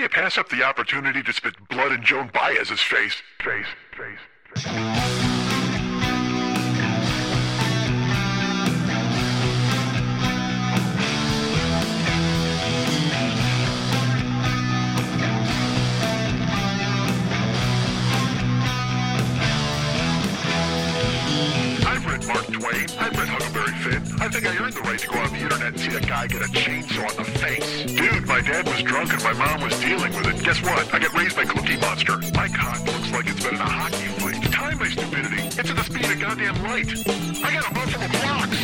you 0.00 0.08
pass 0.08 0.38
up 0.38 0.48
the 0.48 0.62
opportunity 0.62 1.22
to 1.22 1.32
spit 1.32 1.54
blood 1.68 1.92
in 1.92 2.02
Joan 2.02 2.30
Baez's 2.32 2.80
face? 2.80 3.22
Face, 3.42 3.66
face, 3.94 4.18
face. 4.56 5.29
I 24.20 24.28
think 24.28 24.46
I 24.46 24.54
earned 24.62 24.74
the 24.74 24.82
right 24.82 24.98
to 24.98 25.06
go 25.08 25.18
on 25.18 25.32
the 25.32 25.38
internet 25.38 25.68
and 25.68 25.80
see 25.80 25.96
a 25.96 26.00
guy 26.00 26.26
get 26.26 26.42
a 26.42 26.50
chainsaw 26.52 27.10
in 27.10 27.16
the 27.16 27.24
face. 27.40 27.84
Dude, 27.86 28.26
my 28.26 28.42
dad 28.42 28.68
was 28.68 28.82
drunk 28.82 29.14
and 29.14 29.22
my 29.24 29.32
mom 29.32 29.62
was 29.62 29.72
dealing 29.80 30.14
with 30.14 30.26
it. 30.26 30.44
Guess 30.44 30.60
what? 30.60 30.92
I 30.92 30.98
got 30.98 31.14
raised 31.14 31.36
by 31.36 31.46
Cookie 31.46 31.78
Monster. 31.78 32.18
My 32.34 32.46
cock 32.48 32.84
looks 32.84 33.10
like 33.12 33.26
it's 33.28 33.42
been 33.42 33.54
in 33.54 33.60
a 33.60 33.64
hockey 33.64 34.08
fight. 34.20 34.52
Time 34.52 34.78
my 34.78 34.88
stupidity. 34.90 35.40
It's 35.58 35.70
at 35.70 35.76
the 35.76 35.84
speed 35.84 36.04
of 36.04 36.20
goddamn 36.20 36.62
light. 36.64 36.92
I 37.42 37.54
got 37.54 37.64
a 37.64 38.04
a 38.04 38.08
blocks. 38.20 38.56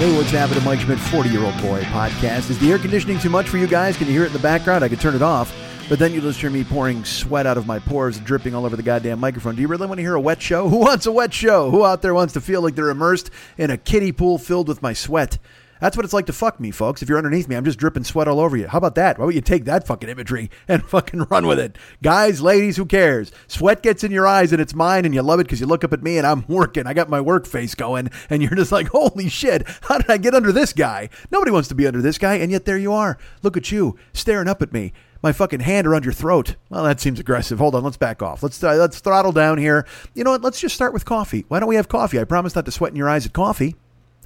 Hey, 0.00 0.16
what's 0.16 0.30
happening, 0.30 0.64
Mike 0.64 0.80
Schmidt, 0.80 0.98
40 0.98 1.28
year 1.28 1.44
old 1.44 1.60
boy 1.60 1.82
podcast. 1.92 2.48
Is 2.48 2.58
the 2.58 2.72
air 2.72 2.78
conditioning 2.78 3.18
too 3.18 3.30
much 3.30 3.48
for 3.50 3.58
you 3.58 3.66
guys? 3.66 3.98
Can 3.98 4.06
you 4.06 4.14
hear 4.14 4.24
it 4.24 4.28
in 4.28 4.32
the 4.32 4.38
background? 4.38 4.82
I 4.82 4.88
could 4.88 5.00
turn 5.00 5.14
it 5.14 5.22
off, 5.22 5.52
but 5.88 5.98
then 5.98 6.12
you 6.14 6.20
just 6.20 6.40
hear 6.40 6.50
me 6.50 6.64
pouring 6.64 7.04
sweat 7.04 7.46
out 7.46 7.58
of 7.58 7.66
my 7.66 7.78
pores, 7.78 8.18
dripping 8.18 8.54
all 8.54 8.64
over 8.64 8.76
the 8.76 8.82
goddamn 8.82 9.20
microphone. 9.20 9.54
Do 9.54 9.60
you 9.60 9.68
really 9.68 9.86
want 9.86 9.98
to 9.98 10.02
hear 10.02 10.14
a 10.14 10.20
wet 10.20 10.40
show? 10.40 10.68
Who 10.70 10.78
wants 10.78 11.06
a 11.06 11.12
wet 11.12 11.34
show? 11.34 11.70
Who 11.70 11.84
out 11.84 12.02
there 12.02 12.14
wants 12.14 12.32
to 12.34 12.40
feel 12.40 12.62
like 12.62 12.74
they're 12.74 12.90
immersed 12.90 13.30
in 13.58 13.70
a 13.70 13.76
kiddie 13.76 14.12
pool 14.12 14.38
filled 14.38 14.68
with 14.68 14.82
my 14.82 14.92
sweat? 14.92 15.38
That's 15.80 15.96
what 15.96 16.04
it's 16.04 16.14
like 16.14 16.26
to 16.26 16.32
fuck 16.32 16.60
me, 16.60 16.70
folks. 16.70 17.02
If 17.02 17.08
you're 17.10 17.18
underneath 17.18 17.46
me, 17.46 17.56
I'm 17.56 17.64
just 17.64 17.78
dripping 17.78 18.04
sweat 18.04 18.28
all 18.28 18.40
over 18.40 18.56
you. 18.56 18.68
How 18.68 18.78
about 18.78 18.94
that? 18.94 19.18
Why 19.18 19.26
don't 19.26 19.34
you 19.34 19.42
take 19.42 19.66
that 19.66 19.86
fucking 19.86 20.08
imagery 20.08 20.50
and 20.68 20.82
fucking 20.82 21.24
run 21.24 21.46
with 21.46 21.58
it? 21.58 21.76
Guys, 22.02 22.40
ladies, 22.40 22.78
who 22.78 22.86
cares? 22.86 23.32
Sweat 23.48 23.82
gets 23.82 24.02
in 24.02 24.10
your 24.10 24.26
eyes 24.26 24.52
and 24.52 24.62
it's 24.62 24.74
mine 24.74 25.04
and 25.04 25.14
you 25.14 25.20
love 25.20 25.40
it 25.40 25.44
because 25.44 25.60
you 25.60 25.66
look 25.66 25.84
up 25.84 25.92
at 25.92 26.02
me 26.02 26.16
and 26.16 26.26
I'm 26.26 26.46
working. 26.48 26.86
I 26.86 26.94
got 26.94 27.10
my 27.10 27.20
work 27.20 27.46
face 27.46 27.74
going 27.74 28.10
and 28.30 28.42
you're 28.42 28.54
just 28.54 28.72
like, 28.72 28.88
holy 28.88 29.28
shit, 29.28 29.68
how 29.82 29.98
did 29.98 30.10
I 30.10 30.16
get 30.16 30.34
under 30.34 30.52
this 30.52 30.72
guy? 30.72 31.10
Nobody 31.30 31.50
wants 31.50 31.68
to 31.68 31.74
be 31.74 31.86
under 31.86 32.00
this 32.00 32.16
guy 32.16 32.36
and 32.36 32.50
yet 32.50 32.64
there 32.64 32.78
you 32.78 32.92
are. 32.92 33.18
Look 33.42 33.56
at 33.56 33.70
you 33.70 33.98
staring 34.14 34.48
up 34.48 34.62
at 34.62 34.72
me. 34.72 34.94
My 35.24 35.32
fucking 35.32 35.60
hand 35.60 35.86
around 35.86 36.04
your 36.04 36.12
throat. 36.12 36.56
Well, 36.68 36.84
that 36.84 37.00
seems 37.00 37.18
aggressive. 37.18 37.58
Hold 37.58 37.74
on, 37.74 37.82
let's 37.82 37.96
back 37.96 38.20
off. 38.20 38.42
Let's 38.42 38.62
uh, 38.62 38.74
let's 38.74 39.00
throttle 39.00 39.32
down 39.32 39.56
here. 39.56 39.86
You 40.12 40.22
know 40.22 40.32
what? 40.32 40.42
Let's 40.42 40.60
just 40.60 40.74
start 40.74 40.92
with 40.92 41.06
coffee. 41.06 41.46
Why 41.48 41.60
don't 41.60 41.68
we 41.70 41.76
have 41.76 41.88
coffee? 41.88 42.20
I 42.20 42.24
promise 42.24 42.54
not 42.54 42.66
to 42.66 42.70
sweat 42.70 42.90
in 42.90 42.96
your 42.96 43.08
eyes 43.08 43.24
at 43.24 43.32
coffee. 43.32 43.74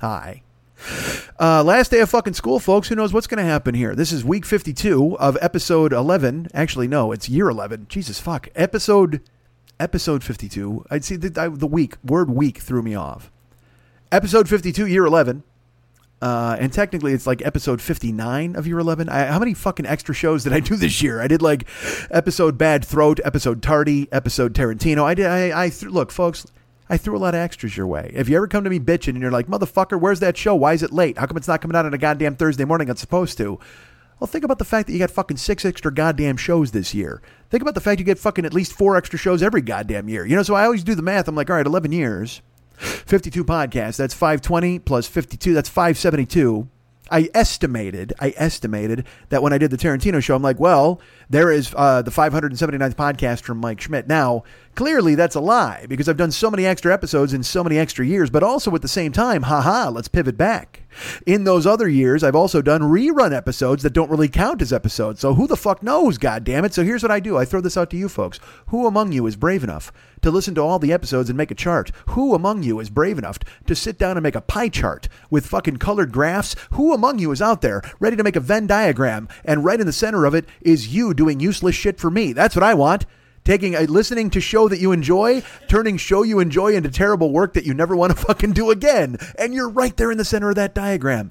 Hi. 0.01 0.43
Uh, 1.39 1.63
last 1.63 1.93
day 1.93 2.01
of 2.01 2.11
fucking 2.11 2.35
school, 2.35 2.59
folks. 2.59 2.89
Who 2.89 2.97
knows 2.97 3.13
what's 3.13 3.29
going 3.29 3.39
to 3.39 3.49
happen 3.49 3.77
here? 3.77 3.95
This 3.95 4.11
is 4.11 4.25
week 4.25 4.45
52 4.45 5.17
of 5.21 5.39
episode 5.41 5.93
11. 5.93 6.49
Actually, 6.53 6.89
no, 6.89 7.13
it's 7.13 7.29
year 7.29 7.49
11. 7.49 7.87
Jesus 7.89 8.19
fuck. 8.19 8.49
Episode 8.57 9.23
episode 9.79 10.25
52. 10.25 10.85
I'd 10.91 11.05
see 11.05 11.15
the, 11.15 11.31
the 11.49 11.69
week 11.69 11.95
word 12.03 12.29
week 12.29 12.59
threw 12.59 12.83
me 12.83 12.97
off. 12.97 13.31
Episode 14.11 14.49
52, 14.49 14.87
year 14.87 15.05
11. 15.05 15.45
Uh, 16.21 16.57
and 16.59 16.73
technically, 16.73 17.13
it's 17.13 17.27
like 17.27 17.45
episode 17.47 17.81
59 17.81 18.57
of 18.57 18.67
year 18.67 18.79
11. 18.79 19.09
I, 19.09 19.27
how 19.27 19.39
many 19.39 19.55
fucking 19.55 19.87
extra 19.87 20.15
shows 20.15 20.45
did 20.45 20.53
I 20.53 20.61
do 20.61 20.77
this 20.77 21.01
year? 21.03 21.21
I 21.21 21.29
did 21.29 21.43
like 21.43 21.65
episode 22.11 22.59
Bad 22.59 22.85
Throat, 22.85 23.21
episode 23.25 23.63
Tardy, 23.63 24.09
episode 24.11 24.53
Tarantino. 24.55 25.05
I 25.05 25.15
did. 25.15 25.27
I, 25.27 25.65
I 25.65 25.69
th- 25.69 25.93
look, 25.93 26.11
folks. 26.11 26.47
I 26.91 26.97
threw 26.97 27.17
a 27.17 27.21
lot 27.21 27.35
of 27.35 27.41
extras 27.41 27.77
your 27.77 27.87
way. 27.87 28.11
If 28.15 28.31
you 28.31 28.37
ever 28.37 28.49
come 28.49 28.65
to 28.65 28.71
me 28.71 28.81
bitching 28.81 29.09
and 29.09 29.21
you're 29.21 29.31
like, 29.31 29.47
motherfucker, 29.47 30.01
where's 30.01 30.21
that 30.21 30.39
show? 30.39 30.55
Why 30.55 30.73
is 30.73 30.83
it 30.83 30.91
late? 30.91 31.19
How 31.19 31.27
come 31.27 31.37
it's 31.37 31.47
not 31.47 31.61
coming 31.61 31.77
out 31.77 31.85
on 31.85 31.93
a 31.93 31.99
goddamn 31.99 32.37
Thursday 32.37 32.65
morning? 32.65 32.89
It's 32.89 33.01
supposed 33.03 33.37
to. 33.39 33.59
Well, 34.19 34.27
think 34.27 34.43
about 34.43 34.59
the 34.59 34.65
fact 34.65 34.87
that 34.87 34.95
you 34.95 34.99
got 34.99 35.11
fucking 35.11 35.37
six 35.37 35.65
extra 35.65 35.93
goddamn 35.93 36.39
shows 36.39 36.73
this 36.73 36.95
year. 36.95 37.23
Think 37.51 37.63
about 37.63 37.75
the 37.75 37.81
fact 37.81 38.01
you 38.01 38.07
get 38.07 38.19
fucking 38.19 38.45
at 38.45 38.55
least 38.55 38.73
four 38.73 38.97
extra 38.97 39.19
shows 39.19 39.43
every 39.43 39.61
goddamn 39.61 40.09
year. 40.09 40.27
You 40.27 40.35
know, 40.35 40.43
so 40.43 40.55
I 40.55 40.65
always 40.65 40.83
do 40.83 40.95
the 40.95 41.03
math. 41.03 41.29
I'm 41.29 41.37
like, 41.37 41.51
all 41.51 41.57
right, 41.57 41.67
11 41.67 41.93
years, 41.93 42.43
52 42.79 43.45
podcasts. 43.45 43.97
That's 43.97 44.15
520 44.15 44.79
plus 44.81 45.07
52. 45.07 45.55
That's 45.55 45.69
572. 45.69 46.69
I 47.11 47.31
estimated, 47.35 48.13
I 48.19 48.35
estimated 48.37 49.07
that 49.31 49.43
when 49.43 49.53
I 49.53 49.59
did 49.59 49.71
the 49.71 49.77
Tarantino 49.77 50.23
show, 50.23 50.37
I'm 50.37 50.43
like, 50.43 50.61
well, 50.61 51.01
there 51.31 51.51
is 51.51 51.73
uh, 51.77 52.03
the 52.03 52.11
579th 52.11 52.95
podcast 52.95 53.43
from 53.43 53.59
Mike 53.59 53.81
Schmidt. 53.81 54.09
Now, 54.09 54.43
clearly 54.75 55.15
that's 55.15 55.35
a 55.35 55.41
lie 55.41 55.87
because 55.89 56.09
I've 56.09 56.17
done 56.17 56.31
so 56.31 56.51
many 56.51 56.67
extra 56.67 56.93
episodes 56.93 57.33
in 57.33 57.43
so 57.43 57.65
many 57.65 57.79
extra 57.79 58.07
years, 58.07 58.31
but 58.31 58.43
also 58.43 58.75
at 58.75 58.83
the 58.83 58.89
same 58.89 59.13
time, 59.13 59.45
haha, 59.45 59.89
let's 59.91 60.09
pivot 60.09 60.37
back. 60.37 60.83
In 61.27 61.45
those 61.45 61.67
other 61.67 61.89
years, 61.89 62.23
I've 62.23 62.37
also 62.37 62.61
done 62.61 62.83
rerun 62.83 63.35
episodes 63.35 63.83
that 63.83 63.93
don't 63.93 64.11
really 64.11 64.29
count 64.29 64.63
as 64.63 64.73
episodes. 64.73 65.21
So 65.21 65.35
who 65.35 65.47
the 65.47 65.57
fuck 65.57 65.83
knows, 65.83 66.19
God 66.19 66.45
damn 66.45 66.65
it? 66.65 66.75
So 66.75 66.85
here's 66.85 67.03
what 67.03 67.13
I 67.13 67.21
do. 67.21 67.39
I 67.39 67.45
throw 67.45 67.61
this 67.61 67.77
out 67.77 67.91
to 67.91 67.97
you 67.97 68.09
folks. 68.09 68.41
Who 68.67 68.87
among 68.87 69.13
you 69.13 69.27
is 69.27 69.37
brave 69.37 69.65
enough 69.65 69.93
to 70.23 70.31
listen 70.31 70.55
to 70.55 70.61
all 70.61 70.79
the 70.79 70.93
episodes 70.93 71.31
and 71.31 71.37
make 71.37 71.51
a 71.51 71.55
chart? 71.55 71.91
Who 72.11 72.35
among 72.35 72.63
you 72.63 72.81
is 72.81 72.91
brave 72.91 73.19
enough 73.19 73.39
to 73.67 73.75
sit 73.75 73.99
down 73.99 74.17
and 74.17 74.23
make 74.23 74.35
a 74.35 74.41
pie 74.41 74.69
chart 74.69 75.09
with 75.31 75.47
fucking 75.47 75.77
colored 75.79 76.13
graphs? 76.13 76.55
Who 76.73 76.93
among 76.93 77.19
you 77.19 77.31
is 77.33 77.43
out 77.43 77.63
there 77.63 77.83
ready 78.01 78.17
to 78.17 78.25
make 78.25 78.37
a 78.37 78.41
Venn 78.41 78.67
diagram 78.67 79.29
and 79.45 79.65
right 79.65 79.81
in 79.81 79.87
the 79.87 79.93
center 79.93 80.25
of 80.25 80.35
it 80.35 80.47
is 80.61 80.95
you 80.95 81.15
doing 81.15 81.41
useless 81.41 81.75
shit 81.75 81.99
for 81.99 82.11
me? 82.11 82.33
That's 82.33 82.57
what 82.57 82.63
I 82.63 82.75
want 82.75 83.07
taking 83.45 83.75
a 83.75 83.87
listening 83.87 84.29
to 84.29 84.43
show 84.43 84.69
that 84.69 84.79
you 84.79 84.93
enjoy, 84.93 85.43
turning 85.69 85.97
show 85.97 86.23
you 86.23 86.39
enjoy 86.39 86.75
into 86.75 86.91
terrible 86.91 87.33
work 87.33 87.55
that 87.55 87.65
you 87.65 87.73
never 87.73 87.97
want 87.97 88.15
to 88.15 88.19
fucking 88.27 88.53
do 88.53 88.71
again. 88.71 89.17
And 89.39 89.55
you're 89.55 89.71
right 89.71 89.97
there 89.97 90.11
in 90.11 90.19
the 90.19 90.25
center 90.25 90.51
of 90.51 90.57
that 90.57 90.75
diagram. 90.75 91.31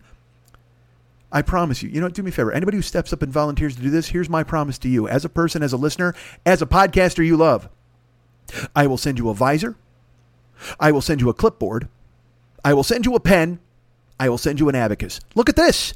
I 1.31 1.43
promise 1.43 1.83
you. 1.83 1.89
You 1.89 2.01
know, 2.01 2.09
do 2.09 2.23
me 2.23 2.29
a 2.29 2.31
favor. 2.31 2.51
Anybody 2.51 2.77
who 2.77 2.81
steps 2.81 3.13
up 3.13 3.21
and 3.21 3.31
volunteers 3.31 3.75
to 3.75 3.81
do 3.81 3.89
this, 3.89 4.07
here's 4.07 4.29
my 4.29 4.43
promise 4.43 4.79
to 4.79 4.89
you. 4.89 5.07
As 5.07 5.25
a 5.25 5.29
person, 5.29 5.61
as 5.61 5.73
a 5.73 5.77
listener, 5.77 6.15
as 6.45 6.61
a 6.61 6.65
podcaster 6.65 7.25
you 7.25 7.37
love, 7.37 7.69
I 8.75 8.87
will 8.87 8.97
send 8.97 9.19
you 9.19 9.29
a 9.29 9.33
visor. 9.33 9.75
I 10.79 10.91
will 10.91 11.01
send 11.01 11.21
you 11.21 11.29
a 11.29 11.33
clipboard. 11.33 11.87
I 12.63 12.73
will 12.73 12.83
send 12.83 13.05
you 13.05 13.15
a 13.15 13.19
pen. 13.19 13.59
I 14.19 14.29
will 14.29 14.37
send 14.37 14.59
you 14.59 14.69
an 14.69 14.75
abacus. 14.75 15.19
Look 15.35 15.49
at 15.49 15.55
this. 15.55 15.93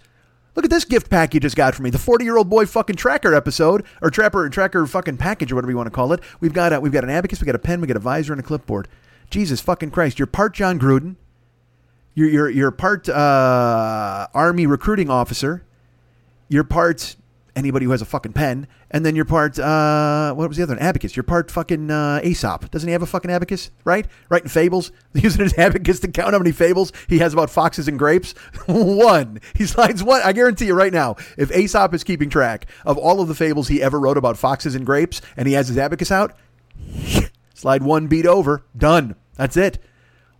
Look 0.56 0.66
at 0.66 0.72
this 0.72 0.85
gift 0.85 1.09
pack 1.09 1.34
you 1.34 1.39
just 1.39 1.56
got 1.56 1.75
for 1.75 1.81
me. 1.81 1.89
The 1.89 1.97
40 1.97 2.25
year 2.25 2.38
old 2.38 2.50
boy 2.50 2.66
fucking 2.66 2.97
tracker 2.97 3.34
episode, 3.34 3.85
or 4.01 4.09
trapper 4.09 4.44
and 4.44 4.53
tracker 4.53 4.85
fucking 4.85 5.17
package, 5.17 5.51
or 5.51 5.56
whatever 5.56 5.72
you 5.72 5.78
want 5.78 5.88
to 5.88 5.91
call 5.91 6.12
it. 6.13 6.19
We've 6.39 6.53
got 6.53 6.73
a, 6.73 6.79
we've 6.79 6.91
got 6.91 7.03
an 7.03 7.09
abacus, 7.09 7.39
we 7.39 7.45
got 7.45 7.56
a 7.56 7.59
pen, 7.59 7.79
we 7.79 7.88
got 7.88 7.95
a 7.95 8.01
visor, 8.01 8.34
and 8.34 8.39
a 8.39 8.44
clipboard. 8.44 8.88
Jesus 9.29 9.62
fucking 9.62 9.91
Christ! 9.91 10.19
You're 10.19 10.28
part 10.28 10.53
Jon 10.53 10.78
Gruden. 10.78 11.16
You're 12.13 12.29
you're 12.29 12.50
you're 12.50 12.72
part 12.72 13.07
uh, 13.07 14.28
army 14.33 14.66
recruiting 14.66 15.09
officer. 15.09 15.63
You're 16.50 16.66
part 16.66 17.16
anybody 17.56 17.85
who 17.85 17.91
has 17.91 18.01
a 18.01 18.06
fucking 18.06 18.34
pen, 18.34 18.67
and 18.89 19.06
then 19.06 19.16
you're 19.16 19.25
part 19.25 19.59
uh, 19.59 20.34
what 20.34 20.47
was 20.47 20.57
the 20.57 20.63
other 20.63 20.75
one? 20.75 20.84
Abacus. 20.84 21.16
You're 21.16 21.23
part 21.23 21.51
fucking 21.51 21.91
uh, 21.91 22.22
Aesop. 22.23 22.72
Doesn't 22.72 22.88
he 22.88 22.94
have 22.94 23.01
a 23.01 23.07
fucking 23.07 23.31
abacus? 23.31 23.72
Right? 23.84 24.07
Writing 24.29 24.50
fables, 24.50 24.91
using 25.13 25.41
his 25.41 25.57
abacus 25.57 26.00
to 26.01 26.07
count 26.07 26.34
how 26.34 26.39
many 26.39 26.51
fables 26.51 26.91
he 27.07 27.19
has 27.19 27.34
about 27.34 27.50
foxes 27.50 27.88
and 27.88 28.00
grapes. 28.00 28.34
one. 28.66 29.39
He 29.56 29.66
slides 29.66 30.03
one. 30.03 30.22
I 30.23 30.34
guarantee 30.34 30.67
you 30.67 30.73
right 30.73 30.94
now, 30.94 31.16
if 31.38 31.51
Aesop 31.51 31.94
is 31.94 32.03
keeping 32.03 32.29
track 32.29 32.67
of 32.85 32.97
all 32.97 33.22
of 33.22 33.28
the 33.28 33.35
fables 33.35 33.68
he 33.68 33.81
ever 33.81 34.00
wrote 34.00 34.18
about 34.18 34.38
foxes 34.38 34.75
and 34.75 34.85
grapes, 34.85 35.22
and 35.38 35.47
he 35.47 35.53
has 35.53 35.68
his 35.68 35.78
abacus 35.78 36.12
out, 36.12 36.35
slide 37.53 37.83
one 37.83 38.07
beat 38.07 38.25
over. 38.25 38.63
Done. 38.78 39.16
That's 39.35 39.57
it. 39.57 39.79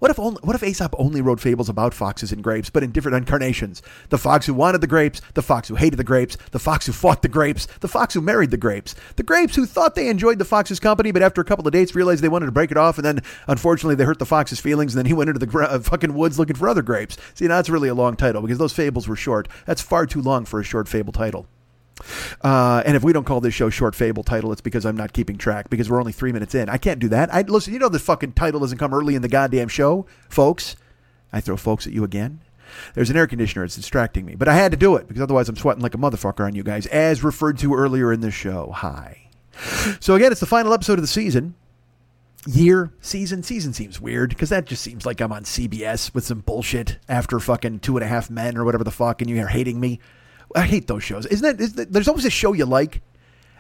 What 0.02 0.10
if 0.10 0.20
only, 0.20 0.40
what 0.42 0.56
if 0.56 0.64
Aesop 0.64 0.96
only 0.98 1.22
wrote 1.22 1.40
fables 1.40 1.70
about 1.70 1.94
foxes 1.94 2.32
and 2.32 2.44
grapes, 2.44 2.72
but 2.72 2.82
in 2.82 2.90
different 2.90 3.18
incarnations? 3.18 3.84
The 4.10 4.18
fox 4.18 4.48
who 4.48 4.54
wanted 4.56 4.82
the 4.82 4.88
grapes, 4.88 5.22
the 5.36 5.44
fox 5.44 5.68
who 5.68 5.76
hated 5.76 5.98
the 5.98 6.04
grapes, 6.04 6.38
the 6.50 6.58
fox 6.58 6.88
who 6.88 6.92
fought 6.92 7.22
the 7.22 7.28
grapes, 7.28 7.68
the 7.82 7.88
fox 7.88 8.16
who 8.16 8.22
married 8.22 8.50
the 8.50 8.58
grapes, 8.58 8.96
the 9.18 9.22
grapes 9.22 9.56
who 9.56 9.68
thought 9.68 9.94
they 9.94 10.10
enjoyed 10.10 10.40
the 10.40 10.44
fox's 10.44 10.80
company, 10.80 11.12
but 11.12 11.22
after 11.22 11.40
a 11.40 11.44
couple 11.46 11.68
of 11.68 11.72
dates 11.72 11.94
realized 11.94 12.24
they 12.24 12.30
wanted 12.30 12.48
to 12.48 12.52
break 12.52 12.72
it 12.72 12.78
off, 12.78 12.98
and 12.98 13.06
then 13.06 13.22
unfortunately 13.46 13.94
they 13.94 14.04
hurt 14.04 14.18
the 14.18 14.26
fox's 14.26 14.60
feelings, 14.60 14.96
and 14.96 14.98
then 14.98 15.06
he 15.06 15.14
went 15.14 15.30
into 15.30 15.46
the 15.46 15.60
uh, 15.60 15.78
fucking 15.78 16.16
woods 16.16 16.40
looking 16.40 16.56
for 16.56 16.68
other 16.68 16.82
grapes. 16.82 17.16
See, 17.36 17.48
now 17.48 17.58
that's 17.58 17.70
really 17.70 17.90
a 17.90 17.94
long 17.94 18.16
title 18.16 18.42
because 18.42 18.58
those 18.58 18.74
fables 18.74 19.08
were 19.08 19.16
short. 19.16 19.48
That's 19.68 19.84
far 19.84 20.08
too 20.08 20.24
long 20.24 20.46
for 20.46 20.60
a 20.60 20.64
short 20.64 20.90
fable 20.90 21.14
title. 21.14 21.46
Uh, 22.42 22.84
and 22.86 22.96
if 22.96 23.04
we 23.04 23.14
don't 23.14 23.26
call 23.26 23.42
this 23.42 23.54
show 23.54 23.70
short 23.70 23.96
fable 23.96 24.24
title, 24.24 24.52
it's 24.52 24.62
because 24.62 24.86
I'm 24.86 24.98
not 24.98 25.14
keeping 25.14 25.38
track 25.38 25.70
because 25.70 25.90
we're 25.90 26.00
only 26.00 26.12
three 26.12 26.32
minutes 26.32 26.56
in. 26.56 26.70
I 26.70 26.78
can't 26.78 27.00
do 27.00 27.08
that. 27.10 27.34
I 27.34 27.42
listen. 27.42 27.74
You 27.74 27.80
know 27.80 27.90
the 27.90 28.00
fucking 28.00 28.34
title 28.34 28.60
doesn't 28.60 28.78
come 28.78 28.94
early 28.94 29.16
in 29.16 29.22
the 29.22 29.28
goddamn 29.28 29.68
show, 29.68 30.06
folks. 30.30 30.76
I 31.34 31.42
throw 31.42 31.58
folks 31.58 31.88
at 31.88 31.94
you 31.94 32.04
again. 32.04 32.42
There's 32.94 33.10
an 33.10 33.18
air 33.18 33.28
conditioner. 33.28 33.66
It's 33.66 33.76
distracting 33.76 34.26
me, 34.26 34.36
but 34.36 34.48
I 34.48 34.56
had 34.56 34.72
to 34.72 34.78
do 34.78 34.96
it 34.96 35.08
because 35.08 35.22
otherwise 35.22 35.50
I'm 35.50 35.56
sweating 35.56 35.84
like 35.84 35.96
a 35.96 35.98
motherfucker 35.98 36.46
on 36.46 36.56
you 36.56 36.64
guys, 36.64 36.86
as 36.88 37.24
referred 37.24 37.58
to 37.60 37.74
earlier 37.74 38.12
in 38.14 38.22
the 38.22 38.32
show. 38.32 38.72
Hi. 38.72 39.30
So 40.00 40.16
again, 40.16 40.32
it's 40.32 40.40
the 40.40 40.46
final 40.46 40.74
episode 40.74 40.94
of 40.94 41.02
the 41.02 41.08
season. 41.08 41.56
Year, 42.48 42.92
season, 43.02 43.44
season 43.44 43.72
seems 43.74 44.02
weird 44.02 44.30
because 44.30 44.50
that 44.50 44.66
just 44.66 44.82
seems 44.82 45.06
like 45.06 45.22
I'm 45.22 45.32
on 45.32 45.44
CBS 45.44 46.14
with 46.14 46.26
some 46.26 46.40
bullshit 46.40 46.98
after 47.08 47.40
fucking 47.40 47.80
Two 47.80 47.98
and 47.98 48.04
a 48.04 48.08
Half 48.08 48.32
Men 48.32 48.58
or 48.58 48.66
whatever 48.66 48.84
the 48.84 48.90
fuck, 48.92 49.22
and 49.22 49.30
you're 49.30 49.48
hating 49.48 49.80
me. 49.80 50.00
I 50.56 50.62
hate 50.62 50.88
those 50.88 51.04
shows. 51.04 51.26
Isn't 51.26 51.58
that? 51.58 51.64
Is 51.64 51.74
that 51.74 51.92
there's 51.92 52.08
always 52.08 52.26
a 52.26 52.30
show 52.30 52.54
you 52.54 52.66
like, 52.66 53.02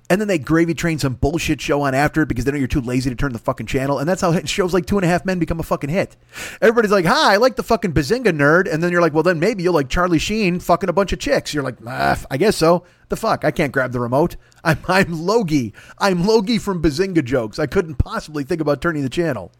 and 0.09 0.19
then 0.19 0.27
they 0.27 0.37
gravy 0.37 0.73
train 0.73 0.99
some 0.99 1.13
bullshit 1.13 1.61
show 1.61 1.81
on 1.83 1.93
after 1.93 2.21
it 2.21 2.27
because 2.27 2.45
they 2.45 2.51
know 2.51 2.57
you're 2.57 2.67
too 2.67 2.81
lazy 2.81 3.09
to 3.09 3.15
turn 3.15 3.33
the 3.33 3.39
fucking 3.39 3.67
channel, 3.67 3.99
and 3.99 4.09
that's 4.09 4.21
how 4.21 4.37
shows 4.45 4.73
like 4.73 4.85
Two 4.85 4.97
and 4.97 5.05
a 5.05 5.07
Half 5.07 5.25
Men 5.25 5.39
become 5.39 5.59
a 5.59 5.63
fucking 5.63 5.89
hit. 5.89 6.17
Everybody's 6.61 6.91
like, 6.91 7.05
"Hi, 7.05 7.33
I 7.33 7.37
like 7.37 7.55
the 7.55 7.63
fucking 7.63 7.93
Bazinga 7.93 8.27
nerd," 8.27 8.71
and 8.71 8.83
then 8.83 8.91
you're 8.91 9.01
like, 9.01 9.13
"Well, 9.13 9.23
then 9.23 9.39
maybe 9.39 9.63
you'll 9.63 9.73
like 9.73 9.89
Charlie 9.89 10.19
Sheen 10.19 10.59
fucking 10.59 10.89
a 10.89 10.93
bunch 10.93 11.13
of 11.13 11.19
chicks." 11.19 11.53
You're 11.53 11.63
like, 11.63 11.77
ah, 11.87 12.19
"I 12.29 12.37
guess 12.37 12.57
so." 12.57 12.83
The 13.11 13.17
fuck? 13.17 13.43
I 13.43 13.51
can't 13.51 13.73
grab 13.73 13.91
the 13.91 13.99
remote. 13.99 14.37
I'm, 14.63 14.77
I'm 14.87 15.25
Logie. 15.25 15.73
I'm 15.99 16.25
Logie 16.25 16.57
from 16.57 16.81
Bazinga 16.81 17.25
Jokes. 17.25 17.59
I 17.59 17.67
couldn't 17.67 17.95
possibly 17.95 18.45
think 18.45 18.61
about 18.61 18.79
turning 18.79 19.03
the 19.03 19.09
channel. 19.09 19.51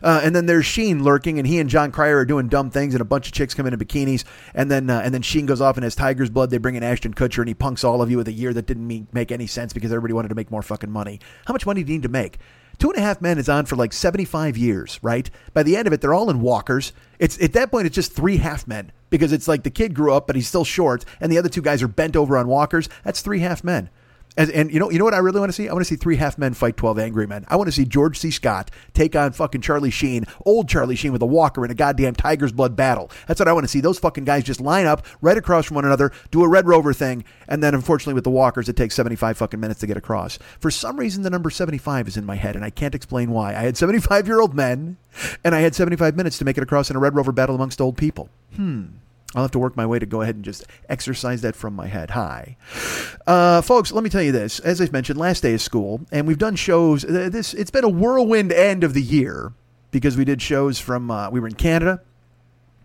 Uh, 0.00 0.20
and 0.22 0.36
then 0.36 0.46
there's 0.46 0.64
Sheen 0.64 1.02
lurking, 1.02 1.36
and 1.36 1.44
he 1.44 1.58
and 1.58 1.68
Jon 1.68 1.90
Cryer 1.90 2.18
are 2.18 2.24
doing 2.24 2.46
dumb 2.46 2.70
things, 2.70 2.94
and 2.94 3.00
a 3.00 3.04
bunch 3.04 3.26
of 3.26 3.32
chicks 3.32 3.52
come 3.52 3.66
in 3.66 3.74
in 3.74 3.80
bikinis. 3.80 4.22
And 4.54 4.70
then 4.70 4.88
uh, 4.88 5.00
and 5.04 5.12
then 5.12 5.22
Sheen 5.22 5.46
goes 5.46 5.60
off 5.60 5.76
and 5.76 5.82
has 5.82 5.96
Tiger's 5.96 6.30
blood. 6.30 6.50
They 6.50 6.58
bring 6.58 6.76
in 6.76 6.84
Ashton 6.84 7.12
Kutcher, 7.12 7.38
and 7.38 7.48
he 7.48 7.54
punks 7.54 7.82
all 7.82 8.00
of 8.00 8.12
you 8.12 8.16
with 8.16 8.28
a 8.28 8.32
year 8.32 8.54
that 8.54 8.66
didn't 8.66 8.86
mean, 8.86 9.08
make 9.12 9.32
any 9.32 9.48
sense 9.48 9.72
because 9.72 9.90
everybody 9.90 10.14
wanted 10.14 10.28
to 10.28 10.36
make 10.36 10.52
more 10.52 10.62
fucking 10.62 10.92
money. 10.92 11.18
How 11.46 11.52
much 11.52 11.66
money 11.66 11.82
do 11.82 11.90
you 11.90 11.98
need 11.98 12.04
to 12.04 12.08
make? 12.08 12.38
Two 12.78 12.90
and 12.90 12.98
a 12.98 13.02
Half 13.02 13.20
Men 13.20 13.38
is 13.38 13.48
on 13.48 13.66
for 13.66 13.74
like 13.74 13.92
75 13.92 14.56
years, 14.56 15.00
right? 15.02 15.28
By 15.52 15.64
the 15.64 15.76
end 15.76 15.88
of 15.88 15.92
it, 15.92 16.00
they're 16.00 16.14
all 16.14 16.30
in 16.30 16.42
walkers. 16.42 16.92
It's 17.18 17.42
at 17.42 17.54
that 17.54 17.72
point, 17.72 17.86
it's 17.86 17.96
just 17.96 18.12
three 18.12 18.36
half 18.36 18.68
men 18.68 18.92
because 19.10 19.32
it's 19.32 19.48
like 19.48 19.64
the 19.64 19.70
kid 19.70 19.94
grew 19.94 20.14
up, 20.14 20.26
but 20.26 20.36
he's 20.36 20.48
still 20.48 20.64
short, 20.64 21.04
and 21.20 21.30
the 21.30 21.38
other 21.38 21.48
two 21.48 21.62
guys 21.62 21.82
are 21.82 21.88
bent 21.88 22.16
over 22.16 22.36
on 22.36 22.48
walkers. 22.48 22.88
That's 23.04 23.20
three 23.20 23.40
half 23.40 23.62
men. 23.62 23.90
And, 24.40 24.50
and, 24.52 24.72
you 24.72 24.80
know, 24.80 24.90
you 24.90 24.98
know 24.98 25.04
what 25.04 25.12
I 25.12 25.18
really 25.18 25.38
want 25.38 25.50
to 25.50 25.52
see? 25.52 25.68
I 25.68 25.72
want 25.74 25.84
to 25.84 25.88
see 25.88 25.96
three 25.96 26.16
half 26.16 26.38
men 26.38 26.54
fight 26.54 26.78
twelve 26.78 26.98
angry 26.98 27.26
men. 27.26 27.44
I 27.48 27.56
want 27.56 27.68
to 27.68 27.72
see 27.72 27.84
George 27.84 28.18
C. 28.18 28.30
Scott 28.30 28.70
take 28.94 29.14
on 29.14 29.32
fucking 29.32 29.60
Charlie 29.60 29.90
Sheen, 29.90 30.24
old 30.46 30.66
Charlie 30.66 30.96
Sheen 30.96 31.12
with 31.12 31.20
a 31.20 31.26
walker 31.26 31.62
in 31.62 31.70
a 31.70 31.74
goddamn 31.74 32.14
tiger's 32.14 32.50
blood 32.50 32.74
battle. 32.74 33.10
That's 33.26 33.38
what 33.38 33.48
I 33.48 33.52
want 33.52 33.64
to 33.64 33.68
see. 33.68 33.82
Those 33.82 33.98
fucking 33.98 34.24
guys 34.24 34.44
just 34.44 34.58
line 34.58 34.86
up 34.86 35.04
right 35.20 35.36
across 35.36 35.66
from 35.66 35.74
one 35.74 35.84
another, 35.84 36.10
do 36.30 36.42
a 36.42 36.48
Red 36.48 36.66
Rover 36.66 36.94
thing, 36.94 37.22
and 37.48 37.62
then 37.62 37.74
unfortunately 37.74 38.14
with 38.14 38.24
the 38.24 38.30
walkers, 38.30 38.66
it 38.70 38.76
takes 38.76 38.94
seventy 38.94 39.16
five 39.16 39.36
fucking 39.36 39.60
minutes 39.60 39.80
to 39.80 39.86
get 39.86 39.98
across. 39.98 40.38
For 40.58 40.70
some 40.70 40.96
reason, 40.96 41.22
the 41.22 41.28
number 41.28 41.50
seventy 41.50 41.76
five 41.76 42.08
is 42.08 42.16
in 42.16 42.24
my 42.24 42.36
head, 42.36 42.56
and 42.56 42.64
I 42.64 42.70
can't 42.70 42.94
explain 42.94 43.32
why. 43.32 43.50
I 43.50 43.60
had 43.60 43.76
seventy 43.76 44.00
five 44.00 44.26
year 44.26 44.40
old 44.40 44.54
men, 44.54 44.96
and 45.44 45.54
I 45.54 45.60
had 45.60 45.74
seventy 45.74 45.96
five 45.96 46.16
minutes 46.16 46.38
to 46.38 46.46
make 46.46 46.56
it 46.56 46.62
across 46.62 46.88
in 46.88 46.96
a 46.96 46.98
Red 46.98 47.14
Rover 47.14 47.32
battle 47.32 47.56
amongst 47.56 47.78
old 47.78 47.98
people. 47.98 48.30
Hmm. 48.56 48.84
I'll 49.34 49.42
have 49.42 49.52
to 49.52 49.58
work 49.60 49.76
my 49.76 49.86
way 49.86 49.98
to 50.00 50.06
go 50.06 50.22
ahead 50.22 50.34
and 50.34 50.44
just 50.44 50.66
exercise 50.88 51.40
that 51.42 51.54
from 51.54 51.74
my 51.74 51.86
head. 51.86 52.10
Hi. 52.10 52.56
Uh, 53.26 53.60
folks, 53.62 53.92
let 53.92 54.02
me 54.02 54.10
tell 54.10 54.22
you 54.22 54.32
this. 54.32 54.58
As 54.58 54.80
I've 54.80 54.92
mentioned, 54.92 55.20
last 55.20 55.42
day 55.42 55.54
of 55.54 55.60
school, 55.60 56.00
and 56.10 56.26
we've 56.26 56.38
done 56.38 56.56
shows. 56.56 57.02
This 57.02 57.54
It's 57.54 57.70
been 57.70 57.84
a 57.84 57.88
whirlwind 57.88 58.52
end 58.52 58.82
of 58.82 58.92
the 58.92 59.02
year 59.02 59.52
because 59.92 60.16
we 60.16 60.24
did 60.24 60.42
shows 60.42 60.80
from, 60.80 61.10
uh, 61.10 61.30
we 61.30 61.38
were 61.38 61.46
in 61.46 61.54
Canada. 61.54 62.00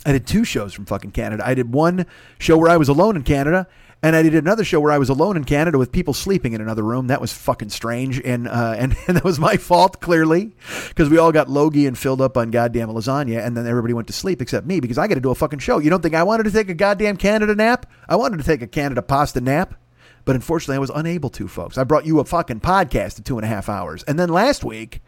I 0.05 0.11
did 0.11 0.27
two 0.27 0.43
shows 0.43 0.71
from 0.71 0.85
fucking 0.85 1.11
Canada. 1.11 1.43
I 1.45 1.55
did 1.55 1.73
one 1.73 2.05
show 2.37 2.57
where 2.57 2.69
I 2.69 2.77
was 2.77 2.89
alone 2.89 3.15
in 3.15 3.23
Canada, 3.23 3.67
and 4.05 4.15
I 4.15 4.21
did 4.21 4.35
another 4.35 4.63
show 4.63 4.79
where 4.79 4.91
I 4.91 4.99
was 4.99 5.09
alone 5.09 5.35
in 5.35 5.45
Canada 5.45 5.79
with 5.79 5.91
people 5.91 6.13
sleeping 6.13 6.53
in 6.53 6.61
another 6.61 6.83
room. 6.83 7.07
That 7.07 7.21
was 7.21 7.33
fucking 7.33 7.69
strange, 7.69 8.21
and 8.23 8.47
uh, 8.47 8.75
and, 8.77 8.95
and 9.07 9.17
that 9.17 9.23
was 9.23 9.39
my 9.39 9.57
fault 9.57 9.99
clearly, 9.99 10.51
because 10.89 11.09
we 11.09 11.17
all 11.17 11.31
got 11.31 11.49
logy 11.49 11.87
and 11.87 11.97
filled 11.97 12.21
up 12.21 12.37
on 12.37 12.51
goddamn 12.51 12.89
lasagna, 12.89 13.43
and 13.43 13.57
then 13.57 13.65
everybody 13.65 13.95
went 13.95 14.05
to 14.07 14.13
sleep 14.13 14.43
except 14.43 14.67
me 14.67 14.79
because 14.79 14.99
I 14.99 15.07
got 15.07 15.15
to 15.15 15.21
do 15.21 15.31
a 15.31 15.35
fucking 15.35 15.57
show. 15.57 15.79
You 15.79 15.89
don't 15.89 16.03
think 16.03 16.13
I 16.13 16.21
wanted 16.21 16.43
to 16.43 16.51
take 16.51 16.69
a 16.69 16.75
goddamn 16.75 17.17
Canada 17.17 17.55
nap? 17.55 17.87
I 18.07 18.15
wanted 18.15 18.37
to 18.37 18.43
take 18.43 18.61
a 18.61 18.67
Canada 18.67 19.01
pasta 19.01 19.41
nap. 19.41 19.73
But 20.23 20.35
unfortunately, 20.35 20.77
I 20.77 20.79
was 20.79 20.91
unable 20.93 21.29
to, 21.31 21.47
folks. 21.47 21.77
I 21.77 21.83
brought 21.83 22.07
you 22.07 22.19
a 22.19 22.25
fucking 22.25 22.59
podcast 22.59 23.19
of 23.19 23.25
two 23.25 23.37
and 23.37 23.45
a 23.45 23.47
half 23.47 23.69
hours. 23.69 24.01
And 24.03 24.17
then 24.17 24.29
last 24.29 24.63
week, 24.63 25.01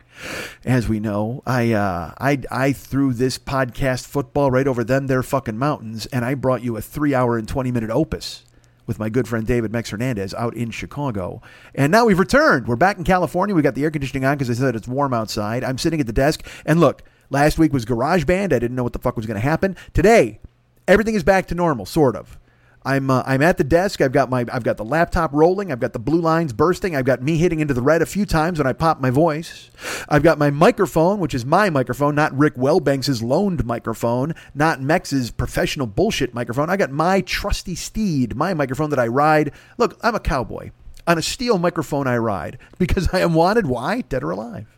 as 0.64 0.88
we 0.88 1.00
know, 1.00 1.42
I 1.46 1.74
uh, 1.74 2.14
I 2.20 2.40
I 2.52 2.72
threw 2.72 3.14
this 3.14 3.38
podcast 3.38 4.08
football 4.08 4.50
right 4.50 4.68
over 4.68 4.84
them 4.84 5.06
their 5.06 5.24
fucking 5.24 5.58
mountains, 5.58 6.08
and 6.08 6.24
I 6.26 6.34
brought 6.34 6.64
you 6.64 6.78
a 6.78 6.82
three 6.82 7.16
hour 7.16 7.38
and 7.38 7.48
twenty 7.48 7.72
minute 7.72 7.90
opus 7.90 8.44
with 8.88 8.98
my 8.98 9.10
good 9.10 9.28
friend 9.28 9.46
David 9.46 9.72
Mex 9.72 9.90
Hernandez 9.92 10.34
out 10.34 10.56
in 10.56 10.72
Chicago. 10.72 11.42
And 11.76 11.92
now 11.92 12.06
we've 12.06 12.18
returned. 12.18 12.68
We're 12.68 12.78
back 12.78 12.98
in 12.98 13.04
California. 13.04 13.54
We 13.54 13.62
got 13.62 13.76
the 13.76 13.84
air 13.84 13.92
conditioning 13.92 14.26
on 14.26 14.38
because 14.38 14.50
I 14.50 14.54
said 14.54 14.76
it's 14.76 14.88
warm 14.88 15.14
outside. 15.14 15.64
I'm 15.64 15.78
sitting 15.78 16.00
at 16.00 16.08
the 16.08 16.14
desk, 16.14 16.48
and 16.66 16.80
look, 16.80 17.04
last 17.30 17.60
week 17.60 17.74
was 17.74 17.86
Garage 17.86 18.24
Band. 18.24 18.54
I 18.54 18.60
didn't 18.60 18.76
know 18.76 18.84
what 18.84 18.94
the 18.94 19.00
fuck 19.00 19.18
was 19.18 19.26
going 19.26 19.40
to 19.40 19.42
happen. 19.42 19.76
Today, 19.94 20.40
everything 20.88 21.16
is 21.16 21.24
back 21.24 21.46
to 21.48 21.56
normal, 21.56 21.86
sort 21.86 22.16
of. 22.16 22.40
I'm 22.88 23.10
uh, 23.10 23.22
I'm 23.26 23.42
at 23.42 23.58
the 23.58 23.66
desk. 23.66 24.00
I've 24.00 24.14
got 24.14 24.30
my 24.30 24.46
I've 24.50 24.64
got 24.64 24.78
the 24.78 24.86
laptop 24.86 25.34
rolling. 25.34 25.74
I've 25.74 25.82
got 25.82 25.92
the 25.92 26.00
blue 26.00 26.22
lines 26.22 26.54
bursting. 26.54 26.96
I've 26.96 27.04
got 27.04 27.22
me 27.22 27.38
hitting 27.38 27.60
into 27.60 27.74
the 27.74 27.82
red 27.82 28.02
a 28.02 28.06
few 28.06 28.26
times 28.26 28.60
when 28.60 28.66
I 28.66 28.72
pop 28.72 29.02
my 29.02 29.10
voice. 29.10 29.70
I've 30.08 30.24
got 30.24 30.40
my 30.40 30.52
microphone, 30.52 31.20
which 31.20 31.34
is 31.34 31.46
my 31.46 31.70
microphone, 31.70 32.16
not 32.16 32.34
Rick 32.38 32.56
Wellbanks's 32.56 33.22
loaned 33.22 33.66
microphone, 33.66 34.34
not 34.56 34.82
Mex's 34.82 35.32
professional 35.32 35.86
bullshit 35.86 36.34
microphone. 36.34 36.70
I 36.70 36.78
got 36.78 36.90
my 36.90 37.20
trusty 37.20 37.76
steed, 37.76 38.38
my 38.38 38.54
microphone 38.54 38.90
that 38.92 39.00
I 39.00 39.08
ride. 39.08 39.52
Look, 39.78 40.00
I'm 40.02 40.16
a 40.16 40.22
cowboy. 40.22 40.72
On 41.06 41.18
a 41.18 41.22
steel 41.22 41.58
microphone, 41.58 42.08
I 42.08 42.18
ride 42.18 42.58
because 42.80 43.10
I 43.12 43.20
am 43.20 43.34
wanted. 43.34 43.68
Why? 43.68 44.00
Dead 44.00 44.24
or 44.24 44.32
alive. 44.32 44.78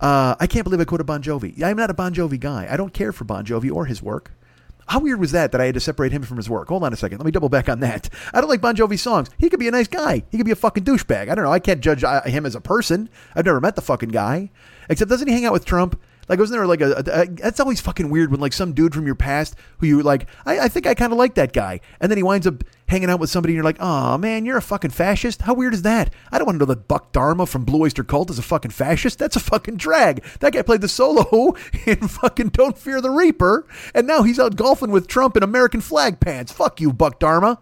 Uh, 0.00 0.36
I 0.38 0.46
can't 0.46 0.62
believe 0.62 0.80
I 0.80 0.84
quoted 0.84 1.04
Bon 1.04 1.20
Jovi. 1.20 1.60
I'm 1.64 1.76
not 1.76 1.90
a 1.90 1.94
Bon 1.94 2.14
Jovi 2.14 2.38
guy. 2.38 2.68
I 2.70 2.76
don't 2.76 2.94
care 2.94 3.12
for 3.12 3.24
Bon 3.24 3.44
Jovi 3.44 3.72
or 3.72 3.86
his 3.86 4.00
work. 4.00 4.30
How 4.88 4.98
weird 5.00 5.20
was 5.20 5.32
that 5.32 5.52
that 5.52 5.60
I 5.60 5.66
had 5.66 5.74
to 5.74 5.80
separate 5.80 6.12
him 6.12 6.22
from 6.22 6.36
his 6.36 6.50
work? 6.50 6.68
Hold 6.68 6.84
on 6.84 6.92
a 6.92 6.96
second. 6.96 7.18
Let 7.18 7.26
me 7.26 7.30
double 7.30 7.48
back 7.48 7.68
on 7.68 7.80
that. 7.80 8.08
I 8.34 8.40
don't 8.40 8.50
like 8.50 8.60
Bon 8.60 8.74
Jovi's 8.74 9.02
songs. 9.02 9.28
He 9.38 9.48
could 9.48 9.60
be 9.60 9.68
a 9.68 9.72
nice 9.72 9.88
guy. 9.88 10.24
He 10.30 10.36
could 10.36 10.46
be 10.46 10.52
a 10.52 10.56
fucking 10.56 10.84
douchebag. 10.84 11.28
I 11.28 11.34
don't 11.34 11.44
know. 11.44 11.52
I 11.52 11.60
can't 11.60 11.80
judge 11.80 12.02
uh, 12.02 12.22
him 12.22 12.46
as 12.46 12.54
a 12.54 12.60
person. 12.60 13.08
I've 13.34 13.44
never 13.44 13.60
met 13.60 13.76
the 13.76 13.82
fucking 13.82 14.08
guy. 14.10 14.50
Except 14.88 15.08
doesn't 15.08 15.28
he 15.28 15.34
hang 15.34 15.44
out 15.44 15.52
with 15.52 15.64
Trump? 15.64 16.00
Like 16.30 16.38
wasn't 16.38 16.58
there 16.58 16.66
like 16.68 16.80
a, 16.80 16.92
a, 16.92 17.22
a 17.22 17.26
that's 17.26 17.58
always 17.58 17.80
fucking 17.80 18.08
weird 18.08 18.30
when 18.30 18.38
like 18.38 18.52
some 18.52 18.72
dude 18.72 18.94
from 18.94 19.04
your 19.04 19.16
past 19.16 19.56
who 19.78 19.88
you 19.88 20.00
like 20.00 20.28
I, 20.46 20.60
I 20.60 20.68
think 20.68 20.86
I 20.86 20.94
kind 20.94 21.10
of 21.12 21.18
like 21.18 21.34
that 21.34 21.52
guy. 21.52 21.80
And 22.00 22.08
then 22.08 22.18
he 22.18 22.22
winds 22.22 22.46
up 22.46 22.62
hanging 22.86 23.10
out 23.10 23.18
with 23.18 23.30
somebody 23.30 23.52
and 23.52 23.56
you're 23.56 23.64
like 23.64 23.80
oh 23.80 24.16
man 24.16 24.44
you're 24.44 24.56
a 24.56 24.62
fucking 24.62 24.92
fascist. 24.92 25.42
How 25.42 25.54
weird 25.54 25.74
is 25.74 25.82
that? 25.82 26.14
I 26.30 26.38
don't 26.38 26.46
want 26.46 26.54
to 26.54 26.60
know 26.60 26.72
that 26.72 26.86
Buck 26.86 27.10
Dharma 27.10 27.46
from 27.46 27.64
Blue 27.64 27.82
Oyster 27.82 28.04
Cult 28.04 28.30
is 28.30 28.38
a 28.38 28.42
fucking 28.42 28.70
fascist. 28.70 29.18
That's 29.18 29.34
a 29.34 29.40
fucking 29.40 29.76
drag. 29.76 30.22
That 30.38 30.52
guy 30.52 30.62
played 30.62 30.82
the 30.82 30.88
solo 30.88 31.56
in 31.84 32.06
fucking 32.06 32.50
Don't 32.50 32.78
Fear 32.78 33.00
the 33.00 33.10
Reaper 33.10 33.66
and 33.92 34.06
now 34.06 34.22
he's 34.22 34.38
out 34.38 34.54
golfing 34.54 34.92
with 34.92 35.08
Trump 35.08 35.36
in 35.36 35.42
American 35.42 35.80
flag 35.80 36.20
pants. 36.20 36.52
Fuck 36.52 36.80
you 36.80 36.92
Buck 36.92 37.18
Dharma. 37.18 37.58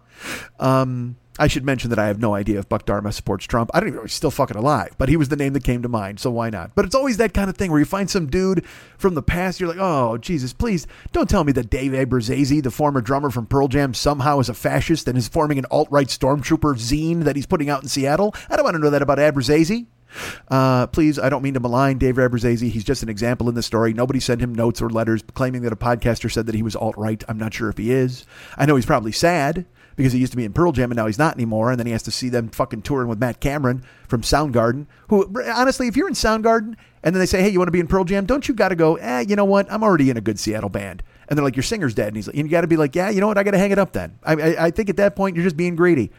Um 0.59 1.15
I 1.39 1.47
should 1.47 1.63
mention 1.63 1.89
that 1.89 1.97
I 1.97 2.07
have 2.07 2.19
no 2.19 2.35
idea 2.35 2.59
if 2.59 2.67
Buck 2.67 2.85
Dharma 2.85 3.13
supports 3.13 3.45
Trump. 3.45 3.71
I 3.73 3.79
don't 3.79 3.87
even 3.87 3.95
know 3.95 4.03
if 4.03 4.11
he's 4.11 4.15
still 4.15 4.29
fucking 4.29 4.57
alive, 4.57 4.93
but 4.97 5.07
he 5.07 5.15
was 5.15 5.29
the 5.29 5.37
name 5.37 5.53
that 5.53 5.63
came 5.63 5.81
to 5.81 5.89
mind, 5.89 6.19
so 6.19 6.29
why 6.29 6.49
not? 6.49 6.75
But 6.75 6.85
it's 6.85 6.93
always 6.93 7.17
that 7.17 7.33
kind 7.33 7.49
of 7.49 7.55
thing 7.55 7.71
where 7.71 7.79
you 7.79 7.85
find 7.85 8.09
some 8.09 8.27
dude 8.27 8.65
from 8.97 9.15
the 9.15 9.23
past, 9.23 9.59
you're 9.59 9.69
like, 9.69 9.79
oh, 9.79 10.17
Jesus, 10.17 10.51
please 10.51 10.85
don't 11.13 11.29
tell 11.29 11.45
me 11.45 11.53
that 11.53 11.69
Dave 11.69 11.93
Abbruzzese, 11.93 12.61
the 12.61 12.69
former 12.71 12.99
drummer 12.99 13.29
from 13.29 13.45
Pearl 13.45 13.69
Jam, 13.69 13.93
somehow 13.93 14.39
is 14.39 14.49
a 14.49 14.53
fascist 14.53 15.07
and 15.07 15.17
is 15.17 15.29
forming 15.29 15.57
an 15.57 15.65
alt 15.71 15.87
right 15.89 16.07
stormtrooper 16.07 16.75
zine 16.75 17.23
that 17.23 17.37
he's 17.37 17.45
putting 17.45 17.69
out 17.69 17.81
in 17.81 17.89
Seattle. 17.89 18.35
I 18.49 18.57
don't 18.57 18.65
want 18.65 18.75
to 18.75 18.79
know 18.79 18.89
that 18.89 19.01
about 19.01 19.17
Abbruzzese. 19.17 19.87
Uh, 20.49 20.87
please, 20.87 21.19
I 21.19 21.29
don't 21.29 21.43
mean 21.43 21.53
to 21.53 21.59
malign 21.59 21.99
Dave 21.99 22.15
Abbruzzese. 22.15 22.71
He's 22.71 22.83
just 22.83 23.03
an 23.03 23.09
example 23.09 23.47
in 23.47 23.55
the 23.55 23.63
story. 23.63 23.93
Nobody 23.93 24.19
sent 24.19 24.41
him 24.41 24.53
notes 24.53 24.81
or 24.81 24.89
letters 24.89 25.23
claiming 25.33 25.61
that 25.61 25.71
a 25.71 25.77
podcaster 25.77 26.31
said 26.31 26.47
that 26.47 26.55
he 26.55 26.63
was 26.63 26.75
alt 26.75 26.97
right. 26.97 27.23
I'm 27.29 27.37
not 27.37 27.53
sure 27.53 27.69
if 27.69 27.77
he 27.77 27.91
is. 27.91 28.25
I 28.57 28.65
know 28.65 28.75
he's 28.75 28.85
probably 28.85 29.11
sad 29.11 29.65
because 29.99 30.13
he 30.13 30.19
used 30.19 30.31
to 30.31 30.37
be 30.37 30.45
in 30.45 30.53
Pearl 30.53 30.71
Jam 30.71 30.91
and 30.91 30.95
now 30.95 31.07
he's 31.07 31.19
not 31.19 31.35
anymore. 31.35 31.71
And 31.71 31.77
then 31.77 31.85
he 31.85 31.91
has 31.91 32.03
to 32.03 32.11
see 32.11 32.29
them 32.29 32.47
fucking 32.47 32.83
touring 32.83 33.09
with 33.09 33.19
Matt 33.19 33.41
Cameron 33.41 33.83
from 34.07 34.21
Soundgarden. 34.21 34.87
Who, 35.09 35.29
honestly, 35.45 35.89
if 35.89 35.97
you're 35.97 36.07
in 36.07 36.13
Soundgarden 36.13 36.77
and 37.03 37.13
then 37.13 37.19
they 37.19 37.25
say, 37.25 37.41
hey, 37.41 37.49
you 37.49 37.59
want 37.59 37.67
to 37.67 37.73
be 37.73 37.81
in 37.81 37.87
Pearl 37.87 38.05
Jam? 38.05 38.25
Don't 38.25 38.47
you 38.47 38.53
got 38.53 38.69
to 38.69 38.77
go, 38.77 38.95
eh, 38.95 39.25
you 39.27 39.35
know 39.35 39.43
what? 39.43 39.69
I'm 39.69 39.83
already 39.83 40.09
in 40.09 40.15
a 40.15 40.21
good 40.21 40.39
Seattle 40.39 40.69
band. 40.69 41.03
And 41.27 41.37
they're 41.37 41.43
like, 41.43 41.57
your 41.57 41.63
singer's 41.63 41.93
dead. 41.93 42.07
And 42.07 42.15
he's 42.15 42.27
like, 42.27 42.37
you 42.37 42.47
got 42.47 42.61
to 42.61 42.67
be 42.67 42.77
like, 42.77 42.95
yeah, 42.95 43.09
you 43.09 43.19
know 43.19 43.27
what? 43.27 43.37
I 43.37 43.43
got 43.43 43.51
to 43.51 43.57
hang 43.57 43.71
it 43.71 43.77
up 43.77 43.91
then. 43.91 44.17
I, 44.23 44.35
I, 44.35 44.65
I 44.67 44.71
think 44.71 44.89
at 44.89 44.95
that 44.95 45.17
point, 45.17 45.35
you're 45.35 45.43
just 45.43 45.57
being 45.57 45.75
greedy. 45.75 46.11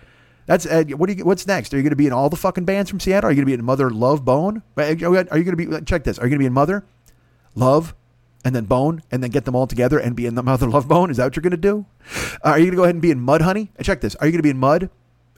That's 0.44 0.66
uh, 0.66 0.84
what 0.96 1.08
do 1.08 1.14
you? 1.14 1.24
What's 1.24 1.46
next? 1.46 1.72
Are 1.72 1.78
you 1.78 1.82
going 1.82 1.90
to 1.90 1.96
be 1.96 2.06
in 2.06 2.12
all 2.12 2.28
the 2.28 2.36
fucking 2.36 2.66
bands 2.66 2.90
from 2.90 3.00
Seattle? 3.00 3.28
Are 3.28 3.32
you 3.32 3.36
going 3.36 3.46
to 3.46 3.50
be 3.50 3.54
in 3.54 3.64
Mother 3.64 3.88
Love 3.88 4.26
Bone? 4.26 4.62
Are 4.76 4.92
you 4.92 4.96
going 4.96 5.26
to 5.26 5.56
be? 5.56 5.80
Check 5.86 6.04
this. 6.04 6.18
Are 6.18 6.26
you 6.26 6.30
going 6.30 6.38
to 6.38 6.42
be 6.42 6.46
in 6.46 6.52
Mother, 6.52 6.84
Love, 7.54 7.94
and 8.44 8.54
then 8.54 8.64
Bone, 8.64 9.02
and 9.10 9.22
then 9.22 9.30
get 9.30 9.44
them 9.44 9.54
all 9.54 9.66
together 9.66 9.98
and 9.98 10.16
be 10.16 10.26
in 10.26 10.34
the 10.34 10.42
Mother 10.44 10.68
Love 10.68 10.88
Bone? 10.88 11.10
Is 11.10 11.16
that 11.18 11.24
what 11.24 11.36
you're 11.36 11.42
going 11.42 11.50
to 11.52 11.56
do? 11.56 11.86
Uh, 12.44 12.50
are 12.50 12.58
you 12.58 12.66
going 12.66 12.72
to 12.72 12.76
go 12.76 12.82
ahead 12.84 12.94
and 12.94 13.02
be 13.02 13.10
in 13.10 13.20
Mud 13.20 13.42
Honey? 13.42 13.70
And 13.76 13.86
Check 13.86 14.00
this. 14.00 14.14
Are 14.16 14.26
you 14.26 14.32
going 14.32 14.38
to 14.38 14.44
be 14.44 14.50
in 14.50 14.58
Mud, 14.58 14.90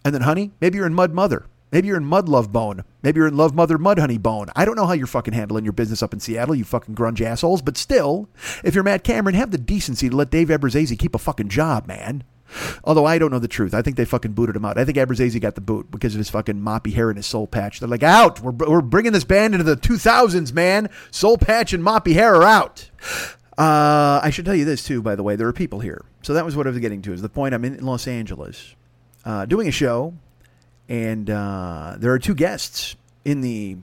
and 0.05 0.15
then 0.15 0.23
Honey? 0.23 0.53
Maybe 0.61 0.77
you're 0.79 0.87
in 0.87 0.95
Mud 0.95 1.13
Mother. 1.13 1.47
Maybe 1.73 1.89
you're 1.89 1.97
in 1.97 2.05
Mud 2.05 2.29
Love 2.29 2.53
Bone. 2.53 2.85
Maybe 3.03 3.19
you're 3.19 3.27
in 3.27 3.37
Love 3.37 3.55
Mother 3.55 3.79
Mud 3.79 3.99
Honey 3.99 4.19
Bone. 4.19 4.49
I 4.55 4.67
don't 4.67 4.77
know 4.77 4.87
how 4.87 4.93
you're 4.93 5.07
fucking 5.07 5.33
handling 5.33 5.65
your 5.65 5.73
business 5.73 6.03
up 6.03 6.13
in 6.13 6.21
Seattle, 6.21 6.55
you 6.55 6.65
fucking 6.65 6.95
grunge 6.95 7.23
assholes. 7.23 7.63
But 7.63 7.79
still, 7.79 8.29
if 8.63 8.75
you're 8.75 8.85
Matt 8.85 9.05
Cameron, 9.05 9.35
have 9.37 9.53
the 9.53 9.59
decency 9.59 10.11
to 10.11 10.17
let 10.17 10.31
Dave 10.31 10.49
Abbruzzese 10.49 10.99
keep 10.99 11.15
a 11.15 11.19
fucking 11.19 11.49
job, 11.49 11.87
man. 11.87 12.25
Although 12.85 13.05
I 13.05 13.19
don't 13.19 13.31
know 13.31 13.39
the 13.39 13.49
truth. 13.49 13.75
I 13.75 13.83
think 13.83 13.97
they 13.97 14.05
fucking 14.05 14.33
booted 14.33 14.57
him 14.57 14.65
out. 14.65 14.79
I 14.79 14.85
think 14.85 14.99
Abbruzzese 14.99 15.41
got 15.41 15.55
the 15.55 15.61
boot 15.61 15.91
because 15.91 16.15
of 16.15 16.19
his 16.19 16.31
fucking 16.31 16.61
moppy 16.61 16.93
hair 16.93 17.11
and 17.11 17.17
his 17.17 17.27
soul 17.27 17.47
patch. 17.47 17.81
They're 17.81 17.89
like, 17.89 18.03
out. 18.03 18.41
We're, 18.41 18.53
we're 18.53 18.81
bringing 18.81 19.13
this 19.13 19.25
band 19.25 19.55
into 19.55 19.65
the 19.65 19.77
2000s, 19.77 20.53
man. 20.53 20.91
Soul 21.11 21.39
patch 21.39 21.73
and 21.73 21.83
moppy 21.83 22.15
hair 22.15 22.35
are 22.35 22.43
out. 22.43 22.91
Uh, 23.59 24.21
I 24.23 24.31
should 24.31 24.45
tell 24.45 24.55
you 24.55 24.65
this, 24.65 24.85
too, 24.85 25.03
by 25.03 25.15
the 25.15 25.23
way. 25.23 25.37
There 25.37 25.49
are 25.49 25.53
people 25.53 25.81
here. 25.81 26.05
So 26.23 26.35
that 26.35 26.45
was 26.45 26.57
what 26.57 26.67
I 26.67 26.71
was 26.71 26.79
getting 26.79 27.03
to. 27.03 27.13
Is 27.13 27.23
the 27.23 27.29
point 27.29 27.55
I'm 27.55 27.65
in 27.65 27.85
Los 27.85 28.07
Angeles 28.07 28.75
uh, 29.25 29.45
doing 29.45 29.69
a 29.69 29.73
show, 29.73 30.15
and 30.89 31.29
uh, 31.29 31.97
there 31.99 32.13
are 32.13 32.19
two 32.19 32.35
guests 32.35 32.97
in 33.25 33.41
the 33.41 33.77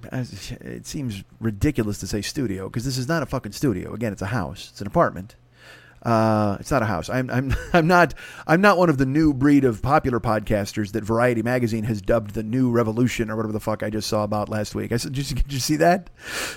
it 0.61 0.85
seems 0.85 1.23
ridiculous 1.39 1.97
to 1.99 2.07
say 2.07 2.21
studio 2.21 2.67
because 2.67 2.83
this 2.83 2.97
is 2.97 3.07
not 3.07 3.23
a 3.23 3.25
fucking 3.25 3.53
studio 3.53 3.93
again 3.93 4.11
it's 4.11 4.21
a 4.21 4.27
house 4.27 4.69
it's 4.71 4.81
an 4.81 4.87
apartment 4.87 5.35
uh, 6.03 6.57
it's 6.59 6.71
not 6.71 6.81
a 6.81 6.85
house. 6.85 7.09
I'm, 7.09 7.29
I'm, 7.29 7.55
I'm 7.73 7.87
not, 7.87 8.13
I'm 8.47 8.61
not 8.61 8.77
one 8.77 8.89
of 8.89 8.97
the 8.97 9.05
new 9.05 9.33
breed 9.33 9.65
of 9.65 9.81
popular 9.81 10.19
podcasters 10.19 10.91
that 10.93 11.03
Variety 11.03 11.41
Magazine 11.41 11.83
has 11.85 12.01
dubbed 12.01 12.31
the 12.31 12.43
new 12.43 12.71
revolution 12.71 13.29
or 13.29 13.35
whatever 13.35 13.51
the 13.51 13.59
fuck 13.59 13.83
I 13.83 13.89
just 13.89 14.07
saw 14.07 14.23
about 14.23 14.49
last 14.49 14.75
week. 14.75 14.91
I 14.91 14.97
said, 14.97 15.13
did 15.13 15.29
you, 15.29 15.35
did 15.43 15.53
you 15.53 15.59
see 15.59 15.75
that? 15.77 16.09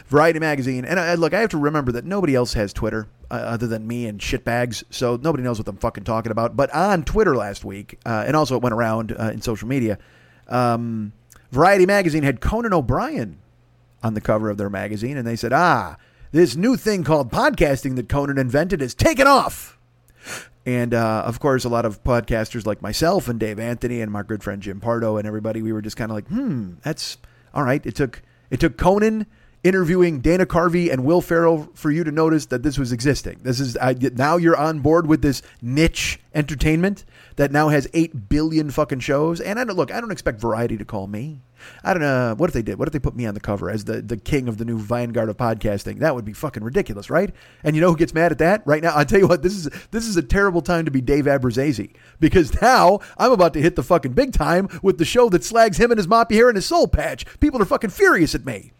Variety 0.06 0.38
Magazine. 0.38 0.84
And 0.84 1.00
I, 1.00 1.14
look, 1.14 1.34
I 1.34 1.40
have 1.40 1.50
to 1.50 1.58
remember 1.58 1.92
that 1.92 2.04
nobody 2.04 2.34
else 2.34 2.52
has 2.54 2.72
Twitter 2.72 3.08
uh, 3.30 3.34
other 3.34 3.66
than 3.66 3.86
me 3.86 4.06
and 4.06 4.20
shitbags, 4.20 4.84
so 4.90 5.16
nobody 5.16 5.42
knows 5.42 5.58
what 5.58 5.66
I'm 5.66 5.76
fucking 5.78 6.04
talking 6.04 6.30
about. 6.30 6.56
But 6.56 6.72
on 6.74 7.04
Twitter 7.04 7.34
last 7.34 7.64
week, 7.64 7.98
uh, 8.04 8.24
and 8.26 8.36
also 8.36 8.56
it 8.56 8.62
went 8.62 8.74
around 8.74 9.16
uh, 9.18 9.30
in 9.32 9.40
social 9.40 9.68
media. 9.68 9.98
Um, 10.48 11.12
Variety 11.50 11.84
magazine 11.84 12.22
had 12.22 12.40
Conan 12.40 12.72
O'Brien 12.72 13.38
on 14.02 14.14
the 14.14 14.20
cover 14.22 14.48
of 14.48 14.56
their 14.56 14.70
magazine, 14.70 15.18
and 15.18 15.26
they 15.26 15.36
said, 15.36 15.52
"Ah, 15.52 15.96
this 16.32 16.56
new 16.56 16.76
thing 16.76 17.04
called 17.04 17.30
podcasting 17.30 17.96
that 17.96 18.08
Conan 18.08 18.38
invented 18.38 18.82
is 18.82 18.94
taken 18.94 19.26
off." 19.26 19.78
And 20.64 20.94
uh, 20.94 21.22
of 21.26 21.40
course, 21.40 21.64
a 21.64 21.68
lot 21.68 21.84
of 21.84 22.02
podcasters 22.04 22.66
like 22.66 22.82
myself 22.82 23.28
and 23.28 23.38
Dave 23.38 23.58
Anthony 23.58 24.00
and 24.00 24.12
my 24.12 24.22
good 24.22 24.42
friend 24.42 24.62
Jim 24.62 24.80
Pardo 24.80 25.16
and 25.16 25.26
everybody, 25.26 25.60
we 25.60 25.72
were 25.72 25.82
just 25.82 25.96
kind 25.96 26.10
of 26.10 26.16
like, 26.16 26.28
"Hmm, 26.28 26.74
that's 26.82 27.18
all 27.54 27.64
right." 27.64 27.84
It 27.84 27.94
took 27.94 28.22
it 28.50 28.60
took 28.60 28.76
Conan 28.76 29.26
interviewing 29.64 30.20
Dana 30.20 30.44
Carvey 30.44 30.92
and 30.92 31.04
Will 31.04 31.20
Ferrell 31.20 31.68
for 31.74 31.90
you 31.90 32.04
to 32.04 32.10
notice 32.10 32.46
that 32.46 32.62
this 32.62 32.78
was 32.78 32.92
existing. 32.92 33.40
This 33.42 33.60
is 33.60 33.76
I, 33.76 33.94
now 34.14 34.36
you're 34.36 34.56
on 34.56 34.80
board 34.80 35.06
with 35.06 35.22
this 35.22 35.42
niche 35.60 36.20
entertainment 36.34 37.04
that 37.36 37.52
now 37.52 37.68
has 37.68 37.88
eight 37.94 38.28
billion 38.28 38.70
fucking 38.70 39.00
shows. 39.00 39.40
And 39.40 39.58
I 39.58 39.64
don't 39.64 39.76
look. 39.76 39.92
I 39.92 40.00
don't 40.00 40.10
expect 40.10 40.40
Variety 40.40 40.76
to 40.78 40.84
call 40.84 41.06
me. 41.06 41.42
I 41.84 41.94
don't 41.94 42.02
know 42.02 42.34
what 42.36 42.50
if 42.50 42.54
they 42.54 42.62
did. 42.62 42.78
What 42.78 42.88
if 42.88 42.92
they 42.92 42.98
put 42.98 43.14
me 43.14 43.24
on 43.24 43.34
the 43.34 43.40
cover 43.40 43.70
as 43.70 43.84
the 43.84 44.02
the 44.02 44.16
king 44.16 44.48
of 44.48 44.58
the 44.58 44.64
new 44.64 44.78
vanguard 44.78 45.28
of 45.28 45.36
podcasting? 45.36 46.00
That 46.00 46.14
would 46.14 46.24
be 46.24 46.32
fucking 46.32 46.64
ridiculous, 46.64 47.08
right? 47.08 47.32
And 47.62 47.76
you 47.76 47.82
know 47.82 47.90
who 47.90 47.96
gets 47.96 48.14
mad 48.14 48.32
at 48.32 48.38
that 48.38 48.62
right 48.66 48.82
now? 48.82 48.90
I'll 48.94 49.04
tell 49.04 49.20
you 49.20 49.28
what. 49.28 49.42
This 49.42 49.54
is 49.54 49.70
this 49.90 50.06
is 50.06 50.16
a 50.16 50.22
terrible 50.22 50.62
time 50.62 50.84
to 50.86 50.90
be 50.90 51.00
Dave 51.00 51.26
Abbruzzese 51.26 51.94
because 52.18 52.60
now 52.60 53.00
I'm 53.16 53.32
about 53.32 53.52
to 53.54 53.62
hit 53.62 53.76
the 53.76 53.82
fucking 53.82 54.12
big 54.12 54.32
time 54.32 54.68
with 54.82 54.98
the 54.98 55.04
show 55.04 55.28
that 55.28 55.44
slags 55.44 55.78
him 55.78 55.90
and 55.90 55.98
his 55.98 56.08
moppy 56.08 56.34
hair 56.34 56.48
and 56.48 56.56
his 56.56 56.66
soul 56.66 56.88
patch. 56.88 57.24
People 57.38 57.62
are 57.62 57.66
fucking 57.66 57.90
furious 57.90 58.34
at 58.34 58.44
me 58.44 58.72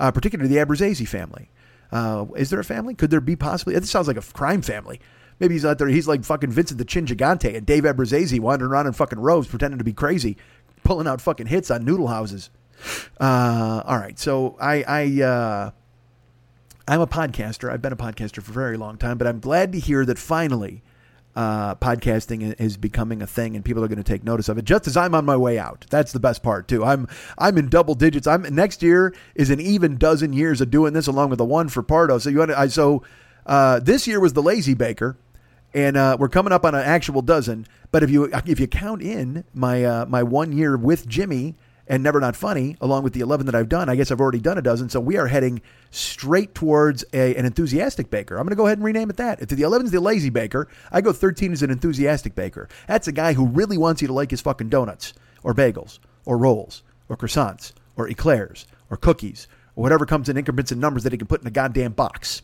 uh, 0.00 0.10
particularly 0.10 0.52
the 0.52 0.60
Abbruzzese 0.60 1.06
family. 1.06 1.50
Uh, 1.92 2.26
is 2.36 2.50
there 2.50 2.60
a 2.60 2.64
family? 2.64 2.94
Could 2.94 3.10
there 3.10 3.20
be 3.20 3.36
possibly? 3.36 3.74
This 3.78 3.90
sounds 3.90 4.08
like 4.08 4.16
a 4.16 4.22
crime 4.22 4.62
family. 4.62 5.00
Maybe 5.40 5.54
he's 5.54 5.64
out 5.64 5.78
there. 5.78 5.88
He's 5.88 6.06
like 6.06 6.24
fucking 6.24 6.50
Vincent 6.50 6.78
the 6.78 6.84
Chin 6.84 7.06
Gigante 7.06 7.56
and 7.56 7.66
Dave 7.66 7.84
Abbruzzese 7.84 8.38
wandering 8.38 8.70
around 8.70 8.86
in 8.86 8.92
fucking 8.92 9.18
robes, 9.18 9.48
pretending 9.48 9.78
to 9.78 9.84
be 9.84 9.94
crazy, 9.94 10.36
pulling 10.84 11.06
out 11.06 11.20
fucking 11.20 11.46
hits 11.46 11.70
on 11.70 11.84
noodle 11.84 12.08
houses. 12.08 12.50
Uh, 13.18 13.82
all 13.84 13.98
right, 13.98 14.18
so 14.18 14.56
I, 14.60 14.84
I, 14.86 15.22
uh, 15.22 15.70
I'm 16.86 17.00
a 17.00 17.06
podcaster. 17.06 17.70
I've 17.70 17.82
been 17.82 17.92
a 17.92 17.96
podcaster 17.96 18.42
for 18.42 18.50
a 18.50 18.54
very 18.54 18.76
long 18.76 18.96
time, 18.96 19.18
but 19.18 19.26
I'm 19.26 19.40
glad 19.40 19.72
to 19.72 19.80
hear 19.80 20.04
that 20.04 20.18
finally 20.18 20.82
uh, 21.36 21.74
podcasting 21.76 22.60
is 22.60 22.76
becoming 22.76 23.22
a 23.22 23.26
thing 23.26 23.54
and 23.54 23.64
people 23.64 23.84
are 23.84 23.88
going 23.88 23.98
to 23.98 24.04
take 24.04 24.24
notice 24.24 24.48
of 24.48 24.58
it 24.58 24.64
just 24.64 24.86
as 24.86 24.96
I'm 24.96 25.14
on 25.14 25.24
my 25.24 25.36
way 25.36 25.58
out. 25.58 25.86
That's 25.88 26.12
the 26.12 26.20
best 26.20 26.42
part 26.42 26.66
too. 26.68 26.84
I'm 26.84 27.06
I'm 27.38 27.56
in 27.56 27.68
double 27.68 27.94
digits. 27.94 28.26
I'm 28.26 28.42
next 28.54 28.82
year 28.82 29.14
is 29.34 29.50
an 29.50 29.60
even 29.60 29.96
dozen 29.96 30.32
years 30.32 30.60
of 30.60 30.70
doing 30.70 30.92
this 30.92 31.06
along 31.06 31.30
with 31.30 31.38
the 31.38 31.44
one 31.44 31.68
for 31.68 31.82
Pardo. 31.82 32.18
So 32.18 32.30
you 32.30 32.38
want 32.38 32.50
I 32.50 32.66
so 32.66 33.04
uh, 33.46 33.78
this 33.78 34.06
year 34.06 34.20
was 34.20 34.32
the 34.32 34.42
lazy 34.42 34.74
baker 34.74 35.16
and 35.74 35.96
uh, 35.96 36.16
we're 36.18 36.28
coming 36.28 36.52
up 36.52 36.64
on 36.64 36.74
an 36.74 36.82
actual 36.82 37.22
dozen. 37.22 37.66
But 37.90 38.02
if 38.02 38.10
you 38.10 38.24
if 38.46 38.60
you 38.60 38.66
count 38.66 39.02
in 39.02 39.44
my 39.54 39.84
uh, 39.84 40.06
my 40.06 40.22
one 40.22 40.52
year 40.52 40.76
with 40.76 41.08
Jimmy 41.08 41.56
and 41.90 42.04
Never 42.04 42.20
Not 42.20 42.36
Funny, 42.36 42.76
along 42.80 43.02
with 43.02 43.14
the 43.14 43.20
11 43.20 43.46
that 43.46 43.54
I've 43.56 43.68
done, 43.68 43.88
I 43.88 43.96
guess 43.96 44.12
I've 44.12 44.20
already 44.20 44.38
done 44.38 44.56
a 44.56 44.62
dozen. 44.62 44.88
So 44.88 45.00
we 45.00 45.16
are 45.16 45.26
heading 45.26 45.60
straight 45.90 46.54
towards 46.54 47.04
a, 47.12 47.34
an 47.34 47.44
enthusiastic 47.44 48.10
baker. 48.10 48.36
I'm 48.36 48.44
going 48.44 48.50
to 48.50 48.56
go 48.56 48.66
ahead 48.66 48.78
and 48.78 48.84
rename 48.84 49.10
it 49.10 49.16
that. 49.16 49.42
If 49.42 49.48
the 49.48 49.62
11 49.62 49.86
is 49.86 49.92
the 49.92 49.98
lazy 49.98 50.30
baker, 50.30 50.68
I 50.92 51.00
go 51.00 51.12
13 51.12 51.52
as 51.52 51.64
an 51.64 51.70
enthusiastic 51.72 52.36
baker. 52.36 52.68
That's 52.86 53.08
a 53.08 53.12
guy 53.12 53.32
who 53.32 53.44
really 53.46 53.76
wants 53.76 54.02
you 54.02 54.06
to 54.06 54.14
like 54.14 54.30
his 54.30 54.40
fucking 54.40 54.68
donuts 54.68 55.14
or 55.42 55.52
bagels 55.52 55.98
or 56.24 56.38
rolls 56.38 56.84
or 57.08 57.16
croissants 57.16 57.72
or 57.96 58.08
eclairs 58.08 58.68
or 58.88 58.96
cookies 58.96 59.48
or 59.74 59.82
whatever 59.82 60.06
comes 60.06 60.28
in 60.28 60.36
increments 60.36 60.70
and 60.70 60.80
numbers 60.80 61.02
that 61.02 61.12
he 61.12 61.18
can 61.18 61.26
put 61.26 61.40
in 61.40 61.46
a 61.48 61.50
goddamn 61.50 61.92
box. 61.92 62.42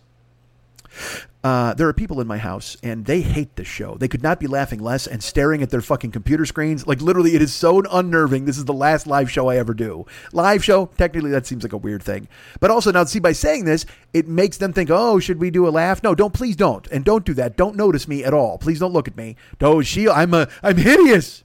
Uh, 1.47 1.75
there 1.75 1.87
are 1.87 1.93
people 1.93 2.21
in 2.21 2.26
my 2.26 2.38
house 2.38 2.76
and 2.83 3.05
they 3.05 3.21
hate 3.21 3.55
this 3.55 3.69
show. 3.69 3.95
They 3.95 4.09
could 4.09 4.23
not 4.23 4.40
be 4.40 4.49
laughing 4.49 4.81
less 4.81 5.07
and 5.07 5.23
staring 5.23 5.62
at 5.62 5.71
their 5.71 5.81
fucking 5.81 6.11
computer 6.11 6.45
screens. 6.45 6.88
Like 6.88 7.00
literally, 7.00 7.37
it 7.37 7.43
is 7.43 7.55
so 7.55 7.83
unnerving. 7.88 8.47
This 8.47 8.59
is 8.59 8.64
the 8.64 8.73
last 8.73 9.07
live 9.07 9.31
show 9.31 9.49
I 9.49 9.57
ever 9.57 9.73
do. 9.73 10.07
Live 10.33 10.64
show, 10.64 10.87
technically, 10.99 11.31
that 11.31 11.47
seems 11.47 11.62
like 11.62 11.73
a 11.73 11.76
weird 11.76 12.02
thing. 12.02 12.26
But 12.59 12.73
also 12.73 12.90
now, 12.90 13.05
see, 13.05 13.21
by 13.21 13.31
saying 13.31 13.64
this, 13.64 13.87
it 14.12 14.26
makes 14.26 14.57
them 14.57 14.73
think, 14.73 14.90
oh, 14.90 15.21
should 15.21 15.38
we 15.38 15.52
do 15.52 15.69
a 15.69 15.71
laugh? 15.71 16.02
No, 16.02 16.16
don't. 16.16 16.35
Please 16.35 16.57
don't, 16.57 16.87
and 16.88 17.05
don't 17.05 17.25
do 17.25 17.35
that. 17.35 17.57
Don't 17.57 17.76
notice 17.76 18.09
me 18.09 18.25
at 18.25 18.35
all. 18.35 18.59
Please 18.59 18.81
don't 18.81 18.93
look 18.93 19.07
at 19.07 19.16
me. 19.16 19.37
Oh, 19.61 19.83
she, 19.83 20.09
I'm 20.09 20.35
a, 20.35 20.49
I'm 20.64 20.76
hideous. 20.76 21.45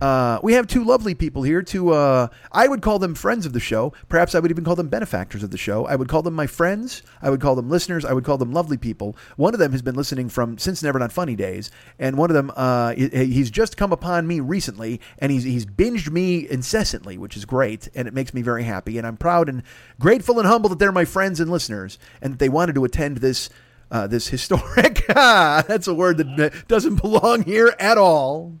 Uh, 0.00 0.38
we 0.42 0.52
have 0.54 0.66
two 0.66 0.84
lovely 0.84 1.14
people 1.14 1.42
here. 1.42 1.62
Two, 1.62 1.90
uh, 1.90 2.28
I 2.52 2.68
would 2.68 2.82
call 2.82 2.98
them 2.98 3.14
friends 3.14 3.46
of 3.46 3.52
the 3.52 3.60
show. 3.60 3.92
Perhaps 4.08 4.34
I 4.34 4.40
would 4.40 4.50
even 4.50 4.64
call 4.64 4.76
them 4.76 4.88
benefactors 4.88 5.42
of 5.42 5.50
the 5.50 5.58
show. 5.58 5.86
I 5.86 5.96
would 5.96 6.08
call 6.08 6.22
them 6.22 6.34
my 6.34 6.46
friends. 6.46 7.02
I 7.20 7.30
would 7.30 7.40
call 7.40 7.54
them 7.56 7.68
listeners. 7.68 8.04
I 8.04 8.12
would 8.12 8.24
call 8.24 8.38
them 8.38 8.52
lovely 8.52 8.76
people. 8.76 9.16
One 9.36 9.54
of 9.54 9.60
them 9.60 9.72
has 9.72 9.82
been 9.82 9.94
listening 9.96 10.28
from 10.28 10.58
since 10.58 10.82
Never 10.82 10.98
Not 10.98 11.12
Funny 11.12 11.34
days, 11.34 11.70
and 11.98 12.16
one 12.16 12.30
of 12.30 12.34
them, 12.34 12.52
uh, 12.56 12.94
he's 12.94 13.50
just 13.50 13.76
come 13.76 13.92
upon 13.92 14.26
me 14.26 14.40
recently, 14.40 15.00
and 15.18 15.32
he's 15.32 15.44
he's 15.44 15.66
binged 15.66 16.10
me 16.10 16.48
incessantly, 16.48 17.18
which 17.18 17.36
is 17.36 17.44
great, 17.44 17.88
and 17.94 18.06
it 18.06 18.14
makes 18.14 18.32
me 18.32 18.42
very 18.42 18.64
happy. 18.64 18.98
And 18.98 19.06
I'm 19.06 19.16
proud 19.16 19.48
and 19.48 19.62
grateful 19.98 20.38
and 20.38 20.46
humble 20.46 20.68
that 20.70 20.78
they're 20.78 20.92
my 20.92 21.04
friends 21.04 21.40
and 21.40 21.50
listeners, 21.50 21.98
and 22.22 22.34
that 22.34 22.38
they 22.38 22.48
wanted 22.48 22.74
to 22.76 22.84
attend 22.84 23.18
this. 23.18 23.50
Uh, 23.90 24.06
this 24.06 24.28
historic, 24.28 25.06
that's 25.06 25.88
a 25.88 25.94
word 25.94 26.18
that 26.18 26.68
doesn't 26.68 27.00
belong 27.00 27.42
here 27.42 27.74
at 27.80 27.96
all 27.96 28.52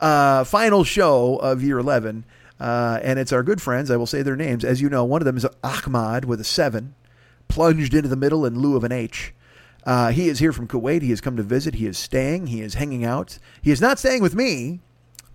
uh, 0.00 0.44
final 0.44 0.84
show 0.84 1.36
of 1.36 1.62
year 1.62 1.78
11. 1.78 2.24
Uh, 2.58 3.00
and 3.02 3.18
it's 3.18 3.32
our 3.32 3.42
good 3.42 3.60
friends. 3.60 3.90
I 3.90 3.96
will 3.96 4.06
say 4.06 4.22
their 4.22 4.36
names. 4.36 4.64
As 4.64 4.80
you 4.80 4.88
know, 4.88 5.04
one 5.04 5.20
of 5.20 5.26
them 5.26 5.36
is 5.36 5.46
Ahmad 5.62 6.24
with 6.24 6.40
a 6.40 6.44
seven, 6.44 6.94
plunged 7.48 7.94
into 7.94 8.08
the 8.08 8.16
middle 8.16 8.46
in 8.46 8.58
lieu 8.58 8.76
of 8.76 8.84
an 8.84 8.92
H. 8.92 9.34
Uh, 9.84 10.10
he 10.12 10.28
is 10.28 10.38
here 10.38 10.52
from 10.52 10.66
Kuwait. 10.66 11.02
He 11.02 11.10
has 11.10 11.20
come 11.20 11.36
to 11.36 11.42
visit. 11.42 11.74
He 11.74 11.86
is 11.86 11.98
staying. 11.98 12.46
He 12.46 12.62
is 12.62 12.74
hanging 12.74 13.04
out. 13.04 13.38
He 13.60 13.70
is 13.70 13.80
not 13.80 13.98
staying 13.98 14.22
with 14.22 14.34
me, 14.34 14.80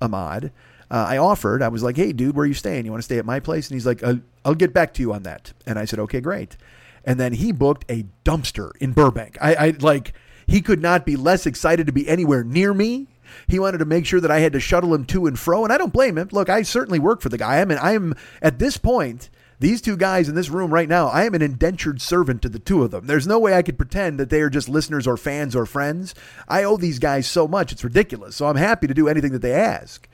Ahmad. 0.01 0.51
Uh, 0.89 1.05
I 1.07 1.17
offered. 1.17 1.61
I 1.61 1.67
was 1.67 1.83
like, 1.83 1.97
"Hey, 1.97 2.13
dude, 2.13 2.35
where 2.35 2.45
are 2.45 2.47
you 2.47 2.55
staying? 2.55 2.85
You 2.85 2.91
want 2.91 3.03
to 3.03 3.05
stay 3.05 3.19
at 3.19 3.25
my 3.25 3.39
place?" 3.39 3.69
And 3.69 3.75
he's 3.75 3.85
like, 3.85 4.03
"I'll, 4.03 4.21
I'll 4.43 4.55
get 4.55 4.73
back 4.73 4.93
to 4.95 5.01
you 5.01 5.13
on 5.13 5.21
that." 5.23 5.53
And 5.67 5.77
I 5.77 5.85
said, 5.85 5.99
"Okay, 5.99 6.19
great." 6.19 6.57
And 7.05 7.19
then 7.19 7.33
he 7.33 7.51
booked 7.51 7.85
a 7.89 8.05
dumpster 8.25 8.71
in 8.79 8.93
Burbank. 8.93 9.37
I, 9.39 9.53
I 9.55 9.69
like 9.81 10.13
he 10.47 10.61
could 10.61 10.81
not 10.81 11.05
be 11.05 11.15
less 11.15 11.45
excited 11.45 11.85
to 11.85 11.93
be 11.93 12.07
anywhere 12.07 12.43
near 12.43 12.73
me 12.73 13.07
he 13.47 13.59
wanted 13.59 13.79
to 13.79 13.85
make 13.85 14.05
sure 14.05 14.21
that 14.21 14.31
I 14.31 14.39
had 14.39 14.53
to 14.53 14.59
shuttle 14.59 14.93
him 14.93 15.05
to 15.05 15.27
and 15.27 15.37
fro, 15.37 15.63
and 15.63 15.73
I 15.73 15.77
don't 15.77 15.93
blame 15.93 16.17
him. 16.17 16.29
Look, 16.31 16.49
I 16.49 16.61
certainly 16.61 16.99
work 16.99 17.21
for 17.21 17.29
the 17.29 17.37
guy. 17.37 17.59
I 17.59 17.65
mean, 17.65 17.77
I 17.77 17.93
am 17.93 18.15
at 18.41 18.59
this 18.59 18.77
point. 18.77 19.29
These 19.59 19.81
two 19.81 19.97
guys 19.97 20.29
in 20.29 20.35
this 20.35 20.49
room 20.49 20.73
right 20.73 20.87
now, 20.87 21.07
I 21.07 21.25
am 21.25 21.33
an 21.33 21.41
indentured 21.41 22.01
servant 22.01 22.41
to 22.43 22.49
the 22.49 22.59
two 22.59 22.81
of 22.81 22.91
them. 22.91 23.07
There's 23.07 23.27
no 23.27 23.39
way 23.39 23.53
I 23.53 23.61
could 23.61 23.77
pretend 23.77 24.17
that 24.17 24.29
they 24.29 24.39
are 24.39 24.49
just 24.49 24.69
listeners 24.69 25.05
or 25.05 25.17
fans 25.17 25.53
or 25.53 25.65
friends. 25.65 26.15
I 26.47 26.63
owe 26.63 26.77
these 26.77 26.97
guys 26.97 27.27
so 27.27 27.45
much, 27.45 27.73
it's 27.73 27.83
ridiculous. 27.83 28.37
So 28.37 28.47
I'm 28.47 28.55
happy 28.55 28.87
to 28.87 28.93
do 28.93 29.09
anything 29.09 29.33
that 29.33 29.41
they 29.41 29.51
ask. 29.51 30.07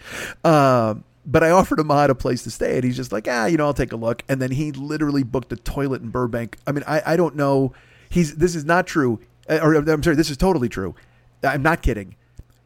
Uh, 0.44 0.96
but 1.28 1.44
I 1.44 1.52
offered 1.52 1.80
him 1.80 1.92
a 1.92 2.16
place 2.16 2.44
to 2.44 2.52
stay, 2.52 2.76
and 2.76 2.84
he's 2.84 2.96
just 2.96 3.12
like, 3.12 3.28
ah, 3.30 3.46
you 3.46 3.58
know, 3.58 3.66
I'll 3.66 3.74
take 3.76 3.92
a 3.92 3.98
look. 3.98 4.24
And 4.28 4.42
then 4.42 4.50
he 4.50 4.72
literally 4.72 5.22
booked 5.22 5.52
a 5.52 5.58
toilet 5.58 6.02
in 6.02 6.10
Burbank. 6.10 6.58
I 6.66 6.72
mean, 6.72 6.84
I, 6.88 7.04
I 7.06 7.16
don't 7.16 7.36
know. 7.36 7.72
He's 8.10 8.36
this 8.36 8.56
is 8.56 8.66
not 8.66 8.88
true, 8.88 9.20
uh, 9.50 9.60
or 9.62 9.76
I'm 9.76 10.02
sorry, 10.02 10.16
this 10.16 10.30
is 10.30 10.38
totally 10.38 10.70
true. 10.70 10.96
I'm 11.44 11.62
not 11.62 11.84
kidding 11.84 12.16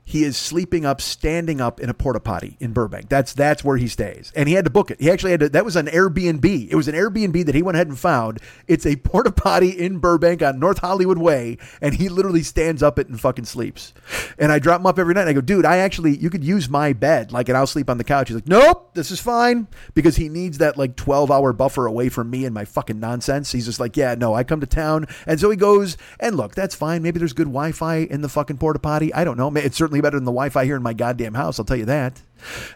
he 0.09 0.23
is 0.23 0.35
sleeping 0.35 0.87
up, 0.87 1.01
standing 1.01 1.61
up 1.61 1.79
in 1.79 1.87
a 1.87 1.93
porta 1.93 2.19
potty 2.19 2.57
in 2.59 2.73
Burbank. 2.73 3.09
That's 3.09 3.31
that's 3.31 3.63
where 3.63 3.77
he 3.77 3.87
stays, 3.87 4.33
and 4.35 4.49
he 4.49 4.55
had 4.55 4.65
to 4.65 4.71
book 4.71 4.89
it. 4.89 4.99
He 4.99 5.11
actually 5.11 5.29
had 5.29 5.39
to. 5.41 5.49
That 5.49 5.63
was 5.63 5.75
an 5.75 5.85
Airbnb. 5.85 6.67
It 6.67 6.75
was 6.75 6.87
an 6.87 6.95
Airbnb 6.95 7.45
that 7.45 7.53
he 7.53 7.61
went 7.61 7.75
ahead 7.75 7.89
and 7.89 7.99
found. 7.99 8.39
It's 8.67 8.87
a 8.87 8.95
porta 8.95 9.31
potty 9.31 9.69
in 9.69 9.99
Burbank 9.99 10.41
on 10.41 10.57
North 10.57 10.79
Hollywood 10.79 11.19
Way, 11.19 11.59
and 11.79 11.93
he 11.93 12.09
literally 12.09 12.41
stands 12.41 12.81
up 12.81 12.97
it 12.97 13.07
and 13.07 13.21
fucking 13.21 13.45
sleeps. 13.45 13.93
And 14.39 14.51
I 14.51 14.57
drop 14.57 14.79
him 14.81 14.87
up 14.87 14.97
every 14.97 15.13
night. 15.13 15.27
I 15.27 15.33
go, 15.33 15.41
dude, 15.41 15.63
I 15.63 15.77
actually 15.77 16.17
you 16.17 16.31
could 16.31 16.43
use 16.43 16.67
my 16.67 16.91
bed, 16.91 17.31
like, 17.31 17.47
and 17.47 17.55
I'll 17.55 17.67
sleep 17.67 17.87
on 17.87 17.99
the 17.99 18.03
couch. 18.03 18.29
He's 18.29 18.35
like, 18.35 18.47
nope, 18.47 18.95
this 18.95 19.11
is 19.11 19.19
fine 19.19 19.67
because 19.93 20.15
he 20.15 20.27
needs 20.27 20.57
that 20.57 20.75
like 20.75 20.95
twelve 20.95 21.29
hour 21.29 21.53
buffer 21.53 21.85
away 21.85 22.09
from 22.09 22.31
me 22.31 22.45
and 22.45 22.53
my 22.55 22.65
fucking 22.65 22.99
nonsense. 22.99 23.51
He's 23.51 23.67
just 23.67 23.79
like, 23.79 23.95
yeah, 23.95 24.15
no, 24.15 24.33
I 24.33 24.43
come 24.43 24.59
to 24.61 24.65
town, 24.65 25.05
and 25.27 25.39
so 25.39 25.51
he 25.51 25.55
goes. 25.55 25.97
And 26.19 26.35
look, 26.35 26.55
that's 26.55 26.73
fine. 26.73 27.03
Maybe 27.03 27.19
there's 27.19 27.33
good 27.33 27.43
Wi-Fi 27.43 27.97
in 27.97 28.21
the 28.21 28.29
fucking 28.29 28.57
porta 28.57 28.79
potty. 28.79 29.13
I 29.13 29.23
don't 29.23 29.37
know. 29.37 29.53
It's 29.55 29.77
certainly 29.77 29.99
better 30.01 30.18
than 30.18 30.25
the 30.25 30.32
Wi-Fi 30.32 30.65
here 30.65 30.75
in 30.75 30.84
my 30.84 30.94
goddamn 30.94 31.34
house. 31.34 31.60
I'll 31.60 31.65
tell 31.65 31.77
you 31.77 31.86
that. 31.86 32.22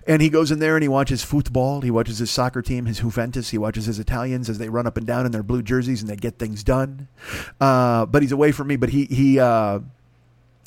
And 0.08 0.22
he 0.22 0.30
goes 0.30 0.52
in 0.52 0.60
there 0.60 0.76
and 0.76 0.84
he 0.84 0.90
watches 0.90 1.24
football. 1.24 1.82
He 1.82 1.92
watches 1.92 2.18
his 2.18 2.30
soccer 2.30 2.62
team, 2.62 2.86
his 2.86 3.00
Juventus. 3.00 3.50
He 3.50 3.58
watches 3.58 3.86
his 3.86 4.00
Italians 4.00 4.50
as 4.50 4.58
they 4.58 4.70
run 4.70 4.88
up 4.88 4.98
and 4.98 5.08
down 5.08 5.26
in 5.26 5.32
their 5.32 5.44
blue 5.44 5.62
jerseys 5.62 6.02
and 6.02 6.10
they 6.10 6.16
get 6.16 6.38
things 6.38 6.64
done. 6.64 7.08
Uh, 7.62 8.06
but 8.06 8.22
he's 8.22 8.32
away 8.32 8.52
from 8.52 8.68
me. 8.68 8.76
But 8.76 8.90
he 8.90 9.06
he. 9.06 9.40
Uh, 9.40 9.80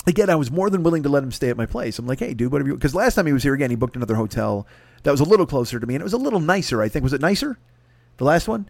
again, 0.07 0.31
I 0.31 0.37
was 0.37 0.51
more 0.51 0.71
than 0.71 0.83
willing 0.83 1.03
to 1.03 1.09
let 1.09 1.23
him 1.23 1.33
stay 1.33 1.51
at 1.51 1.57
my 1.57 1.67
place. 1.67 1.99
I'm 1.99 2.07
like, 2.07 2.21
hey, 2.21 2.35
dude, 2.35 2.53
whatever. 2.53 2.73
Because 2.75 2.95
last 2.95 3.15
time 3.15 3.27
he 3.27 3.33
was 3.33 3.43
here 3.43 3.55
again, 3.55 3.71
he 3.71 3.77
booked 3.77 3.97
another 3.97 4.15
hotel 4.15 4.67
that 5.03 5.11
was 5.11 5.21
a 5.21 5.25
little 5.25 5.47
closer 5.47 5.79
to 5.79 5.87
me, 5.87 5.95
and 5.95 6.03
it 6.03 6.05
was 6.05 6.13
a 6.13 6.19
little 6.19 6.41
nicer. 6.41 6.83
I 6.83 6.89
think 6.89 7.03
was 7.03 7.13
it 7.13 7.21
nicer? 7.21 7.59
The 8.17 8.25
last 8.25 8.49
one. 8.49 8.69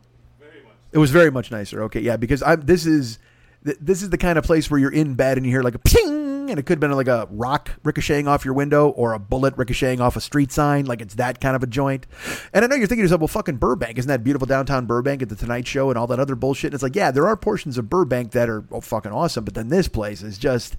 It 0.92 0.98
was 0.98 1.10
very 1.10 1.30
much 1.30 1.50
nicer. 1.50 1.82
Okay, 1.84 2.00
yeah, 2.00 2.16
because 2.16 2.42
I'm. 2.42 2.62
This 2.62 2.86
is 2.86 3.18
this 3.62 4.02
is 4.02 4.10
the 4.10 4.18
kind 4.18 4.38
of 4.38 4.44
place 4.44 4.70
where 4.70 4.78
you're 4.78 4.92
in 4.92 5.14
bed 5.14 5.36
and 5.36 5.44
you 5.44 5.52
hear 5.52 5.62
like 5.62 5.74
a 5.74 5.78
ping, 5.78 6.35
and 6.50 6.58
it 6.58 6.66
could 6.66 6.74
have 6.76 6.80
been 6.80 6.92
like 6.92 7.08
a 7.08 7.28
rock 7.30 7.70
ricocheting 7.84 8.28
off 8.28 8.44
your 8.44 8.54
window 8.54 8.88
or 8.90 9.12
a 9.12 9.18
bullet 9.18 9.54
ricocheting 9.56 10.00
off 10.00 10.16
a 10.16 10.20
street 10.20 10.52
sign. 10.52 10.86
Like 10.86 11.00
it's 11.00 11.14
that 11.14 11.40
kind 11.40 11.56
of 11.56 11.62
a 11.62 11.66
joint. 11.66 12.06
And 12.52 12.64
I 12.64 12.68
know 12.68 12.76
you're 12.76 12.86
thinking 12.86 13.02
to 13.02 13.04
yourself, 13.04 13.20
well, 13.20 13.28
fucking 13.28 13.56
Burbank, 13.56 13.98
isn't 13.98 14.08
that 14.08 14.24
beautiful 14.24 14.46
downtown 14.46 14.86
Burbank 14.86 15.22
at 15.22 15.28
the 15.28 15.36
Tonight 15.36 15.66
Show 15.66 15.90
and 15.90 15.98
all 15.98 16.06
that 16.08 16.20
other 16.20 16.34
bullshit? 16.34 16.68
And 16.68 16.74
it's 16.74 16.82
like, 16.82 16.96
yeah, 16.96 17.10
there 17.10 17.26
are 17.26 17.36
portions 17.36 17.78
of 17.78 17.88
Burbank 17.88 18.32
that 18.32 18.48
are 18.48 18.64
oh, 18.70 18.80
fucking 18.80 19.12
awesome, 19.12 19.44
but 19.44 19.54
then 19.54 19.68
this 19.68 19.88
place 19.88 20.22
is 20.22 20.38
just, 20.38 20.76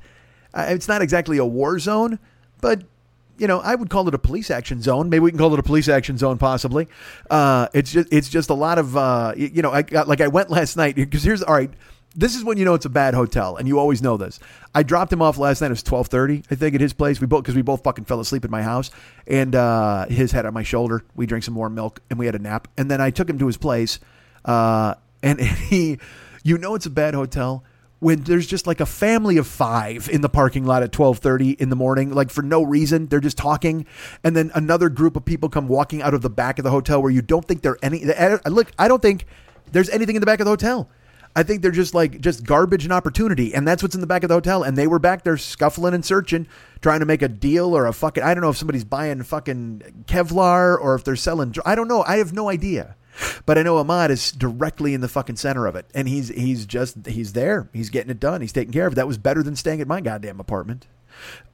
uh, 0.54 0.66
it's 0.70 0.88
not 0.88 1.02
exactly 1.02 1.38
a 1.38 1.46
war 1.46 1.80
zone, 1.80 2.20
but 2.62 2.84
you 3.38 3.48
know, 3.48 3.60
I 3.60 3.76
would 3.76 3.90
call 3.90 4.08
it 4.08 4.14
a 4.14 4.20
police 4.20 4.50
action 4.50 4.82
zone. 4.82 5.10
Maybe 5.10 5.20
we 5.20 5.32
can 5.32 5.38
call 5.38 5.54
it 5.54 5.60
a 5.60 5.64
police 5.64 5.88
action 5.88 6.18
zone, 6.18 6.38
possibly. 6.38 6.88
Uh, 7.30 7.68
it's 7.74 7.92
just 7.92 8.12
it's 8.12 8.30
just 8.30 8.50
a 8.50 8.54
lot 8.54 8.80
of 8.80 8.98
uh, 8.98 9.34
you 9.36 9.62
know, 9.62 9.72
I 9.72 9.84
got, 9.84 10.08
like 10.08 10.22
I 10.22 10.28
went 10.28 10.50
last 10.50 10.76
night 10.76 10.96
because 10.96 11.24
here's 11.24 11.44
all 11.44 11.54
right. 11.54 11.72
This 12.18 12.36
is 12.36 12.44
when 12.44 12.58
you 12.58 12.66
know 12.66 12.74
it's 12.74 12.86
a 12.86 12.90
bad 12.90 13.14
hotel, 13.14 13.58
and 13.58 13.68
you 13.68 13.78
always 13.78 14.02
know 14.02 14.18
this. 14.18 14.40
I 14.74 14.82
dropped 14.82 15.14
him 15.14 15.22
off 15.22 15.38
last 15.38 15.62
night. 15.62 15.68
It 15.68 15.70
was 15.70 15.84
twelve 15.84 16.08
thirty, 16.08 16.42
I 16.50 16.56
think, 16.56 16.74
at 16.74 16.82
his 16.82 16.92
place. 16.92 17.22
We 17.22 17.28
both 17.28 17.44
because 17.44 17.56
we 17.56 17.62
both 17.62 17.84
fucking 17.84 18.06
fell 18.06 18.20
asleep 18.20 18.44
at 18.44 18.50
my 18.50 18.64
house, 18.64 18.90
and 19.28 19.54
uh, 19.54 20.08
his 20.08 20.32
head 20.32 20.48
on 20.48 20.54
my 20.56 20.64
shoulder. 20.64 21.06
We 21.16 21.28
drank 21.28 21.44
some 21.44 21.54
more 21.54 21.70
milk, 21.70 22.02
and 22.10 22.18
we 22.18 22.26
had 22.26 22.34
a 22.34 22.40
nap. 22.40 22.70
And 22.76 22.90
then 22.90 23.00
I 23.00 23.12
took 23.12 23.30
him 23.30 23.38
to 23.38 23.46
his 23.46 23.58
place, 23.58 24.00
uh, 24.46 24.96
and, 25.22 25.40
and 25.40 25.50
he, 25.70 26.00
you 26.44 26.58
know, 26.58 26.74
it's 26.74 26.88
a 26.88 26.90
bad 26.90 27.14
hotel 27.14 27.64
when 28.00 28.24
there's 28.24 28.48
just 28.48 28.66
like 28.66 28.80
a 28.80 28.86
family 28.88 29.38
of 29.38 29.46
five 29.46 30.10
in 30.10 30.22
the 30.22 30.30
parking 30.30 30.66
lot 30.66 30.82
at 30.82 30.92
12:30 30.92 31.60
in 31.60 31.70
the 31.70 31.76
morning 31.76 32.12
like 32.12 32.30
for 32.30 32.42
no 32.42 32.64
reason 32.64 33.08
they're 33.08 33.20
just 33.20 33.38
talking 33.38 33.86
and 34.24 34.36
then 34.36 34.52
another 34.54 34.90
group 34.90 35.16
of 35.16 35.26
people 35.26 35.50
come 35.50 35.68
walking 35.68 36.02
out 36.02 36.14
of 36.14 36.22
the 36.22 36.30
back 36.30 36.60
of 36.60 36.64
the 36.64 36.70
hotel 36.70 37.02
where 37.02 37.12
you 37.12 37.22
don't 37.22 37.46
think 37.46 37.64
they're 37.64 37.78
any 37.82 38.06
look 38.46 38.72
I 38.78 38.88
don't 38.88 39.02
think 39.02 39.26
there's 39.72 39.90
anything 39.90 40.16
in 40.16 40.20
the 40.20 40.28
back 40.28 40.40
of 40.40 40.46
the 40.46 40.52
hotel 40.52 40.90
I 41.38 41.44
think 41.44 41.62
they're 41.62 41.70
just 41.70 41.94
like 41.94 42.20
just 42.20 42.44
garbage 42.44 42.84
and 42.84 42.92
opportunity, 42.92 43.54
and 43.54 43.68
that's 43.68 43.84
what's 43.84 43.94
in 43.94 44.02
the 44.02 44.08
back 44.08 44.24
of 44.24 44.30
the 44.30 44.34
hotel. 44.34 44.64
And 44.64 44.76
they 44.76 44.88
were 44.88 44.98
back 44.98 45.24
there 45.24 45.38
scuffling 45.38 45.94
and 45.94 46.04
searching, 46.04 46.48
trying 46.82 47.00
to 47.02 47.06
make 47.06 47.22
a 47.22 47.28
deal 47.28 47.78
or 47.78 47.86
a 47.86 47.94
fucking. 47.94 48.24
I 48.24 48.34
don't 48.34 48.42
know 48.42 48.50
if 48.50 48.58
somebody's 48.58 48.84
buying 48.84 49.22
fucking 49.22 50.06
Kevlar 50.08 50.82
or 50.82 50.96
if 50.96 51.04
they're 51.04 51.16
selling. 51.16 51.54
I 51.64 51.76
don't 51.76 51.88
know. 51.88 52.02
I 52.02 52.18
have 52.18 52.34
no 52.34 52.50
idea. 52.50 52.96
But 53.46 53.60
I 53.60 53.62
know 53.62 53.78
Ahmad 53.78 54.10
is 54.10 54.32
directly 54.32 54.96
in 54.96 55.02
the 55.02 55.08
fucking 55.08 55.36
center 55.36 55.68
of 55.68 55.76
it, 55.76 55.86
and 55.94 56.08
he's 56.08 56.30
he's 56.30 56.66
just 56.66 57.06
he's 57.06 57.34
there. 57.34 57.70
He's 57.72 57.92
getting 57.92 58.10
it 58.10 58.20
done. 58.20 58.42
He's 58.42 58.52
taking 58.52 58.74
care 58.74 58.88
of 58.88 58.94
it. 58.94 58.96
That 58.96 59.08
was 59.08 59.20
better 59.20 59.44
than 59.44 59.56
staying 59.56 59.80
at 59.80 59.88
my 59.88 60.02
goddamn 60.02 60.40
apartment. 60.40 60.88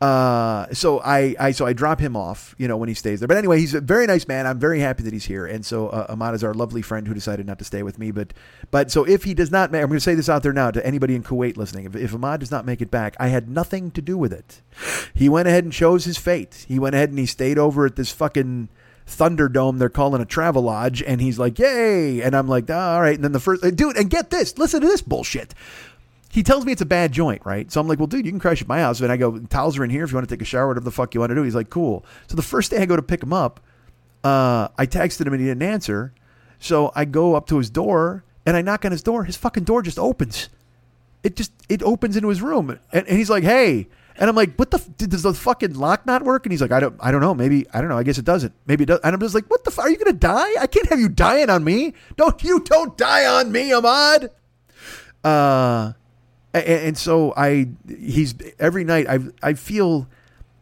Uh, 0.02 0.68
so 0.74 1.00
I, 1.00 1.36
I, 1.40 1.52
so 1.52 1.66
I 1.66 1.74
drop 1.74 2.00
him 2.00 2.18
off, 2.18 2.56
you 2.58 2.68
know, 2.68 2.76
when 2.76 2.90
he 2.90 2.96
stays 2.96 3.20
there. 3.20 3.28
But 3.28 3.38
anyway, 3.38 3.60
he's 3.60 3.74
a 3.74 3.82
very 3.82 4.06
nice 4.06 4.28
man. 4.28 4.46
I'm 4.46 4.60
very 4.60 4.80
happy 4.80 5.04
that 5.04 5.14
he's 5.14 5.26
here. 5.26 5.46
And 5.46 5.66
so 5.66 5.88
uh, 5.90 6.08
Ahmad 6.10 6.36
is 6.36 6.44
our 6.44 6.54
lovely 6.54 6.82
friend 6.82 7.08
who 7.08 7.14
decided 7.14 7.46
not 7.46 7.60
to 7.60 7.66
stay 7.66 7.84
with 7.84 7.98
me. 7.98 8.12
But, 8.12 8.34
but 8.70 8.92
so 8.92 9.06
if 9.06 9.24
he 9.24 9.34
does 9.34 9.52
not, 9.52 9.74
I'm 9.74 9.88
going 9.88 9.94
to 9.94 10.00
say 10.02 10.16
this 10.16 10.28
out 10.28 10.44
there 10.44 10.54
now 10.54 10.72
to 10.72 10.86
anybody 10.86 11.16
in 11.16 11.24
Kuwait 11.24 11.56
listening. 11.56 11.86
If, 11.86 11.96
if 11.96 12.14
Ahmad 12.14 12.42
does 12.42 12.52
not 12.52 12.66
make 12.66 12.82
it 12.82 12.92
back, 12.92 13.16
I 13.20 13.28
had 13.28 13.50
nothing 13.50 13.92
to 13.92 14.02
do 14.02 14.18
with 14.18 14.34
it. 14.34 14.62
He 15.14 15.30
went 15.30 15.48
ahead 15.48 15.64
and 15.64 15.72
chose 15.72 16.06
his 16.06 16.18
fate. 16.18 16.66
He 16.68 16.80
went 16.80 16.96
ahead 16.96 17.10
and 17.10 17.20
he 17.20 17.26
stayed 17.26 17.58
over 17.58 17.86
at 17.86 17.96
this 17.96 18.12
fucking 18.12 18.70
Thunderdome 19.06 19.80
they're 19.80 19.90
calling 19.90 20.22
a 20.22 20.26
travel 20.26 20.62
lodge, 20.62 21.04
and 21.04 21.20
he's 21.20 21.38
like, 21.38 21.60
"Yay!" 21.60 22.22
And 22.22 22.36
I'm 22.36 22.48
like, 22.48 22.70
oh, 22.70 22.74
"All 22.74 23.02
right." 23.02 23.16
And 23.16 23.24
then 23.24 23.34
the 23.34 23.40
first 23.40 23.62
dude, 23.76 23.98
and 23.98 24.10
get 24.10 24.30
this, 24.30 24.58
listen 24.58 24.82
to 24.82 24.88
this 24.88 25.02
bullshit 25.02 25.54
he 26.34 26.42
tells 26.42 26.66
me 26.66 26.72
it's 26.72 26.82
a 26.82 26.86
bad 26.86 27.12
joint, 27.12 27.44
right? 27.46 27.72
So 27.72 27.80
I'm 27.80 27.88
like, 27.88 28.00
well, 28.00 28.08
dude, 28.08 28.26
you 28.26 28.32
can 28.32 28.40
crash 28.40 28.60
at 28.60 28.68
my 28.68 28.80
house. 28.80 29.00
And 29.02 29.12
I 29.12 29.18
go, 29.18 29.38
towels 29.38 29.78
are 29.78 29.84
in 29.84 29.92
here 29.92 30.04
if 30.04 30.10
you 30.10 30.16
want 30.16 30.28
to 30.28 30.36
take 30.36 30.42
a 30.42 30.46
shower, 30.46 30.68
whatever 30.68 30.84
the 30.84 30.92
fuck 30.92 31.14
you 31.14 31.20
want 31.20 31.30
to 31.30 31.36
do. 31.36 31.44
He's 31.44 31.54
like, 31.54 31.70
cool. 31.70 32.04
So 32.28 32.36
the 32.36 32.42
first 32.42 32.72
day 32.72 32.78
I 32.78 32.88
go 32.88 32.96
to 32.96 33.04
pick 33.04 33.22
him 33.22 33.32
up, 33.32 33.60
uh, 34.24 34.70
I 34.76 34.88
texted 34.88 35.28
him 35.28 35.34
and 35.34 35.42
he 35.42 35.48
didn't 35.48 35.62
answer. 35.62 36.12
So 36.58 36.92
I 36.96 37.06
go 37.06 37.36
up 37.36 37.46
to 37.48 37.60
his 37.60 37.70
door 37.70 38.24
and 38.48 38.58
I 38.58 38.64
knock 38.64 38.84
on 38.84 38.92
his 38.92 39.04
door. 39.04 39.26
His 39.26 39.38
fucking 39.38 39.66
door 39.66 39.84
just 39.84 40.00
opens. 40.00 40.50
It 41.22 41.36
just 41.36 41.52
it 41.70 41.84
opens 41.84 42.18
into 42.18 42.30
his 42.30 42.42
room, 42.42 42.70
and, 42.92 43.08
and 43.08 43.18
he's 43.18 43.30
like, 43.30 43.44
hey. 43.44 43.88
And 44.18 44.30
I'm 44.30 44.36
like, 44.36 44.56
what 44.58 44.72
the? 44.72 44.78
F- 44.78 44.98
does 44.98 45.24
the 45.24 45.34
fucking 45.34 45.74
lock 45.76 46.06
not 46.06 46.22
work? 46.22 46.46
And 46.46 46.52
he's 46.52 46.62
like, 46.62 46.74
I 46.74 46.80
don't, 46.82 46.96
I 47.00 47.12
don't 47.12 47.22
know. 47.22 47.34
Maybe 47.34 47.66
I 47.74 47.80
don't 47.80 47.90
know. 47.90 47.98
I 47.98 48.04
guess 48.04 48.18
it 48.18 48.26
doesn't. 48.26 48.54
Maybe 48.68 48.84
it 48.84 48.88
does. 48.88 49.00
And 49.04 49.14
I'm 49.14 49.22
just 49.22 49.34
like, 49.34 49.50
what 49.50 49.64
the? 49.64 49.72
F- 49.72 49.80
are 49.80 49.90
you 49.90 49.98
gonna 49.98 50.12
die? 50.12 50.52
I 50.60 50.68
can't 50.68 50.88
have 50.90 51.00
you 51.00 51.08
dying 51.08 51.50
on 51.50 51.64
me. 51.64 51.94
Don't 52.18 52.44
you? 52.44 52.60
Don't 52.60 52.98
die 52.98 53.26
on 53.26 53.52
me, 53.54 53.72
Ahmad. 53.72 54.32
Uh, 55.24 55.94
and, 56.54 56.66
and 56.66 56.98
so 56.98 57.34
I, 57.36 57.70
he's 57.88 58.36
every 58.60 58.84
night. 58.84 59.08
I 59.08 59.20
I 59.42 59.54
feel. 59.54 60.08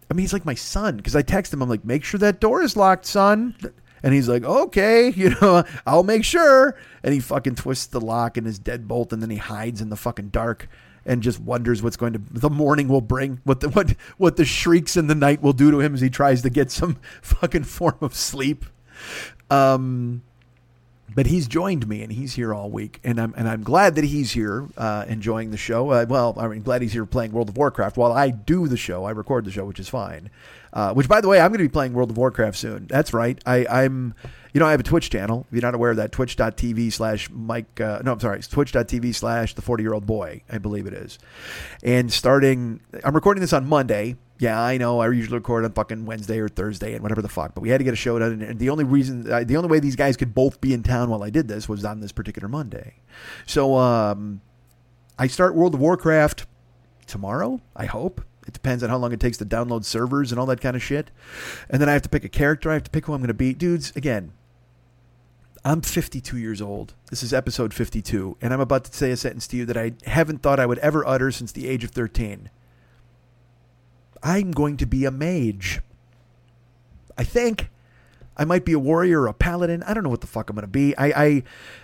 I 0.10 0.14
mean, 0.14 0.24
he's 0.24 0.34
like 0.34 0.46
my 0.46 0.56
son 0.56 0.98
because 0.98 1.16
I 1.16 1.22
text 1.22 1.54
him. 1.54 1.62
I'm 1.62 1.70
like, 1.70 1.86
make 1.86 2.04
sure 2.04 2.20
that 2.20 2.42
door 2.42 2.62
is 2.62 2.76
locked, 2.76 3.06
son. 3.06 3.56
And 4.04 4.14
he's 4.14 4.28
like, 4.28 4.44
okay, 4.44 5.10
you 5.16 5.36
know, 5.42 5.64
I'll 5.86 6.04
make 6.04 6.26
sure. 6.26 6.76
And 7.04 7.14
he 7.14 7.20
fucking 7.20 7.56
twists 7.56 7.88
the 7.88 8.02
lock 8.02 8.38
in 8.38 8.46
his 8.46 8.60
deadbolt, 8.60 9.14
and 9.14 9.22
then 9.22 9.30
he 9.30 9.38
hides 9.38 9.82
in 9.82 9.90
the 9.90 9.96
fucking 9.96 10.30
dark 10.30 10.68
and 11.06 11.24
just 11.24 11.40
wonders 11.40 11.82
what's 11.82 11.98
going 11.98 12.14
to 12.14 12.22
the 12.30 12.50
morning 12.50 12.88
will 12.88 13.02
bring, 13.02 13.42
what 13.44 13.60
the 13.60 13.70
what 13.70 13.92
what 14.18 14.36
the 14.36 14.46
shrieks 14.46 14.96
in 14.98 15.08
the 15.08 15.16
night 15.16 15.42
will 15.42 15.54
do 15.54 15.72
to 15.72 15.80
him 15.80 15.94
as 15.94 16.02
he 16.02 16.10
tries 16.10 16.42
to 16.44 16.50
get 16.50 16.72
some 16.72 16.98
fucking 17.22 17.64
form 17.64 17.98
of 18.02 18.16
sleep. 18.16 18.66
Um, 19.50 20.22
but 21.14 21.28
he's 21.28 21.48
joined 21.48 21.88
me 21.88 22.02
and 22.04 22.12
he's 22.12 22.34
here 22.34 22.54
all 22.54 22.70
week, 22.70 23.00
and 23.04 23.20
I'm 23.20 23.34
and 23.38 23.48
I'm 23.48 23.64
glad 23.64 23.96
that 23.96 24.06
he's 24.06 24.32
here 24.32 24.68
uh, 24.78 25.06
enjoying 25.08 25.52
the 25.52 25.58
show. 25.58 25.90
Uh, 25.92 26.06
well, 26.08 26.34
I'm 26.38 26.62
glad 26.62 26.82
he's 26.82 26.94
here 26.94 27.06
playing 27.06 27.32
World 27.32 27.50
of 27.50 27.58
Warcraft 27.58 27.98
while 27.98 28.12
I 28.12 28.30
do 28.30 28.68
the 28.68 28.78
show. 28.78 29.06
I 29.06 29.12
record 29.12 29.46
the 29.46 29.52
show, 29.52 29.66
which 29.66 29.80
is 29.80 29.90
fine. 29.90 30.30
Uh, 30.74 30.94
which, 30.94 31.10
by 31.10 31.20
the 31.20 31.28
way, 31.28 31.40
I'm 31.40 31.50
going 31.50 31.60
to 31.60 31.66
be 31.66 31.70
playing 31.70 31.94
World 31.94 32.12
of 32.12 32.18
Warcraft 32.18 32.58
soon. 32.58 32.88
That's 32.88 33.14
right. 33.14 33.42
I, 33.46 33.66
I'm, 33.70 34.16
you 34.54 34.60
know, 34.60 34.66
I 34.66 34.72
have 34.72 34.80
a 34.80 34.84
Twitch 34.84 35.10
channel. 35.10 35.46
If 35.50 35.56
you're 35.56 35.62
not 35.62 35.76
aware 35.76 35.92
of 35.92 35.98
that, 35.98 36.14
twitch.tv 36.14 36.94
slash 36.94 37.30
Mike. 37.30 37.82
Uh, 37.82 38.02
no, 38.06 38.14
I'm 38.14 38.20
sorry, 38.20 38.38
it's 38.38 38.48
twitch.tv 38.48 39.14
slash 39.14 39.54
the 39.54 39.62
40 39.62 39.84
year 39.84 39.94
old 39.94 40.06
boy. 40.06 40.44
I 40.50 40.60
believe 40.60 40.88
it 40.88 40.94
is. 40.94 41.20
And 41.84 42.12
starting, 42.12 42.80
I'm 43.04 43.14
recording 43.14 43.42
this 43.42 43.54
on 43.54 43.68
Monday. 43.68 44.16
Yeah, 44.42 44.60
I 44.60 44.78
know. 44.80 45.00
I 45.02 45.08
usually 45.12 45.38
record 45.38 45.66
on 45.66 45.74
fucking 45.74 46.08
Wednesday 46.08 46.40
or 46.40 46.50
Thursday 46.50 46.94
and 46.94 47.04
whatever 47.04 47.22
the 47.22 47.30
fuck. 47.30 47.54
But 47.54 47.62
we 47.62 47.70
had 47.70 47.78
to 47.78 47.84
get 47.84 47.94
a 47.94 47.96
show 47.96 48.18
done, 48.18 48.42
and 48.42 48.58
the 48.58 48.72
only 48.72 48.84
reason, 48.84 49.32
uh, 49.32 49.44
the 49.44 49.56
only 49.56 49.70
way 49.70 49.80
these 49.80 49.96
guys 49.96 50.18
could 50.18 50.34
both 50.34 50.60
be 50.60 50.74
in 50.74 50.82
town 50.82 51.12
while 51.12 51.22
I 51.22 51.30
did 51.30 51.48
this 51.48 51.70
was 51.70 51.86
on 51.86 52.00
this 52.00 52.12
particular 52.12 52.48
Monday. 52.48 52.96
So 53.46 53.78
um, 53.78 54.42
I 55.20 55.28
start 55.28 55.54
World 55.54 55.76
of 55.76 55.80
Warcraft 55.80 56.48
tomorrow. 57.06 57.62
I 57.76 57.86
hope. 57.86 58.26
It 58.48 58.54
depends 58.54 58.82
on 58.82 58.90
how 58.90 58.98
long 58.98 59.14
it 59.14 59.20
takes 59.20 59.38
to 59.38 59.46
download 59.46 59.86
servers 59.86 60.32
and 60.32 60.40
all 60.40 60.48
that 60.48 60.60
kind 60.60 60.76
of 60.76 60.82
shit. 60.82 61.12
And 61.70 61.80
then 61.80 61.88
I 61.88 61.94
have 61.94 62.02
to 62.02 62.10
pick 62.10 62.24
a 62.24 62.30
character. 62.30 62.72
I 62.72 62.74
have 62.74 62.86
to 62.86 62.90
pick 62.90 63.06
who 63.06 63.14
I'm 63.14 63.20
going 63.20 63.28
to 63.28 63.36
be. 63.36 63.54
Dudes, 63.54 63.94
again, 63.96 64.34
I'm 65.64 65.82
52 65.82 66.40
years 66.40 66.64
old. 66.64 66.96
This 67.12 67.22
is 67.22 67.32
episode 67.32 67.76
52, 67.76 68.38
and 68.42 68.56
I'm 68.56 68.60
about 68.60 68.86
to 68.86 68.98
say 68.98 69.12
a 69.12 69.18
sentence 69.18 69.46
to 69.50 69.58
you 69.58 69.68
that 69.68 69.78
I 69.78 69.92
haven't 70.08 70.42
thought 70.42 70.60
I 70.60 70.66
would 70.66 70.80
ever 70.80 71.06
utter 71.06 71.30
since 71.30 71.52
the 71.52 71.68
age 71.68 71.84
of 71.84 71.92
13. 71.92 72.50
I'm 74.24 74.52
going 74.52 74.78
to 74.78 74.86
be 74.86 75.06
a 75.06 75.12
mage. 75.12 75.82
I 77.18 77.24
think. 77.24 77.70
I 78.38 78.46
might 78.46 78.66
be 78.66 78.74
a 78.74 78.80
warrior 78.80 79.22
or 79.22 79.28
a 79.28 79.34
paladin. 79.34 79.84
I 79.84 79.94
don't 79.94 80.04
know 80.04 80.10
what 80.10 80.22
the 80.22 80.28
fuck 80.28 80.50
I'm 80.50 80.56
going 80.56 80.64
to 80.64 80.68
be. 80.68 80.98
I, 80.98 81.44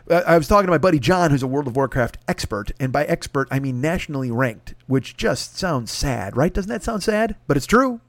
I 0.09 0.23
I 0.25 0.37
was 0.37 0.47
talking 0.47 0.65
to 0.65 0.71
my 0.71 0.77
buddy 0.77 0.97
John, 0.97 1.29
who's 1.29 1.43
a 1.43 1.47
World 1.47 1.67
of 1.67 1.75
Warcraft 1.75 2.17
expert, 2.27 2.71
and 2.79 2.91
by 2.91 3.05
expert 3.05 3.47
I 3.51 3.59
mean 3.59 3.81
nationally 3.81 4.31
ranked, 4.31 4.73
which 4.87 5.17
just 5.17 5.57
sounds 5.57 5.91
sad, 5.91 6.37
right? 6.37 6.53
Doesn't 6.53 6.69
that 6.69 6.83
sound 6.83 7.03
sad? 7.03 7.35
But 7.47 7.57
it's 7.57 7.65
true. 7.65 7.99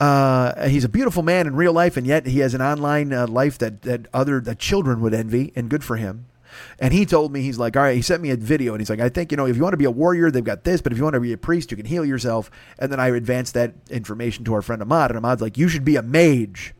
Uh, 0.00 0.68
he's 0.68 0.84
a 0.84 0.88
beautiful 0.88 1.22
man 1.22 1.46
in 1.46 1.54
real 1.54 1.72
life, 1.72 1.96
and 1.98 2.06
yet 2.06 2.26
he 2.26 2.38
has 2.38 2.54
an 2.54 2.62
online 2.62 3.12
uh, 3.12 3.26
life 3.26 3.58
that 3.58 3.82
that 3.82 4.06
other 4.12 4.40
that 4.40 4.58
children 4.58 5.00
would 5.02 5.14
envy, 5.14 5.52
and 5.54 5.68
good 5.68 5.84
for 5.84 5.96
him. 5.96 6.26
And 6.78 6.92
he 6.92 7.06
told 7.06 7.32
me, 7.32 7.42
he's 7.42 7.58
like, 7.58 7.76
all 7.76 7.82
right, 7.82 7.96
he 7.96 8.02
sent 8.02 8.22
me 8.22 8.30
a 8.30 8.36
video 8.36 8.72
and 8.72 8.80
he's 8.80 8.90
like, 8.90 9.00
I 9.00 9.08
think, 9.08 9.30
you 9.30 9.36
know, 9.36 9.46
if 9.46 9.56
you 9.56 9.62
want 9.62 9.72
to 9.72 9.78
be 9.78 9.84
a 9.84 9.90
warrior, 9.90 10.30
they've 10.30 10.42
got 10.42 10.64
this, 10.64 10.80
but 10.80 10.92
if 10.92 10.98
you 10.98 11.04
want 11.04 11.14
to 11.14 11.20
be 11.20 11.32
a 11.32 11.38
priest, 11.38 11.70
you 11.70 11.76
can 11.76 11.86
heal 11.86 12.04
yourself. 12.04 12.50
And 12.78 12.90
then 12.90 13.00
I 13.00 13.08
advanced 13.08 13.54
that 13.54 13.74
information 13.90 14.44
to 14.44 14.54
our 14.54 14.62
friend 14.62 14.82
Ahmad, 14.82 15.10
and 15.10 15.18
Ahmad's 15.18 15.42
like, 15.42 15.58
you 15.58 15.68
should 15.68 15.84
be 15.84 15.96
a 15.96 16.02
mage. 16.02 16.74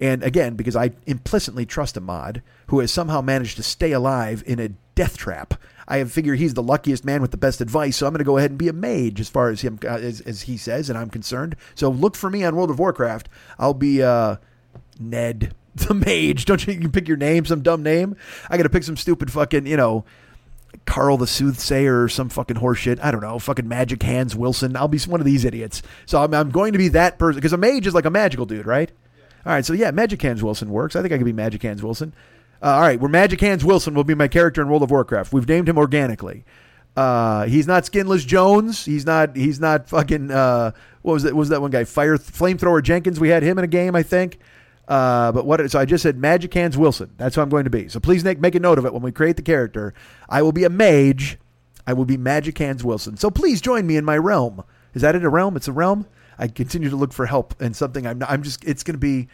And 0.00 0.22
again, 0.22 0.54
because 0.54 0.76
I 0.76 0.92
implicitly 1.06 1.66
trust 1.66 1.96
Ahmad, 1.96 2.42
who 2.68 2.78
has 2.80 2.92
somehow 2.92 3.20
managed 3.20 3.56
to 3.56 3.62
stay 3.62 3.92
alive 3.92 4.44
in 4.46 4.60
a 4.60 4.68
death 4.94 5.16
trap, 5.16 5.54
I 5.88 6.04
figure 6.04 6.34
he's 6.34 6.54
the 6.54 6.62
luckiest 6.62 7.04
man 7.04 7.22
with 7.22 7.30
the 7.30 7.36
best 7.36 7.60
advice. 7.60 7.96
So 7.96 8.06
I'm 8.06 8.12
going 8.12 8.18
to 8.18 8.24
go 8.24 8.36
ahead 8.36 8.50
and 8.50 8.58
be 8.58 8.68
a 8.68 8.72
mage 8.72 9.20
as 9.20 9.28
far 9.28 9.48
as 9.48 9.62
him 9.62 9.78
uh, 9.84 9.88
as, 9.88 10.20
as 10.20 10.42
he 10.42 10.56
says, 10.56 10.88
and 10.90 10.98
I'm 10.98 11.10
concerned. 11.10 11.56
So 11.74 11.88
look 11.88 12.14
for 12.14 12.30
me 12.30 12.44
on 12.44 12.54
World 12.54 12.70
of 12.70 12.78
Warcraft. 12.78 13.28
I'll 13.58 13.74
be 13.74 14.02
uh, 14.02 14.36
Ned 15.00 15.54
the 15.78 15.94
mage. 15.94 16.44
Don't 16.44 16.66
you, 16.66 16.74
you 16.74 16.88
pick 16.88 17.08
your 17.08 17.16
name, 17.16 17.44
some 17.44 17.62
dumb 17.62 17.82
name? 17.82 18.16
I 18.50 18.56
got 18.56 18.64
to 18.64 18.68
pick 18.70 18.84
some 18.84 18.96
stupid 18.96 19.32
fucking, 19.32 19.66
you 19.66 19.76
know, 19.76 20.04
Carl 20.86 21.16
the 21.16 21.26
Soothsayer 21.26 22.04
or 22.04 22.08
some 22.08 22.28
fucking 22.28 22.56
horseshit. 22.56 22.98
I 23.02 23.10
don't 23.10 23.20
know. 23.20 23.38
Fucking 23.38 23.68
Magic 23.68 24.02
Hands 24.02 24.34
Wilson. 24.34 24.76
I'll 24.76 24.88
be 24.88 24.98
one 24.98 25.20
of 25.20 25.26
these 25.26 25.44
idiots. 25.44 25.82
So 26.06 26.22
I'm, 26.22 26.34
I'm 26.34 26.50
going 26.50 26.72
to 26.72 26.78
be 26.78 26.88
that 26.88 27.18
person 27.18 27.38
because 27.38 27.52
a 27.52 27.56
mage 27.58 27.86
is 27.86 27.94
like 27.94 28.04
a 28.04 28.10
magical 28.10 28.46
dude, 28.46 28.66
right? 28.66 28.90
All 29.46 29.52
right. 29.52 29.64
So 29.64 29.72
yeah, 29.72 29.90
Magic 29.90 30.20
Hands 30.20 30.42
Wilson 30.42 30.70
works. 30.70 30.96
I 30.96 31.02
think 31.02 31.12
I 31.12 31.16
could 31.16 31.24
be 31.24 31.32
Magic 31.32 31.62
Hands 31.62 31.82
Wilson. 31.82 32.12
Uh, 32.62 32.66
all 32.66 32.80
right. 32.80 33.00
We're 33.00 33.08
Magic 33.08 33.40
Hands 33.40 33.64
Wilson 33.64 33.94
will 33.94 34.04
be 34.04 34.14
my 34.14 34.28
character 34.28 34.60
in 34.60 34.68
World 34.68 34.82
of 34.82 34.90
Warcraft. 34.90 35.32
We've 35.32 35.48
named 35.48 35.68
him 35.68 35.78
organically. 35.78 36.44
Uh, 36.96 37.46
he's 37.46 37.66
not 37.68 37.86
Skinless 37.86 38.24
Jones. 38.24 38.84
He's 38.84 39.06
not. 39.06 39.36
He's 39.36 39.60
not 39.60 39.88
fucking. 39.88 40.32
Uh, 40.32 40.72
what 41.02 41.12
was 41.12 41.22
that? 41.22 41.32
What 41.32 41.40
was 41.40 41.48
that 41.50 41.60
one 41.62 41.70
guy? 41.70 41.84
Fire 41.84 42.16
Flamethrower 42.16 42.82
Jenkins. 42.82 43.20
We 43.20 43.28
had 43.28 43.44
him 43.44 43.56
in 43.56 43.64
a 43.64 43.68
game, 43.68 43.94
I 43.94 44.02
think. 44.02 44.38
Uh, 44.88 45.30
but 45.32 45.44
what? 45.44 45.70
So 45.70 45.78
I 45.78 45.84
just 45.84 46.02
said 46.02 46.16
Magic 46.16 46.52
Hands 46.54 46.76
Wilson. 46.76 47.12
That's 47.18 47.36
who 47.36 47.42
I'm 47.42 47.50
going 47.50 47.64
to 47.64 47.70
be. 47.70 47.88
So 47.88 48.00
please 48.00 48.24
make, 48.24 48.40
make 48.40 48.54
a 48.54 48.60
note 48.60 48.78
of 48.78 48.86
it 48.86 48.94
when 48.94 49.02
we 49.02 49.12
create 49.12 49.36
the 49.36 49.42
character. 49.42 49.92
I 50.30 50.40
will 50.40 50.52
be 50.52 50.64
a 50.64 50.70
mage. 50.70 51.38
I 51.86 51.92
will 51.92 52.06
be 52.06 52.16
Magic 52.16 52.56
Hands 52.56 52.82
Wilson. 52.82 53.18
So 53.18 53.30
please 53.30 53.60
join 53.60 53.86
me 53.86 53.96
in 53.96 54.04
my 54.04 54.16
realm. 54.16 54.64
Is 54.94 55.02
that 55.02 55.14
it? 55.14 55.24
A 55.24 55.28
realm? 55.28 55.56
It's 55.56 55.68
a 55.68 55.72
realm. 55.72 56.06
I 56.38 56.48
continue 56.48 56.88
to 56.88 56.96
look 56.96 57.12
for 57.12 57.26
help 57.26 57.60
and 57.60 57.76
something. 57.76 58.06
I'm. 58.06 58.18
Not, 58.18 58.30
I'm 58.30 58.42
just. 58.42 58.64
It's 58.64 58.82
going 58.82 58.94
to 58.94 58.98
be, 58.98 59.28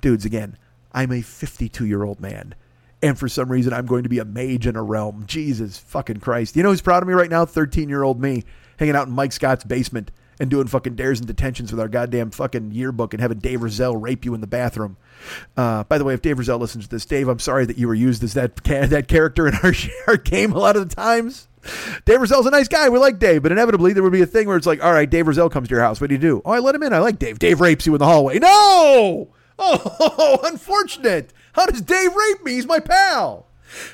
dudes. 0.00 0.24
Again, 0.24 0.56
I'm 0.92 1.10
a 1.10 1.22
52 1.22 1.86
year 1.86 2.04
old 2.04 2.20
man, 2.20 2.54
and 3.02 3.18
for 3.18 3.28
some 3.28 3.50
reason, 3.50 3.72
I'm 3.72 3.86
going 3.86 4.04
to 4.04 4.08
be 4.08 4.20
a 4.20 4.24
mage 4.24 4.68
in 4.68 4.76
a 4.76 4.82
realm. 4.82 5.24
Jesus 5.26 5.76
fucking 5.76 6.20
Christ! 6.20 6.54
You 6.54 6.62
know 6.62 6.70
who's 6.70 6.80
proud 6.80 7.02
of 7.02 7.08
me 7.08 7.14
right 7.14 7.30
now? 7.30 7.44
13 7.44 7.88
year 7.88 8.04
old 8.04 8.20
me 8.20 8.44
hanging 8.78 8.94
out 8.94 9.08
in 9.08 9.12
Mike 9.12 9.32
Scott's 9.32 9.64
basement 9.64 10.12
and 10.40 10.50
doing 10.50 10.66
fucking 10.66 10.96
dares 10.96 11.20
and 11.20 11.28
detentions 11.28 11.70
with 11.70 11.78
our 11.78 11.88
goddamn 11.88 12.30
fucking 12.30 12.72
yearbook 12.72 13.12
and 13.14 13.20
having 13.20 13.38
Dave 13.38 13.62
Roselle 13.62 13.94
rape 13.94 14.24
you 14.24 14.34
in 14.34 14.40
the 14.40 14.46
bathroom. 14.46 14.96
Uh, 15.56 15.84
by 15.84 15.98
the 15.98 16.04
way, 16.04 16.14
if 16.14 16.22
Dave 16.22 16.38
Roselle 16.38 16.58
listens 16.58 16.84
to 16.84 16.90
this, 16.90 17.04
Dave, 17.04 17.28
I'm 17.28 17.38
sorry 17.38 17.66
that 17.66 17.78
you 17.78 17.86
were 17.86 17.94
used 17.94 18.24
as 18.24 18.34
that 18.34 18.56
that 18.64 19.06
character 19.06 19.46
in 19.46 19.54
our, 19.62 19.72
our 20.08 20.16
game 20.16 20.52
a 20.52 20.58
lot 20.58 20.76
of 20.76 20.88
the 20.88 20.94
times. 20.94 21.46
Dave 22.06 22.20
Rozelle's 22.20 22.46
a 22.46 22.50
nice 22.50 22.68
guy. 22.68 22.88
We 22.88 22.98
like 22.98 23.18
Dave, 23.18 23.42
but 23.42 23.52
inevitably 23.52 23.92
there 23.92 24.02
would 24.02 24.12
be 24.12 24.22
a 24.22 24.26
thing 24.26 24.48
where 24.48 24.56
it's 24.56 24.66
like, 24.66 24.82
all 24.82 24.92
right, 24.94 25.08
Dave 25.08 25.26
Roselle 25.26 25.50
comes 25.50 25.68
to 25.68 25.74
your 25.74 25.82
house. 25.82 26.00
What 26.00 26.08
do 26.08 26.14
you 26.14 26.20
do? 26.20 26.40
Oh, 26.44 26.52
I 26.52 26.58
let 26.58 26.74
him 26.74 26.82
in. 26.82 26.94
I 26.94 27.00
like 27.00 27.18
Dave. 27.18 27.38
Dave 27.38 27.60
rapes 27.60 27.84
you 27.86 27.94
in 27.94 27.98
the 27.98 28.06
hallway. 28.06 28.38
No! 28.38 29.28
Oh, 29.62 30.38
unfortunate. 30.44 31.34
How 31.52 31.66
does 31.66 31.82
Dave 31.82 32.14
rape 32.14 32.42
me? 32.42 32.52
He's 32.52 32.66
my 32.66 32.80
pal. 32.80 33.46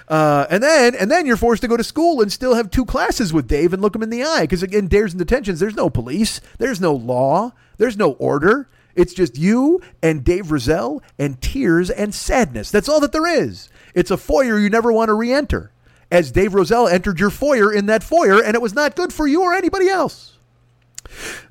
Uh, 0.08 0.46
and 0.50 0.62
then 0.62 0.94
and 0.94 1.10
then 1.10 1.26
you're 1.26 1.36
forced 1.36 1.62
to 1.62 1.68
go 1.68 1.76
to 1.76 1.84
school 1.84 2.20
and 2.20 2.32
still 2.32 2.54
have 2.54 2.70
two 2.70 2.84
classes 2.84 3.32
with 3.32 3.48
Dave 3.48 3.72
and 3.72 3.82
look 3.82 3.94
him 3.94 4.02
in 4.02 4.10
the 4.10 4.22
eye 4.22 4.42
because 4.42 4.62
again, 4.62 4.86
dares 4.86 5.12
and 5.12 5.18
detentions. 5.18 5.60
There's 5.60 5.76
no 5.76 5.90
police. 5.90 6.40
There's 6.58 6.80
no 6.80 6.94
law. 6.94 7.52
There's 7.78 7.96
no 7.96 8.12
order. 8.12 8.68
It's 8.94 9.12
just 9.12 9.36
you 9.36 9.80
and 10.02 10.24
Dave 10.24 10.50
Roselle 10.50 11.02
and 11.18 11.40
tears 11.40 11.90
and 11.90 12.14
sadness. 12.14 12.70
That's 12.70 12.88
all 12.88 13.00
that 13.00 13.12
there 13.12 13.26
is. 13.26 13.68
It's 13.94 14.10
a 14.10 14.16
foyer 14.16 14.58
you 14.58 14.70
never 14.70 14.90
want 14.90 15.10
to 15.10 15.14
re-enter. 15.14 15.70
As 16.10 16.32
Dave 16.32 16.54
Roselle 16.54 16.88
entered 16.88 17.20
your 17.20 17.30
foyer 17.30 17.72
in 17.72 17.86
that 17.86 18.02
foyer, 18.02 18.42
and 18.42 18.54
it 18.54 18.62
was 18.62 18.74
not 18.74 18.96
good 18.96 19.12
for 19.12 19.26
you 19.26 19.42
or 19.42 19.54
anybody 19.54 19.88
else. 19.88 20.38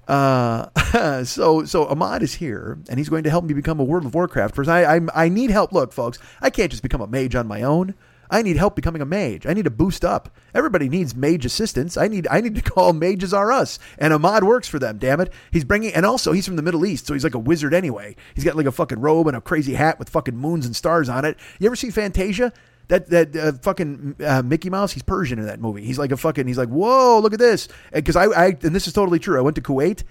Uh, 0.07 1.23
so 1.23 1.65
so 1.65 1.87
Ahmad 1.87 2.23
is 2.23 2.35
here, 2.35 2.77
and 2.89 2.97
he's 2.97 3.09
going 3.09 3.23
to 3.23 3.29
help 3.29 3.43
me 3.45 3.53
become 3.53 3.79
a 3.79 3.83
World 3.83 4.05
of 4.05 4.13
Warcraft 4.13 4.55
person. 4.55 4.73
I, 4.73 4.95
I 4.95 5.25
I 5.25 5.29
need 5.29 5.49
help. 5.49 5.73
Look, 5.73 5.91
folks, 5.91 6.19
I 6.41 6.49
can't 6.49 6.71
just 6.71 6.83
become 6.83 7.01
a 7.01 7.07
mage 7.07 7.35
on 7.35 7.47
my 7.47 7.63
own. 7.63 7.95
I 8.29 8.41
need 8.41 8.57
help 8.57 8.75
becoming 8.75 9.01
a 9.01 9.05
mage. 9.05 9.45
I 9.45 9.53
need 9.53 9.65
to 9.65 9.71
boost 9.71 10.03
up. 10.03 10.35
Everybody 10.53 10.89
needs 10.89 11.15
mage 11.15 11.45
assistance. 11.45 11.97
I 11.97 12.07
need 12.07 12.27
I 12.29 12.41
need 12.41 12.55
to 12.55 12.61
call 12.71 12.93
mages 12.93 13.33
are 13.33 13.51
us, 13.51 13.79
and 13.97 14.13
Ahmad 14.13 14.43
works 14.43 14.67
for 14.67 14.79
them. 14.79 14.97
Damn 14.97 15.21
it, 15.21 15.31
he's 15.51 15.63
bringing, 15.63 15.93
and 15.93 16.05
also 16.05 16.31
he's 16.31 16.45
from 16.45 16.55
the 16.55 16.61
Middle 16.61 16.85
East, 16.85 17.07
so 17.07 17.13
he's 17.13 17.23
like 17.23 17.35
a 17.35 17.39
wizard 17.39 17.73
anyway. 17.73 18.15
He's 18.33 18.43
got 18.43 18.55
like 18.55 18.65
a 18.65 18.71
fucking 18.71 18.99
robe 18.99 19.27
and 19.27 19.37
a 19.37 19.41
crazy 19.41 19.73
hat 19.73 19.99
with 19.99 20.09
fucking 20.09 20.35
moons 20.35 20.65
and 20.65 20.75
stars 20.75 21.09
on 21.09 21.25
it. 21.25 21.37
You 21.59 21.67
ever 21.67 21.75
see 21.75 21.89
Fantasia? 21.89 22.51
That 22.87 23.09
that 23.09 23.35
uh, 23.35 23.53
fucking 23.63 24.17
uh, 24.23 24.43
Mickey 24.43 24.69
Mouse, 24.69 24.91
he's 24.91 25.03
Persian 25.03 25.39
in 25.39 25.45
that 25.45 25.59
movie. 25.59 25.83
He's 25.83 25.97
like 25.97 26.11
a 26.11 26.17
fucking. 26.17 26.45
He's 26.45 26.57
like, 26.57 26.69
whoa, 26.69 27.19
look 27.19 27.33
at 27.33 27.39
this. 27.39 27.67
Because 27.91 28.15
I, 28.15 28.25
I, 28.25 28.45
and 28.61 28.75
this 28.75 28.85
is 28.87 28.93
totally 28.93 29.17
true. 29.17 29.39
I 29.39 29.41
went 29.41 29.55
to 29.55 29.61
Kuwait. 29.61 30.03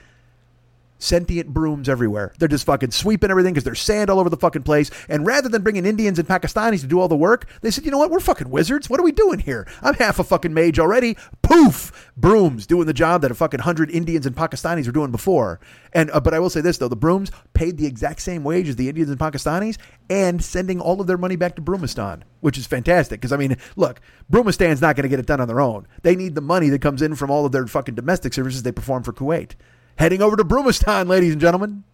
Sentient 0.99 1.53
brooms 1.53 1.89
everywhere. 1.89 2.33
They're 2.39 2.49
just 2.49 2.65
fucking 2.65 2.93
sweeping 2.93 3.31
everything 3.31 3.53
because 3.53 3.65
there's 3.65 3.81
sand 3.81 4.09
all 4.09 4.21
over 4.21 4.31
the 4.31 4.37
fucking 4.37 4.63
place. 4.63 4.91
And 5.09 5.27
rather 5.27 5.49
than 5.49 5.63
bringing 5.63 5.85
Indians 5.85 6.19
and 6.19 6.27
Pakistanis 6.27 6.81
to 6.81 6.87
do 6.87 7.01
all 7.01 7.09
the 7.09 7.17
work, 7.17 7.47
they 7.61 7.71
said, 7.71 7.85
you 7.85 7.91
know 7.91 7.99
what? 7.99 8.11
We're 8.11 8.21
fucking 8.21 8.49
wizards. 8.49 8.89
What 8.89 9.01
are 9.01 9.05
we 9.05 9.13
doing 9.13 9.41
here? 9.41 9.67
I'm 9.83 9.95
half 9.95 10.19
a 10.19 10.25
fucking 10.25 10.55
mage 10.55 10.79
already. 10.79 11.17
Poof! 11.43 12.11
Brooms 12.17 12.67
doing 12.67 12.87
the 12.87 12.95
job 12.95 13.23
that 13.23 13.31
a 13.31 13.35
fucking 13.35 13.61
hundred 13.61 13.91
Indians 13.91 14.25
and 14.25 14.37
Pakistanis 14.37 14.87
were 14.87 14.93
doing 14.93 15.11
before. 15.11 15.61
And 15.93 16.11
uh, 16.11 16.21
but 16.21 16.33
I 16.33 16.39
will 16.39 16.51
say 16.51 16.61
this 16.61 16.79
though, 16.79 16.89
the 16.89 16.97
brooms 16.97 17.31
paid 17.55 17.77
the 17.77 17.87
exact 17.87 18.21
same 18.21 18.45
wage 18.45 18.69
as 18.69 18.77
the 18.77 18.89
Indians 18.89 19.11
and 19.11 19.19
Pakistanis, 19.19 19.77
and 20.09 20.43
sending 20.43 20.81
all 20.81 21.01
of 21.01 21.07
their 21.07 21.19
money 21.19 21.37
back 21.37 21.57
to 21.57 21.63
Broomistan, 21.63 22.23
which 22.41 22.57
is 22.57 22.67
fantastic. 22.67 23.21
Because 23.21 23.33
I 23.33 23.37
mean, 23.37 23.57
look, 23.77 24.01
Broomistan's 24.31 24.81
not 24.81 24.97
going 24.97 25.03
to 25.03 25.09
get 25.09 25.19
it 25.19 25.27
done 25.27 25.41
on 25.41 25.49
their 25.49 25.61
own. 25.61 25.87
They 26.03 26.17
need 26.17 26.35
the 26.35 26.41
money 26.41 26.69
that 26.71 26.81
comes 26.81 27.03
in 27.03 27.15
from 27.15 27.31
all 27.31 27.45
of 27.45 27.53
their 27.53 27.67
fucking 27.67 27.95
domestic 27.95 28.33
services 28.33 28.63
they 28.63 28.73
perform 28.73 29.03
for 29.03 29.13
Kuwait 29.13 29.53
heading 29.97 30.23
over 30.23 30.37
to 30.37 30.45
Brumistan, 30.45 31.09
ladies 31.09 31.33
and 31.33 31.41
gentlemen. 31.41 31.85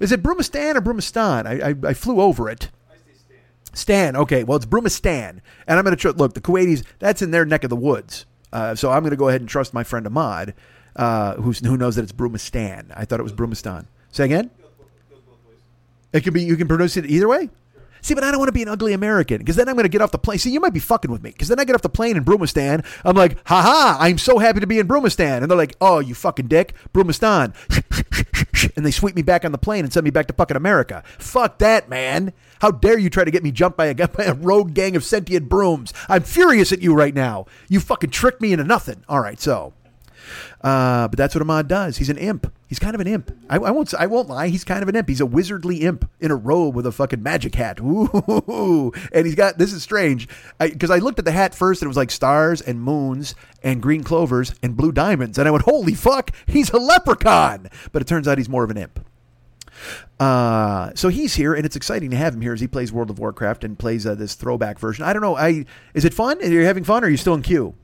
Is 0.00 0.12
it 0.12 0.22
Brumistan 0.22 0.76
or 0.76 0.80
Brumistan? 0.80 1.46
I, 1.46 1.70
I, 1.70 1.90
I 1.90 1.94
flew 1.94 2.20
over 2.20 2.48
it. 2.48 2.70
Stan. 3.72 4.16
Okay, 4.16 4.42
well, 4.42 4.56
it's 4.56 4.66
Brumistan. 4.66 5.40
And 5.66 5.78
I'm 5.78 5.84
going 5.84 5.96
to 5.96 6.00
tr- 6.00 6.16
look, 6.16 6.34
the 6.34 6.40
Kuwaitis, 6.40 6.84
that's 6.98 7.22
in 7.22 7.30
their 7.30 7.44
neck 7.44 7.62
of 7.64 7.70
the 7.70 7.76
woods. 7.76 8.26
Uh, 8.52 8.74
so 8.74 8.90
I'm 8.90 9.02
going 9.02 9.10
to 9.10 9.16
go 9.16 9.28
ahead 9.28 9.40
and 9.40 9.48
trust 9.48 9.72
my 9.72 9.84
friend 9.84 10.06
Ahmad, 10.06 10.54
uh, 10.96 11.34
who's, 11.34 11.60
who 11.60 11.76
knows 11.76 11.96
that 11.96 12.02
it's 12.02 12.12
Brumistan. 12.12 12.86
I 12.96 13.04
thought 13.04 13.20
it 13.20 13.22
was 13.22 13.32
Brumistan. 13.32 13.86
Say 14.10 14.24
again? 14.24 14.50
It 16.12 16.24
can 16.24 16.34
be, 16.34 16.42
you 16.42 16.56
can 16.56 16.66
pronounce 16.66 16.96
it 16.96 17.06
either 17.06 17.28
way? 17.28 17.48
See, 18.02 18.14
but 18.14 18.24
I 18.24 18.30
don't 18.30 18.38
want 18.38 18.48
to 18.48 18.52
be 18.52 18.62
an 18.62 18.68
ugly 18.68 18.92
American 18.92 19.38
because 19.38 19.56
then 19.56 19.68
I'm 19.68 19.74
going 19.74 19.84
to 19.84 19.90
get 19.90 20.00
off 20.00 20.10
the 20.10 20.18
plane. 20.18 20.38
See, 20.38 20.50
you 20.50 20.60
might 20.60 20.72
be 20.72 20.80
fucking 20.80 21.10
with 21.10 21.22
me 21.22 21.30
because 21.30 21.48
then 21.48 21.60
I 21.60 21.64
get 21.64 21.74
off 21.74 21.82
the 21.82 21.88
plane 21.88 22.16
in 22.16 22.24
Brumistan. 22.24 22.84
I'm 23.04 23.16
like, 23.16 23.36
haha, 23.46 23.96
I'm 24.02 24.18
so 24.18 24.38
happy 24.38 24.60
to 24.60 24.66
be 24.66 24.78
in 24.78 24.88
Brumistan. 24.88 25.42
And 25.42 25.50
they're 25.50 25.58
like, 25.58 25.76
oh, 25.80 25.98
you 25.98 26.14
fucking 26.14 26.48
dick, 26.48 26.74
Brumistan. 26.92 27.54
and 28.76 28.84
they 28.84 28.90
sweep 28.90 29.14
me 29.14 29.22
back 29.22 29.44
on 29.44 29.52
the 29.52 29.58
plane 29.58 29.84
and 29.84 29.92
send 29.92 30.04
me 30.04 30.10
back 30.10 30.26
to 30.26 30.32
fucking 30.32 30.56
America. 30.56 31.02
Fuck 31.18 31.58
that, 31.58 31.88
man. 31.88 32.32
How 32.60 32.70
dare 32.70 32.98
you 32.98 33.10
try 33.10 33.24
to 33.24 33.30
get 33.30 33.42
me 33.42 33.50
jumped 33.50 33.78
by 33.78 33.86
a, 33.86 33.94
by 34.08 34.24
a 34.24 34.34
rogue 34.34 34.74
gang 34.74 34.96
of 34.96 35.04
sentient 35.04 35.48
brooms? 35.48 35.92
I'm 36.08 36.22
furious 36.22 36.72
at 36.72 36.82
you 36.82 36.94
right 36.94 37.14
now. 37.14 37.46
You 37.68 37.80
fucking 37.80 38.10
tricked 38.10 38.40
me 38.40 38.52
into 38.52 38.64
nothing. 38.64 39.04
All 39.08 39.20
right, 39.20 39.40
so. 39.40 39.72
Uh, 40.60 41.08
but 41.08 41.16
that's 41.16 41.34
what 41.34 41.42
Ahmad 41.42 41.68
does. 41.68 41.96
He's 41.96 42.10
an 42.10 42.18
imp. 42.18 42.52
He's 42.68 42.78
kind 42.78 42.94
of 42.94 43.00
an 43.00 43.06
imp. 43.06 43.36
I, 43.48 43.56
I 43.56 43.70
won't. 43.70 43.92
I 43.94 44.06
won't 44.06 44.28
lie. 44.28 44.48
He's 44.48 44.64
kind 44.64 44.82
of 44.82 44.88
an 44.88 44.96
imp. 44.96 45.08
He's 45.08 45.20
a 45.20 45.26
wizardly 45.26 45.80
imp 45.80 46.08
in 46.20 46.30
a 46.30 46.36
robe 46.36 46.74
with 46.74 46.86
a 46.86 46.92
fucking 46.92 47.22
magic 47.22 47.54
hat. 47.54 47.80
Ooh, 47.82 48.92
and 49.12 49.26
he's 49.26 49.34
got. 49.34 49.58
This 49.58 49.72
is 49.72 49.82
strange 49.82 50.28
because 50.58 50.90
I, 50.90 50.96
I, 50.96 50.98
looked 50.98 51.18
at 51.18 51.24
the 51.24 51.32
hat 51.32 51.54
first 51.54 51.82
and 51.82 51.86
it 51.86 51.88
was 51.88 51.96
like 51.96 52.10
stars 52.10 52.60
and 52.60 52.80
moons 52.80 53.34
and 53.62 53.82
green 53.82 54.04
clovers 54.04 54.54
and 54.62 54.76
blue 54.76 54.92
diamonds, 54.92 55.38
and 55.38 55.48
I 55.48 55.50
went, 55.50 55.64
"Holy 55.64 55.94
fuck, 55.94 56.30
he's 56.46 56.70
a 56.70 56.78
leprechaun!" 56.78 57.68
But 57.92 58.02
it 58.02 58.08
turns 58.08 58.28
out 58.28 58.38
he's 58.38 58.48
more 58.48 58.64
of 58.64 58.70
an 58.70 58.76
imp. 58.76 59.04
Uh, 60.18 60.90
so 60.94 61.08
he's 61.08 61.34
here, 61.34 61.54
and 61.54 61.64
it's 61.64 61.76
exciting 61.76 62.10
to 62.10 62.16
have 62.16 62.34
him 62.34 62.40
here 62.40 62.52
as 62.52 62.60
he 62.60 62.68
plays 62.68 62.92
World 62.92 63.10
of 63.10 63.18
Warcraft 63.18 63.64
and 63.64 63.78
plays 63.78 64.06
uh, 64.06 64.14
this 64.14 64.34
throwback 64.34 64.78
version. 64.78 65.04
I 65.04 65.12
don't 65.12 65.22
know. 65.22 65.36
I 65.36 65.64
is 65.94 66.04
it 66.04 66.14
fun? 66.14 66.38
Are 66.38 66.46
you 66.46 66.64
having 66.64 66.84
fun? 66.84 67.02
or 67.02 67.06
Are 67.06 67.10
you 67.10 67.16
still 67.16 67.34
in 67.34 67.42
queue? 67.42 67.74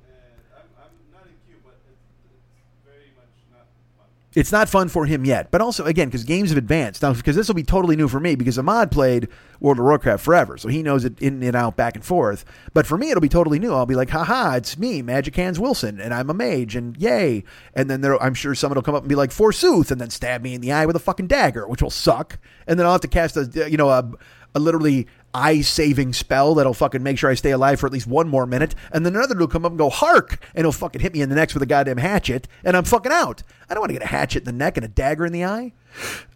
It's 4.37 4.53
not 4.53 4.69
fun 4.69 4.89
for 4.89 5.07
him 5.07 5.25
yet. 5.25 5.51
But 5.51 5.63
also, 5.63 5.87
again, 5.87 6.09
because 6.09 6.23
games 6.23 6.51
have 6.51 6.59
advanced 6.59 7.03
now, 7.03 7.15
because 7.15 7.35
this 7.35 7.49
will 7.49 7.55
be 7.55 7.63
totally 7.63 7.97
new 7.97 8.07
for 8.07 8.21
me 8.21 8.35
because 8.35 8.59
Ahmad 8.59 8.91
played 8.91 9.29
World 9.61 9.79
of 9.79 9.85
Warcraft 9.87 10.23
forever, 10.23 10.59
so 10.59 10.69
he 10.69 10.83
knows 10.83 11.07
it 11.07 11.19
in 11.23 11.43
and 11.43 11.57
out, 11.57 11.75
back 11.75 11.97
and 11.97 12.05
forth. 12.05 12.45
But 12.75 12.87
for 12.87 12.99
me, 12.99 13.11
it'll 13.11 13.23
be 13.23 13.31
totally 13.31 13.59
new. 13.59 13.73
I'll 13.73 13.87
be 13.87 13.95
like, 13.95 14.11
haha, 14.11 14.57
it's 14.57 14.77
me, 14.77 15.01
Magic 15.01 15.35
Hands 15.35 15.59
Wilson, 15.59 15.99
and 15.99 16.13
I'm 16.13 16.29
a 16.29 16.35
mage, 16.35 16.77
and 16.77 16.95
yay. 16.99 17.45
And 17.75 17.89
then 17.89 18.03
there, 18.03 18.23
I'm 18.23 18.35
sure 18.35 18.55
someone 18.55 18.75
will 18.77 18.83
come 18.83 18.95
up 18.95 19.05
and 19.05 19.09
be 19.09 19.15
like, 19.15 19.33
forsooth, 19.33 19.91
and 19.91 19.99
then 19.99 20.11
stab 20.11 20.43
me 20.43 20.55
in 20.55 20.61
the 20.61 20.71
eye 20.71 20.85
with 20.85 20.97
a 20.97 21.01
fucking 21.01 21.29
dagger, 21.29 21.67
which 21.67 21.81
will 21.81 21.89
suck. 21.89 22.39
And 22.67 22.79
then 22.79 22.85
I'll 22.85 22.93
have 22.93 23.01
to 23.01 23.09
cast 23.09 23.39
a, 23.39 23.71
you 23.71 23.79
know, 23.79 23.89
a, 23.89 24.07
a 24.55 24.61
literally 24.61 25.07
eye 25.37 25.61
saving 25.61 26.13
spell 26.13 26.55
that'll 26.55 26.75
fucking 26.75 27.03
make 27.03 27.19
sure 27.19 27.31
I 27.31 27.35
stay 27.35 27.51
alive 27.51 27.81
for 27.81 27.87
at 27.87 27.93
least 27.93 28.07
one 28.07 28.29
more 28.29 28.47
minute. 28.47 28.75
And 28.93 29.05
then 29.05 29.15
another 29.15 29.35
dude 29.35 29.41
will 29.41 29.49
come 29.49 29.65
up 29.65 29.73
and 29.73 29.79
go, 29.79 29.91
hark, 29.91 30.45
and 30.55 30.65
he'll 30.65 30.73
fucking 30.73 31.01
hit 31.01 31.13
me 31.13 31.21
in 31.21 31.29
the 31.29 31.35
neck 31.35 31.53
with 31.55 31.63
a 31.63 31.67
goddamn 31.67 31.99
hatchet, 31.99 32.49
and 32.65 32.77
I'm 32.77 32.85
fucking 32.85 33.13
out. 33.13 33.43
I 33.69 33.75
don't 33.75 33.81
want 33.81 33.91
to 33.91 33.95
get 33.95 34.03
a 34.03 34.07
hatchet 34.07 34.39
in 34.39 34.45
the 34.45 34.53
neck 34.53 34.77
and 34.77 34.85
a 34.85 34.89
dagger 34.89 35.27
in 35.27 35.33
the 35.33 35.45
eye. 35.45 35.73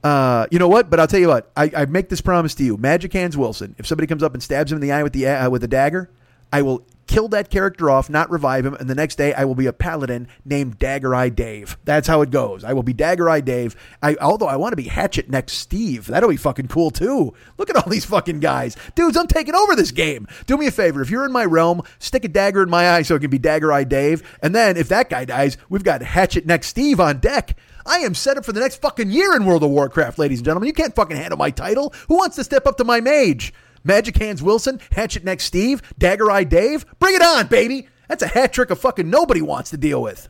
Uh, 0.02 0.46
you 0.50 0.58
know 0.58 0.68
what? 0.68 0.90
But 0.90 1.00
I'll 1.00 1.06
tell 1.06 1.20
you 1.20 1.28
what. 1.28 1.50
I, 1.56 1.70
I 1.76 1.84
make 1.86 2.08
this 2.08 2.20
promise 2.20 2.54
to 2.56 2.64
you, 2.64 2.76
Magic 2.76 3.12
Hands 3.12 3.36
Wilson. 3.36 3.74
If 3.78 3.86
somebody 3.86 4.06
comes 4.06 4.22
up 4.22 4.34
and 4.34 4.42
stabs 4.42 4.72
him 4.72 4.76
in 4.76 4.82
the 4.82 4.92
eye 4.92 5.02
with 5.02 5.12
the 5.12 5.26
uh, 5.26 5.50
with 5.50 5.64
a 5.64 5.68
dagger, 5.68 6.10
I 6.52 6.62
will 6.62 6.86
kill 7.10 7.26
that 7.28 7.50
character 7.50 7.90
off, 7.90 8.08
not 8.08 8.30
revive 8.30 8.64
him, 8.64 8.74
and 8.74 8.88
the 8.88 8.94
next 8.94 9.16
day 9.16 9.34
I 9.34 9.44
will 9.44 9.56
be 9.56 9.66
a 9.66 9.72
paladin 9.72 10.28
named 10.44 10.78
Dagger 10.78 11.12
Eye 11.12 11.28
Dave. 11.28 11.76
That's 11.84 12.06
how 12.06 12.22
it 12.22 12.30
goes. 12.30 12.62
I 12.62 12.72
will 12.72 12.84
be 12.84 12.92
Dagger 12.92 13.28
Eye 13.28 13.40
Dave. 13.40 13.74
I 14.00 14.14
although 14.20 14.46
I 14.46 14.54
want 14.54 14.72
to 14.72 14.76
be 14.76 14.84
Hatchet 14.84 15.28
Neck 15.28 15.50
Steve. 15.50 16.06
That'll 16.06 16.28
be 16.28 16.36
fucking 16.36 16.68
cool 16.68 16.92
too. 16.92 17.34
Look 17.58 17.68
at 17.68 17.74
all 17.74 17.90
these 17.90 18.04
fucking 18.04 18.38
guys. 18.38 18.76
Dudes, 18.94 19.16
I'm 19.16 19.26
taking 19.26 19.56
over 19.56 19.74
this 19.74 19.90
game. 19.90 20.28
Do 20.46 20.56
me 20.56 20.68
a 20.68 20.70
favor. 20.70 21.02
If 21.02 21.10
you're 21.10 21.26
in 21.26 21.32
my 21.32 21.44
realm, 21.44 21.82
stick 21.98 22.24
a 22.24 22.28
dagger 22.28 22.62
in 22.62 22.70
my 22.70 22.90
eye 22.90 23.02
so 23.02 23.16
it 23.16 23.20
can 23.20 23.30
be 23.30 23.38
Dagger 23.38 23.72
Eye 23.72 23.84
Dave. 23.84 24.22
And 24.40 24.54
then 24.54 24.76
if 24.76 24.88
that 24.88 25.10
guy 25.10 25.24
dies, 25.24 25.56
we've 25.68 25.82
got 25.82 26.02
Hatchet 26.02 26.46
Neck 26.46 26.62
Steve 26.62 27.00
on 27.00 27.18
deck. 27.18 27.56
I 27.84 27.98
am 28.00 28.14
set 28.14 28.36
up 28.36 28.44
for 28.44 28.52
the 28.52 28.60
next 28.60 28.80
fucking 28.80 29.10
year 29.10 29.34
in 29.34 29.46
World 29.46 29.64
of 29.64 29.70
Warcraft, 29.70 30.18
ladies 30.18 30.38
and 30.38 30.44
gentlemen. 30.44 30.68
You 30.68 30.74
can't 30.74 30.94
fucking 30.94 31.16
handle 31.16 31.38
my 31.38 31.50
title. 31.50 31.92
Who 32.06 32.16
wants 32.18 32.36
to 32.36 32.44
step 32.44 32.68
up 32.68 32.76
to 32.76 32.84
my 32.84 33.00
mage? 33.00 33.52
Magic 33.84 34.16
Hands 34.16 34.42
Wilson, 34.42 34.80
Hatchet 34.92 35.24
Neck 35.24 35.40
Steve, 35.40 35.82
Dagger 35.98 36.30
Eye 36.30 36.44
Dave. 36.44 36.84
Bring 36.98 37.14
it 37.14 37.22
on, 37.22 37.46
baby. 37.46 37.88
That's 38.08 38.22
a 38.22 38.28
hat 38.28 38.52
trick 38.52 38.70
of 38.70 38.78
fucking 38.80 39.08
nobody 39.08 39.42
wants 39.42 39.70
to 39.70 39.76
deal 39.76 40.02
with. 40.02 40.28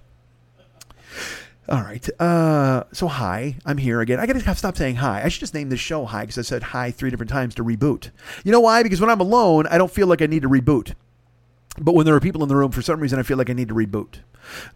All 1.69 1.83
right. 1.83 2.07
Uh, 2.21 2.85
so 2.93 3.07
hi, 3.07 3.57
I'm 3.65 3.79
here 3.79 4.01
again. 4.01 4.19
I 4.19 4.27
gotta 4.27 4.57
stop 4.57 4.77
saying 4.77 4.97
hi. 4.97 5.23
I 5.23 5.29
should 5.29 5.41
just 5.41 5.55
name 5.55 5.69
this 5.69 5.79
show 5.79 6.05
hi 6.05 6.23
because 6.23 6.37
I 6.37 6.43
said 6.43 6.65
hi 6.65 6.91
three 6.91 7.11
different 7.11 7.31
times 7.31 7.55
to 7.55 7.65
reboot. 7.65 8.11
You 8.45 8.51
know 8.51 8.61
why? 8.61 8.83
Because 8.83 9.01
when 9.01 9.09
I'm 9.09 9.21
alone, 9.21 9.69
I 9.69 9.79
don't 9.79 9.91
feel 9.91 10.09
like 10.09 10.21
I 10.21 10.27
need 10.27 10.43
to 10.43 10.49
reboot. 10.49 10.95
But 11.79 11.95
when 11.95 12.05
there 12.05 12.15
are 12.17 12.21
people 12.21 12.43
in 12.43 12.49
the 12.49 12.57
room, 12.57 12.73
for 12.73 12.83
some 12.83 12.99
reason, 12.99 13.21
I 13.21 13.23
feel 13.23 13.39
like 13.39 13.49
I 13.49 13.53
need 13.53 13.69
to 13.69 13.75
reboot. 13.75 14.17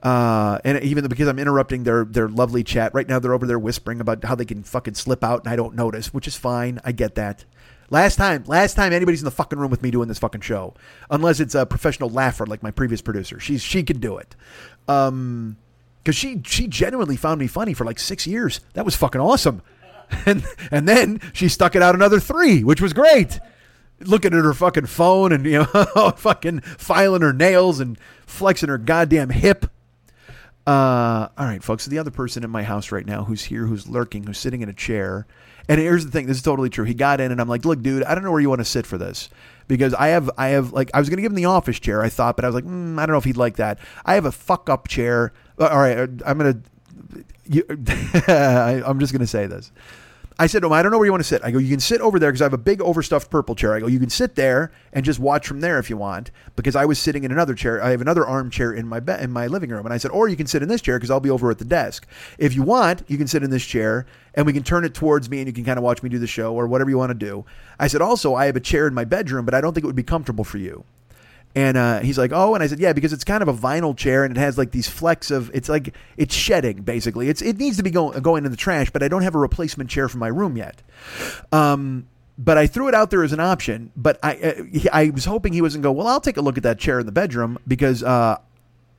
Uh, 0.02 0.58
and 0.64 0.80
even 0.84 1.06
because 1.08 1.26
I'm 1.26 1.38
interrupting 1.40 1.82
their 1.82 2.04
their 2.04 2.28
lovely 2.28 2.62
chat 2.62 2.94
right 2.94 3.08
now, 3.08 3.18
they're 3.18 3.34
over 3.34 3.46
there 3.46 3.58
whispering 3.58 4.00
about 4.00 4.24
how 4.24 4.36
they 4.36 4.44
can 4.44 4.62
fucking 4.62 4.94
slip 4.94 5.24
out, 5.24 5.44
and 5.44 5.52
I 5.52 5.56
don't 5.56 5.74
notice, 5.74 6.14
which 6.14 6.28
is 6.28 6.36
fine. 6.36 6.80
I 6.84 6.92
get 6.92 7.16
that. 7.16 7.44
Last 7.90 8.16
time, 8.16 8.44
last 8.46 8.74
time 8.74 8.92
anybody's 8.92 9.20
in 9.20 9.26
the 9.26 9.30
fucking 9.30 9.58
room 9.58 9.70
with 9.70 9.82
me 9.82 9.90
doing 9.90 10.08
this 10.08 10.18
fucking 10.18 10.40
show, 10.40 10.74
unless 11.10 11.40
it's 11.40 11.54
a 11.54 11.66
professional 11.66 12.08
laugher 12.08 12.46
like 12.46 12.62
my 12.62 12.70
previous 12.70 13.00
producer. 13.00 13.38
She's 13.38 13.62
she 13.62 13.82
can 13.82 14.00
do 14.00 14.16
it. 14.16 14.34
Um, 14.88 15.56
because 16.04 16.16
she 16.16 16.42
she 16.44 16.66
genuinely 16.66 17.16
found 17.16 17.40
me 17.40 17.46
funny 17.46 17.72
for 17.74 17.84
like 17.84 17.98
six 17.98 18.26
years. 18.26 18.60
That 18.74 18.84
was 18.84 18.96
fucking 18.96 19.20
awesome. 19.20 19.62
And 20.26 20.44
and 20.70 20.86
then 20.86 21.18
she 21.32 21.48
stuck 21.48 21.74
it 21.74 21.82
out 21.82 21.94
another 21.94 22.20
three, 22.20 22.62
which 22.62 22.80
was 22.80 22.92
great. 22.92 23.40
Looking 24.00 24.34
at 24.34 24.44
her 24.44 24.52
fucking 24.52 24.86
phone 24.86 25.32
and 25.32 25.44
you 25.46 25.66
know 25.74 26.12
fucking 26.16 26.60
filing 26.60 27.22
her 27.22 27.32
nails 27.32 27.80
and 27.80 27.98
flexing 28.26 28.68
her 28.68 28.76
goddamn 28.76 29.30
hip. 29.30 29.64
Uh, 30.66 31.28
all 31.36 31.46
right, 31.46 31.64
folks. 31.64 31.84
So 31.84 31.90
the 31.90 31.98
other 31.98 32.10
person 32.10 32.44
in 32.44 32.50
my 32.50 32.62
house 32.62 32.92
right 32.92 33.06
now 33.06 33.24
who's 33.24 33.44
here, 33.44 33.66
who's 33.66 33.88
lurking, 33.88 34.24
who's 34.24 34.38
sitting 34.38 34.60
in 34.60 34.68
a 34.68 34.74
chair. 34.74 35.26
And 35.68 35.80
here's 35.80 36.04
the 36.04 36.10
thing: 36.10 36.26
this 36.26 36.36
is 36.36 36.42
totally 36.42 36.70
true. 36.70 36.84
He 36.84 36.94
got 36.94 37.20
in, 37.20 37.32
and 37.32 37.40
I'm 37.40 37.48
like, 37.48 37.64
"Look, 37.64 37.82
dude, 37.82 38.04
I 38.04 38.14
don't 38.14 38.24
know 38.24 38.30
where 38.32 38.40
you 38.40 38.48
want 38.48 38.60
to 38.60 38.64
sit 38.66 38.86
for 38.86 38.98
this." 38.98 39.30
Because 39.66 39.94
I 39.94 40.08
have, 40.08 40.30
I 40.36 40.48
have, 40.48 40.74
like, 40.74 40.90
I 40.92 40.98
was 40.98 41.08
gonna 41.08 41.22
give 41.22 41.32
him 41.32 41.36
the 41.36 41.46
office 41.46 41.80
chair. 41.80 42.02
I 42.02 42.10
thought, 42.10 42.36
but 42.36 42.44
I 42.44 42.48
was 42.48 42.54
like, 42.54 42.64
mm, 42.64 42.98
I 42.98 43.06
don't 43.06 43.14
know 43.14 43.18
if 43.18 43.24
he'd 43.24 43.38
like 43.38 43.56
that. 43.56 43.78
I 44.04 44.12
have 44.14 44.26
a 44.26 44.32
fuck 44.32 44.68
up 44.68 44.88
chair. 44.88 45.32
Uh, 45.58 45.68
All 45.68 45.78
right, 45.78 45.98
I'm 45.98 46.38
gonna. 46.38 46.60
You, 47.46 47.62
I'm 47.68 48.98
just 49.00 49.12
gonna 49.12 49.26
say 49.26 49.46
this. 49.46 49.70
I 50.36 50.48
said 50.48 50.62
to 50.62 50.66
him, 50.66 50.72
I 50.72 50.82
don't 50.82 50.90
know 50.90 50.98
where 50.98 51.06
you 51.06 51.12
want 51.12 51.22
to 51.22 51.28
sit. 51.28 51.44
I 51.44 51.52
go, 51.52 51.58
you 51.58 51.70
can 51.70 51.78
sit 51.78 52.00
over 52.00 52.18
there 52.18 52.30
because 52.30 52.42
I 52.42 52.46
have 52.46 52.52
a 52.52 52.58
big 52.58 52.80
overstuffed 52.82 53.30
purple 53.30 53.54
chair. 53.54 53.74
I 53.74 53.80
go, 53.80 53.86
you 53.86 54.00
can 54.00 54.10
sit 54.10 54.34
there 54.34 54.72
and 54.92 55.04
just 55.04 55.20
watch 55.20 55.46
from 55.46 55.60
there 55.60 55.78
if 55.78 55.88
you 55.88 55.96
want 55.96 56.32
because 56.56 56.74
I 56.74 56.84
was 56.86 56.98
sitting 56.98 57.22
in 57.22 57.30
another 57.30 57.54
chair. 57.54 57.80
I 57.80 57.90
have 57.90 58.00
another 58.00 58.26
armchair 58.26 58.72
in 58.72 58.88
my 58.88 58.98
bed 58.98 59.22
in 59.22 59.30
my 59.30 59.46
living 59.46 59.70
room, 59.70 59.86
and 59.86 59.94
I 59.94 59.96
said, 59.96 60.10
or 60.10 60.26
you 60.26 60.34
can 60.34 60.48
sit 60.48 60.60
in 60.60 60.68
this 60.68 60.80
chair 60.80 60.98
because 60.98 61.10
I'll 61.10 61.20
be 61.20 61.30
over 61.30 61.52
at 61.52 61.58
the 61.58 61.64
desk. 61.64 62.08
If 62.36 62.56
you 62.56 62.64
want, 62.64 63.04
you 63.06 63.16
can 63.16 63.28
sit 63.28 63.44
in 63.44 63.50
this 63.50 63.64
chair 63.64 64.06
and 64.34 64.44
we 64.44 64.52
can 64.52 64.64
turn 64.64 64.84
it 64.84 64.92
towards 64.92 65.30
me 65.30 65.38
and 65.38 65.46
you 65.46 65.52
can 65.52 65.64
kind 65.64 65.78
of 65.78 65.84
watch 65.84 66.02
me 66.02 66.10
do 66.10 66.18
the 66.18 66.26
show 66.26 66.52
or 66.52 66.66
whatever 66.66 66.90
you 66.90 66.98
want 66.98 67.10
to 67.10 67.14
do. 67.14 67.44
I 67.78 67.86
said, 67.86 68.02
also, 68.02 68.34
I 68.34 68.46
have 68.46 68.56
a 68.56 68.60
chair 68.60 68.88
in 68.88 68.94
my 68.94 69.04
bedroom, 69.04 69.44
but 69.44 69.54
I 69.54 69.60
don't 69.60 69.72
think 69.72 69.84
it 69.84 69.86
would 69.86 69.94
be 69.94 70.02
comfortable 70.02 70.42
for 70.42 70.58
you. 70.58 70.84
And 71.54 71.76
uh, 71.76 72.00
he's 72.00 72.18
like, 72.18 72.32
oh, 72.32 72.54
and 72.54 72.64
I 72.64 72.66
said, 72.66 72.80
yeah, 72.80 72.92
because 72.92 73.12
it's 73.12 73.22
kind 73.22 73.42
of 73.42 73.48
a 73.48 73.54
vinyl 73.54 73.96
chair 73.96 74.24
and 74.24 74.36
it 74.36 74.40
has 74.40 74.58
like 74.58 74.72
these 74.72 74.88
flecks 74.88 75.30
of, 75.30 75.50
it's 75.54 75.68
like 75.68 75.94
it's 76.16 76.34
shedding 76.34 76.82
basically. 76.82 77.28
It's 77.28 77.42
it 77.42 77.58
needs 77.58 77.76
to 77.76 77.82
be 77.82 77.90
going 77.90 78.20
going 78.22 78.44
in 78.44 78.50
the 78.50 78.56
trash, 78.56 78.90
but 78.90 79.02
I 79.02 79.08
don't 79.08 79.22
have 79.22 79.34
a 79.34 79.38
replacement 79.38 79.88
chair 79.88 80.08
for 80.08 80.18
my 80.18 80.28
room 80.28 80.56
yet. 80.56 80.82
Um, 81.52 82.08
but 82.36 82.58
I 82.58 82.66
threw 82.66 82.88
it 82.88 82.94
out 82.94 83.10
there 83.10 83.22
as 83.22 83.32
an 83.32 83.40
option. 83.40 83.92
But 83.96 84.18
I 84.22 84.36
uh, 84.36 84.62
I 84.92 85.10
was 85.10 85.24
hoping 85.24 85.52
he 85.52 85.62
wasn't 85.62 85.84
go. 85.84 85.92
Well, 85.92 86.08
I'll 86.08 86.20
take 86.20 86.36
a 86.36 86.42
look 86.42 86.56
at 86.56 86.64
that 86.64 86.78
chair 86.78 86.98
in 86.98 87.06
the 87.06 87.12
bedroom 87.12 87.58
because 87.66 88.02
uh, 88.02 88.38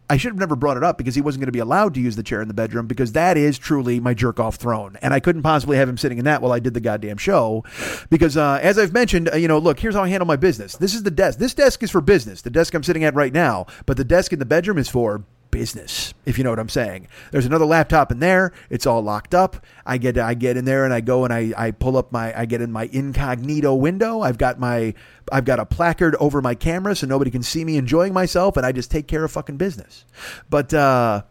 I 0.09 0.17
should 0.17 0.31
have 0.31 0.39
never 0.39 0.55
brought 0.55 0.77
it 0.77 0.83
up 0.83 0.97
because 0.97 1.15
he 1.15 1.21
wasn't 1.21 1.41
going 1.41 1.47
to 1.47 1.51
be 1.51 1.59
allowed 1.59 1.93
to 1.95 1.99
use 1.99 2.15
the 2.15 2.23
chair 2.23 2.41
in 2.41 2.47
the 2.47 2.53
bedroom 2.53 2.85
because 2.85 3.13
that 3.13 3.37
is 3.37 3.57
truly 3.57 3.99
my 3.99 4.13
jerk 4.13 4.39
off 4.39 4.55
throne. 4.55 4.97
And 5.01 5.13
I 5.13 5.19
couldn't 5.19 5.41
possibly 5.41 5.77
have 5.77 5.89
him 5.89 5.97
sitting 5.97 6.19
in 6.19 6.25
that 6.25 6.41
while 6.41 6.51
I 6.51 6.59
did 6.59 6.73
the 6.73 6.79
goddamn 6.79 7.17
show. 7.17 7.63
Because, 8.09 8.37
uh, 8.37 8.59
as 8.61 8.77
I've 8.77 8.93
mentioned, 8.93 9.29
uh, 9.33 9.37
you 9.37 9.47
know, 9.47 9.57
look, 9.57 9.79
here's 9.79 9.95
how 9.95 10.03
I 10.03 10.09
handle 10.09 10.27
my 10.27 10.35
business. 10.35 10.77
This 10.77 10.93
is 10.93 11.03
the 11.03 11.11
desk. 11.11 11.39
This 11.39 11.53
desk 11.53 11.81
is 11.81 11.89
for 11.89 12.01
business, 12.01 12.41
the 12.41 12.49
desk 12.49 12.73
I'm 12.73 12.83
sitting 12.83 13.03
at 13.03 13.15
right 13.15 13.33
now. 13.33 13.65
But 13.85 13.97
the 13.97 14.03
desk 14.03 14.31
in 14.31 14.39
the 14.39 14.45
bedroom 14.45 14.77
is 14.77 14.89
for 14.89 15.23
business, 15.55 16.13
if 16.25 16.37
you 16.37 16.43
know 16.43 16.49
what 16.49 16.59
I'm 16.59 16.67
saying. 16.67 17.07
There's 17.31 17.45
another 17.45 17.63
laptop 17.63 18.11
in 18.11 18.19
there. 18.19 18.51
It's 18.69 18.85
all 18.85 19.01
locked 19.01 19.33
up. 19.33 19.65
I 19.85 19.97
get 19.97 20.17
I 20.17 20.33
get 20.33 20.57
in 20.57 20.65
there 20.65 20.83
and 20.83 20.93
I 20.93 20.99
go 20.99 21.23
and 21.23 21.31
I, 21.31 21.53
I 21.55 21.71
pull 21.71 21.95
up 21.95 22.11
my 22.11 22.37
I 22.37 22.43
get 22.43 22.59
in 22.59 22.73
my 22.73 22.89
incognito 22.91 23.73
window. 23.73 24.19
I've 24.19 24.37
got 24.37 24.59
my 24.59 24.93
I've 25.31 25.45
got 25.45 25.61
a 25.61 25.65
placard 25.65 26.17
over 26.19 26.41
my 26.41 26.55
camera 26.55 26.93
so 26.93 27.07
nobody 27.07 27.31
can 27.31 27.41
see 27.41 27.63
me 27.63 27.77
enjoying 27.77 28.11
myself 28.11 28.57
and 28.57 28.65
I 28.65 28.73
just 28.73 28.91
take 28.91 29.07
care 29.07 29.23
of 29.23 29.31
fucking 29.31 29.55
business. 29.55 30.03
But 30.49 30.73
uh 30.73 31.23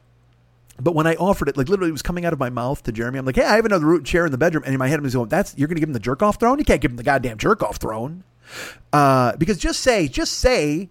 but 0.80 0.94
when 0.94 1.06
I 1.06 1.16
offered 1.16 1.50
it, 1.50 1.58
like 1.58 1.68
literally, 1.68 1.90
it 1.90 1.92
was 1.92 2.02
coming 2.02 2.24
out 2.24 2.32
of 2.32 2.38
my 2.38 2.48
mouth 2.48 2.82
to 2.84 2.92
Jeremy. 2.92 3.18
I'm 3.18 3.26
like, 3.26 3.36
"Hey, 3.36 3.44
I 3.44 3.56
have 3.56 3.66
another 3.66 3.84
root 3.84 4.06
chair 4.06 4.24
in 4.24 4.32
the 4.32 4.38
bedroom," 4.38 4.64
and 4.64 4.72
in 4.72 4.78
my 4.78 4.88
head, 4.88 4.98
I'm 4.98 5.08
going, 5.08 5.28
"That's 5.28 5.54
you're 5.56 5.68
going 5.68 5.76
to 5.76 5.80
give 5.80 5.88
him 5.90 5.92
the 5.92 6.00
jerk 6.00 6.22
off 6.22 6.40
throne? 6.40 6.58
You 6.58 6.64
can't 6.64 6.80
give 6.80 6.90
him 6.90 6.96
the 6.96 7.04
goddamn 7.04 7.36
jerk 7.36 7.62
off 7.62 7.76
throne." 7.76 8.24
Uh, 8.92 9.36
because 9.36 9.58
just 9.58 9.80
say, 9.80 10.08
just 10.08 10.32
say, 10.32 10.90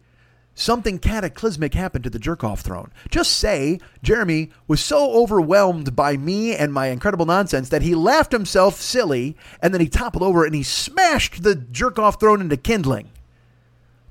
something 0.55 0.99
cataclysmic 0.99 1.73
happened 1.73 2.03
to 2.03 2.09
the 2.09 2.19
jerk 2.19 2.43
off 2.43 2.61
throne. 2.61 2.91
Just 3.09 3.31
say 3.31 3.79
Jeremy 4.01 4.51
was 4.67 4.81
so 4.81 5.13
overwhelmed 5.13 5.95
by 5.95 6.17
me 6.17 6.55
and 6.55 6.73
my 6.73 6.87
incredible 6.87 7.25
nonsense 7.25 7.69
that 7.69 7.81
he 7.81 7.95
laughed 7.95 8.31
himself 8.31 8.79
silly, 8.79 9.35
and 9.61 9.73
then 9.73 9.81
he 9.81 9.87
toppled 9.87 10.23
over 10.23 10.45
and 10.45 10.55
he 10.55 10.63
smashed 10.63 11.43
the 11.43 11.55
jerk 11.55 11.97
off 11.99 12.19
throne 12.19 12.41
into 12.41 12.57
kindling. 12.57 13.09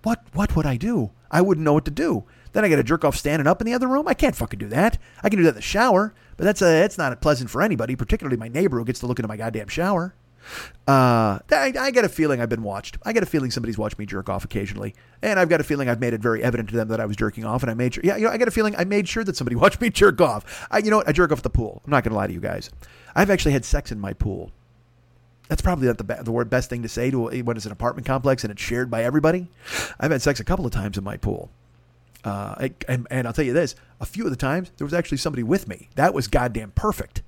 What 0.02 0.24
what 0.32 0.56
would 0.56 0.66
I 0.66 0.76
do? 0.76 1.10
I 1.30 1.40
wouldn't 1.40 1.64
know 1.64 1.74
what 1.74 1.84
to 1.86 1.90
do. 1.90 2.24
Then 2.52 2.64
I 2.64 2.68
got 2.68 2.78
a 2.78 2.84
jerk 2.84 3.04
off 3.04 3.16
standing 3.16 3.46
up 3.46 3.60
in 3.60 3.66
the 3.66 3.72
other 3.72 3.88
room. 3.88 4.06
I 4.06 4.14
can't 4.14 4.36
fucking 4.36 4.58
do 4.58 4.68
that. 4.68 4.98
I 5.22 5.30
can 5.30 5.38
do 5.38 5.44
that 5.44 5.50
in 5.50 5.54
the 5.54 5.62
shower, 5.62 6.12
but 6.36 6.44
that's 6.44 6.60
a, 6.60 6.66
that's 6.66 6.98
not 6.98 7.18
pleasant 7.22 7.48
for 7.48 7.62
anybody, 7.62 7.96
particularly 7.96 8.36
my 8.36 8.48
neighbor 8.48 8.78
who 8.78 8.84
gets 8.84 9.00
to 9.00 9.06
look 9.06 9.18
into 9.18 9.28
my 9.28 9.38
goddamn 9.38 9.68
shower. 9.68 10.14
Uh, 10.86 11.38
I, 11.50 11.72
I 11.78 11.90
get 11.92 12.04
a 12.04 12.08
feeling 12.08 12.40
I've 12.40 12.48
been 12.48 12.62
watched. 12.62 12.98
I 13.04 13.12
get 13.12 13.22
a 13.22 13.26
feeling 13.26 13.50
somebody's 13.50 13.78
watched 13.78 13.98
me 13.98 14.06
jerk 14.06 14.28
off 14.28 14.44
occasionally, 14.44 14.94
and 15.22 15.38
I've 15.38 15.48
got 15.48 15.60
a 15.60 15.64
feeling 15.64 15.88
I've 15.88 16.00
made 16.00 16.12
it 16.12 16.20
very 16.20 16.42
evident 16.42 16.68
to 16.70 16.76
them 16.76 16.88
that 16.88 17.00
I 17.00 17.06
was 17.06 17.16
jerking 17.16 17.44
off, 17.44 17.62
and 17.62 17.70
I 17.70 17.74
made 17.74 17.94
sure. 17.94 18.02
Yeah, 18.04 18.16
you 18.16 18.26
know, 18.26 18.32
I 18.32 18.36
get 18.36 18.48
a 18.48 18.52
feeling 18.52 18.74
I 18.76 18.84
made 18.84 19.08
sure 19.08 19.22
that 19.24 19.36
somebody 19.36 19.56
watched 19.62 19.80
me 19.80 19.90
jerk 19.90 20.20
off. 20.20 20.66
I, 20.70 20.78
you 20.78 20.90
know 20.90 20.98
what? 20.98 21.08
I 21.08 21.12
jerk 21.12 21.30
off 21.32 21.38
at 21.38 21.44
the 21.44 21.50
pool. 21.50 21.82
I'm 21.84 21.90
not 21.90 22.02
going 22.04 22.10
to 22.12 22.16
lie 22.16 22.26
to 22.26 22.32
you 22.32 22.40
guys. 22.40 22.70
I've 23.14 23.30
actually 23.30 23.52
had 23.52 23.64
sex 23.64 23.92
in 23.92 24.00
my 24.00 24.12
pool. 24.12 24.50
That's 25.48 25.62
probably 25.62 25.86
not 25.86 25.98
the, 25.98 26.04
be- 26.04 26.14
the 26.22 26.32
word 26.32 26.48
best 26.48 26.70
thing 26.70 26.82
to 26.82 26.88
say 26.88 27.10
to 27.10 27.30
a, 27.30 27.42
when 27.42 27.56
it's 27.56 27.66
an 27.66 27.72
apartment 27.72 28.06
complex 28.06 28.42
and 28.42 28.50
it's 28.50 28.62
shared 28.62 28.90
by 28.90 29.04
everybody. 29.04 29.48
I've 30.00 30.10
had 30.10 30.22
sex 30.22 30.40
a 30.40 30.44
couple 30.44 30.64
of 30.64 30.72
times 30.72 30.96
in 30.96 31.04
my 31.04 31.16
pool. 31.16 31.50
Uh, 32.24 32.54
I- 32.58 32.74
and, 32.88 33.06
and 33.10 33.26
I'll 33.26 33.32
tell 33.32 33.44
you 33.44 33.52
this: 33.52 33.74
a 34.00 34.06
few 34.06 34.24
of 34.24 34.30
the 34.30 34.36
times 34.36 34.70
there 34.78 34.84
was 34.84 34.94
actually 34.94 35.18
somebody 35.18 35.42
with 35.42 35.68
me. 35.68 35.88
That 35.96 36.14
was 36.14 36.26
goddamn 36.26 36.70
perfect. 36.72 37.22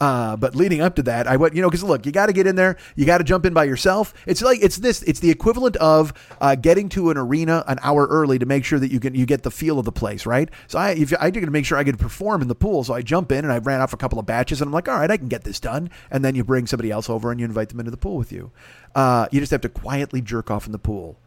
Uh, 0.00 0.36
but 0.36 0.54
leading 0.54 0.80
up 0.80 0.94
to 0.94 1.02
that, 1.02 1.26
I 1.26 1.36
went, 1.36 1.54
you 1.54 1.62
know, 1.62 1.68
because 1.68 1.82
look, 1.82 2.06
you 2.06 2.12
got 2.12 2.26
to 2.26 2.32
get 2.32 2.46
in 2.46 2.54
there, 2.54 2.76
you 2.94 3.04
got 3.04 3.18
to 3.18 3.24
jump 3.24 3.44
in 3.44 3.52
by 3.52 3.64
yourself. 3.64 4.14
It's 4.26 4.42
like 4.42 4.60
it's 4.62 4.76
this, 4.76 5.02
it's 5.02 5.20
the 5.20 5.30
equivalent 5.30 5.76
of 5.76 6.12
uh, 6.40 6.54
getting 6.54 6.88
to 6.90 7.10
an 7.10 7.16
arena 7.16 7.64
an 7.66 7.78
hour 7.82 8.06
early 8.06 8.38
to 8.38 8.46
make 8.46 8.64
sure 8.64 8.78
that 8.78 8.92
you 8.92 9.00
can 9.00 9.14
you 9.14 9.26
get 9.26 9.42
the 9.42 9.50
feel 9.50 9.78
of 9.78 9.84
the 9.84 9.92
place, 9.92 10.24
right? 10.24 10.48
So 10.68 10.78
I, 10.78 10.90
if 10.90 11.12
I 11.20 11.30
did 11.30 11.44
to 11.44 11.50
make 11.50 11.64
sure 11.64 11.78
I 11.78 11.84
could 11.84 11.98
perform 11.98 12.42
in 12.42 12.48
the 12.48 12.54
pool, 12.54 12.84
so 12.84 12.94
I 12.94 13.02
jump 13.02 13.32
in 13.32 13.44
and 13.44 13.52
I 13.52 13.58
ran 13.58 13.80
off 13.80 13.92
a 13.92 13.96
couple 13.96 14.18
of 14.18 14.26
batches, 14.26 14.60
and 14.60 14.68
I'm 14.68 14.72
like, 14.72 14.88
all 14.88 14.98
right, 14.98 15.10
I 15.10 15.16
can 15.16 15.28
get 15.28 15.44
this 15.44 15.58
done. 15.58 15.90
And 16.10 16.24
then 16.24 16.34
you 16.34 16.44
bring 16.44 16.66
somebody 16.66 16.90
else 16.90 17.10
over 17.10 17.30
and 17.32 17.40
you 17.40 17.46
invite 17.46 17.70
them 17.70 17.80
into 17.80 17.90
the 17.90 17.96
pool 17.96 18.16
with 18.16 18.30
you. 18.30 18.52
Uh, 18.94 19.26
you 19.32 19.40
just 19.40 19.50
have 19.50 19.60
to 19.62 19.68
quietly 19.68 20.20
jerk 20.20 20.50
off 20.50 20.66
in 20.66 20.72
the 20.72 20.78
pool 20.78 21.18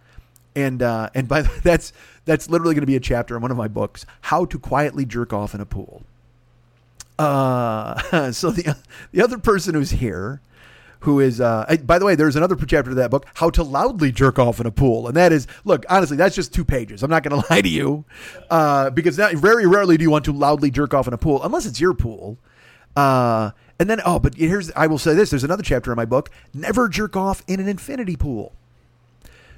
and 0.55 0.81
uh, 0.81 1.09
and 1.13 1.27
by 1.27 1.41
the, 1.41 1.51
that's 1.63 1.93
that's 2.25 2.49
literally 2.49 2.73
going 2.73 2.83
to 2.83 2.87
be 2.87 2.95
a 2.95 3.01
chapter 3.01 3.35
in 3.35 3.41
one 3.41 3.51
of 3.51 3.57
my 3.57 3.67
books, 3.67 4.05
how 4.21 4.45
to 4.45 4.59
quietly 4.59 5.05
jerk 5.05 5.33
off 5.33 5.53
in 5.53 5.61
a 5.61 5.65
pool. 5.65 6.03
Uh, 7.21 8.31
so 8.31 8.51
the 8.51 8.75
the 9.11 9.21
other 9.21 9.37
person 9.37 9.75
who's 9.75 9.91
here, 9.91 10.41
who 11.01 11.19
is 11.19 11.39
uh, 11.39 11.75
by 11.83 11.99
the 11.99 12.05
way, 12.05 12.15
there's 12.15 12.35
another 12.35 12.55
chapter 12.55 12.89
to 12.89 12.95
that 12.95 13.11
book, 13.11 13.25
how 13.35 13.49
to 13.51 13.63
loudly 13.63 14.11
jerk 14.11 14.39
off 14.39 14.59
in 14.59 14.65
a 14.65 14.71
pool, 14.71 15.07
and 15.07 15.15
that 15.15 15.31
is 15.31 15.47
look 15.63 15.85
honestly, 15.89 16.17
that's 16.17 16.35
just 16.35 16.53
two 16.53 16.65
pages. 16.65 17.03
I'm 17.03 17.09
not 17.09 17.23
going 17.23 17.39
to 17.41 17.47
lie 17.49 17.61
to 17.61 17.69
you, 17.69 18.05
uh, 18.49 18.89
because 18.89 19.17
very 19.17 19.67
rarely 19.67 19.97
do 19.97 20.03
you 20.03 20.09
want 20.09 20.25
to 20.25 20.31
loudly 20.31 20.71
jerk 20.71 20.93
off 20.93 21.07
in 21.07 21.13
a 21.13 21.17
pool 21.17 21.43
unless 21.43 21.65
it's 21.65 21.79
your 21.79 21.93
pool. 21.93 22.37
Uh, 22.95 23.51
and 23.79 23.89
then 23.89 24.01
oh, 24.05 24.19
but 24.19 24.35
here's 24.35 24.71
I 24.71 24.87
will 24.87 24.97
say 24.97 25.13
this: 25.13 25.29
there's 25.29 25.43
another 25.43 25.63
chapter 25.63 25.91
in 25.91 25.95
my 25.95 26.05
book, 26.05 26.29
never 26.53 26.89
jerk 26.89 27.15
off 27.15 27.43
in 27.47 27.59
an 27.59 27.67
infinity 27.67 28.15
pool 28.15 28.53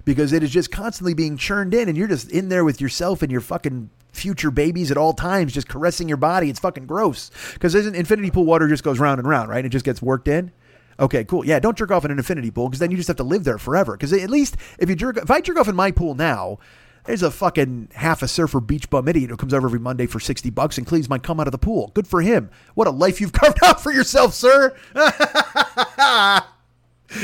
because 0.06 0.34
it 0.34 0.43
is 0.43 0.52
just 0.52 0.71
constantly 0.71 1.13
being 1.13 1.38
churned 1.38 1.73
in 1.73 1.88
and 1.88 1.97
you're 1.97 2.08
just 2.08 2.30
in 2.30 2.49
there 2.49 2.65
with 2.65 2.82
yourself 2.82 3.21
and 3.21 3.32
your 3.32 3.41
fucking 3.41 3.89
future 4.13 4.52
babies 4.52 4.91
at 4.91 4.97
all 4.97 5.12
times 5.12 5.52
just 5.52 5.67
caressing 5.67 6.08
your 6.08 6.17
body 6.17 6.49
it's 6.49 6.60
fucking 6.60 6.86
gross 6.86 7.32
because 7.54 7.76
isn't 7.76 7.95
infinity 7.95 8.32
pool 8.32 8.45
water 8.45 8.67
just 8.67 8.84
goes 8.84 8.99
round 8.99 9.19
and 9.19 9.28
round 9.28 9.49
right 9.49 9.65
it 9.65 9.69
just 9.69 9.84
gets 9.84 10.02
worked 10.02 10.28
in 10.28 10.52
okay 10.99 11.23
cool 11.23 11.43
yeah 11.45 11.60
don't 11.60 11.78
jerk 11.78 11.91
off 11.91 12.06
in 12.06 12.12
an 12.12 12.19
infinity 12.19 12.52
pool 12.52 12.69
because 12.69 12.80
then 12.80 12.91
you 12.91 12.97
just 12.97 13.08
have 13.08 13.17
to 13.17 13.23
live 13.23 13.43
there 13.43 13.58
forever 13.58 13.93
because 13.93 14.13
at 14.13 14.30
least 14.30 14.56
if 14.78 14.88
you 14.88 14.95
jerk 14.95 15.17
if 15.17 15.32
i 15.32 15.41
jerk 15.41 15.58
off 15.58 15.67
in 15.67 15.76
my 15.76 15.91
pool 15.91 16.13
now 16.13 16.58
there's 17.06 17.23
a 17.23 17.32
fucking 17.32 17.89
half 17.95 18.21
a 18.21 18.28
surfer 18.28 18.62
beach 18.62 18.89
bum 18.89 19.08
idiot 19.08 19.30
who 19.30 19.36
comes 19.36 19.54
over 19.54 19.67
every 19.67 19.80
Monday 19.80 20.06
for 20.06 20.21
60 20.21 20.49
bucks 20.52 20.78
and 20.78 20.88
cleans 20.88 21.10
my 21.10 21.17
cum 21.17 21.38
out 21.39 21.47
of 21.47 21.52
the 21.52 21.58
pool. 21.58 21.91
Good 21.93 22.08
for 22.08 22.21
him. 22.21 22.49
What 22.76 22.88
a 22.88 22.91
life 22.91 23.19
you've 23.19 23.34
carved 23.34 23.62
out 23.62 23.82
for 23.82 23.91
yourself, 23.91 24.34
sir. 24.34 24.73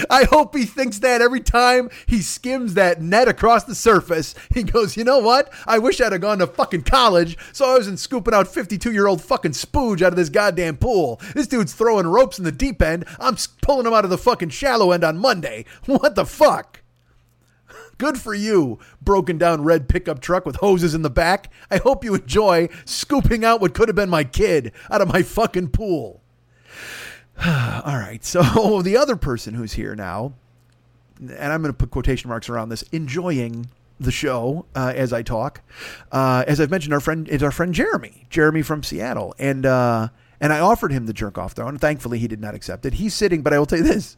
I 0.10 0.24
hope 0.24 0.56
he 0.56 0.66
thinks 0.66 1.00
that 1.00 1.22
every 1.22 1.42
time 1.42 1.90
he 2.06 2.22
skims 2.22 2.74
that 2.74 3.02
net 3.02 3.28
across 3.28 3.64
the 3.64 3.76
surface. 3.76 4.36
He 4.54 4.64
goes, 4.64 4.98
you 4.98 5.04
know 5.04 5.20
what? 5.20 5.52
I 5.66 5.80
wish 5.80 6.02
I'd 6.02 6.12
have 6.12 6.22
gone 6.22 6.40
to 6.40 6.48
fucking 6.48 6.84
college 6.84 7.38
so 7.54 7.66
I 7.66 7.78
wasn't 7.78 8.00
scooping 8.00 8.34
out 8.34 8.48
52 8.48 8.92
year 8.92 9.08
old 9.08 9.22
fucking 9.22 9.52
spooge 9.52 10.02
out 10.02 10.14
of 10.14 10.18
this 10.18 10.30
goddamn 10.30 10.78
pool. 10.78 11.22
This 11.34 11.48
dude's 11.48 11.74
throwing 11.74 12.08
ropes 12.08 12.38
in 12.38 12.46
the 12.46 12.52
deep 12.52 12.82
end. 12.82 13.06
I'm 13.20 13.38
pulling 13.62 13.86
him 13.86 13.94
out 13.94 14.04
of 14.04 14.10
the 14.10 14.18
fucking 14.18 14.50
shallow 14.50 14.92
end 14.92 15.04
on 15.04 15.18
Monday. 15.18 15.66
What 15.86 16.16
the 16.16 16.26
fuck? 16.26 16.82
Good 17.98 18.18
for 18.18 18.34
you, 18.34 18.80
broken 19.02 19.38
down 19.38 19.64
red 19.64 19.90
pickup 19.90 20.22
truck 20.22 20.46
with 20.46 20.56
hoses 20.58 20.96
in 20.96 21.02
the 21.02 21.10
back. 21.10 21.52
I 21.70 21.78
hope 21.78 22.06
you 22.06 22.16
enjoy 22.16 22.70
scooping 22.86 23.44
out 23.44 23.60
what 23.60 23.74
could 23.74 23.90
have 23.90 23.96
been 23.96 24.10
my 24.10 24.24
kid 24.24 24.72
out 24.90 25.02
of 25.02 25.12
my 25.12 25.22
fucking 25.22 25.70
pool. 25.70 26.19
All 27.46 27.98
right. 27.98 28.24
So 28.24 28.82
the 28.84 28.98
other 28.98 29.16
person 29.16 29.54
who's 29.54 29.74
here 29.74 29.96
now, 29.96 30.34
and 31.20 31.54
I'm 31.54 31.62
going 31.62 31.74
to 31.74 31.78
put 31.78 31.92
quotation 31.92 32.30
marks 32.30 32.50
around 32.50 32.70
this, 32.70 32.84
enjoying 32.92 33.70
the 34.00 34.12
show 34.12 34.66
uh, 34.76 34.94
as 34.96 35.14
I 35.14 35.24
talk. 35.24 35.62
Uh, 36.12 36.44
as 36.48 36.60
I've 36.60 36.70
mentioned, 36.70 36.94
our 36.94 37.00
friend 37.00 37.28
is 37.30 37.44
our 37.44 37.52
friend 37.52 37.74
Jeremy, 37.74 38.26
Jeremy 38.30 38.62
from 38.62 38.84
Seattle, 38.84 39.36
and 39.40 39.66
uh, 39.66 40.10
and 40.42 40.52
I 40.52 40.60
offered 40.60 40.92
him 40.92 41.06
the 41.06 41.14
jerk 41.14 41.38
off 41.38 41.54
throne. 41.54 41.78
Thankfully, 41.78 42.20
he 42.20 42.28
did 42.28 42.42
not 42.42 42.56
accept 42.56 42.86
it. 42.86 42.96
He's 42.96 43.14
sitting, 43.14 43.42
but 43.42 43.54
I 43.54 43.60
will 43.60 43.66
tell 43.66 43.80
you 43.80 43.86
this: 43.86 44.18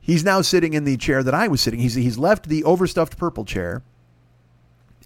he's 0.00 0.24
now 0.24 0.40
sitting 0.40 0.74
in 0.74 0.84
the 0.84 0.96
chair 0.96 1.22
that 1.22 1.34
I 1.34 1.48
was 1.48 1.60
sitting. 1.60 1.80
He's 1.80 1.94
he's 1.94 2.18
left 2.18 2.48
the 2.48 2.64
overstuffed 2.64 3.16
purple 3.16 3.44
chair, 3.44 3.82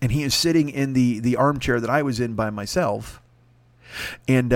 and 0.00 0.12
he 0.12 0.22
is 0.22 0.34
sitting 0.34 0.70
in 0.70 0.94
the 0.94 1.20
the 1.20 1.36
armchair 1.36 1.80
that 1.80 1.90
I 1.90 2.02
was 2.02 2.18
in 2.18 2.34
by 2.34 2.48
myself, 2.48 3.20
and. 4.26 4.54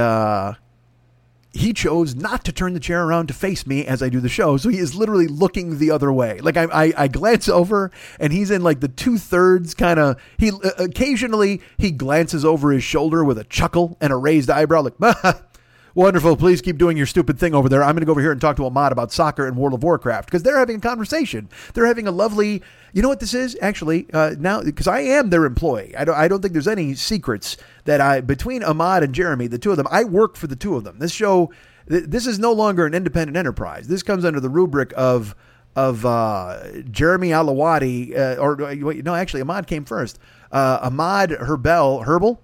He 1.52 1.72
chose 1.72 2.14
not 2.14 2.44
to 2.44 2.52
turn 2.52 2.74
the 2.74 2.80
chair 2.80 3.04
around 3.04 3.26
to 3.26 3.34
face 3.34 3.66
me 3.66 3.84
as 3.84 4.02
I 4.02 4.08
do 4.08 4.20
the 4.20 4.28
show. 4.28 4.56
So 4.56 4.68
he 4.68 4.78
is 4.78 4.94
literally 4.94 5.26
looking 5.26 5.78
the 5.78 5.90
other 5.90 6.12
way. 6.12 6.38
Like 6.40 6.56
I, 6.56 6.64
I, 6.64 6.92
I 6.96 7.08
glance 7.08 7.48
over 7.48 7.90
and 8.18 8.32
he's 8.32 8.50
in 8.50 8.62
like 8.62 8.80
the 8.80 8.88
two 8.88 9.18
thirds 9.18 9.74
kind 9.74 9.98
of, 9.98 10.20
he 10.38 10.50
uh, 10.50 10.70
occasionally 10.78 11.60
he 11.76 11.90
glances 11.90 12.44
over 12.44 12.70
his 12.70 12.84
shoulder 12.84 13.24
with 13.24 13.38
a 13.38 13.44
chuckle 13.44 13.96
and 14.00 14.12
a 14.12 14.16
raised 14.16 14.50
eyebrow 14.50 14.82
like, 14.82 14.98
Wonderful. 15.94 16.36
Please 16.36 16.60
keep 16.60 16.78
doing 16.78 16.96
your 16.96 17.06
stupid 17.06 17.38
thing 17.38 17.54
over 17.54 17.68
there. 17.68 17.82
I'm 17.82 17.94
going 17.94 18.00
to 18.00 18.06
go 18.06 18.12
over 18.12 18.20
here 18.20 18.32
and 18.32 18.40
talk 18.40 18.56
to 18.56 18.66
Ahmad 18.66 18.92
about 18.92 19.12
soccer 19.12 19.46
and 19.46 19.56
World 19.56 19.74
of 19.74 19.82
Warcraft 19.82 20.26
because 20.26 20.42
they're 20.42 20.58
having 20.58 20.76
a 20.76 20.80
conversation. 20.80 21.48
They're 21.74 21.86
having 21.86 22.06
a 22.06 22.12
lovely. 22.12 22.62
You 22.92 23.02
know 23.02 23.08
what 23.08 23.20
this 23.20 23.34
is 23.34 23.56
actually 23.60 24.06
uh, 24.12 24.34
now 24.38 24.62
because 24.62 24.86
I 24.86 25.00
am 25.00 25.30
their 25.30 25.44
employee. 25.44 25.94
I 25.96 26.04
don't. 26.04 26.16
I 26.16 26.28
don't 26.28 26.42
think 26.42 26.52
there's 26.52 26.68
any 26.68 26.94
secrets 26.94 27.56
that 27.84 28.00
I 28.00 28.20
between 28.20 28.62
Ahmad 28.62 29.02
and 29.02 29.14
Jeremy, 29.14 29.48
the 29.48 29.58
two 29.58 29.70
of 29.70 29.76
them. 29.76 29.88
I 29.90 30.04
work 30.04 30.36
for 30.36 30.46
the 30.46 30.56
two 30.56 30.76
of 30.76 30.84
them. 30.84 30.98
This 30.98 31.12
show. 31.12 31.52
Th- 31.88 32.04
this 32.04 32.26
is 32.26 32.38
no 32.38 32.52
longer 32.52 32.86
an 32.86 32.94
independent 32.94 33.36
enterprise. 33.36 33.88
This 33.88 34.02
comes 34.02 34.24
under 34.24 34.38
the 34.38 34.48
rubric 34.48 34.92
of 34.96 35.34
of 35.76 36.04
uh, 36.04 36.82
Jeremy 36.90 37.28
Alawati, 37.28 38.16
uh, 38.16 38.40
or 38.40 38.56
wait, 38.56 39.04
no, 39.04 39.14
actually 39.14 39.40
Ahmad 39.40 39.66
came 39.66 39.84
first. 39.84 40.18
Uh, 40.52 40.80
Ahmad 40.82 41.30
Herbel, 41.30 42.04
Herbal, 42.04 42.40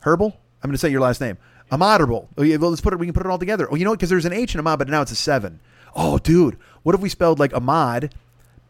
Herbal. 0.00 0.38
I'm 0.62 0.68
going 0.68 0.74
to 0.74 0.78
say 0.78 0.88
your 0.88 1.00
last 1.00 1.20
name. 1.20 1.36
Ahmadable. 1.74 2.28
Oh, 2.38 2.42
yeah, 2.42 2.56
well, 2.56 2.70
let's 2.70 2.80
put 2.80 2.92
it. 2.92 2.98
We 2.98 3.06
can 3.06 3.14
put 3.14 3.26
it 3.26 3.30
all 3.30 3.38
together. 3.38 3.66
Oh, 3.70 3.74
you 3.74 3.84
know 3.84 3.90
what? 3.90 3.98
Because 3.98 4.10
there's 4.10 4.24
an 4.24 4.32
H 4.32 4.54
in 4.54 4.60
Ahmad, 4.60 4.78
but 4.78 4.88
now 4.88 5.02
it's 5.02 5.12
a 5.12 5.16
seven. 5.16 5.60
Oh, 5.96 6.18
dude, 6.18 6.56
what 6.82 6.94
if 6.94 7.00
we 7.00 7.08
spelled 7.08 7.38
like 7.38 7.54
Ahmad, 7.54 8.14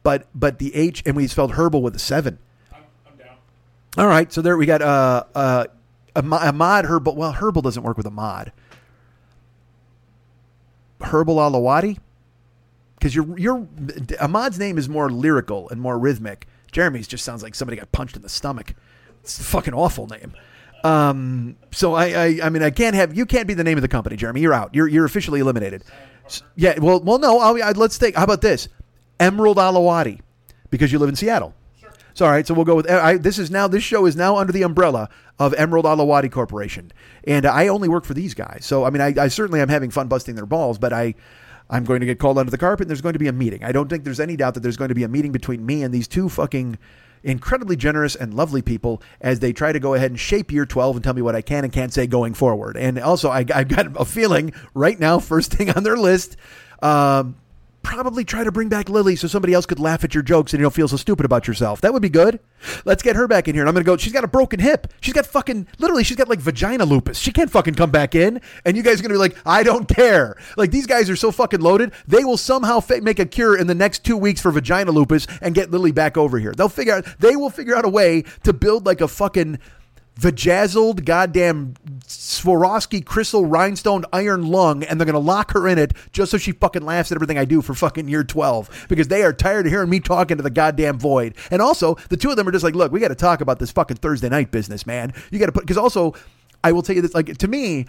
but 0.02 0.26
but 0.34 0.58
the 0.58 0.74
H 0.74 1.02
and 1.06 1.16
we 1.16 1.26
spelled 1.26 1.52
herbal 1.52 1.82
with 1.82 1.96
a 1.96 1.98
seven? 1.98 2.38
I'm, 2.72 2.82
I'm 3.06 3.16
down. 3.16 3.36
All 3.98 4.06
right, 4.06 4.32
so 4.32 4.42
there 4.42 4.56
we 4.56 4.66
got 4.66 4.82
uh 4.82 5.24
uh 5.34 5.66
Ahmad 6.14 6.84
herbal. 6.84 7.16
Well, 7.16 7.32
herbal 7.32 7.62
doesn't 7.62 7.82
work 7.82 7.96
with 7.96 8.06
Ahmad. 8.06 8.52
Herbal 11.00 11.36
Alawadi, 11.36 11.98
because 12.96 13.14
your 13.14 13.38
your 13.38 13.66
Ahmad's 14.20 14.58
name 14.58 14.78
is 14.78 14.88
more 14.88 15.10
lyrical 15.10 15.68
and 15.70 15.80
more 15.80 15.98
rhythmic. 15.98 16.46
Jeremy's 16.72 17.08
just 17.08 17.24
sounds 17.24 17.42
like 17.42 17.54
somebody 17.54 17.76
got 17.76 17.92
punched 17.92 18.16
in 18.16 18.22
the 18.22 18.28
stomach. 18.28 18.74
It's 19.22 19.40
a 19.40 19.44
fucking 19.44 19.74
awful 19.74 20.06
name. 20.06 20.34
Um, 20.84 21.56
so 21.72 21.94
I, 21.94 22.04
I, 22.10 22.38
I 22.44 22.48
mean, 22.50 22.62
I 22.62 22.70
can't 22.70 22.94
have 22.94 23.16
you 23.16 23.24
can't 23.26 23.48
be 23.48 23.54
the 23.54 23.64
name 23.64 23.78
of 23.78 23.82
the 23.82 23.88
company, 23.88 24.16
Jeremy. 24.16 24.42
You're 24.42 24.52
out. 24.54 24.74
You're 24.74 24.86
you're 24.86 25.04
officially 25.06 25.40
eliminated. 25.40 25.82
S- 26.26 26.42
Yeah. 26.56 26.78
Well, 26.78 27.00
well, 27.00 27.18
no. 27.18 27.38
I'll, 27.40 27.62
I, 27.62 27.72
let's 27.72 27.96
take. 27.98 28.14
How 28.16 28.24
about 28.24 28.42
this? 28.42 28.68
Emerald 29.18 29.56
Alawadi, 29.56 30.20
because 30.70 30.92
you 30.92 30.98
live 30.98 31.08
in 31.08 31.16
Seattle. 31.16 31.54
So 32.12 32.26
all 32.26 32.30
right. 32.30 32.46
So 32.46 32.52
we'll 32.54 32.66
go 32.66 32.76
with. 32.76 32.90
I, 32.90 33.16
this 33.16 33.38
is 33.38 33.50
now. 33.50 33.66
This 33.66 33.82
show 33.82 34.04
is 34.06 34.14
now 34.14 34.36
under 34.36 34.52
the 34.52 34.62
umbrella 34.62 35.08
of 35.38 35.54
Emerald 35.54 35.86
Alawadi 35.86 36.30
Corporation, 36.30 36.92
and 37.26 37.46
I 37.46 37.68
only 37.68 37.88
work 37.88 38.04
for 38.04 38.14
these 38.14 38.34
guys. 38.34 38.64
So 38.66 38.84
I 38.84 38.90
mean, 38.90 39.00
I, 39.00 39.14
I 39.18 39.28
certainly 39.28 39.60
am 39.60 39.68
having 39.70 39.90
fun 39.90 40.08
busting 40.08 40.34
their 40.34 40.46
balls, 40.46 40.78
but 40.78 40.92
I. 40.92 41.14
I'm 41.70 41.84
going 41.84 42.00
to 42.00 42.06
get 42.06 42.18
called 42.18 42.36
under 42.36 42.50
the 42.50 42.58
carpet 42.58 42.82
and 42.84 42.90
there's 42.90 43.00
going 43.00 43.14
to 43.14 43.18
be 43.18 43.26
a 43.26 43.32
meeting. 43.32 43.64
I 43.64 43.72
don't 43.72 43.88
think 43.88 44.04
there's 44.04 44.20
any 44.20 44.36
doubt 44.36 44.52
that 44.52 44.60
there's 44.60 44.76
going 44.76 44.90
to 44.90 44.94
be 44.94 45.02
a 45.02 45.08
meeting 45.08 45.32
between 45.32 45.64
me 45.64 45.82
and 45.82 45.94
these 45.94 46.06
two 46.06 46.28
fucking 46.28 46.76
incredibly 47.24 47.74
generous 47.74 48.14
and 48.14 48.34
lovely 48.34 48.62
people 48.62 49.02
as 49.20 49.40
they 49.40 49.52
try 49.52 49.72
to 49.72 49.80
go 49.80 49.94
ahead 49.94 50.10
and 50.10 50.20
shape 50.20 50.52
year 50.52 50.66
12 50.66 50.96
and 50.96 51.04
tell 51.04 51.14
me 51.14 51.22
what 51.22 51.34
I 51.34 51.42
can 51.42 51.64
and 51.64 51.72
can't 51.72 51.92
say 51.92 52.06
going 52.06 52.34
forward. 52.34 52.76
And 52.76 52.98
also, 52.98 53.30
I, 53.30 53.44
I've 53.54 53.68
got 53.68 54.00
a 54.00 54.04
feeling 54.04 54.52
right 54.74 54.98
now, 54.98 55.18
first 55.18 55.52
thing 55.52 55.70
on 55.70 55.82
their 55.82 55.96
list, 55.96 56.36
um, 56.82 57.36
probably 57.84 58.24
try 58.24 58.42
to 58.42 58.50
bring 58.50 58.68
back 58.68 58.88
Lily 58.88 59.14
so 59.14 59.28
somebody 59.28 59.52
else 59.54 59.66
could 59.66 59.78
laugh 59.78 60.02
at 60.02 60.14
your 60.14 60.22
jokes 60.22 60.52
and 60.52 60.58
you 60.58 60.64
don't 60.64 60.74
feel 60.74 60.88
so 60.88 60.96
stupid 60.96 61.24
about 61.24 61.46
yourself. 61.46 61.80
That 61.82 61.92
would 61.92 62.02
be 62.02 62.08
good. 62.08 62.40
Let's 62.84 63.02
get 63.02 63.14
her 63.14 63.28
back 63.28 63.46
in 63.46 63.54
here. 63.54 63.62
And 63.62 63.68
I'm 63.68 63.74
going 63.74 63.84
to 63.84 63.86
go, 63.86 63.96
she's 63.96 64.12
got 64.12 64.24
a 64.24 64.28
broken 64.28 64.58
hip. 64.58 64.92
She's 65.00 65.12
got 65.12 65.26
fucking, 65.26 65.68
literally, 65.78 66.02
she's 66.02 66.16
got 66.16 66.28
like 66.28 66.40
vagina 66.40 66.84
lupus. 66.84 67.18
She 67.18 67.30
can't 67.30 67.50
fucking 67.50 67.74
come 67.74 67.90
back 67.90 68.14
in. 68.14 68.40
And 68.64 68.76
you 68.76 68.82
guys 68.82 68.98
are 68.98 69.02
going 69.02 69.10
to 69.10 69.14
be 69.14 69.18
like, 69.18 69.36
I 69.46 69.62
don't 69.62 69.86
care. 69.86 70.36
Like 70.56 70.70
these 70.70 70.86
guys 70.86 71.08
are 71.10 71.16
so 71.16 71.30
fucking 71.30 71.60
loaded. 71.60 71.92
They 72.08 72.24
will 72.24 72.38
somehow 72.38 72.80
fa- 72.80 73.02
make 73.02 73.18
a 73.18 73.26
cure 73.26 73.56
in 73.56 73.66
the 73.66 73.74
next 73.74 74.04
two 74.04 74.16
weeks 74.16 74.40
for 74.40 74.50
vagina 74.50 74.90
lupus 74.90 75.26
and 75.40 75.54
get 75.54 75.70
Lily 75.70 75.92
back 75.92 76.16
over 76.16 76.38
here. 76.38 76.52
They'll 76.52 76.68
figure 76.68 76.94
out, 76.94 77.06
they 77.20 77.36
will 77.36 77.50
figure 77.50 77.76
out 77.76 77.84
a 77.84 77.90
way 77.90 78.24
to 78.42 78.52
build 78.52 78.86
like 78.86 79.02
a 79.02 79.08
fucking, 79.08 79.58
vajazzled 80.18 81.04
goddamn 81.04 81.74
Swarovski 82.06 83.04
crystal 83.04 83.46
rhinestone 83.46 84.04
iron 84.12 84.46
lung 84.46 84.84
and 84.84 85.00
they're 85.00 85.06
going 85.06 85.14
to 85.14 85.18
lock 85.18 85.52
her 85.52 85.66
in 85.66 85.78
it 85.78 85.92
just 86.12 86.30
so 86.30 86.38
she 86.38 86.52
fucking 86.52 86.84
laughs 86.84 87.10
at 87.10 87.16
everything 87.16 87.38
I 87.38 87.44
do 87.44 87.62
for 87.62 87.74
fucking 87.74 88.08
year 88.08 88.22
12 88.22 88.86
because 88.88 89.08
they 89.08 89.22
are 89.22 89.32
tired 89.32 89.66
of 89.66 89.72
hearing 89.72 89.90
me 89.90 90.00
talking 90.00 90.36
to 90.36 90.42
the 90.42 90.50
goddamn 90.50 90.98
void. 90.98 91.34
And 91.50 91.60
also, 91.60 91.96
the 92.08 92.16
two 92.16 92.30
of 92.30 92.36
them 92.36 92.46
are 92.46 92.52
just 92.52 92.64
like, 92.64 92.74
look, 92.74 92.92
we 92.92 93.00
got 93.00 93.08
to 93.08 93.14
talk 93.14 93.40
about 93.40 93.58
this 93.58 93.72
fucking 93.72 93.96
Thursday 93.96 94.28
night 94.28 94.50
business, 94.50 94.86
man. 94.86 95.12
You 95.30 95.38
got 95.38 95.46
to 95.46 95.52
put, 95.52 95.62
because 95.62 95.78
also, 95.78 96.14
I 96.64 96.72
will 96.72 96.82
tell 96.82 96.96
you 96.96 97.02
this, 97.02 97.14
like 97.14 97.36
to 97.38 97.46
me, 97.46 97.84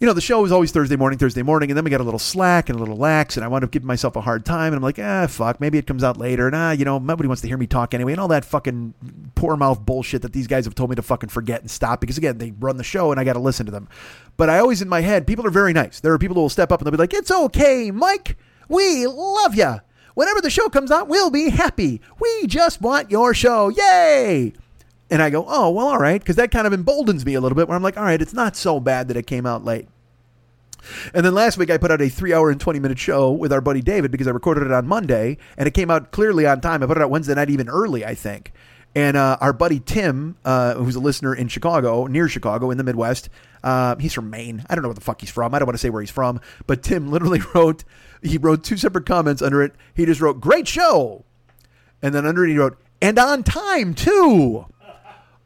you 0.00 0.06
know, 0.06 0.12
the 0.12 0.20
show 0.20 0.44
is 0.44 0.50
always 0.50 0.72
Thursday 0.72 0.96
morning, 0.96 1.16
Thursday 1.18 1.42
morning, 1.42 1.70
and 1.70 1.76
then 1.76 1.84
we 1.84 1.90
got 1.90 2.00
a 2.00 2.04
little 2.04 2.18
slack 2.18 2.68
and 2.68 2.76
a 2.76 2.80
little 2.80 2.96
lax, 2.96 3.36
and 3.36 3.44
I 3.44 3.48
wound 3.48 3.62
up 3.62 3.70
giving 3.70 3.86
myself 3.86 4.16
a 4.16 4.20
hard 4.20 4.44
time, 4.44 4.72
and 4.72 4.76
I'm 4.76 4.82
like, 4.82 4.98
ah, 4.98 5.28
fuck, 5.28 5.60
maybe 5.60 5.78
it 5.78 5.86
comes 5.86 6.02
out 6.02 6.16
later, 6.16 6.48
and 6.48 6.56
ah, 6.56 6.72
you 6.72 6.84
know, 6.84 6.98
nobody 6.98 7.28
wants 7.28 7.40
to 7.42 7.48
hear 7.48 7.56
me 7.56 7.68
talk 7.68 7.94
anyway, 7.94 8.12
and 8.12 8.20
all 8.20 8.28
that 8.28 8.44
fucking 8.44 8.94
poor 9.36 9.56
mouth 9.56 9.86
bullshit 9.86 10.22
that 10.22 10.32
these 10.32 10.48
guys 10.48 10.64
have 10.64 10.74
told 10.74 10.90
me 10.90 10.96
to 10.96 11.02
fucking 11.02 11.28
forget 11.28 11.60
and 11.60 11.70
stop, 11.70 12.00
because 12.00 12.18
again, 12.18 12.38
they 12.38 12.50
run 12.58 12.76
the 12.76 12.84
show, 12.84 13.12
and 13.12 13.20
I 13.20 13.24
got 13.24 13.34
to 13.34 13.38
listen 13.38 13.64
to 13.66 13.72
them. 13.72 13.88
But 14.36 14.50
I 14.50 14.58
always 14.58 14.82
in 14.82 14.88
my 14.88 15.02
head, 15.02 15.26
people 15.26 15.46
are 15.46 15.50
very 15.50 15.72
nice. 15.72 16.00
There 16.00 16.12
are 16.12 16.18
people 16.18 16.34
who 16.34 16.40
will 16.42 16.48
step 16.48 16.72
up 16.72 16.80
and 16.80 16.86
they'll 16.86 16.92
be 16.92 16.98
like, 16.98 17.14
it's 17.14 17.30
okay, 17.30 17.90
Mike, 17.92 18.36
we 18.68 19.06
love 19.06 19.54
you. 19.54 19.76
Whenever 20.14 20.40
the 20.40 20.50
show 20.50 20.68
comes 20.68 20.90
out, 20.90 21.08
we'll 21.08 21.30
be 21.30 21.50
happy. 21.50 22.00
We 22.18 22.46
just 22.46 22.80
want 22.80 23.10
your 23.10 23.34
show. 23.34 23.68
Yay! 23.68 24.54
And 25.10 25.22
I 25.22 25.30
go, 25.30 25.44
oh, 25.48 25.70
well, 25.70 25.88
all 25.88 25.98
right. 25.98 26.20
Because 26.20 26.36
that 26.36 26.50
kind 26.50 26.66
of 26.66 26.72
emboldens 26.72 27.24
me 27.24 27.34
a 27.34 27.40
little 27.40 27.56
bit 27.56 27.68
where 27.68 27.76
I'm 27.76 27.82
like, 27.82 27.96
all 27.96 28.04
right, 28.04 28.20
it's 28.20 28.34
not 28.34 28.56
so 28.56 28.80
bad 28.80 29.08
that 29.08 29.16
it 29.16 29.26
came 29.26 29.46
out 29.46 29.64
late. 29.64 29.88
And 31.14 31.24
then 31.24 31.34
last 31.34 31.58
week 31.58 31.70
I 31.70 31.78
put 31.78 31.90
out 31.90 32.00
a 32.00 32.08
three 32.08 32.32
hour 32.32 32.50
and 32.50 32.60
20 32.60 32.78
minute 32.78 32.98
show 32.98 33.30
with 33.30 33.52
our 33.52 33.60
buddy 33.60 33.82
David 33.82 34.10
because 34.10 34.26
I 34.26 34.30
recorded 34.30 34.64
it 34.64 34.72
on 34.72 34.86
Monday 34.86 35.38
and 35.56 35.66
it 35.66 35.74
came 35.74 35.90
out 35.90 36.10
clearly 36.10 36.46
on 36.46 36.60
time. 36.60 36.82
I 36.82 36.86
put 36.86 36.96
it 36.96 37.02
out 37.02 37.10
Wednesday 37.10 37.34
night, 37.34 37.50
even 37.50 37.68
early, 37.68 38.04
I 38.04 38.14
think. 38.14 38.52
And 38.94 39.16
uh, 39.16 39.36
our 39.42 39.52
buddy 39.52 39.80
Tim, 39.80 40.36
uh, 40.44 40.74
who's 40.74 40.96
a 40.96 41.00
listener 41.00 41.34
in 41.34 41.48
Chicago, 41.48 42.06
near 42.06 42.28
Chicago 42.28 42.70
in 42.70 42.78
the 42.78 42.84
Midwest, 42.84 43.28
uh, 43.62 43.96
he's 43.96 44.14
from 44.14 44.30
Maine. 44.30 44.64
I 44.70 44.74
don't 44.74 44.82
know 44.82 44.88
what 44.88 44.94
the 44.94 45.04
fuck 45.04 45.20
he's 45.20 45.28
from. 45.28 45.54
I 45.54 45.58
don't 45.58 45.66
want 45.66 45.74
to 45.74 45.80
say 45.80 45.90
where 45.90 46.00
he's 46.00 46.10
from. 46.10 46.40
But 46.66 46.82
Tim 46.82 47.08
literally 47.10 47.42
wrote, 47.54 47.84
he 48.22 48.38
wrote 48.38 48.64
two 48.64 48.78
separate 48.78 49.04
comments 49.04 49.42
under 49.42 49.62
it. 49.62 49.74
He 49.94 50.06
just 50.06 50.22
wrote, 50.22 50.40
great 50.40 50.66
show. 50.66 51.24
And 52.00 52.14
then 52.14 52.24
under 52.24 52.46
it, 52.46 52.50
he 52.50 52.58
wrote, 52.58 52.78
and 53.02 53.18
on 53.18 53.42
time 53.42 53.92
too. 53.92 54.66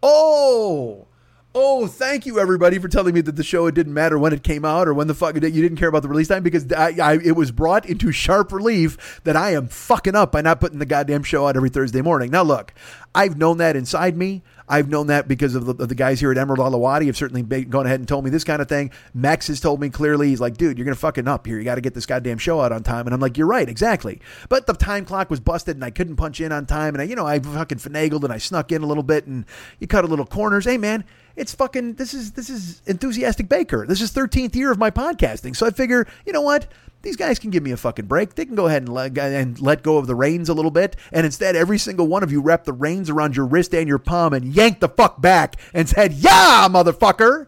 Oh, 0.02 1.06
oh, 1.54 1.86
thank 1.86 2.24
you 2.24 2.38
everybody 2.38 2.78
for 2.78 2.88
telling 2.88 3.14
me 3.14 3.20
that 3.20 3.36
the 3.36 3.42
show 3.42 3.66
it 3.66 3.74
didn't 3.74 3.92
matter 3.92 4.18
when 4.18 4.32
it 4.32 4.42
came 4.42 4.64
out 4.64 4.88
or 4.88 4.94
when 4.94 5.08
the 5.08 5.14
fuck 5.14 5.34
did 5.34 5.54
you 5.54 5.62
didn't 5.62 5.76
care 5.76 5.88
about 5.88 6.02
the 6.02 6.08
release 6.08 6.28
time 6.28 6.42
because 6.42 6.72
I, 6.72 6.94
I, 7.02 7.14
it 7.16 7.36
was 7.36 7.50
brought 7.50 7.84
into 7.86 8.12
sharp 8.12 8.52
relief 8.52 9.20
that 9.24 9.36
I 9.36 9.52
am 9.52 9.68
fucking 9.68 10.14
up 10.14 10.32
by 10.32 10.40
not 10.40 10.60
putting 10.60 10.78
the 10.78 10.86
goddamn 10.86 11.22
show 11.22 11.46
out 11.46 11.56
every 11.56 11.70
Thursday 11.70 12.00
morning. 12.00 12.30
Now 12.30 12.42
look, 12.42 12.72
I've 13.14 13.36
known 13.36 13.58
that 13.58 13.76
inside 13.76 14.16
me. 14.16 14.42
I've 14.70 14.88
known 14.88 15.08
that 15.08 15.26
because 15.26 15.56
of 15.56 15.66
the, 15.66 15.82
of 15.82 15.88
the 15.88 15.96
guys 15.96 16.20
here 16.20 16.30
at 16.30 16.38
Emerald 16.38 16.60
Alawadi 16.60 17.06
have 17.06 17.16
certainly 17.16 17.42
been, 17.42 17.68
gone 17.68 17.86
ahead 17.86 17.98
and 17.98 18.08
told 18.08 18.24
me 18.24 18.30
this 18.30 18.44
kind 18.44 18.62
of 18.62 18.68
thing. 18.68 18.92
Max 19.12 19.48
has 19.48 19.58
told 19.58 19.80
me 19.80 19.90
clearly, 19.90 20.28
he's 20.28 20.40
like, 20.40 20.56
dude, 20.56 20.78
you're 20.78 20.84
going 20.84 20.94
to 20.94 21.00
fucking 21.00 21.26
up 21.26 21.44
here. 21.44 21.58
You 21.58 21.64
got 21.64 21.74
to 21.74 21.80
get 21.80 21.92
this 21.92 22.06
goddamn 22.06 22.38
show 22.38 22.60
out 22.60 22.70
on 22.70 22.84
time. 22.84 23.08
And 23.08 23.12
I'm 23.12 23.18
like, 23.18 23.36
you're 23.36 23.48
right, 23.48 23.68
exactly. 23.68 24.20
But 24.48 24.68
the 24.68 24.72
time 24.74 25.04
clock 25.04 25.28
was 25.28 25.40
busted 25.40 25.76
and 25.76 25.84
I 25.84 25.90
couldn't 25.90 26.14
punch 26.14 26.40
in 26.40 26.52
on 26.52 26.66
time. 26.66 26.94
And 26.94 27.02
I, 27.02 27.04
you 27.04 27.16
know, 27.16 27.26
I 27.26 27.40
fucking 27.40 27.78
finagled 27.78 28.22
and 28.22 28.32
I 28.32 28.38
snuck 28.38 28.70
in 28.70 28.82
a 28.82 28.86
little 28.86 29.02
bit 29.02 29.26
and 29.26 29.44
you 29.80 29.88
cut 29.88 30.04
a 30.04 30.06
little 30.06 30.24
corners. 30.24 30.66
Hey, 30.66 30.78
man, 30.78 31.04
it's 31.34 31.52
fucking, 31.52 31.94
this 31.94 32.14
is, 32.14 32.32
this 32.32 32.48
is 32.48 32.80
enthusiastic 32.86 33.48
baker. 33.48 33.86
This 33.88 34.00
is 34.00 34.12
13th 34.12 34.54
year 34.54 34.70
of 34.70 34.78
my 34.78 34.92
podcasting. 34.92 35.56
So 35.56 35.66
I 35.66 35.70
figure, 35.70 36.06
you 36.24 36.32
know 36.32 36.42
what? 36.42 36.68
These 37.02 37.16
guys 37.16 37.38
can 37.38 37.50
give 37.50 37.62
me 37.62 37.70
a 37.70 37.76
fucking 37.76 38.06
break. 38.06 38.34
They 38.34 38.44
can 38.44 38.54
go 38.54 38.66
ahead 38.66 38.82
and 38.82 38.92
let, 38.92 39.16
and 39.16 39.60
let 39.60 39.82
go 39.82 39.96
of 39.96 40.06
the 40.06 40.14
reins 40.14 40.48
a 40.48 40.54
little 40.54 40.70
bit. 40.70 40.96
And 41.12 41.24
instead, 41.24 41.56
every 41.56 41.78
single 41.78 42.06
one 42.06 42.22
of 42.22 42.30
you 42.30 42.42
wrap 42.42 42.64
the 42.64 42.72
reins 42.72 43.08
around 43.08 43.36
your 43.36 43.46
wrist 43.46 43.74
and 43.74 43.88
your 43.88 43.98
palm 43.98 44.34
and 44.34 44.54
yank 44.54 44.80
the 44.80 44.88
fuck 44.88 45.20
back 45.20 45.56
and 45.72 45.88
said, 45.88 46.12
Yeah, 46.12 46.68
motherfucker. 46.70 47.46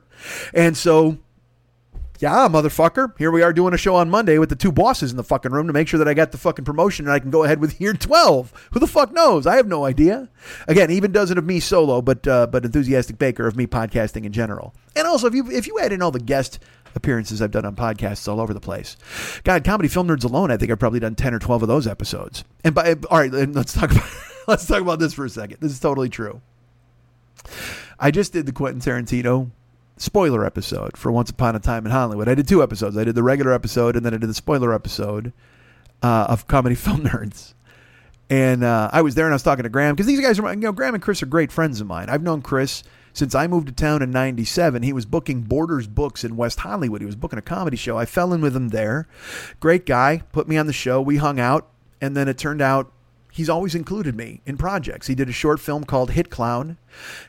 And 0.55 0.77
so, 0.77 1.19
yeah, 2.23 2.49
motherfucker. 2.49 3.19
Here 3.19 3.33
we 3.33 3.43
are 3.43 3.53
doing 3.53 3.75
a 3.75 3.77
show 3.77 3.97
on 3.97 4.09
Monday 4.09 4.39
with 4.39 4.49
the 4.49 4.57
two 4.57 4.71
bosses 4.71 5.11
in 5.11 5.17
the 5.17 5.25
fucking 5.25 5.51
room 5.51 5.67
to 5.67 5.73
make 5.73 5.89
sure 5.89 5.99
that 5.99 6.07
I 6.07 6.15
got 6.15 6.31
the 6.31 6.39
fucking 6.39 6.65
promotion 6.65 7.07
and 7.07 7.13
I 7.13 7.19
can 7.19 7.33
go 7.33 7.43
ahead 7.43 7.61
with 7.61 7.81
year 7.81 7.93
12. 7.93 8.69
Who 8.73 8.79
the 8.79 8.87
fuck 8.87 9.13
knows? 9.13 9.45
I 9.47 9.57
have 9.57 9.67
no 9.67 9.85
idea. 9.85 10.29
Again, 10.69 10.91
even 10.91 11.11
doesn't 11.11 11.37
of 11.37 11.45
me 11.45 11.59
solo, 11.59 12.01
but 12.01 12.27
uh, 12.27 12.47
but 12.47 12.65
enthusiastic 12.65 13.19
baker 13.19 13.47
of 13.47 13.57
me 13.57 13.67
podcasting 13.67 14.25
in 14.25 14.33
general. 14.33 14.73
And 14.95 15.07
also, 15.07 15.27
if 15.27 15.35
you 15.35 15.51
if 15.51 15.67
you 15.67 15.79
add 15.81 15.93
in 15.93 16.01
all 16.01 16.13
the 16.13 16.21
guest 16.21 16.61
appearances 16.95 17.41
I've 17.41 17.51
done 17.51 17.65
on 17.65 17.77
podcasts 17.77 18.29
all 18.29 18.41
over 18.41 18.55
the 18.55 18.61
place. 18.61 18.97
God, 19.45 19.65
comedy 19.65 19.89
film 19.89 20.09
nerds 20.09 20.25
alone, 20.25 20.51
I 20.51 20.57
think 20.57 20.71
I've 20.71 20.79
probably 20.79 21.01
done 21.01 21.15
ten 21.15 21.35
or 21.35 21.39
twelve 21.39 21.63
of 21.63 21.69
those 21.69 21.87
episodes. 21.87 22.45
And 22.65 22.75
by 22.75 22.95
all 23.11 23.19
right, 23.19 23.33
let's 23.33 23.73
talk 23.73 23.91
about 23.93 24.09
let's 24.47 24.67
talk 24.67 24.81
about 24.81 24.99
this 24.99 25.15
for 25.15 25.25
a 25.25 25.31
second. 25.31 25.59
This 25.61 25.73
is 25.73 25.81
totally 25.81 26.09
true. 26.09 26.41
I 27.99 28.11
just 28.11 28.33
did 28.33 28.47
the 28.47 28.53
Quentin 28.53 28.81
Tarantino 28.81 29.51
spoiler 29.97 30.45
episode 30.45 30.97
for 30.97 31.13
Once 31.13 31.31
Upon 31.31 31.55
a 31.55 31.61
Time 31.61 31.87
in 31.87 31.93
Hollywood. 31.93 32.29
I 32.29 32.35
did 32.35 32.49
two 32.49 32.63
episodes. 32.63 32.97
I 32.97 33.05
did 33.05 33.15
the 33.15 33.23
regular 33.23 33.53
episode 33.53 33.97
and 33.97 34.05
then 34.05 34.15
I 34.15 34.19
did 34.19 34.29
the 34.29 34.35
spoiler 34.35 34.75
episode 34.75 35.33
uh, 36.03 36.27
of 36.29 36.47
Comedy 36.49 36.75
Film 36.77 37.03
Nerds. 37.03 37.55
And 38.31 38.65
uh, 38.65 38.89
I 38.93 39.03
was 39.03 39.15
there 39.15 39.27
and 39.27 39.33
I 39.33 39.37
was 39.37 39.43
talking 39.43 39.65
to 39.65 39.69
Graham 39.69 39.95
because 39.95 40.07
these 40.07 40.21
guys 40.21 40.39
are, 40.39 40.51
you 40.55 40.61
know, 40.61 40.73
Graham 40.73 40.95
and 40.95 41.03
Chris 41.03 41.23
are 41.23 41.27
great 41.27 41.53
friends 41.53 41.81
of 41.81 41.87
mine. 41.87 42.09
I've 42.09 42.23
known 42.23 42.43
Chris 42.43 42.83
since 43.13 43.35
I 43.35 43.47
moved 43.47 43.67
to 43.69 43.73
town 43.73 44.03
in 44.03 44.11
97, 44.11 44.83
he 44.83 44.93
was 44.93 45.07
booking 45.07 45.43
Borders 45.43 45.87
Books 45.87 46.25
in 46.25 46.37
West 46.37 46.61
Hollywood. 46.61 47.01
He 47.01 47.07
was 47.07 47.17
booking 47.17 47.39
a 47.39 47.43
comedy 47.43 47.77
show. 47.77 47.99
I 47.99 48.07
fell 48.07 48.33
in 48.33 48.41
with 48.41 48.57
him 48.57 48.69
there. 48.69 49.07
Great 49.61 49.87
guy, 49.87 50.23
put 50.33 50.49
me 50.49 50.57
on 50.57 50.67
the 50.67 50.73
show. 50.73 51.01
We 51.01 51.19
hung 51.19 51.39
out, 51.39 51.69
and 52.01 52.17
then 52.17 52.29
it 52.29 52.39
turned 52.39 52.63
out 52.63 52.93
he's 53.33 53.49
always 53.49 53.75
included 53.75 54.15
me 54.15 54.41
in 54.47 54.57
projects. 54.57 55.07
He 55.07 55.15
did 55.15 55.29
a 55.29 55.33
short 55.33 55.59
film 55.59 55.85
called 55.85 56.13
Hit 56.13 56.31
Clown. 56.31 56.79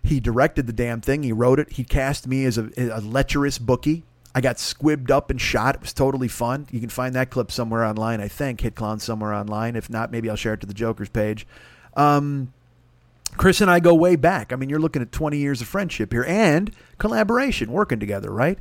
He 0.03 0.19
directed 0.19 0.67
the 0.67 0.73
damn 0.73 1.01
thing. 1.01 1.23
He 1.23 1.31
wrote 1.31 1.59
it. 1.59 1.73
He 1.73 1.83
cast 1.83 2.27
me 2.27 2.45
as 2.45 2.57
a, 2.57 2.69
a 2.77 2.99
lecherous 2.99 3.57
bookie. 3.57 4.03
I 4.35 4.41
got 4.41 4.57
squibbed 4.57 5.11
up 5.11 5.29
and 5.29 5.39
shot. 5.39 5.75
It 5.75 5.81
was 5.81 5.93
totally 5.93 6.27
fun. 6.27 6.67
You 6.71 6.79
can 6.79 6.89
find 6.89 7.13
that 7.15 7.29
clip 7.29 7.51
somewhere 7.51 7.83
online, 7.83 8.19
I 8.19 8.27
think. 8.27 8.61
Hit 8.61 8.75
Clown 8.75 8.99
somewhere 8.99 9.33
online. 9.33 9.75
If 9.75 9.89
not, 9.89 10.11
maybe 10.11 10.29
I'll 10.29 10.35
share 10.35 10.53
it 10.53 10.61
to 10.61 10.67
the 10.67 10.73
Joker's 10.73 11.09
page. 11.09 11.45
Um, 11.95 12.51
Chris 13.37 13.61
and 13.61 13.69
I 13.69 13.79
go 13.79 13.93
way 13.93 14.15
back. 14.15 14.53
I 14.53 14.55
mean, 14.55 14.69
you're 14.69 14.79
looking 14.79 15.01
at 15.01 15.11
20 15.11 15.37
years 15.37 15.61
of 15.61 15.67
friendship 15.67 16.11
here 16.11 16.25
and 16.25 16.71
collaboration, 16.97 17.71
working 17.71 17.99
together, 17.99 18.31
right? 18.31 18.59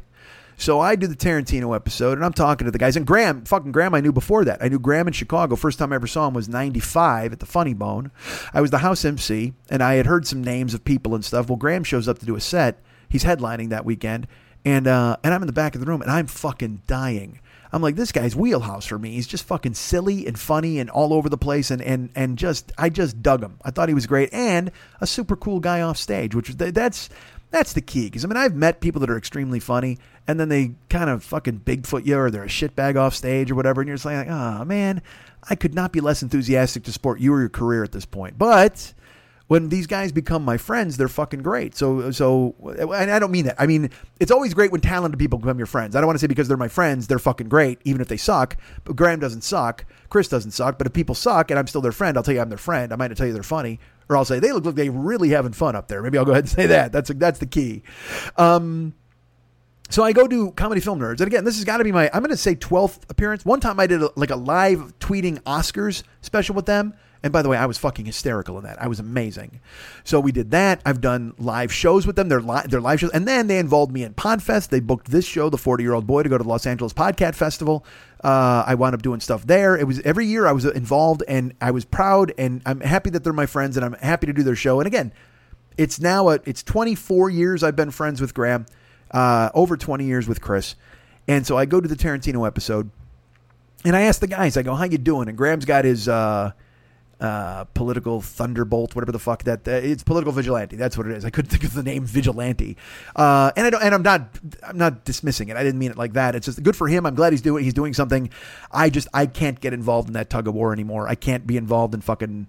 So 0.56 0.80
I 0.80 0.96
do 0.96 1.06
the 1.06 1.16
Tarantino 1.16 1.74
episode, 1.74 2.18
and 2.18 2.24
I'm 2.24 2.32
talking 2.32 2.66
to 2.66 2.70
the 2.70 2.78
guys. 2.78 2.96
And 2.96 3.06
Graham, 3.06 3.44
fucking 3.44 3.72
Graham, 3.72 3.94
I 3.94 4.00
knew 4.00 4.12
before 4.12 4.44
that. 4.44 4.62
I 4.62 4.68
knew 4.68 4.78
Graham 4.78 5.08
in 5.08 5.12
Chicago. 5.12 5.56
First 5.56 5.78
time 5.78 5.92
I 5.92 5.96
ever 5.96 6.06
saw 6.06 6.28
him 6.28 6.34
was 6.34 6.48
'95 6.48 7.32
at 7.32 7.40
the 7.40 7.46
Funny 7.46 7.74
Bone. 7.74 8.12
I 8.52 8.60
was 8.60 8.70
the 8.70 8.78
house 8.78 9.04
MC, 9.04 9.54
and 9.70 9.82
I 9.82 9.94
had 9.94 10.06
heard 10.06 10.26
some 10.26 10.42
names 10.44 10.74
of 10.74 10.84
people 10.84 11.14
and 11.14 11.24
stuff. 11.24 11.48
Well, 11.48 11.56
Graham 11.56 11.84
shows 11.84 12.06
up 12.06 12.18
to 12.20 12.26
do 12.26 12.36
a 12.36 12.40
set. 12.40 12.80
He's 13.08 13.24
headlining 13.24 13.70
that 13.70 13.84
weekend, 13.84 14.28
and 14.64 14.86
uh, 14.86 15.16
and 15.24 15.34
I'm 15.34 15.42
in 15.42 15.46
the 15.46 15.52
back 15.52 15.74
of 15.74 15.80
the 15.80 15.86
room, 15.86 16.02
and 16.02 16.10
I'm 16.10 16.26
fucking 16.26 16.82
dying. 16.86 17.40
I'm 17.72 17.80
like, 17.80 17.96
this 17.96 18.12
guy's 18.12 18.36
wheelhouse 18.36 18.86
for 18.86 18.98
me. 18.98 19.12
He's 19.12 19.26
just 19.26 19.44
fucking 19.44 19.74
silly 19.74 20.26
and 20.26 20.38
funny 20.38 20.78
and 20.78 20.90
all 20.90 21.12
over 21.14 21.28
the 21.28 21.38
place, 21.38 21.70
and 21.70 21.80
and 21.80 22.10
and 22.14 22.36
just 22.36 22.70
I 22.76 22.90
just 22.90 23.22
dug 23.22 23.42
him. 23.42 23.58
I 23.64 23.70
thought 23.70 23.88
he 23.88 23.94
was 23.94 24.06
great 24.06 24.32
and 24.32 24.70
a 25.00 25.06
super 25.06 25.36
cool 25.36 25.58
guy 25.58 25.80
off 25.80 25.96
stage, 25.96 26.34
which 26.34 26.50
that's 26.50 27.08
that's 27.50 27.72
the 27.72 27.80
key. 27.80 28.04
Because 28.04 28.24
I 28.24 28.28
mean, 28.28 28.36
I've 28.36 28.54
met 28.54 28.80
people 28.80 29.00
that 29.00 29.10
are 29.10 29.16
extremely 29.16 29.58
funny, 29.58 29.98
and 30.28 30.38
then 30.38 30.50
they 30.50 30.72
kind 30.90 31.08
of 31.08 31.24
fucking 31.24 31.60
Bigfoot 31.60 32.04
you, 32.04 32.18
or 32.18 32.30
they're 32.30 32.44
a 32.44 32.48
shitbag 32.48 32.96
off 32.96 33.14
stage 33.14 33.50
or 33.50 33.54
whatever, 33.54 33.80
and 33.80 33.88
you're 33.88 33.96
just 33.96 34.04
like, 34.04 34.28
oh 34.28 34.64
man, 34.64 35.00
I 35.48 35.54
could 35.54 35.74
not 35.74 35.92
be 35.92 36.00
less 36.00 36.22
enthusiastic 36.22 36.84
to 36.84 36.92
support 36.92 37.20
you 37.20 37.32
or 37.32 37.40
your 37.40 37.48
career 37.48 37.82
at 37.82 37.92
this 37.92 38.04
point, 38.06 38.36
but 38.36 38.92
when 39.52 39.68
these 39.68 39.86
guys 39.86 40.12
become 40.12 40.42
my 40.42 40.56
friends, 40.56 40.96
they're 40.96 41.08
fucking 41.08 41.42
great. 41.42 41.76
So, 41.76 42.10
so, 42.10 42.54
and 42.74 43.10
I 43.10 43.18
don't 43.18 43.30
mean 43.30 43.44
that. 43.44 43.56
I 43.58 43.66
mean, 43.66 43.90
it's 44.18 44.30
always 44.30 44.54
great 44.54 44.72
when 44.72 44.80
talented 44.80 45.18
people 45.18 45.38
become 45.38 45.58
your 45.58 45.66
friends. 45.66 45.94
I 45.94 46.00
don't 46.00 46.06
want 46.06 46.18
to 46.18 46.20
say 46.20 46.26
because 46.26 46.48
they're 46.48 46.56
my 46.56 46.68
friends, 46.68 47.06
they're 47.06 47.18
fucking 47.18 47.50
great, 47.50 47.78
even 47.84 48.00
if 48.00 48.08
they 48.08 48.16
suck. 48.16 48.56
But 48.84 48.96
Graham 48.96 49.20
doesn't 49.20 49.42
suck. 49.42 49.84
Chris 50.08 50.26
doesn't 50.26 50.52
suck. 50.52 50.78
But 50.78 50.86
if 50.86 50.94
people 50.94 51.14
suck 51.14 51.50
and 51.50 51.58
I'm 51.58 51.66
still 51.66 51.82
their 51.82 51.92
friend, 51.92 52.16
I'll 52.16 52.22
tell 52.22 52.32
you 52.32 52.40
I'm 52.40 52.48
their 52.48 52.56
friend. 52.56 52.94
I 52.94 52.96
might 52.96 53.08
not 53.08 53.18
tell 53.18 53.26
you 53.26 53.34
they're 53.34 53.42
funny, 53.42 53.78
or 54.08 54.16
I'll 54.16 54.24
say 54.24 54.38
they 54.38 54.52
look 54.52 54.64
like 54.64 54.74
they 54.74 54.88
really 54.88 55.28
having 55.28 55.52
fun 55.52 55.76
up 55.76 55.86
there. 55.86 56.00
Maybe 56.00 56.16
I'll 56.16 56.24
go 56.24 56.32
ahead 56.32 56.44
and 56.44 56.50
say 56.50 56.64
that. 56.68 56.90
That's 56.90 57.10
that's 57.10 57.38
the 57.38 57.44
key. 57.44 57.82
Um, 58.38 58.94
so 59.90 60.02
I 60.02 60.12
go 60.12 60.26
to 60.26 60.52
comedy 60.52 60.80
film 60.80 60.98
nerds, 60.98 61.20
and 61.20 61.26
again, 61.26 61.44
this 61.44 61.56
has 61.56 61.64
got 61.66 61.76
to 61.76 61.84
be 61.84 61.92
my 61.92 62.08
I'm 62.14 62.22
going 62.22 62.30
to 62.30 62.38
say 62.38 62.54
12th 62.54 63.00
appearance. 63.10 63.44
One 63.44 63.60
time 63.60 63.78
I 63.78 63.86
did 63.86 64.02
a, 64.02 64.08
like 64.16 64.30
a 64.30 64.36
live 64.36 64.98
tweeting 64.98 65.42
Oscars 65.42 66.04
special 66.22 66.54
with 66.54 66.64
them. 66.64 66.94
And 67.22 67.32
by 67.32 67.42
the 67.42 67.48
way, 67.48 67.56
I 67.56 67.66
was 67.66 67.78
fucking 67.78 68.04
hysterical 68.04 68.58
in 68.58 68.64
that. 68.64 68.82
I 68.82 68.88
was 68.88 68.98
amazing. 68.98 69.60
So 70.02 70.18
we 70.18 70.32
did 70.32 70.50
that. 70.50 70.82
I've 70.84 71.00
done 71.00 71.34
live 71.38 71.72
shows 71.72 72.04
with 72.06 72.16
them. 72.16 72.28
They're, 72.28 72.40
li- 72.40 72.62
they're 72.66 72.80
live 72.80 72.98
shows. 72.98 73.10
And 73.12 73.28
then 73.28 73.46
they 73.46 73.58
involved 73.58 73.92
me 73.92 74.02
in 74.02 74.14
Podfest. 74.14 74.70
They 74.70 74.80
booked 74.80 75.08
this 75.10 75.24
show, 75.24 75.48
The 75.48 75.58
40 75.58 75.84
Year 75.84 75.94
Old 75.94 76.06
Boy, 76.06 76.24
to 76.24 76.28
go 76.28 76.36
to 76.36 76.42
the 76.42 76.48
Los 76.50 76.66
Angeles 76.66 76.92
Podcast 76.92 77.36
Festival. 77.36 77.84
Uh, 78.24 78.64
I 78.66 78.74
wound 78.74 78.94
up 78.94 79.02
doing 79.02 79.20
stuff 79.20 79.46
there. 79.46 79.76
It 79.76 79.86
was 79.86 80.00
every 80.00 80.26
year 80.26 80.46
I 80.46 80.52
was 80.52 80.64
involved 80.64 81.22
and 81.28 81.54
I 81.60 81.70
was 81.70 81.84
proud 81.84 82.32
and 82.38 82.60
I'm 82.66 82.80
happy 82.80 83.10
that 83.10 83.22
they're 83.22 83.32
my 83.32 83.46
friends 83.46 83.76
and 83.76 83.84
I'm 83.84 83.94
happy 83.94 84.26
to 84.26 84.32
do 84.32 84.42
their 84.42 84.56
show. 84.56 84.80
And 84.80 84.86
again, 84.88 85.12
it's 85.76 86.00
now 86.00 86.28
a, 86.28 86.40
it's 86.44 86.62
24 86.62 87.30
years 87.30 87.62
I've 87.62 87.76
been 87.76 87.90
friends 87.92 88.20
with 88.20 88.34
Graham, 88.34 88.66
uh, 89.12 89.50
over 89.54 89.76
20 89.76 90.04
years 90.04 90.26
with 90.26 90.40
Chris. 90.40 90.74
And 91.28 91.46
so 91.46 91.56
I 91.56 91.66
go 91.66 91.80
to 91.80 91.88
the 91.88 91.96
Tarantino 91.96 92.46
episode 92.46 92.90
and 93.84 93.96
I 93.96 94.02
ask 94.02 94.20
the 94.20 94.26
guys, 94.26 94.56
I 94.56 94.62
go, 94.62 94.74
how 94.74 94.84
you 94.84 94.98
doing? 94.98 95.28
And 95.28 95.38
Graham's 95.38 95.64
got 95.64 95.84
his, 95.84 96.08
uh, 96.08 96.52
uh, 97.22 97.62
political 97.72 98.20
thunderbolt, 98.20 98.96
whatever 98.96 99.12
the 99.12 99.18
fuck 99.20 99.44
that 99.44 99.66
uh, 99.68 99.70
it's 99.70 100.02
political 100.02 100.32
vigilante. 100.32 100.74
That's 100.74 100.98
what 100.98 101.06
it 101.06 101.16
is. 101.16 101.24
I 101.24 101.30
couldn't 101.30 101.50
think 101.52 101.62
of 101.62 101.72
the 101.72 101.82
name 101.84 102.04
vigilante, 102.04 102.76
uh, 103.14 103.52
and 103.56 103.64
I 103.64 103.70
don't. 103.70 103.82
And 103.82 103.94
I'm 103.94 104.02
not. 104.02 104.28
I'm 104.64 104.76
not 104.76 105.04
dismissing 105.04 105.48
it. 105.48 105.56
I 105.56 105.62
didn't 105.62 105.78
mean 105.78 105.92
it 105.92 105.96
like 105.96 106.14
that. 106.14 106.34
It's 106.34 106.46
just 106.46 106.60
good 106.64 106.74
for 106.74 106.88
him. 106.88 107.06
I'm 107.06 107.14
glad 107.14 107.32
he's 107.32 107.40
doing. 107.40 107.62
He's 107.62 107.74
doing 107.74 107.94
something. 107.94 108.28
I 108.72 108.90
just 108.90 109.06
I 109.14 109.26
can't 109.26 109.60
get 109.60 109.72
involved 109.72 110.08
in 110.08 110.14
that 110.14 110.30
tug 110.30 110.48
of 110.48 110.54
war 110.54 110.72
anymore. 110.72 111.08
I 111.08 111.14
can't 111.14 111.46
be 111.46 111.56
involved 111.56 111.94
in 111.94 112.00
fucking 112.00 112.48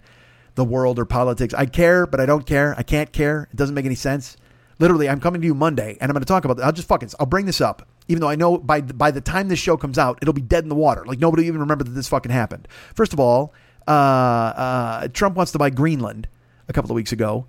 the 0.55 0.65
world 0.65 0.97
or 0.97 1.05
politics. 1.05 1.53
I 1.53 1.67
care, 1.67 2.07
but 2.07 2.19
I 2.19 2.26
don't 2.26 2.47
care. 2.47 2.74
I 2.76 2.82
can't 2.82 3.11
care. 3.11 3.47
It 3.51 3.55
doesn't 3.55 3.76
make 3.76 3.86
any 3.86 3.95
sense. 3.95 4.38
Literally, 4.80 5.07
I'm 5.07 5.19
coming 5.19 5.39
to 5.41 5.45
you 5.45 5.53
Monday, 5.53 5.97
and 6.01 6.09
I'm 6.09 6.13
going 6.13 6.21
to 6.21 6.26
talk 6.26 6.45
about. 6.45 6.59
I'll 6.59 6.71
just 6.71 6.88
fucking. 6.88 7.11
I'll 7.19 7.28
bring 7.28 7.45
this 7.45 7.61
up 7.61 7.88
even 8.07 8.21
though 8.21 8.30
I 8.30 8.36
know 8.36 8.57
by 8.57 8.82
by 8.82 9.11
the 9.11 9.21
time 9.21 9.47
this 9.47 9.59
show 9.59 9.78
comes 9.78 9.97
out, 9.97 10.19
it'll 10.21 10.34
be 10.34 10.41
dead 10.41 10.63
in 10.63 10.69
the 10.69 10.76
water. 10.76 11.05
Like 11.05 11.19
nobody 11.19 11.45
even 11.45 11.61
remember 11.61 11.84
that 11.84 11.91
this 11.91 12.09
fucking 12.09 12.32
happened. 12.32 12.67
First 12.95 13.13
of 13.13 13.19
all, 13.19 13.53
uh, 13.88 13.91
uh, 13.91 15.07
Trump 15.09 15.36
wants 15.36 15.51
to 15.53 15.57
buy 15.57 15.69
Greenland 15.69 16.27
a 16.67 16.73
couple 16.73 16.91
of 16.91 16.95
weeks 16.95 17.11
ago. 17.11 17.45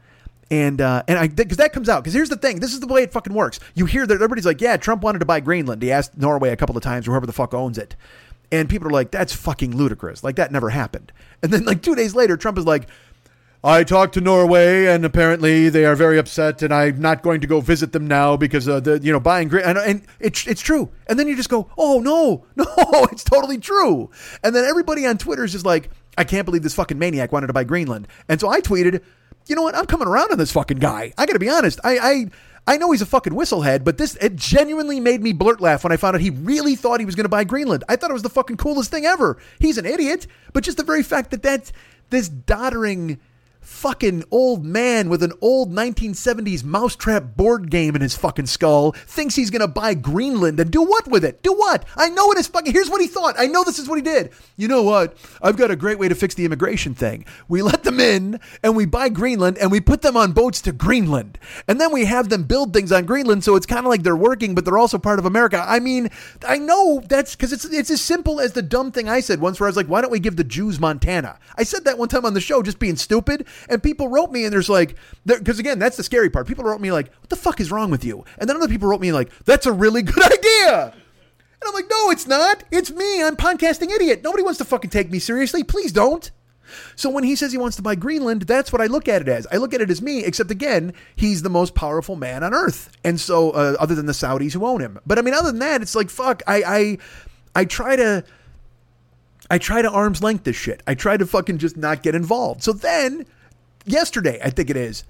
And 0.51 0.80
uh, 0.80 1.03
and 1.09 1.18
I 1.18 1.28
because 1.28 1.57
that 1.57 1.72
comes 1.72 1.89
out. 1.89 2.05
Because 2.05 2.14
here's 2.14 2.28
the 2.28 2.37
thing. 2.37 2.61
This 2.61 2.74
is 2.74 2.80
the 2.80 2.87
way 2.87 3.03
it 3.03 3.12
fucking 3.12 3.32
works. 3.32 3.61
You 3.74 3.87
hear 3.87 4.07
that 4.07 4.14
everybody's 4.14 4.45
like 4.45 4.61
yeah 4.61 4.76
Trump 4.76 5.03
wanted 5.03 5.20
to 5.20 5.24
buy 5.24 5.41
Greenland. 5.41 5.82
He 5.82 5.91
asked 5.91 6.16
Norway 6.18 6.51
a 6.51 6.57
couple 6.57 6.76
of 6.76 6.82
times 6.82 7.07
whoever 7.07 7.26
the 7.26 7.32
fuck 7.32 7.55
owns 7.55 7.78
it. 7.78 7.97
And 8.53 8.68
people 8.68 8.87
are 8.89 8.93
like 8.93 9.11
that's 9.11 9.35
fucking 9.35 9.74
ludicrous. 9.74 10.22
Like 10.22 10.37
that 10.37 10.53
never 10.53 10.70
happened. 10.70 11.12
And 11.43 11.51
then 11.51 11.64
like 11.64 11.82
two 11.82 11.95
days 11.95 12.14
later 12.14 12.37
Trump 12.37 12.59
is 12.59 12.66
like 12.66 12.89
I 13.64 13.82
talked 13.82 14.12
to 14.14 14.20
Norway, 14.20 14.85
and 14.85 15.07
apparently 15.07 15.70
they 15.70 15.87
are 15.87 15.97
very 15.97 16.18
upset, 16.18 16.61
and 16.61 16.72
I'm 16.72 17.01
not 17.01 17.22
going 17.22 17.41
to 17.41 17.47
go 17.47 17.62
visit 17.62 17.93
them 17.93 18.07
now 18.07 18.37
because 18.37 18.68
uh, 18.68 18.78
the 18.78 19.01
you 19.03 19.11
know 19.11 19.18
buying 19.18 19.49
great 19.49 19.64
and, 19.64 19.78
and 19.78 20.03
it's 20.20 20.47
it's 20.47 20.61
true. 20.61 20.91
And 21.07 21.18
then 21.18 21.28
you 21.28 21.35
just 21.35 21.49
go, 21.49 21.70
oh 21.78 21.99
no, 22.01 22.45
no, 22.57 23.09
it's 23.11 23.24
totally 23.24 23.57
true. 23.57 24.11
And 24.43 24.55
then 24.55 24.66
everybody 24.66 25.07
on 25.07 25.16
Twitter 25.16 25.45
is 25.45 25.53
just 25.53 25.64
like, 25.64 25.89
I 26.17 26.25
can't 26.25 26.45
believe 26.45 26.62
this 26.62 26.75
fucking 26.75 26.99
maniac 26.99 27.33
wanted 27.33 27.49
to 27.49 27.53
buy 27.53 27.65
Greenland. 27.65 28.09
And 28.29 28.41
so 28.41 28.49
I 28.49 28.61
tweeted, 28.61 29.03
you 29.47 29.57
know 29.57 29.62
what? 29.62 29.75
I'm 29.75 29.87
coming 29.87 30.09
around 30.09 30.33
on 30.33 30.39
this 30.39 30.53
fucking 30.53 30.79
guy. 30.79 31.12
I 31.19 31.27
got 31.27 31.35
to 31.35 31.39
be 31.39 31.49
honest. 31.49 31.81
I, 31.85 31.99
I 31.99 32.27
I 32.67 32.79
know 32.79 32.91
he's 32.93 33.03
a 33.03 33.07
fucking 33.07 33.35
whistlehead, 33.35 33.85
but 33.85 33.99
this 33.99 34.17
it 34.17 34.37
genuinely 34.37 34.99
made 34.99 35.23
me 35.23 35.33
blurt 35.33 35.61
laugh 35.61 35.85
when 35.85 35.93
I 35.93 35.99
found 35.99 36.17
out 36.17 36.23
he 36.23 36.31
really 36.31 36.77
thought 36.77 36.99
he 37.01 37.07
was 37.07 37.15
going 37.15 37.27
to 37.27 37.31
buy 37.31 37.45
Greenland. 37.45 37.85
I 37.89 37.97
thought 37.97 38.11
it 38.11 38.15
was 38.15 38.23
the 38.23 38.31
fucking 38.31 38.57
coolest 38.57 38.91
thing 38.91 39.05
ever. 39.05 39.39
He's 39.59 39.77
an 39.77 39.85
idiot, 39.85 40.27
but 40.53 40.65
just 40.65 40.79
the 40.79 40.85
very 40.85 41.03
fact 41.03 41.31
that 41.33 41.43
that's 41.43 41.73
this 42.09 42.29
doddering 42.29 43.19
fucking 43.65 44.25
old 44.31 44.65
man 44.65 45.09
with 45.09 45.23
an 45.23 45.33
old 45.41 45.73
1970s 45.73 46.65
mousetrap 46.65 47.37
board 47.37 47.71
game 47.71 47.95
in 47.97 48.03
his 48.03 48.17
fucking 48.17 48.47
skull 48.47 48.93
thinks 48.93 49.35
he's 49.35 49.51
gonna 49.51 49.69
buy 49.69 49.95
Greenland 49.95 50.59
and 50.61 50.71
do 50.71 50.83
what 50.83 51.09
with 51.09 51.25
it? 51.25 51.43
Do 51.43 51.53
what? 51.53 51.85
I 51.97 52.09
know 52.09 52.31
it 52.33 52.39
is 52.39 52.47
fucking. 52.47 52.73
Here's 52.73 52.91
what 52.91 53.01
he 53.01 53.07
thought. 53.07 53.35
I 53.39 53.47
know 53.47 53.65
this 53.65 53.79
is 53.79 53.89
what 53.89 53.97
he 53.97 54.03
did. 54.03 54.33
You 54.57 54.69
know 54.69 54.83
what? 54.83 55.17
I've 55.43 55.57
got 55.57 55.71
a 55.71 55.77
great 55.77 55.99
way 55.99 56.09
to 56.09 56.15
fix 56.15 56.35
the 56.35 56.45
immigration 56.45 56.95
thing. 56.95 57.25
We 57.49 57.62
let 57.62 57.85
them 57.85 58.01
in 58.01 58.41
and 58.62 58.77
we 58.77 58.87
buy 58.87 59.09
Greenland 59.09 59.59
and 59.59 59.71
we 59.71 59.81
put 59.81 60.03
them 60.03 60.17
on 60.17 60.33
boats 60.33 60.61
to 60.62 60.73
Greenland. 60.73 61.39
And 61.69 61.81
then 61.81 61.93
we 61.93 62.05
have 62.05 62.29
them 62.29 62.45
build 62.45 62.73
things 62.73 62.93
on 62.93 63.05
Greenland 63.05 63.45
so 63.45 63.57
it's 63.57 63.67
kind 63.67 63.85
of 63.85 63.91
like 63.91 64.03
they're 64.03 64.17
working, 64.17 64.55
but 64.55 64.65
they're 64.65 64.79
also 64.79 64.99
part 64.99 65.19
of 65.19 65.27
America. 65.27 65.65
I 65.67 65.81
mean, 65.81 66.11
I 66.47 66.59
know 66.59 67.03
that's 67.09 67.35
because 67.35 67.53
it's, 67.53 67.65
it's 67.65 67.91
as 67.91 68.01
simple 68.01 68.41
as 68.41 68.53
the 68.53 68.62
dumb 68.62 68.93
thing 68.93 69.09
I 69.09 69.21
said 69.21 69.41
once 69.41 69.59
where 69.59 69.67
I 69.67 69.71
was 69.71 69.77
like, 69.77 69.87
why 69.87 70.01
don't 70.01 70.11
we 70.11 70.21
give 70.21 70.37
the 70.37 70.45
Jews 70.45 70.79
Montana? 70.79 71.39
I 71.57 71.62
said 71.65 71.85
that 71.85 71.99
one 71.99 72.09
time 72.09 72.25
on 72.25 72.35
the 72.35 72.41
show 72.41 72.62
just 72.62 72.79
being 72.79 72.97
stupid. 72.97 73.47
And 73.69 73.83
people 73.83 74.09
wrote 74.09 74.31
me, 74.31 74.45
and 74.45 74.53
there's 74.53 74.69
like, 74.69 74.97
because 75.25 75.59
again, 75.59 75.79
that's 75.79 75.97
the 75.97 76.03
scary 76.03 76.31
part. 76.31 76.47
People 76.47 76.65
wrote 76.65 76.81
me 76.81 76.93
like, 76.93 77.13
"What 77.21 77.31
the 77.31 77.37
fuck 77.37 77.61
is 77.61 77.71
wrong 77.71 77.91
with 77.91 78.05
you?" 78.05 78.25
And 78.39 78.49
then 78.49 78.57
other 78.57 78.69
people 78.69 78.89
wrote 78.89 79.01
me 79.01 79.13
like, 79.13 79.31
"That's 79.45 79.67
a 79.67 79.73
really 79.73 80.03
good 80.11 80.23
idea." 80.23 80.93
And 80.93 81.69
I'm 81.69 81.75
like, 81.75 81.91
"No, 81.91 82.11
it's 82.11 82.27
not. 82.27 82.65
It's 82.71 82.91
me. 82.91 83.23
I'm 83.23 83.37
podcasting 83.37 83.91
idiot. 83.91 84.23
Nobody 84.23 84.43
wants 84.43 84.59
to 84.59 84.65
fucking 84.65 84.91
take 84.91 85.11
me 85.11 85.19
seriously. 85.19 85.65
Please 85.65 85.93
don't." 85.93 86.31
So 86.97 87.11
when 87.11 87.25
he 87.25 87.37
says 87.37 87.53
he 87.53 87.59
wants 87.59 87.77
to 87.77 87.83
buy 87.83 87.95
Greenland, 87.95 88.43
that's 88.43 88.73
what 88.73 88.81
I 88.81 88.87
look 88.87 89.09
at 89.09 89.23
it 89.23 89.29
as. 89.29 89.47
I 89.53 89.57
look 89.57 89.75
at 89.75 89.81
it 89.81 89.91
as 89.91 90.01
me, 90.03 90.25
except 90.25 90.51
again, 90.51 90.93
he's 91.17 91.43
the 91.43 91.51
most 91.51 91.75
powerful 91.75 92.17
man 92.17 92.43
on 92.43 92.55
earth, 92.55 92.91
and 93.05 93.21
so 93.21 93.51
uh, 93.51 93.77
other 93.79 93.95
than 93.95 94.07
the 94.07 94.13
Saudis 94.13 94.53
who 94.53 94.65
own 94.67 94.81
him. 94.81 94.99
But 95.07 95.19
I 95.19 95.23
mean, 95.23 95.35
other 95.35 95.51
than 95.51 95.61
that, 95.61 95.83
it's 95.83 95.95
like 95.95 96.11
fuck. 96.11 96.43
I 96.47 96.63
I 96.63 96.99
I 97.55 97.65
try 97.65 97.97
to. 97.97 98.25
I 99.51 99.59
try 99.59 99.83
to 99.83 99.91
arm's 99.91 100.23
length 100.23 100.45
this 100.45 100.57
shit. 100.57 100.83
I 100.87 100.95
try 100.95 101.19
to 101.19 101.27
fucking 101.27 101.59
just 101.59 101.77
not 101.77 102.03
get 102.03 102.15
involved. 102.15 102.63
So 102.63 102.73
then, 102.73 103.27
yesterday, 103.85 104.41
I 104.43 104.51
think 104.51 104.70
it 104.70 104.76
is, 104.76 105.05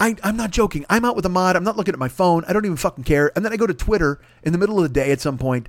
I, 0.00 0.14
I'm 0.22 0.36
not 0.36 0.50
joking. 0.50 0.86
I'm 0.88 1.04
out 1.04 1.16
with 1.16 1.26
Ahmad. 1.26 1.56
I'm 1.56 1.64
not 1.64 1.76
looking 1.76 1.94
at 1.94 1.98
my 1.98 2.08
phone. 2.08 2.44
I 2.46 2.52
don't 2.52 2.64
even 2.64 2.76
fucking 2.76 3.04
care. 3.04 3.32
And 3.34 3.44
then 3.44 3.52
I 3.52 3.56
go 3.56 3.66
to 3.66 3.74
Twitter 3.74 4.20
in 4.42 4.52
the 4.52 4.58
middle 4.58 4.76
of 4.78 4.84
the 4.84 4.88
day 4.88 5.10
at 5.10 5.20
some 5.20 5.38
point, 5.38 5.68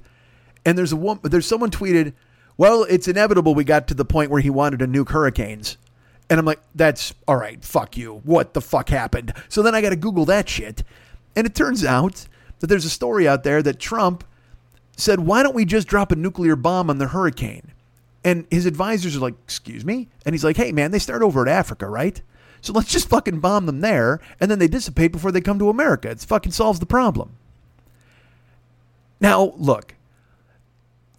and 0.66 0.78
there's 0.78 0.91
a 0.91 0.95
woman. 0.95 1.22
There's 1.24 1.47
someone 1.47 1.72
tweeted, 1.72 2.14
"Well, 2.57 2.84
it's 2.84 3.07
inevitable. 3.07 3.55
We 3.55 3.64
got 3.64 3.88
to 3.88 3.93
the 3.93 4.05
point 4.05 4.30
where 4.30 4.41
he 4.41 4.49
wanted 4.49 4.80
to 4.80 4.88
nuke 4.88 5.10
hurricanes." 5.10 5.78
And 6.30 6.39
I'm 6.39 6.45
like, 6.45 6.60
"That's 6.76 7.14
all 7.28 7.38
right. 7.38 7.64
Fuck 7.64 7.97
you. 7.97 8.22
What 8.24 8.53
the 8.53 8.62
fuck 8.62 8.89
happened?" 8.89 9.34
So 9.47 9.64
then 9.64 9.74
I 9.74 9.82
got 9.82 9.89
to 9.89 9.95
Google 9.95 10.26
that 10.26 10.47
shit, 10.47 10.84
and 11.36 11.47
it 11.47 11.55
turns 11.55 11.84
out 11.84 12.28
that 12.60 12.68
there's 12.68 12.86
a 12.86 12.89
story 12.89 13.28
out 13.28 13.43
there 13.43 13.64
that 13.64 13.80
Trump 13.80 14.24
said, 14.95 15.22
"Why 15.22 15.41
don't 15.41 15.55
we 15.55 15.66
just 15.66 15.88
drop 15.88 16.12
a 16.12 16.16
nuclear 16.16 16.55
bomb 16.55 16.91
on 16.91 16.99
the 16.99 17.07
hurricane?" 17.07 17.72
And 18.24 18.45
his 18.51 18.68
advisors 18.68 19.16
are 19.16 19.22
like, 19.22 19.36
"Excuse 19.45 19.84
me?" 19.84 20.07
And 20.24 20.36
he's 20.36 20.43
like, 20.43 20.57
"Hey, 20.57 20.72
man, 20.72 20.91
they 20.91 20.99
start 20.99 21.24
over 21.24 21.41
at 21.41 21.47
Africa, 21.47 21.88
right?" 21.88 22.22
So 22.62 22.74
let's 22.74 22.91
just 22.91 23.10
fucking 23.10 23.39
bomb 23.39 23.66
them 23.66 23.82
there, 23.82 24.20
and 24.39 24.49
then 24.49 24.60
they 24.60 24.68
dissipate 24.68 25.12
before 25.12 25.32
they 25.32 25.41
come 25.41 25.60
to 25.60 25.70
America. 25.70 26.10
It 26.10 26.20
fucking 26.20 26.51
solves 26.51 26.80
the 26.80 26.86
problem. 26.86 27.38
Now, 29.22 29.53
look, 29.57 29.95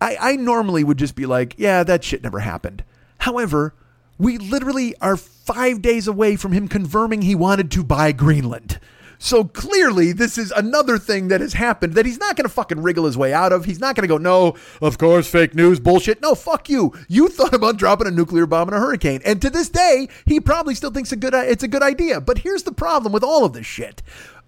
I, 0.01 0.17
I 0.21 0.37
normally 0.37 0.85
would 0.85 0.99
just 0.99 1.15
be 1.15 1.27
like, 1.27 1.55
yeah, 1.59 1.83
that 1.83 2.05
shit 2.05 2.23
never 2.23 2.41
happened. 2.41 2.85
However, 3.19 3.75
we 4.19 4.39
literally 4.39 4.95
are 5.01 5.17
five 5.17 5.83
days 5.83 6.07
away 6.07 6.37
from 6.37 6.53
him 6.53 6.69
confirming 6.69 7.23
he 7.23 7.35
wanted 7.35 7.71
to 7.73 7.85
buy 7.85 8.13
Greenland. 8.13 8.79
So 9.23 9.45
clearly, 9.45 10.13
this 10.13 10.39
is 10.39 10.51
another 10.51 10.97
thing 10.97 11.29
that 11.29 11.43
has 11.43 11.53
happened 11.53 11.93
that 11.93 12.07
he's 12.07 12.19
not 12.19 12.37
going 12.37 12.47
to 12.47 12.49
fucking 12.49 12.81
wriggle 12.81 13.05
his 13.05 13.19
way 13.19 13.35
out 13.35 13.53
of. 13.53 13.67
He's 13.67 13.79
not 13.79 13.95
going 13.95 14.05
to 14.05 14.09
go, 14.09 14.17
no, 14.17 14.57
of 14.81 14.97
course, 14.97 15.29
fake 15.29 15.55
news, 15.55 15.79
bullshit. 15.79 16.23
No, 16.23 16.35
fuck 16.35 16.71
you. 16.71 16.95
You 17.07 17.29
thought 17.29 17.53
about 17.53 17.77
dropping 17.77 18.07
a 18.07 18.11
nuclear 18.11 18.47
bomb 18.47 18.69
in 18.69 18.75
a 18.75 18.81
hurricane, 18.81 19.21
and 19.27 19.41
to 19.43 19.51
this 19.51 19.69
day, 19.69 20.09
he 20.25 20.41
probably 20.41 20.75
still 20.75 20.91
thinks 20.91 21.13
a 21.13 21.17
good 21.17 21.35
uh, 21.35 21.43
it's 21.47 21.63
a 21.63 21.69
good 21.69 21.83
idea. 21.83 22.19
But 22.19 22.39
here's 22.39 22.63
the 22.63 22.73
problem 22.73 23.13
with 23.13 23.23
all 23.23 23.45
of 23.45 23.53
this 23.53 23.67
shit. 23.67 24.03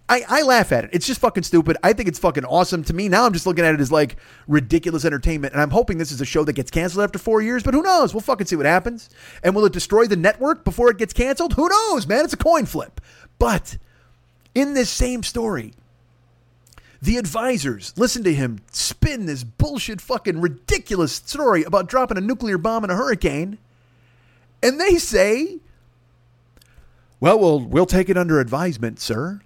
I, 0.08 0.24
I 0.26 0.42
laugh 0.42 0.72
at 0.72 0.84
it. 0.84 0.90
It's 0.94 1.06
just 1.06 1.20
fucking 1.20 1.42
stupid. 1.42 1.76
I 1.82 1.92
think 1.92 2.08
it's 2.08 2.18
fucking 2.18 2.46
awesome. 2.46 2.82
To 2.84 2.94
me, 2.94 3.10
now 3.10 3.26
I'm 3.26 3.34
just 3.34 3.46
looking 3.46 3.66
at 3.66 3.74
it 3.74 3.80
as 3.80 3.92
like 3.92 4.16
ridiculous 4.48 5.04
entertainment. 5.04 5.52
And 5.52 5.62
I'm 5.62 5.70
hoping 5.70 5.98
this 5.98 6.12
is 6.12 6.20
a 6.22 6.26
show 6.26 6.44
that 6.44 6.54
gets 6.54 6.70
canceled 6.70 7.04
after 7.04 7.18
four 7.18 7.42
years, 7.42 7.62
but 7.62 7.74
who 7.74 7.82
knows? 7.82 8.14
We'll 8.14 8.22
fucking 8.22 8.46
see 8.46 8.56
what 8.56 8.66
happens. 8.66 9.10
And 9.42 9.54
will 9.54 9.66
it 9.66 9.72
destroy 9.72 10.06
the 10.06 10.16
network 10.16 10.64
before 10.64 10.90
it 10.90 10.98
gets 10.98 11.12
canceled? 11.12 11.54
Who 11.54 11.68
knows, 11.68 12.06
man? 12.06 12.24
It's 12.24 12.34
a 12.34 12.38
coin 12.38 12.64
flip. 12.66 13.00
But 13.38 13.76
in 14.54 14.74
this 14.74 14.90
same 14.90 15.22
story, 15.22 15.72
the 17.00 17.16
advisors 17.16 17.92
listen 17.96 18.22
to 18.24 18.32
him 18.32 18.60
spin 18.70 19.26
this 19.26 19.42
bullshit 19.42 20.00
fucking 20.00 20.40
ridiculous 20.40 21.12
story 21.12 21.64
about 21.64 21.88
dropping 21.88 22.16
a 22.16 22.20
nuclear 22.20 22.58
bomb 22.58 22.84
in 22.84 22.90
a 22.90 22.96
hurricane. 22.96 23.58
And 24.62 24.80
they 24.80 24.96
say, 24.96 25.58
well, 27.18 27.38
we'll, 27.38 27.60
we'll 27.60 27.86
take 27.86 28.08
it 28.08 28.16
under 28.16 28.38
advisement, 28.38 29.00
sir. 29.00 29.40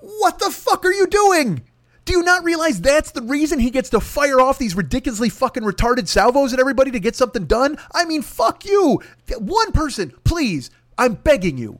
What 0.00 0.40
the 0.40 0.50
fuck 0.50 0.84
are 0.84 0.92
you 0.92 1.06
doing? 1.06 1.62
Do 2.04 2.12
you 2.12 2.22
not 2.22 2.44
realize 2.44 2.80
that's 2.80 3.12
the 3.12 3.22
reason 3.22 3.58
he 3.58 3.70
gets 3.70 3.88
to 3.90 4.00
fire 4.00 4.40
off 4.40 4.58
these 4.58 4.74
ridiculously 4.74 5.30
fucking 5.30 5.62
retarded 5.62 6.06
salvos 6.08 6.52
at 6.52 6.60
everybody 6.60 6.90
to 6.90 7.00
get 7.00 7.16
something 7.16 7.46
done? 7.46 7.78
I 7.94 8.04
mean, 8.04 8.20
fuck 8.20 8.64
you. 8.64 9.00
One 9.38 9.72
person, 9.72 10.12
please, 10.24 10.70
I'm 10.98 11.14
begging 11.14 11.56
you. 11.56 11.78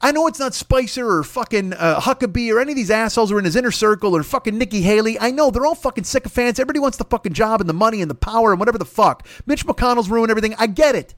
I 0.00 0.12
know 0.12 0.28
it's 0.28 0.38
not 0.38 0.54
Spicer 0.54 1.08
or 1.08 1.24
fucking 1.24 1.72
uh, 1.72 2.00
Huckabee 2.00 2.52
or 2.52 2.60
any 2.60 2.72
of 2.72 2.76
these 2.76 2.90
assholes 2.90 3.30
who 3.30 3.36
are 3.36 3.40
in 3.40 3.44
his 3.44 3.56
inner 3.56 3.72
circle 3.72 4.14
or 4.14 4.22
fucking 4.22 4.56
Nikki 4.56 4.82
Haley. 4.82 5.18
I 5.18 5.32
know 5.32 5.50
they're 5.50 5.66
all 5.66 5.74
fucking 5.74 6.04
sycophants. 6.04 6.60
Everybody 6.60 6.78
wants 6.78 6.98
the 6.98 7.04
fucking 7.04 7.32
job 7.32 7.60
and 7.60 7.68
the 7.68 7.74
money 7.74 8.00
and 8.00 8.10
the 8.10 8.14
power 8.14 8.52
and 8.52 8.60
whatever 8.60 8.78
the 8.78 8.84
fuck. 8.84 9.26
Mitch 9.44 9.66
McConnell's 9.66 10.08
ruined 10.08 10.30
everything. 10.30 10.54
I 10.56 10.68
get 10.68 10.94
it. 10.94 11.14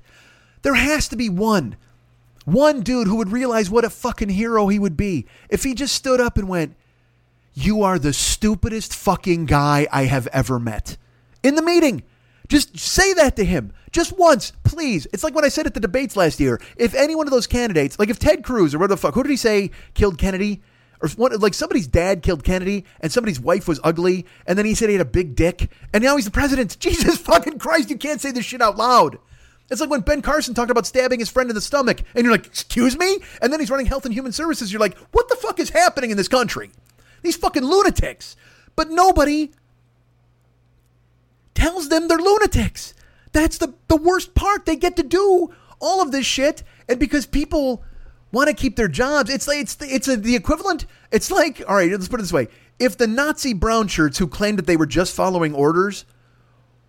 There 0.62 0.74
has 0.74 1.08
to 1.08 1.16
be 1.16 1.28
one 1.28 1.76
one 2.44 2.80
dude 2.80 3.06
who 3.06 3.16
would 3.16 3.30
realize 3.30 3.70
what 3.70 3.84
a 3.84 3.90
fucking 3.90 4.30
hero 4.30 4.68
he 4.68 4.78
would 4.78 4.96
be 4.96 5.26
if 5.50 5.62
he 5.62 5.74
just 5.74 5.94
stood 5.94 6.20
up 6.20 6.38
and 6.38 6.48
went, 6.48 6.74
You 7.52 7.82
are 7.82 7.98
the 7.98 8.12
stupidest 8.12 8.94
fucking 8.94 9.46
guy 9.46 9.86
I 9.92 10.04
have 10.04 10.26
ever 10.28 10.58
met. 10.58 10.96
In 11.42 11.54
the 11.54 11.62
meeting. 11.62 12.02
Just 12.50 12.76
say 12.76 13.14
that 13.14 13.36
to 13.36 13.44
him. 13.44 13.72
Just 13.92 14.18
once, 14.18 14.52
please. 14.64 15.06
It's 15.12 15.22
like 15.22 15.36
when 15.36 15.44
I 15.44 15.48
said 15.48 15.66
at 15.66 15.74
the 15.74 15.80
debates 15.80 16.16
last 16.16 16.40
year. 16.40 16.60
If 16.76 16.94
any 16.94 17.14
one 17.14 17.28
of 17.28 17.30
those 17.30 17.46
candidates, 17.46 17.96
like 17.96 18.10
if 18.10 18.18
Ted 18.18 18.42
Cruz 18.42 18.74
or 18.74 18.78
whatever 18.78 18.94
the 18.94 19.00
fuck, 19.00 19.14
who 19.14 19.22
did 19.22 19.30
he 19.30 19.36
say 19.36 19.70
killed 19.94 20.18
Kennedy? 20.18 20.60
Or 21.00 21.08
what, 21.10 21.38
like 21.40 21.54
somebody's 21.54 21.86
dad 21.86 22.22
killed 22.22 22.42
Kennedy 22.42 22.84
and 23.00 23.10
somebody's 23.10 23.40
wife 23.40 23.68
was 23.68 23.80
ugly 23.84 24.26
and 24.46 24.58
then 24.58 24.66
he 24.66 24.74
said 24.74 24.88
he 24.88 24.96
had 24.96 25.00
a 25.00 25.08
big 25.08 25.34
dick 25.34 25.70
and 25.94 26.02
now 26.02 26.16
he's 26.16 26.24
the 26.24 26.30
president. 26.32 26.76
Jesus 26.80 27.18
fucking 27.18 27.60
Christ, 27.60 27.88
you 27.88 27.96
can't 27.96 28.20
say 28.20 28.32
this 28.32 28.44
shit 28.44 28.60
out 28.60 28.76
loud. 28.76 29.18
It's 29.70 29.80
like 29.80 29.88
when 29.88 30.00
Ben 30.00 30.20
Carson 30.20 30.52
talked 30.52 30.72
about 30.72 30.86
stabbing 30.86 31.20
his 31.20 31.30
friend 31.30 31.48
in 31.48 31.54
the 31.54 31.60
stomach, 31.60 32.02
and 32.16 32.24
you're 32.24 32.32
like, 32.32 32.46
excuse 32.46 32.98
me? 32.98 33.20
And 33.40 33.52
then 33.52 33.60
he's 33.60 33.70
running 33.70 33.86
Health 33.86 34.04
and 34.04 34.12
Human 34.12 34.32
Services. 34.32 34.72
You're 34.72 34.80
like, 34.80 34.98
what 35.12 35.28
the 35.28 35.36
fuck 35.36 35.60
is 35.60 35.70
happening 35.70 36.10
in 36.10 36.16
this 36.16 36.26
country? 36.26 36.72
These 37.22 37.36
fucking 37.36 37.62
lunatics. 37.62 38.34
But 38.74 38.90
nobody 38.90 39.52
tells 41.54 41.88
them 41.88 42.08
they're 42.08 42.18
lunatics. 42.18 42.94
That's 43.32 43.58
the, 43.58 43.74
the 43.88 43.96
worst 43.96 44.34
part. 44.34 44.66
They 44.66 44.76
get 44.76 44.96
to 44.96 45.02
do 45.02 45.52
all 45.80 46.02
of 46.02 46.12
this 46.12 46.26
shit, 46.26 46.62
and 46.88 46.98
because 46.98 47.26
people 47.26 47.84
want 48.32 48.48
to 48.48 48.54
keep 48.54 48.76
their 48.76 48.88
jobs, 48.88 49.30
it's 49.30 49.48
like 49.48 49.58
it's 49.58 49.74
the, 49.74 49.86
it's 49.86 50.08
a, 50.08 50.16
the 50.16 50.36
equivalent. 50.36 50.86
It's 51.10 51.30
like 51.30 51.62
all 51.68 51.76
right, 51.76 51.90
let's 51.90 52.08
put 52.08 52.20
it 52.20 52.24
this 52.24 52.32
way: 52.32 52.48
if 52.78 52.96
the 52.98 53.06
Nazi 53.06 53.52
brown 53.52 53.88
shirts 53.88 54.18
who 54.18 54.26
claimed 54.26 54.58
that 54.58 54.66
they 54.66 54.76
were 54.76 54.86
just 54.86 55.14
following 55.14 55.54
orders 55.54 56.04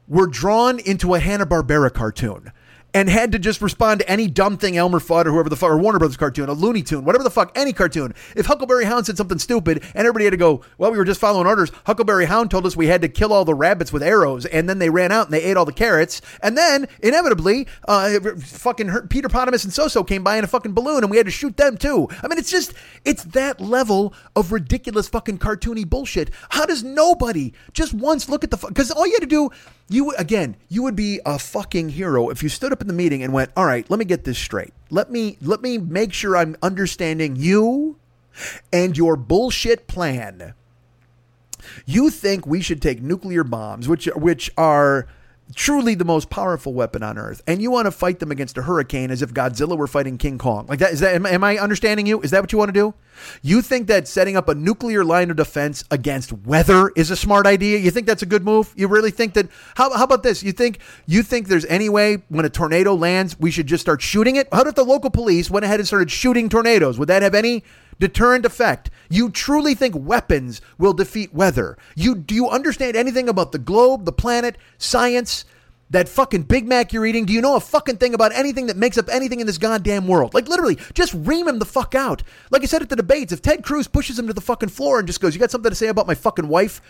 were 0.07 0.27
drawn 0.27 0.79
into 0.79 1.13
a 1.13 1.19
Hanna 1.19 1.45
Barbera 1.45 1.93
cartoon, 1.93 2.51
and 2.93 3.09
had 3.09 3.31
to 3.31 3.39
just 3.39 3.61
respond 3.61 3.99
to 4.01 4.09
any 4.09 4.27
dumb 4.27 4.57
thing 4.57 4.77
Elmer 4.77 4.99
Fudd 4.99 5.25
or 5.25 5.31
whoever 5.31 5.49
the 5.49 5.55
fuck, 5.55 5.69
or 5.69 5.77
Warner 5.77 5.99
Brothers 5.99 6.17
cartoon, 6.17 6.49
a 6.49 6.53
Looney 6.53 6.83
Tune, 6.83 7.05
whatever 7.05 7.23
the 7.23 7.31
fuck, 7.31 7.51
any 7.55 7.73
cartoon. 7.73 8.13
If 8.35 8.45
Huckleberry 8.45 8.85
Hound 8.85 9.05
said 9.05 9.17
something 9.17 9.39
stupid 9.39 9.83
and 9.95 10.07
everybody 10.07 10.25
had 10.25 10.31
to 10.31 10.37
go, 10.37 10.61
well, 10.77 10.91
we 10.91 10.97
were 10.97 11.05
just 11.05 11.19
following 11.19 11.47
orders. 11.47 11.71
Huckleberry 11.85 12.25
Hound 12.25 12.51
told 12.51 12.65
us 12.65 12.75
we 12.75 12.87
had 12.87 13.01
to 13.01 13.09
kill 13.09 13.33
all 13.33 13.45
the 13.45 13.55
rabbits 13.55 13.93
with 13.93 14.03
arrows, 14.03 14.45
and 14.45 14.67
then 14.67 14.79
they 14.79 14.89
ran 14.89 15.11
out 15.11 15.27
and 15.27 15.33
they 15.33 15.43
ate 15.43 15.57
all 15.57 15.65
the 15.65 15.71
carrots, 15.71 16.21
and 16.41 16.57
then 16.57 16.87
inevitably, 17.01 17.67
uh, 17.87 18.19
fucking 18.39 19.07
Peter 19.09 19.29
Potamus 19.29 19.63
and 19.63 19.73
Soso 19.73 20.05
came 20.05 20.23
by 20.23 20.37
in 20.37 20.43
a 20.43 20.47
fucking 20.47 20.73
balloon, 20.73 21.03
and 21.03 21.11
we 21.11 21.17
had 21.17 21.25
to 21.25 21.31
shoot 21.31 21.57
them 21.57 21.77
too. 21.77 22.07
I 22.23 22.27
mean, 22.27 22.37
it's 22.37 22.51
just, 22.51 22.73
it's 23.05 23.23
that 23.25 23.59
level 23.59 24.13
of 24.35 24.51
ridiculous 24.51 25.07
fucking 25.07 25.39
cartoony 25.39 25.87
bullshit. 25.87 26.31
How 26.49 26.65
does 26.65 26.83
nobody 26.83 27.53
just 27.73 27.93
once 27.93 28.29
look 28.29 28.43
at 28.43 28.51
the 28.51 28.57
because 28.57 28.91
all 28.91 29.07
you 29.07 29.13
had 29.13 29.21
to 29.21 29.27
do 29.27 29.49
you 29.91 30.11
again, 30.11 30.55
you 30.69 30.83
would 30.83 30.95
be 30.95 31.19
a 31.25 31.37
fucking 31.37 31.89
hero 31.89 32.29
if 32.29 32.41
you 32.41 32.49
stood 32.49 32.71
up 32.71 32.81
in 32.81 32.87
the 32.87 32.93
meeting 32.93 33.21
and 33.23 33.33
went, 33.33 33.51
"All 33.55 33.65
right, 33.65 33.89
let 33.89 33.99
me 33.99 34.05
get 34.05 34.23
this 34.23 34.37
straight. 34.37 34.73
Let 34.89 35.11
me 35.11 35.37
let 35.41 35.61
me 35.61 35.77
make 35.77 36.13
sure 36.13 36.37
I'm 36.37 36.55
understanding 36.61 37.35
you 37.35 37.97
and 38.71 38.97
your 38.97 39.15
bullshit 39.15 39.87
plan." 39.87 40.53
You 41.85 42.09
think 42.09 42.47
we 42.47 42.61
should 42.61 42.81
take 42.81 43.01
nuclear 43.01 43.43
bombs, 43.43 43.87
which 43.87 44.05
which 44.15 44.49
are 44.57 45.07
truly 45.55 45.95
the 45.95 46.05
most 46.05 46.29
powerful 46.29 46.73
weapon 46.73 47.03
on 47.03 47.17
earth, 47.17 47.41
and 47.47 47.61
you 47.61 47.71
want 47.71 47.85
to 47.85 47.91
fight 47.91 48.19
them 48.19 48.31
against 48.31 48.57
a 48.57 48.61
hurricane 48.61 49.11
as 49.11 49.21
if 49.21 49.33
Godzilla 49.33 49.77
were 49.77 49.87
fighting 49.87 50.17
King 50.17 50.37
Kong. 50.37 50.65
Like 50.67 50.79
that 50.79 50.93
is 50.93 50.99
that 50.99 51.15
am, 51.15 51.25
am 51.25 51.43
I 51.43 51.57
understanding 51.57 52.05
you? 52.05 52.21
Is 52.21 52.31
that 52.31 52.41
what 52.41 52.51
you 52.51 52.57
want 52.57 52.69
to 52.69 52.73
do? 52.73 52.93
You 53.41 53.61
think 53.61 53.87
that 53.87 54.07
setting 54.07 54.35
up 54.35 54.49
a 54.49 54.55
nuclear 54.55 55.03
line 55.03 55.29
of 55.29 55.37
defense 55.37 55.83
against 55.91 56.31
weather 56.31 56.91
is 56.95 57.11
a 57.11 57.15
smart 57.15 57.45
idea? 57.45 57.77
You 57.77 57.91
think 57.91 58.07
that's 58.07 58.23
a 58.23 58.25
good 58.25 58.43
move? 58.43 58.73
You 58.75 58.87
really 58.87 59.11
think 59.11 59.33
that 59.33 59.47
how, 59.75 59.95
how 59.95 60.03
about 60.03 60.23
this? 60.23 60.43
You 60.43 60.51
think 60.51 60.79
you 61.05 61.23
think 61.23 61.47
there's 61.47 61.65
any 61.65 61.89
way 61.89 62.23
when 62.29 62.45
a 62.45 62.49
tornado 62.49 62.95
lands 62.95 63.39
we 63.39 63.51
should 63.51 63.67
just 63.67 63.81
start 63.81 64.01
shooting 64.01 64.35
it? 64.35 64.47
How 64.51 64.61
if 64.61 64.75
the 64.75 64.83
local 64.83 65.09
police 65.09 65.49
went 65.49 65.65
ahead 65.65 65.79
and 65.79 65.87
started 65.87 66.11
shooting 66.11 66.49
tornadoes? 66.49 66.97
Would 66.97 67.09
that 67.09 67.21
have 67.21 67.35
any 67.35 67.63
deterrent 68.01 68.45
effect. 68.45 68.89
You 69.09 69.29
truly 69.29 69.75
think 69.75 69.95
weapons 69.95 70.59
will 70.77 70.91
defeat 70.91 71.33
weather. 71.33 71.77
You 71.95 72.15
do 72.15 72.35
you 72.35 72.49
understand 72.49 72.97
anything 72.97 73.29
about 73.29 73.53
the 73.53 73.59
globe, 73.59 74.03
the 74.03 74.11
planet, 74.11 74.57
science? 74.77 75.45
That 75.91 76.07
fucking 76.07 76.43
Big 76.43 76.65
Mac 76.65 76.93
you're 76.93 77.05
eating, 77.05 77.25
do 77.25 77.33
you 77.33 77.41
know 77.41 77.57
a 77.57 77.59
fucking 77.59 77.97
thing 77.97 78.13
about 78.13 78.33
anything 78.33 78.67
that 78.67 78.77
makes 78.77 78.97
up 78.97 79.09
anything 79.09 79.41
in 79.41 79.47
this 79.47 79.57
goddamn 79.57 80.07
world? 80.07 80.33
Like, 80.33 80.47
literally, 80.47 80.77
just 80.93 81.13
ream 81.13 81.49
him 81.49 81.59
the 81.59 81.65
fuck 81.65 81.95
out. 81.95 82.23
Like 82.49 82.63
I 82.63 82.65
said 82.65 82.81
at 82.81 82.87
the 82.87 82.95
debates, 82.95 83.33
if 83.33 83.41
Ted 83.41 83.61
Cruz 83.61 83.89
pushes 83.89 84.17
him 84.17 84.25
to 84.27 84.33
the 84.33 84.39
fucking 84.39 84.69
floor 84.69 84.99
and 84.99 85.07
just 85.07 85.19
goes, 85.19 85.33
You 85.35 85.41
got 85.41 85.51
something 85.51 85.69
to 85.69 85.75
say 85.75 85.87
about 85.87 86.07
my 86.07 86.15
fucking 86.15 86.47
wife? 86.47 86.81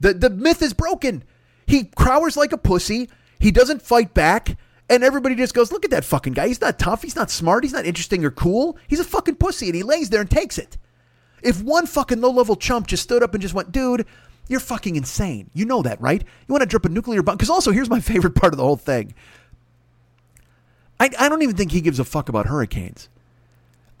The, 0.00 0.12
the 0.12 0.28
myth 0.28 0.60
is 0.60 0.74
broken. 0.74 1.24
He 1.66 1.84
crowers 1.84 2.36
like 2.36 2.52
a 2.52 2.58
pussy. 2.58 3.08
He 3.38 3.50
doesn't 3.50 3.80
fight 3.80 4.12
back. 4.12 4.58
And 4.92 5.02
everybody 5.02 5.34
just 5.34 5.54
goes, 5.54 5.72
look 5.72 5.86
at 5.86 5.90
that 5.92 6.04
fucking 6.04 6.34
guy. 6.34 6.48
He's 6.48 6.60
not 6.60 6.78
tough. 6.78 7.00
He's 7.00 7.16
not 7.16 7.30
smart. 7.30 7.64
He's 7.64 7.72
not 7.72 7.86
interesting 7.86 8.26
or 8.26 8.30
cool. 8.30 8.76
He's 8.86 9.00
a 9.00 9.04
fucking 9.04 9.36
pussy. 9.36 9.68
And 9.68 9.74
he 9.74 9.82
lays 9.82 10.10
there 10.10 10.20
and 10.20 10.30
takes 10.30 10.58
it. 10.58 10.76
If 11.42 11.62
one 11.62 11.86
fucking 11.86 12.20
low 12.20 12.30
level 12.30 12.56
chump 12.56 12.88
just 12.88 13.02
stood 13.02 13.22
up 13.22 13.32
and 13.32 13.40
just 13.40 13.54
went, 13.54 13.72
dude, 13.72 14.04
you're 14.48 14.60
fucking 14.60 14.96
insane. 14.96 15.48
You 15.54 15.64
know 15.64 15.80
that, 15.80 15.98
right? 16.02 16.20
You 16.20 16.52
want 16.52 16.60
to 16.60 16.66
drop 16.66 16.84
a 16.84 16.90
nuclear 16.90 17.22
bomb? 17.22 17.38
Because 17.38 17.48
also, 17.48 17.70
here's 17.70 17.88
my 17.88 18.00
favorite 18.02 18.34
part 18.34 18.52
of 18.52 18.58
the 18.58 18.64
whole 18.64 18.76
thing. 18.76 19.14
I, 21.00 21.08
I 21.18 21.30
don't 21.30 21.40
even 21.40 21.56
think 21.56 21.72
he 21.72 21.80
gives 21.80 21.98
a 21.98 22.04
fuck 22.04 22.28
about 22.28 22.44
hurricanes. 22.44 23.08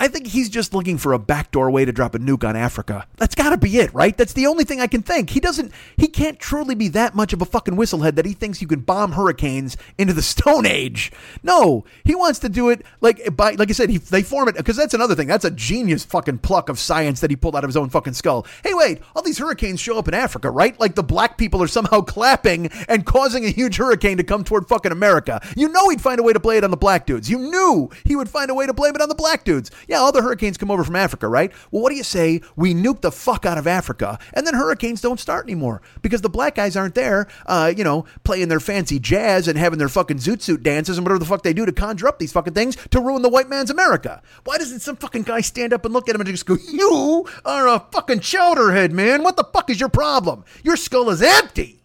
I 0.02 0.08
think 0.08 0.26
he's 0.26 0.48
just 0.48 0.74
looking 0.74 0.98
for 0.98 1.12
a 1.12 1.18
backdoor 1.20 1.70
way 1.70 1.84
to 1.84 1.92
drop 1.92 2.16
a 2.16 2.18
nuke 2.18 2.42
on 2.42 2.56
Africa. 2.56 3.06
That's 3.18 3.36
got 3.36 3.50
to 3.50 3.56
be 3.56 3.78
it, 3.78 3.94
right? 3.94 4.16
That's 4.16 4.32
the 4.32 4.48
only 4.48 4.64
thing 4.64 4.80
I 4.80 4.88
can 4.88 5.00
think. 5.00 5.30
He 5.30 5.38
doesn't, 5.38 5.70
he 5.96 6.08
can't 6.08 6.40
truly 6.40 6.74
be 6.74 6.88
that 6.88 7.14
much 7.14 7.32
of 7.32 7.40
a 7.40 7.44
fucking 7.44 7.76
whistlehead 7.76 8.16
that 8.16 8.26
he 8.26 8.32
thinks 8.32 8.60
you 8.60 8.66
can 8.66 8.80
bomb 8.80 9.12
hurricanes 9.12 9.76
into 9.98 10.12
the 10.12 10.20
Stone 10.22 10.66
Age. 10.66 11.12
No, 11.44 11.84
he 12.02 12.16
wants 12.16 12.40
to 12.40 12.48
do 12.48 12.68
it 12.68 12.84
like 13.00 13.36
by, 13.36 13.52
like 13.52 13.70
I 13.70 13.74
said, 13.74 13.90
he, 13.90 13.98
they 13.98 14.24
form 14.24 14.48
it 14.48 14.56
because 14.56 14.74
that's 14.74 14.92
another 14.92 15.14
thing. 15.14 15.28
That's 15.28 15.44
a 15.44 15.52
genius 15.52 16.04
fucking 16.04 16.38
pluck 16.38 16.68
of 16.68 16.80
science 16.80 17.20
that 17.20 17.30
he 17.30 17.36
pulled 17.36 17.54
out 17.54 17.62
of 17.62 17.68
his 17.68 17.76
own 17.76 17.88
fucking 17.88 18.14
skull. 18.14 18.44
Hey, 18.64 18.74
wait, 18.74 19.02
all 19.14 19.22
these 19.22 19.38
hurricanes 19.38 19.78
show 19.78 19.98
up 19.98 20.08
in 20.08 20.14
Africa, 20.14 20.50
right? 20.50 20.78
Like 20.80 20.96
the 20.96 21.04
black 21.04 21.38
people 21.38 21.62
are 21.62 21.68
somehow 21.68 22.00
clapping 22.00 22.72
and 22.88 23.06
causing 23.06 23.44
a 23.44 23.50
huge 23.50 23.76
hurricane 23.76 24.16
to 24.16 24.24
come 24.24 24.42
toward 24.42 24.66
fucking 24.66 24.90
America. 24.90 25.40
You 25.56 25.68
know 25.68 25.90
he'd 25.90 26.00
find 26.00 26.18
a 26.18 26.24
way 26.24 26.32
to 26.32 26.40
blame 26.40 26.58
it 26.58 26.64
on 26.64 26.72
the 26.72 26.76
black 26.76 27.06
dudes. 27.06 27.30
You 27.30 27.38
knew 27.38 27.88
he 28.04 28.16
would 28.16 28.28
find 28.28 28.50
a 28.50 28.54
way 28.54 28.66
to 28.66 28.74
blame 28.74 28.96
it 28.96 29.00
on 29.00 29.08
the 29.08 29.14
black 29.14 29.44
dudes. 29.44 29.70
Yeah, 29.92 29.98
all 29.98 30.10
the 30.10 30.22
hurricanes 30.22 30.56
come 30.56 30.70
over 30.70 30.84
from 30.84 30.96
Africa, 30.96 31.28
right? 31.28 31.52
Well, 31.70 31.82
what 31.82 31.90
do 31.90 31.96
you 31.96 32.02
say 32.02 32.40
we 32.56 32.72
nuke 32.72 33.02
the 33.02 33.12
fuck 33.12 33.44
out 33.44 33.58
of 33.58 33.66
Africa 33.66 34.18
and 34.32 34.46
then 34.46 34.54
hurricanes 34.54 35.02
don't 35.02 35.20
start 35.20 35.44
anymore 35.44 35.82
because 36.00 36.22
the 36.22 36.30
black 36.30 36.54
guys 36.54 36.78
aren't 36.78 36.94
there, 36.94 37.28
uh, 37.44 37.70
you 37.76 37.84
know, 37.84 38.06
playing 38.24 38.48
their 38.48 38.58
fancy 38.58 38.98
jazz 38.98 39.46
and 39.46 39.58
having 39.58 39.78
their 39.78 39.90
fucking 39.90 40.16
zoot 40.16 40.40
suit 40.40 40.62
dances 40.62 40.96
and 40.96 41.04
whatever 41.04 41.18
the 41.18 41.26
fuck 41.26 41.42
they 41.42 41.52
do 41.52 41.66
to 41.66 41.72
conjure 41.72 42.08
up 42.08 42.18
these 42.18 42.32
fucking 42.32 42.54
things 42.54 42.74
to 42.90 43.00
ruin 43.00 43.20
the 43.20 43.28
white 43.28 43.50
man's 43.50 43.68
America. 43.68 44.22
Why 44.44 44.56
doesn't 44.56 44.80
some 44.80 44.96
fucking 44.96 45.24
guy 45.24 45.42
stand 45.42 45.74
up 45.74 45.84
and 45.84 45.92
look 45.92 46.08
at 46.08 46.14
him 46.14 46.22
and 46.22 46.30
just 46.30 46.46
go, 46.46 46.56
You 46.72 47.26
are 47.44 47.68
a 47.68 47.84
fucking 47.92 48.20
chowderhead, 48.20 48.92
man. 48.92 49.22
What 49.22 49.36
the 49.36 49.44
fuck 49.44 49.68
is 49.68 49.78
your 49.78 49.90
problem? 49.90 50.46
Your 50.64 50.76
skull 50.76 51.10
is 51.10 51.20
empty. 51.20 51.82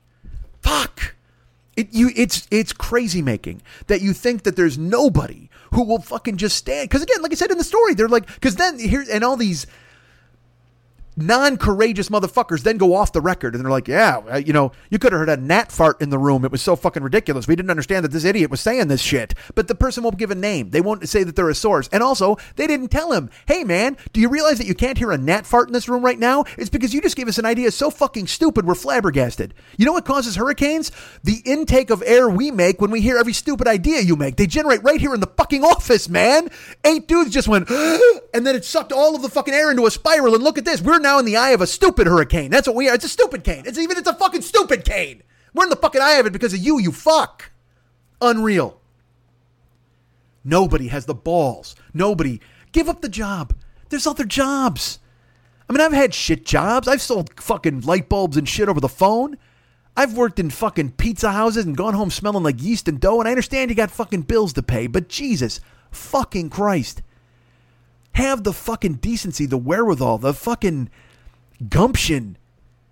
Fuck. 0.62 1.16
It, 1.76 1.94
you, 1.94 2.10
it's 2.16 2.48
it's 2.50 2.74
crazy 2.74 3.22
making 3.22 3.62
that 3.86 4.02
you 4.02 4.14
think 4.14 4.44
that 4.44 4.56
there's 4.56 4.80
nobody 4.80 5.48
who 5.74 5.84
will 5.84 6.00
fucking 6.00 6.38
just 6.38 6.58
stand. 6.58 6.90
Because 6.90 7.04
again, 7.04 7.22
like 7.22 7.32
I 7.32 7.36
said 7.36 7.52
in 7.52 7.58
the 7.58 7.64
story, 7.64 7.94
they're 7.94 8.08
like, 8.08 8.28
because 8.36 8.56
then 8.56 8.80
here 8.80 9.06
and 9.12 9.24
all 9.24 9.38
these 9.38 9.68
non 11.18 11.58
courageous 11.58 12.10
motherfuckers 12.10 12.62
then 12.62 12.78
go 12.78 12.96
off 12.96 13.12
the 13.12 13.22
record 13.22 13.56
and 13.56 13.64
they're 13.64 13.72
like, 13.72 13.88
yeah, 13.88 14.38
you 14.38 14.54
know, 14.54 14.72
you 14.90 15.00
could 15.00 15.12
have 15.12 15.20
heard 15.20 15.30
a 15.30 15.38
gnat 15.38 15.72
fart 15.72 16.02
in 16.02 16.10
the 16.10 16.18
room. 16.20 16.46
It 16.46 16.52
was 16.52 16.62
so 16.62 16.76
fucking 16.76 17.04
ridiculous. 17.04 17.48
We 17.48 17.56
didn't 17.56 17.72
understand 17.72 18.06
that 18.06 18.12
this 18.12 18.24
idiot 18.24 18.52
was 18.52 18.62
saying 18.62 18.88
this 18.88 19.02
shit. 19.02 19.34
But 19.56 19.68
the 19.68 19.76
person 19.76 20.04
won't 20.04 20.18
give 20.18 20.32
a 20.32 20.36
name. 20.36 20.70
They 20.70 20.82
won't 20.82 21.08
say 21.10 21.24
that 21.24 21.36
they're 21.36 21.50
a 21.50 21.56
source. 21.56 21.90
And 21.92 22.04
also, 22.04 22.38
they 22.56 22.68
didn't 22.68 22.90
tell 22.90 23.12
him, 23.12 23.30
hey 23.48 23.64
man, 23.64 23.98
do 24.14 24.22
you 24.22 24.30
realize 24.30 24.60
that 24.60 24.68
you 24.68 24.76
can't 24.76 24.98
hear 24.98 25.12
a 25.12 25.18
gnat 25.18 25.46
fart 25.46 25.68
in 25.68 25.74
this 25.74 25.90
room 25.90 26.06
right 26.06 26.20
now? 26.20 26.46
It's 26.58 26.70
because 26.70 26.94
you 26.94 27.02
just 27.02 27.18
gave 27.18 27.28
us 27.28 27.38
an 27.40 27.46
idea 27.46 27.72
so 27.72 27.90
fucking 27.90 28.28
stupid 28.28 28.66
we're 28.66 28.76
flabbergasted. 28.76 29.54
You 29.78 29.86
know 29.86 29.94
what 29.94 30.06
causes 30.06 30.36
hurricanes? 30.36 30.92
The 31.24 31.42
intake 31.46 31.90
of 31.90 32.04
air 32.06 32.30
we 32.30 32.52
make 32.52 32.80
when 32.80 32.92
we 32.92 33.02
hear 33.02 33.18
every 33.18 33.34
stupid 33.34 33.68
idea 33.68 34.02
you 34.02 34.16
make. 34.16 34.36
They 34.36 34.48
generate 34.48 34.84
right 34.84 35.00
here 35.00 35.14
in 35.14 35.20
the 35.20 35.28
fucking 35.28 35.64
office, 35.64 36.08
man. 36.08 36.50
Eight 36.86 37.08
dudes 37.08 37.32
just 37.32 37.48
went, 37.48 37.70
and 38.34 38.46
then 38.46 38.56
it 38.56 38.66
sucked 38.66 38.92
all 38.92 39.16
of 39.16 39.22
the 39.22 39.30
fucking 39.30 39.54
air 39.54 39.72
into 39.72 39.86
a 39.86 39.92
spiral. 39.92 40.36
And 40.36 40.44
look 40.44 40.58
at 40.58 40.66
this. 40.66 40.82
We're 40.82 41.00
now 41.08 41.20
in 41.20 41.26
the 41.26 41.38
eye 41.38 41.52
of 41.52 41.62
a 41.62 41.68
stupid 41.68 42.06
hurricane. 42.06 42.52
That's 42.52 42.68
what 42.68 42.76
we 42.76 42.90
are. 42.90 42.96
It's 42.96 43.06
a 43.06 43.10
stupid 43.10 43.46
cane. 43.46 43.64
It's 43.66 43.78
even 43.78 43.98
it's 43.98 44.10
a 44.10 44.14
fucking 44.14 44.42
stupid 44.42 44.84
cane. 44.84 45.24
We're 45.54 45.64
in 45.64 45.70
the 45.70 45.78
fucking 45.78 46.02
eye 46.02 46.20
of 46.20 46.26
it 46.26 46.34
because 46.34 46.54
of 46.54 46.60
you, 46.60 46.80
you 46.80 46.92
fuck. 46.92 47.50
Unreal. 48.22 48.82
Nobody 50.44 50.88
has 50.88 51.06
the 51.06 51.14
balls. 51.14 51.76
Nobody. 51.94 52.42
Give 52.74 52.90
up 52.90 53.02
the 53.02 53.10
job. 53.10 53.56
There's 53.90 54.06
other 54.06 54.26
jobs. 54.26 55.00
I 55.70 55.74
mean, 55.74 55.82
I've 55.82 55.94
had 55.94 56.14
shit 56.14 56.46
jobs. 56.46 56.90
I've 56.90 57.02
sold 57.02 57.40
fucking 57.40 57.82
light 57.82 58.10
bulbs 58.10 58.36
and 58.36 58.48
shit 58.48 58.68
over 58.68 58.82
the 58.82 58.90
phone. 58.90 59.38
I've 59.96 60.18
worked 60.18 60.40
in 60.40 60.50
fucking 60.50 60.92
pizza 60.92 61.32
houses 61.32 61.66
and 61.66 61.76
gone 61.76 61.94
home 61.94 62.12
smelling 62.12 62.44
like 62.44 62.62
yeast 62.62 62.88
and 62.88 63.00
dough, 63.00 63.20
and 63.20 63.28
I 63.28 63.32
understand 63.32 63.72
you 63.72 63.76
got 63.76 63.92
fucking 63.92 64.24
bills 64.24 64.54
to 64.54 64.62
pay, 64.62 64.88
but 64.88 65.10
Jesus 65.10 65.60
fucking 65.90 66.50
Christ. 66.50 67.02
Have 68.18 68.44
the 68.44 68.52
fucking 68.52 68.96
decency, 68.96 69.46
the 69.46 69.60
wherewithal, 69.60 70.18
the 70.18 70.34
fucking 70.34 70.90
gumption 71.70 72.36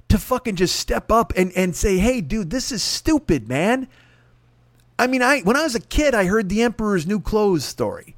to 0.07 0.19
fucking 0.19 0.55
just 0.55 0.75
step 0.75 1.11
up 1.11 1.33
and, 1.35 1.51
and 1.55 1.75
say, 1.75 1.97
hey, 1.97 2.21
dude, 2.21 2.51
this 2.51 2.71
is 2.71 2.83
stupid, 2.83 3.49
man. 3.49 3.87
I 4.99 5.07
mean, 5.07 5.23
I 5.23 5.39
when 5.39 5.57
I 5.57 5.63
was 5.63 5.73
a 5.73 5.79
kid, 5.79 6.13
I 6.13 6.25
heard 6.25 6.47
the 6.47 6.61
Emperor's 6.61 7.07
New 7.07 7.19
Clothes 7.19 7.65
story. 7.65 8.14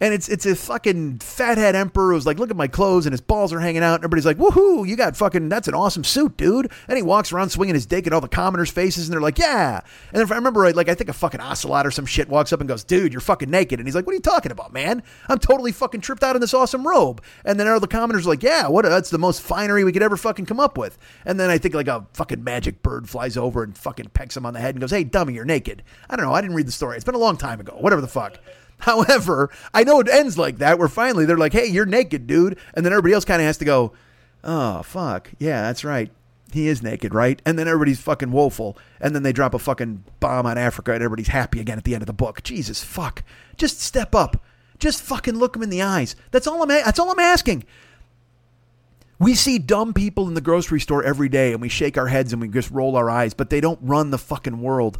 And 0.00 0.14
it's 0.14 0.28
it's 0.28 0.46
a 0.46 0.56
fucking 0.56 1.18
fathead 1.18 1.74
emperor 1.74 2.12
who's 2.12 2.26
like, 2.26 2.38
look 2.38 2.50
at 2.50 2.56
my 2.56 2.68
clothes, 2.68 3.06
and 3.06 3.12
his 3.12 3.20
balls 3.20 3.52
are 3.52 3.60
hanging 3.60 3.82
out. 3.82 3.96
And 3.96 4.04
everybody's 4.04 4.24
like, 4.24 4.38
woohoo, 4.38 4.88
you 4.88 4.96
got 4.96 5.16
fucking, 5.16 5.48
that's 5.48 5.68
an 5.68 5.74
awesome 5.74 6.04
suit, 6.04 6.36
dude. 6.36 6.72
And 6.88 6.96
he 6.96 7.02
walks 7.02 7.32
around 7.32 7.50
swinging 7.50 7.74
his 7.74 7.86
dick 7.86 8.06
at 8.06 8.12
all 8.12 8.20
the 8.20 8.28
commoners' 8.28 8.70
faces, 8.70 9.06
and 9.06 9.12
they're 9.12 9.20
like, 9.20 9.38
yeah. 9.38 9.80
And 10.12 10.22
if 10.22 10.32
I 10.32 10.36
remember 10.36 10.60
right, 10.60 10.74
like, 10.74 10.88
I 10.88 10.94
think 10.94 11.10
a 11.10 11.12
fucking 11.12 11.40
ocelot 11.40 11.86
or 11.86 11.90
some 11.90 12.06
shit 12.06 12.28
walks 12.28 12.52
up 12.52 12.60
and 12.60 12.68
goes, 12.68 12.82
dude, 12.82 13.12
you're 13.12 13.20
fucking 13.20 13.50
naked. 13.50 13.78
And 13.78 13.86
he's 13.86 13.94
like, 13.94 14.06
what 14.06 14.12
are 14.12 14.16
you 14.16 14.20
talking 14.20 14.52
about, 14.52 14.72
man? 14.72 15.02
I'm 15.28 15.38
totally 15.38 15.72
fucking 15.72 16.00
tripped 16.00 16.22
out 16.22 16.34
in 16.34 16.40
this 16.40 16.54
awesome 16.54 16.86
robe. 16.86 17.22
And 17.44 17.60
then 17.60 17.68
all 17.68 17.78
the 17.78 17.86
commoners 17.86 18.26
are 18.26 18.30
like, 18.30 18.42
yeah, 18.42 18.68
what? 18.68 18.84
That's 18.84 19.10
the 19.10 19.18
most 19.18 19.42
finery 19.42 19.84
we 19.84 19.92
could 19.92 20.02
ever 20.02 20.16
fucking 20.16 20.46
come 20.46 20.60
up 20.60 20.78
with. 20.78 20.96
And 21.26 21.38
then 21.38 21.50
I 21.50 21.58
think 21.58 21.74
like 21.74 21.88
a 21.88 22.06
fucking 22.14 22.42
magic 22.42 22.82
bird 22.82 23.08
flies 23.08 23.36
over 23.36 23.62
and 23.62 23.76
fucking 23.76 24.10
pecks 24.14 24.36
him 24.36 24.46
on 24.46 24.54
the 24.54 24.60
head 24.60 24.74
and 24.74 24.80
goes, 24.80 24.90
hey, 24.90 25.04
dummy, 25.04 25.34
you're 25.34 25.44
naked. 25.44 25.82
I 26.08 26.16
don't 26.16 26.24
know. 26.24 26.32
I 26.32 26.40
didn't 26.40 26.56
read 26.56 26.66
the 26.66 26.72
story. 26.72 26.96
It's 26.96 27.04
been 27.04 27.14
a 27.14 27.18
long 27.18 27.36
time 27.36 27.60
ago. 27.60 27.76
Whatever 27.78 28.00
the 28.00 28.08
fuck. 28.08 28.38
However, 28.80 29.50
I 29.72 29.84
know 29.84 30.00
it 30.00 30.08
ends 30.08 30.38
like 30.38 30.58
that, 30.58 30.78
where 30.78 30.88
finally 30.88 31.24
they're 31.24 31.38
like, 31.38 31.52
hey, 31.52 31.66
you're 31.66 31.86
naked, 31.86 32.26
dude. 32.26 32.58
And 32.74 32.84
then 32.84 32.92
everybody 32.92 33.14
else 33.14 33.24
kind 33.24 33.40
of 33.40 33.46
has 33.46 33.58
to 33.58 33.64
go, 33.64 33.92
oh, 34.44 34.82
fuck. 34.82 35.30
Yeah, 35.38 35.62
that's 35.62 35.84
right. 35.84 36.10
He 36.52 36.68
is 36.68 36.82
naked, 36.82 37.14
right? 37.14 37.40
And 37.46 37.58
then 37.58 37.68
everybody's 37.68 38.00
fucking 38.00 38.32
woeful. 38.32 38.76
And 39.00 39.14
then 39.14 39.22
they 39.22 39.32
drop 39.32 39.54
a 39.54 39.58
fucking 39.58 40.04
bomb 40.18 40.46
on 40.46 40.58
Africa 40.58 40.92
and 40.92 41.02
everybody's 41.02 41.28
happy 41.28 41.60
again 41.60 41.78
at 41.78 41.84
the 41.84 41.94
end 41.94 42.02
of 42.02 42.08
the 42.08 42.12
book. 42.12 42.42
Jesus, 42.42 42.82
fuck. 42.82 43.22
Just 43.56 43.80
step 43.80 44.14
up. 44.14 44.42
Just 44.78 45.02
fucking 45.02 45.36
look 45.36 45.52
them 45.52 45.62
in 45.62 45.70
the 45.70 45.82
eyes. 45.82 46.16
That's 46.30 46.46
all 46.46 46.62
I'm, 46.62 46.68
that's 46.68 46.98
all 46.98 47.10
I'm 47.10 47.18
asking. 47.18 47.64
We 49.18 49.34
see 49.34 49.58
dumb 49.58 49.92
people 49.92 50.26
in 50.28 50.34
the 50.34 50.40
grocery 50.40 50.80
store 50.80 51.04
every 51.04 51.28
day 51.28 51.52
and 51.52 51.60
we 51.60 51.68
shake 51.68 51.98
our 51.98 52.06
heads 52.06 52.32
and 52.32 52.40
we 52.40 52.48
just 52.48 52.70
roll 52.70 52.96
our 52.96 53.10
eyes, 53.10 53.34
but 53.34 53.50
they 53.50 53.60
don't 53.60 53.78
run 53.82 54.10
the 54.10 54.18
fucking 54.18 54.62
world. 54.62 54.98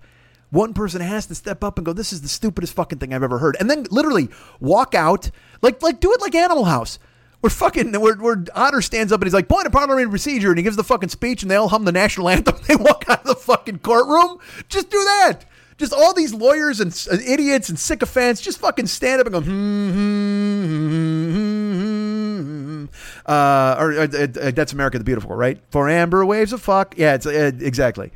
One 0.50 0.74
person 0.74 1.00
has 1.00 1.26
to 1.26 1.34
step 1.34 1.62
up 1.62 1.78
and 1.78 1.84
go, 1.84 1.92
"This 1.92 2.12
is 2.12 2.22
the 2.22 2.28
stupidest 2.28 2.74
fucking 2.74 2.98
thing 2.98 3.14
I've 3.14 3.22
ever 3.22 3.38
heard," 3.38 3.56
and 3.60 3.70
then 3.70 3.86
literally 3.90 4.28
walk 4.58 4.94
out, 4.94 5.30
like 5.62 5.82
like 5.82 6.00
do 6.00 6.12
it 6.12 6.20
like 6.20 6.34
Animal 6.34 6.64
House. 6.64 6.98
Where 7.40 7.50
fucking 7.50 7.98
where, 7.98 8.16
where 8.16 8.44
Otter 8.54 8.82
stands 8.82 9.12
up 9.12 9.20
and 9.22 9.26
he's 9.26 9.32
like, 9.32 9.48
point 9.48 9.64
of 9.64 9.72
parliamentary 9.72 10.10
procedure, 10.10 10.50
and 10.50 10.58
he 10.58 10.62
gives 10.62 10.76
the 10.76 10.84
fucking 10.84 11.08
speech, 11.08 11.40
and 11.40 11.50
they 11.50 11.56
all 11.56 11.68
hum 11.68 11.84
the 11.86 11.92
national 11.92 12.28
anthem. 12.28 12.56
They 12.68 12.76
walk 12.76 13.06
out 13.08 13.20
of 13.20 13.26
the 13.26 13.34
fucking 13.34 13.78
courtroom. 13.78 14.38
Just 14.68 14.90
do 14.90 14.98
that. 14.98 15.46
Just 15.78 15.94
all 15.94 16.12
these 16.12 16.34
lawyers 16.34 16.80
and 16.80 16.92
uh, 17.10 17.16
idiots 17.26 17.70
and 17.70 17.78
sycophants 17.78 18.42
just 18.42 18.58
fucking 18.58 18.86
stand 18.88 19.22
up 19.22 19.26
and 19.26 19.32
go, 19.32 19.40
hmm, 19.40 19.90
hmm, 19.90 21.30
hmm, 21.32 22.84
uh, 23.24 23.76
or 23.78 23.92
uh, 23.92 24.02
uh, 24.04 24.50
that's 24.50 24.74
America 24.74 24.98
the 24.98 25.04
Beautiful, 25.04 25.34
right? 25.34 25.58
For 25.70 25.88
amber 25.88 26.26
waves 26.26 26.52
of 26.52 26.60
fuck. 26.60 26.98
Yeah, 26.98 27.14
it's 27.14 27.24
uh, 27.24 27.52
exactly. 27.60 28.12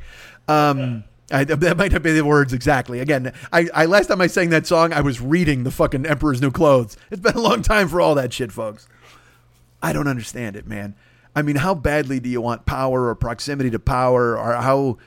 Um, 0.47 1.03
I, 1.31 1.43
that 1.43 1.77
might 1.77 1.91
not 1.91 2.03
be 2.03 2.11
the 2.11 2.23
words 2.23 2.53
exactly. 2.53 2.99
Again, 2.99 3.33
I, 3.51 3.67
I 3.73 3.85
last 3.85 4.07
time 4.07 4.21
I 4.21 4.27
sang 4.27 4.51
that 4.51 4.67
song, 4.67 4.93
I 4.93 5.01
was 5.01 5.19
reading 5.19 5.63
the 5.63 5.71
fucking 5.71 6.05
Emperor's 6.05 6.41
New 6.41 6.51
Clothes. 6.51 6.97
It's 7.09 7.21
been 7.21 7.35
a 7.35 7.41
long 7.41 7.63
time 7.63 7.87
for 7.87 7.99
all 7.99 8.13
that 8.15 8.31
shit, 8.31 8.51
folks. 8.51 8.87
I 9.81 9.91
don't 9.91 10.07
understand 10.07 10.55
it, 10.55 10.67
man. 10.67 10.95
I 11.35 11.41
mean, 11.41 11.57
how 11.57 11.73
badly 11.73 12.19
do 12.19 12.29
you 12.29 12.41
want 12.41 12.65
power 12.65 13.07
or 13.07 13.15
proximity 13.15 13.69
to 13.71 13.79
power, 13.79 14.37
or 14.37 14.53
how 14.53 14.97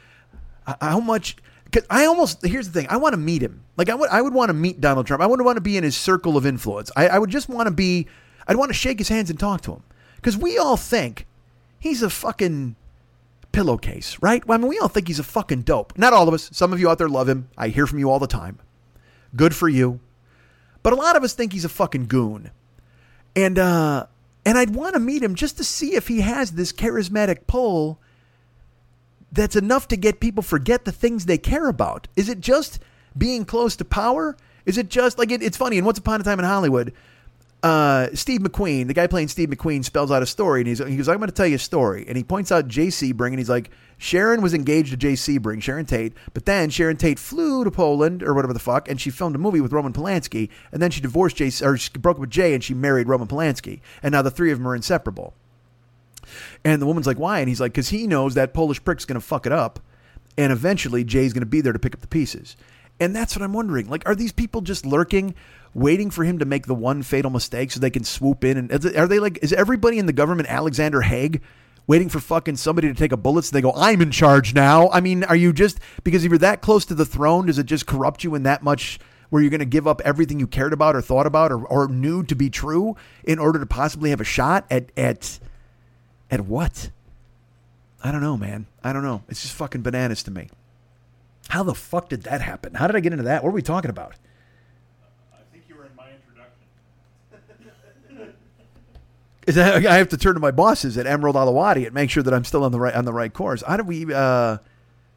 how 0.80 1.00
much? 1.00 1.36
Because 1.64 1.86
I 1.88 2.06
almost 2.06 2.44
here's 2.44 2.68
the 2.68 2.80
thing. 2.80 2.88
I 2.90 2.96
want 2.96 3.12
to 3.12 3.18
meet 3.18 3.42
him. 3.42 3.64
Like 3.76 3.88
I 3.88 3.94
would 3.94 4.10
I 4.10 4.20
would 4.20 4.34
want 4.34 4.50
to 4.50 4.54
meet 4.54 4.80
Donald 4.80 5.06
Trump. 5.06 5.22
I 5.22 5.26
would 5.26 5.40
want 5.40 5.56
to 5.56 5.62
be 5.62 5.76
in 5.76 5.84
his 5.84 5.96
circle 5.96 6.36
of 6.36 6.44
influence. 6.44 6.90
I, 6.96 7.08
I 7.08 7.18
would 7.18 7.30
just 7.30 7.48
want 7.48 7.66
to 7.68 7.70
be. 7.70 8.08
I'd 8.46 8.56
want 8.56 8.70
to 8.70 8.74
shake 8.74 8.98
his 8.98 9.08
hands 9.08 9.30
and 9.30 9.38
talk 9.38 9.60
to 9.62 9.72
him 9.72 9.82
because 10.16 10.36
we 10.36 10.58
all 10.58 10.76
think 10.76 11.26
he's 11.78 12.02
a 12.02 12.10
fucking 12.10 12.76
pillowcase, 13.52 14.18
right? 14.20 14.46
Well, 14.46 14.58
I 14.58 14.60
mean, 14.60 14.68
we 14.68 14.78
all 14.78 14.88
think 14.88 15.08
he's 15.08 15.18
a 15.18 15.24
fucking 15.24 15.62
dope. 15.62 15.96
Not 15.96 16.12
all 16.12 16.28
of 16.28 16.34
us. 16.34 16.50
Some 16.52 16.72
of 16.72 16.80
you 16.80 16.88
out 16.88 16.98
there 16.98 17.08
love 17.08 17.28
him. 17.28 17.48
I 17.56 17.68
hear 17.68 17.86
from 17.86 17.98
you 17.98 18.10
all 18.10 18.18
the 18.18 18.26
time. 18.26 18.58
Good 19.34 19.54
for 19.54 19.68
you. 19.68 20.00
But 20.82 20.92
a 20.92 20.96
lot 20.96 21.16
of 21.16 21.24
us 21.24 21.34
think 21.34 21.52
he's 21.52 21.64
a 21.64 21.68
fucking 21.68 22.06
goon. 22.06 22.50
And 23.34 23.58
uh 23.58 24.06
and 24.44 24.56
I'd 24.56 24.74
want 24.74 24.94
to 24.94 25.00
meet 25.00 25.22
him 25.22 25.34
just 25.34 25.58
to 25.58 25.64
see 25.64 25.94
if 25.94 26.08
he 26.08 26.20
has 26.22 26.52
this 26.52 26.72
charismatic 26.72 27.46
pull 27.46 28.00
that's 29.30 29.56
enough 29.56 29.88
to 29.88 29.96
get 29.96 30.20
people 30.20 30.42
forget 30.42 30.84
the 30.84 30.92
things 30.92 31.26
they 31.26 31.36
care 31.36 31.68
about. 31.68 32.08
Is 32.16 32.28
it 32.28 32.40
just 32.40 32.78
being 33.16 33.44
close 33.44 33.76
to 33.76 33.84
power? 33.84 34.36
Is 34.64 34.78
it 34.78 34.88
just 34.88 35.18
like 35.18 35.30
it, 35.30 35.42
it's 35.42 35.56
funny? 35.56 35.76
And 35.76 35.84
once 35.84 35.98
upon 35.98 36.20
a 36.20 36.24
time 36.24 36.38
in 36.38 36.44
Hollywood, 36.44 36.94
uh, 37.62 38.08
Steve 38.14 38.40
McQueen, 38.40 38.86
the 38.86 38.94
guy 38.94 39.06
playing 39.06 39.28
Steve 39.28 39.48
McQueen, 39.48 39.84
spells 39.84 40.10
out 40.10 40.22
a 40.22 40.26
story, 40.26 40.60
and 40.60 40.68
he's 40.68 40.78
he 40.78 40.96
goes, 40.96 41.08
"I'm 41.08 41.18
going 41.18 41.28
to 41.28 41.34
tell 41.34 41.46
you 41.46 41.56
a 41.56 41.58
story," 41.58 42.04
and 42.06 42.16
he 42.16 42.22
points 42.22 42.52
out 42.52 42.68
Jay 42.68 42.86
Sebring, 42.88 43.30
and 43.30 43.38
he's 43.38 43.48
like, 43.48 43.70
Sharon 44.00 44.42
was 44.42 44.54
engaged 44.54 44.90
to 44.90 44.96
Jay 44.96 45.14
Sebring, 45.14 45.60
Sharon 45.60 45.84
Tate, 45.84 46.12
but 46.32 46.46
then 46.46 46.70
Sharon 46.70 46.96
Tate 46.96 47.18
flew 47.18 47.64
to 47.64 47.70
Poland 47.70 48.22
or 48.22 48.32
whatever 48.32 48.52
the 48.52 48.60
fuck, 48.60 48.88
and 48.88 49.00
she 49.00 49.10
filmed 49.10 49.34
a 49.34 49.40
movie 49.40 49.60
with 49.60 49.72
Roman 49.72 49.92
Polanski, 49.92 50.50
and 50.70 50.80
then 50.80 50.92
she 50.92 51.00
divorced 51.00 51.36
Jay, 51.36 51.50
or 51.62 51.76
she 51.76 51.90
broke 51.98 52.16
up 52.16 52.20
with 52.20 52.30
Jay, 52.30 52.54
and 52.54 52.62
she 52.62 52.74
married 52.74 53.08
Roman 53.08 53.26
Polanski, 53.26 53.80
and 54.02 54.12
now 54.12 54.22
the 54.22 54.30
three 54.30 54.52
of 54.52 54.58
them 54.58 54.68
are 54.68 54.76
inseparable. 54.76 55.34
And 56.64 56.80
the 56.80 56.86
woman's 56.86 57.08
like, 57.08 57.18
"Why?" 57.18 57.40
And 57.40 57.48
he's 57.48 57.60
like, 57.60 57.72
"Because 57.72 57.88
he 57.88 58.06
knows 58.06 58.34
that 58.34 58.54
Polish 58.54 58.82
prick's 58.84 59.04
going 59.04 59.20
to 59.20 59.26
fuck 59.26 59.46
it 59.46 59.52
up, 59.52 59.80
and 60.36 60.52
eventually 60.52 61.02
Jay's 61.02 61.32
going 61.32 61.40
to 61.40 61.46
be 61.46 61.60
there 61.60 61.72
to 61.72 61.78
pick 61.78 61.94
up 61.94 62.00
the 62.00 62.06
pieces." 62.06 62.56
And 63.00 63.14
that's 63.14 63.36
what 63.36 63.42
I'm 63.42 63.52
wondering. 63.52 63.88
Like, 63.88 64.08
are 64.08 64.14
these 64.14 64.32
people 64.32 64.60
just 64.60 64.84
lurking? 64.84 65.34
Waiting 65.74 66.10
for 66.10 66.24
him 66.24 66.38
to 66.38 66.44
make 66.44 66.66
the 66.66 66.74
one 66.74 67.02
fatal 67.02 67.30
mistake 67.30 67.70
so 67.70 67.80
they 67.80 67.90
can 67.90 68.04
swoop 68.04 68.44
in? 68.44 68.56
And 68.56 68.72
are 68.96 69.06
they 69.06 69.18
like, 69.18 69.38
is 69.42 69.52
everybody 69.52 69.98
in 69.98 70.06
the 70.06 70.12
government 70.12 70.48
Alexander 70.48 71.02
Haig? 71.02 71.42
Waiting 71.86 72.10
for 72.10 72.20
fucking 72.20 72.56
somebody 72.56 72.86
to 72.88 72.94
take 72.94 73.12
a 73.12 73.16
bullet 73.16 73.46
so 73.46 73.54
they 73.54 73.62
go, 73.62 73.72
I'm 73.74 74.02
in 74.02 74.10
charge 74.10 74.54
now. 74.54 74.90
I 74.90 75.00
mean, 75.00 75.24
are 75.24 75.34
you 75.34 75.54
just 75.54 75.80
because 76.04 76.22
if 76.22 76.30
you're 76.30 76.38
that 76.40 76.60
close 76.60 76.84
to 76.84 76.94
the 76.94 77.06
throne, 77.06 77.46
does 77.46 77.58
it 77.58 77.64
just 77.64 77.86
corrupt 77.86 78.22
you 78.22 78.34
in 78.34 78.42
that 78.42 78.62
much 78.62 78.98
where 79.30 79.40
you're 79.40 79.50
going 79.50 79.60
to 79.60 79.66
give 79.66 79.86
up 79.86 80.02
everything 80.04 80.38
you 80.38 80.46
cared 80.46 80.74
about 80.74 80.96
or 80.96 81.00
thought 81.00 81.26
about 81.26 81.50
or, 81.50 81.64
or 81.66 81.88
knew 81.88 82.22
to 82.24 82.34
be 82.34 82.50
true 82.50 82.94
in 83.24 83.38
order 83.38 83.58
to 83.58 83.66
possibly 83.66 84.10
have 84.10 84.20
a 84.20 84.24
shot 84.24 84.66
at 84.70 84.92
at 84.98 85.38
at 86.30 86.42
what? 86.42 86.90
I 88.02 88.12
don't 88.12 88.20
know, 88.20 88.36
man. 88.36 88.66
I 88.84 88.92
don't 88.92 89.02
know. 89.02 89.22
It's 89.28 89.42
just 89.42 89.54
fucking 89.54 89.82
bananas 89.82 90.22
to 90.24 90.30
me. 90.30 90.48
How 91.48 91.62
the 91.62 91.74
fuck 91.74 92.08
did 92.08 92.22
that 92.24 92.42
happen? 92.42 92.74
How 92.74 92.86
did 92.86 92.96
I 92.96 93.00
get 93.00 93.12
into 93.12 93.24
that? 93.24 93.42
What 93.42 93.50
are 93.50 93.54
we 93.54 93.62
talking 93.62 93.90
about? 93.90 94.14
Is 99.48 99.54
that 99.54 99.86
I 99.86 99.96
have 99.96 100.10
to 100.10 100.18
turn 100.18 100.34
to 100.34 100.40
my 100.40 100.50
bosses 100.50 100.98
at 100.98 101.06
Emerald 101.06 101.34
Alawadi 101.34 101.86
and 101.86 101.94
make 101.94 102.10
sure 102.10 102.22
that 102.22 102.34
I'm 102.34 102.44
still 102.44 102.64
on 102.64 102.70
the 102.70 102.78
right 102.78 102.94
on 102.94 103.06
the 103.06 103.14
right 103.14 103.32
course. 103.32 103.62
How 103.66 103.78
do 103.78 103.82
we 103.82 104.12
uh 104.12 104.58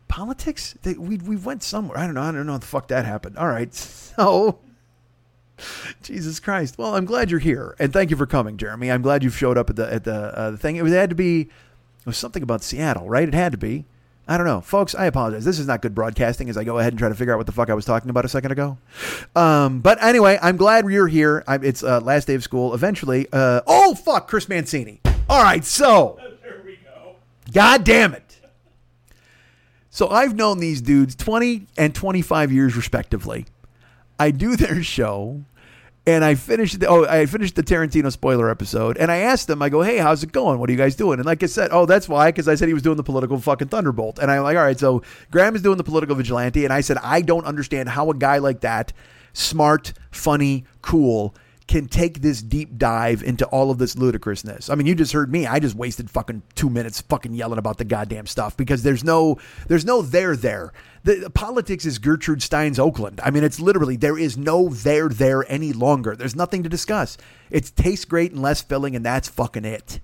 politics? 0.08 0.74
They, 0.84 0.94
we 0.94 1.18
we 1.18 1.36
went 1.36 1.64
somewhere. 1.64 1.98
I 1.98 2.06
don't 2.06 2.16
know. 2.16 2.22
I 2.22 2.32
don't 2.32 2.46
know 2.46 2.54
how 2.54 2.58
the 2.58 2.66
fuck 2.66 2.88
that 2.88 3.06
happened. 3.06 3.38
All 3.38 3.48
right. 3.48 3.74
So 4.12 4.60
Jesus 6.02 6.40
Christ. 6.40 6.78
Well, 6.78 6.96
I'm 6.96 7.06
glad 7.06 7.32
you're 7.32 7.40
here, 7.40 7.76
and 7.80 7.94
thank 7.94 8.10
you 8.10 8.18
for 8.18 8.26
coming, 8.26 8.58
Jeremy. 8.58 8.92
I'm 8.92 9.02
glad 9.02 9.24
you 9.24 9.30
showed 9.30 9.58
up 9.58 9.70
at 9.70 9.76
the 9.76 9.94
at 9.94 10.04
the, 10.04 10.38
uh, 10.38 10.52
the 10.52 10.58
thing. 10.58 10.76
It, 10.76 10.84
was, 10.84 10.92
it 10.92 10.98
had 10.98 11.10
to 11.10 11.16
be. 11.16 11.42
It 11.42 12.06
was 12.06 12.18
something 12.18 12.44
about 12.44 12.64
Seattle, 12.64 13.08
right? 13.08 13.28
It 13.28 13.34
had 13.34 13.52
to 13.52 13.58
be. 13.58 13.86
I 14.32 14.38
don't 14.38 14.46
know, 14.46 14.62
folks. 14.62 14.96
I 14.96 15.08
apologize. 15.08 15.44
This 15.44 15.60
is 15.60 15.68
not 15.68 15.82
good 15.82 15.94
broadcasting 15.94 16.50
as 16.50 16.56
I 16.56 16.64
go 16.64 16.80
ahead 16.80 16.94
and 16.94 16.98
try 16.98 17.10
to 17.10 17.16
figure 17.16 17.34
out 17.34 17.38
what 17.38 17.48
the 17.48 17.52
fuck 17.52 17.70
I 17.70 17.74
was 17.74 17.84
talking 17.84 18.10
about 18.10 18.24
a 18.24 18.30
second 18.30 18.54
ago. 18.54 18.78
Um, 19.36 19.82
but 19.82 20.02
anyway, 20.02 20.40
I'm 20.42 20.56
glad 20.56 20.86
you're 20.90 21.10
here. 21.10 21.44
I, 21.50 21.56
it's 21.56 21.84
uh, 21.84 22.00
last 22.00 22.28
day 22.28 22.36
of 22.36 22.42
school. 22.42 22.74
Eventually, 22.74 23.28
uh, 23.34 23.60
oh 23.68 23.94
fuck, 23.94 24.30
Chris 24.30 24.48
Mancini. 24.48 25.02
All 25.30 25.44
right, 25.44 25.66
so 25.66 26.18
There 26.42 26.62
we 26.64 26.78
go. 26.78 27.16
God 27.52 27.84
damn 27.84 28.14
it. 28.14 28.40
So 29.90 30.08
I've 30.08 30.34
known 30.34 30.60
these 30.60 30.82
dudes 30.82 31.14
20 31.16 31.68
and 31.78 31.94
25 31.94 32.54
years 32.54 32.78
respectively. 32.78 33.48
I 34.18 34.32
do 34.32 34.56
their 34.56 34.82
show 34.82 35.44
and 36.08 36.26
I 36.26 36.36
finished 36.36 36.80
the, 36.80 36.88
oh 36.88 37.06
I 37.06 37.26
finished 37.26 37.56
the 37.56 37.64
Tarantino 37.64 38.12
spoiler 38.12 38.50
episode 38.50 38.98
and 38.98 39.12
I 39.12 39.18
asked 39.18 39.48
them 39.48 39.62
I 39.62 39.70
go 39.70 39.82
hey 39.82 39.98
how's 39.98 40.24
it 40.24 40.32
going? 40.32 40.60
What 40.60 40.70
are 40.70 40.74
you 40.74 40.78
guys 40.78 40.96
doing? 40.96 41.20
And 41.20 41.26
like 41.26 41.44
I 41.44 41.46
said 41.46 41.70
oh 41.72 41.86
that's 41.86 42.10
why 42.10 42.30
because 42.30 42.48
I 42.48 42.56
said 42.56 42.68
he 42.68 42.74
was 42.74 42.84
doing 42.84 42.98
the 42.98 43.04
political 43.04 43.40
fucking 43.40 43.68
thunderbolt. 43.68 44.20
And 44.20 44.32
I'm 44.32 44.44
like 44.44 44.58
all 44.58 44.64
right 44.64 44.80
so 44.80 45.04
Graham 45.30 45.56
is 45.56 45.62
doing 45.62 45.78
the 45.78 45.84
political 45.84 46.16
vigilante 46.16 46.64
and 46.64 46.74
I 46.74 46.82
said 46.82 46.98
I 47.04 47.22
don't 47.22 47.46
understand 47.46 47.90
how 47.90 48.10
a 48.10 48.16
guy 48.16 48.40
like 48.40 48.62
that 48.62 48.94
smart 49.34 49.94
funny 50.12 50.66
cool 50.82 51.36
can 51.72 51.88
take 51.88 52.20
this 52.20 52.42
deep 52.42 52.78
dive 52.78 53.24
into 53.24 53.46
all 53.46 53.72
of 53.72 53.78
this 53.78 53.96
ludicrousness. 53.96 54.70
I 54.70 54.76
mean, 54.76 54.88
you 54.88 54.94
just 54.94 55.14
heard 55.14 55.32
me. 55.32 55.48
I 55.48 55.60
just 55.60 55.74
wasted 55.74 56.10
fucking 56.10 56.42
two 56.54 56.70
minutes 56.70 57.00
fucking 57.00 57.34
yelling 57.34 57.60
about 57.60 57.78
the 57.78 57.86
goddamn 57.86 58.28
stuff 58.28 58.58
because 58.58 58.84
there's 58.84 59.06
no 59.06 59.38
there's 59.70 59.86
no 59.86 60.02
there 60.02 60.36
there. 60.36 60.74
The, 61.06 61.16
the 61.16 61.30
politics 61.30 61.86
is 61.86 61.98
Gertrude 61.98 62.44
Stein's 62.44 62.78
Oakland. 62.78 63.22
I 63.24 63.32
mean, 63.32 63.46
it's 63.46 63.58
literally 63.62 63.96
there 63.96 64.18
is 64.18 64.38
no 64.38 64.68
there 64.68 65.08
there 65.08 65.50
any 65.50 65.72
longer. 65.72 66.14
There's 66.14 66.36
nothing 66.36 66.62
to 66.64 66.68
discuss. 66.68 67.18
It 67.50 67.72
tastes 67.78 68.04
great 68.04 68.34
and 68.34 68.42
less 68.42 68.62
filling, 68.62 68.94
and 68.94 69.06
that's 69.06 69.30
fucking 69.30 69.64
it. 69.64 70.02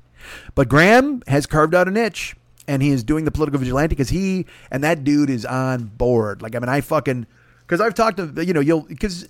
But 0.55 0.69
Graham 0.69 1.21
has 1.27 1.45
carved 1.45 1.75
out 1.75 1.89
a 1.89 1.91
niche. 1.91 2.35
And 2.69 2.81
he 2.81 2.89
is 2.89 3.01
doing 3.01 3.23
the 3.23 3.31
political 3.31 3.59
vigilante 3.59 3.95
because 3.95 4.09
he 4.09 4.45
and 4.69 4.83
that 4.83 5.05
dude 5.05 5.29
is 5.29 5.45
on 5.45 5.85
board. 5.85 6.41
Like, 6.41 6.53
I 6.53 6.59
mean, 6.59 6.67
I 6.67 6.81
fucking 6.81 7.25
because 7.61 7.79
I've 7.79 7.93
talked 7.93 8.17
to 8.17 8.45
you 8.45 8.51
know 8.51 8.59
you'll 8.59 8.81
because 8.81 9.25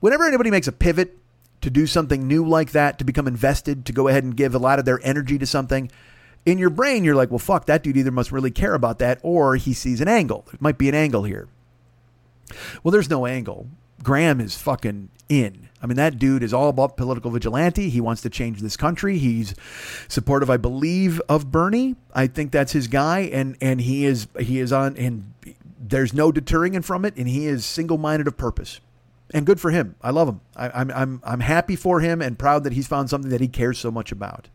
whenever 0.00 0.24
anybody 0.24 0.50
makes 0.50 0.68
a 0.68 0.72
pivot 0.72 1.18
to 1.62 1.70
do 1.70 1.86
something 1.86 2.26
new 2.26 2.46
like 2.46 2.72
that, 2.72 2.98
to 2.98 3.04
become 3.04 3.26
invested, 3.26 3.86
to 3.86 3.92
go 3.92 4.08
ahead 4.08 4.24
and 4.24 4.36
give 4.36 4.54
a 4.54 4.58
lot 4.58 4.78
of 4.78 4.84
their 4.84 5.00
energy 5.02 5.38
to 5.38 5.46
something, 5.46 5.90
in 6.44 6.58
your 6.58 6.70
brain, 6.70 7.04
you're 7.04 7.14
like, 7.14 7.30
well, 7.30 7.38
fuck, 7.38 7.66
that 7.66 7.82
dude 7.82 7.96
either 7.96 8.10
must 8.10 8.32
really 8.32 8.50
care 8.50 8.74
about 8.74 8.98
that 8.98 9.18
or 9.22 9.56
he 9.56 9.72
sees 9.72 10.00
an 10.00 10.08
angle. 10.08 10.44
There 10.50 10.58
might 10.60 10.78
be 10.78 10.88
an 10.88 10.94
angle 10.94 11.22
here. 11.22 11.48
Well, 12.82 12.92
there's 12.92 13.08
no 13.08 13.26
angle. 13.26 13.68
Graham 14.02 14.40
is 14.40 14.56
fucking 14.56 15.08
in. 15.28 15.68
I 15.80 15.86
mean, 15.86 15.96
that 15.96 16.18
dude 16.18 16.42
is 16.42 16.52
all 16.52 16.68
about 16.68 16.96
political 16.96 17.30
vigilante. 17.30 17.88
He 17.88 18.00
wants 18.00 18.22
to 18.22 18.30
change 18.30 18.60
this 18.60 18.76
country. 18.76 19.18
He's 19.18 19.54
supportive, 20.08 20.50
I 20.50 20.56
believe, 20.56 21.20
of 21.28 21.52
Bernie. 21.52 21.94
I 22.12 22.26
think 22.26 22.50
that's 22.50 22.72
his 22.72 22.88
guy, 22.88 23.20
and 23.20 23.56
and 23.60 23.80
he 23.80 24.04
is 24.04 24.28
he 24.38 24.58
is 24.60 24.72
on, 24.72 24.96
and 24.96 25.32
there's 25.80 26.12
no 26.12 26.30
deterring 26.30 26.74
him 26.74 26.82
from 26.82 27.04
it, 27.04 27.16
and 27.16 27.28
he 27.28 27.46
is 27.46 27.64
single 27.64 27.98
minded 27.98 28.26
of 28.26 28.36
purpose 28.36 28.80
and 29.32 29.46
good 29.46 29.60
for 29.60 29.70
him. 29.70 29.94
I 30.02 30.10
love 30.10 30.28
him. 30.28 30.40
I, 30.56 30.66
am 30.66 30.72
I'm, 30.74 30.90
I'm 30.90 31.20
I'm 31.24 31.40
happy 31.40 31.76
for 31.76 32.00
him 32.00 32.20
and 32.20 32.38
proud 32.38 32.64
that 32.64 32.72
he's 32.72 32.86
found 32.86 33.10
something 33.10 33.30
that 33.30 33.40
he 33.40 33.48
cares 33.48 33.78
so 33.78 33.90
much 33.90 34.12
about. 34.12 34.48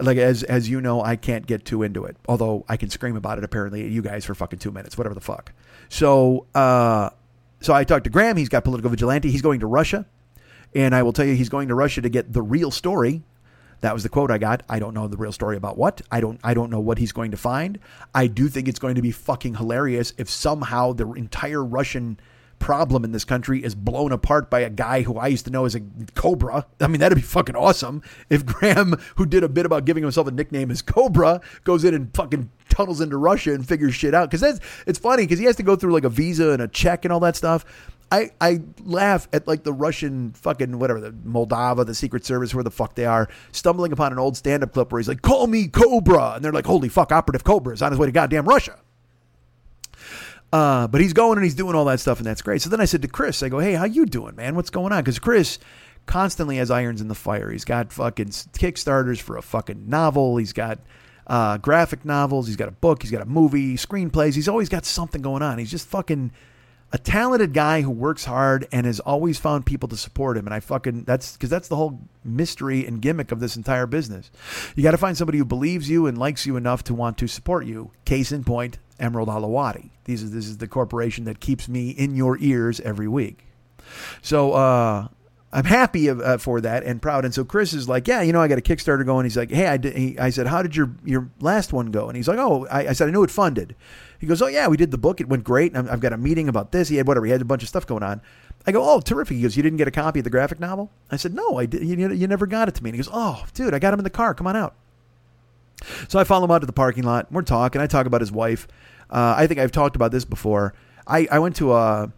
Like 0.00 0.18
as 0.18 0.42
as 0.42 0.68
you 0.68 0.80
know, 0.80 1.02
I 1.02 1.16
can't 1.16 1.46
get 1.46 1.64
too 1.64 1.82
into 1.82 2.04
it, 2.04 2.16
although 2.28 2.64
I 2.68 2.76
can 2.76 2.90
scream 2.90 3.16
about 3.16 3.38
it 3.38 3.44
apparently 3.44 3.84
at 3.84 3.90
you 3.90 4.02
guys 4.02 4.24
for 4.24 4.34
fucking 4.34 4.58
two 4.58 4.70
minutes, 4.70 4.96
whatever 4.96 5.14
the 5.14 5.20
fuck. 5.20 5.52
So 5.88 6.46
uh, 6.54 7.10
so 7.60 7.74
I 7.74 7.84
talked 7.84 8.04
to 8.04 8.10
Graham. 8.10 8.36
He's 8.36 8.48
got 8.48 8.64
political 8.64 8.90
vigilante. 8.90 9.30
He's 9.30 9.42
going 9.42 9.60
to 9.60 9.66
Russia, 9.66 10.06
and 10.74 10.94
I 10.94 11.02
will 11.02 11.12
tell 11.12 11.26
you, 11.26 11.34
he's 11.34 11.48
going 11.48 11.68
to 11.68 11.74
Russia 11.74 12.00
to 12.00 12.08
get 12.08 12.32
the 12.32 12.42
real 12.42 12.70
story. 12.70 13.22
That 13.80 13.94
was 13.94 14.04
the 14.04 14.08
quote 14.08 14.30
I 14.30 14.38
got. 14.38 14.62
I 14.68 14.78
don't 14.78 14.94
know 14.94 15.08
the 15.08 15.16
real 15.16 15.32
story 15.32 15.56
about 15.56 15.76
what. 15.76 16.02
I 16.10 16.20
don't 16.20 16.38
I 16.44 16.54
don't 16.54 16.70
know 16.70 16.80
what 16.80 16.98
he's 16.98 17.12
going 17.12 17.32
to 17.32 17.36
find. 17.36 17.80
I 18.14 18.28
do 18.28 18.48
think 18.48 18.68
it's 18.68 18.78
going 18.78 18.94
to 18.94 19.02
be 19.02 19.10
fucking 19.10 19.56
hilarious 19.56 20.14
if 20.16 20.30
somehow 20.30 20.92
the 20.92 21.10
entire 21.12 21.64
Russian 21.64 22.20
problem 22.62 23.04
in 23.04 23.10
this 23.10 23.24
country 23.24 23.62
is 23.62 23.74
blown 23.74 24.12
apart 24.12 24.48
by 24.48 24.60
a 24.60 24.70
guy 24.70 25.02
who 25.02 25.18
I 25.18 25.26
used 25.26 25.44
to 25.46 25.50
know 25.50 25.64
as 25.64 25.74
a 25.74 25.80
Cobra. 26.14 26.64
I 26.80 26.86
mean, 26.86 27.00
that'd 27.00 27.16
be 27.16 27.22
fucking 27.22 27.56
awesome 27.56 28.02
if 28.30 28.46
Graham, 28.52 28.94
who 29.16 29.26
did 29.26 29.42
a 29.42 29.48
bit 29.48 29.66
about 29.66 29.84
giving 29.84 30.04
himself 30.04 30.28
a 30.28 30.30
nickname 30.30 30.70
as 30.70 30.80
Cobra, 30.80 31.40
goes 31.64 31.84
in 31.84 31.92
and 31.92 32.14
fucking 32.14 32.50
tunnels 32.68 33.00
into 33.00 33.16
Russia 33.16 33.52
and 33.52 33.66
figures 33.66 33.96
shit 33.96 34.14
out. 34.14 34.30
Because 34.30 34.40
that's 34.40 34.60
it's 34.86 34.98
funny 34.98 35.24
because 35.24 35.40
he 35.40 35.44
has 35.46 35.56
to 35.56 35.64
go 35.64 35.74
through 35.74 35.92
like 35.92 36.04
a 36.04 36.08
visa 36.08 36.50
and 36.50 36.62
a 36.62 36.68
check 36.68 37.04
and 37.04 37.12
all 37.12 37.20
that 37.20 37.34
stuff. 37.34 37.64
I, 38.12 38.30
I 38.40 38.60
laugh 38.84 39.26
at 39.32 39.48
like 39.48 39.64
the 39.64 39.72
Russian 39.72 40.32
fucking 40.34 40.78
whatever 40.78 41.00
the 41.00 41.10
Moldova 41.10 41.84
the 41.84 41.94
Secret 41.94 42.24
Service 42.24 42.54
where 42.54 42.62
the 42.62 42.70
fuck 42.70 42.94
they 42.94 43.06
are 43.06 43.28
stumbling 43.50 43.90
upon 43.90 44.12
an 44.12 44.18
old 44.18 44.36
stand 44.36 44.62
up 44.62 44.72
clip 44.72 44.92
where 44.92 45.00
he's 45.00 45.08
like 45.08 45.22
call 45.22 45.46
me 45.46 45.66
Cobra 45.66 46.34
and 46.34 46.44
they're 46.44 46.52
like 46.52 46.66
holy 46.66 46.90
fuck 46.90 47.10
operative 47.10 47.42
Cobra 47.42 47.72
is 47.72 47.80
on 47.80 47.90
his 47.90 47.98
way 47.98 48.06
to 48.06 48.12
goddamn 48.12 48.44
Russia 48.44 48.78
uh, 50.52 50.86
but 50.86 51.00
he's 51.00 51.12
going 51.12 51.38
and 51.38 51.44
he's 51.44 51.54
doing 51.54 51.74
all 51.74 51.84
that 51.86 52.00
stuff, 52.00 52.18
and 52.18 52.26
that's 52.26 52.42
great. 52.42 52.62
So 52.62 52.70
then 52.70 52.80
I 52.80 52.84
said 52.84 53.02
to 53.02 53.08
Chris, 53.08 53.42
I 53.42 53.48
go, 53.48 53.58
"Hey, 53.58 53.74
how 53.74 53.84
you 53.84 54.06
doing, 54.06 54.36
man? 54.36 54.54
What's 54.54 54.70
going 54.70 54.92
on?" 54.92 55.02
Because 55.02 55.18
Chris 55.18 55.58
constantly 56.06 56.56
has 56.56 56.70
irons 56.70 57.00
in 57.00 57.08
the 57.08 57.14
fire. 57.14 57.50
He's 57.50 57.64
got 57.64 57.92
fucking 57.92 58.28
kickstarters 58.28 59.20
for 59.20 59.36
a 59.36 59.42
fucking 59.42 59.88
novel. 59.88 60.36
He's 60.36 60.52
got 60.52 60.78
uh, 61.26 61.58
graphic 61.58 62.04
novels. 62.04 62.46
He's 62.46 62.56
got 62.56 62.68
a 62.68 62.72
book. 62.72 63.02
He's 63.02 63.10
got 63.10 63.22
a 63.22 63.26
movie, 63.26 63.76
screenplays. 63.76 64.34
He's 64.34 64.48
always 64.48 64.68
got 64.68 64.84
something 64.84 65.22
going 65.22 65.42
on. 65.42 65.58
He's 65.58 65.70
just 65.70 65.86
fucking 65.88 66.32
a 66.92 66.98
talented 66.98 67.54
guy 67.54 67.80
who 67.80 67.90
works 67.90 68.26
hard 68.26 68.68
and 68.70 68.84
has 68.84 69.00
always 69.00 69.38
found 69.38 69.64
people 69.64 69.88
to 69.88 69.96
support 69.96 70.36
him. 70.36 70.46
And 70.46 70.52
I 70.52 70.60
fucking 70.60 71.04
that's 71.04 71.32
because 71.32 71.48
that's 71.48 71.68
the 71.68 71.76
whole 71.76 72.00
mystery 72.24 72.86
and 72.86 73.00
gimmick 73.00 73.32
of 73.32 73.40
this 73.40 73.56
entire 73.56 73.86
business. 73.86 74.30
You 74.76 74.82
got 74.82 74.90
to 74.90 74.98
find 74.98 75.16
somebody 75.16 75.38
who 75.38 75.46
believes 75.46 75.88
you 75.88 76.06
and 76.06 76.18
likes 76.18 76.44
you 76.44 76.56
enough 76.56 76.84
to 76.84 76.94
want 76.94 77.16
to 77.18 77.26
support 77.26 77.64
you. 77.64 77.92
Case 78.04 78.30
in 78.30 78.44
point, 78.44 78.78
Emerald 79.02 79.28
Alawadi. 79.28 79.90
These 80.04 80.22
is 80.22 80.30
this 80.30 80.46
is 80.46 80.58
the 80.58 80.68
corporation 80.68 81.24
that 81.24 81.40
keeps 81.40 81.68
me 81.68 81.90
in 81.90 82.14
your 82.14 82.38
ears 82.40 82.80
every 82.80 83.08
week. 83.08 83.44
So 84.22 84.52
uh, 84.52 85.08
I'm 85.52 85.64
happy 85.64 86.08
of, 86.08 86.20
uh, 86.20 86.38
for 86.38 86.60
that 86.62 86.84
and 86.84 87.02
proud. 87.02 87.24
And 87.24 87.34
so 87.34 87.44
Chris 87.44 87.74
is 87.74 87.88
like, 87.88 88.08
yeah, 88.08 88.22
you 88.22 88.32
know, 88.32 88.40
I 88.40 88.48
got 88.48 88.58
a 88.58 88.62
Kickstarter 88.62 89.04
going. 89.04 89.24
He's 89.24 89.36
like, 89.36 89.50
hey, 89.50 89.66
I, 89.66 89.76
did, 89.76 89.96
he, 89.96 90.18
I 90.18 90.30
said, 90.30 90.46
how 90.46 90.62
did 90.62 90.74
your 90.74 90.94
your 91.04 91.28
last 91.40 91.72
one 91.72 91.90
go? 91.90 92.08
And 92.08 92.16
he's 92.16 92.28
like, 92.28 92.38
oh, 92.38 92.66
I, 92.70 92.88
I 92.88 92.92
said, 92.92 93.08
I 93.08 93.10
knew 93.10 93.24
it 93.24 93.30
funded. 93.30 93.74
He 94.18 94.26
goes, 94.26 94.40
oh 94.40 94.46
yeah, 94.46 94.68
we 94.68 94.76
did 94.76 94.92
the 94.92 94.98
book. 94.98 95.20
It 95.20 95.28
went 95.28 95.44
great. 95.44 95.74
And 95.74 95.90
I've 95.90 96.00
got 96.00 96.12
a 96.12 96.16
meeting 96.16 96.48
about 96.48 96.72
this. 96.72 96.88
He 96.88 96.96
had 96.96 97.08
whatever. 97.08 97.26
He 97.26 97.32
had 97.32 97.42
a 97.42 97.44
bunch 97.44 97.62
of 97.62 97.68
stuff 97.68 97.86
going 97.86 98.04
on. 98.04 98.22
I 98.66 98.72
go, 98.72 98.88
oh, 98.88 99.00
terrific. 99.00 99.36
He 99.36 99.42
goes, 99.42 99.56
you 99.56 99.62
didn't 99.62 99.78
get 99.78 99.88
a 99.88 99.92
copy 99.92 100.20
of 100.20 100.24
the 100.24 100.30
graphic 100.30 100.60
novel? 100.60 100.92
I 101.10 101.16
said, 101.16 101.34
no, 101.34 101.58
I 101.58 101.66
did. 101.66 101.82
You, 101.82 102.12
you 102.12 102.28
never 102.28 102.46
got 102.46 102.68
it 102.68 102.76
to 102.76 102.84
me. 102.84 102.90
And 102.90 102.94
he 102.94 103.02
goes, 103.02 103.10
oh, 103.12 103.44
dude, 103.54 103.74
I 103.74 103.80
got 103.80 103.92
him 103.92 103.98
in 104.00 104.04
the 104.04 104.10
car. 104.10 104.34
Come 104.34 104.46
on 104.46 104.56
out. 104.56 104.76
So 106.08 106.18
I 106.18 106.24
follow 106.24 106.44
him 106.44 106.50
out 106.50 106.60
to 106.60 106.66
the 106.66 106.72
parking 106.72 107.04
lot. 107.04 107.30
We're 107.30 107.42
talking. 107.42 107.80
I 107.80 107.86
talk 107.86 108.06
about 108.06 108.20
his 108.20 108.32
wife. 108.32 108.68
Uh, 109.10 109.34
I 109.36 109.46
think 109.46 109.60
I've 109.60 109.72
talked 109.72 109.96
about 109.96 110.12
this 110.12 110.24
before. 110.24 110.74
I, 111.06 111.26
I 111.30 111.38
went 111.38 111.56
to 111.56 111.72
a 111.72 112.12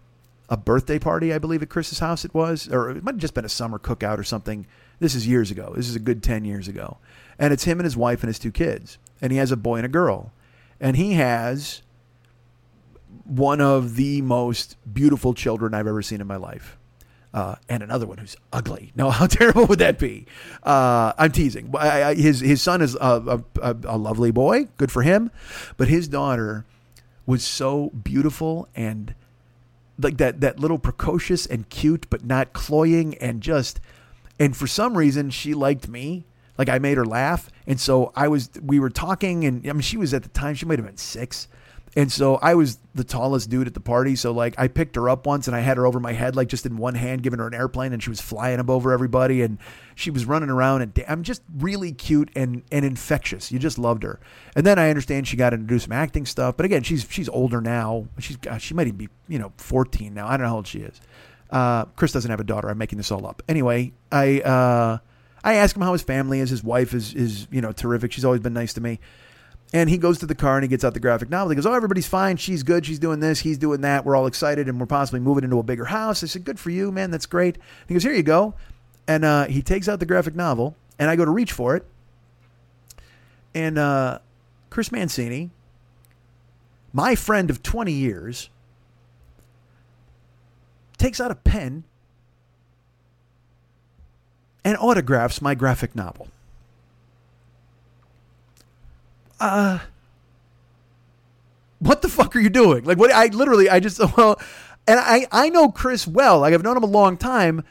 a 0.50 0.56
birthday 0.58 0.98
party, 0.98 1.32
I 1.32 1.38
believe, 1.38 1.62
at 1.62 1.70
Chris's 1.70 2.00
house. 2.00 2.24
It 2.24 2.34
was, 2.34 2.68
or 2.68 2.90
it 2.90 3.02
might 3.02 3.14
have 3.14 3.20
just 3.20 3.34
been 3.34 3.46
a 3.46 3.48
summer 3.48 3.78
cookout 3.78 4.18
or 4.18 4.24
something. 4.24 4.66
This 5.00 5.14
is 5.14 5.26
years 5.26 5.50
ago. 5.50 5.72
This 5.74 5.88
is 5.88 5.96
a 5.96 6.00
good 6.00 6.22
ten 6.22 6.44
years 6.44 6.68
ago, 6.68 6.98
and 7.38 7.52
it's 7.52 7.64
him 7.64 7.78
and 7.78 7.84
his 7.84 7.96
wife 7.96 8.22
and 8.22 8.28
his 8.28 8.38
two 8.38 8.52
kids, 8.52 8.98
and 9.20 9.32
he 9.32 9.38
has 9.38 9.50
a 9.50 9.56
boy 9.56 9.76
and 9.76 9.86
a 9.86 9.88
girl, 9.88 10.32
and 10.80 10.96
he 10.96 11.14
has 11.14 11.82
one 13.24 13.60
of 13.60 13.96
the 13.96 14.20
most 14.22 14.76
beautiful 14.92 15.34
children 15.34 15.72
I've 15.72 15.86
ever 15.86 16.02
seen 16.02 16.20
in 16.20 16.26
my 16.26 16.36
life. 16.36 16.76
Uh, 17.34 17.56
and 17.68 17.82
another 17.82 18.06
one 18.06 18.18
who's 18.18 18.36
ugly. 18.52 18.92
No, 18.96 19.10
how 19.10 19.26
terrible 19.26 19.66
would 19.66 19.80
that 19.80 19.98
be? 19.98 20.24
Uh, 20.62 21.12
I'm 21.18 21.32
teasing. 21.32 21.74
I, 21.76 22.02
I, 22.04 22.14
his 22.14 22.38
his 22.38 22.62
son 22.62 22.80
is 22.80 22.94
a, 22.94 23.42
a, 23.60 23.76
a, 23.84 23.98
lovely 23.98 24.30
boy, 24.30 24.68
good 24.76 24.92
for 24.92 25.02
him, 25.02 25.32
but 25.76 25.88
his 25.88 26.06
daughter 26.06 26.64
was 27.26 27.42
so 27.42 27.90
beautiful 27.90 28.68
and 28.76 29.14
like 29.98 30.18
that 30.18 30.40
that 30.42 30.60
little 30.60 30.78
precocious 30.78 31.44
and 31.44 31.68
cute, 31.68 32.06
but 32.08 32.24
not 32.24 32.52
cloying 32.52 33.16
and 33.16 33.40
just. 33.40 33.80
And 34.38 34.56
for 34.56 34.68
some 34.68 34.96
reason, 34.96 35.30
she 35.30 35.54
liked 35.54 35.88
me. 35.88 36.24
Like 36.56 36.68
I 36.68 36.78
made 36.78 36.96
her 36.96 37.04
laugh, 37.04 37.50
and 37.66 37.80
so 37.80 38.12
I 38.14 38.28
was. 38.28 38.50
We 38.62 38.78
were 38.78 38.90
talking, 38.90 39.44
and 39.44 39.66
I 39.68 39.72
mean, 39.72 39.80
she 39.80 39.96
was 39.96 40.14
at 40.14 40.22
the 40.22 40.28
time. 40.28 40.54
She 40.54 40.66
might 40.66 40.78
have 40.78 40.86
been 40.86 40.96
six 40.96 41.48
and 41.96 42.10
so 42.10 42.36
I 42.36 42.54
was 42.54 42.78
the 42.94 43.04
tallest 43.04 43.50
dude 43.50 43.68
at 43.68 43.74
the 43.74 43.80
party. 43.80 44.16
So 44.16 44.32
like 44.32 44.54
I 44.58 44.66
picked 44.66 44.96
her 44.96 45.08
up 45.08 45.26
once 45.26 45.46
and 45.46 45.54
I 45.54 45.60
had 45.60 45.76
her 45.76 45.86
over 45.86 46.00
my 46.00 46.12
head, 46.12 46.34
like 46.34 46.48
just 46.48 46.66
in 46.66 46.76
one 46.76 46.94
hand, 46.94 47.22
giving 47.22 47.38
her 47.38 47.46
an 47.46 47.54
airplane, 47.54 47.92
and 47.92 48.02
she 48.02 48.10
was 48.10 48.20
flying 48.20 48.58
up 48.58 48.68
over 48.68 48.92
everybody, 48.92 49.42
and 49.42 49.58
she 49.94 50.10
was 50.10 50.24
running 50.24 50.50
around. 50.50 50.82
And 50.82 51.04
I'm 51.06 51.22
just 51.22 51.42
really 51.56 51.92
cute 51.92 52.30
and 52.34 52.62
and 52.72 52.84
infectious. 52.84 53.52
You 53.52 53.58
just 53.58 53.78
loved 53.78 54.02
her. 54.02 54.18
And 54.56 54.66
then 54.66 54.78
I 54.78 54.90
understand 54.90 55.28
she 55.28 55.36
got 55.36 55.54
into 55.54 55.66
do 55.66 55.78
some 55.78 55.92
acting 55.92 56.26
stuff, 56.26 56.56
but 56.56 56.66
again, 56.66 56.82
she's 56.82 57.06
she's 57.08 57.28
older 57.28 57.60
now. 57.60 58.08
She's 58.18 58.38
she 58.58 58.74
might 58.74 58.88
even 58.88 58.98
be 58.98 59.08
you 59.28 59.38
know 59.38 59.52
14 59.58 60.12
now. 60.12 60.26
I 60.26 60.30
don't 60.30 60.42
know 60.42 60.48
how 60.48 60.56
old 60.56 60.66
she 60.66 60.80
is. 60.80 61.00
Uh, 61.50 61.84
Chris 61.96 62.10
doesn't 62.10 62.30
have 62.30 62.40
a 62.40 62.44
daughter. 62.44 62.68
I'm 62.68 62.78
making 62.78 62.96
this 62.96 63.12
all 63.12 63.24
up. 63.26 63.40
Anyway, 63.48 63.92
I 64.10 64.40
uh, 64.40 64.98
I 65.44 65.54
ask 65.54 65.76
him 65.76 65.82
how 65.82 65.92
his 65.92 66.02
family 66.02 66.40
is. 66.40 66.50
His 66.50 66.64
wife 66.64 66.92
is 66.94 67.14
is 67.14 67.46
you 67.52 67.60
know 67.60 67.70
terrific. 67.70 68.10
She's 68.10 68.24
always 68.24 68.40
been 68.40 68.54
nice 68.54 68.72
to 68.74 68.80
me. 68.80 68.98
And 69.74 69.90
he 69.90 69.98
goes 69.98 70.18
to 70.20 70.26
the 70.26 70.36
car 70.36 70.54
and 70.54 70.62
he 70.62 70.68
gets 70.68 70.84
out 70.84 70.94
the 70.94 71.00
graphic 71.00 71.28
novel. 71.28 71.50
He 71.50 71.56
goes, 71.56 71.66
"Oh, 71.66 71.72
everybody's 71.72 72.06
fine. 72.06 72.36
She's 72.36 72.62
good. 72.62 72.86
She's 72.86 73.00
doing 73.00 73.18
this. 73.18 73.40
He's 73.40 73.58
doing 73.58 73.80
that. 73.80 74.04
We're 74.04 74.14
all 74.14 74.26
excited, 74.26 74.68
and 74.68 74.78
we're 74.78 74.86
possibly 74.86 75.18
moving 75.18 75.42
into 75.42 75.58
a 75.58 75.64
bigger 75.64 75.86
house." 75.86 76.22
I 76.22 76.28
said, 76.28 76.44
"Good 76.44 76.60
for 76.60 76.70
you, 76.70 76.92
man. 76.92 77.10
That's 77.10 77.26
great." 77.26 77.56
And 77.56 77.88
he 77.88 77.94
goes, 77.94 78.04
"Here 78.04 78.12
you 78.12 78.22
go," 78.22 78.54
and 79.08 79.24
uh, 79.24 79.46
he 79.46 79.62
takes 79.62 79.88
out 79.88 79.98
the 79.98 80.06
graphic 80.06 80.36
novel, 80.36 80.76
and 80.96 81.10
I 81.10 81.16
go 81.16 81.24
to 81.24 81.30
reach 81.32 81.50
for 81.50 81.74
it, 81.74 81.84
and 83.52 83.76
uh, 83.76 84.20
Chris 84.70 84.92
Mancini, 84.92 85.50
my 86.92 87.16
friend 87.16 87.50
of 87.50 87.60
twenty 87.64 87.92
years, 87.92 88.50
takes 90.98 91.20
out 91.20 91.32
a 91.32 91.34
pen 91.34 91.82
and 94.64 94.76
autographs 94.78 95.42
my 95.42 95.56
graphic 95.56 95.96
novel. 95.96 96.28
Uh, 99.40 99.78
what 101.78 102.02
the 102.02 102.08
fuck 102.08 102.34
are 102.34 102.40
you 102.40 102.50
doing? 102.50 102.84
Like, 102.84 102.98
what? 102.98 103.12
I 103.12 103.26
literally, 103.26 103.68
I 103.68 103.80
just, 103.80 103.98
well, 104.16 104.40
and 104.86 104.98
I, 105.00 105.26
I 105.32 105.48
know 105.50 105.70
Chris 105.70 106.06
well. 106.06 106.40
Like, 106.40 106.54
I've 106.54 106.62
known 106.62 106.76
him 106.76 106.82
a 106.82 106.86
long 106.86 107.16
time, 107.16 107.64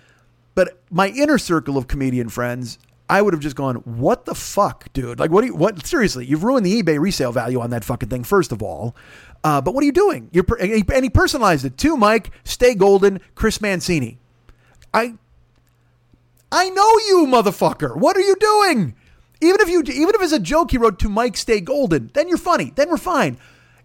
but 0.56 0.80
my 0.92 1.10
inner 1.10 1.38
circle 1.38 1.78
of 1.78 1.88
comedian 1.88 2.30
friends, 2.30 2.78
I 3.10 3.22
would 3.22 3.34
have 3.34 3.42
just 3.42 3.56
gone, 3.56 3.76
what 3.78 4.26
the 4.26 4.36
fuck, 4.36 4.92
dude? 4.94 5.20
Like, 5.20 5.32
what 5.32 5.42
do 5.42 5.48
you, 5.48 5.56
what, 5.56 5.86
seriously, 5.86 6.26
you've 6.26 6.44
ruined 6.44 6.66
the 6.66 6.82
eBay 6.82 7.00
resale 7.00 7.32
value 7.32 7.60
on 7.60 7.70
that 7.72 7.84
fucking 7.84 8.10
thing, 8.10 8.24
first 8.24 8.52
of 8.52 8.64
all. 8.64 8.96
Uh, 9.44 9.60
but 9.62 9.74
what 9.74 9.84
are 9.84 9.86
you 9.86 9.92
doing? 9.92 10.30
You're, 10.32 10.46
and 10.60 11.04
he- 11.04 11.10
personalized 11.10 11.66
it 11.66 11.78
too, 11.78 11.98
Mike. 11.98 12.32
Stay 12.44 12.76
golden, 12.76 13.20
Chris 13.36 13.60
Mancini. 13.60 14.18
I, 14.94 15.16
I 16.52 16.70
know 16.70 16.90
you, 17.08 17.26
motherfucker. 17.28 17.98
What 17.98 18.16
are 18.16 18.22
you 18.22 18.36
doing? 18.40 18.96
Even 19.44 19.60
if 19.60 19.68
you, 19.68 19.82
even 19.82 20.16
if 20.16 20.22
it's 20.22 20.32
a 20.32 20.40
joke, 20.40 20.72
he 20.72 20.78
wrote 20.78 21.00
to 21.00 21.10
Mike 21.10 21.36
Stay 21.36 21.60
Golden. 21.60 22.10
Then 22.14 22.30
you're 22.30 22.38
funny. 22.38 22.72
Then 22.76 22.90
we're 22.90 22.98
fine. 22.98 23.38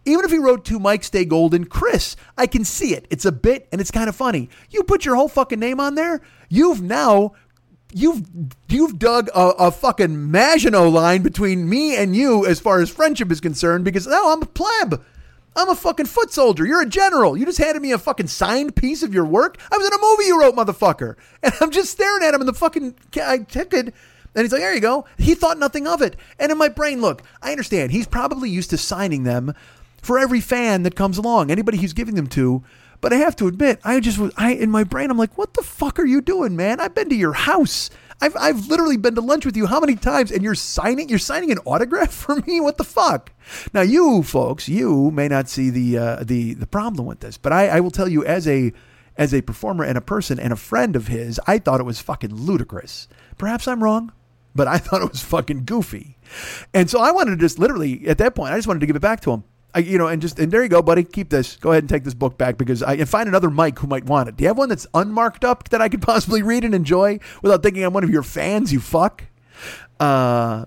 Even 0.04 0.24
if 0.24 0.30
he 0.30 0.38
wrote 0.38 0.64
to 0.66 0.78
Mike 0.78 1.02
Stay 1.02 1.24
Golden, 1.24 1.64
Chris, 1.64 2.14
I 2.36 2.46
can 2.46 2.64
see 2.64 2.94
it. 2.94 3.06
It's 3.10 3.24
a 3.24 3.32
bit 3.32 3.66
and 3.72 3.80
it's 3.80 3.90
kind 3.90 4.08
of 4.08 4.14
funny. 4.14 4.48
You 4.70 4.84
put 4.84 5.04
your 5.04 5.16
whole 5.16 5.28
fucking 5.28 5.58
name 5.58 5.80
on 5.80 5.96
there. 5.96 6.20
You've 6.48 6.80
now, 6.80 7.32
you've 7.92 8.22
you've 8.68 9.00
dug 9.00 9.28
a, 9.34 9.48
a 9.58 9.70
fucking 9.72 10.30
Maginot 10.30 10.92
line 10.92 11.22
between 11.22 11.68
me 11.68 11.96
and 11.96 12.14
you 12.14 12.46
as 12.46 12.60
far 12.60 12.80
as 12.80 12.88
friendship 12.88 13.32
is 13.32 13.40
concerned. 13.40 13.84
Because 13.84 14.06
now 14.06 14.32
I'm 14.32 14.42
a 14.42 14.46
pleb. 14.46 15.02
I'm 15.56 15.70
a 15.70 15.74
fucking 15.74 16.06
foot 16.06 16.32
soldier. 16.32 16.64
You're 16.64 16.82
a 16.82 16.88
general. 16.88 17.36
You 17.36 17.44
just 17.44 17.58
handed 17.58 17.82
me 17.82 17.90
a 17.90 17.98
fucking 17.98 18.28
signed 18.28 18.76
piece 18.76 19.02
of 19.02 19.12
your 19.12 19.24
work. 19.24 19.58
I 19.72 19.76
was 19.76 19.88
in 19.88 19.92
a 19.92 20.00
movie 20.00 20.24
you 20.26 20.40
wrote, 20.40 20.54
motherfucker. 20.54 21.16
And 21.42 21.52
I'm 21.60 21.72
just 21.72 21.90
staring 21.90 22.22
at 22.22 22.32
him 22.32 22.40
in 22.40 22.46
the 22.46 22.54
fucking 22.54 22.94
I 23.20 23.38
ticket. 23.38 23.92
And 24.38 24.44
he's 24.44 24.52
like, 24.52 24.60
there 24.60 24.72
you 24.72 24.80
go. 24.80 25.04
He 25.18 25.34
thought 25.34 25.58
nothing 25.58 25.88
of 25.88 26.00
it. 26.00 26.14
And 26.38 26.52
in 26.52 26.58
my 26.58 26.68
brain, 26.68 27.00
look, 27.00 27.24
I 27.42 27.50
understand. 27.50 27.90
He's 27.90 28.06
probably 28.06 28.48
used 28.48 28.70
to 28.70 28.78
signing 28.78 29.24
them 29.24 29.52
for 30.00 30.16
every 30.16 30.40
fan 30.40 30.84
that 30.84 30.94
comes 30.94 31.18
along, 31.18 31.50
anybody 31.50 31.76
he's 31.76 31.92
giving 31.92 32.14
them 32.14 32.28
to. 32.28 32.62
But 33.00 33.12
I 33.12 33.16
have 33.16 33.34
to 33.34 33.48
admit, 33.48 33.80
I 33.82 33.98
just 33.98 34.16
was, 34.16 34.32
I 34.36 34.52
in 34.52 34.70
my 34.70 34.84
brain, 34.84 35.10
I'm 35.10 35.18
like, 35.18 35.36
what 35.36 35.54
the 35.54 35.62
fuck 35.62 35.98
are 35.98 36.06
you 36.06 36.20
doing, 36.20 36.54
man? 36.54 36.78
I've 36.78 36.94
been 36.94 37.08
to 37.08 37.16
your 37.16 37.32
house. 37.32 37.90
I've, 38.20 38.36
I've 38.36 38.68
literally 38.68 38.96
been 38.96 39.16
to 39.16 39.20
lunch 39.20 39.44
with 39.44 39.56
you 39.56 39.66
how 39.66 39.80
many 39.80 39.96
times 39.96 40.30
and 40.30 40.42
you're 40.44 40.54
signing 40.54 41.08
you're 41.08 41.18
signing 41.18 41.50
an 41.50 41.58
autograph 41.64 42.12
for 42.12 42.36
me 42.36 42.60
what 42.60 42.76
the 42.76 42.84
fuck 42.84 43.30
now 43.72 43.82
you 43.82 44.24
folks 44.24 44.68
you 44.68 45.12
may 45.12 45.28
not 45.28 45.48
see 45.48 45.70
the 45.70 45.96
uh, 45.96 46.24
the 46.24 46.54
the 46.54 46.66
problem 46.66 47.06
with 47.06 47.20
this 47.20 47.38
but 47.38 47.52
I, 47.52 47.68
I 47.68 47.80
will 47.80 47.92
tell 47.92 48.08
you 48.08 48.24
as 48.24 48.48
a 48.48 48.72
as 49.16 49.32
a 49.32 49.42
performer 49.42 49.84
and 49.84 49.96
a 49.96 50.00
person 50.00 50.40
and 50.40 50.52
a 50.52 50.56
friend 50.56 50.96
of 50.96 51.06
his 51.06 51.40
I 51.46 51.58
thought 51.58 51.78
it 51.78 51.84
was 51.84 52.00
fucking 52.00 52.34
ludicrous 52.34 53.06
perhaps 53.36 53.68
I'm 53.68 53.84
wrong 53.84 54.10
but 54.58 54.68
I 54.68 54.76
thought 54.84 55.00
it 55.00 55.10
was 55.10 55.22
fucking 55.22 55.64
goofy 55.64 56.18
and 56.74 56.90
so 56.90 57.00
I 57.00 57.12
wanted 57.12 57.30
to 57.30 57.36
just 57.38 57.58
literally 57.58 58.06
at 58.06 58.18
that 58.18 58.34
point 58.34 58.52
I 58.52 58.56
just 58.56 58.68
wanted 58.68 58.80
to 58.80 58.86
give 58.86 58.96
it 58.96 59.02
back 59.02 59.22
to 59.22 59.32
him 59.32 59.44
I, 59.74 59.80
you 59.80 59.98
know, 59.98 60.06
and 60.06 60.20
just 60.22 60.38
and 60.38 60.50
there 60.50 60.62
you 60.62 60.68
go, 60.68 60.80
buddy. 60.80 61.04
Keep 61.04 61.28
this. 61.28 61.56
Go 61.56 61.72
ahead 61.72 61.82
and 61.82 61.90
take 61.90 62.02
this 62.02 62.14
book 62.14 62.38
back 62.38 62.56
because 62.56 62.82
I 62.82 62.94
and 62.94 63.08
find 63.08 63.28
another 63.28 63.50
Mike 63.50 63.78
who 63.78 63.86
might 63.86 64.04
want 64.04 64.28
it. 64.28 64.36
Do 64.36 64.42
you 64.42 64.48
have 64.48 64.56
one 64.56 64.70
that's 64.70 64.86
unmarked 64.94 65.44
up 65.44 65.68
that 65.68 65.82
I 65.82 65.88
could 65.88 66.02
possibly 66.12 66.42
read 66.42 66.64
and 66.64 66.74
enjoy 66.74 67.20
without 67.42 67.62
thinking 67.62 67.84
I'm 67.84 67.92
one 67.92 68.02
of 68.02 68.10
your 68.10 68.22
fans? 68.22 68.72
You 68.72 68.80
fuck. 68.80 69.24
Uh, 70.00 70.64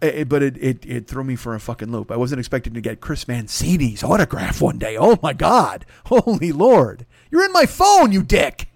it, 0.00 0.28
but 0.28 0.42
it, 0.42 0.56
it 0.58 0.86
it 0.86 1.06
threw 1.08 1.24
me 1.24 1.34
for 1.34 1.54
a 1.54 1.60
fucking 1.60 1.90
loop. 1.90 2.12
I 2.12 2.16
wasn't 2.16 2.38
expecting 2.38 2.74
to 2.74 2.80
get 2.80 3.00
Chris 3.00 3.26
Mancini's 3.26 4.04
autograph 4.04 4.60
one 4.60 4.78
day. 4.78 4.96
Oh 4.96 5.18
my 5.22 5.32
god, 5.32 5.84
holy 6.06 6.52
lord! 6.52 7.06
You're 7.30 7.44
in 7.44 7.52
my 7.52 7.66
phone, 7.66 8.12
you 8.12 8.22
dick. 8.22 8.68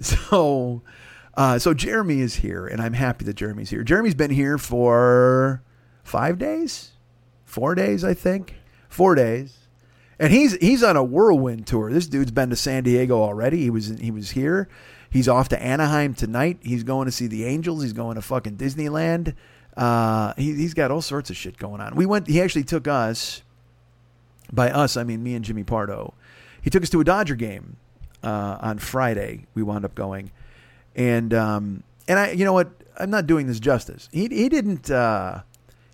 So, 0.00 0.82
uh, 1.34 1.58
so 1.58 1.74
Jeremy 1.74 2.20
is 2.20 2.36
here, 2.36 2.66
and 2.66 2.80
I'm 2.80 2.92
happy 2.92 3.24
that 3.24 3.34
Jeremy's 3.34 3.70
here. 3.70 3.82
Jeremy's 3.82 4.14
been 4.14 4.30
here 4.30 4.58
for 4.58 5.62
five 6.04 6.38
days, 6.38 6.92
four 7.44 7.74
days, 7.74 8.04
I 8.04 8.14
think, 8.14 8.56
four 8.88 9.14
days, 9.14 9.68
and 10.18 10.32
he's 10.32 10.54
he's 10.56 10.82
on 10.82 10.96
a 10.96 11.04
whirlwind 11.04 11.66
tour. 11.66 11.90
This 11.90 12.06
dude's 12.06 12.30
been 12.30 12.50
to 12.50 12.56
San 12.56 12.84
Diego 12.84 13.20
already. 13.20 13.58
He 13.58 13.70
was 13.70 13.88
he 13.98 14.10
was 14.10 14.30
here. 14.30 14.68
He's 15.10 15.28
off 15.28 15.48
to 15.50 15.62
Anaheim 15.62 16.14
tonight. 16.14 16.58
He's 16.62 16.84
going 16.84 17.06
to 17.06 17.12
see 17.12 17.26
the 17.26 17.44
Angels. 17.44 17.82
He's 17.82 17.92
going 17.92 18.14
to 18.14 18.22
fucking 18.22 18.56
Disneyland. 18.56 19.34
Uh, 19.76 20.32
he, 20.36 20.54
he's 20.54 20.74
got 20.74 20.90
all 20.90 21.02
sorts 21.02 21.28
of 21.28 21.36
shit 21.36 21.58
going 21.58 21.80
on. 21.80 21.94
We 21.94 22.06
went. 22.06 22.28
He 22.28 22.40
actually 22.40 22.64
took 22.64 22.86
us. 22.88 23.42
By 24.52 24.70
us, 24.70 24.98
I 24.98 25.04
mean 25.04 25.22
me 25.22 25.34
and 25.34 25.42
Jimmy 25.44 25.64
Pardo. 25.64 26.12
He 26.60 26.68
took 26.68 26.82
us 26.82 26.90
to 26.90 27.00
a 27.00 27.04
Dodger 27.04 27.36
game 27.36 27.76
uh, 28.22 28.58
on 28.60 28.78
Friday. 28.78 29.46
We 29.54 29.62
wound 29.62 29.86
up 29.86 29.94
going, 29.94 30.30
and 30.94 31.32
um, 31.34 31.82
and 32.08 32.18
I, 32.18 32.30
you 32.32 32.44
know 32.44 32.52
what? 32.52 32.70
I'm 32.98 33.10
not 33.10 33.26
doing 33.26 33.46
this 33.46 33.60
justice. 33.60 34.08
He 34.12 34.28
he 34.28 34.48
didn't 34.48 34.90
uh, 34.90 35.42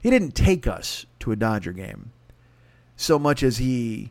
he 0.03 0.11
didn't 0.11 0.32
take 0.32 0.66
us 0.66 1.07
to 1.20 1.32
a 1.32 1.36
Dodger 1.36 1.72
game 1.72 2.12
so 2.96 3.18
much 3.18 3.42
as 3.42 3.59
he 3.59 4.11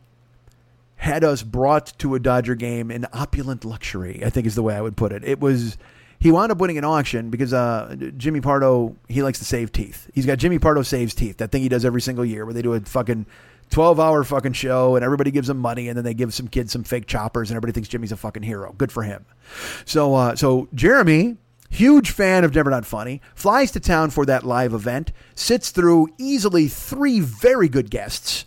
had 0.96 1.24
us 1.24 1.44
brought 1.44 1.94
to 2.00 2.16
a 2.16 2.20
Dodger 2.20 2.56
game 2.56 2.90
in 2.90 3.06
opulent 3.14 3.64
luxury. 3.64 4.24
I 4.26 4.30
think 4.30 4.48
is 4.48 4.56
the 4.56 4.64
way 4.64 4.76
I 4.76 4.82
would 4.82 4.98
put 4.98 5.12
it. 5.12 5.24
It 5.24 5.40
was. 5.40 5.78
He 6.20 6.32
wound 6.32 6.52
up 6.52 6.58
winning 6.58 6.80
an 6.80 6.84
auction 6.84 7.30
because 7.30 7.54
uh, 7.54 7.96
Jimmy 8.18 8.42
Pardo 8.42 8.96
he 9.08 9.22
likes 9.22 9.38
to 9.38 9.46
save 9.46 9.72
teeth. 9.72 10.10
He's 10.16 10.26
got 10.26 10.40
Jimmy 10.40 10.58
Pardo 10.58 10.82
saves 10.82 11.14
teeth. 11.14 11.38
That 11.38 11.52
thing 11.52 11.62
he 11.62 11.70
does 11.70 11.86
every 11.86 12.02
single 12.02 12.26
year, 12.26 12.44
where 12.44 12.56
they 12.56 12.64
do 12.64 12.74
a 12.74 12.80
fucking 12.80 13.28
12 13.70 14.00
hour 14.00 14.24
fucking 14.24 14.54
show 14.54 14.96
and 14.96 15.04
everybody 15.04 15.32
gives 15.32 15.50
him 15.50 15.58
money 15.58 15.88
and 15.90 15.98
then 15.98 16.06
they 16.06 16.14
give 16.14 16.34
some 16.34 16.48
kids 16.48 16.72
some 16.72 16.84
fake 16.84 17.06
choppers 17.06 17.50
and 17.50 17.56
everybody 17.56 17.74
thinks 17.74 17.90
Jimmy's 17.90 18.12
a 18.12 18.18
fucking 18.18 18.44
hero. 18.44 18.74
Good 18.78 18.92
for 18.92 19.04
him. 19.04 19.26
So, 19.86 20.16
uh, 20.16 20.36
so 20.36 20.68
Jeremy, 20.74 21.38
huge 21.70 22.12
fan 22.12 22.44
of 22.44 22.56
Never 22.56 22.70
Not 22.70 22.86
Funny, 22.86 23.22
flies 23.36 23.72
to 23.72 23.80
town 23.80 24.10
for 24.10 24.26
that 24.26 24.44
live 24.44 24.74
event, 24.74 25.12
sits 25.36 25.70
through 25.72 26.08
easily 26.18 26.68
three 26.68 27.20
very 27.20 27.68
good 27.68 27.90
guests. 27.90 28.46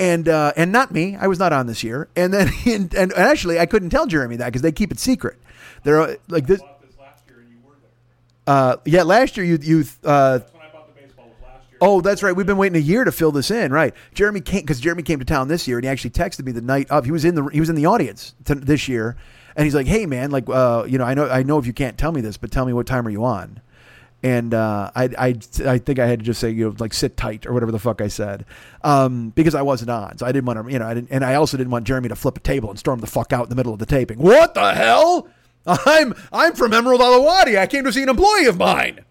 And 0.00 0.28
uh, 0.28 0.52
and 0.56 0.72
not 0.72 0.90
me, 0.90 1.14
I 1.14 1.28
was 1.28 1.38
not 1.38 1.52
on 1.52 1.66
this 1.66 1.84
year. 1.84 2.08
And 2.16 2.34
then 2.34 2.50
and, 2.66 2.92
and 2.94 3.12
actually, 3.12 3.60
I 3.60 3.66
couldn't 3.66 3.90
tell 3.90 4.06
Jeremy 4.06 4.36
that 4.36 4.46
because 4.46 4.62
they 4.62 4.72
keep 4.72 4.90
it 4.90 4.98
secret. 4.98 5.38
They're 5.84 6.00
uh, 6.00 6.14
like 6.28 6.46
this. 6.46 6.60
last 6.98 7.22
year 7.28 7.38
and 7.40 7.50
you 7.50 7.58
were 7.64 7.74
there. 8.46 8.54
Uh, 8.54 8.76
yeah, 8.84 9.02
last 9.04 9.36
year 9.36 9.46
you 9.46 9.58
you 9.62 9.84
uh, 10.02 10.38
That's 10.38 10.52
when 10.52 10.62
I 10.62 10.72
bought 10.72 10.92
the 10.92 11.00
baseball 11.00 11.26
was 11.28 11.36
last 11.40 11.70
year. 11.70 11.71
Oh, 11.84 12.00
that's 12.00 12.22
right. 12.22 12.34
We've 12.34 12.46
been 12.46 12.58
waiting 12.58 12.76
a 12.76 12.84
year 12.84 13.02
to 13.02 13.10
fill 13.10 13.32
this 13.32 13.50
in, 13.50 13.72
right? 13.72 13.92
Jeremy 14.14 14.40
came 14.40 14.60
because 14.60 14.78
Jeremy 14.78 15.02
came 15.02 15.18
to 15.18 15.24
town 15.24 15.48
this 15.48 15.66
year, 15.66 15.78
and 15.78 15.84
he 15.84 15.90
actually 15.90 16.10
texted 16.10 16.46
me 16.46 16.52
the 16.52 16.60
night 16.60 16.88
of. 16.92 17.04
He 17.04 17.10
was 17.10 17.24
in 17.24 17.34
the 17.34 17.44
he 17.46 17.58
was 17.58 17.68
in 17.68 17.74
the 17.74 17.86
audience 17.86 18.36
to, 18.44 18.54
this 18.54 18.86
year, 18.86 19.16
and 19.56 19.64
he's 19.64 19.74
like, 19.74 19.88
"Hey, 19.88 20.06
man, 20.06 20.30
like, 20.30 20.48
uh, 20.48 20.84
you 20.86 20.96
know, 20.96 21.04
I 21.04 21.14
know 21.14 21.28
I 21.28 21.42
know 21.42 21.58
if 21.58 21.66
you 21.66 21.72
can't 21.72 21.98
tell 21.98 22.12
me 22.12 22.20
this, 22.20 22.36
but 22.36 22.52
tell 22.52 22.64
me 22.64 22.72
what 22.72 22.86
time 22.86 23.04
are 23.04 23.10
you 23.10 23.24
on?" 23.24 23.60
And 24.22 24.54
uh, 24.54 24.92
I, 24.94 25.08
I, 25.18 25.34
I 25.66 25.78
think 25.78 25.98
I 25.98 26.06
had 26.06 26.20
to 26.20 26.24
just 26.24 26.38
say, 26.38 26.50
you 26.50 26.66
know, 26.66 26.76
like 26.78 26.94
sit 26.94 27.16
tight 27.16 27.46
or 27.46 27.52
whatever 27.52 27.72
the 27.72 27.80
fuck 27.80 28.00
I 28.00 28.06
said, 28.06 28.44
um, 28.84 29.30
because 29.30 29.56
I 29.56 29.62
wasn't 29.62 29.90
on, 29.90 30.18
so 30.18 30.24
I 30.24 30.30
didn't 30.30 30.44
want 30.44 30.64
to, 30.64 30.72
you 30.72 30.78
know, 30.78 30.86
I 30.86 30.94
didn't, 30.94 31.10
and 31.10 31.24
I 31.24 31.34
also 31.34 31.56
didn't 31.56 31.72
want 31.72 31.84
Jeremy 31.84 32.10
to 32.10 32.14
flip 32.14 32.36
a 32.36 32.40
table 32.40 32.70
and 32.70 32.78
storm 32.78 33.00
the 33.00 33.08
fuck 33.08 33.32
out 33.32 33.42
in 33.42 33.48
the 33.48 33.56
middle 33.56 33.72
of 33.72 33.80
the 33.80 33.86
taping. 33.86 34.18
What 34.18 34.54
the 34.54 34.72
hell? 34.72 35.26
I'm 35.66 36.14
I'm 36.32 36.54
from 36.54 36.72
Emerald 36.72 37.00
Alawadi. 37.00 37.58
I 37.58 37.66
came 37.66 37.82
to 37.82 37.92
see 37.92 38.04
an 38.04 38.08
employee 38.08 38.46
of 38.46 38.56
mine. 38.56 39.04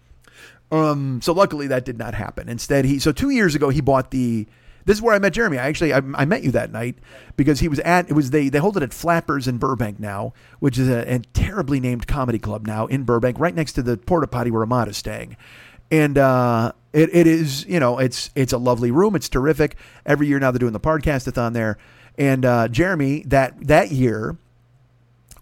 Um, 0.72 1.20
so 1.20 1.34
luckily 1.34 1.66
that 1.68 1.84
did 1.84 1.98
not 1.98 2.14
happen. 2.14 2.48
Instead, 2.48 2.86
he 2.86 2.98
so 2.98 3.12
two 3.12 3.30
years 3.30 3.54
ago 3.54 3.68
he 3.68 3.80
bought 3.80 4.10
the. 4.10 4.48
This 4.84 4.96
is 4.96 5.02
where 5.02 5.14
I 5.14 5.20
met 5.20 5.32
Jeremy. 5.32 5.58
I 5.58 5.68
actually 5.68 5.92
I, 5.92 5.98
I 6.14 6.24
met 6.24 6.42
you 6.42 6.50
that 6.52 6.72
night 6.72 6.98
because 7.36 7.60
he 7.60 7.68
was 7.68 7.78
at 7.80 8.08
it 8.10 8.14
was 8.14 8.30
they 8.30 8.48
they 8.48 8.58
hold 8.58 8.76
it 8.76 8.82
at 8.82 8.92
Flappers 8.92 9.46
in 9.46 9.58
Burbank 9.58 10.00
now, 10.00 10.32
which 10.58 10.78
is 10.78 10.88
a, 10.88 11.14
a 11.14 11.18
terribly 11.34 11.78
named 11.78 12.08
comedy 12.08 12.38
club 12.40 12.66
now 12.66 12.86
in 12.86 13.04
Burbank, 13.04 13.38
right 13.38 13.54
next 13.54 13.74
to 13.74 13.82
the 13.82 13.96
porta 13.96 14.26
potty 14.26 14.50
where 14.50 14.62
Ahmad 14.62 14.88
is 14.88 14.96
staying. 14.96 15.36
And 15.92 16.18
uh, 16.18 16.72
it, 16.92 17.14
it 17.14 17.26
is 17.28 17.64
you 17.66 17.78
know 17.78 17.98
it's 17.98 18.30
it's 18.34 18.52
a 18.52 18.58
lovely 18.58 18.90
room. 18.90 19.14
It's 19.14 19.28
terrific. 19.28 19.76
Every 20.06 20.26
year 20.26 20.40
now 20.40 20.50
they're 20.50 20.58
doing 20.58 20.72
the 20.72 20.80
podcastathon 20.80 21.52
there. 21.52 21.76
And 22.18 22.44
uh, 22.44 22.68
Jeremy 22.68 23.22
that 23.26 23.68
that 23.68 23.92
year 23.92 24.36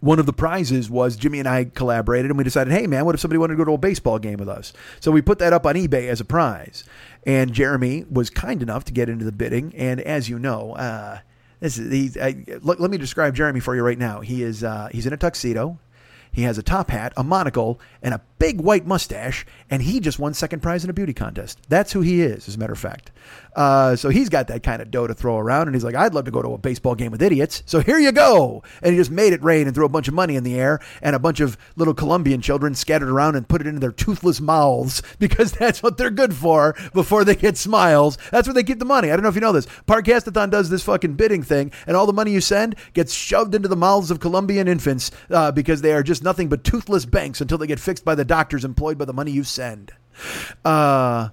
one 0.00 0.18
of 0.18 0.26
the 0.26 0.32
prizes 0.32 0.90
was 0.90 1.16
Jimmy 1.16 1.38
and 1.38 1.48
I 1.48 1.64
collaborated 1.64 2.30
and 2.30 2.38
we 2.38 2.44
decided, 2.44 2.72
hey 2.72 2.86
man, 2.86 3.04
what 3.04 3.14
if 3.14 3.20
somebody 3.20 3.38
wanted 3.38 3.54
to 3.54 3.58
go 3.58 3.64
to 3.64 3.72
a 3.72 3.78
baseball 3.78 4.18
game 4.18 4.38
with 4.38 4.48
us? 4.48 4.72
So 4.98 5.12
we 5.12 5.22
put 5.22 5.38
that 5.38 5.52
up 5.52 5.66
on 5.66 5.74
eBay 5.74 6.08
as 6.08 6.20
a 6.20 6.24
prize. 6.24 6.84
And 7.26 7.52
Jeremy 7.52 8.04
was 8.10 8.30
kind 8.30 8.62
enough 8.62 8.84
to 8.84 8.92
get 8.92 9.08
into 9.08 9.24
the 9.24 9.32
bidding. 9.32 9.74
And 9.76 10.00
as 10.00 10.28
you 10.28 10.38
know, 10.38 10.72
uh, 10.72 11.18
This 11.60 11.76
is. 11.76 12.16
I, 12.16 12.44
look, 12.62 12.80
let 12.80 12.90
me 12.90 12.96
describe 12.96 13.34
Jeremy 13.34 13.60
for 13.60 13.76
you 13.76 13.82
right 13.82 13.98
now. 13.98 14.22
He 14.22 14.42
is 14.42 14.64
uh, 14.64 14.88
he's 14.90 15.06
in 15.06 15.12
a 15.12 15.18
tuxedo. 15.18 15.78
He 16.32 16.42
has 16.42 16.56
a 16.56 16.62
top 16.62 16.90
hat, 16.90 17.12
a 17.16 17.22
monocle, 17.22 17.78
and 18.02 18.14
a 18.14 18.22
big 18.40 18.60
white 18.60 18.86
mustache, 18.86 19.46
and 19.68 19.82
he 19.82 20.00
just 20.00 20.18
won 20.18 20.34
second 20.34 20.60
prize 20.60 20.82
in 20.82 20.90
a 20.90 20.94
beauty 20.94 21.12
contest. 21.12 21.60
That's 21.68 21.92
who 21.92 22.00
he 22.00 22.22
is, 22.22 22.48
as 22.48 22.56
a 22.56 22.58
matter 22.58 22.72
of 22.72 22.78
fact. 22.78 23.12
Uh, 23.54 23.94
so 23.96 24.08
he's 24.08 24.28
got 24.28 24.46
that 24.48 24.62
kind 24.62 24.80
of 24.80 24.90
dough 24.90 25.06
to 25.06 25.14
throw 25.14 25.36
around, 25.38 25.68
and 25.68 25.74
he's 25.74 25.84
like, 25.84 25.94
I'd 25.94 26.14
love 26.14 26.24
to 26.24 26.30
go 26.30 26.40
to 26.40 26.54
a 26.54 26.58
baseball 26.58 26.94
game 26.94 27.12
with 27.12 27.22
idiots. 27.22 27.62
So 27.66 27.80
here 27.80 27.98
you 27.98 28.12
go. 28.12 28.62
And 28.82 28.92
he 28.92 28.96
just 28.98 29.10
made 29.10 29.34
it 29.34 29.42
rain 29.42 29.66
and 29.66 29.74
threw 29.74 29.84
a 29.84 29.90
bunch 29.90 30.08
of 30.08 30.14
money 30.14 30.36
in 30.36 30.42
the 30.42 30.58
air, 30.58 30.80
and 31.02 31.14
a 31.14 31.18
bunch 31.18 31.40
of 31.40 31.58
little 31.76 31.92
Colombian 31.92 32.40
children 32.40 32.74
scattered 32.74 33.10
around 33.10 33.36
and 33.36 33.46
put 33.46 33.60
it 33.60 33.66
into 33.66 33.80
their 33.80 33.92
toothless 33.92 34.40
mouths 34.40 35.02
because 35.18 35.52
that's 35.52 35.82
what 35.82 35.98
they're 35.98 36.10
good 36.10 36.34
for 36.34 36.74
before 36.94 37.24
they 37.24 37.34
get 37.36 37.58
smiles. 37.58 38.16
That's 38.30 38.48
where 38.48 38.54
they 38.54 38.64
keep 38.64 38.78
the 38.78 38.84
money. 38.86 39.10
I 39.10 39.16
don't 39.16 39.22
know 39.22 39.28
if 39.28 39.34
you 39.34 39.42
know 39.42 39.52
this. 39.52 39.66
Pardcastathon 39.86 40.50
does 40.50 40.70
this 40.70 40.82
fucking 40.82 41.14
bidding 41.14 41.42
thing, 41.42 41.72
and 41.86 41.94
all 41.94 42.06
the 42.06 42.14
money 42.14 42.32
you 42.32 42.40
send 42.40 42.76
gets 42.94 43.12
shoved 43.12 43.54
into 43.54 43.68
the 43.68 43.76
mouths 43.76 44.10
of 44.10 44.20
Colombian 44.20 44.66
infants 44.66 45.10
uh, 45.28 45.52
because 45.52 45.82
they 45.82 45.92
are 45.92 46.02
just 46.02 46.24
nothing 46.24 46.48
but 46.48 46.64
toothless 46.64 47.04
banks 47.04 47.42
until 47.42 47.58
they 47.58 47.66
get 47.66 47.78
fixed 47.78 48.04
by 48.04 48.14
the 48.14 48.24
doctors 48.30 48.64
employed 48.64 48.96
by 48.96 49.04
the 49.04 49.12
money 49.12 49.32
you 49.32 49.42
send. 49.42 49.90
Uh, 50.64 51.30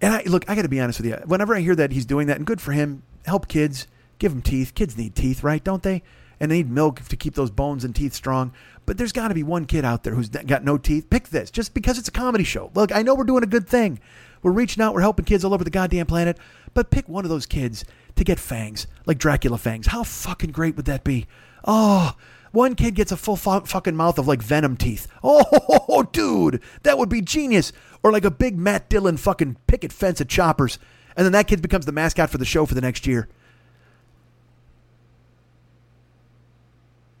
and 0.00 0.14
I 0.14 0.22
look, 0.24 0.48
I 0.48 0.54
got 0.54 0.62
to 0.62 0.70
be 0.70 0.80
honest 0.80 0.98
with 0.98 1.06
you. 1.06 1.16
Whenever 1.26 1.54
I 1.54 1.60
hear 1.60 1.76
that 1.76 1.92
he's 1.92 2.06
doing 2.06 2.28
that, 2.28 2.38
and 2.38 2.46
good 2.46 2.62
for 2.62 2.72
him, 2.72 3.02
help 3.26 3.46
kids, 3.46 3.86
give 4.18 4.32
them 4.32 4.40
teeth. 4.40 4.74
Kids 4.74 4.96
need 4.96 5.14
teeth, 5.14 5.44
right? 5.44 5.62
Don't 5.62 5.82
they? 5.82 6.02
And 6.40 6.50
they 6.50 6.56
need 6.56 6.70
milk 6.70 7.02
to 7.02 7.16
keep 7.16 7.34
those 7.34 7.50
bones 7.50 7.84
and 7.84 7.94
teeth 7.94 8.14
strong. 8.14 8.54
But 8.86 8.96
there's 8.96 9.12
got 9.12 9.28
to 9.28 9.34
be 9.34 9.42
one 9.42 9.66
kid 9.66 9.84
out 9.84 10.02
there 10.02 10.14
who's 10.14 10.30
got 10.30 10.64
no 10.64 10.78
teeth. 10.78 11.10
Pick 11.10 11.28
this, 11.28 11.50
just 11.50 11.74
because 11.74 11.98
it's 11.98 12.08
a 12.08 12.12
comedy 12.12 12.44
show. 12.44 12.70
Look, 12.74 12.90
I 12.90 13.02
know 13.02 13.14
we're 13.14 13.24
doing 13.24 13.44
a 13.44 13.46
good 13.46 13.68
thing. 13.68 14.00
We're 14.42 14.52
reaching 14.52 14.82
out. 14.82 14.94
We're 14.94 15.02
helping 15.02 15.26
kids 15.26 15.44
all 15.44 15.52
over 15.52 15.62
the 15.62 15.70
goddamn 15.70 16.06
planet. 16.06 16.38
But 16.72 16.90
pick 16.90 17.06
one 17.06 17.24
of 17.24 17.30
those 17.30 17.44
kids 17.44 17.84
to 18.16 18.24
get 18.24 18.38
fangs, 18.38 18.86
like 19.04 19.18
Dracula 19.18 19.58
fangs. 19.58 19.88
How 19.88 20.04
fucking 20.04 20.52
great 20.52 20.76
would 20.76 20.86
that 20.86 21.04
be? 21.04 21.26
Oh, 21.66 22.14
one 22.54 22.74
kid 22.74 22.94
gets 22.94 23.12
a 23.12 23.16
full 23.16 23.36
fu- 23.36 23.60
fucking 23.60 23.96
mouth 23.96 24.18
of 24.18 24.26
like 24.26 24.40
venom 24.40 24.76
teeth. 24.76 25.08
Oh, 25.22 26.06
dude, 26.12 26.62
that 26.82 26.96
would 26.96 27.08
be 27.08 27.20
genius. 27.20 27.72
Or 28.02 28.12
like 28.12 28.24
a 28.24 28.30
big 28.30 28.56
Matt 28.56 28.88
Dillon 28.88 29.16
fucking 29.16 29.56
picket 29.66 29.92
fence 29.92 30.20
at 30.20 30.28
Choppers. 30.28 30.78
And 31.16 31.24
then 31.24 31.32
that 31.32 31.46
kid 31.46 31.62
becomes 31.62 31.86
the 31.86 31.92
mascot 31.92 32.30
for 32.30 32.38
the 32.38 32.44
show 32.44 32.66
for 32.66 32.74
the 32.74 32.80
next 32.80 33.06
year. 33.06 33.28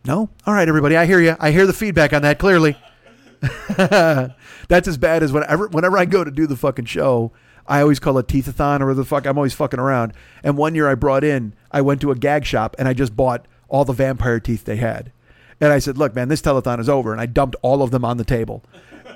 No? 0.04 0.28
All 0.46 0.54
right, 0.54 0.68
everybody. 0.68 0.96
I 0.96 1.06
hear 1.06 1.20
you. 1.20 1.36
I 1.40 1.50
hear 1.50 1.66
the 1.66 1.72
feedback 1.72 2.12
on 2.12 2.22
that 2.22 2.38
clearly. 2.38 2.76
That's 3.76 4.88
as 4.88 4.98
bad 4.98 5.22
as 5.22 5.32
whenever 5.32 5.68
whenever 5.68 5.98
I 5.98 6.04
go 6.04 6.24
to 6.24 6.30
do 6.30 6.46
the 6.46 6.56
fucking 6.56 6.84
show, 6.86 7.32
I 7.66 7.80
always 7.80 7.98
call 7.98 8.18
it 8.18 8.26
teethathon 8.26 8.80
or 8.80 8.92
the 8.94 9.04
fuck. 9.04 9.26
I'm 9.26 9.38
always 9.38 9.54
fucking 9.54 9.80
around. 9.80 10.12
And 10.42 10.56
one 10.56 10.74
year 10.74 10.88
I 10.88 10.94
brought 10.94 11.24
in, 11.24 11.54
I 11.70 11.80
went 11.80 12.00
to 12.02 12.10
a 12.10 12.14
gag 12.14 12.44
shop 12.44 12.76
and 12.78 12.86
I 12.86 12.92
just 12.92 13.16
bought 13.16 13.46
all 13.68 13.84
the 13.84 13.92
vampire 13.92 14.40
teeth 14.40 14.64
they 14.64 14.76
had. 14.76 15.10
And 15.60 15.72
I 15.72 15.78
said, 15.78 15.96
look, 15.96 16.14
man, 16.14 16.28
this 16.28 16.42
telethon 16.42 16.80
is 16.80 16.88
over. 16.88 17.12
And 17.12 17.20
I 17.20 17.26
dumped 17.26 17.56
all 17.62 17.82
of 17.82 17.90
them 17.90 18.04
on 18.04 18.16
the 18.16 18.24
table. 18.24 18.64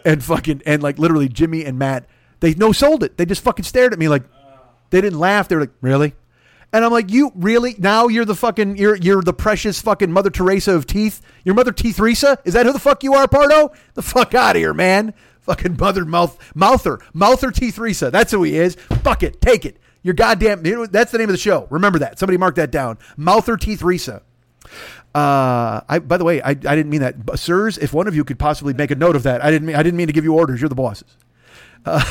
And 0.04 0.22
fucking, 0.22 0.62
and 0.64 0.82
like 0.82 0.98
literally 0.98 1.28
Jimmy 1.28 1.64
and 1.64 1.78
Matt, 1.78 2.06
they 2.40 2.54
no 2.54 2.72
sold 2.72 3.02
it. 3.02 3.16
They 3.16 3.26
just 3.26 3.42
fucking 3.42 3.64
stared 3.64 3.92
at 3.92 3.98
me 3.98 4.08
like, 4.08 4.22
they 4.90 5.00
didn't 5.00 5.18
laugh. 5.18 5.48
They 5.48 5.56
were 5.56 5.62
like, 5.62 5.72
really? 5.80 6.14
And 6.72 6.84
I'm 6.84 6.92
like, 6.92 7.10
you 7.10 7.32
really? 7.34 7.74
Now 7.78 8.08
you're 8.08 8.24
the 8.24 8.34
fucking, 8.34 8.76
you're, 8.76 8.96
you're 8.96 9.22
the 9.22 9.32
precious 9.32 9.80
fucking 9.80 10.12
Mother 10.12 10.30
Teresa 10.30 10.74
of 10.74 10.86
teeth? 10.86 11.22
Your 11.44 11.54
Mother 11.54 11.72
Teeth? 11.72 11.98
Is 12.00 12.20
that 12.20 12.66
who 12.66 12.72
the 12.72 12.78
fuck 12.78 13.02
you 13.02 13.14
are, 13.14 13.26
Pardo? 13.26 13.72
The 13.94 14.02
fuck 14.02 14.34
out 14.34 14.54
of 14.56 14.60
here, 14.60 14.74
man. 14.74 15.14
Fucking 15.40 15.78
mother 15.78 16.04
mouth, 16.04 16.38
mouther, 16.54 17.00
mouther 17.14 17.50
Teeth. 17.50 17.76
That's 17.76 18.32
who 18.32 18.42
he 18.42 18.58
is. 18.58 18.74
Fuck 19.02 19.22
it. 19.22 19.40
Take 19.40 19.64
it. 19.64 19.78
Your 20.02 20.12
goddamn, 20.12 20.62
that's 20.90 21.10
the 21.10 21.18
name 21.18 21.28
of 21.28 21.32
the 21.32 21.38
show. 21.38 21.66
Remember 21.70 21.98
that. 22.00 22.18
Somebody 22.18 22.36
mark 22.36 22.54
that 22.56 22.70
down. 22.70 22.98
Mouther 23.16 23.56
Teeth. 23.56 23.82
Uh, 25.14 25.80
I 25.88 25.98
by 26.00 26.16
the 26.16 26.24
way, 26.24 26.42
I, 26.42 26.50
I 26.50 26.54
didn't 26.54 26.90
mean 26.90 27.00
that, 27.00 27.24
but 27.24 27.38
sirs. 27.38 27.78
If 27.78 27.92
one 27.92 28.06
of 28.06 28.14
you 28.14 28.24
could 28.24 28.38
possibly 28.38 28.74
make 28.74 28.90
a 28.90 28.94
note 28.94 29.16
of 29.16 29.22
that, 29.24 29.42
I 29.42 29.50
didn't 29.50 29.66
mean 29.66 29.76
I 29.76 29.82
didn't 29.82 29.96
mean 29.96 30.06
to 30.06 30.12
give 30.12 30.24
you 30.24 30.34
orders. 30.34 30.60
You're 30.60 30.68
the 30.68 30.74
bosses. 30.74 31.16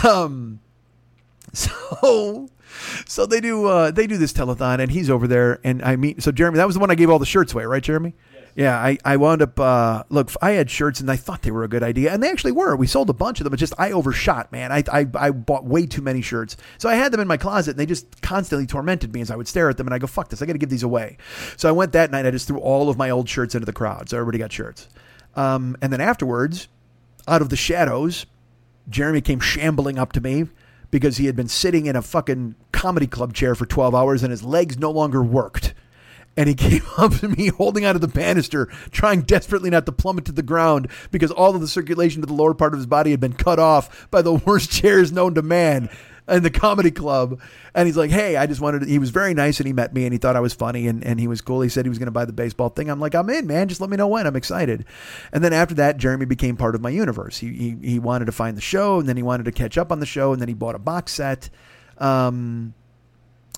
Um, 0.03 0.59
so 1.53 2.49
so 3.05 3.25
they 3.25 3.39
do 3.39 3.65
uh, 3.65 3.91
they 3.91 4.07
do 4.07 4.17
this 4.17 4.33
telethon, 4.33 4.79
and 4.79 4.91
he's 4.91 5.09
over 5.09 5.27
there, 5.27 5.59
and 5.63 5.81
I 5.83 5.95
meet 5.95 6.23
so 6.23 6.31
Jeremy. 6.31 6.57
That 6.57 6.65
was 6.65 6.75
the 6.75 6.79
one 6.81 6.91
I 6.91 6.95
gave 6.95 7.09
all 7.09 7.19
the 7.19 7.25
shirts 7.25 7.53
away, 7.53 7.65
right, 7.65 7.83
Jeremy? 7.83 8.13
Yeah, 8.33 8.36
I, 8.75 8.97
I 9.05 9.17
wound 9.17 9.43
up 9.43 9.59
uh, 9.59 10.03
look. 10.09 10.31
I 10.41 10.51
had 10.51 10.71
shirts 10.71 10.99
and 10.99 11.11
I 11.11 11.15
thought 11.15 11.43
they 11.43 11.51
were 11.51 11.63
a 11.63 11.67
good 11.67 11.83
idea, 11.83 12.11
and 12.11 12.23
they 12.23 12.29
actually 12.29 12.53
were. 12.53 12.75
We 12.75 12.87
sold 12.87 13.09
a 13.09 13.13
bunch 13.13 13.39
of 13.39 13.43
them. 13.43 13.51
But 13.51 13.59
just 13.59 13.73
I 13.77 13.91
overshot, 13.91 14.51
man. 14.51 14.71
I, 14.71 14.83
I 14.91 15.05
I 15.13 15.29
bought 15.29 15.63
way 15.63 15.85
too 15.85 16.01
many 16.01 16.21
shirts, 16.23 16.57
so 16.79 16.89
I 16.89 16.95
had 16.95 17.11
them 17.11 17.21
in 17.21 17.27
my 17.27 17.37
closet, 17.37 17.71
and 17.71 17.79
they 17.79 17.85
just 17.85 18.21
constantly 18.23 18.65
tormented 18.65 19.13
me 19.13 19.21
as 19.21 19.29
I 19.29 19.35
would 19.35 19.47
stare 19.47 19.69
at 19.69 19.77
them, 19.77 19.85
and 19.85 19.93
I 19.93 19.99
go, 19.99 20.07
"Fuck 20.07 20.29
this! 20.29 20.41
I 20.41 20.47
got 20.47 20.53
to 20.53 20.59
give 20.59 20.69
these 20.69 20.81
away." 20.81 21.17
So 21.55 21.69
I 21.69 21.71
went 21.71 21.91
that 21.91 22.11
night. 22.11 22.17
And 22.17 22.27
I 22.27 22.31
just 22.31 22.47
threw 22.47 22.57
all 22.57 22.89
of 22.89 22.97
my 22.97 23.11
old 23.11 23.29
shirts 23.29 23.53
into 23.53 23.65
the 23.65 23.73
crowd, 23.73 24.09
so 24.09 24.17
everybody 24.17 24.39
got 24.39 24.51
shirts. 24.51 24.89
Um, 25.35 25.77
and 25.83 25.93
then 25.93 26.01
afterwards, 26.01 26.67
out 27.27 27.43
of 27.43 27.49
the 27.49 27.55
shadows, 27.55 28.25
Jeremy 28.89 29.21
came 29.21 29.39
shambling 29.39 29.99
up 29.99 30.13
to 30.13 30.21
me 30.21 30.47
because 30.89 31.17
he 31.17 31.27
had 31.27 31.35
been 31.35 31.47
sitting 31.47 31.85
in 31.85 31.95
a 31.95 32.01
fucking 32.01 32.55
comedy 32.71 33.07
club 33.07 33.33
chair 33.33 33.53
for 33.53 33.65
12 33.65 33.93
hours 33.93 34.23
and 34.23 34.31
his 34.31 34.43
legs 34.43 34.77
no 34.77 34.89
longer 34.89 35.21
worked. 35.21 35.73
And 36.37 36.47
he 36.47 36.55
came 36.55 36.83
up 36.97 37.15
to 37.15 37.27
me 37.27 37.47
holding 37.47 37.85
onto 37.85 37.99
the 37.99 38.07
banister, 38.07 38.67
trying 38.91 39.21
desperately 39.23 39.69
not 39.69 39.85
to 39.87 39.91
plummet 39.91 40.25
to 40.25 40.31
the 40.31 40.43
ground 40.43 40.89
because 41.11 41.31
all 41.31 41.53
of 41.55 41.61
the 41.61 41.67
circulation 41.67 42.21
to 42.21 42.27
the 42.27 42.33
lower 42.33 42.53
part 42.53 42.73
of 42.73 42.79
his 42.79 42.85
body 42.85 43.11
had 43.11 43.19
been 43.19 43.33
cut 43.33 43.59
off 43.59 44.09
by 44.11 44.21
the 44.21 44.33
worst 44.45 44.71
chairs 44.71 45.11
known 45.11 45.33
to 45.33 45.41
man 45.41 45.89
in 46.29 46.43
the 46.43 46.49
comedy 46.49 46.91
club. 46.91 47.39
And 47.73 47.87
he's 47.87 47.97
like, 47.97 48.11
Hey, 48.11 48.35
I 48.35 48.45
just 48.47 48.61
wanted 48.61 48.79
to, 48.81 48.85
he 48.87 48.99
was 48.99 49.11
very 49.11 49.33
nice 49.33 49.59
and 49.59 49.67
he 49.67 49.73
met 49.73 49.93
me 49.93 50.05
and 50.05 50.13
he 50.13 50.17
thought 50.17 50.35
I 50.35 50.41
was 50.41 50.53
funny 50.53 50.87
and, 50.87 51.03
and 51.03 51.19
he 51.19 51.27
was 51.27 51.41
cool. 51.41 51.61
He 51.61 51.69
said 51.69 51.85
he 51.85 51.89
was 51.89 51.97
going 51.97 52.07
to 52.07 52.11
buy 52.11 52.25
the 52.25 52.33
baseball 52.33 52.69
thing. 52.69 52.89
I'm 52.89 52.99
like, 52.99 53.15
I'm 53.15 53.29
in, 53.29 53.47
man. 53.47 53.67
Just 53.67 53.81
let 53.81 53.89
me 53.89 53.97
know 53.97 54.07
when. 54.07 54.27
I'm 54.27 54.35
excited. 54.35 54.85
And 55.31 55.43
then 55.43 55.53
after 55.53 55.75
that, 55.75 55.97
Jeremy 55.97 56.25
became 56.25 56.57
part 56.57 56.75
of 56.75 56.81
my 56.81 56.89
universe. 56.89 57.37
He, 57.37 57.53
he, 57.53 57.77
he 57.81 57.99
wanted 57.99 58.25
to 58.25 58.31
find 58.31 58.57
the 58.57 58.61
show 58.61 58.99
and 58.99 59.07
then 59.07 59.17
he 59.17 59.23
wanted 59.23 59.45
to 59.45 59.51
catch 59.51 59.77
up 59.77 59.91
on 59.91 59.99
the 59.99 60.05
show 60.05 60.33
and 60.33 60.41
then 60.41 60.47
he 60.47 60.53
bought 60.53 60.75
a 60.75 60.79
box 60.79 61.13
set. 61.13 61.49
Um, 61.97 62.73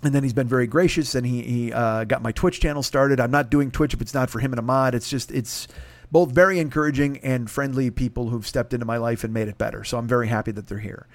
and 0.04 0.14
then 0.14 0.24
he's 0.24 0.34
been 0.34 0.48
very 0.48 0.68
gracious 0.68 1.16
and 1.16 1.26
he, 1.26 1.42
he 1.42 1.74
uh, 1.74 2.06
got 2.06 2.22
my 2.22 2.32
Twitch 2.32 2.60
channel 2.60 2.84
started. 2.84 3.20
I'm 3.20 3.32
not 3.32 3.50
doing 3.50 3.72
Twitch 3.72 3.94
if 3.94 4.02
it's 4.02 4.14
not 4.14 4.30
for 4.30 4.40
him 4.40 4.54
and 4.54 4.60
Ahmad. 4.60 4.96
It's 4.96 5.10
just, 5.10 5.32
it's 5.32 5.68
both 6.12 6.32
very 6.32 6.60
encouraging 6.60 7.18
and 7.20 7.50
friendly 7.50 7.92
people 7.92 8.30
who've 8.30 8.48
stepped 8.48 8.74
into 8.74 8.86
my 8.86 8.98
life 8.98 9.24
and 9.24 9.34
made 9.34 9.48
it 9.48 9.58
better. 9.58 9.84
So 9.84 9.98
I'm 9.98 10.08
very 10.08 10.28
happy 10.28 10.52
that 10.52 10.68
they're 10.68 10.80
here. 10.80 11.08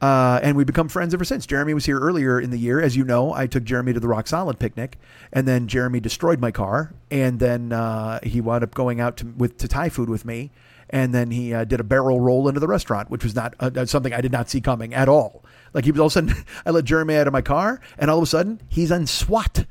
Uh, 0.00 0.40
and 0.42 0.56
we've 0.56 0.66
become 0.66 0.88
friends 0.88 1.14
ever 1.14 1.24
since. 1.24 1.46
Jeremy 1.46 1.74
was 1.74 1.86
here 1.86 1.98
earlier 1.98 2.40
in 2.40 2.50
the 2.50 2.58
year. 2.58 2.80
As 2.80 2.96
you 2.96 3.04
know, 3.04 3.32
I 3.32 3.46
took 3.46 3.64
Jeremy 3.64 3.92
to 3.94 4.00
the 4.00 4.08
Rock 4.08 4.26
Solid 4.26 4.58
picnic 4.58 4.98
and 5.32 5.48
then 5.48 5.66
Jeremy 5.66 6.00
destroyed 6.00 6.40
my 6.40 6.50
car. 6.50 6.92
And 7.10 7.38
then 7.38 7.72
uh, 7.72 8.20
he 8.22 8.40
wound 8.40 8.64
up 8.64 8.74
going 8.74 9.00
out 9.00 9.16
to, 9.18 9.26
with, 9.26 9.58
to 9.58 9.68
Thai 9.68 9.88
food 9.88 10.10
with 10.10 10.24
me. 10.24 10.50
And 10.90 11.14
then 11.14 11.30
he 11.30 11.54
uh, 11.54 11.64
did 11.64 11.80
a 11.80 11.84
barrel 11.84 12.20
roll 12.20 12.46
into 12.46 12.60
the 12.60 12.68
restaurant, 12.68 13.10
which 13.10 13.24
was 13.24 13.34
not 13.34 13.54
uh, 13.58 13.86
something 13.86 14.12
I 14.12 14.20
did 14.20 14.32
not 14.32 14.50
see 14.50 14.60
coming 14.60 14.92
at 14.92 15.08
all. 15.08 15.43
Like 15.74 15.84
he 15.84 15.90
was 15.90 16.00
all 16.00 16.06
of 16.06 16.12
a 16.12 16.14
sudden, 16.14 16.34
I 16.66 16.70
let 16.70 16.84
Jeremy 16.84 17.16
out 17.16 17.26
of 17.26 17.32
my 17.32 17.42
car, 17.42 17.80
and 17.98 18.10
all 18.10 18.18
of 18.18 18.22
a 18.22 18.26
sudden 18.26 18.62
he's 18.68 18.90
on 18.90 19.06
SWAT, 19.06 19.66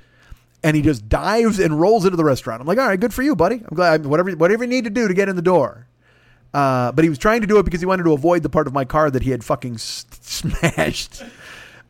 and 0.64 0.76
he 0.76 0.82
just 0.84 1.10
dives 1.10 1.60
and 1.60 1.80
rolls 1.80 2.06
into 2.06 2.18
the 2.18 2.24
restaurant. 2.26 2.62
I'm 2.62 2.68
like, 2.68 2.78
all 2.78 2.88
right, 2.88 3.00
good 3.00 3.14
for 3.14 3.24
you, 3.24 3.36
buddy. 3.36 3.56
I'm 3.56 3.76
glad 3.76 4.06
whatever 4.06 4.32
whatever 4.34 4.64
you 4.66 4.70
need 4.70 4.84
to 4.84 4.90
do 4.92 5.08
to 5.08 5.14
get 5.14 5.30
in 5.30 5.36
the 5.36 5.42
door. 5.42 5.88
Uh, 6.54 6.92
but 6.92 7.04
he 7.04 7.10
was 7.10 7.18
trying 7.18 7.42
to 7.42 7.48
do 7.48 7.58
it 7.58 7.64
because 7.64 7.80
he 7.80 7.86
wanted 7.88 8.04
to 8.04 8.14
avoid 8.14 8.44
the 8.44 8.50
part 8.50 8.68
of 8.68 8.74
my 8.74 8.86
car 8.86 9.10
that 9.10 9.24
he 9.24 9.32
had 9.32 9.44
fucking 9.44 9.74
s- 9.74 10.06
smashed. 10.22 11.24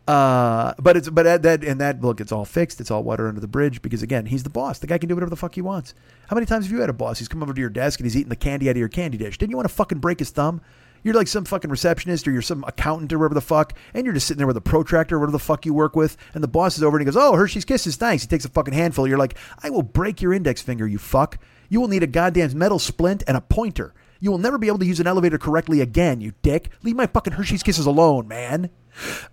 Uh, 0.07 0.74
but 0.80 0.97
it's 0.97 1.09
but 1.09 1.26
at 1.26 1.43
that 1.43 1.64
and 1.64 1.80
that 1.82 2.01
look, 2.01 2.20
it's 2.22 2.32
all 2.32 2.45
fixed. 2.45 2.80
It's 2.82 2.91
all 2.91 3.03
water 3.03 3.28
under 3.28 3.39
the 3.41 3.47
bridge 3.47 3.82
because 3.82 4.03
again, 4.03 4.26
he's 4.28 4.43
the 4.43 4.49
boss. 4.49 4.80
The 4.80 4.88
guy 4.88 4.97
can 4.97 5.07
do 5.09 5.16
whatever 5.16 5.30
the 5.30 5.36
fuck 5.38 5.55
he 5.55 5.61
wants. 5.61 5.93
How 6.28 6.36
many 6.36 6.45
times 6.45 6.66
have 6.66 6.72
you 6.72 6.82
had 6.82 6.89
a 6.89 6.93
boss? 6.93 7.20
He's 7.20 7.28
come 7.28 7.41
over 7.41 7.53
to 7.53 7.59
your 7.59 7.70
desk 7.70 7.99
and 7.99 8.05
he's 8.05 8.16
eating 8.18 8.30
the 8.30 8.36
candy 8.36 8.68
out 8.70 8.72
of 8.72 8.78
your 8.78 8.89
candy 8.89 9.18
dish. 9.18 9.38
Didn't 9.38 9.51
you 9.51 9.57
want 9.57 9.68
to 9.68 9.74
fucking 9.74 9.99
break 9.99 10.20
his 10.20 10.30
thumb? 10.30 10.61
You're 11.04 11.14
like 11.14 11.28
some 11.28 11.45
fucking 11.45 11.70
receptionist 11.70 12.28
or 12.28 12.32
you're 12.32 12.41
some 12.41 12.64
accountant 12.66 13.12
or 13.14 13.20
whatever 13.20 13.36
the 13.36 13.41
fuck, 13.41 13.74
and 13.93 14.06
you're 14.06 14.14
just 14.14 14.28
sitting 14.28 14.39
there 14.39 14.47
with 14.47 14.58
a 14.58 14.62
protractor 14.62 15.16
or 15.16 15.20
whatever 15.20 15.34
the 15.34 15.39
fuck 15.39 15.66
you 15.66 15.74
work 15.74 15.95
with, 15.95 16.18
and 16.34 16.43
the 16.43 16.47
boss 16.47 16.78
is 16.78 16.84
over 16.84 16.97
and 16.97 17.01
he 17.01 17.12
goes, 17.12 17.22
"Oh, 17.22 17.36
Hershey's 17.36 17.66
Kisses, 17.66 17.95
thanks." 17.95 18.24
He 18.24 18.28
takes 18.28 18.45
a 18.45 18.49
fucking 18.49 18.74
handful. 18.74 19.08
You're 19.08 19.18
like, 19.18 19.38
"I 19.62 19.70
will 19.70 19.84
break 19.84 20.22
your 20.22 20.34
index 20.34 20.62
finger, 20.62 20.88
you 20.88 20.97
fuck. 20.97 21.38
You 21.70 21.82
will 21.82 21.88
need 21.88 22.04
a 22.04 22.08
goddamn 22.08 22.58
metal 22.58 22.80
splint 22.80 23.24
and 23.28 23.36
a 23.36 23.41
pointer. 23.41 23.93
You 24.20 24.32
will 24.32 24.38
never 24.38 24.58
be 24.58 24.68
able 24.68 24.80
to 24.80 24.86
use 24.86 24.99
an 25.01 25.08
elevator 25.08 25.38
correctly 25.38 25.82
again, 25.82 26.22
you 26.22 26.34
dick. 26.41 26.70
Leave 26.82 26.95
my 26.95 27.08
fucking 27.08 27.34
Hershey's 27.34 27.64
Kisses 27.64 27.86
alone, 27.86 28.28
man." 28.28 28.70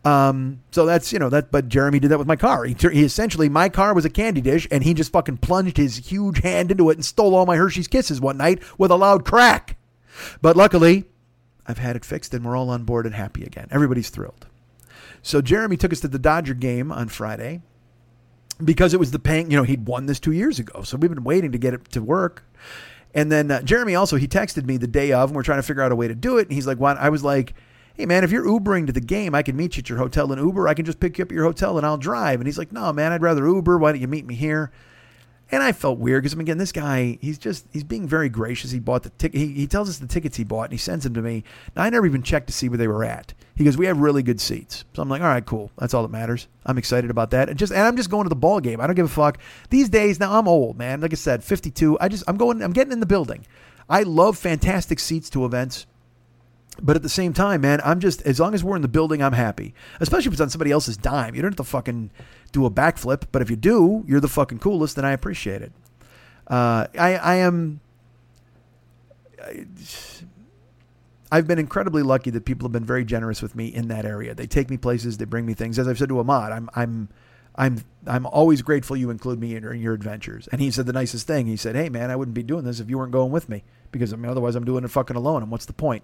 Um, 0.04 0.60
so 0.70 0.86
that's 0.86 1.12
you 1.12 1.18
know 1.18 1.28
that, 1.28 1.52
but 1.52 1.68
Jeremy 1.68 2.00
did 2.00 2.10
that 2.10 2.18
with 2.18 2.26
my 2.26 2.36
car. 2.36 2.64
He, 2.64 2.74
he 2.74 3.04
essentially 3.04 3.48
my 3.48 3.68
car 3.68 3.94
was 3.94 4.04
a 4.04 4.10
candy 4.10 4.40
dish, 4.40 4.66
and 4.70 4.82
he 4.82 4.94
just 4.94 5.12
fucking 5.12 5.38
plunged 5.38 5.76
his 5.76 5.98
huge 5.98 6.40
hand 6.40 6.70
into 6.70 6.90
it 6.90 6.96
and 6.96 7.04
stole 7.04 7.34
all 7.34 7.46
my 7.46 7.56
Hershey's 7.56 7.88
Kisses 7.88 8.20
one 8.20 8.38
night 8.38 8.62
with 8.78 8.90
a 8.90 8.96
loud 8.96 9.24
crack. 9.24 9.76
But 10.42 10.56
luckily, 10.56 11.04
I've 11.66 11.78
had 11.78 11.96
it 11.96 12.04
fixed 12.04 12.34
and 12.34 12.44
we're 12.44 12.56
all 12.56 12.70
on 12.70 12.84
board 12.84 13.06
and 13.06 13.14
happy 13.14 13.44
again. 13.44 13.68
Everybody's 13.70 14.10
thrilled. 14.10 14.46
So 15.22 15.40
Jeremy 15.40 15.76
took 15.76 15.92
us 15.92 16.00
to 16.00 16.08
the 16.08 16.18
Dodger 16.18 16.54
game 16.54 16.90
on 16.90 17.08
Friday 17.08 17.60
because 18.62 18.94
it 18.94 19.00
was 19.00 19.10
the 19.10 19.18
paying, 19.18 19.50
you 19.50 19.56
know, 19.56 19.62
he'd 19.62 19.86
won 19.86 20.06
this 20.06 20.20
two 20.20 20.32
years 20.32 20.58
ago. 20.58 20.82
So 20.82 20.96
we've 20.96 21.10
been 21.10 21.24
waiting 21.24 21.52
to 21.52 21.58
get 21.58 21.74
it 21.74 21.90
to 21.92 22.02
work. 22.02 22.44
And 23.14 23.30
then 23.30 23.50
uh, 23.50 23.62
Jeremy 23.62 23.94
also, 23.94 24.16
he 24.16 24.28
texted 24.28 24.64
me 24.64 24.76
the 24.76 24.86
day 24.86 25.12
of 25.12 25.30
and 25.30 25.36
we're 25.36 25.42
trying 25.42 25.58
to 25.58 25.62
figure 25.62 25.82
out 25.82 25.92
a 25.92 25.96
way 25.96 26.08
to 26.08 26.14
do 26.14 26.38
it. 26.38 26.46
And 26.46 26.52
he's 26.52 26.66
like, 26.66 26.78
what? 26.78 26.96
I 26.98 27.08
was 27.08 27.24
like, 27.24 27.54
hey 27.94 28.06
man, 28.06 28.24
if 28.24 28.30
you're 28.30 28.44
Ubering 28.44 28.86
to 28.86 28.92
the 28.92 29.00
game, 29.00 29.34
I 29.34 29.42
can 29.42 29.56
meet 29.56 29.76
you 29.76 29.80
at 29.80 29.88
your 29.88 29.98
hotel 29.98 30.32
in 30.32 30.38
Uber. 30.38 30.68
I 30.68 30.74
can 30.74 30.84
just 30.84 31.00
pick 31.00 31.18
you 31.18 31.22
up 31.22 31.30
at 31.30 31.34
your 31.34 31.44
hotel 31.44 31.76
and 31.76 31.86
I'll 31.86 31.98
drive. 31.98 32.40
And 32.40 32.46
he's 32.46 32.58
like, 32.58 32.72
no 32.72 32.92
man, 32.92 33.12
I'd 33.12 33.22
rather 33.22 33.46
Uber. 33.46 33.78
Why 33.78 33.92
don't 33.92 34.00
you 34.00 34.08
meet 34.08 34.26
me 34.26 34.34
here? 34.34 34.70
And 35.52 35.62
I 35.62 35.72
felt 35.72 35.98
weird 35.98 36.22
because, 36.22 36.38
again, 36.38 36.58
this 36.58 36.72
guy, 36.72 37.18
he's 37.20 37.38
just, 37.38 37.66
he's 37.72 37.82
being 37.82 38.06
very 38.06 38.28
gracious. 38.28 38.70
He 38.70 38.78
bought 38.78 39.02
the 39.02 39.10
ticket. 39.10 39.40
He, 39.40 39.48
he 39.48 39.66
tells 39.66 39.88
us 39.88 39.98
the 39.98 40.06
tickets 40.06 40.36
he 40.36 40.44
bought 40.44 40.64
and 40.64 40.72
he 40.72 40.78
sends 40.78 41.04
them 41.04 41.14
to 41.14 41.22
me. 41.22 41.42
Now, 41.74 41.82
I 41.82 41.90
never 41.90 42.06
even 42.06 42.22
checked 42.22 42.46
to 42.46 42.52
see 42.52 42.68
where 42.68 42.78
they 42.78 42.86
were 42.86 43.04
at. 43.04 43.34
He 43.56 43.64
goes, 43.64 43.76
we 43.76 43.86
have 43.86 43.98
really 43.98 44.22
good 44.22 44.40
seats. 44.40 44.84
So 44.94 45.02
I'm 45.02 45.08
like, 45.08 45.22
all 45.22 45.28
right, 45.28 45.44
cool. 45.44 45.70
That's 45.76 45.92
all 45.92 46.02
that 46.02 46.10
matters. 46.10 46.46
I'm 46.64 46.78
excited 46.78 47.10
about 47.10 47.30
that. 47.30 47.48
And 47.48 47.58
just, 47.58 47.72
and 47.72 47.82
I'm 47.82 47.96
just 47.96 48.10
going 48.10 48.24
to 48.24 48.28
the 48.28 48.36
ball 48.36 48.60
game. 48.60 48.80
I 48.80 48.86
don't 48.86 48.96
give 48.96 49.06
a 49.06 49.08
fuck. 49.08 49.38
These 49.70 49.88
days, 49.88 50.20
now 50.20 50.38
I'm 50.38 50.46
old, 50.46 50.78
man. 50.78 51.00
Like 51.00 51.12
I 51.12 51.16
said, 51.16 51.42
52. 51.42 51.98
I 52.00 52.08
just, 52.08 52.24
I'm 52.28 52.36
going, 52.36 52.62
I'm 52.62 52.72
getting 52.72 52.92
in 52.92 53.00
the 53.00 53.06
building. 53.06 53.44
I 53.88 54.04
love 54.04 54.38
fantastic 54.38 55.00
seats 55.00 55.28
to 55.30 55.44
events. 55.44 55.86
But 56.82 56.96
at 56.96 57.02
the 57.02 57.08
same 57.08 57.32
time, 57.32 57.60
man, 57.60 57.80
I'm 57.84 58.00
just 58.00 58.22
as 58.22 58.40
long 58.40 58.54
as 58.54 58.64
we're 58.64 58.76
in 58.76 58.82
the 58.82 58.88
building, 58.88 59.22
I'm 59.22 59.32
happy. 59.32 59.74
Especially 60.00 60.28
if 60.28 60.32
it's 60.32 60.40
on 60.40 60.50
somebody 60.50 60.70
else's 60.70 60.96
dime. 60.96 61.34
You 61.34 61.42
don't 61.42 61.52
have 61.52 61.56
to 61.56 61.64
fucking 61.64 62.10
do 62.52 62.66
a 62.66 62.70
backflip, 62.70 63.24
but 63.32 63.42
if 63.42 63.50
you 63.50 63.56
do, 63.56 64.04
you're 64.06 64.20
the 64.20 64.28
fucking 64.28 64.58
coolest, 64.58 64.96
and 64.96 65.06
I 65.06 65.12
appreciate 65.12 65.62
it. 65.62 65.72
Uh, 66.46 66.86
I 66.98 67.16
I 67.16 67.34
am. 67.36 67.80
I, 69.42 69.66
I've 71.32 71.46
been 71.46 71.58
incredibly 71.58 72.02
lucky 72.02 72.30
that 72.30 72.44
people 72.44 72.66
have 72.66 72.72
been 72.72 72.84
very 72.84 73.04
generous 73.04 73.40
with 73.40 73.54
me 73.54 73.68
in 73.68 73.88
that 73.88 74.04
area. 74.04 74.34
They 74.34 74.48
take 74.48 74.68
me 74.68 74.76
places, 74.76 75.18
they 75.18 75.24
bring 75.24 75.46
me 75.46 75.54
things. 75.54 75.78
As 75.78 75.86
I've 75.86 75.98
said 75.98 76.08
to 76.08 76.18
Ahmad, 76.18 76.50
I'm 76.52 76.68
I'm 76.74 77.08
I'm 77.54 77.84
I'm 78.06 78.26
always 78.26 78.62
grateful 78.62 78.96
you 78.96 79.10
include 79.10 79.38
me 79.38 79.54
in, 79.54 79.64
in 79.64 79.80
your 79.80 79.94
adventures. 79.94 80.48
And 80.50 80.60
he 80.60 80.70
said 80.70 80.86
the 80.86 80.92
nicest 80.92 81.26
thing. 81.26 81.46
He 81.46 81.56
said, 81.56 81.76
"Hey 81.76 81.88
man, 81.88 82.10
I 82.10 82.16
wouldn't 82.16 82.34
be 82.34 82.42
doing 82.42 82.64
this 82.64 82.80
if 82.80 82.90
you 82.90 82.98
weren't 82.98 83.12
going 83.12 83.30
with 83.30 83.48
me 83.48 83.62
because 83.92 84.12
I 84.12 84.16
mean 84.16 84.30
otherwise 84.30 84.54
I'm 84.56 84.64
doing 84.64 84.84
it 84.84 84.88
fucking 84.90 85.16
alone. 85.16 85.42
And 85.42 85.50
what's 85.50 85.66
the 85.66 85.72
point?" 85.72 86.02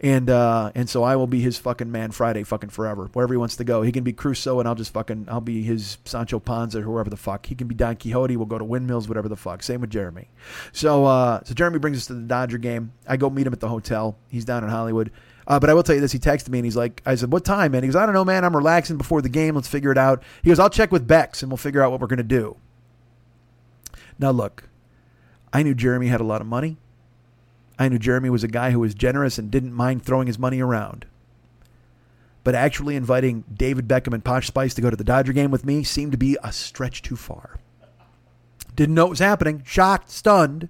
And 0.00 0.28
uh, 0.28 0.72
and 0.74 0.88
so 0.88 1.02
I 1.02 1.16
will 1.16 1.26
be 1.26 1.40
his 1.40 1.56
fucking 1.58 1.90
man 1.90 2.10
Friday 2.10 2.42
fucking 2.42 2.70
forever. 2.70 3.08
Wherever 3.12 3.32
he 3.32 3.38
wants 3.38 3.56
to 3.56 3.64
go. 3.64 3.82
He 3.82 3.92
can 3.92 4.04
be 4.04 4.12
Crusoe 4.12 4.58
and 4.58 4.68
I'll 4.68 4.74
just 4.74 4.92
fucking 4.92 5.26
I'll 5.30 5.40
be 5.40 5.62
his 5.62 5.98
Sancho 6.04 6.38
Panza 6.38 6.80
or 6.80 6.82
whoever 6.82 7.08
the 7.08 7.16
fuck. 7.16 7.46
He 7.46 7.54
can 7.54 7.68
be 7.68 7.74
Don 7.74 7.96
Quixote, 7.96 8.36
we'll 8.36 8.46
go 8.46 8.58
to 8.58 8.64
windmills, 8.64 9.08
whatever 9.08 9.28
the 9.28 9.36
fuck. 9.36 9.62
Same 9.62 9.80
with 9.80 9.90
Jeremy. 9.90 10.28
So 10.72 11.04
uh, 11.04 11.40
so 11.44 11.54
Jeremy 11.54 11.78
brings 11.78 11.98
us 11.98 12.06
to 12.06 12.14
the 12.14 12.22
Dodger 12.22 12.58
game. 12.58 12.92
I 13.08 13.16
go 13.16 13.30
meet 13.30 13.46
him 13.46 13.52
at 13.52 13.60
the 13.60 13.68
hotel. 13.68 14.18
He's 14.28 14.44
down 14.44 14.64
in 14.64 14.70
Hollywood. 14.70 15.10
Uh, 15.46 15.60
but 15.60 15.68
I 15.68 15.74
will 15.74 15.82
tell 15.82 15.94
you 15.94 16.00
this: 16.00 16.12
he 16.12 16.18
texted 16.18 16.48
me 16.48 16.58
and 16.58 16.66
he's 16.66 16.76
like, 16.76 17.02
"I 17.06 17.14
said, 17.14 17.30
what 17.30 17.44
time, 17.44 17.72
man?" 17.72 17.82
He 17.82 17.88
goes, 17.88 17.96
"I 17.96 18.06
don't 18.06 18.14
know, 18.14 18.24
man. 18.24 18.44
I'm 18.44 18.56
relaxing 18.56 18.96
before 18.96 19.22
the 19.22 19.28
game. 19.28 19.54
Let's 19.54 19.68
figure 19.68 19.92
it 19.92 19.98
out." 19.98 20.22
He 20.42 20.48
goes, 20.48 20.58
"I'll 20.58 20.70
check 20.70 20.90
with 20.90 21.06
Bex 21.06 21.42
and 21.42 21.50
we'll 21.50 21.58
figure 21.58 21.82
out 21.82 21.90
what 21.90 22.00
we're 22.00 22.06
gonna 22.06 22.22
do." 22.22 22.56
Now 24.18 24.30
look, 24.30 24.68
I 25.52 25.62
knew 25.62 25.74
Jeremy 25.74 26.08
had 26.08 26.20
a 26.20 26.24
lot 26.24 26.40
of 26.40 26.46
money. 26.46 26.78
I 27.78 27.88
knew 27.88 27.98
Jeremy 27.98 28.30
was 28.30 28.44
a 28.44 28.48
guy 28.48 28.70
who 28.70 28.80
was 28.80 28.94
generous 28.94 29.38
and 29.38 29.50
didn't 29.50 29.72
mind 29.72 30.04
throwing 30.04 30.26
his 30.26 30.38
money 30.38 30.60
around. 30.60 31.06
But 32.44 32.54
actually 32.54 32.94
inviting 32.94 33.44
David 33.52 33.88
Beckham 33.88 34.12
and 34.12 34.24
Posh 34.24 34.46
Spice 34.46 34.74
to 34.74 34.82
go 34.82 34.90
to 34.90 34.96
the 34.96 35.04
Dodger 35.04 35.32
game 35.32 35.50
with 35.50 35.64
me 35.64 35.82
seemed 35.82 36.12
to 36.12 36.18
be 36.18 36.36
a 36.42 36.52
stretch 36.52 37.02
too 37.02 37.16
far. 37.16 37.58
Didn't 38.76 38.94
know 38.94 39.04
what 39.04 39.10
was 39.10 39.18
happening, 39.18 39.62
shocked, 39.64 40.10
stunned. 40.10 40.68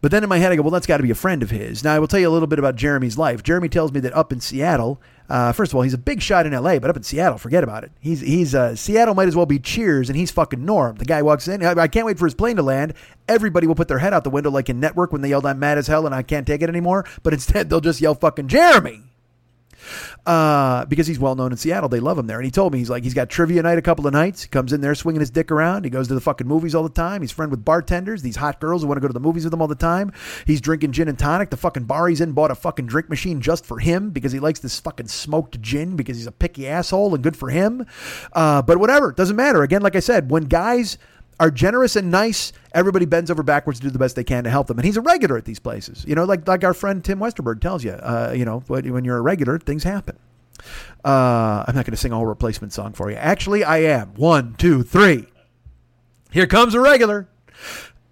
But 0.00 0.10
then 0.10 0.22
in 0.22 0.28
my 0.28 0.38
head, 0.38 0.52
I 0.52 0.56
go, 0.56 0.62
well, 0.62 0.70
that's 0.70 0.86
got 0.86 0.98
to 0.98 1.02
be 1.02 1.10
a 1.10 1.14
friend 1.14 1.42
of 1.42 1.50
his. 1.50 1.82
Now, 1.82 1.94
I 1.94 1.98
will 1.98 2.08
tell 2.08 2.20
you 2.20 2.28
a 2.28 2.30
little 2.30 2.46
bit 2.46 2.58
about 2.58 2.76
Jeremy's 2.76 3.16
life. 3.16 3.42
Jeremy 3.42 3.70
tells 3.70 3.90
me 3.90 4.00
that 4.00 4.12
up 4.12 4.32
in 4.32 4.40
Seattle, 4.40 5.00
uh, 5.28 5.52
first 5.52 5.72
of 5.72 5.76
all, 5.76 5.82
he's 5.82 5.94
a 5.94 5.98
big 5.98 6.20
shot 6.20 6.46
in 6.46 6.52
LA, 6.52 6.78
but 6.78 6.90
up 6.90 6.96
in 6.96 7.02
Seattle, 7.02 7.38
forget 7.38 7.64
about 7.64 7.84
it. 7.84 7.92
He's 8.00 8.20
he's 8.20 8.54
uh, 8.54 8.76
Seattle 8.76 9.14
might 9.14 9.28
as 9.28 9.36
well 9.36 9.46
be 9.46 9.58
Cheers, 9.58 10.10
and 10.10 10.18
he's 10.18 10.30
fucking 10.30 10.64
Norm. 10.64 10.96
The 10.96 11.04
guy 11.04 11.22
walks 11.22 11.48
in. 11.48 11.64
I, 11.64 11.72
I 11.72 11.88
can't 11.88 12.06
wait 12.06 12.18
for 12.18 12.26
his 12.26 12.34
plane 12.34 12.56
to 12.56 12.62
land. 12.62 12.94
Everybody 13.26 13.66
will 13.66 13.74
put 13.74 13.88
their 13.88 13.98
head 13.98 14.12
out 14.12 14.24
the 14.24 14.30
window 14.30 14.50
like 14.50 14.68
in 14.68 14.80
Network 14.80 15.12
when 15.12 15.22
they 15.22 15.30
yelled, 15.30 15.46
"I'm 15.46 15.58
mad 15.58 15.78
as 15.78 15.86
hell 15.86 16.04
and 16.04 16.14
I 16.14 16.22
can't 16.22 16.46
take 16.46 16.62
it 16.62 16.68
anymore." 16.68 17.06
But 17.22 17.32
instead, 17.32 17.70
they'll 17.70 17.80
just 17.80 18.00
yell, 18.00 18.14
"Fucking 18.14 18.48
Jeremy." 18.48 19.13
Uh, 20.26 20.84
because 20.86 21.06
he's 21.06 21.18
well 21.18 21.34
known 21.34 21.52
in 21.52 21.56
Seattle. 21.56 21.88
They 21.88 22.00
love 22.00 22.18
him 22.18 22.26
there. 22.26 22.38
And 22.38 22.44
he 22.44 22.50
told 22.50 22.72
me 22.72 22.78
he's 22.78 22.90
like 22.90 23.04
he's 23.04 23.14
got 23.14 23.28
trivia 23.28 23.62
night 23.62 23.78
a 23.78 23.82
couple 23.82 24.06
of 24.06 24.12
nights. 24.12 24.42
He 24.42 24.48
comes 24.48 24.72
in 24.72 24.80
there 24.80 24.94
swinging 24.94 25.20
his 25.20 25.30
dick 25.30 25.50
around. 25.50 25.84
He 25.84 25.90
goes 25.90 26.08
to 26.08 26.14
the 26.14 26.20
fucking 26.20 26.46
movies 26.46 26.74
all 26.74 26.82
the 26.82 26.88
time. 26.88 27.20
He's 27.20 27.32
friend 27.32 27.50
with 27.50 27.64
bartenders, 27.64 28.22
these 28.22 28.36
hot 28.36 28.60
girls 28.60 28.82
who 28.82 28.88
want 28.88 28.96
to 28.96 29.00
go 29.00 29.08
to 29.08 29.14
the 29.14 29.20
movies 29.20 29.44
with 29.44 29.52
him 29.52 29.62
all 29.62 29.68
the 29.68 29.74
time. 29.74 30.12
He's 30.46 30.60
drinking 30.60 30.92
gin 30.92 31.08
and 31.08 31.18
tonic. 31.18 31.50
The 31.50 31.56
fucking 31.56 31.84
bar 31.84 32.08
he's 32.08 32.20
in 32.20 32.32
bought 32.32 32.50
a 32.50 32.54
fucking 32.54 32.86
drink 32.86 33.08
machine 33.08 33.40
just 33.40 33.64
for 33.64 33.78
him 33.78 34.10
because 34.10 34.32
he 34.32 34.40
likes 34.40 34.60
this 34.60 34.78
fucking 34.80 35.08
smoked 35.08 35.60
gin 35.60 35.96
because 35.96 36.16
he's 36.16 36.26
a 36.26 36.32
picky 36.32 36.68
asshole 36.68 37.14
and 37.14 37.22
good 37.22 37.36
for 37.36 37.50
him. 37.50 37.86
Uh, 38.32 38.62
but 38.62 38.78
whatever, 38.78 39.12
doesn't 39.12 39.36
matter. 39.36 39.62
Again, 39.62 39.82
like 39.82 39.96
I 39.96 40.00
said, 40.00 40.30
when 40.30 40.44
guys 40.44 40.98
are 41.40 41.50
generous 41.50 41.96
and 41.96 42.10
nice, 42.10 42.52
everybody 42.74 43.06
bends 43.06 43.30
over 43.30 43.42
backwards 43.42 43.78
to 43.80 43.86
do 43.86 43.90
the 43.90 43.98
best 43.98 44.16
they 44.16 44.24
can 44.24 44.44
to 44.44 44.50
help 44.50 44.66
them. 44.66 44.78
And 44.78 44.84
he's 44.84 44.96
a 44.96 45.00
regular 45.00 45.38
at 45.38 45.44
these 45.44 45.60
places. 45.60 46.04
You 46.06 46.14
know, 46.14 46.24
like 46.24 46.46
like 46.46 46.64
our 46.64 46.74
friend 46.74 47.02
Tim 47.02 47.18
Westerberg 47.18 47.60
tells 47.60 47.84
you. 47.84 47.92
Uh, 47.92 48.34
you 48.36 48.44
know, 48.44 48.60
when 48.66 49.04
you're 49.04 49.16
a 49.16 49.22
regular, 49.22 49.58
things 49.58 49.84
happen. 49.84 50.18
Uh, 51.04 51.64
I'm 51.66 51.74
not 51.74 51.84
going 51.84 51.92
to 51.92 51.96
sing 51.96 52.12
a 52.12 52.16
whole 52.16 52.26
replacement 52.26 52.72
song 52.72 52.92
for 52.92 53.10
you. 53.10 53.16
Actually, 53.16 53.64
I 53.64 53.78
am. 53.78 54.14
One, 54.14 54.54
two, 54.54 54.82
three. 54.82 55.26
Here 56.30 56.46
comes 56.46 56.74
a 56.74 56.80
regular. 56.80 57.28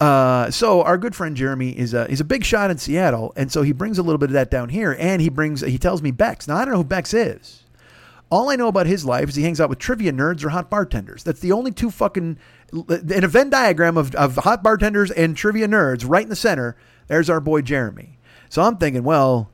Uh, 0.01 0.51
so 0.51 0.83
our 0.83 0.99
good 0.99 1.15
friend 1.15 1.37
Jeremy 1.37 1.71
is 1.71 1.95
a 1.95 2.09
he's 2.09 2.21
a 2.21 2.25
big 2.25 2.45
shot 2.45 2.71
in 2.71 2.79
Seattle, 2.79 3.33
and 3.37 3.53
so 3.53 3.63
he 3.63 3.73
brings 3.73 3.99
a 3.99 4.03
little 4.03 4.19
bit 4.19 4.31
of 4.31 4.33
that 4.35 4.51
down 4.51 4.69
here, 4.69 4.97
and 4.99 5.23
he 5.23 5.29
brings 5.29 5.61
he 5.61 5.79
tells 5.79 6.03
me 6.03 6.11
Bex. 6.11 6.49
Now 6.49 6.57
I 6.57 6.65
don't 6.65 6.73
know 6.73 6.79
who 6.79 6.85
Bex 6.85 7.15
is. 7.15 7.62
All 8.33 8.49
I 8.49 8.57
know 8.57 8.69
about 8.69 8.87
his 8.87 9.05
life 9.05 9.29
is 9.29 9.35
he 9.35 9.43
hangs 9.43 9.61
out 9.61 9.69
with 9.69 9.79
trivia 9.79 10.11
nerds 10.11 10.43
or 10.43 10.49
hot 10.49 10.71
bartenders. 10.71 11.23
That's 11.23 11.41
the 11.41 11.53
only 11.53 11.71
two 11.71 11.91
fucking 11.91 12.39
in 12.73 13.25
a 13.25 13.29
Venn 13.29 13.51
diagram 13.51 13.99
of, 13.99 14.15
of 14.15 14.37
hot 14.37 14.63
bartenders 14.63 15.11
and 15.11 15.37
trivia 15.37 15.69
nerds 15.69 16.09
right 16.09 16.23
in 16.23 16.31
the 16.31 16.35
center. 16.35 16.75
There's 17.09 17.29
our 17.29 17.41
boy 17.41 17.61
Jeremy. 17.61 18.19
So 18.49 18.63
I'm 18.63 18.79
thinking, 18.79 19.03
well, 19.03 19.51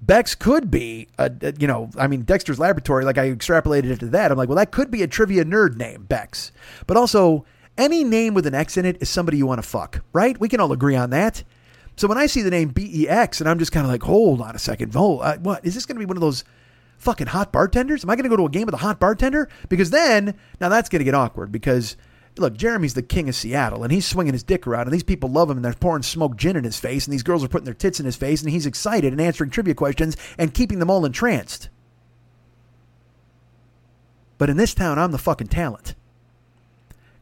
Bex 0.00 0.36
could 0.36 0.70
be, 0.70 1.08
a, 1.18 1.32
a, 1.42 1.54
you 1.58 1.66
know, 1.66 1.90
I 1.98 2.06
mean, 2.06 2.22
Dexter's 2.22 2.60
Laboratory, 2.60 3.04
like 3.04 3.18
I 3.18 3.28
extrapolated 3.28 3.90
it 3.90 3.98
to 3.98 4.06
that. 4.10 4.30
I'm 4.30 4.38
like, 4.38 4.48
well, 4.48 4.56
that 4.58 4.70
could 4.70 4.92
be 4.92 5.02
a 5.02 5.08
trivia 5.08 5.44
nerd 5.44 5.76
name, 5.76 6.04
Bex. 6.04 6.52
But 6.86 6.96
also, 6.96 7.44
any 7.76 8.04
name 8.04 8.34
with 8.34 8.46
an 8.46 8.54
X 8.54 8.76
in 8.76 8.84
it 8.84 9.02
is 9.02 9.08
somebody 9.08 9.36
you 9.38 9.46
want 9.46 9.60
to 9.60 9.68
fuck, 9.68 10.04
right? 10.12 10.38
We 10.38 10.48
can 10.48 10.60
all 10.60 10.70
agree 10.70 10.94
on 10.94 11.10
that. 11.10 11.42
So 11.96 12.06
when 12.06 12.18
I 12.18 12.26
see 12.26 12.42
the 12.42 12.50
name 12.50 12.68
BEX, 12.68 13.40
and 13.40 13.50
I'm 13.50 13.58
just 13.58 13.72
kind 13.72 13.84
of 13.84 13.90
like, 13.90 14.04
hold 14.04 14.40
on 14.40 14.54
a 14.54 14.60
second, 14.60 14.94
uh, 14.94 15.38
what 15.38 15.66
is 15.66 15.74
this 15.74 15.86
going 15.86 15.96
to 15.96 15.98
be 15.98 16.06
one 16.06 16.16
of 16.16 16.20
those 16.20 16.44
fucking 16.98 17.28
hot 17.28 17.52
bartenders? 17.52 18.04
Am 18.04 18.10
I 18.10 18.16
going 18.16 18.24
to 18.24 18.30
go 18.30 18.36
to 18.36 18.46
a 18.46 18.50
game 18.50 18.66
with 18.66 18.74
a 18.74 18.78
hot 18.78 19.00
bartender? 19.00 19.48
Because 19.68 19.90
then, 19.90 20.34
now 20.60 20.68
that's 20.68 20.88
going 20.88 21.00
to 21.00 21.04
get 21.04 21.14
awkward 21.14 21.52
because 21.52 21.96
look, 22.38 22.56
Jeremy's 22.56 22.94
the 22.94 23.02
king 23.02 23.28
of 23.28 23.34
Seattle, 23.34 23.82
and 23.82 23.92
he's 23.92 24.06
swinging 24.06 24.34
his 24.34 24.42
dick 24.42 24.66
around, 24.66 24.82
and 24.82 24.92
these 24.92 25.02
people 25.02 25.30
love 25.30 25.50
him, 25.50 25.56
and 25.56 25.64
they're 25.64 25.72
pouring 25.72 26.02
smoked 26.02 26.36
gin 26.36 26.56
in 26.56 26.64
his 26.64 26.78
face, 26.78 27.06
and 27.06 27.12
these 27.12 27.22
girls 27.22 27.42
are 27.42 27.48
putting 27.48 27.64
their 27.64 27.74
tits 27.74 27.98
in 28.00 28.06
his 28.06 28.16
face, 28.16 28.42
and 28.42 28.50
he's 28.50 28.66
excited 28.66 29.12
and 29.12 29.20
answering 29.20 29.50
trivia 29.50 29.74
questions 29.74 30.16
and 30.38 30.54
keeping 30.54 30.78
them 30.78 30.90
all 30.90 31.04
entranced. 31.04 31.68
But 34.38 34.50
in 34.50 34.56
this 34.56 34.74
town, 34.74 34.98
I'm 34.98 35.12
the 35.12 35.18
fucking 35.18 35.46
talent. 35.46 35.94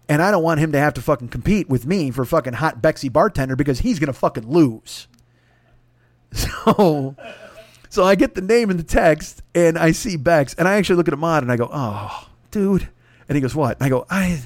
And 0.08 0.20
I 0.20 0.30
don't 0.30 0.42
want 0.42 0.60
him 0.60 0.72
to 0.72 0.78
have 0.78 0.94
to 0.94 1.00
fucking 1.00 1.28
compete 1.28 1.68
with 1.68 1.86
me 1.86 2.10
for 2.10 2.24
fucking 2.24 2.54
hot 2.54 2.82
Bexy 2.82 3.08
bartender 3.08 3.56
because 3.56 3.80
he's 3.80 3.98
going 3.98 4.08
to 4.08 4.12
fucking 4.12 4.48
lose. 4.48 5.08
So, 6.36 7.14
so 7.94 8.04
I 8.04 8.16
get 8.16 8.34
the 8.34 8.40
name 8.40 8.70
in 8.70 8.76
the 8.76 8.82
text 8.82 9.42
and 9.54 9.78
I 9.78 9.92
see 9.92 10.16
Bex 10.16 10.54
and 10.54 10.66
I 10.66 10.74
actually 10.74 10.96
look 10.96 11.06
at 11.06 11.14
Ahmad 11.14 11.44
and 11.44 11.52
I 11.52 11.56
go, 11.56 11.68
oh, 11.72 12.28
dude. 12.50 12.88
And 13.28 13.36
he 13.36 13.40
goes, 13.40 13.54
what? 13.54 13.76
And 13.78 13.86
I 13.86 13.88
go, 13.88 14.04
I, 14.10 14.42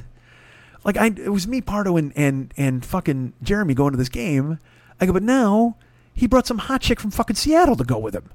like 0.85 0.97
I, 0.97 1.07
it 1.07 1.31
was 1.31 1.49
me, 1.49 1.61
Pardo, 1.61 1.97
and 1.97 2.13
and 2.17 2.53
and 2.57 2.85
fucking 2.85 3.35
Jeremy 3.43 3.75
going 3.75 3.93
to 3.93 3.99
this 3.99 4.09
game. 4.09 4.59
I 5.01 5.07
go, 5.07 5.13
but 5.13 5.23
now 5.23 5.77
he 6.15 6.27
brought 6.27 6.47
some 6.47 6.59
hot 6.59 6.81
chick 6.81 7.01
from 7.01 7.11
fucking 7.11 7.37
Seattle 7.37 7.77
to 7.77 7.85
go 7.85 7.99
with 7.99 8.15
him, 8.15 8.31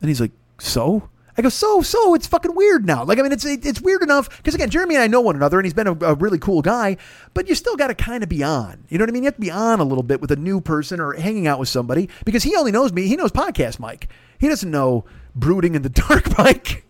and 0.00 0.08
he's 0.08 0.20
like, 0.20 0.32
so. 0.58 1.08
I 1.36 1.42
go, 1.42 1.48
so, 1.48 1.82
so, 1.82 2.14
it's 2.14 2.28
fucking 2.28 2.54
weird 2.54 2.86
now. 2.86 3.02
Like, 3.02 3.18
I 3.18 3.22
mean, 3.22 3.32
it's 3.32 3.44
it's 3.44 3.80
weird 3.80 4.04
enough 4.04 4.36
because 4.36 4.54
again, 4.54 4.70
Jeremy 4.70 4.94
and 4.94 5.02
I 5.02 5.08
know 5.08 5.20
one 5.20 5.34
another, 5.34 5.58
and 5.58 5.66
he's 5.66 5.74
been 5.74 5.88
a, 5.88 5.96
a 6.04 6.14
really 6.14 6.38
cool 6.38 6.62
guy. 6.62 6.96
But 7.34 7.48
you 7.48 7.56
still 7.56 7.74
got 7.74 7.88
to 7.88 7.94
kind 7.96 8.22
of 8.22 8.28
be 8.28 8.44
on. 8.44 8.84
You 8.88 8.98
know 8.98 9.02
what 9.02 9.08
I 9.08 9.12
mean? 9.12 9.24
You 9.24 9.26
have 9.26 9.34
to 9.34 9.40
be 9.40 9.50
on 9.50 9.80
a 9.80 9.84
little 9.84 10.04
bit 10.04 10.20
with 10.20 10.30
a 10.30 10.36
new 10.36 10.60
person 10.60 11.00
or 11.00 11.14
hanging 11.14 11.48
out 11.48 11.58
with 11.58 11.68
somebody 11.68 12.08
because 12.24 12.44
he 12.44 12.54
only 12.54 12.70
knows 12.70 12.92
me. 12.92 13.08
He 13.08 13.16
knows 13.16 13.32
podcast 13.32 13.80
Mike. 13.80 14.08
He 14.38 14.48
doesn't 14.48 14.70
know 14.70 15.04
brooding 15.34 15.74
in 15.74 15.82
the 15.82 15.88
dark, 15.88 16.36
Mike. 16.38 16.84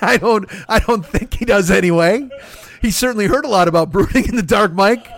I 0.00 0.16
don't 0.16 0.48
I 0.68 0.78
don't 0.78 1.04
think 1.04 1.34
he 1.34 1.44
does 1.44 1.70
anyway. 1.70 2.28
He 2.80 2.90
certainly 2.90 3.26
heard 3.26 3.44
a 3.44 3.48
lot 3.48 3.66
about 3.68 3.90
brooding 3.90 4.28
in 4.28 4.36
the 4.36 4.42
dark, 4.42 4.72
Mike. 4.72 5.08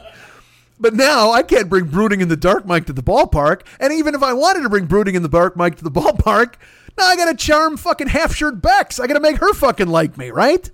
But 0.78 0.94
now 0.94 1.30
I 1.30 1.42
can't 1.42 1.68
bring 1.68 1.84
brooding 1.84 2.22
in 2.22 2.28
the 2.28 2.36
dark, 2.36 2.64
Mike, 2.64 2.86
to 2.86 2.94
the 2.94 3.02
ballpark. 3.02 3.62
And 3.78 3.92
even 3.92 4.14
if 4.14 4.22
I 4.22 4.32
wanted 4.32 4.62
to 4.62 4.70
bring 4.70 4.86
brooding 4.86 5.14
in 5.14 5.22
the 5.22 5.28
dark, 5.28 5.54
Mike, 5.54 5.76
to 5.76 5.84
the 5.84 5.90
ballpark, 5.90 6.54
now 6.96 7.04
I 7.04 7.16
got 7.16 7.26
to 7.26 7.34
charm 7.34 7.76
fucking 7.76 8.08
half 8.08 8.34
shirt 8.34 8.62
Bex. 8.62 8.98
I 8.98 9.06
got 9.06 9.14
to 9.14 9.20
make 9.20 9.36
her 9.36 9.52
fucking 9.52 9.88
like 9.88 10.16
me, 10.16 10.30
right? 10.30 10.70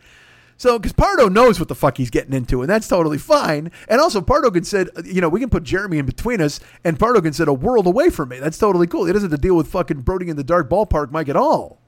So, 0.59 0.79
because 0.79 0.93
Pardo 0.93 1.29
knows 1.29 1.59
what 1.59 1.69
the 1.69 1.75
fuck 1.75 1.99
he's 1.99 2.11
getting 2.11 2.33
into, 2.33 2.63
and 2.63 2.71
that's 2.71 2.89
totally 2.89 3.19
fine. 3.19 3.71
And 3.89 4.01
also, 4.01 4.23
Pardo 4.23 4.51
can 4.51 4.65
said, 4.65 4.89
you 5.05 5.21
know, 5.21 5.29
we 5.29 5.41
can 5.41 5.51
put 5.51 5.65
Jeremy 5.65 5.99
in 5.99 6.07
between 6.07 6.41
us, 6.41 6.61
and 6.83 6.99
Pardo 6.99 7.21
can 7.21 7.35
sit 7.35 7.49
a 7.49 7.53
world 7.53 7.87
away 7.87 8.09
from 8.09 8.31
me. 8.31 8.39
That's 8.39 8.57
totally 8.57 8.87
cool. 8.87 9.05
He 9.05 9.13
doesn't 9.13 9.31
have 9.31 9.39
to 9.39 9.43
deal 9.43 9.55
with 9.55 9.69
fucking 9.69 10.01
brooding 10.01 10.29
in 10.29 10.37
the 10.37 10.45
dark 10.45 10.71
ballpark, 10.71 11.11
Mike, 11.11 11.29
at 11.29 11.37
all. 11.37 11.79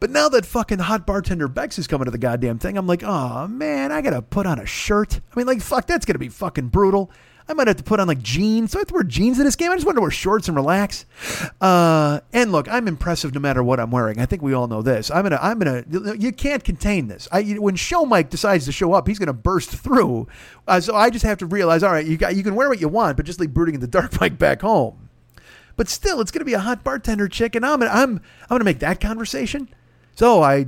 But 0.00 0.10
now 0.10 0.28
that 0.30 0.46
fucking 0.46 0.80
hot 0.80 1.06
bartender 1.06 1.48
Bex 1.48 1.78
is 1.78 1.86
coming 1.86 2.06
to 2.06 2.10
the 2.10 2.18
goddamn 2.18 2.58
thing, 2.58 2.76
I'm 2.76 2.86
like, 2.86 3.04
oh 3.04 3.46
man, 3.46 3.92
I 3.92 4.00
gotta 4.00 4.22
put 4.22 4.46
on 4.46 4.58
a 4.58 4.66
shirt. 4.66 5.20
I 5.30 5.36
mean, 5.38 5.46
like, 5.46 5.60
fuck, 5.60 5.86
that's 5.86 6.06
gonna 6.06 6.18
be 6.18 6.28
fucking 6.28 6.68
brutal. 6.68 7.10
I 7.48 7.54
might 7.54 7.66
have 7.66 7.76
to 7.76 7.82
put 7.82 8.00
on 8.00 8.08
like 8.08 8.22
jeans. 8.22 8.72
So 8.72 8.78
I 8.78 8.80
have 8.80 8.88
to 8.88 8.94
wear 8.94 9.02
jeans 9.02 9.38
in 9.38 9.44
this 9.44 9.56
game. 9.56 9.70
I 9.70 9.74
just 9.74 9.86
want 9.86 9.96
to 9.96 10.00
wear 10.00 10.10
shorts 10.10 10.48
and 10.48 10.56
relax. 10.56 11.04
Uh, 11.60 12.20
and 12.32 12.52
look, 12.52 12.68
I'm 12.68 12.86
impressive 12.88 13.34
no 13.34 13.40
matter 13.40 13.62
what 13.62 13.80
I'm 13.80 13.90
wearing. 13.90 14.20
I 14.20 14.26
think 14.26 14.42
we 14.42 14.52
all 14.54 14.68
know 14.68 14.82
this. 14.82 15.10
I'm 15.10 15.24
gonna, 15.24 15.38
I'm 15.40 15.58
gonna. 15.58 15.84
You 16.16 16.32
can't 16.32 16.62
contain 16.62 17.08
this. 17.08 17.28
I, 17.32 17.42
when 17.54 17.76
Show 17.76 18.04
Mike 18.04 18.30
decides 18.30 18.64
to 18.66 18.72
show 18.72 18.92
up, 18.92 19.08
he's 19.08 19.18
gonna 19.18 19.32
burst 19.32 19.70
through. 19.70 20.28
Uh, 20.66 20.80
so 20.80 20.94
I 20.94 21.10
just 21.10 21.24
have 21.24 21.38
to 21.38 21.46
realize, 21.46 21.82
all 21.82 21.92
right, 21.92 22.06
you 22.06 22.16
got, 22.16 22.36
you 22.36 22.42
can 22.42 22.54
wear 22.54 22.68
what 22.68 22.80
you 22.80 22.88
want, 22.88 23.16
but 23.16 23.26
just 23.26 23.40
leave 23.40 23.52
brooding 23.52 23.74
in 23.74 23.80
the 23.80 23.86
dark 23.86 24.18
Mike 24.20 24.38
back 24.38 24.62
home. 24.62 25.08
But 25.76 25.88
still, 25.88 26.20
it's 26.20 26.30
gonna 26.30 26.44
be 26.44 26.54
a 26.54 26.60
hot 26.60 26.84
bartender 26.84 27.28
chick, 27.28 27.54
and 27.54 27.64
I'm, 27.66 27.80
gonna, 27.80 27.90
I'm, 27.90 28.16
I'm 28.42 28.48
gonna 28.48 28.64
make 28.64 28.80
that 28.80 29.00
conversation. 29.00 29.68
So 30.14 30.42
I 30.42 30.66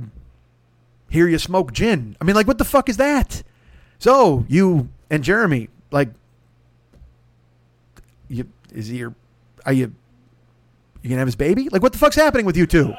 hear 1.09 1.27
you 1.27 1.37
smoke 1.37 1.71
gin. 1.71 2.17
I 2.19 2.25
mean, 2.25 2.35
like, 2.35 2.47
what 2.47 2.57
the 2.57 2.65
fuck 2.65 2.89
is 2.89 2.97
that? 2.97 3.43
So 3.99 4.45
you 4.47 4.89
and 5.09 5.23
Jeremy, 5.23 5.69
like, 5.91 6.09
you 8.27 8.47
is 8.73 8.87
he 8.87 8.97
your 8.97 9.15
are 9.65 9.73
you 9.73 9.93
you 11.01 11.09
gonna 11.09 11.19
have 11.19 11.27
his 11.27 11.35
baby? 11.35 11.69
Like 11.69 11.81
what 11.81 11.93
the 11.93 11.99
fuck's 11.99 12.15
happening 12.15 12.45
with 12.45 12.57
you 12.57 12.65
two? 12.65 12.93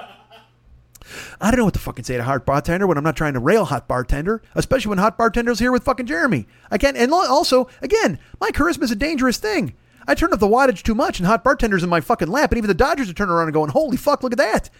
I 1.40 1.50
don't 1.50 1.58
know 1.58 1.64
what 1.64 1.74
to 1.74 1.80
fucking 1.80 2.04
say 2.04 2.16
to 2.16 2.24
hot 2.24 2.44
bartender 2.44 2.86
when 2.86 2.98
I'm 2.98 3.04
not 3.04 3.16
trying 3.16 3.34
to 3.34 3.40
rail 3.40 3.64
hot 3.64 3.86
bartender, 3.86 4.42
especially 4.54 4.90
when 4.90 4.98
hot 4.98 5.16
bartender's 5.16 5.58
here 5.58 5.72
with 5.72 5.84
fucking 5.84 6.06
Jeremy. 6.06 6.46
I 6.70 6.78
can't. 6.78 6.96
And 6.96 7.12
also, 7.12 7.68
again, 7.80 8.18
my 8.40 8.50
charisma 8.50 8.82
is 8.84 8.90
a 8.90 8.96
dangerous 8.96 9.38
thing. 9.38 9.74
I 10.08 10.14
turn 10.14 10.32
up 10.32 10.40
the 10.40 10.48
wattage 10.48 10.82
too 10.82 10.94
much, 10.94 11.18
and 11.18 11.26
hot 11.26 11.44
bartender's 11.44 11.82
in 11.82 11.90
my 11.90 12.00
fucking 12.00 12.28
lap, 12.28 12.52
and 12.52 12.58
even 12.58 12.68
the 12.68 12.74
Dodgers 12.74 13.10
are 13.10 13.14
turning 13.14 13.34
around 13.34 13.48
and 13.48 13.54
going, 13.54 13.70
"Holy 13.70 13.96
fuck, 13.96 14.22
look 14.22 14.32
at 14.32 14.38
that! 14.38 14.70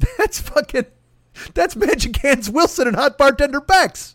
That's 0.18 0.40
fucking, 0.40 0.86
that's 1.54 1.76
Magic 1.76 2.16
Hands 2.16 2.48
Wilson 2.50 2.88
and 2.88 2.96
hot 2.96 3.16
bartender 3.18 3.60
Bex." 3.60 4.13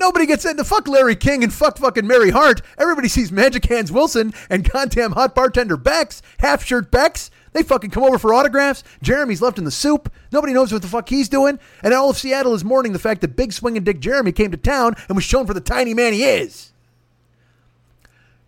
Nobody 0.00 0.24
gets 0.24 0.46
into 0.46 0.64
fuck 0.64 0.88
Larry 0.88 1.14
King 1.14 1.44
and 1.44 1.52
fuck 1.52 1.76
fucking 1.76 2.06
Mary 2.06 2.30
Hart. 2.30 2.62
Everybody 2.78 3.06
sees 3.06 3.30
Magic 3.30 3.66
Hands 3.66 3.92
Wilson 3.92 4.32
and 4.48 4.68
goddamn 4.68 5.12
hot 5.12 5.34
bartender 5.34 5.76
Bex, 5.76 6.22
half 6.38 6.64
shirt 6.64 6.90
Bex. 6.90 7.30
They 7.52 7.62
fucking 7.62 7.90
come 7.90 8.04
over 8.04 8.18
for 8.18 8.32
autographs. 8.32 8.82
Jeremy's 9.02 9.42
left 9.42 9.58
in 9.58 9.64
the 9.64 9.70
soup. 9.70 10.10
Nobody 10.32 10.54
knows 10.54 10.72
what 10.72 10.80
the 10.80 10.88
fuck 10.88 11.10
he's 11.10 11.28
doing. 11.28 11.58
And 11.82 11.92
all 11.92 12.08
of 12.08 12.16
Seattle 12.16 12.54
is 12.54 12.64
mourning 12.64 12.94
the 12.94 12.98
fact 12.98 13.20
that 13.20 13.36
big 13.36 13.52
swinging 13.52 13.84
dick 13.84 14.00
Jeremy 14.00 14.32
came 14.32 14.50
to 14.52 14.56
town 14.56 14.94
and 15.06 15.16
was 15.16 15.24
shown 15.24 15.46
for 15.46 15.52
the 15.52 15.60
tiny 15.60 15.92
man 15.92 16.14
he 16.14 16.24
is. 16.24 16.72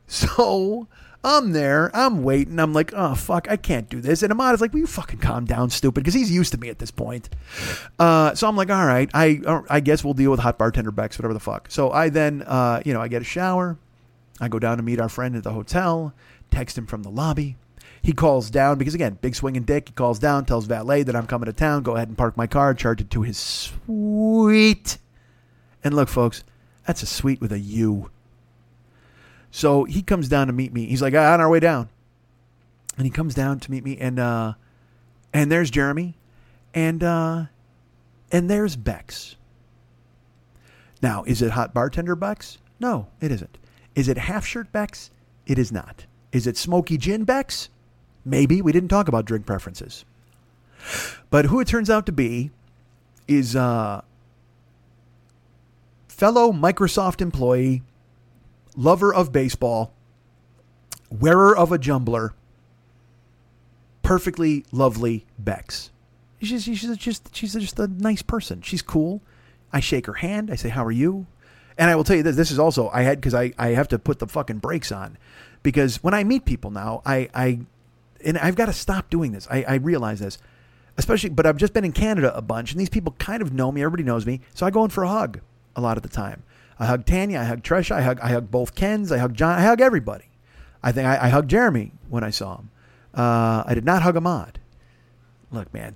So 0.06 0.88
I'm 1.24 1.52
there, 1.52 1.90
I'm 1.94 2.24
waiting. 2.24 2.58
I'm 2.58 2.72
like, 2.72 2.92
oh 2.94 3.14
fuck, 3.14 3.48
I 3.48 3.56
can't 3.56 3.88
do 3.88 4.00
this. 4.00 4.22
And 4.22 4.32
Ahmad 4.32 4.54
is 4.54 4.60
like, 4.60 4.72
will 4.72 4.80
you 4.80 4.86
fucking 4.86 5.20
calm 5.20 5.44
down, 5.44 5.70
stupid? 5.70 6.02
Because 6.02 6.14
he's 6.14 6.32
used 6.32 6.52
to 6.52 6.58
me 6.58 6.68
at 6.68 6.80
this 6.80 6.90
point. 6.90 7.28
Uh, 7.98 8.34
so 8.34 8.48
I'm 8.48 8.56
like, 8.56 8.70
all 8.70 8.86
right, 8.86 9.08
I 9.14 9.40
I 9.70 9.80
guess 9.80 10.02
we'll 10.02 10.14
deal 10.14 10.32
with 10.32 10.40
hot 10.40 10.58
bartender 10.58 10.90
Bex, 10.90 11.18
whatever 11.18 11.34
the 11.34 11.40
fuck. 11.40 11.70
So 11.70 11.92
I 11.92 12.08
then, 12.08 12.42
uh, 12.42 12.82
you 12.84 12.92
know, 12.92 13.00
I 13.00 13.08
get 13.08 13.22
a 13.22 13.24
shower. 13.24 13.78
I 14.40 14.48
go 14.48 14.58
down 14.58 14.78
to 14.78 14.82
meet 14.82 15.00
our 15.00 15.08
friend 15.08 15.36
at 15.36 15.44
the 15.44 15.52
hotel. 15.52 16.12
Text 16.50 16.76
him 16.76 16.86
from 16.86 17.02
the 17.02 17.10
lobby. 17.10 17.56
He 18.02 18.12
calls 18.12 18.50
down 18.50 18.78
because 18.78 18.94
again, 18.94 19.18
big 19.20 19.36
swinging 19.36 19.62
dick. 19.62 19.88
He 19.88 19.94
calls 19.94 20.18
down, 20.18 20.44
tells 20.44 20.66
valet 20.66 21.04
that 21.04 21.14
I'm 21.14 21.28
coming 21.28 21.46
to 21.46 21.52
town. 21.52 21.84
Go 21.84 21.94
ahead 21.94 22.08
and 22.08 22.18
park 22.18 22.36
my 22.36 22.48
car. 22.48 22.74
Charge 22.74 23.00
it 23.00 23.10
to 23.10 23.22
his 23.22 23.38
suite. 23.38 24.98
And 25.84 25.94
look, 25.94 26.08
folks, 26.08 26.42
that's 26.86 27.02
a 27.04 27.06
suite 27.06 27.40
with 27.40 27.52
a 27.52 27.60
U. 27.60 28.10
So 29.52 29.84
he 29.84 30.02
comes 30.02 30.28
down 30.28 30.46
to 30.48 30.52
meet 30.52 30.72
me. 30.72 30.86
He's 30.86 31.02
like, 31.02 31.14
on 31.14 31.40
our 31.40 31.48
way 31.48 31.60
down. 31.60 31.90
And 32.96 33.04
he 33.06 33.10
comes 33.10 33.34
down 33.34 33.60
to 33.60 33.70
meet 33.70 33.84
me 33.84 33.96
and 33.98 34.18
uh 34.18 34.54
and 35.32 35.52
there's 35.52 35.70
Jeremy 35.70 36.14
and 36.74 37.02
uh 37.02 37.44
and 38.32 38.50
there's 38.50 38.76
Bex. 38.76 39.36
Now, 41.02 41.22
is 41.24 41.42
it 41.42 41.52
hot 41.52 41.74
bartender 41.74 42.16
Bex? 42.16 42.58
No, 42.80 43.08
it 43.20 43.30
isn't. 43.30 43.58
Is 43.94 44.08
it 44.08 44.16
half 44.16 44.46
shirt 44.46 44.72
Bex? 44.72 45.10
It 45.46 45.58
is 45.58 45.70
not. 45.70 46.06
Is 46.32 46.46
it 46.46 46.56
smoky 46.56 46.96
gin 46.96 47.24
Bex? 47.24 47.68
Maybe. 48.24 48.62
We 48.62 48.72
didn't 48.72 48.88
talk 48.88 49.08
about 49.08 49.26
drink 49.26 49.44
preferences. 49.44 50.04
But 51.30 51.46
who 51.46 51.60
it 51.60 51.68
turns 51.68 51.90
out 51.90 52.06
to 52.06 52.12
be 52.12 52.50
is 53.28 53.54
uh 53.54 54.00
fellow 56.08 56.52
Microsoft 56.52 57.20
employee 57.20 57.82
lover 58.76 59.12
of 59.12 59.32
baseball, 59.32 59.92
wearer 61.10 61.56
of 61.56 61.72
a 61.72 61.78
jumbler, 61.78 62.34
perfectly 64.02 64.64
lovely 64.72 65.26
Bex. 65.38 65.90
She's, 66.40 66.64
she's 66.64 66.96
just 66.96 67.34
she's 67.34 67.54
just 67.54 67.78
a 67.78 67.86
nice 67.86 68.22
person. 68.22 68.62
She's 68.62 68.82
cool. 68.82 69.22
I 69.72 69.80
shake 69.80 70.06
her 70.06 70.14
hand. 70.14 70.50
I 70.50 70.56
say, 70.56 70.70
"How 70.70 70.84
are 70.84 70.92
you?" 70.92 71.26
And 71.78 71.90
I 71.90 71.96
will 71.96 72.04
tell 72.04 72.16
you 72.16 72.22
this: 72.22 72.36
this 72.36 72.50
is 72.50 72.58
also 72.58 72.90
I 72.90 73.02
had 73.02 73.20
because 73.20 73.34
I 73.34 73.52
I 73.58 73.68
have 73.68 73.88
to 73.88 73.98
put 73.98 74.18
the 74.18 74.26
fucking 74.26 74.58
brakes 74.58 74.90
on 74.90 75.16
because 75.62 76.02
when 76.02 76.14
I 76.14 76.24
meet 76.24 76.44
people 76.44 76.70
now, 76.70 77.02
I 77.06 77.28
I 77.32 77.60
and 78.24 78.38
I've 78.38 78.56
got 78.56 78.66
to 78.66 78.72
stop 78.72 79.10
doing 79.10 79.32
this. 79.32 79.46
I, 79.50 79.62
I 79.62 79.74
realize 79.76 80.20
this, 80.20 80.38
especially. 80.96 81.30
But 81.30 81.46
I've 81.46 81.56
just 81.56 81.72
been 81.72 81.84
in 81.84 81.92
Canada 81.92 82.36
a 82.36 82.42
bunch, 82.42 82.72
and 82.72 82.80
these 82.80 82.90
people 82.90 83.14
kind 83.18 83.42
of 83.42 83.52
know 83.52 83.70
me. 83.70 83.82
Everybody 83.82 84.02
knows 84.02 84.26
me, 84.26 84.40
so 84.54 84.66
I 84.66 84.70
go 84.70 84.84
in 84.84 84.90
for 84.90 85.04
a 85.04 85.08
hug 85.08 85.40
a 85.76 85.80
lot 85.80 85.96
of 85.96 86.02
the 86.02 86.08
time. 86.08 86.42
I 86.82 86.86
hug 86.86 87.06
Tanya. 87.06 87.38
I 87.38 87.44
hug 87.44 87.62
Trisha. 87.62 87.92
I 87.92 88.02
hug 88.02 88.18
I 88.20 88.30
hug 88.30 88.50
both 88.50 88.74
Kens. 88.74 89.12
I 89.12 89.18
hug 89.18 89.34
John. 89.34 89.56
I 89.56 89.62
hug 89.62 89.80
everybody. 89.80 90.24
I 90.82 90.90
think 90.90 91.06
I, 91.06 91.26
I 91.26 91.28
hugged 91.28 91.48
Jeremy 91.48 91.92
when 92.08 92.24
I 92.24 92.30
saw 92.30 92.56
him. 92.56 92.70
Uh, 93.14 93.62
I 93.64 93.74
did 93.74 93.84
not 93.84 94.02
hug 94.02 94.16
Ahmad. 94.16 94.58
Look, 95.52 95.72
man, 95.72 95.94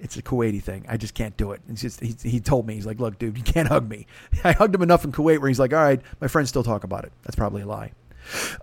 it's 0.00 0.16
a 0.16 0.22
Kuwaiti 0.22 0.62
thing. 0.62 0.86
I 0.88 0.96
just 0.96 1.12
can't 1.12 1.36
do 1.36 1.52
it. 1.52 1.60
It's 1.68 1.82
just 1.82 2.00
he, 2.00 2.16
he 2.22 2.40
told 2.40 2.66
me 2.66 2.72
he's 2.72 2.86
like, 2.86 2.98
look, 2.98 3.18
dude, 3.18 3.36
you 3.36 3.44
can't 3.44 3.68
hug 3.68 3.90
me. 3.90 4.06
I 4.44 4.52
hugged 4.52 4.74
him 4.74 4.80
enough 4.80 5.04
in 5.04 5.12
Kuwait 5.12 5.38
where 5.38 5.48
he's 5.48 5.60
like, 5.60 5.74
all 5.74 5.82
right, 5.82 6.00
my 6.18 6.28
friends 6.28 6.48
still 6.48 6.62
talk 6.62 6.82
about 6.82 7.04
it. 7.04 7.12
That's 7.24 7.36
probably 7.36 7.60
a 7.60 7.66
lie. 7.66 7.92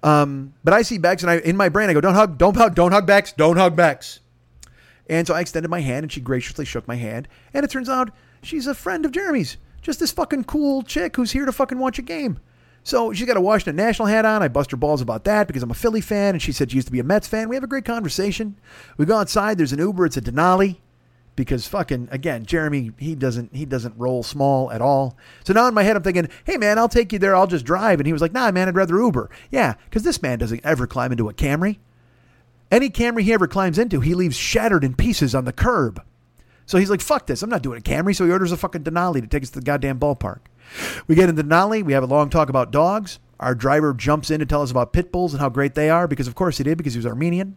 Um, 0.02 0.56
but 0.64 0.74
I 0.74 0.82
see 0.82 0.98
Bex 0.98 1.22
and 1.22 1.30
I 1.30 1.38
in 1.38 1.56
my 1.56 1.70
brain 1.70 1.92
I 1.92 1.94
go, 1.94 2.02
don't 2.02 2.16
hug, 2.16 2.40
don't 2.40 2.58
hug, 2.58 2.74
don't 2.74 2.94
hug 2.94 3.06
Bex, 3.06 3.32
don't 3.34 3.58
hug 3.58 3.76
Bex. 3.76 4.22
And 5.08 5.28
so 5.28 5.36
I 5.36 5.42
extended 5.42 5.70
my 5.70 5.82
hand 5.82 6.04
and 6.04 6.12
she 6.12 6.20
graciously 6.20 6.66
shook 6.66 6.88
my 6.88 6.96
hand. 6.96 7.28
And 7.54 7.64
it 7.64 7.70
turns 7.70 7.90
out 7.90 8.10
she's 8.42 8.66
a 8.66 8.74
friend 8.74 9.06
of 9.06 9.12
Jeremy's. 9.12 9.58
Just 9.82 10.00
this 10.00 10.12
fucking 10.12 10.46
cool 10.46 10.84
chick 10.84 11.16
who's 11.16 11.32
here 11.32 11.46
to 11.46 11.52
fucking 11.52 11.80
watch 11.80 12.00
a 12.00 12.04
game. 12.04 12.40
So 12.84 13.14
she's 13.14 13.28
got 13.28 13.38
a 13.38 13.42
Washington 13.42 13.76
National 13.76 14.08
hat 14.08 14.26
on. 14.26 14.42
I 14.42 14.48
bust 14.48 14.72
her 14.72 14.78
balls 14.78 15.02
about 15.02 15.24
that 15.26 15.48
because 15.48 15.64
I'm 15.64 15.72
a 15.72 15.76
Philly 15.76 16.02
fan, 16.02 16.36
and 16.36 16.42
she 16.42 16.52
said 16.52 16.72
she 16.72 16.78
used 16.78 16.88
to 16.88 16.92
be 16.92 17.00
a 17.00 17.04
Mets 17.04 17.28
fan. 17.28 17.50
We 17.50 17.56
have 17.56 17.64
a 17.64 17.68
great 17.68 17.86
conversation. 17.86 18.56
We 18.98 19.06
go 19.06 19.18
outside. 19.18 19.58
There's 19.58 19.74
an 19.74 19.80
Uber. 19.80 20.06
It's 20.06 20.18
a 20.18 20.22
Denali 20.22 20.78
because 21.40 21.66
fucking 21.68 22.10
again, 22.12 22.46
Jeremy 22.46 22.92
he 22.98 23.16
doesn't 23.16 23.56
he 23.56 23.64
doesn't 23.64 23.98
roll 23.98 24.24
small 24.24 24.72
at 24.72 24.82
all. 24.82 25.16
So 25.46 25.54
now 25.54 25.68
in 25.68 25.74
my 25.74 25.84
head 25.84 25.96
I'm 25.96 26.04
thinking, 26.04 26.28
hey 26.44 26.58
man, 26.58 26.78
I'll 26.78 26.90
take 26.90 27.14
you 27.14 27.20
there. 27.20 27.34
I'll 27.34 27.48
just 27.48 27.64
drive. 27.64 28.00
And 28.02 28.08
he 28.08 28.12
was 28.12 28.22
like, 28.22 28.34
Nah, 28.34 28.52
man, 28.52 28.68
I'd 28.68 28.76
rather 28.76 29.00
Uber. 29.00 29.30
Yeah, 29.50 29.76
because 29.86 30.04
this 30.04 30.22
man 30.22 30.40
doesn't 30.40 30.66
ever 30.66 30.86
climb 30.86 31.14
into 31.14 31.30
a 31.30 31.34
Camry. 31.34 31.78
Any 32.70 32.90
Camry 32.90 33.22
he 33.22 33.32
ever 33.32 33.48
climbs 33.48 33.80
into, 33.80 34.02
he 34.02 34.14
leaves 34.14 34.36
shattered 34.36 34.84
in 34.84 34.96
pieces 34.96 35.34
on 35.34 35.46
the 35.46 35.54
curb. 35.54 36.04
So 36.70 36.78
he's 36.78 36.92
like, 36.92 37.02
fuck 37.02 37.26
this. 37.26 37.42
I'm 37.42 37.50
not 37.50 37.64
doing 37.64 37.80
a 37.80 37.82
Camry. 37.82 38.16
So 38.16 38.26
he 38.26 38.32
orders 38.32 38.52
a 38.52 38.58
fucking 38.58 38.84
Denali 38.84 39.22
to 39.22 39.28
take 39.28 39.42
us 39.42 39.50
to 39.50 39.60
the 39.60 39.66
goddamn 39.66 40.00
ballpark. 40.00 40.42
We 41.08 41.16
get 41.16 41.28
into 41.28 41.44
Denali. 41.44 41.84
We 41.84 41.94
have 41.94 42.04
a 42.04 42.06
long 42.06 42.30
talk 42.30 42.48
about 42.48 42.70
dogs. 42.70 43.18
Our 43.40 43.56
driver 43.56 43.92
jumps 43.96 44.30
in 44.30 44.40
to 44.40 44.46
tell 44.46 44.62
us 44.62 44.70
about 44.70 44.94
pit 44.94 45.12
bulls 45.12 45.34
and 45.34 45.42
how 45.42 45.50
great 45.50 45.74
they 45.74 45.90
are 45.90 46.08
because, 46.08 46.28
of 46.28 46.36
course, 46.36 46.60
he 46.60 46.64
did 46.64 46.78
because 46.78 46.94
he 46.94 47.00
was 47.00 47.08
Armenian. 47.08 47.56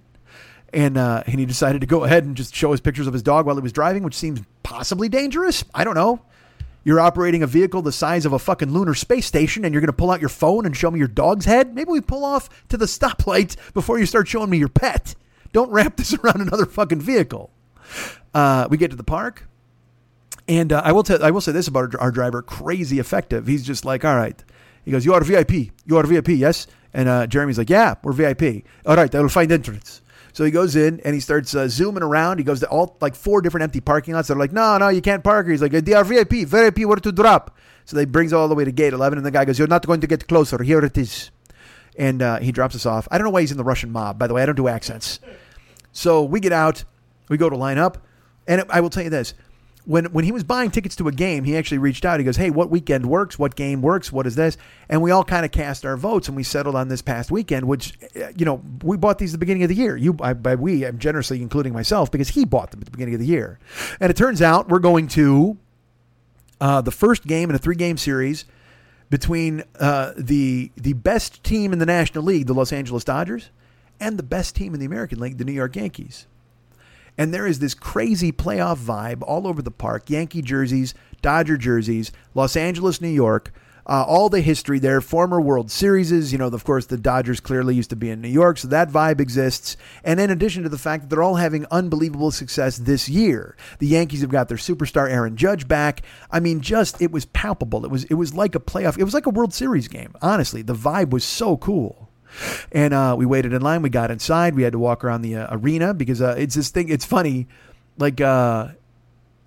And, 0.72 0.96
uh, 0.96 1.24
and 1.26 1.38
he 1.38 1.44
decided 1.44 1.82
to 1.82 1.86
go 1.86 2.04
ahead 2.04 2.24
and 2.24 2.34
just 2.34 2.54
show 2.54 2.72
us 2.72 2.80
pictures 2.80 3.06
of 3.06 3.12
his 3.12 3.22
dog 3.22 3.44
while 3.44 3.54
he 3.54 3.60
was 3.60 3.74
driving, 3.74 4.02
which 4.02 4.14
seems 4.14 4.40
possibly 4.62 5.10
dangerous. 5.10 5.62
I 5.74 5.84
don't 5.84 5.94
know. 5.94 6.22
You're 6.82 6.98
operating 6.98 7.42
a 7.42 7.46
vehicle 7.46 7.82
the 7.82 7.92
size 7.92 8.24
of 8.24 8.32
a 8.32 8.38
fucking 8.38 8.72
lunar 8.72 8.94
space 8.94 9.26
station 9.26 9.66
and 9.66 9.74
you're 9.74 9.82
going 9.82 9.88
to 9.88 9.92
pull 9.92 10.10
out 10.10 10.20
your 10.20 10.30
phone 10.30 10.64
and 10.64 10.74
show 10.74 10.90
me 10.90 10.98
your 10.98 11.06
dog's 11.06 11.44
head? 11.44 11.74
Maybe 11.74 11.90
we 11.90 12.00
pull 12.00 12.24
off 12.24 12.48
to 12.70 12.78
the 12.78 12.86
stoplight 12.86 13.56
before 13.74 13.98
you 13.98 14.06
start 14.06 14.26
showing 14.26 14.48
me 14.48 14.56
your 14.56 14.70
pet. 14.70 15.14
Don't 15.52 15.70
wrap 15.70 15.96
this 15.98 16.14
around 16.14 16.40
another 16.40 16.64
fucking 16.64 17.02
vehicle. 17.02 17.50
Uh, 18.34 18.66
we 18.70 18.76
get 18.76 18.90
to 18.90 18.96
the 18.96 19.04
park, 19.04 19.46
and 20.48 20.72
uh, 20.72 20.82
I 20.84 20.92
will 20.92 21.02
tell 21.02 21.22
I 21.22 21.30
will 21.30 21.40
say 21.40 21.52
this 21.52 21.68
about 21.68 21.94
our, 21.94 22.00
our, 22.00 22.10
driver: 22.10 22.42
crazy 22.42 22.98
effective. 22.98 23.46
He's 23.46 23.64
just 23.64 23.84
like, 23.84 24.04
all 24.04 24.16
right. 24.16 24.42
He 24.84 24.90
goes, 24.90 25.04
"You 25.04 25.14
are 25.14 25.22
VIP. 25.22 25.72
You 25.86 25.98
are 25.98 26.02
VIP, 26.04 26.28
yes." 26.30 26.66
And 26.94 27.08
uh, 27.08 27.26
Jeremy's 27.26 27.58
like, 27.58 27.70
"Yeah, 27.70 27.94
we're 28.02 28.12
VIP. 28.12 28.64
All 28.86 28.96
right, 28.96 29.14
I 29.14 29.20
will 29.20 29.28
find 29.28 29.52
entrance." 29.52 30.02
So 30.32 30.44
he 30.44 30.50
goes 30.50 30.76
in 30.76 31.00
and 31.04 31.14
he 31.14 31.20
starts 31.20 31.54
uh, 31.54 31.68
zooming 31.68 32.02
around. 32.02 32.38
He 32.38 32.44
goes 32.44 32.60
to 32.60 32.68
all 32.68 32.96
like 33.00 33.14
four 33.14 33.42
different 33.42 33.64
empty 33.64 33.80
parking 33.80 34.14
lots. 34.14 34.28
They're 34.28 34.36
like, 34.36 34.52
"No, 34.52 34.78
no, 34.78 34.88
you 34.88 35.02
can't 35.02 35.22
park 35.22 35.46
here." 35.46 35.52
He's 35.52 35.62
like, 35.62 35.72
"They 35.72 35.92
are 35.92 36.04
VIP. 36.04 36.46
VIP, 36.46 36.80
where 36.80 36.96
to 36.96 37.12
drop?" 37.12 37.56
So 37.84 37.96
they 37.96 38.04
brings 38.04 38.32
all 38.32 38.48
the 38.48 38.54
way 38.54 38.64
to 38.64 38.72
gate 38.72 38.92
11, 38.92 39.18
and 39.18 39.26
the 39.26 39.30
guy 39.30 39.44
goes, 39.44 39.58
"You're 39.58 39.68
not 39.68 39.86
going 39.86 40.00
to 40.00 40.06
get 40.06 40.26
closer. 40.28 40.62
Here 40.62 40.82
it 40.84 40.96
is." 40.96 41.30
And 41.98 42.22
uh, 42.22 42.38
he 42.38 42.52
drops 42.52 42.74
us 42.74 42.86
off. 42.86 43.06
I 43.10 43.18
don't 43.18 43.26
know 43.26 43.30
why 43.30 43.42
he's 43.42 43.50
in 43.50 43.58
the 43.58 43.64
Russian 43.64 43.90
mob. 43.90 44.18
By 44.18 44.26
the 44.26 44.34
way, 44.34 44.42
I 44.42 44.46
don't 44.46 44.54
do 44.54 44.68
accents. 44.68 45.20
So 45.92 46.22
we 46.22 46.40
get 46.40 46.52
out. 46.52 46.84
We 47.28 47.36
go 47.36 47.50
to 47.50 47.56
line 47.56 47.78
up. 47.78 47.98
And 48.46 48.64
I 48.68 48.80
will 48.80 48.90
tell 48.90 49.02
you 49.02 49.10
this. 49.10 49.34
When, 49.84 50.04
when 50.06 50.24
he 50.24 50.30
was 50.30 50.44
buying 50.44 50.70
tickets 50.70 50.94
to 50.96 51.08
a 51.08 51.12
game, 51.12 51.42
he 51.42 51.56
actually 51.56 51.78
reached 51.78 52.04
out. 52.04 52.20
He 52.20 52.24
goes, 52.24 52.36
Hey, 52.36 52.50
what 52.50 52.70
weekend 52.70 53.06
works? 53.06 53.36
What 53.36 53.56
game 53.56 53.82
works? 53.82 54.12
What 54.12 54.28
is 54.28 54.36
this? 54.36 54.56
And 54.88 55.02
we 55.02 55.10
all 55.10 55.24
kind 55.24 55.44
of 55.44 55.50
cast 55.50 55.84
our 55.84 55.96
votes 55.96 56.28
and 56.28 56.36
we 56.36 56.44
settled 56.44 56.76
on 56.76 56.86
this 56.86 57.02
past 57.02 57.32
weekend, 57.32 57.66
which, 57.66 57.94
uh, 58.16 58.28
you 58.36 58.44
know, 58.44 58.62
we 58.84 58.96
bought 58.96 59.18
these 59.18 59.30
at 59.30 59.34
the 59.34 59.38
beginning 59.38 59.64
of 59.64 59.68
the 59.68 59.74
year. 59.74 59.96
You, 59.96 60.16
I, 60.20 60.34
by 60.34 60.54
we, 60.54 60.84
I'm 60.84 60.98
generously 60.98 61.42
including 61.42 61.72
myself 61.72 62.12
because 62.12 62.28
he 62.28 62.44
bought 62.44 62.70
them 62.70 62.78
at 62.80 62.84
the 62.84 62.92
beginning 62.92 63.14
of 63.14 63.20
the 63.20 63.26
year. 63.26 63.58
And 63.98 64.08
it 64.08 64.16
turns 64.16 64.40
out 64.40 64.68
we're 64.68 64.78
going 64.78 65.08
to 65.08 65.58
uh, 66.60 66.80
the 66.80 66.92
first 66.92 67.26
game 67.26 67.50
in 67.50 67.56
a 67.56 67.58
three 67.58 67.74
game 67.74 67.96
series 67.96 68.44
between 69.10 69.64
uh, 69.78 70.12
the 70.16 70.70
the 70.76 70.92
best 70.94 71.42
team 71.44 71.72
in 71.72 71.80
the 71.80 71.86
National 71.86 72.22
League, 72.24 72.46
the 72.46 72.54
Los 72.54 72.72
Angeles 72.72 73.02
Dodgers, 73.02 73.50
and 74.00 74.16
the 74.16 74.22
best 74.22 74.54
team 74.54 74.72
in 74.72 74.80
the 74.80 74.86
American 74.86 75.18
League, 75.18 75.38
the 75.38 75.44
New 75.44 75.52
York 75.52 75.74
Yankees. 75.74 76.26
And 77.18 77.32
there 77.32 77.46
is 77.46 77.58
this 77.58 77.74
crazy 77.74 78.32
playoff 78.32 78.78
vibe 78.78 79.22
all 79.22 79.46
over 79.46 79.62
the 79.62 79.70
park 79.70 80.08
Yankee 80.08 80.42
jerseys, 80.42 80.94
Dodger 81.20 81.56
jerseys, 81.56 82.10
Los 82.34 82.56
Angeles, 82.56 83.00
New 83.00 83.08
York, 83.08 83.52
uh, 83.86 84.04
all 84.06 84.28
the 84.28 84.40
history 84.40 84.78
there, 84.78 85.00
former 85.00 85.40
World 85.40 85.70
Series. 85.70 86.32
You 86.32 86.38
know, 86.38 86.46
of 86.46 86.64
course, 86.64 86.86
the 86.86 86.96
Dodgers 86.96 87.40
clearly 87.40 87.74
used 87.74 87.90
to 87.90 87.96
be 87.96 88.10
in 88.10 88.20
New 88.20 88.28
York, 88.28 88.58
so 88.58 88.68
that 88.68 88.90
vibe 88.90 89.20
exists. 89.20 89.76
And 90.04 90.20
in 90.20 90.30
addition 90.30 90.62
to 90.62 90.68
the 90.68 90.78
fact 90.78 91.02
that 91.02 91.10
they're 91.10 91.22
all 91.22 91.36
having 91.36 91.66
unbelievable 91.70 92.30
success 92.30 92.78
this 92.78 93.08
year, 93.08 93.56
the 93.78 93.86
Yankees 93.86 94.20
have 94.20 94.30
got 94.30 94.48
their 94.48 94.56
superstar 94.56 95.10
Aaron 95.10 95.36
Judge 95.36 95.66
back. 95.66 96.02
I 96.30 96.40
mean, 96.40 96.60
just 96.60 97.00
it 97.02 97.10
was 97.10 97.24
palpable. 97.26 97.84
It 97.84 97.90
was 97.90 98.04
it 98.04 98.14
was 98.14 98.34
like 98.34 98.54
a 98.54 98.60
playoff. 98.60 98.98
It 98.98 99.04
was 99.04 99.14
like 99.14 99.26
a 99.26 99.30
World 99.30 99.52
Series 99.52 99.88
game. 99.88 100.14
Honestly, 100.22 100.62
the 100.62 100.74
vibe 100.74 101.10
was 101.10 101.24
so 101.24 101.56
cool. 101.56 102.11
And 102.70 102.94
uh, 102.94 103.14
we 103.18 103.26
waited 103.26 103.52
in 103.52 103.62
line. 103.62 103.82
We 103.82 103.90
got 103.90 104.10
inside. 104.10 104.54
We 104.54 104.62
had 104.62 104.72
to 104.72 104.78
walk 104.78 105.04
around 105.04 105.22
the 105.22 105.36
uh, 105.36 105.48
arena 105.50 105.94
because 105.94 106.20
uh, 106.20 106.34
it's 106.38 106.54
this 106.54 106.70
thing. 106.70 106.88
It's 106.88 107.04
funny, 107.04 107.46
like 107.98 108.20
uh, 108.20 108.68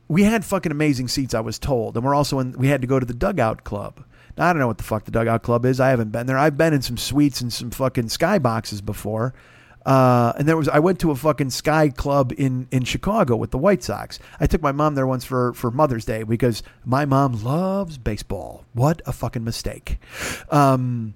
we 0.07 0.23
had 0.23 0.45
fucking 0.45 0.71
amazing 0.71 1.07
seats. 1.07 1.33
I 1.33 1.39
was 1.39 1.59
told, 1.59 1.95
and 1.95 2.05
we're 2.05 2.15
also 2.15 2.39
in. 2.39 2.53
We 2.53 2.67
had 2.67 2.81
to 2.81 2.87
go 2.87 2.99
to 2.99 3.05
the 3.05 3.13
dugout 3.13 3.63
club. 3.63 4.03
Now, 4.37 4.49
I 4.49 4.53
don't 4.53 4.59
know 4.59 4.67
what 4.67 4.77
the 4.77 4.83
fuck 4.83 5.05
the 5.05 5.11
dugout 5.11 5.43
club 5.43 5.65
is. 5.65 5.79
I 5.79 5.89
haven't 5.89 6.11
been 6.11 6.27
there. 6.27 6.37
I've 6.37 6.57
been 6.57 6.73
in 6.73 6.81
some 6.81 6.97
suites 6.97 7.41
and 7.41 7.51
some 7.51 7.71
fucking 7.71 8.09
sky 8.09 8.37
boxes 8.37 8.81
before. 8.81 9.33
Uh, 9.85 10.33
and 10.37 10.47
there 10.47 10.57
was 10.57 10.67
I 10.67 10.79
went 10.79 10.99
to 11.01 11.11
a 11.11 11.15
fucking 11.15 11.51
sky 11.51 11.89
club 11.89 12.33
in 12.35 12.67
in 12.71 12.83
Chicago 12.83 13.35
with 13.35 13.51
the 13.51 13.57
White 13.59 13.83
Sox. 13.83 14.17
I 14.39 14.47
took 14.47 14.61
my 14.61 14.71
mom 14.71 14.95
there 14.95 15.05
once 15.05 15.23
for 15.23 15.53
for 15.53 15.69
Mother's 15.69 16.05
Day 16.05 16.23
because 16.23 16.63
my 16.83 17.05
mom 17.05 17.43
loves 17.43 17.99
baseball. 17.99 18.65
What 18.73 19.01
a 19.05 19.13
fucking 19.13 19.43
mistake. 19.43 19.99
Um, 20.49 21.13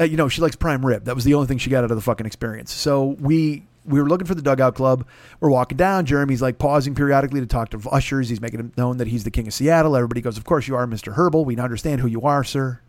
uh, 0.00 0.04
you 0.04 0.16
know, 0.16 0.28
she 0.28 0.40
likes 0.40 0.56
prime 0.56 0.84
rib. 0.84 1.04
That 1.04 1.14
was 1.14 1.24
the 1.24 1.34
only 1.34 1.46
thing 1.46 1.58
she 1.58 1.70
got 1.70 1.84
out 1.84 1.90
of 1.90 1.96
the 1.96 2.02
fucking 2.02 2.26
experience. 2.26 2.72
So 2.72 3.16
we 3.20 3.64
we 3.84 4.00
were 4.00 4.08
looking 4.08 4.26
for 4.26 4.34
the 4.34 4.42
dugout 4.42 4.74
club. 4.74 5.06
We're 5.40 5.50
walking 5.50 5.76
down. 5.76 6.06
Jeremy's 6.06 6.42
like 6.42 6.58
pausing 6.58 6.94
periodically 6.94 7.40
to 7.40 7.46
talk 7.46 7.70
to 7.70 7.90
ushers. 7.90 8.28
He's 8.28 8.40
making 8.40 8.60
it 8.60 8.76
known 8.76 8.98
that 8.98 9.08
he's 9.08 9.24
the 9.24 9.30
king 9.30 9.46
of 9.46 9.54
Seattle. 9.54 9.96
Everybody 9.96 10.20
goes, 10.20 10.38
"Of 10.38 10.44
course 10.44 10.66
you 10.66 10.76
are, 10.76 10.86
Mister 10.86 11.12
Herbal. 11.12 11.44
We 11.44 11.56
understand 11.56 12.00
who 12.00 12.08
you 12.08 12.22
are, 12.22 12.44
sir." 12.44 12.80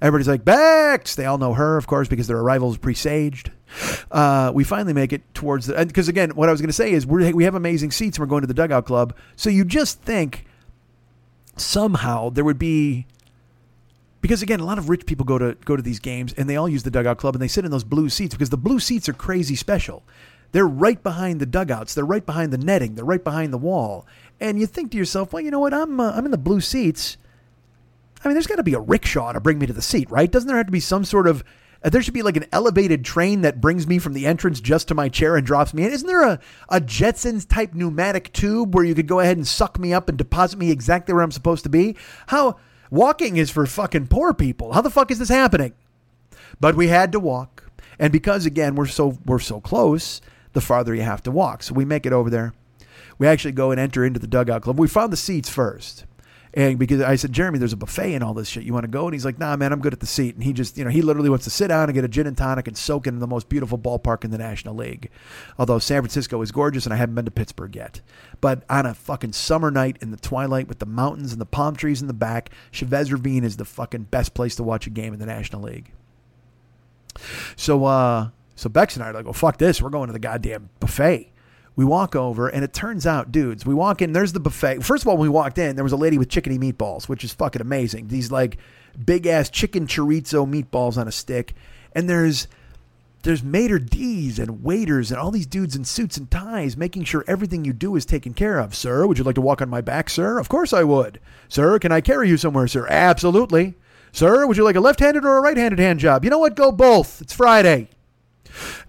Everybody's 0.00 0.28
like, 0.28 0.44
Bex! 0.44 1.14
They 1.14 1.26
all 1.26 1.38
know 1.38 1.54
her, 1.54 1.76
of 1.76 1.86
course, 1.86 2.08
because 2.08 2.26
their 2.26 2.38
arrival 2.38 2.70
is 2.70 2.78
presaged. 2.78 3.50
Uh, 4.10 4.50
we 4.52 4.64
finally 4.64 4.92
make 4.92 5.12
it 5.12 5.22
towards 5.34 5.66
the. 5.66 5.86
Because 5.86 6.08
again, 6.08 6.30
what 6.30 6.48
I 6.48 6.52
was 6.52 6.60
going 6.60 6.70
to 6.70 6.74
say 6.74 6.90
is 6.92 7.06
we 7.06 7.32
we 7.32 7.44
have 7.44 7.54
amazing 7.54 7.92
seats 7.92 8.18
and 8.18 8.22
we're 8.22 8.30
going 8.30 8.40
to 8.40 8.48
the 8.48 8.54
dugout 8.54 8.84
club. 8.84 9.14
So 9.36 9.48
you 9.50 9.64
just 9.64 10.02
think 10.02 10.44
somehow 11.56 12.30
there 12.30 12.44
would 12.44 12.58
be 12.58 13.06
because 14.20 14.42
again, 14.42 14.60
a 14.60 14.64
lot 14.64 14.78
of 14.78 14.88
rich 14.88 15.06
people 15.06 15.24
go 15.24 15.38
to 15.38 15.56
go 15.64 15.76
to 15.76 15.82
these 15.82 15.98
games 15.98 16.32
and 16.34 16.48
they 16.48 16.56
all 16.56 16.68
use 16.68 16.82
the 16.82 16.90
dugout 16.90 17.18
club 17.18 17.34
and 17.34 17.42
they 17.42 17.48
sit 17.48 17.64
in 17.64 17.70
those 17.70 17.84
blue 17.84 18.08
seats 18.08 18.34
because 18.34 18.50
the 18.50 18.56
blue 18.56 18.80
seats 18.80 19.08
are 19.08 19.12
crazy 19.12 19.56
special. 19.56 20.02
They're 20.52 20.66
right 20.66 21.00
behind 21.02 21.40
the 21.40 21.46
dugouts. 21.46 21.94
They're 21.94 22.04
right 22.04 22.24
behind 22.24 22.52
the 22.52 22.58
netting. 22.58 22.96
They're 22.96 23.04
right 23.04 23.22
behind 23.22 23.52
the 23.52 23.58
wall. 23.58 24.06
And 24.40 24.58
you 24.58 24.66
think 24.66 24.90
to 24.90 24.96
yourself, 24.96 25.32
well, 25.32 25.42
you 25.42 25.50
know 25.50 25.60
what? 25.60 25.74
I'm 25.74 26.00
uh, 26.00 26.12
I'm 26.12 26.24
in 26.24 26.30
the 26.30 26.38
blue 26.38 26.60
seats. 26.60 27.16
I 28.22 28.28
mean, 28.28 28.34
there's 28.34 28.46
got 28.46 28.56
to 28.56 28.62
be 28.62 28.74
a 28.74 28.80
rickshaw 28.80 29.32
to 29.32 29.40
bring 29.40 29.58
me 29.58 29.66
to 29.66 29.72
the 29.72 29.80
seat, 29.80 30.10
right? 30.10 30.30
Doesn't 30.30 30.46
there 30.46 30.58
have 30.58 30.66
to 30.66 30.72
be 30.72 30.80
some 30.80 31.04
sort 31.04 31.26
of 31.26 31.42
uh, 31.82 31.88
there 31.88 32.02
should 32.02 32.14
be 32.14 32.22
like 32.22 32.36
an 32.36 32.46
elevated 32.52 33.04
train 33.04 33.40
that 33.42 33.60
brings 33.60 33.86
me 33.86 33.98
from 33.98 34.12
the 34.12 34.26
entrance 34.26 34.60
just 34.60 34.88
to 34.88 34.94
my 34.94 35.08
chair 35.08 35.36
and 35.36 35.46
drops 35.46 35.72
me 35.72 35.84
in. 35.84 35.92
Isn't 35.92 36.06
there 36.06 36.24
a, 36.24 36.38
a 36.68 36.80
Jetsons 36.80 37.48
type 37.48 37.74
pneumatic 37.74 38.32
tube 38.32 38.74
where 38.74 38.84
you 38.84 38.94
could 38.94 39.06
go 39.06 39.20
ahead 39.20 39.36
and 39.36 39.46
suck 39.46 39.78
me 39.78 39.92
up 39.92 40.08
and 40.08 40.18
deposit 40.18 40.58
me 40.58 40.70
exactly 40.70 41.14
where 41.14 41.22
I'm 41.22 41.32
supposed 41.32 41.62
to 41.64 41.70
be? 41.70 41.96
How 42.26 42.58
Walking 42.90 43.36
is 43.36 43.50
for 43.50 43.66
fucking 43.66 44.08
poor 44.08 44.34
people. 44.34 44.72
How 44.72 44.80
the 44.80 44.90
fuck 44.90 45.10
is 45.10 45.18
this 45.18 45.28
happening? 45.28 45.72
But 46.58 46.74
we 46.74 46.88
had 46.88 47.12
to 47.12 47.20
walk. 47.20 47.70
And 47.98 48.12
because 48.12 48.46
again 48.46 48.74
we're 48.74 48.86
so 48.86 49.18
we're 49.26 49.38
so 49.38 49.60
close, 49.60 50.20
the 50.52 50.60
farther 50.60 50.94
you 50.94 51.02
have 51.02 51.22
to 51.24 51.30
walk. 51.30 51.62
So 51.62 51.74
we 51.74 51.84
make 51.84 52.06
it 52.06 52.12
over 52.12 52.30
there. 52.30 52.52
We 53.18 53.26
actually 53.26 53.52
go 53.52 53.70
and 53.70 53.78
enter 53.78 54.04
into 54.04 54.18
the 54.18 54.26
dugout 54.26 54.62
club. 54.62 54.78
We 54.78 54.88
found 54.88 55.12
the 55.12 55.16
seats 55.16 55.50
first. 55.50 56.04
And 56.52 56.78
because 56.78 57.00
I 57.00 57.14
said, 57.14 57.32
Jeremy, 57.32 57.58
there's 57.58 57.72
a 57.72 57.76
buffet 57.76 58.14
and 58.14 58.24
all 58.24 58.34
this 58.34 58.48
shit. 58.48 58.64
You 58.64 58.72
want 58.72 58.84
to 58.84 58.90
go? 58.90 59.04
And 59.04 59.14
he's 59.14 59.24
like, 59.24 59.38
Nah, 59.38 59.56
man, 59.56 59.72
I'm 59.72 59.80
good 59.80 59.92
at 59.92 60.00
the 60.00 60.06
seat. 60.06 60.34
And 60.34 60.42
he 60.42 60.52
just, 60.52 60.76
you 60.76 60.84
know, 60.84 60.90
he 60.90 61.00
literally 61.00 61.30
wants 61.30 61.44
to 61.44 61.50
sit 61.50 61.68
down 61.68 61.84
and 61.84 61.94
get 61.94 62.04
a 62.04 62.08
gin 62.08 62.26
and 62.26 62.36
tonic 62.36 62.66
and 62.66 62.76
soak 62.76 63.06
in 63.06 63.20
the 63.20 63.26
most 63.26 63.48
beautiful 63.48 63.78
ballpark 63.78 64.24
in 64.24 64.30
the 64.30 64.38
National 64.38 64.74
League. 64.74 65.10
Although 65.58 65.78
San 65.78 66.02
Francisco 66.02 66.40
is 66.42 66.50
gorgeous 66.50 66.86
and 66.86 66.92
I 66.92 66.96
haven't 66.96 67.14
been 67.14 67.24
to 67.24 67.30
Pittsburgh 67.30 67.76
yet. 67.76 68.00
But 68.40 68.64
on 68.68 68.84
a 68.84 68.94
fucking 68.94 69.32
summer 69.32 69.70
night 69.70 69.98
in 70.00 70.10
the 70.10 70.16
twilight 70.16 70.66
with 70.66 70.80
the 70.80 70.86
mountains 70.86 71.32
and 71.32 71.40
the 71.40 71.46
palm 71.46 71.76
trees 71.76 72.00
in 72.00 72.08
the 72.08 72.14
back, 72.14 72.50
Chavez 72.72 73.12
Ravine 73.12 73.44
is 73.44 73.56
the 73.56 73.64
fucking 73.64 74.04
best 74.04 74.34
place 74.34 74.56
to 74.56 74.62
watch 74.64 74.86
a 74.86 74.90
game 74.90 75.12
in 75.12 75.20
the 75.20 75.26
National 75.26 75.62
League. 75.62 75.92
So, 77.56 77.84
uh, 77.84 78.30
so 78.56 78.68
Bex 78.68 78.96
and 78.96 79.04
I 79.04 79.10
are 79.10 79.12
like, 79.12 79.24
well, 79.24 79.34
fuck 79.34 79.58
this. 79.58 79.80
We're 79.80 79.90
going 79.90 80.08
to 80.08 80.12
the 80.12 80.18
goddamn 80.18 80.70
buffet. 80.80 81.30
We 81.76 81.84
walk 81.84 82.16
over, 82.16 82.48
and 82.48 82.64
it 82.64 82.72
turns 82.72 83.06
out, 83.06 83.32
dudes, 83.32 83.64
we 83.64 83.74
walk 83.74 84.02
in. 84.02 84.12
There's 84.12 84.32
the 84.32 84.40
buffet. 84.40 84.82
First 84.82 85.04
of 85.04 85.08
all, 85.08 85.16
when 85.16 85.28
we 85.28 85.34
walked 85.34 85.58
in, 85.58 85.76
there 85.76 85.84
was 85.84 85.92
a 85.92 85.96
lady 85.96 86.18
with 86.18 86.28
chickeny 86.28 86.58
meatballs, 86.58 87.08
which 87.08 87.24
is 87.24 87.32
fucking 87.32 87.62
amazing. 87.62 88.08
These 88.08 88.30
like 88.30 88.58
big 89.02 89.26
ass 89.26 89.48
chicken 89.48 89.86
chorizo 89.86 90.46
meatballs 90.46 90.96
on 90.98 91.08
a 91.08 91.12
stick, 91.12 91.54
and 91.94 92.08
there's 92.08 92.48
there's 93.22 93.42
maitre 93.42 93.78
d's 93.78 94.38
and 94.38 94.64
waiters 94.64 95.10
and 95.10 95.20
all 95.20 95.30
these 95.30 95.46
dudes 95.46 95.76
in 95.76 95.84
suits 95.84 96.16
and 96.16 96.30
ties 96.30 96.76
making 96.76 97.04
sure 97.04 97.22
everything 97.26 97.64
you 97.64 97.72
do 97.72 97.94
is 97.94 98.06
taken 98.06 98.32
care 98.32 98.58
of. 98.58 98.74
Sir, 98.74 99.06
would 99.06 99.18
you 99.18 99.24
like 99.24 99.34
to 99.34 99.42
walk 99.42 99.60
on 99.60 99.68
my 99.68 99.82
back, 99.82 100.08
sir? 100.08 100.38
Of 100.38 100.48
course 100.48 100.72
I 100.72 100.84
would. 100.84 101.20
Sir, 101.48 101.78
can 101.78 101.92
I 101.92 102.00
carry 102.00 102.30
you 102.30 102.38
somewhere, 102.38 102.66
sir? 102.66 102.86
Absolutely. 102.88 103.74
Sir, 104.12 104.46
would 104.46 104.56
you 104.56 104.64
like 104.64 104.76
a 104.76 104.80
left-handed 104.80 105.24
or 105.24 105.36
a 105.36 105.42
right-handed 105.42 105.78
hand 105.78 106.00
job? 106.00 106.24
You 106.24 106.30
know 106.30 106.38
what? 106.38 106.56
Go 106.56 106.72
both. 106.72 107.20
It's 107.20 107.34
Friday 107.34 107.88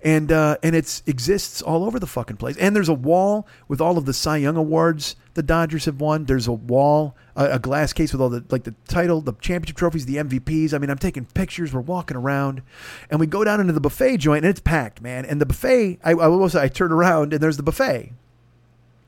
and 0.04 0.32
uh, 0.32 0.58
and 0.64 0.76
it 0.76 1.02
exists 1.06 1.62
all 1.62 1.84
over 1.84 2.00
the 2.00 2.08
fucking 2.08 2.38
place. 2.38 2.58
And 2.58 2.76
there's 2.76 2.90
a 2.90 2.94
wall 2.94 3.48
with 3.68 3.82
all 3.82 3.98
of 3.98 4.06
the 4.06 4.14
Cy 4.14 4.38
Young 4.38 4.58
awards 4.58 5.16
the 5.34 5.44
Dodgers 5.44 5.86
have 5.86 6.02
won. 6.02 6.26
There's 6.26 6.48
a 6.48 6.52
wall, 6.52 7.16
a, 7.36 7.52
a, 7.52 7.60
glass 7.60 7.94
case 7.94 8.12
with 8.12 8.22
all 8.22 8.30
the 8.30 8.44
like 8.50 8.64
the 8.64 8.76
title, 8.88 9.22
the 9.22 9.34
championship 9.34 9.78
trophies, 9.78 10.06
the 10.06 10.18
MVPs. 10.18 10.74
I 10.74 10.78
mean, 10.78 10.90
I'm 10.90 10.98
taking 10.98 11.26
pictures. 11.26 11.74
We're 11.74 11.82
walking 11.82 12.18
around, 12.18 12.62
and 13.10 13.20
we 13.20 13.28
go 13.28 13.44
down 13.44 13.60
into 13.62 13.74
the 13.74 13.82
buffet 13.82 14.18
joint, 14.18 14.44
and 14.44 14.50
it's 14.50 14.60
packed, 14.60 15.02
man. 15.02 15.26
And 15.26 15.40
the 15.40 15.46
buffet, 15.46 16.00
I, 16.04 16.12
I 16.12 16.28
will 16.28 16.50
say, 16.50 16.64
I 16.64 16.68
turn 16.68 16.92
around, 16.92 17.34
and 17.34 17.42
there's 17.42 17.58
the 17.58 17.64
buffet. 17.64 18.14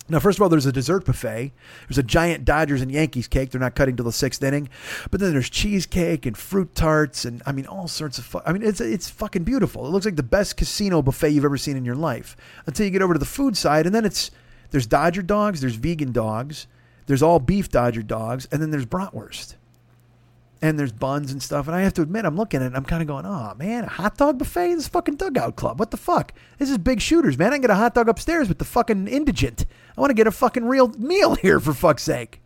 Now, 0.10 0.20
first 0.20 0.38
of 0.38 0.44
all, 0.44 0.50
there's 0.50 0.66
a 0.66 0.72
dessert 0.72 1.06
buffet. 1.06 1.54
There's 1.88 1.98
a 1.98 2.04
giant 2.04 2.44
Dodgers 2.44 2.82
and 2.82 2.92
Yankees 2.92 3.28
cake. 3.28 3.52
They're 3.52 3.62
not 3.62 3.76
cutting 3.76 3.96
till 3.96 4.06
the 4.06 4.12
sixth 4.12 4.44
inning, 4.44 4.68
but 5.10 5.22
then 5.22 5.32
there's 5.32 5.50
cheesecake 5.50 6.26
and 6.26 6.38
fruit 6.38 6.76
tarts 6.76 7.24
and 7.24 7.42
I 7.46 7.54
mean 7.54 7.66
all 7.66 7.88
sorts 7.88 8.18
of. 8.18 8.26
Fu- 8.26 8.42
I 8.46 8.52
mean, 8.52 8.64
it's 8.64 8.82
it's 8.82 9.10
fucking 9.10 9.44
beautiful. 9.44 9.86
It 9.86 9.90
looks 9.90 10.06
like 10.06 10.18
the 10.18 10.24
best 10.24 10.58
casino 10.58 11.02
buffet 11.02 11.30
you've 11.30 11.46
ever 11.46 11.58
seen 11.58 11.78
in 11.78 11.86
your 11.86 11.96
life. 11.96 12.36
Until 12.66 12.86
you 12.86 12.92
get 12.92 13.02
over 13.02 13.14
to 13.14 13.20
the 13.20 13.26
food 13.26 13.56
side, 13.56 13.86
and 13.86 13.96
then 13.96 14.04
it's 14.04 14.30
there's 14.72 14.88
Dodger 14.88 15.22
dogs, 15.22 15.62
there's 15.62 15.76
vegan 15.76 16.12
dogs, 16.12 16.68
there's 17.06 17.24
all 17.24 17.40
beef 17.40 17.70
Dodger 17.70 18.04
dogs, 18.04 18.48
and 18.52 18.62
then 18.62 18.72
there's 18.72 18.86
bratwurst 18.86 19.56
and 20.64 20.80
there's 20.80 20.94
buns 20.94 21.34
and 21.34 21.44
stuff. 21.44 21.68
And 21.68 21.76
I 21.76 21.82
have 21.82 21.94
to 21.96 22.02
admit, 22.02 22.24
I'm 22.24 22.38
looking 22.38 22.62
at 22.62 22.64
it 22.64 22.68
and 22.68 22.78
I'm 22.78 22.86
kind 22.86 23.02
of 23.02 23.08
going, 23.08 23.26
oh 23.26 23.54
man, 23.56 23.84
a 23.84 23.90
hot 23.90 24.18
dog 24.18 24.40
buffet? 24.40 24.72
In 24.72 24.78
this 24.78 24.88
fucking 24.88 25.18
dugout 25.18 25.58
club. 25.58 25.78
What 25.78 25.92
the 25.92 25.98
fuck? 25.98 26.34
This 26.58 26.70
is 26.70 26.78
big 26.78 27.02
shooters, 27.02 27.38
man. 27.38 27.50
I 27.50 27.56
can 27.56 27.62
get 27.64 27.70
a 27.70 27.76
hot 27.76 27.94
dog 27.94 28.08
upstairs 28.08 28.48
with 28.48 28.60
the 28.60 28.66
fucking 28.66 29.10
indigent. 29.10 29.66
I 29.98 30.00
want 30.00 30.12
to 30.12 30.16
get 30.16 30.26
a 30.26 30.32
fucking 30.32 30.64
real 30.64 30.88
meal 30.88 31.36
here 31.42 31.60
for 31.60 31.74
fuck's 31.74 32.04
sake. 32.04 32.42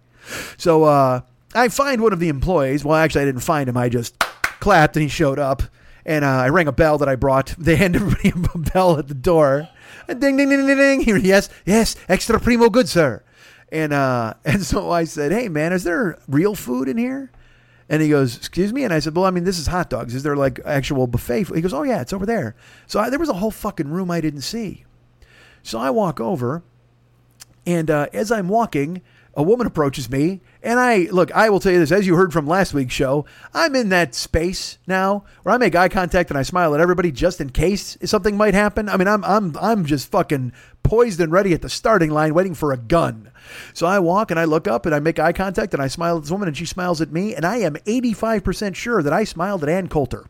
So 0.57 0.85
uh, 0.85 1.21
I 1.53 1.67
find 1.69 2.01
one 2.01 2.11
of 2.11 2.19
the 2.19 2.27
employees. 2.27 2.83
Well, 2.83 2.97
actually, 2.97 3.21
I 3.21 3.25
didn't 3.25 3.41
find 3.41 3.69
him. 3.69 3.77
I 3.77 3.87
just 3.87 4.19
clapped 4.59 4.95
and 4.95 5.03
he 5.03 5.09
showed 5.09 5.37
up. 5.37 5.61
And 6.03 6.25
uh, 6.25 6.27
I 6.27 6.49
rang 6.49 6.67
a 6.67 6.71
bell 6.71 6.97
that 6.97 7.07
I 7.07 7.15
brought. 7.15 7.53
They 7.59 7.75
handed 7.75 8.01
everybody 8.01 8.29
a 8.29 8.57
bell 8.73 8.97
at 8.97 9.09
the 9.09 9.13
door. 9.13 9.69
Ding, 10.07 10.37
ding, 10.37 10.37
ding, 10.37 10.49
ding, 10.49 10.77
ding. 10.77 11.01
Here, 11.01 11.17
yes, 11.17 11.49
yes, 11.65 11.95
extra 12.09 12.39
primo 12.39 12.69
good, 12.69 12.89
sir. 12.89 13.23
And 13.71 13.93
uh, 13.93 14.33
and 14.43 14.63
so 14.63 14.89
I 14.89 15.03
said, 15.03 15.31
hey, 15.31 15.49
man, 15.49 15.71
is 15.71 15.83
there 15.83 16.17
real 16.27 16.55
food 16.55 16.87
in 16.87 16.97
here? 16.97 17.29
And 17.89 18.01
he 18.01 18.09
goes, 18.09 18.35
"Excuse 18.35 18.73
me." 18.73 18.83
And 18.83 18.93
I 18.93 18.99
said, 18.99 19.15
"Well, 19.15 19.25
I 19.25 19.31
mean, 19.31 19.43
this 19.43 19.59
is 19.59 19.67
hot 19.67 19.89
dogs. 19.89 20.13
Is 20.13 20.23
there 20.23 20.35
like 20.35 20.59
actual 20.65 21.07
buffet?" 21.07 21.47
He 21.55 21.61
goes, 21.61 21.73
"Oh 21.73 21.83
yeah, 21.83 22.01
it's 22.01 22.13
over 22.13 22.25
there." 22.25 22.55
So 22.85 22.99
I, 22.99 23.09
there 23.09 23.19
was 23.19 23.29
a 23.29 23.33
whole 23.33 23.51
fucking 23.51 23.89
room 23.89 24.11
I 24.11 24.21
didn't 24.21 24.41
see. 24.41 24.85
So 25.63 25.79
I 25.79 25.89
walk 25.89 26.19
over, 26.19 26.63
and 27.65 27.89
uh, 27.89 28.07
as 28.13 28.31
I'm 28.31 28.49
walking, 28.49 29.01
a 29.37 29.43
woman 29.43 29.67
approaches 29.67 30.09
me, 30.09 30.41
and 30.63 30.79
I 30.79 31.07
look. 31.11 31.31
I 31.31 31.49
will 31.49 31.59
tell 31.59 31.71
you 31.71 31.79
this, 31.79 31.91
as 31.91 32.07
you 32.07 32.15
heard 32.15 32.33
from 32.33 32.47
last 32.47 32.73
week's 32.73 32.93
show, 32.93 33.25
I'm 33.53 33.75
in 33.75 33.89
that 33.89 34.15
space 34.15 34.79
now 34.87 35.25
where 35.43 35.53
I 35.53 35.59
make 35.59 35.75
eye 35.75 35.89
contact 35.89 36.31
and 36.31 36.39
I 36.39 36.41
smile 36.41 36.73
at 36.73 36.81
everybody 36.81 37.11
just 37.11 37.39
in 37.39 37.51
case 37.51 37.97
something 38.03 38.35
might 38.35 38.55
happen. 38.55 38.89
I 38.89 38.97
mean, 38.97 39.07
I'm 39.07 39.23
I'm 39.23 39.55
I'm 39.61 39.85
just 39.85 40.09
fucking 40.09 40.53
poised 40.81 41.21
and 41.21 41.31
ready 41.31 41.53
at 41.53 41.61
the 41.61 41.69
starting 41.69 42.09
line, 42.09 42.33
waiting 42.33 42.55
for 42.55 42.73
a 42.73 42.77
gun. 42.77 43.31
So 43.73 43.87
I 43.87 43.99
walk 43.99 44.31
and 44.31 44.39
I 44.39 44.45
look 44.45 44.67
up 44.67 44.85
and 44.85 44.93
I 44.93 44.99
make 44.99 45.19
eye 45.19 45.33
contact 45.33 45.73
and 45.73 45.81
I 45.81 45.87
smile 45.87 46.17
at 46.17 46.23
this 46.23 46.31
woman 46.31 46.47
and 46.47 46.57
she 46.57 46.65
smiles 46.65 47.01
at 47.01 47.11
me, 47.11 47.35
and 47.35 47.45
I 47.45 47.57
am 47.57 47.75
85% 47.75 48.75
sure 48.75 49.01
that 49.01 49.13
I 49.13 49.23
smiled 49.23 49.63
at 49.63 49.69
Ann 49.69 49.87
Coulter. 49.87 50.25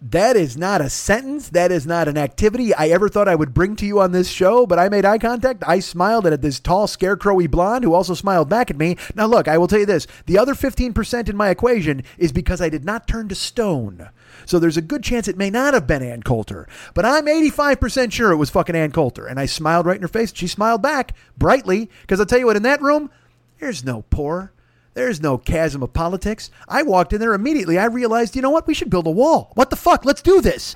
That 0.00 0.36
is 0.36 0.56
not 0.56 0.80
a 0.80 0.88
sentence. 0.88 1.48
That 1.48 1.72
is 1.72 1.84
not 1.84 2.06
an 2.06 2.16
activity 2.16 2.72
I 2.72 2.86
ever 2.88 3.08
thought 3.08 3.26
I 3.26 3.34
would 3.34 3.52
bring 3.52 3.74
to 3.76 3.86
you 3.86 4.00
on 4.00 4.12
this 4.12 4.28
show, 4.28 4.64
but 4.64 4.78
I 4.78 4.88
made 4.88 5.04
eye 5.04 5.18
contact. 5.18 5.64
I 5.66 5.80
smiled 5.80 6.24
at 6.24 6.40
this 6.40 6.60
tall, 6.60 6.86
scarecrowy 6.86 7.50
blonde 7.50 7.82
who 7.82 7.94
also 7.94 8.14
smiled 8.14 8.48
back 8.48 8.70
at 8.70 8.78
me. 8.78 8.96
Now, 9.16 9.26
look, 9.26 9.48
I 9.48 9.58
will 9.58 9.66
tell 9.66 9.80
you 9.80 9.86
this 9.86 10.06
the 10.26 10.38
other 10.38 10.54
15% 10.54 11.28
in 11.28 11.36
my 11.36 11.50
equation 11.50 12.04
is 12.16 12.30
because 12.30 12.60
I 12.60 12.68
did 12.68 12.84
not 12.84 13.08
turn 13.08 13.28
to 13.28 13.34
stone. 13.34 14.08
So 14.46 14.60
there's 14.60 14.76
a 14.76 14.82
good 14.82 15.02
chance 15.02 15.26
it 15.26 15.36
may 15.36 15.50
not 15.50 15.74
have 15.74 15.88
been 15.88 16.02
Ann 16.02 16.22
Coulter, 16.22 16.68
but 16.94 17.04
I'm 17.04 17.26
85% 17.26 18.12
sure 18.12 18.30
it 18.30 18.36
was 18.36 18.50
fucking 18.50 18.76
Ann 18.76 18.92
Coulter. 18.92 19.26
And 19.26 19.40
I 19.40 19.46
smiled 19.46 19.84
right 19.84 19.96
in 19.96 20.02
her 20.02 20.08
face. 20.08 20.32
She 20.32 20.46
smiled 20.46 20.80
back 20.80 21.14
brightly 21.36 21.90
because 22.02 22.20
I'll 22.20 22.26
tell 22.26 22.38
you 22.38 22.46
what, 22.46 22.56
in 22.56 22.62
that 22.62 22.80
room, 22.80 23.10
there's 23.58 23.84
no 23.84 24.02
poor. 24.10 24.52
There's 24.98 25.22
no 25.22 25.38
chasm 25.38 25.80
of 25.84 25.92
politics. 25.92 26.50
I 26.66 26.82
walked 26.82 27.12
in 27.12 27.20
there 27.20 27.32
immediately. 27.32 27.78
I 27.78 27.84
realized, 27.84 28.34
you 28.34 28.42
know 28.42 28.50
what? 28.50 28.66
We 28.66 28.74
should 28.74 28.90
build 28.90 29.06
a 29.06 29.12
wall. 29.12 29.52
What 29.54 29.70
the 29.70 29.76
fuck? 29.76 30.04
Let's 30.04 30.22
do 30.22 30.40
this. 30.40 30.74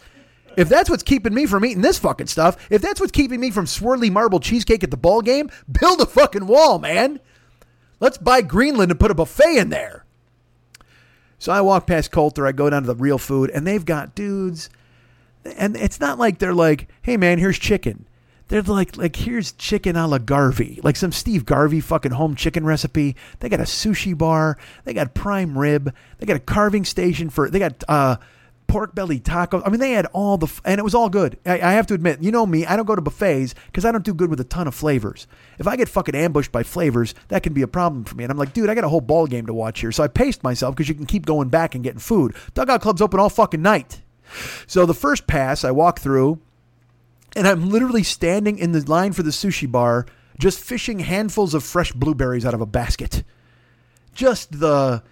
If 0.57 0.69
that's 0.69 0.89
what's 0.89 1.03
keeping 1.03 1.35
me 1.35 1.45
from 1.45 1.65
eating 1.65 1.83
this 1.83 1.99
fucking 1.99 2.29
stuff, 2.29 2.57
if 2.71 2.81
that's 2.81 3.01
what's 3.01 3.11
keeping 3.11 3.41
me 3.41 3.51
from 3.51 3.65
swirly 3.65 4.13
marble 4.13 4.39
cheesecake 4.39 4.85
at 4.85 4.93
the 4.93 4.97
ball 4.97 5.23
game, 5.23 5.51
build 5.69 6.01
a 6.01 6.07
fucking 6.07 6.47
wall, 6.47 6.79
man. 6.79 7.19
Let's 7.99 8.17
buy 8.17 8.43
Greenland 8.43 8.93
and 8.93 9.01
put 9.01 9.11
a 9.11 9.15
buffet 9.15 9.57
in 9.57 9.71
there. 9.71 10.05
So 11.41 11.51
I 11.51 11.61
walk 11.61 11.89
past 11.89 12.13
Coulter, 12.13 12.47
I 12.47 12.53
go 12.53 12.71
down 12.71 12.83
to 12.83 12.87
the 12.87 12.95
real 12.95 13.19
food, 13.19 13.51
and 13.51 13.67
they've 13.67 13.85
got 13.85 14.15
dudes. 14.15 14.71
And 15.45 15.77
it's 15.77 15.99
not 15.99 16.21
like 16.21 16.39
they're 16.39 16.55
like, 16.55 16.87
hey 17.03 17.17
man, 17.17 17.39
here's 17.39 17.59
chicken. 17.59 18.07
They're 18.53 18.61
like, 18.61 18.99
like 18.99 19.17
here's 19.17 19.53
chicken 19.53 19.97
a 19.97 20.07
la 20.07 20.19
Garvey, 20.19 20.79
like 20.83 20.97
some 20.97 21.11
Steve 21.11 21.47
Garvey 21.47 21.81
fucking 21.81 22.13
home 22.13 22.35
chicken 22.35 22.67
recipe. 22.67 23.17
They 23.41 23.49
got 23.49 23.61
a 23.61 23.63
sushi 23.63 24.17
bar. 24.17 24.59
They 24.85 24.93
got 24.93 25.15
prime 25.15 25.57
rib. 25.57 25.95
They 26.19 26.27
got 26.27 26.37
a 26.37 26.39
carving 26.39 26.85
station 26.85 27.31
for. 27.31 27.49
They 27.49 27.59
got 27.59 27.83
uh, 27.89 28.17
pork 28.67 28.95
belly 28.95 29.21
tacos. 29.21 29.63
I 29.65 29.71
mean, 29.71 29.81
they 29.81 29.93
had 29.93 30.05
all 30.13 30.37
the, 30.37 30.53
and 30.67 30.79
it 30.79 30.83
was 30.83 30.95
all 30.95 31.09
good. 31.09 31.39
I, 31.47 31.63
I 31.63 31.73
have 31.73 31.87
to 31.87 31.95
admit, 31.95 32.23
you 32.23 32.31
know 32.31 32.45
me, 32.45 32.67
I 32.67 32.77
don't 32.77 32.85
go 32.85 32.95
to 32.95 33.01
buffets 33.01 33.55
because 33.69 33.87
I 33.87 33.91
don't 33.91 34.05
do 34.05 34.13
good 34.13 34.29
with 34.29 34.39
a 34.39 34.45
ton 34.45 34.69
of 34.69 34.75
flavors. 34.75 35.27
If 35.59 35.67
I 35.67 35.77
get 35.77 35.89
fucking 35.89 36.15
ambushed 36.15 36.53
by 36.53 36.63
flavors, 36.63 37.15
that 37.29 37.43
can 37.43 37.55
be 37.55 37.63
a 37.63 37.67
problem 37.67 38.05
for 38.05 38.17
me. 38.17 38.25
And 38.25 38.31
I'm 38.31 38.37
like, 38.37 38.53
dude, 38.53 38.69
I 38.69 38.75
got 38.75 38.85
a 38.85 38.91
whole 38.91 39.01
ball 39.01 39.27
game 39.27 39.47
to 39.47 39.55
watch 39.55 39.81
here. 39.81 39.93
So 39.93 40.05
I 40.05 40.09
paced 40.09 40.45
myself 40.45 40.75
because 40.75 40.91
you 40.91 40.95
can 40.95 41.07
keep 41.07 41.25
going 41.25 41.49
back 41.49 41.75
and 41.75 41.83
getting 41.83 42.01
food. 42.01 42.37
Dugout 42.53 42.83
Club's 42.83 43.01
open 43.01 43.19
all 43.19 43.31
fucking 43.31 43.63
night. 43.63 44.03
So 44.67 44.85
the 44.85 44.93
first 44.93 45.27
pass, 45.27 45.65
I 45.65 45.71
walk 45.71 46.01
through 46.01 46.39
and 47.37 47.47
I'm 47.47 47.69
literally 47.71 48.03
standing 48.03 48.59
in 48.59 48.73
the 48.73 48.81
line 48.81 49.13
for 49.13 49.23
the 49.23 49.31
sushi 49.31 49.71
bar, 49.71 50.07
just 50.39 50.59
fishing 50.59 51.01
handfuls 51.01 51.55
of 51.55 51.65
fresh 51.65 51.93
blueberries 51.93 52.45
out 52.45 52.55
of 52.55 52.61
a 52.61 52.67
basket. 52.67 53.25
Just 54.15 54.61
the 54.61 55.03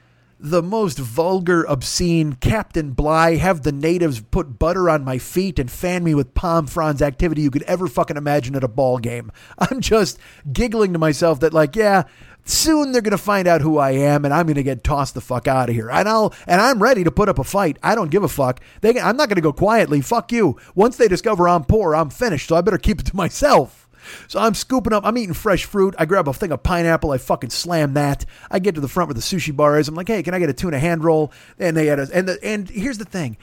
the 0.42 0.62
most 0.62 0.98
vulgar, 0.98 1.64
obscene 1.68 2.32
Captain 2.32 2.92
Bligh, 2.92 3.36
have 3.36 3.62
the 3.62 3.72
natives 3.72 4.20
put 4.20 4.58
butter 4.58 4.88
on 4.88 5.04
my 5.04 5.18
feet 5.18 5.58
and 5.58 5.70
fan 5.70 6.02
me 6.02 6.14
with 6.14 6.32
palm 6.32 6.66
fronds 6.66 7.02
activity 7.02 7.42
you 7.42 7.50
could 7.50 7.62
ever 7.64 7.86
fucking 7.86 8.16
imagine 8.16 8.56
at 8.56 8.64
a 8.64 8.68
ball 8.68 8.98
game. 8.98 9.30
I'm 9.58 9.80
just 9.80 10.18
giggling 10.50 10.94
to 10.94 10.98
myself 10.98 11.40
that 11.40 11.52
like, 11.52 11.76
yeah, 11.76 12.04
soon 12.44 12.92
they're 12.92 13.02
gonna 13.02 13.18
find 13.18 13.46
out 13.46 13.60
who 13.60 13.78
I 13.78 13.92
am 13.92 14.24
and 14.24 14.32
I'm 14.34 14.46
gonna 14.46 14.62
get 14.62 14.84
tossed 14.84 15.14
the 15.14 15.20
fuck 15.20 15.46
out 15.48 15.68
of 15.68 15.74
here. 15.74 15.90
And 15.90 16.08
I'll 16.08 16.34
and 16.46 16.60
I'm 16.60 16.82
ready 16.82 17.04
to 17.04 17.10
put 17.10 17.28
up 17.28 17.38
a 17.38 17.44
fight. 17.44 17.78
I 17.82 17.94
don't 17.94 18.10
give 18.10 18.22
a 18.22 18.28
fuck. 18.28 18.60
They, 18.80 18.98
I'm 18.98 19.16
not 19.16 19.28
gonna 19.28 19.40
go 19.40 19.52
quietly. 19.52 20.00
Fuck 20.00 20.32
you. 20.32 20.56
Once 20.74 20.96
they 20.96 21.08
discover 21.08 21.48
I'm 21.48 21.64
poor, 21.64 21.94
I'm 21.94 22.10
finished. 22.10 22.48
So 22.48 22.56
I 22.56 22.60
better 22.60 22.78
keep 22.78 23.00
it 23.00 23.06
to 23.06 23.16
myself. 23.16 23.88
So 24.28 24.40
I'm 24.40 24.54
scooping 24.54 24.92
up, 24.92 25.04
I'm 25.04 25.18
eating 25.18 25.34
fresh 25.34 25.64
fruit. 25.64 25.94
I 25.98 26.06
grab 26.06 26.28
a 26.28 26.32
thing 26.32 26.52
of 26.52 26.62
pineapple. 26.62 27.10
I 27.10 27.18
fucking 27.18 27.50
slam 27.50 27.94
that. 27.94 28.24
I 28.50 28.58
get 28.58 28.74
to 28.74 28.80
the 28.80 28.88
front 28.88 29.08
where 29.08 29.14
the 29.14 29.20
sushi 29.20 29.54
bar 29.54 29.78
is. 29.78 29.88
I'm 29.88 29.94
like, 29.94 30.08
hey, 30.08 30.22
can 30.22 30.34
I 30.34 30.38
get 30.38 30.48
a 30.48 30.54
tuna 30.54 30.78
hand 30.78 31.04
roll? 31.04 31.32
And 31.58 31.76
they 31.76 31.86
had 31.86 31.98
a, 31.98 32.08
and 32.12 32.28
the, 32.28 32.38
and 32.42 32.68
here's 32.68 32.98
the 32.98 33.04
thing 33.04 33.36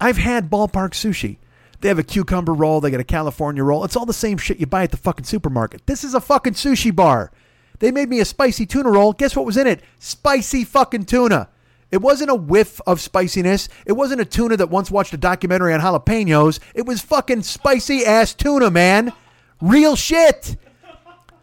I've 0.00 0.16
had 0.16 0.50
ballpark 0.50 0.92
sushi. 0.92 1.36
They 1.80 1.88
have 1.88 1.98
a 1.98 2.02
cucumber 2.02 2.52
roll. 2.52 2.80
They 2.80 2.90
got 2.90 3.00
a 3.00 3.04
California 3.04 3.64
roll. 3.64 3.84
It's 3.84 3.96
all 3.96 4.06
the 4.06 4.12
same 4.12 4.36
shit 4.36 4.60
you 4.60 4.66
buy 4.66 4.82
at 4.82 4.90
the 4.90 4.96
fucking 4.96 5.24
supermarket. 5.24 5.86
This 5.86 6.04
is 6.04 6.14
a 6.14 6.20
fucking 6.20 6.54
sushi 6.54 6.94
bar. 6.94 7.30
They 7.80 7.90
made 7.90 8.08
me 8.08 8.20
a 8.20 8.24
spicy 8.24 8.66
tuna 8.66 8.90
roll. 8.90 9.12
Guess 9.12 9.34
what 9.34 9.46
was 9.46 9.56
in 9.56 9.66
it? 9.66 9.82
Spicy 9.98 10.64
fucking 10.64 11.06
tuna. 11.06 11.48
It 11.90 12.00
wasn't 12.00 12.30
a 12.30 12.34
whiff 12.34 12.80
of 12.86 13.00
spiciness. 13.00 13.68
It 13.84 13.92
wasn't 13.92 14.20
a 14.20 14.24
tuna 14.24 14.56
that 14.58 14.70
once 14.70 14.90
watched 14.90 15.12
a 15.12 15.16
documentary 15.16 15.74
on 15.74 15.80
jalapenos. 15.80 16.60
It 16.74 16.86
was 16.86 17.00
fucking 17.00 17.42
spicy 17.42 18.04
ass 18.04 18.32
tuna, 18.32 18.70
man. 18.70 19.12
Real 19.60 19.96
shit. 19.96 20.56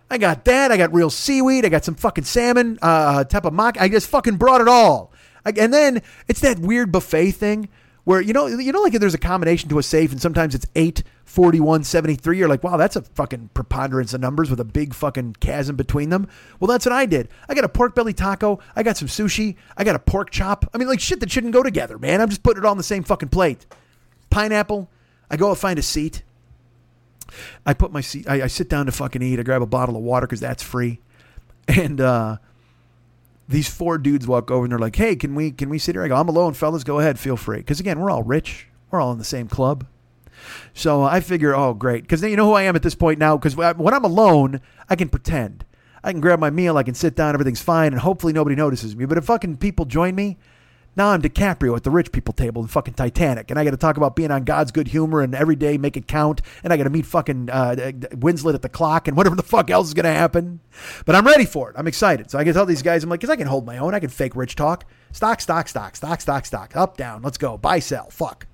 I 0.09 0.18
got 0.18 0.45
that. 0.45 0.72
I 0.72 0.77
got 0.77 0.93
real 0.93 1.09
seaweed. 1.09 1.65
I 1.65 1.69
got 1.69 1.84
some 1.84 1.95
fucking 1.95 2.23
salmon, 2.23 2.80
uh, 2.81 3.26
tepamaki. 3.26 3.77
I 3.81 3.89
just 3.89 4.07
fucking 4.07 4.38
brought 4.38 4.61
it 4.61 4.69
all. 4.69 5.11
I, 5.43 5.53
and 5.57 5.73
then 5.73 6.01
it's 6.27 6.39
that 6.41 6.59
weird 6.59 6.91
buffet 6.91 7.31
thing 7.31 7.68
where 8.07 8.21
you 8.21 8.31
know 8.31 8.47
you 8.47 8.71
know 8.71 8.81
like 8.81 8.93
there's 8.93 9.13
a 9.13 9.17
combination 9.17 9.67
to 9.67 9.77
a 9.79 9.84
safe 9.84 10.13
and 10.13 10.21
sometimes 10.21 10.55
it's 10.55 10.65
8 10.75 11.03
41 11.25 11.84
73 11.84 12.38
you're 12.38 12.47
like 12.47 12.63
wow 12.63 12.77
that's 12.77 12.95
a 12.95 13.01
fucking 13.01 13.49
preponderance 13.53 14.13
of 14.13 14.21
numbers 14.21 14.49
with 14.49 14.61
a 14.61 14.63
big 14.63 14.93
fucking 14.93 15.35
chasm 15.41 15.75
between 15.75 16.09
them. 16.09 16.25
Well 16.57 16.69
that's 16.69 16.85
what 16.85 16.93
i 16.93 17.05
did. 17.05 17.27
I 17.49 17.53
got 17.53 17.65
a 17.65 17.69
pork 17.69 17.95
belly 17.95 18.13
taco 18.13 18.59
i 18.77 18.81
got 18.81 18.95
some 18.95 19.09
sushi 19.09 19.57
i 19.75 19.84
got 19.84 19.97
a 19.97 19.99
pork 19.99 20.29
chop. 20.29 20.69
I 20.73 20.77
mean 20.77 20.88
like 20.88 21.01
shit 21.01 21.19
that 21.19 21.29
shouldn't 21.29 21.51
go 21.51 21.63
together 21.63 21.97
man. 21.97 22.21
I'm 22.21 22.29
just 22.29 22.43
putting 22.43 22.63
it 22.63 22.65
all 22.65 22.71
on 22.71 22.77
the 22.77 22.84
same 22.84 23.03
fucking 23.03 23.27
plate. 23.27 23.65
Pineapple 24.29 24.89
i 25.29 25.35
go 25.35 25.49
and 25.49 25.57
find 25.57 25.77
a 25.77 25.81
seat. 25.81 26.23
I 27.65 27.73
put 27.73 27.91
my 27.91 27.99
seat 27.99 28.25
i, 28.29 28.43
I 28.43 28.47
sit 28.47 28.69
down 28.69 28.85
to 28.85 28.93
fucking 28.93 29.21
eat. 29.21 29.38
I 29.38 29.43
grab 29.43 29.61
a 29.61 29.65
bottle 29.65 29.97
of 29.97 30.01
water 30.01 30.27
because 30.27 30.39
that's 30.39 30.63
free. 30.63 31.01
And 31.67 31.99
uh 31.99 32.38
these 33.48 33.69
four 33.69 33.98
dudes 33.98 34.28
walk 34.28 34.52
over 34.52 34.65
and 34.65 34.72
they're 34.72 34.80
like, 34.80 34.95
"Hey, 34.95 35.15
can 35.15 35.36
we 35.36 35.52
can 35.52 35.69
we 35.69 35.80
sit 35.80 35.95
here?" 35.95 36.03
I 36.03 36.07
go, 36.07 36.15
"I'm 36.15 36.30
alone, 36.30 36.53
fellas. 36.53 36.84
Go 36.84 36.99
ahead, 36.99 37.19
feel 37.19 37.38
free." 37.38 37.57
Because 37.57 37.80
again, 37.80 37.99
we're 37.99 38.11
all 38.11 38.24
rich. 38.24 38.68
We're 38.91 39.02
all 39.02 39.11
in 39.11 39.18
the 39.18 39.24
same 39.24 39.48
club. 39.48 39.86
So 40.74 41.03
I 41.03 41.19
figure, 41.19 41.56
oh, 41.56 41.74
great, 41.74 42.03
because 42.03 42.22
you 42.22 42.36
know 42.36 42.45
who 42.45 42.53
I 42.53 42.64
am 42.64 42.76
at 42.76 42.84
this 42.84 42.95
point 42.95 43.19
now. 43.19 43.38
Because 43.38 43.56
when 43.56 43.94
I'm 43.94 44.03
alone, 44.03 44.61
I 44.90 44.95
can 44.95 45.10
pretend. 45.10 45.65
I 46.03 46.11
can 46.11 46.22
grab 46.22 46.40
my 46.40 46.52
meal, 46.52 46.78
I 46.78 46.84
can 46.84 46.94
sit 46.94 47.15
down, 47.15 47.34
everything's 47.34 47.61
fine, 47.61 47.91
and 47.91 48.02
hopefully 48.02 48.32
nobody 48.32 48.56
notices 48.56 48.95
me. 48.95 49.06
But 49.06 49.18
if 49.18 49.26
fucking 49.26 49.57
people 49.57 49.86
join 49.86 50.15
me, 50.15 50.38
now 50.98 51.10
I'm 51.10 51.22
DiCaprio 51.22 51.76
at 51.78 51.84
the 51.84 51.91
rich 51.91 52.11
people 52.11 52.34
table 52.34 52.61
in 52.61 52.68
fucking 52.68 52.95
Titanic, 52.95 53.52
and 53.52 53.60
I 53.60 53.64
got 53.64 53.72
to 53.72 53.78
talk 53.78 53.98
about 53.98 54.15
being 54.15 54.32
on 54.32 54.44
God's 54.44 54.72
good 54.72 54.88
humor 54.88 55.22
and 55.22 55.36
every 55.36 55.56
day 55.56 55.78
make 55.78 55.95
it 55.95 56.07
count, 56.07 56.41
and 56.64 56.74
I 56.74 56.78
got 56.78 56.84
to 56.84 56.90
meet 56.90 57.06
fucking 57.06 57.49
uh, 57.49 57.76
Winslet 58.15 58.56
at 58.56 58.64
the 58.64 58.69
clock 58.69 59.07
and 59.07 59.15
whatever 59.15 59.36
the 59.36 59.44
fuck 59.44 59.69
else 59.69 59.88
is 59.88 59.94
gonna 59.94 60.14
happen. 60.14 60.60
But 61.06 61.15
I'm 61.15 61.26
ready 61.26 61.45
for 61.45 61.69
it. 61.69 61.76
I'm 61.78 61.88
excited. 61.88 62.32
So 62.32 62.40
I 62.40 62.44
can 62.44 62.53
tell 62.53 62.65
these 62.65 62.82
guys, 62.82 63.03
I'm 63.03 63.10
like, 63.10 63.19
because 63.19 63.30
I 63.30 63.36
can 63.36 63.48
hold 63.48 63.65
my 63.65 63.78
own. 63.78 63.94
I 63.94 63.99
can 63.99 64.10
fake 64.10 64.36
rich 64.36 64.56
talk. 64.56 64.86
Stock, 65.11 65.40
stock, 65.40 65.68
stock, 65.68 65.95
stock, 65.95 66.22
stock, 66.22 66.45
stock. 66.45 66.76
Up, 66.76 66.98
down. 66.98 67.22
Let's 67.22 67.38
go. 67.38 67.57
Buy, 67.57 67.80
sell. 67.80 68.10
Fuck. 68.10 68.48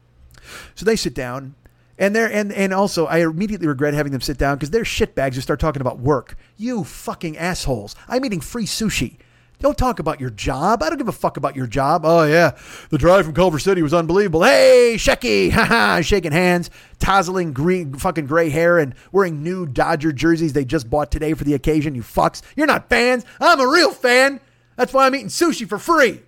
So 0.75 0.85
they 0.85 0.95
sit 0.95 1.13
down. 1.13 1.55
And 1.97 2.15
they're 2.15 2.31
and 2.31 2.51
and 2.51 2.73
also 2.73 3.05
I 3.05 3.19
immediately 3.19 3.67
regret 3.67 3.93
having 3.93 4.11
them 4.11 4.21
sit 4.21 4.39
down 4.39 4.57
because 4.57 4.71
they're 4.71 4.83
shitbags 4.83 5.35
who 5.35 5.41
start 5.41 5.59
talking 5.59 5.81
about 5.81 5.99
work. 5.99 6.35
You 6.57 6.83
fucking 6.83 7.37
assholes. 7.37 7.95
I'm 8.07 8.25
eating 8.25 8.41
free 8.41 8.65
sushi. 8.65 9.17
Don't 9.63 9.77
talk 9.77 9.99
about 9.99 10.19
your 10.19 10.29
job. 10.29 10.83
I 10.83 10.89
don't 10.89 10.97
give 10.97 11.07
a 11.07 11.13
fuck 11.13 11.37
about 11.37 11.55
your 11.55 11.67
job. 11.67 12.01
Oh, 12.03 12.25
yeah. 12.25 12.51
The 12.89 12.97
drive 12.97 13.23
from 13.23 13.33
Culver 13.33 13.59
City 13.59 13.81
was 13.81 13.93
unbelievable. 13.93 14.43
Hey, 14.43 14.95
Shecky. 14.97 15.51
Ha 15.63 16.01
Shaking 16.01 16.33
hands, 16.33 16.69
tousling 16.99 17.53
green, 17.53 17.93
fucking 17.93 18.25
gray 18.25 18.49
hair, 18.49 18.77
and 18.77 18.93
wearing 19.13 19.41
new 19.41 19.65
Dodger 19.65 20.11
jerseys 20.11 20.51
they 20.51 20.65
just 20.65 20.89
bought 20.89 21.11
today 21.11 21.33
for 21.33 21.45
the 21.45 21.53
occasion. 21.53 21.95
You 21.95 22.01
fucks. 22.01 22.41
You're 22.57 22.67
not 22.67 22.89
fans. 22.89 23.23
I'm 23.39 23.61
a 23.61 23.67
real 23.67 23.91
fan. 23.91 24.41
That's 24.75 24.91
why 24.91 25.05
I'm 25.05 25.15
eating 25.15 25.29
sushi 25.29 25.65
for 25.67 25.79
free. 25.79 26.23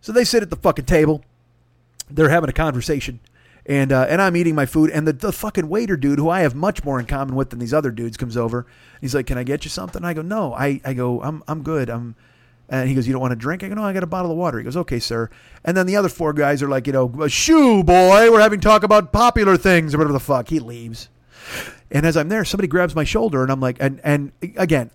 So 0.00 0.10
they 0.10 0.24
sit 0.24 0.42
at 0.42 0.50
the 0.50 0.56
fucking 0.56 0.86
table. 0.86 1.22
They're 2.10 2.30
having 2.30 2.50
a 2.50 2.52
conversation 2.52 3.20
and 3.70 3.92
uh, 3.92 4.04
and 4.08 4.20
I'm 4.20 4.36
eating 4.36 4.56
my 4.56 4.66
food, 4.66 4.90
and 4.90 5.06
the, 5.06 5.12
the 5.12 5.30
fucking 5.30 5.68
waiter 5.68 5.96
dude, 5.96 6.18
who 6.18 6.28
I 6.28 6.40
have 6.40 6.56
much 6.56 6.82
more 6.82 6.98
in 6.98 7.06
common 7.06 7.36
with 7.36 7.50
than 7.50 7.60
these 7.60 7.72
other 7.72 7.92
dudes, 7.92 8.16
comes 8.16 8.36
over. 8.36 8.66
He's 9.00 9.14
like, 9.14 9.26
"Can 9.26 9.38
I 9.38 9.44
get 9.44 9.64
you 9.64 9.70
something?" 9.70 10.04
I 10.04 10.12
go, 10.12 10.22
"No." 10.22 10.52
I, 10.52 10.80
I 10.84 10.92
go, 10.92 11.22
"I'm 11.22 11.44
I'm 11.46 11.62
good." 11.62 11.88
I'm, 11.88 12.16
and 12.68 12.88
he 12.88 12.96
goes, 12.96 13.06
"You 13.06 13.12
don't 13.12 13.22
want 13.22 13.30
to 13.30 13.36
drink?" 13.36 13.62
I 13.62 13.68
go, 13.68 13.76
"No, 13.76 13.84
I 13.84 13.92
got 13.92 14.02
a 14.02 14.08
bottle 14.08 14.32
of 14.32 14.36
water." 14.36 14.58
He 14.58 14.64
goes, 14.64 14.76
"Okay, 14.76 14.98
sir." 14.98 15.30
And 15.64 15.76
then 15.76 15.86
the 15.86 15.94
other 15.94 16.08
four 16.08 16.32
guys 16.32 16.64
are 16.64 16.68
like, 16.68 16.88
you 16.88 16.92
know, 16.92 17.28
"Shoo, 17.28 17.84
boy, 17.84 18.32
we're 18.32 18.40
having 18.40 18.58
talk 18.58 18.82
about 18.82 19.12
popular 19.12 19.56
things 19.56 19.94
or 19.94 19.98
whatever 19.98 20.14
the 20.14 20.18
fuck." 20.18 20.48
He 20.48 20.58
leaves, 20.58 21.08
and 21.92 22.04
as 22.04 22.16
I'm 22.16 22.28
there, 22.28 22.44
somebody 22.44 22.66
grabs 22.66 22.96
my 22.96 23.04
shoulder, 23.04 23.44
and 23.44 23.52
I'm 23.52 23.60
like, 23.60 23.76
and 23.78 24.00
and 24.02 24.32
again, 24.56 24.90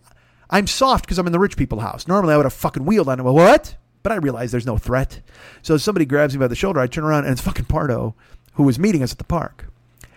I'm 0.49 0.67
soft 0.67 1.05
because 1.05 1.17
I'm 1.17 1.27
in 1.27 1.31
the 1.31 1.39
rich 1.39 1.55
people 1.55 1.79
house. 1.79 2.09
Normally, 2.09 2.33
I 2.33 2.37
would 2.37 2.45
have 2.45 2.51
fucking 2.51 2.83
wheeled 2.83 3.07
on 3.07 3.21
him. 3.21 3.25
What? 3.25 3.77
But 4.03 4.11
I 4.11 4.15
realize 4.17 4.51
there's 4.51 4.67
no 4.67 4.77
threat. 4.77 5.21
So 5.61 5.77
somebody 5.77 6.05
grabs 6.05 6.33
me 6.35 6.39
by 6.41 6.47
the 6.47 6.55
shoulder. 6.55 6.81
I 6.81 6.87
turn 6.87 7.05
around, 7.05 7.23
and 7.23 7.31
it's 7.31 7.41
fucking 7.41 7.65
Pardo 7.65 8.15
who 8.55 8.63
was 8.63 8.79
meeting 8.79 9.03
us 9.03 9.11
at 9.11 9.17
the 9.17 9.23
park. 9.23 9.67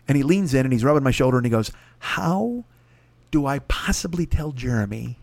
And 0.07 0.17
he 0.17 0.23
leans 0.23 0.55
in 0.55 0.65
and 0.65 0.73
he's 0.73 0.85
rubbing 0.85 1.03
my 1.03 1.11
shoulder 1.11 1.37
and 1.37 1.47
he 1.47 1.51
goes, 1.51 1.71
How 1.99 2.65
do 3.31 3.47
I 3.47 3.59
possibly 3.61 4.27
tell 4.27 4.53
Jeremy 4.53 5.19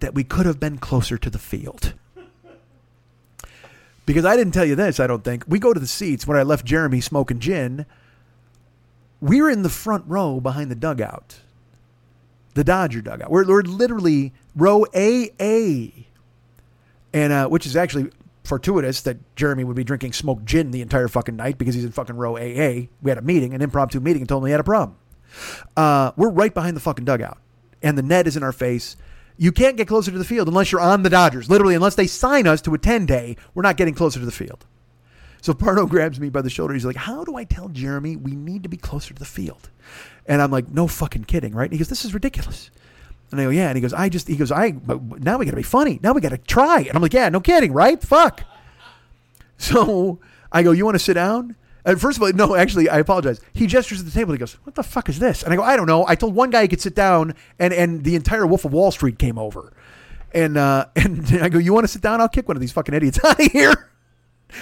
that 0.00 0.14
we 0.14 0.22
could 0.22 0.46
have 0.46 0.60
been 0.60 0.78
closer 0.78 1.18
to 1.18 1.28
the 1.28 1.38
field? 1.38 1.94
Because 4.06 4.24
I 4.24 4.36
didn't 4.36 4.54
tell 4.54 4.64
you 4.64 4.74
this, 4.74 5.00
I 5.00 5.06
don't 5.06 5.22
think. 5.22 5.44
We 5.46 5.58
go 5.58 5.74
to 5.74 5.80
the 5.80 5.86
seats 5.86 6.26
when 6.26 6.38
I 6.38 6.42
left 6.42 6.64
Jeremy 6.64 7.02
smoking 7.02 7.40
gin. 7.40 7.84
We're 9.20 9.50
in 9.50 9.62
the 9.62 9.68
front 9.68 10.04
row 10.06 10.40
behind 10.40 10.70
the 10.70 10.74
dugout, 10.74 11.40
the 12.54 12.64
Dodger 12.64 13.02
dugout. 13.02 13.30
We're, 13.30 13.46
we're 13.46 13.60
literally 13.60 14.32
row 14.56 14.86
AA, 14.94 16.04
and 17.12 17.32
uh, 17.32 17.48
which 17.48 17.66
is 17.66 17.76
actually 17.76 18.10
fortuitous 18.48 19.02
that 19.02 19.36
Jeremy 19.36 19.62
would 19.62 19.76
be 19.76 19.84
drinking 19.84 20.14
smoked 20.14 20.44
gin 20.44 20.70
the 20.70 20.80
entire 20.80 21.06
fucking 21.06 21.36
night 21.36 21.58
because 21.58 21.74
he's 21.74 21.84
in 21.84 21.92
fucking 21.92 22.16
row 22.16 22.36
AA. 22.36 22.88
We 23.02 23.10
had 23.10 23.18
a 23.18 23.22
meeting, 23.22 23.54
an 23.54 23.62
impromptu 23.62 24.00
meeting, 24.00 24.22
and 24.22 24.28
told 24.28 24.42
him 24.42 24.46
he 24.46 24.52
had 24.52 24.60
a 24.60 24.64
problem. 24.64 24.96
Uh, 25.76 26.12
we're 26.16 26.30
right 26.30 26.52
behind 26.52 26.74
the 26.76 26.80
fucking 26.80 27.04
dugout, 27.04 27.38
and 27.82 27.96
the 27.96 28.02
net 28.02 28.26
is 28.26 28.36
in 28.36 28.42
our 28.42 28.52
face. 28.52 28.96
You 29.36 29.52
can't 29.52 29.76
get 29.76 29.86
closer 29.86 30.10
to 30.10 30.18
the 30.18 30.24
field 30.24 30.48
unless 30.48 30.72
you're 30.72 30.80
on 30.80 31.02
the 31.02 31.10
Dodgers. 31.10 31.48
Literally, 31.48 31.76
unless 31.76 31.94
they 31.94 32.08
sign 32.08 32.46
us 32.46 32.60
to 32.62 32.74
a 32.74 32.78
10 32.78 33.06
day, 33.06 33.36
we're 33.54 33.62
not 33.62 33.76
getting 33.76 33.94
closer 33.94 34.18
to 34.18 34.26
the 34.26 34.32
field. 34.32 34.66
So 35.40 35.54
Pardo 35.54 35.86
grabs 35.86 36.18
me 36.18 36.28
by 36.28 36.42
the 36.42 36.50
shoulder. 36.50 36.74
He's 36.74 36.84
like, 36.84 36.96
How 36.96 37.24
do 37.24 37.36
I 37.36 37.44
tell 37.44 37.68
Jeremy 37.68 38.16
we 38.16 38.34
need 38.34 38.64
to 38.64 38.68
be 38.68 38.76
closer 38.76 39.14
to 39.14 39.18
the 39.18 39.24
field? 39.24 39.70
And 40.26 40.42
I'm 40.42 40.50
like, 40.50 40.70
No 40.70 40.88
fucking 40.88 41.24
kidding, 41.24 41.54
right? 41.54 41.64
And 41.64 41.72
he 41.72 41.78
goes, 41.78 41.88
This 41.88 42.04
is 42.04 42.14
ridiculous. 42.14 42.70
And 43.30 43.40
I 43.40 43.44
go, 43.44 43.50
Yeah. 43.50 43.68
And 43.68 43.76
he 43.76 43.80
goes, 43.82 43.92
I 43.92 44.08
just, 44.08 44.28
he 44.28 44.36
goes, 44.36 44.50
I, 44.50 44.72
but 44.72 45.20
now 45.22 45.38
we 45.38 45.44
got 45.44 45.52
to 45.52 45.56
be 45.56 45.62
funny. 45.62 46.00
Now 46.02 46.12
we 46.12 46.20
got 46.20 46.30
to 46.30 46.38
try. 46.38 46.80
And 46.80 46.92
I'm 46.94 47.02
like, 47.02 47.14
Yeah, 47.14 47.28
no 47.28 47.40
kidding, 47.40 47.72
right? 47.72 48.02
Fuck. 48.02 48.42
So 49.56 50.18
I 50.52 50.62
go, 50.62 50.72
You 50.72 50.84
want 50.84 50.94
to 50.94 51.00
sit 51.00 51.14
down? 51.14 51.56
And 51.84 51.98
first 51.98 52.18
of 52.18 52.22
all, 52.22 52.30
no, 52.32 52.54
actually, 52.54 52.90
I 52.90 52.98
apologize. 52.98 53.40
He 53.54 53.66
gestures 53.66 54.00
at 54.00 54.04
the 54.04 54.12
table. 54.12 54.32
He 54.32 54.38
goes, 54.38 54.54
"What 54.64 54.74
the 54.74 54.82
fuck 54.82 55.08
is 55.08 55.20
this?" 55.20 55.42
And 55.42 55.54
I 55.54 55.56
go, 55.56 55.62
"I 55.62 55.74
don't 55.74 55.86
know." 55.86 56.04
I 56.06 56.16
told 56.16 56.34
one 56.34 56.50
guy 56.50 56.60
he 56.60 56.68
could 56.68 56.82
sit 56.82 56.94
down, 56.94 57.34
and 57.58 57.72
and 57.72 58.04
the 58.04 58.14
entire 58.14 58.46
Wolf 58.46 58.66
of 58.66 58.74
Wall 58.74 58.90
Street 58.90 59.18
came 59.18 59.38
over, 59.38 59.72
and 60.34 60.58
uh, 60.58 60.84
and 60.96 61.26
I 61.40 61.48
go, 61.48 61.58
"You 61.58 61.72
want 61.72 61.84
to 61.84 61.88
sit 61.88 62.02
down? 62.02 62.20
I'll 62.20 62.28
kick 62.28 62.46
one 62.46 62.58
of 62.58 62.60
these 62.60 62.72
fucking 62.72 62.92
idiots 62.92 63.18
out 63.24 63.40
of 63.40 63.52
here. 63.52 63.88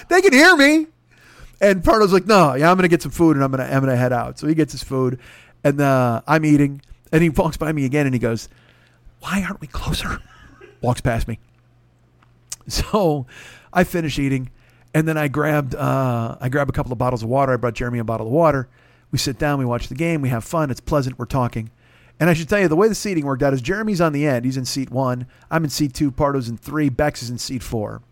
they 0.08 0.22
can 0.22 0.32
hear 0.32 0.56
me." 0.56 0.86
And 1.60 1.82
Pardo's 1.82 2.12
like, 2.12 2.26
"No, 2.26 2.54
yeah, 2.54 2.70
I'm 2.70 2.76
gonna 2.76 2.86
get 2.86 3.02
some 3.02 3.10
food, 3.10 3.34
and 3.34 3.42
I'm 3.42 3.50
gonna 3.50 3.64
I'm 3.64 3.80
gonna 3.80 3.96
head 3.96 4.12
out." 4.12 4.38
So 4.38 4.46
he 4.46 4.54
gets 4.54 4.70
his 4.70 4.84
food, 4.84 5.18
and 5.64 5.80
uh, 5.80 6.20
I'm 6.28 6.44
eating, 6.44 6.80
and 7.12 7.22
he 7.22 7.28
walks 7.28 7.56
by 7.56 7.72
me 7.72 7.84
again, 7.84 8.06
and 8.06 8.14
he 8.14 8.18
goes, 8.18 8.48
"Why 9.20 9.42
aren't 9.42 9.60
we 9.60 9.66
closer?" 9.66 10.20
Walks 10.82 11.00
past 11.00 11.28
me. 11.28 11.38
So 12.68 13.26
I 13.72 13.84
finish 13.84 14.18
eating, 14.18 14.50
and 14.92 15.06
then 15.06 15.16
I 15.16 15.28
grabbed 15.28 15.76
uh, 15.76 16.36
I 16.40 16.48
grabbed 16.48 16.68
a 16.68 16.72
couple 16.72 16.90
of 16.90 16.98
bottles 16.98 17.22
of 17.22 17.28
water. 17.28 17.52
I 17.52 17.56
brought 17.56 17.74
Jeremy 17.74 18.00
a 18.00 18.04
bottle 18.04 18.26
of 18.26 18.32
water. 18.32 18.68
We 19.12 19.18
sit 19.18 19.38
down, 19.38 19.60
we 19.60 19.64
watch 19.64 19.86
the 19.86 19.94
game, 19.94 20.20
we 20.20 20.30
have 20.30 20.42
fun. 20.42 20.68
It's 20.68 20.80
pleasant. 20.80 21.16
We're 21.16 21.26
talking. 21.26 21.70
And 22.18 22.28
I 22.28 22.34
should 22.34 22.48
tell 22.48 22.58
you, 22.58 22.66
the 22.66 22.76
way 22.76 22.88
the 22.88 22.94
seating 22.94 23.24
worked 23.24 23.42
out 23.42 23.52
is 23.52 23.62
Jeremy's 23.62 24.00
on 24.00 24.12
the 24.12 24.26
end. 24.26 24.44
He's 24.44 24.56
in 24.56 24.64
seat 24.64 24.90
one. 24.90 25.26
I'm 25.48 25.62
in 25.62 25.70
seat 25.70 25.94
two. 25.94 26.10
Pardo's 26.10 26.48
in 26.48 26.56
three. 26.56 26.88
Bex 26.88 27.22
is 27.22 27.30
in 27.30 27.38
seat 27.38 27.62
four. 27.62 28.02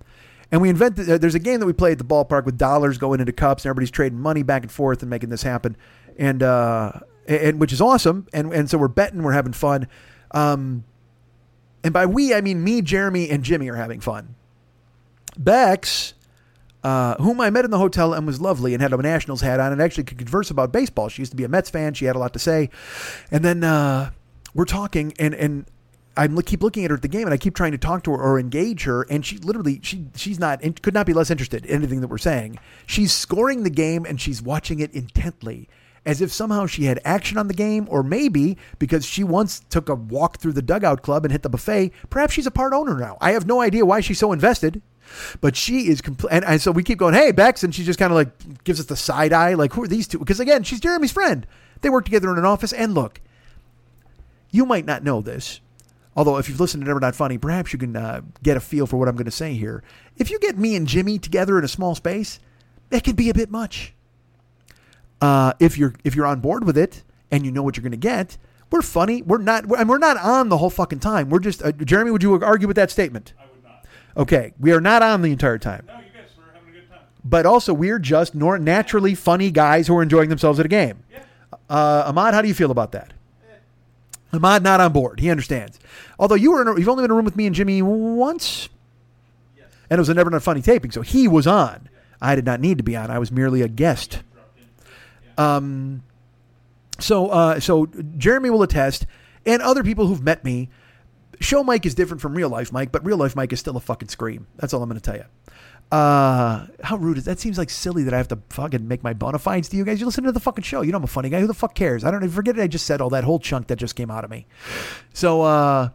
And 0.53 0.61
we 0.63 0.69
invented. 0.69 1.11
Uh, 1.11 1.19
there's 1.19 1.35
a 1.35 1.41
game 1.41 1.59
that 1.61 1.67
we 1.67 1.73
play 1.73 1.93
at 1.93 1.99
the 1.99 2.05
ballpark 2.05 2.45
with 2.45 2.57
dollars 2.57 2.97
going 2.97 3.19
into 3.19 3.33
cups, 3.33 3.65
and 3.65 3.71
everybody's 3.71 3.91
trading 3.91 4.21
money 4.21 4.43
back 4.43 4.63
and 4.63 4.71
forth 4.71 5.03
and 5.03 5.11
making 5.11 5.31
this 5.31 5.43
happen, 5.43 5.77
and 6.17 6.43
uh, 6.43 6.93
and 7.27 7.61
which 7.61 7.73
is 7.73 7.81
awesome. 7.81 8.27
And 8.33 8.53
and 8.53 8.69
so 8.69 8.79
we're 8.79 8.89
betting, 8.89 9.23
we're 9.23 9.33
having 9.33 9.53
fun. 9.53 9.89
Um, 10.31 10.85
and 11.83 11.93
by 11.93 12.07
we, 12.07 12.35
I 12.35 12.41
mean 12.41 12.65
me, 12.65 12.83
Jeremy, 12.83 13.31
and 13.31 13.45
Jimmy 13.45 13.69
are 13.69 13.77
having 13.77 14.01
fun. 14.01 14.35
Bex, 15.37 16.15
uh, 16.83 17.17
whom 17.17 17.41
I 17.41 17.51
met 17.51 17.65
in 17.65 17.71
the 17.71 17.79
hotel 17.79 18.13
and 18.13 18.27
was 18.27 18.41
lovely 18.41 18.75
and 18.75 18.83
had 18.83 18.93
a 18.93 18.97
Nationals 18.97 19.41
hat 19.41 19.61
on 19.61 19.73
and 19.73 19.81
actually 19.83 20.05
could 20.05 20.19
converse 20.19 20.51
about 20.51 20.73
baseball. 20.73 21.09
She 21.09 21.23
used 21.23 21.33
to 21.33 21.37
be 21.37 21.45
a 21.45 21.49
Mets 21.49 21.71
fan. 21.71 21.95
She 21.95 22.05
had 22.05 22.17
a 22.17 22.19
lot 22.19 22.33
to 22.35 22.39
say. 22.39 22.71
And 23.31 23.45
then 23.45 23.65
uh, 23.65 24.11
we're 24.55 24.65
talking, 24.65 25.13
and 25.19 25.35
and 25.35 25.67
I 26.17 26.29
keep 26.29 26.63
looking 26.63 26.85
at 26.85 26.91
her 26.91 26.97
at 26.97 27.03
the 27.03 27.09
game, 27.09 27.25
and 27.25 27.35
I 27.35 27.37
keep 27.37 27.55
trying 27.55 27.73
to 27.73 27.79
talk 27.79 28.05
to 28.05 28.13
her 28.13 28.19
or 28.19 28.39
engage 28.39 28.85
her, 28.85 29.03
and 29.11 29.25
she 29.25 29.39
literally 29.39 29.81
she 29.83 30.07
she's 30.15 30.39
not 30.39 30.63
could 30.83 30.95
not 30.95 31.07
be 31.07 31.13
less 31.13 31.31
interested 31.31 31.67
in 31.67 31.75
anything 31.75 32.01
that 32.03 32.09
we're 32.09 32.19
saying. 32.19 32.59
She's 32.87 33.13
scoring 33.13 33.63
the 33.63 33.71
game 33.71 34.05
and 34.05 34.21
she's 34.21 34.41
watching 34.41 34.79
it 34.79 34.93
intently. 34.93 35.69
As 36.07 36.21
if 36.21 36.33
somehow 36.33 36.67
she 36.67 36.85
had 36.85 37.01
action 37.05 37.39
on 37.39 37.49
the 37.49 37.55
game, 37.55 37.87
or 37.91 38.03
maybe 38.03 38.59
because 38.79 39.07
she 39.07 39.25
once 39.25 39.61
took 39.71 39.89
a 39.89 39.95
walk 39.95 40.39
through 40.39 40.53
the 40.53 40.61
dugout 40.61 41.03
club 41.03 41.25
and 41.25 41.33
hit 41.33 41.43
the 41.43 41.49
buffet, 41.49 41.93
perhaps 42.11 42.35
she's 42.35 42.47
a 42.47 42.51
part 42.51 42.75
owner 42.75 42.99
now. 42.99 43.17
I 43.21 43.33
have 43.33 43.47
no 43.47 43.61
idea 43.61 43.87
why 43.87 44.01
she's 44.01 44.19
so 44.19 44.33
invested. 44.33 44.83
But 45.41 45.55
she 45.55 45.89
is 45.89 46.01
complete, 46.01 46.33
and, 46.33 46.45
and 46.45 46.61
so 46.61 46.73
we 46.73 46.83
keep 46.83 46.99
going, 46.99 47.15
hey, 47.15 47.31
Bex, 47.31 47.63
and 47.63 47.75
she 47.75 47.85
just 47.85 47.99
kind 47.99 48.11
of 48.11 48.17
like 48.17 48.65
gives 48.65 48.81
us 48.81 48.87
the 48.87 48.97
side 48.97 49.33
eye, 49.33 49.55
like, 49.55 49.75
who 49.75 49.85
are 49.85 49.89
these 49.89 50.09
two? 50.09 50.19
Because 50.19 50.41
again, 50.41 50.63
she's 50.63 50.81
Jeremy's 50.81 51.13
friend. 51.13 51.47
They 51.83 51.91
work 51.91 52.07
together 52.07 52.31
in 52.33 52.39
an 52.39 52.47
office. 52.47 52.73
And 52.73 52.95
look, 52.95 53.21
you 54.51 54.65
might 54.65 54.87
not 54.87 55.05
know 55.05 55.21
this, 55.21 55.61
although 56.17 56.39
if 56.39 56.49
you've 56.49 56.61
listened 56.61 56.83
to 56.83 56.87
Never 56.87 57.01
Not 57.01 57.15
Funny, 57.15 57.39
perhaps 57.39 57.73
you 57.73 57.79
can 57.79 57.95
uh, 57.95 58.23
get 58.43 58.57
a 58.57 58.61
feel 58.61 58.87
for 58.87 58.97
what 58.97 59.09
I'm 59.09 59.17
going 59.17 59.27
to 59.27 59.31
say 59.31 59.55
here. 59.55 59.83
If 60.17 60.31
you 60.31 60.39
get 60.39 60.59
me 60.59 60.75
and 60.75 60.87
Jimmy 60.87 61.19
together 61.19 61.59
in 61.59 61.65
a 61.65 61.69
small 61.69 61.95
space, 61.95 62.41
that 62.91 63.05
could 63.05 63.17
be 63.17 63.31
a 63.31 63.35
bit 63.35 63.51
much. 63.51 63.94
Uh, 65.25 65.53
if 65.59 65.79
you're 65.79 65.95
if 66.05 66.15
you're 66.15 66.27
on 66.27 66.41
board 66.41 66.65
with 66.65 66.77
it 66.77 67.03
and 67.31 67.47
you 67.47 67.51
know 67.51 67.63
what 67.63 67.77
you're 67.77 67.83
going 67.83 67.93
to 67.93 67.97
get, 67.97 68.37
we're 68.71 68.83
funny. 68.83 69.23
We're 69.23 69.39
not, 69.39 69.65
and 69.79 69.89
we're 69.89 69.99
not 69.99 70.17
on 70.19 70.51
the 70.51 70.59
whole 70.59 70.69
fucking 70.71 70.99
time. 71.01 71.31
We're 71.31 71.39
just 71.39 71.63
uh, 71.63 71.73
Jeremy. 71.73 72.11
Would 72.11 72.23
you 72.23 72.43
argue 72.43 72.67
with 72.69 72.77
that 72.77 72.91
statement? 72.91 73.33
I 73.39 73.45
would 73.51 73.63
not. 73.65 73.87
Okay, 74.17 74.53
we 74.61 74.73
are 74.73 74.81
not 74.83 75.03
on 75.03 75.23
the 75.23 75.33
entire 75.33 75.57
time. 75.59 75.85
No, 75.87 75.95
you 75.95 76.01
guys 76.13 76.31
were 76.37 76.45
having 76.53 76.69
a 76.69 76.73
good 76.81 76.91
time. 76.91 77.01
But 77.25 77.47
also, 77.47 77.73
we're 77.73 77.99
just 77.99 78.35
nor- 78.35 78.59
naturally 78.59 79.15
funny 79.15 79.51
guys 79.51 79.87
who 79.87 79.97
are 79.97 80.03
enjoying 80.03 80.29
themselves 80.29 80.61
at 80.61 80.67
a 80.67 80.69
game. 80.69 81.03
Yeah. 81.11 81.21
Uh, 81.71 82.05
Ahmad, 82.09 82.35
how 82.35 82.43
do 82.43 82.49
you 82.49 82.55
feel 82.55 82.71
about 82.71 82.93
that? 82.93 83.13
Ahmad 84.33 84.63
not 84.63 84.81
on 84.81 84.93
board. 84.93 85.21
He 85.21 85.31
understands. 85.31 85.79
Although 86.19 86.35
you 86.35 86.51
were, 86.53 86.61
in 86.63 86.69
a, 86.69 86.79
you've 86.79 86.89
only 86.89 87.03
been 87.03 87.11
in 87.11 87.13
a 87.13 87.15
room 87.15 87.25
with 87.25 87.37
me 87.37 87.47
and 87.47 87.55
Jimmy 87.55 87.81
once, 87.83 88.69
Yes. 89.57 89.69
and 89.89 89.99
it 89.99 90.01
was 90.01 90.09
a 90.09 90.15
never 90.15 90.29
not 90.29 90.43
funny 90.43 90.61
taping, 90.61 90.91
so 90.91 91.03
he 91.03 91.29
was 91.29 91.47
on. 91.47 91.89
I 92.21 92.35
did 92.35 92.45
not 92.45 92.61
need 92.61 92.77
to 92.79 92.85
be 92.85 92.97
on. 92.97 93.11
I 93.11 93.19
was 93.21 93.31
merely 93.31 93.63
a 93.63 93.69
guest. 93.69 94.21
Um, 95.39 96.03
so, 96.99 97.29
uh, 97.29 97.61
so 97.61 97.87
Jeremy 98.17 98.51
will 98.51 98.63
attest, 98.63 99.07
and 99.45 99.61
other 99.63 99.83
people 99.83 100.07
who've 100.07 100.23
met 100.23 100.45
me. 100.45 100.71
Show 101.41 101.65
Mike 101.65 101.85
is 101.85 101.95
different 101.95 102.21
from 102.21 102.35
real 102.35 102.49
life 102.49 102.73
Mike, 102.73 102.93
but 102.93 103.05
real 103.05 103.17
life 103.17 103.35
Mike 103.35 103.53
is 103.53 103.59
still 103.59 103.77
a 103.77 103.81
fucking 103.81 104.09
scream. 104.09 104.47
That's 104.57 104.73
all 104.73 104.83
I'm 104.83 104.89
going 104.89 105.01
to 105.01 105.05
tell 105.05 105.17
you. 105.17 105.25
Uh, 105.91 106.67
how 106.83 106.97
rude 106.97 107.19
is 107.19 107.25
that? 107.25 107.39
Seems 107.39 107.59
like 107.59 107.71
silly 107.71 108.05
that 108.05 108.15
I 108.15 108.17
have 108.17 108.29
to 108.29 108.39
fucking 108.51 108.87
make 108.87 109.03
my 109.03 109.13
bona 109.13 109.39
fides 109.39 109.69
to 109.71 109.77
you 109.77 109.85
guys. 109.85 110.01
You 110.01 110.07
listen 110.07 110.25
to 110.25 110.33
the 110.33 110.41
fucking 110.41 110.65
show. 110.65 110.83
You 110.83 110.93
know 110.93 110.99
I'm 110.99 111.05
a 111.05 111.09
funny 111.09 111.29
guy. 111.29 111.41
Who 111.41 111.47
the 111.47 111.55
fuck 111.55 111.75
cares? 111.75 112.05
I 112.05 112.11
don't 112.11 112.23
even 112.23 112.35
forget 112.35 112.59
it. 112.59 112.63
I 112.63 112.67
just 112.67 112.87
said 112.87 113.01
all 113.01 113.11
that 113.11 113.25
whole 113.25 113.39
chunk 113.39 113.67
that 113.67 113.77
just 113.77 113.95
came 113.95 114.11
out 114.11 114.25
of 114.25 114.31
me. 114.31 114.47
So, 115.13 115.43
uh, 115.43 115.91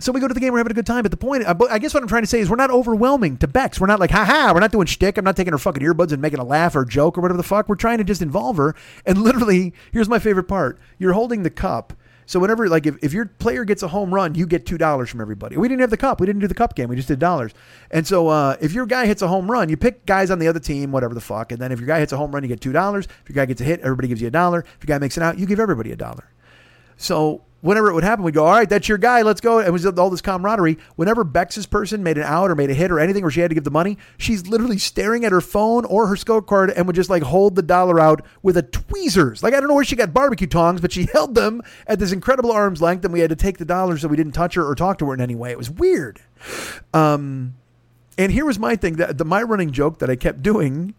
so 0.00 0.12
we 0.12 0.20
go 0.20 0.28
to 0.28 0.34
the 0.34 0.40
game. 0.40 0.52
We're 0.52 0.58
having 0.58 0.72
a 0.72 0.74
good 0.74 0.86
time. 0.86 1.02
But 1.02 1.10
the 1.10 1.16
point, 1.16 1.44
I 1.46 1.78
guess 1.78 1.94
what 1.94 2.02
I'm 2.02 2.08
trying 2.08 2.22
to 2.22 2.28
say 2.28 2.40
is 2.40 2.48
we're 2.48 2.56
not 2.56 2.70
overwhelming 2.70 3.36
to 3.38 3.48
Bex. 3.48 3.80
We're 3.80 3.86
not 3.86 4.00
like, 4.00 4.10
ha 4.10 4.24
ha. 4.24 4.50
We're 4.52 4.60
not 4.60 4.72
doing 4.72 4.86
shtick. 4.86 5.18
I'm 5.18 5.24
not 5.24 5.36
taking 5.36 5.52
her 5.52 5.58
fucking 5.58 5.82
earbuds 5.82 6.12
and 6.12 6.22
making 6.22 6.38
a 6.38 6.44
laugh 6.44 6.74
or 6.74 6.84
joke 6.84 7.18
or 7.18 7.20
whatever 7.20 7.36
the 7.36 7.42
fuck. 7.42 7.68
We're 7.68 7.76
trying 7.76 7.98
to 7.98 8.04
just 8.04 8.22
involve 8.22 8.56
her. 8.56 8.74
And 9.06 9.18
literally, 9.22 9.74
here's 9.92 10.08
my 10.08 10.18
favorite 10.18 10.48
part. 10.48 10.78
You're 10.98 11.12
holding 11.12 11.42
the 11.42 11.50
cup. 11.50 11.92
So 12.26 12.38
whenever, 12.38 12.68
like, 12.68 12.86
if, 12.86 12.96
if 13.02 13.12
your 13.12 13.26
player 13.26 13.64
gets 13.64 13.82
a 13.82 13.88
home 13.88 14.14
run, 14.14 14.36
you 14.36 14.46
get 14.46 14.64
two 14.64 14.78
dollars 14.78 15.10
from 15.10 15.20
everybody. 15.20 15.56
We 15.56 15.66
didn't 15.66 15.80
have 15.80 15.90
the 15.90 15.96
cup. 15.96 16.20
We 16.20 16.26
didn't 16.26 16.40
do 16.40 16.46
the 16.46 16.54
cup 16.54 16.76
game. 16.76 16.88
We 16.88 16.94
just 16.94 17.08
did 17.08 17.18
dollars. 17.18 17.52
And 17.90 18.06
so 18.06 18.28
uh, 18.28 18.56
if 18.60 18.72
your 18.72 18.86
guy 18.86 19.06
hits 19.06 19.20
a 19.20 19.26
home 19.26 19.50
run, 19.50 19.68
you 19.68 19.76
pick 19.76 20.06
guys 20.06 20.30
on 20.30 20.38
the 20.38 20.46
other 20.46 20.60
team, 20.60 20.92
whatever 20.92 21.12
the 21.12 21.20
fuck. 21.20 21.50
And 21.50 21.60
then 21.60 21.72
if 21.72 21.80
your 21.80 21.88
guy 21.88 21.98
hits 21.98 22.12
a 22.12 22.16
home 22.16 22.30
run, 22.30 22.44
you 22.44 22.48
get 22.48 22.60
two 22.60 22.72
dollars. 22.72 23.08
If 23.24 23.30
your 23.30 23.34
guy 23.34 23.46
gets 23.46 23.60
a 23.60 23.64
hit, 23.64 23.80
everybody 23.80 24.06
gives 24.06 24.22
you 24.22 24.28
a 24.28 24.30
dollar. 24.30 24.60
If 24.60 24.88
your 24.88 24.96
guy 24.96 25.00
makes 25.00 25.16
it 25.16 25.24
out, 25.24 25.40
you 25.40 25.46
give 25.46 25.58
everybody 25.58 25.90
a 25.90 25.96
dollar. 25.96 26.30
So 26.96 27.42
whenever 27.60 27.90
it 27.90 27.94
would 27.94 28.04
happen, 28.04 28.24
we'd 28.24 28.34
go, 28.34 28.46
all 28.46 28.52
right, 28.52 28.68
that's 28.68 28.88
your 28.88 28.98
guy. 28.98 29.22
Let's 29.22 29.40
go. 29.40 29.58
And 29.58 29.68
it 29.68 29.70
was 29.70 29.84
all 29.86 30.10
this 30.10 30.20
camaraderie. 30.20 30.78
Whenever 30.96 31.24
Bex's 31.24 31.66
person 31.66 32.02
made 32.02 32.16
an 32.18 32.24
out 32.24 32.50
or 32.50 32.54
made 32.54 32.70
a 32.70 32.74
hit 32.74 32.90
or 32.90 32.98
anything 32.98 33.22
where 33.22 33.30
she 33.30 33.40
had 33.40 33.50
to 33.50 33.54
give 33.54 33.64
the 33.64 33.70
money, 33.70 33.98
she's 34.18 34.46
literally 34.46 34.78
staring 34.78 35.24
at 35.24 35.32
her 35.32 35.40
phone 35.40 35.84
or 35.84 36.06
her 36.06 36.14
scorecard 36.14 36.72
and 36.74 36.86
would 36.86 36.96
just 36.96 37.10
like 37.10 37.22
hold 37.22 37.54
the 37.54 37.62
dollar 37.62 38.00
out 38.00 38.24
with 38.42 38.56
a 38.56 38.62
tweezers. 38.62 39.42
Like, 39.42 39.54
I 39.54 39.60
don't 39.60 39.68
know 39.68 39.74
where 39.74 39.84
she 39.84 39.96
got 39.96 40.14
barbecue 40.14 40.46
tongs, 40.46 40.80
but 40.80 40.92
she 40.92 41.06
held 41.12 41.34
them 41.34 41.62
at 41.86 41.98
this 41.98 42.12
incredible 42.12 42.52
arm's 42.52 42.80
length 42.80 43.04
and 43.04 43.12
we 43.12 43.20
had 43.20 43.30
to 43.30 43.36
take 43.36 43.58
the 43.58 43.64
dollars 43.64 44.02
so 44.02 44.08
we 44.08 44.16
didn't 44.16 44.32
touch 44.32 44.54
her 44.54 44.66
or 44.66 44.74
talk 44.74 44.98
to 44.98 45.06
her 45.06 45.14
in 45.14 45.20
any 45.20 45.34
way. 45.34 45.50
It 45.50 45.58
was 45.58 45.70
weird. 45.70 46.20
Um, 46.94 47.54
and 48.16 48.32
here 48.32 48.44
was 48.44 48.58
my 48.58 48.76
thing 48.76 48.96
that 48.96 49.18
the, 49.18 49.24
my 49.24 49.42
running 49.42 49.72
joke 49.72 49.98
that 49.98 50.10
I 50.10 50.16
kept 50.16 50.42
doing 50.42 50.94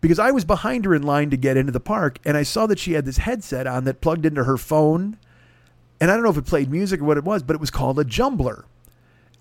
because 0.00 0.18
I 0.18 0.30
was 0.30 0.44
behind 0.44 0.84
her 0.84 0.94
in 0.94 1.02
line 1.02 1.30
to 1.30 1.36
get 1.36 1.56
into 1.56 1.72
the 1.72 1.80
park 1.80 2.18
and 2.24 2.36
I 2.36 2.42
saw 2.42 2.66
that 2.66 2.78
she 2.78 2.92
had 2.92 3.04
this 3.04 3.18
headset 3.18 3.66
on 3.66 3.84
that 3.84 4.00
plugged 4.00 4.26
into 4.26 4.44
her 4.44 4.56
phone. 4.56 5.18
And 6.00 6.10
I 6.10 6.14
don't 6.14 6.22
know 6.24 6.30
if 6.30 6.36
it 6.36 6.46
played 6.46 6.70
music 6.70 7.00
or 7.00 7.04
what 7.04 7.18
it 7.18 7.24
was, 7.24 7.42
but 7.42 7.54
it 7.54 7.60
was 7.60 7.70
called 7.70 7.98
a 7.98 8.04
jumbler. 8.04 8.64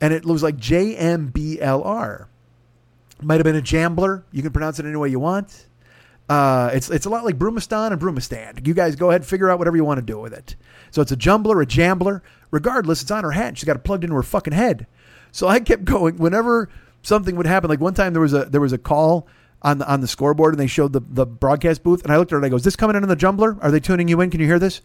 And 0.02 0.14
it 0.14 0.26
was 0.26 0.44
like 0.44 0.58
J 0.58 0.96
M 0.96 1.28
B 1.28 1.60
L 1.60 1.84
R. 1.84 2.28
Might 3.22 3.36
have 3.36 3.44
been 3.44 3.56
a 3.56 3.62
jambler. 3.62 4.24
You 4.32 4.42
can 4.42 4.52
pronounce 4.52 4.80
it 4.80 4.86
any 4.86 4.96
way 4.96 5.10
you 5.10 5.20
want. 5.20 5.68
Uh, 6.30 6.70
it's 6.74 6.90
it's 6.90 7.06
a 7.06 7.10
lot 7.10 7.26
like 7.26 7.38
Brumistan 7.38 7.92
and 7.92 8.00
Brumistan. 8.00 8.66
You 8.66 8.74
guys 8.74 8.96
go 8.96 9.10
ahead 9.10 9.22
and 9.22 9.28
figure 9.28 9.50
out 9.50 9.58
whatever 9.58 9.76
you 9.76 9.84
want 9.84 9.98
to 9.98 10.06
do 10.06 10.20
with 10.20 10.32
it. 10.32 10.56
So 10.92 11.02
it's 11.02 11.12
a 11.12 11.18
jumbler, 11.18 11.60
a 11.62 11.66
jambler. 11.66 12.22
Regardless, 12.52 13.02
it's 13.02 13.12
on 13.12 13.24
her 13.24 13.32
head. 13.32 13.58
She's 13.58 13.66
got 13.66 13.76
it 13.76 13.84
plugged 13.84 14.04
into 14.04 14.16
her 14.16 14.24
fucking 14.24 14.54
head. 14.54 14.88
So 15.32 15.48
I 15.48 15.60
kept 15.60 15.86
going. 15.86 16.18
Whenever 16.18 16.70
something 17.02 17.36
would 17.36 17.46
happen, 17.48 17.70
like 17.70 17.80
one 17.80 17.94
time 17.94 18.14
there 18.14 18.22
was 18.22 18.34
a 18.34 18.46
there 18.46 18.62
was 18.62 18.74
a 18.74 18.78
call 18.78 19.28
on 19.62 19.80
the 19.80 19.92
on 19.92 20.02
the 20.02 20.08
scoreboard 20.08 20.54
and 20.54 20.60
they 20.60 20.68
showed 20.68 20.94
the 20.94 21.02
the 21.02 21.26
broadcast 21.26 21.84
booth, 21.84 22.04
and 22.04 22.14
I 22.14 22.18
looked 22.18 22.32
at 22.32 22.34
her 22.34 22.38
and 22.38 22.46
I 22.46 22.50
go, 22.50 22.56
"Is 22.56 22.64
this 22.64 22.76
coming 22.76 22.96
in 22.96 23.04
on 23.04 23.10
the 23.10 23.16
jumbler? 23.16 23.58
Are 23.62 23.72
they 23.72 23.80
tuning 23.80 24.08
you 24.08 24.22
in? 24.22 24.30
Can 24.30 24.40
you 24.40 24.46
hear 24.46 24.60
this?" 24.60 24.82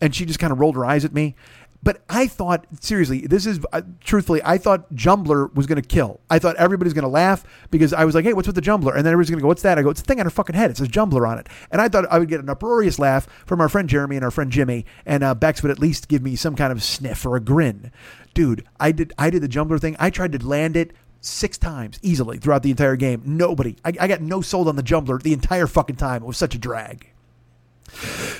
And 0.00 0.14
she 0.14 0.24
just 0.24 0.38
kind 0.38 0.52
of 0.52 0.58
rolled 0.58 0.76
her 0.76 0.84
eyes 0.84 1.04
at 1.04 1.12
me. 1.12 1.34
But 1.80 2.02
I 2.08 2.26
thought, 2.26 2.66
seriously, 2.80 3.20
this 3.26 3.46
is 3.46 3.60
uh, 3.72 3.82
truthfully, 4.00 4.40
I 4.44 4.58
thought 4.58 4.92
Jumbler 4.94 5.46
was 5.54 5.66
going 5.66 5.80
to 5.80 5.86
kill. 5.86 6.20
I 6.28 6.40
thought 6.40 6.56
everybody's 6.56 6.92
going 6.92 7.04
to 7.04 7.08
laugh 7.08 7.44
because 7.70 7.92
I 7.92 8.04
was 8.04 8.16
like, 8.16 8.24
hey, 8.24 8.32
what's 8.32 8.48
with 8.48 8.56
the 8.56 8.60
Jumbler? 8.62 8.96
And 8.96 9.06
then 9.06 9.12
everybody's 9.12 9.30
going 9.30 9.38
to 9.38 9.42
go, 9.42 9.48
what's 9.48 9.62
that? 9.62 9.78
I 9.78 9.82
go, 9.82 9.90
it's 9.90 10.00
a 10.00 10.04
thing 10.04 10.18
on 10.18 10.26
her 10.26 10.30
fucking 10.30 10.56
head. 10.56 10.72
It 10.72 10.76
says 10.76 10.88
Jumbler 10.88 11.24
on 11.26 11.38
it. 11.38 11.48
And 11.70 11.80
I 11.80 11.88
thought 11.88 12.06
I 12.10 12.18
would 12.18 12.28
get 12.28 12.40
an 12.40 12.50
uproarious 12.50 12.98
laugh 12.98 13.28
from 13.46 13.60
our 13.60 13.68
friend 13.68 13.88
Jeremy 13.88 14.16
and 14.16 14.24
our 14.24 14.32
friend 14.32 14.50
Jimmy, 14.50 14.86
and 15.06 15.22
uh, 15.22 15.36
Bex 15.36 15.62
would 15.62 15.70
at 15.70 15.78
least 15.78 16.08
give 16.08 16.20
me 16.20 16.34
some 16.34 16.56
kind 16.56 16.72
of 16.72 16.82
sniff 16.82 17.24
or 17.24 17.36
a 17.36 17.40
grin. 17.40 17.92
Dude, 18.34 18.66
I 18.80 18.90
did 18.90 19.12
I 19.16 19.30
did 19.30 19.42
the 19.42 19.48
Jumbler 19.48 19.78
thing. 19.78 19.96
I 20.00 20.10
tried 20.10 20.32
to 20.32 20.44
land 20.44 20.76
it 20.76 20.92
six 21.20 21.58
times 21.58 21.98
easily 22.02 22.38
throughout 22.38 22.62
the 22.62 22.70
entire 22.70 22.96
game. 22.96 23.22
Nobody. 23.24 23.76
I, 23.84 23.92
I 24.00 24.08
got 24.08 24.20
no 24.20 24.40
sold 24.40 24.68
on 24.68 24.76
the 24.76 24.82
jumbler 24.82 25.18
the 25.18 25.32
entire 25.32 25.66
fucking 25.66 25.96
time. 25.96 26.22
It 26.22 26.26
was 26.26 26.36
such 26.36 26.54
a 26.54 26.58
drag. 26.58 27.08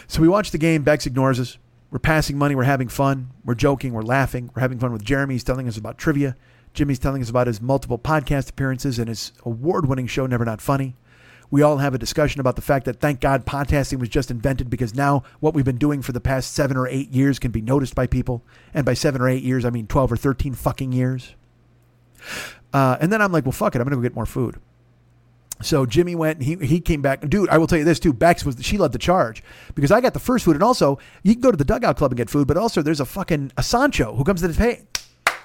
So 0.06 0.20
we 0.20 0.28
watch 0.28 0.50
the 0.50 0.58
game. 0.58 0.82
Bex 0.82 1.06
ignores 1.06 1.40
us. 1.40 1.58
We're 1.90 1.98
passing 1.98 2.36
money. 2.36 2.54
We're 2.54 2.64
having 2.64 2.88
fun. 2.88 3.30
We're 3.44 3.54
joking. 3.54 3.92
We're 3.92 4.02
laughing. 4.02 4.50
We're 4.54 4.60
having 4.60 4.78
fun 4.78 4.92
with 4.92 5.04
Jeremy. 5.04 5.34
He's 5.34 5.44
telling 5.44 5.68
us 5.68 5.76
about 5.76 5.98
trivia. 5.98 6.36
Jimmy's 6.74 6.98
telling 6.98 7.22
us 7.22 7.30
about 7.30 7.46
his 7.46 7.60
multiple 7.60 7.98
podcast 7.98 8.50
appearances 8.50 8.98
and 8.98 9.08
his 9.08 9.32
award 9.44 9.86
winning 9.86 10.06
show, 10.06 10.26
Never 10.26 10.44
Not 10.44 10.60
Funny. 10.60 10.96
We 11.50 11.62
all 11.62 11.78
have 11.78 11.94
a 11.94 11.98
discussion 11.98 12.40
about 12.40 12.56
the 12.56 12.62
fact 12.62 12.84
that 12.84 13.00
thank 13.00 13.20
God 13.20 13.46
podcasting 13.46 14.00
was 14.00 14.10
just 14.10 14.30
invented 14.30 14.68
because 14.68 14.94
now 14.94 15.22
what 15.40 15.54
we've 15.54 15.64
been 15.64 15.78
doing 15.78 16.02
for 16.02 16.12
the 16.12 16.20
past 16.20 16.52
seven 16.52 16.76
or 16.76 16.86
eight 16.86 17.10
years 17.10 17.38
can 17.38 17.50
be 17.50 17.62
noticed 17.62 17.94
by 17.94 18.06
people. 18.06 18.44
And 18.74 18.84
by 18.84 18.92
seven 18.92 19.22
or 19.22 19.28
eight 19.28 19.42
years, 19.42 19.64
I 19.64 19.70
mean 19.70 19.86
12 19.86 20.12
or 20.12 20.16
13 20.18 20.52
fucking 20.52 20.92
years. 20.92 21.34
Uh, 22.72 22.98
and 23.00 23.10
then 23.10 23.22
I'm 23.22 23.32
like, 23.32 23.46
well, 23.46 23.52
fuck 23.52 23.74
it. 23.74 23.78
I'm 23.78 23.84
going 23.84 23.92
to 23.92 23.96
go 23.96 24.02
get 24.02 24.14
more 24.14 24.26
food. 24.26 24.60
So 25.60 25.86
Jimmy 25.86 26.14
went. 26.14 26.42
He 26.42 26.54
he 26.56 26.80
came 26.80 27.02
back. 27.02 27.28
Dude, 27.28 27.48
I 27.48 27.58
will 27.58 27.66
tell 27.66 27.78
you 27.78 27.84
this 27.84 27.98
too. 27.98 28.12
Bex 28.12 28.44
was 28.44 28.56
she 28.60 28.78
led 28.78 28.92
the 28.92 28.98
charge 28.98 29.42
because 29.74 29.90
I 29.90 30.00
got 30.00 30.14
the 30.14 30.20
first 30.20 30.44
food, 30.44 30.54
and 30.54 30.62
also 30.62 30.98
you 31.22 31.34
can 31.34 31.40
go 31.40 31.50
to 31.50 31.56
the 31.56 31.64
dugout 31.64 31.96
club 31.96 32.12
and 32.12 32.16
get 32.16 32.30
food, 32.30 32.46
but 32.46 32.56
also 32.56 32.82
there's 32.82 33.00
a 33.00 33.04
fucking 33.04 33.52
a 33.56 33.62
Sancho 33.62 34.14
who 34.14 34.24
comes 34.24 34.40
to 34.42 34.48
the 34.48 34.54
pay. 34.54 34.82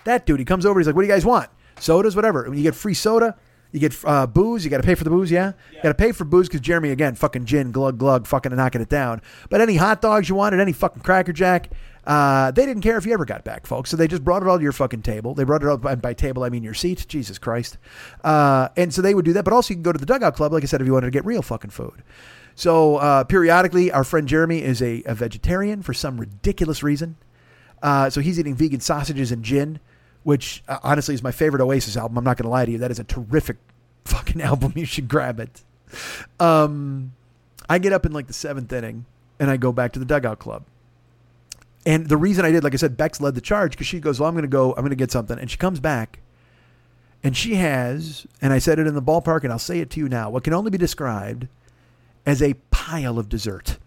That 0.06 0.26
dude, 0.26 0.40
he 0.40 0.46
comes 0.46 0.66
over. 0.66 0.80
He's 0.80 0.88
like, 0.88 0.96
"What 0.96 1.02
do 1.02 1.08
you 1.08 1.14
guys 1.14 1.26
want? 1.26 1.50
Sodas, 1.80 2.16
whatever." 2.16 2.44
When 2.44 2.58
you 2.58 2.64
get 2.64 2.76
free 2.76 2.94
soda, 2.94 3.36
you 3.72 3.80
get 3.80 3.96
uh, 4.06 4.28
booze. 4.28 4.64
You 4.64 4.70
got 4.70 4.78
to 4.78 4.84
pay 4.84 4.96
for 4.96 5.04
the 5.04 5.10
booze. 5.10 5.32
Yeah, 5.32 5.54
you 5.72 5.82
got 5.82 5.90
to 5.90 5.96
pay 5.96 6.12
for 6.12 6.26
booze 6.26 6.48
because 6.48 6.62
Jeremy 6.62 6.92
again, 6.92 7.16
fucking 7.16 7.46
gin, 7.46 7.72
glug 7.72 7.98
glug, 7.98 8.28
fucking 8.28 8.56
knocking 8.56 8.82
it 8.82 8.90
down. 8.90 9.22
But 9.50 9.62
any 9.62 9.78
hot 9.78 10.02
dogs 10.02 10.30
you 10.30 10.36
wanted, 10.36 10.60
any 10.60 10.74
fucking 10.74 11.02
cracker 11.02 11.34
jack, 11.34 11.72
uh, 12.06 12.52
they 12.52 12.66
didn't 12.66 12.84
care 12.84 12.98
if 12.98 13.06
you 13.06 13.14
ever 13.14 13.26
got 13.26 13.44
back, 13.44 13.66
folks. 13.66 13.90
So 13.90 13.98
they 13.98 14.08
just 14.08 14.24
brought 14.24 14.42
it 14.42 14.50
all 14.50 14.58
to 14.58 14.64
your 14.64 14.72
fucking 14.72 15.04
table. 15.04 15.34
They 15.34 15.44
brought 15.44 15.64
it 15.64 15.70
up 15.70 15.82
by, 15.82 15.96
by 15.96 16.14
table, 16.14 16.44
I 16.44 16.50
mean 16.50 16.64
your 16.64 16.74
seat. 16.74 17.06
Jesus 17.08 17.38
Christ. 17.38 17.78
Uh, 18.24 18.70
and 18.76 18.94
so 18.94 19.02
they 19.02 19.16
would 19.16 19.26
do 19.26 19.34
that. 19.34 19.44
But 19.44 19.54
also, 19.54 19.70
you 19.70 19.76
can 19.76 19.84
go 19.84 19.94
to 19.94 20.00
the 20.00 20.06
dugout 20.06 20.36
club, 20.36 20.52
like 20.52 20.64
I 20.64 20.66
said, 20.66 20.82
if 20.82 20.88
you 20.88 20.94
wanted 20.94 21.08
to 21.08 21.12
get 21.12 21.26
real 21.26 21.42
fucking 21.42 21.72
food. 21.72 22.04
So 22.56 22.98
uh, 22.98 23.24
periodically, 23.24 23.92
our 23.92 24.04
friend 24.04 24.28
Jeremy 24.28 24.62
is 24.62 24.82
a, 24.82 25.02
a 25.06 25.16
vegetarian 25.16 25.82
for 25.82 25.94
some 25.94 26.20
ridiculous 26.20 26.84
reason. 26.84 27.16
Uh, 27.82 28.10
so 28.10 28.22
he's 28.22 28.40
eating 28.40 28.56
vegan 28.56 28.80
sausages 28.80 29.32
and 29.32 29.44
gin, 29.44 29.80
which 30.24 30.64
uh, 30.68 30.80
honestly 30.84 31.16
is 31.16 31.24
my 31.24 31.32
favorite 31.32 31.62
Oasis 31.62 31.98
album. 31.98 32.18
I'm 32.18 32.24
not 32.24 32.38
going 32.38 32.46
to 32.46 32.50
lie 32.50 32.66
to 32.66 32.72
you. 32.72 32.78
That 32.78 32.92
is 32.92 33.00
a 33.00 33.04
terrific 33.04 33.58
fucking 34.06 34.42
album. 34.42 34.74
You 34.76 34.86
should 34.86 35.08
grab 35.08 35.40
it. 35.40 35.64
Um, 36.40 37.14
I 37.70 37.78
get 37.80 37.94
up 37.94 38.06
in 38.06 38.12
like 38.12 38.28
the 38.28 38.34
seventh 38.34 38.72
inning 38.72 39.06
and 39.40 39.50
I 39.50 39.58
go 39.58 39.72
back 39.72 39.94
to 39.94 40.00
the 40.00 40.06
dugout 40.06 40.40
club. 40.40 40.64
And 41.86 42.08
the 42.08 42.18
reason 42.18 42.46
I 42.46 42.52
did, 42.52 42.64
like 42.64 42.74
I 42.74 42.78
said, 42.78 42.96
Bex 42.96 43.20
led 43.20 43.36
the 43.36 43.42
charge 43.42 43.72
because 43.72 43.88
she 43.88 44.00
goes, 44.00 44.20
Well, 44.20 44.30
I'm 44.30 44.36
going 44.36 44.44
to 44.44 44.48
go, 44.48 44.72
I'm 44.72 44.82
going 44.82 44.90
to 44.92 44.96
get 44.96 45.12
something. 45.12 45.38
And 45.38 45.52
she 45.52 45.58
comes 45.58 45.80
back 45.80 46.20
and 47.24 47.36
she 47.36 47.56
has, 47.56 48.28
and 48.42 48.54
I 48.54 48.60
said 48.60 48.80
it 48.80 48.88
in 48.88 48.96
the 48.96 49.02
ballpark 49.02 49.44
and 49.44 49.52
I'll 49.52 49.60
say 49.60 49.80
it 49.80 49.90
to 49.92 50.00
you 50.00 50.10
now, 50.10 50.30
what 50.30 50.44
can 50.44 50.54
only 50.54 50.72
be 50.72 50.78
described 50.78 51.48
as 52.26 52.42
a 52.42 52.54
pile 52.72 53.20
of 53.20 53.30
dessert. 53.30 53.78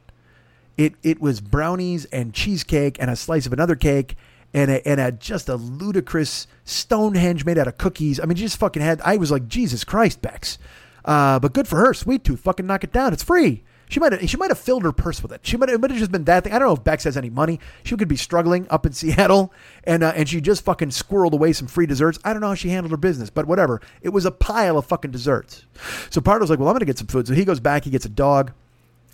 It, 0.77 0.95
it 1.03 1.21
was 1.21 1.41
brownies 1.41 2.05
and 2.07 2.35
cheesecake 2.35 2.99
and 3.01 3.11
a 3.11 3.17
slice 3.17 3.47
of 3.47 3.53
another 3.53 3.77
cake 3.77 4.17
and 4.53 4.71
a, 4.71 4.87
and 4.87 5.01
a 5.01 5.13
just 5.13 5.49
a 5.49 5.57
ludicrous 5.57 6.47
Stonehenge 6.65 7.45
made 7.45 7.59
out 7.59 7.67
of 7.67 7.79
cookies. 7.79 8.21
I 8.21 8.27
mean, 8.27 8.37
she 8.37 8.45
just 8.45 8.59
fucking 8.59 8.83
had, 8.83 9.01
I 9.03 9.17
was 9.17 9.31
like, 9.31 9.49
Jesus 9.49 9.85
Christ, 9.85 10.21
Bex. 10.21 10.59
Uh, 11.05 11.39
but 11.39 11.53
good 11.53 11.69
for 11.69 11.77
her, 11.77 11.95
sweet 11.95 12.25
tooth. 12.25 12.41
Fucking 12.41 12.67
knock 12.67 12.85
it 12.85 12.93
down. 12.93 13.13
It's 13.13 13.23
free. 13.23 13.63
She 13.89 14.01
might 14.01 14.13
have 14.13 14.29
she 14.29 14.37
might 14.37 14.51
have 14.51 14.59
filled 14.59 14.83
her 14.83 14.93
purse 14.93 15.23
with 15.23 15.33
it. 15.33 15.41
She 15.45 15.57
might 15.57 15.69
have, 15.69 15.77
it 15.77 15.81
might 15.81 15.91
have 15.91 15.99
just 15.99 16.11
been 16.11 16.25
that 16.25 16.45
thing. 16.45 16.53
I 16.53 16.59
don't 16.59 16.69
know 16.69 16.75
if 16.75 16.85
Bex 16.85 17.05
has 17.05 17.17
any 17.17 17.31
money. 17.31 17.61
She 17.85 17.97
could 17.97 18.09
be 18.09 18.17
struggling 18.17 18.67
up 18.69 18.85
in 18.85 18.93
Seattle, 18.95 19.53
and 19.85 20.03
uh, 20.03 20.13
and 20.17 20.29
she 20.29 20.41
just 20.41 20.65
fucking 20.65 20.89
squirreled 20.89 21.33
away 21.33 21.53
some 21.53 21.69
free 21.69 21.87
desserts. 21.87 22.19
I 22.25 22.33
don't 22.33 22.41
know 22.43 22.49
how 22.49 22.55
she 22.55 22.71
handled 22.71 22.91
her 22.91 22.97
business, 22.97 23.31
but 23.31 23.47
whatever. 23.47 23.81
It 24.03 24.11
was 24.11 24.25
a 24.25 24.31
pile 24.31 24.77
of 24.77 24.87
fucking 24.87 25.13
desserts. 25.13 25.65
So 26.11 26.21
Pardo's 26.21 26.51
like, 26.51 26.59
well, 26.59 26.69
I'm 26.69 26.75
gonna 26.75 26.85
get 26.85 26.99
some 26.99 27.07
food. 27.07 27.29
So 27.29 27.35
he 27.35 27.45
goes 27.45 27.61
back. 27.61 27.85
He 27.85 27.91
gets 27.91 28.05
a 28.05 28.11
dog. 28.11 28.53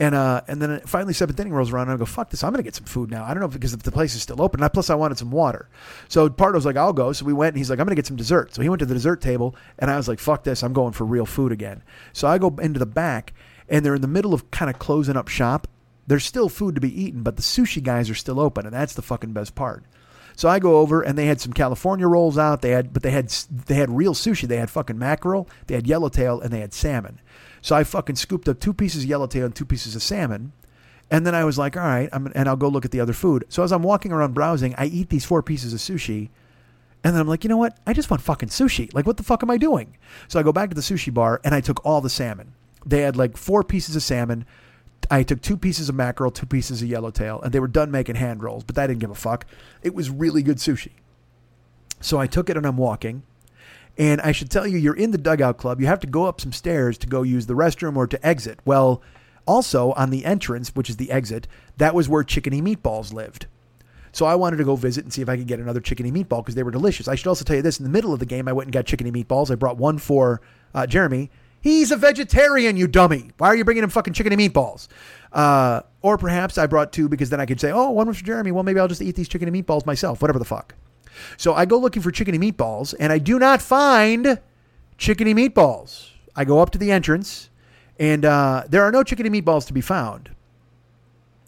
And 0.00 0.14
uh, 0.14 0.40
and 0.48 0.60
then 0.60 0.80
finally 0.80 1.12
seventh 1.12 1.38
inning 1.38 1.52
rolls 1.52 1.70
around 1.70 1.88
and 1.88 1.92
I 1.92 1.96
go 1.98 2.06
fuck 2.06 2.30
this 2.30 2.42
I'm 2.42 2.50
gonna 2.50 2.62
get 2.62 2.74
some 2.74 2.86
food 2.86 3.10
now 3.10 3.24
I 3.24 3.28
don't 3.34 3.40
know 3.40 3.46
if, 3.46 3.52
because 3.52 3.76
the 3.76 3.92
place 3.92 4.14
is 4.14 4.22
still 4.22 4.40
open 4.40 4.62
and 4.62 4.72
plus 4.72 4.88
I 4.88 4.94
wanted 4.94 5.18
some 5.18 5.30
water 5.30 5.68
so 6.08 6.30
Pardo's 6.30 6.64
like 6.64 6.76
I'll 6.76 6.94
go 6.94 7.12
so 7.12 7.26
we 7.26 7.34
went 7.34 7.48
and 7.48 7.58
he's 7.58 7.68
like 7.68 7.78
I'm 7.78 7.84
gonna 7.84 7.94
get 7.94 8.06
some 8.06 8.16
dessert 8.16 8.54
so 8.54 8.62
he 8.62 8.70
went 8.70 8.80
to 8.80 8.86
the 8.86 8.94
dessert 8.94 9.20
table 9.20 9.54
and 9.78 9.90
I 9.90 9.98
was 9.98 10.08
like 10.08 10.18
fuck 10.18 10.44
this 10.44 10.62
I'm 10.62 10.72
going 10.72 10.92
for 10.92 11.04
real 11.04 11.26
food 11.26 11.52
again 11.52 11.82
so 12.14 12.26
I 12.26 12.38
go 12.38 12.48
into 12.60 12.78
the 12.78 12.86
back 12.86 13.34
and 13.68 13.84
they're 13.84 13.94
in 13.94 14.02
the 14.02 14.08
middle 14.08 14.34
of 14.34 14.50
kind 14.50 14.70
of 14.70 14.78
closing 14.78 15.16
up 15.16 15.28
shop. 15.28 15.66
There's 16.06 16.24
still 16.24 16.48
food 16.48 16.74
to 16.74 16.80
be 16.80 17.02
eaten, 17.02 17.22
but 17.22 17.36
the 17.36 17.42
sushi 17.42 17.82
guys 17.82 18.10
are 18.10 18.14
still 18.14 18.40
open, 18.40 18.66
and 18.66 18.74
that's 18.74 18.94
the 18.94 19.02
fucking 19.02 19.32
best 19.32 19.54
part. 19.54 19.84
So 20.36 20.48
I 20.48 20.58
go 20.58 20.78
over 20.78 21.02
and 21.02 21.16
they 21.16 21.26
had 21.26 21.40
some 21.40 21.52
California 21.52 22.06
rolls 22.06 22.38
out. 22.38 22.62
They 22.62 22.70
had, 22.70 22.92
but 22.92 23.02
they 23.02 23.10
had 23.10 23.28
they 23.28 23.74
had 23.74 23.90
real 23.90 24.14
sushi. 24.14 24.48
They 24.48 24.56
had 24.56 24.70
fucking 24.70 24.98
mackerel, 24.98 25.48
they 25.66 25.74
had 25.74 25.86
yellowtail, 25.86 26.40
and 26.40 26.52
they 26.52 26.60
had 26.60 26.72
salmon. 26.72 27.20
So 27.60 27.76
I 27.76 27.84
fucking 27.84 28.16
scooped 28.16 28.48
up 28.48 28.58
two 28.58 28.72
pieces 28.72 29.04
of 29.04 29.08
yellowtail 29.08 29.46
and 29.46 29.54
two 29.54 29.64
pieces 29.64 29.94
of 29.94 30.02
salmon. 30.02 30.52
And 31.10 31.26
then 31.26 31.34
I 31.34 31.44
was 31.44 31.58
like, 31.58 31.76
all 31.76 31.82
right, 31.82 32.08
I'm, 32.12 32.32
and 32.34 32.48
I'll 32.48 32.56
go 32.56 32.68
look 32.68 32.86
at 32.86 32.90
the 32.90 33.00
other 33.00 33.12
food. 33.12 33.44
So 33.50 33.62
as 33.62 33.70
I'm 33.70 33.82
walking 33.82 34.12
around 34.12 34.32
browsing, 34.32 34.74
I 34.76 34.86
eat 34.86 35.10
these 35.10 35.26
four 35.26 35.42
pieces 35.42 35.74
of 35.74 35.78
sushi. 35.78 36.30
And 37.04 37.14
then 37.14 37.20
I'm 37.20 37.28
like, 37.28 37.44
you 37.44 37.48
know 37.48 37.56
what? 37.56 37.76
I 37.86 37.92
just 37.92 38.10
want 38.10 38.22
fucking 38.22 38.48
sushi. 38.48 38.92
Like, 38.94 39.06
what 39.06 39.18
the 39.18 39.22
fuck 39.22 39.42
am 39.42 39.50
I 39.50 39.58
doing? 39.58 39.96
So 40.28 40.40
I 40.40 40.42
go 40.42 40.52
back 40.52 40.70
to 40.70 40.74
the 40.74 40.80
sushi 40.80 41.12
bar 41.12 41.40
and 41.44 41.54
I 41.54 41.60
took 41.60 41.84
all 41.84 42.00
the 42.00 42.08
salmon. 42.08 42.54
They 42.84 43.02
had 43.02 43.16
like 43.16 43.36
four 43.36 43.62
pieces 43.62 43.96
of 43.96 44.02
salmon. 44.02 44.44
I 45.10 45.22
took 45.22 45.42
two 45.42 45.56
pieces 45.56 45.88
of 45.88 45.94
mackerel, 45.94 46.30
two 46.30 46.46
pieces 46.46 46.82
of 46.82 46.88
yellowtail, 46.88 47.40
and 47.42 47.52
they 47.52 47.60
were 47.60 47.68
done 47.68 47.90
making 47.90 48.16
hand 48.16 48.42
rolls, 48.42 48.64
but 48.64 48.78
I 48.78 48.86
didn't 48.86 49.00
give 49.00 49.10
a 49.10 49.14
fuck. 49.14 49.46
It 49.82 49.94
was 49.94 50.10
really 50.10 50.42
good 50.42 50.58
sushi. 50.58 50.92
So 52.00 52.18
I 52.18 52.26
took 52.26 52.48
it 52.48 52.56
and 52.56 52.66
I'm 52.66 52.76
walking. 52.76 53.22
And 53.98 54.20
I 54.22 54.32
should 54.32 54.50
tell 54.50 54.66
you, 54.66 54.78
you're 54.78 54.96
in 54.96 55.10
the 55.10 55.18
dugout 55.18 55.58
club. 55.58 55.80
You 55.80 55.86
have 55.86 56.00
to 56.00 56.06
go 56.06 56.24
up 56.24 56.40
some 56.40 56.52
stairs 56.52 56.96
to 56.98 57.06
go 57.06 57.22
use 57.22 57.46
the 57.46 57.54
restroom 57.54 57.96
or 57.96 58.06
to 58.06 58.26
exit. 58.26 58.58
Well, 58.64 59.02
also 59.46 59.92
on 59.92 60.10
the 60.10 60.24
entrance, 60.24 60.74
which 60.74 60.88
is 60.88 60.96
the 60.96 61.10
exit, 61.10 61.46
that 61.76 61.94
was 61.94 62.08
where 62.08 62.24
Chickeny 62.24 62.62
Meatballs 62.62 63.12
lived. 63.12 63.46
So 64.12 64.26
I 64.26 64.34
wanted 64.34 64.58
to 64.58 64.64
go 64.64 64.76
visit 64.76 65.04
and 65.04 65.12
see 65.12 65.22
if 65.22 65.28
I 65.28 65.38
could 65.38 65.46
get 65.46 65.58
another 65.58 65.80
chickeny 65.80 66.12
meatball 66.12 66.42
because 66.42 66.54
they 66.54 66.62
were 66.62 66.70
delicious. 66.70 67.08
I 67.08 67.14
should 67.14 67.26
also 67.26 67.44
tell 67.44 67.56
you 67.56 67.62
this: 67.62 67.80
in 67.80 67.84
the 67.84 67.90
middle 67.90 68.12
of 68.12 68.20
the 68.20 68.26
game, 68.26 68.46
I 68.46 68.52
went 68.52 68.66
and 68.66 68.72
got 68.72 68.84
chickeny 68.84 69.10
meatballs. 69.10 69.50
I 69.50 69.54
brought 69.54 69.78
one 69.78 69.96
for 69.96 70.42
uh, 70.74 70.86
Jeremy, 70.86 71.30
He's 71.62 71.92
a 71.92 71.96
vegetarian, 71.96 72.76
you 72.76 72.88
dummy. 72.88 73.30
Why 73.38 73.46
are 73.46 73.56
you 73.56 73.64
bringing 73.64 73.84
him 73.84 73.90
fucking 73.90 74.14
chicken 74.14 74.32
and 74.32 74.40
meatballs? 74.40 74.88
Uh, 75.32 75.82
or 76.02 76.18
perhaps 76.18 76.58
I 76.58 76.66
brought 76.66 76.92
two 76.92 77.08
because 77.08 77.30
then 77.30 77.40
I 77.40 77.46
could 77.46 77.60
say, 77.60 77.70
oh, 77.70 77.90
one 77.90 78.08
was 78.08 78.18
for 78.18 78.24
Jeremy. 78.24 78.50
Well, 78.50 78.64
maybe 78.64 78.80
I'll 78.80 78.88
just 78.88 79.00
eat 79.00 79.14
these 79.14 79.28
chicken 79.28 79.48
and 79.48 79.56
meatballs 79.56 79.86
myself, 79.86 80.20
whatever 80.20 80.40
the 80.40 80.44
fuck. 80.44 80.74
So 81.36 81.54
I 81.54 81.64
go 81.64 81.78
looking 81.78 82.02
for 82.02 82.10
chicken 82.10 82.34
and 82.34 82.42
meatballs, 82.42 82.94
and 82.98 83.12
I 83.12 83.18
do 83.18 83.38
not 83.38 83.62
find 83.62 84.40
chicken 84.98 85.28
and 85.28 85.38
meatballs. 85.38 86.10
I 86.34 86.44
go 86.44 86.58
up 86.58 86.70
to 86.70 86.78
the 86.78 86.90
entrance, 86.90 87.48
and 87.98 88.24
uh, 88.24 88.64
there 88.68 88.82
are 88.82 88.90
no 88.90 89.04
chicken 89.04 89.24
and 89.24 89.34
meatballs 89.34 89.66
to 89.68 89.72
be 89.72 89.80
found. 89.80 90.30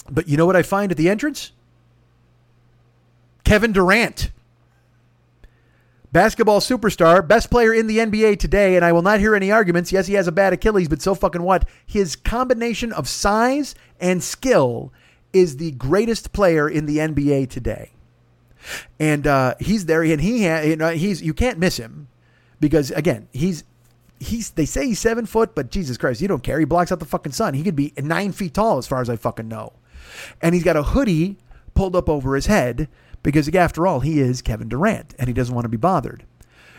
But 0.08 0.28
you 0.28 0.36
know 0.36 0.46
what 0.46 0.56
I 0.56 0.62
find 0.62 0.92
at 0.92 0.96
the 0.96 1.08
entrance? 1.08 1.50
Kevin 3.42 3.72
Durant 3.72 4.30
basketball 6.14 6.60
superstar, 6.60 7.26
best 7.26 7.50
player 7.50 7.74
in 7.74 7.88
the 7.88 7.98
NBA 7.98 8.38
today, 8.38 8.76
and 8.76 8.84
I 8.84 8.92
will 8.92 9.02
not 9.02 9.18
hear 9.18 9.34
any 9.34 9.50
arguments. 9.50 9.90
Yes, 9.92 10.06
he 10.06 10.14
has 10.14 10.28
a 10.28 10.32
bad 10.32 10.52
Achilles, 10.52 10.88
but 10.88 11.02
so 11.02 11.14
fucking 11.14 11.42
what? 11.42 11.68
His 11.84 12.16
combination 12.16 12.92
of 12.92 13.08
size 13.08 13.74
and 14.00 14.22
skill 14.22 14.92
is 15.32 15.56
the 15.56 15.72
greatest 15.72 16.32
player 16.32 16.68
in 16.68 16.86
the 16.86 16.98
NBA 16.98 17.50
today. 17.50 17.90
And 18.98 19.26
uh, 19.26 19.56
he's 19.58 19.86
there, 19.86 20.02
and 20.02 20.20
he 20.20 20.46
ha- 20.46 20.60
you 20.60 20.76
know, 20.76 20.90
he's 20.90 21.20
you 21.20 21.34
can't 21.34 21.58
miss 21.58 21.76
him 21.76 22.08
because 22.60 22.90
again 22.92 23.28
he's 23.32 23.64
he's 24.18 24.50
they 24.50 24.64
say 24.64 24.86
he's 24.86 25.00
seven 25.00 25.26
foot, 25.26 25.54
but 25.54 25.70
Jesus 25.70 25.98
Christ, 25.98 26.22
you 26.22 26.28
don't 26.28 26.42
care. 26.42 26.58
He 26.60 26.64
blocks 26.64 26.92
out 26.92 27.00
the 27.00 27.04
fucking 27.04 27.32
sun. 27.32 27.52
He 27.52 27.62
could 27.64 27.76
be 27.76 27.92
nine 27.98 28.32
feet 28.32 28.54
tall 28.54 28.78
as 28.78 28.86
far 28.86 29.02
as 29.02 29.10
I 29.10 29.16
fucking 29.16 29.48
know. 29.48 29.72
And 30.40 30.54
he's 30.54 30.64
got 30.64 30.76
a 30.76 30.82
hoodie 30.84 31.36
pulled 31.74 31.96
up 31.96 32.08
over 32.08 32.36
his 32.36 32.46
head 32.46 32.88
because 33.24 33.52
after 33.52 33.88
all, 33.88 34.00
he 34.00 34.20
is 34.20 34.42
Kevin 34.42 34.68
Durant 34.68 35.14
and 35.18 35.26
he 35.26 35.34
doesn't 35.34 35.54
want 35.54 35.64
to 35.64 35.70
be 35.70 35.76
bothered. 35.76 36.24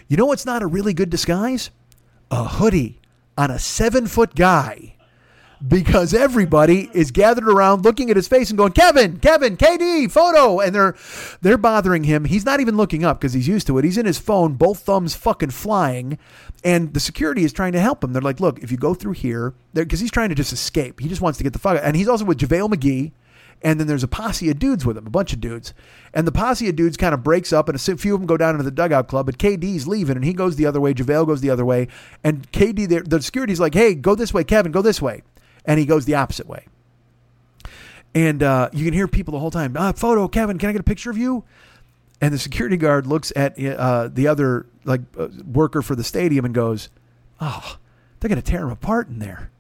You 0.07 0.15
know 0.15 0.27
what's 0.27 0.45
not 0.45 0.61
a 0.61 0.67
really 0.67 0.93
good 0.93 1.09
disguise? 1.09 1.71
A 2.31 2.45
hoodie 2.45 3.01
on 3.37 3.51
a 3.51 3.59
seven 3.59 4.07
foot 4.07 4.35
guy. 4.35 4.93
Because 5.65 6.13
everybody 6.13 6.91
is 6.93 7.11
gathered 7.11 7.47
around 7.47 7.83
looking 7.83 8.09
at 8.09 8.17
his 8.17 8.27
face 8.27 8.49
and 8.49 8.57
going, 8.57 8.73
Kevin, 8.73 9.19
Kevin, 9.19 9.57
KD, 9.57 10.11
photo. 10.11 10.59
And 10.59 10.75
they're 10.75 10.95
they're 11.41 11.57
bothering 11.57 12.03
him. 12.03 12.25
He's 12.25 12.45
not 12.45 12.59
even 12.59 12.77
looking 12.77 13.03
up 13.03 13.19
because 13.19 13.33
he's 13.33 13.47
used 13.47 13.65
to 13.67 13.77
it. 13.77 13.85
He's 13.85 13.97
in 13.97 14.05
his 14.05 14.19
phone, 14.19 14.55
both 14.55 14.79
thumbs 14.79 15.15
fucking 15.15 15.51
flying. 15.51 16.19
And 16.63 16.93
the 16.93 16.99
security 16.99 17.43
is 17.43 17.53
trying 17.53 17.71
to 17.71 17.79
help 17.79 18.03
him. 18.03 18.13
They're 18.13 18.21
like, 18.21 18.41
look, 18.41 18.59
if 18.59 18.69
you 18.69 18.77
go 18.77 18.93
through 18.93 19.13
here, 19.13 19.53
because 19.73 20.01
he's 20.01 20.11
trying 20.11 20.29
to 20.29 20.35
just 20.35 20.53
escape. 20.53 20.99
He 20.99 21.07
just 21.07 21.21
wants 21.21 21.37
to 21.37 21.43
get 21.43 21.53
the 21.53 21.59
fuck 21.59 21.77
out. 21.77 21.83
And 21.83 21.95
he's 21.95 22.09
also 22.09 22.25
with 22.25 22.37
JaVale 22.37 22.73
McGee 22.73 23.13
and 23.61 23.79
then 23.79 23.87
there's 23.87 24.03
a 24.03 24.07
posse 24.07 24.49
of 24.49 24.59
dudes 24.59 24.85
with 24.85 24.97
him, 24.97 25.07
a 25.07 25.09
bunch 25.09 25.33
of 25.33 25.41
dudes. 25.41 25.73
And 26.13 26.27
the 26.27 26.31
posse 26.31 26.69
of 26.69 26.75
dudes 26.75 26.97
kind 26.97 27.13
of 27.13 27.23
breaks 27.23 27.51
up, 27.51 27.67
and 27.67 27.75
a 27.75 27.97
few 27.97 28.13
of 28.13 28.21
them 28.21 28.27
go 28.27 28.37
down 28.37 28.51
into 28.51 28.63
the 28.63 28.71
dugout 28.71 29.07
club, 29.07 29.25
but 29.25 29.37
KD's 29.37 29.87
leaving, 29.87 30.15
and 30.15 30.25
he 30.25 30.33
goes 30.33 30.55
the 30.55 30.65
other 30.65 30.79
way. 30.79 30.93
JaVale 30.93 31.25
goes 31.25 31.41
the 31.41 31.49
other 31.49 31.65
way. 31.65 31.87
And 32.23 32.51
KD, 32.51 33.09
the, 33.09 33.21
security's 33.21 33.59
like, 33.59 33.73
hey, 33.73 33.95
go 33.95 34.15
this 34.15 34.33
way, 34.33 34.43
Kevin, 34.43 34.71
go 34.71 34.81
this 34.81 35.01
way. 35.01 35.23
And 35.65 35.79
he 35.79 35.85
goes 35.85 36.05
the 36.05 36.15
opposite 36.15 36.47
way. 36.47 36.67
And 38.13 38.43
uh, 38.43 38.69
you 38.71 38.85
can 38.85 38.93
hear 38.93 39.07
people 39.07 39.33
the 39.33 39.39
whole 39.39 39.51
time, 39.51 39.75
ah, 39.77 39.91
photo, 39.91 40.27
Kevin, 40.27 40.57
can 40.57 40.69
I 40.69 40.71
get 40.71 40.81
a 40.81 40.85
picture 40.85 41.09
of 41.09 41.17
you? 41.17 41.43
And 42.21 42.33
the 42.33 42.39
security 42.39 42.77
guard 42.77 43.07
looks 43.07 43.33
at 43.35 43.59
uh, 43.59 44.07
the 44.07 44.27
other 44.27 44.67
like 44.85 45.01
uh, 45.17 45.27
worker 45.45 45.81
for 45.81 45.95
the 45.95 46.03
stadium 46.03 46.45
and 46.45 46.55
goes, 46.55 46.89
"Oh, 47.41 47.77
they're 48.19 48.29
going 48.29 48.41
to 48.41 48.51
tear 48.51 48.61
him 48.61 48.71
apart 48.71 49.09
in 49.09 49.19
there." 49.19 49.51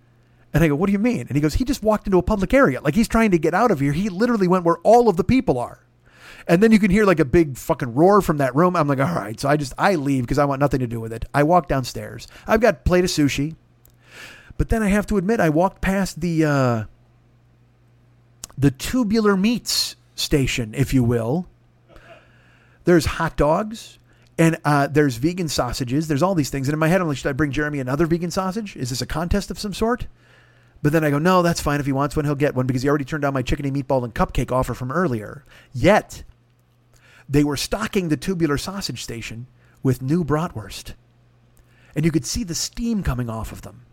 And 0.55 0.63
I 0.63 0.69
go, 0.69 0.75
"What 0.75 0.87
do 0.87 0.93
you 0.93 0.99
mean?" 0.99 1.27
And 1.27 1.35
he 1.35 1.41
goes, 1.41 1.55
"He 1.55 1.65
just 1.65 1.83
walked 1.83 2.07
into 2.07 2.17
a 2.17 2.23
public 2.23 2.53
area. 2.53 2.81
Like 2.81 2.95
he's 2.95 3.09
trying 3.09 3.29
to 3.31 3.37
get 3.37 3.53
out 3.53 3.71
of 3.71 3.81
here. 3.81 3.91
He 3.91 4.09
literally 4.09 4.47
went 4.47 4.63
where 4.63 4.77
all 4.77 5.09
of 5.09 5.17
the 5.17 5.23
people 5.23 5.59
are." 5.59 5.79
And 6.47 6.63
then 6.63 6.71
you 6.71 6.79
can 6.79 6.91
hear 6.91 7.05
like 7.05 7.19
a 7.19 7.25
big 7.25 7.57
fucking 7.57 7.93
roar 7.93 8.21
from 8.21 8.37
that 8.37 8.55
room. 8.55 8.75
I'm 8.75 8.87
like, 8.87 8.99
"All 8.99 9.13
right." 9.13 9.37
So 9.39 9.49
I 9.49 9.57
just 9.57 9.73
I 9.77 9.95
leave 9.95 10.23
because 10.23 10.39
I 10.39 10.45
want 10.45 10.61
nothing 10.61 10.79
to 10.79 10.87
do 10.87 11.01
with 11.01 11.11
it. 11.11 11.25
I 11.33 11.43
walk 11.43 11.67
downstairs. 11.67 12.27
I've 12.47 12.61
got 12.61 12.73
a 12.73 12.77
plate 12.77 13.03
of 13.03 13.09
sushi. 13.09 13.55
But 14.57 14.69
then 14.69 14.81
I 14.81 14.87
have 14.87 15.05
to 15.07 15.17
admit 15.17 15.41
I 15.41 15.49
walked 15.49 15.81
past 15.81 16.21
the 16.21 16.45
uh 16.45 16.83
the 18.57 18.71
tubular 18.71 19.35
meats 19.35 19.97
station, 20.15 20.73
if 20.73 20.93
you 20.93 21.03
will. 21.03 21.47
There's 22.85 23.05
hot 23.05 23.35
dogs 23.35 23.99
and 24.37 24.57
uh, 24.63 24.87
there's 24.87 25.17
vegan 25.17 25.47
sausages. 25.47 26.07
There's 26.07 26.23
all 26.23 26.35
these 26.35 26.49
things. 26.49 26.67
And 26.67 26.73
in 26.73 26.79
my 26.79 26.87
head, 26.87 27.01
I'm 27.01 27.07
like, 27.07 27.17
should 27.17 27.29
I 27.29 27.33
bring 27.33 27.51
Jeremy 27.51 27.79
another 27.79 28.05
vegan 28.05 28.31
sausage? 28.31 28.75
Is 28.75 28.89
this 28.89 29.01
a 29.01 29.05
contest 29.05 29.51
of 29.51 29.59
some 29.59 29.73
sort? 29.73 30.07
But 30.81 30.91
then 30.91 31.03
I 31.03 31.09
go, 31.09 31.17
no, 31.17 31.41
that's 31.41 31.61
fine. 31.61 31.79
If 31.79 31.85
he 31.85 31.91
wants 31.91 32.15
one, 32.15 32.25
he'll 32.25 32.35
get 32.35 32.55
one 32.55 32.67
because 32.67 32.83
he 32.83 32.89
already 32.89 33.05
turned 33.05 33.23
down 33.23 33.33
my 33.33 33.43
chickeny 33.43 33.71
meatball 33.71 34.03
and 34.03 34.13
cupcake 34.13 34.51
offer 34.51 34.73
from 34.73 34.91
earlier. 34.91 35.43
Yet, 35.73 36.23
they 37.27 37.43
were 37.43 37.57
stocking 37.57 38.09
the 38.09 38.17
tubular 38.17 38.57
sausage 38.57 39.01
station 39.01 39.47
with 39.81 40.01
new 40.01 40.23
bratwurst. 40.23 40.93
And 41.95 42.05
you 42.05 42.11
could 42.11 42.25
see 42.25 42.43
the 42.43 42.53
steam 42.53 43.03
coming 43.03 43.29
off 43.29 43.51
of 43.51 43.63
them 43.63 43.85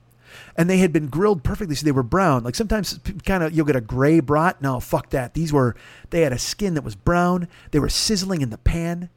and 0.56 0.68
they 0.68 0.78
had 0.78 0.92
been 0.92 1.08
grilled 1.08 1.42
perfectly, 1.44 1.74
so 1.74 1.84
they 1.84 1.92
were 1.92 2.02
brown. 2.02 2.44
Like 2.44 2.54
sometimes, 2.54 2.98
kind 3.24 3.42
of, 3.42 3.52
you'll 3.52 3.66
get 3.66 3.76
a 3.76 3.80
gray 3.80 4.20
brat. 4.20 4.60
No, 4.60 4.80
fuck 4.80 5.10
that. 5.10 5.34
These 5.34 5.52
were 5.52 5.74
they 6.10 6.22
had 6.22 6.32
a 6.32 6.38
skin 6.38 6.74
that 6.74 6.84
was 6.84 6.94
brown. 6.94 7.48
They 7.70 7.78
were 7.78 7.88
sizzling 7.88 8.42
in 8.42 8.50
the 8.50 8.58
pan, 8.58 9.08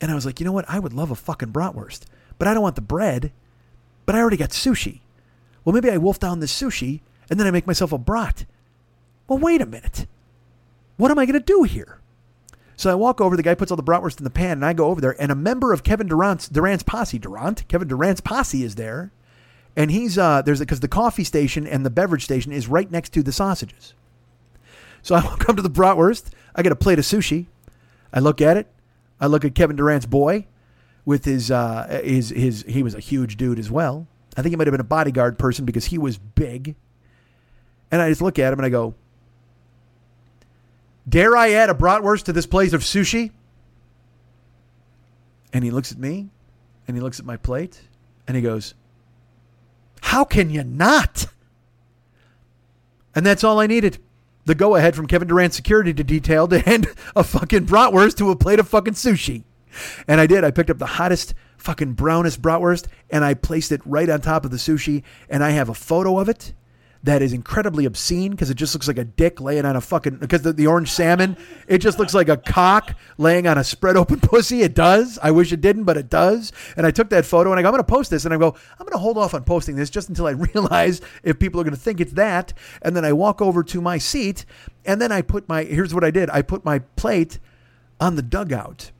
and 0.00 0.10
I 0.10 0.14
was 0.14 0.26
like, 0.26 0.40
you 0.40 0.46
know 0.46 0.52
what? 0.52 0.68
I 0.68 0.78
would 0.78 0.92
love 0.92 1.10
a 1.10 1.16
fucking 1.16 1.52
bratwurst, 1.52 2.04
but 2.38 2.48
I 2.48 2.54
don't 2.54 2.62
want 2.62 2.76
the 2.76 2.82
bread. 2.82 3.32
But 4.04 4.16
I 4.16 4.20
already 4.20 4.36
got 4.36 4.50
sushi. 4.50 5.00
Well, 5.64 5.72
maybe 5.72 5.90
I 5.90 5.96
wolf 5.96 6.18
down 6.18 6.40
this 6.40 6.58
sushi 6.58 7.00
and 7.30 7.38
then 7.38 7.46
I 7.46 7.50
make 7.50 7.66
myself 7.66 7.92
a 7.92 7.98
brat. 7.98 8.44
Well, 9.28 9.38
wait 9.38 9.60
a 9.60 9.66
minute. 9.66 10.06
What 10.96 11.10
am 11.10 11.18
I 11.18 11.26
going 11.26 11.38
to 11.38 11.40
do 11.40 11.62
here? 11.62 12.00
So 12.76 12.90
I 12.90 12.94
walk 12.94 13.20
over. 13.20 13.36
The 13.36 13.42
guy 13.42 13.54
puts 13.54 13.70
all 13.70 13.76
the 13.76 13.82
bratwurst 13.82 14.18
in 14.18 14.24
the 14.24 14.30
pan, 14.30 14.52
and 14.52 14.64
I 14.64 14.72
go 14.72 14.86
over 14.86 15.00
there. 15.00 15.20
And 15.20 15.30
a 15.30 15.36
member 15.36 15.72
of 15.72 15.84
Kevin 15.84 16.08
Durant's 16.08 16.48
Durant's 16.48 16.82
posse, 16.82 17.18
Durant, 17.18 17.66
Kevin 17.68 17.86
Durant's 17.86 18.20
posse 18.20 18.64
is 18.64 18.74
there 18.74 19.12
and 19.76 19.90
he's 19.90 20.18
uh 20.18 20.42
there's 20.42 20.60
because 20.60 20.80
the 20.80 20.88
coffee 20.88 21.24
station 21.24 21.66
and 21.66 21.84
the 21.84 21.90
beverage 21.90 22.24
station 22.24 22.52
is 22.52 22.68
right 22.68 22.90
next 22.90 23.10
to 23.10 23.22
the 23.22 23.32
sausages. 23.32 23.94
So 25.02 25.14
I 25.16 25.24
walk 25.24 25.40
come 25.40 25.56
to 25.56 25.62
the 25.62 25.70
bratwurst. 25.70 26.30
I 26.54 26.62
get 26.62 26.72
a 26.72 26.76
plate 26.76 26.98
of 26.98 27.04
sushi. 27.04 27.46
I 28.12 28.20
look 28.20 28.40
at 28.40 28.56
it. 28.56 28.68
I 29.20 29.26
look 29.26 29.44
at 29.44 29.54
Kevin 29.54 29.76
Durant's 29.76 30.06
boy 30.06 30.46
with 31.04 31.24
his 31.24 31.50
uh 31.50 32.00
his 32.04 32.30
his 32.30 32.64
he 32.68 32.82
was 32.82 32.94
a 32.94 33.00
huge 33.00 33.36
dude 33.36 33.58
as 33.58 33.70
well. 33.70 34.06
I 34.36 34.42
think 34.42 34.52
he 34.52 34.56
might 34.56 34.66
have 34.66 34.72
been 34.72 34.80
a 34.80 34.84
bodyguard 34.84 35.38
person 35.38 35.64
because 35.64 35.86
he 35.86 35.98
was 35.98 36.18
big. 36.18 36.74
And 37.90 38.00
I 38.00 38.08
just 38.08 38.22
look 38.22 38.38
at 38.38 38.52
him 38.52 38.58
and 38.58 38.66
I 38.66 38.70
go, 38.70 38.94
"Dare 41.08 41.36
I 41.36 41.50
add 41.52 41.68
a 41.68 41.74
bratwurst 41.74 42.24
to 42.24 42.32
this 42.32 42.46
plate 42.46 42.72
of 42.72 42.82
sushi?" 42.82 43.32
And 45.52 45.64
he 45.64 45.70
looks 45.70 45.92
at 45.92 45.98
me 45.98 46.30
and 46.88 46.96
he 46.96 47.02
looks 47.02 47.20
at 47.20 47.26
my 47.26 47.36
plate 47.36 47.82
and 48.26 48.36
he 48.36 48.42
goes, 48.42 48.74
how 50.12 50.24
can 50.24 50.50
you 50.50 50.62
not? 50.62 51.26
And 53.14 53.24
that's 53.24 53.44
all 53.44 53.60
I 53.60 53.66
needed. 53.66 53.98
The 54.44 54.54
go 54.54 54.74
ahead 54.74 54.94
from 54.94 55.06
Kevin 55.06 55.28
Durant 55.28 55.54
security 55.54 55.94
to 55.94 56.04
detail 56.04 56.46
to 56.48 56.58
hand 56.58 56.88
a 57.16 57.24
fucking 57.24 57.66
bratwurst 57.66 58.16
to 58.18 58.30
a 58.30 58.36
plate 58.36 58.58
of 58.58 58.68
fucking 58.68 58.94
sushi. 58.94 59.44
And 60.06 60.20
I 60.20 60.26
did. 60.26 60.44
I 60.44 60.50
picked 60.50 60.68
up 60.68 60.78
the 60.78 60.84
hottest, 60.84 61.32
fucking 61.62 61.92
brownest 61.92 62.42
bratwurst 62.42 62.86
and 63.10 63.24
I 63.24 63.34
placed 63.34 63.72
it 63.72 63.80
right 63.84 64.08
on 64.10 64.20
top 64.20 64.44
of 64.44 64.50
the 64.50 64.56
sushi. 64.56 65.02
And 65.28 65.44
I 65.44 65.50
have 65.50 65.68
a 65.68 65.74
photo 65.74 66.18
of 66.18 66.28
it 66.28 66.52
that 67.04 67.20
is 67.20 67.32
incredibly 67.32 67.84
obscene 67.84 68.30
because 68.30 68.48
it 68.48 68.54
just 68.54 68.74
looks 68.74 68.86
like 68.86 68.98
a 68.98 69.04
dick 69.04 69.40
laying 69.40 69.64
on 69.64 69.74
a 69.74 69.80
fucking 69.80 70.16
because 70.16 70.42
the, 70.42 70.52
the 70.52 70.68
orange 70.68 70.88
salmon 70.88 71.36
it 71.66 71.78
just 71.78 71.98
looks 71.98 72.14
like 72.14 72.28
a 72.28 72.36
cock 72.36 72.94
laying 73.18 73.46
on 73.46 73.58
a 73.58 73.64
spread 73.64 73.96
open 73.96 74.20
pussy. 74.22 74.62
It 74.62 74.74
does. 74.74 75.18
I 75.20 75.32
wish 75.32 75.52
it 75.52 75.60
didn't 75.60 75.84
but 75.84 75.96
it 75.96 76.08
does. 76.08 76.52
And 76.76 76.86
i 76.86 76.90
took 76.90 77.10
that 77.10 77.24
photo 77.24 77.50
and 77.50 77.58
i 77.58 77.62
go 77.62 77.68
i'm 77.68 77.72
going 77.72 77.84
to 77.84 77.92
post 77.92 78.10
this 78.10 78.24
and 78.24 78.32
i 78.32 78.36
go 78.36 78.54
i'm 78.78 78.86
going 78.86 78.92
to 78.92 78.98
hold 78.98 79.18
off 79.18 79.34
on 79.34 79.44
posting 79.44 79.76
this 79.76 79.90
just 79.90 80.08
until 80.08 80.26
i 80.26 80.30
realize 80.54 81.00
if 81.22 81.38
people 81.38 81.60
are 81.60 81.64
going 81.64 81.74
to 81.74 81.80
think 81.80 82.00
it's 82.00 82.12
that. 82.12 82.52
And 82.82 82.94
then 82.94 83.04
i 83.04 83.12
walk 83.12 83.42
over 83.42 83.64
to 83.64 83.80
my 83.80 83.98
seat 83.98 84.44
and 84.84 85.00
then 85.00 85.10
i 85.10 85.22
put 85.22 85.48
my 85.48 85.64
here's 85.64 85.94
what 85.94 86.04
i 86.04 86.10
did. 86.10 86.30
I 86.30 86.42
put 86.42 86.64
my 86.64 86.80
plate 86.80 87.38
on 88.00 88.16
the 88.16 88.22
dugout 88.22 88.92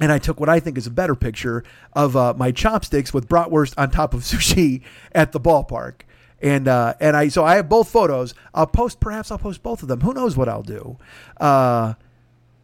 and 0.00 0.10
I 0.10 0.18
took 0.18 0.40
what 0.40 0.48
I 0.48 0.60
think 0.60 0.76
is 0.76 0.86
a 0.86 0.90
better 0.90 1.14
picture 1.14 1.64
of 1.92 2.16
uh, 2.16 2.34
my 2.36 2.50
chopsticks 2.50 3.14
with 3.14 3.28
bratwurst 3.28 3.74
on 3.76 3.90
top 3.90 4.14
of 4.14 4.20
sushi 4.22 4.82
at 5.12 5.32
the 5.32 5.40
ballpark 5.40 6.02
and 6.44 6.68
uh, 6.68 6.94
and 7.00 7.16
I 7.16 7.28
so 7.28 7.44
I 7.44 7.56
have 7.56 7.68
both 7.68 7.88
photos. 7.88 8.34
I'll 8.52 8.66
post 8.66 9.00
perhaps 9.00 9.30
I'll 9.30 9.38
post 9.38 9.62
both 9.62 9.82
of 9.82 9.88
them. 9.88 10.00
Who 10.02 10.12
knows 10.12 10.36
what 10.36 10.48
I'll 10.48 10.62
do? 10.62 10.98
Uh, 11.38 11.94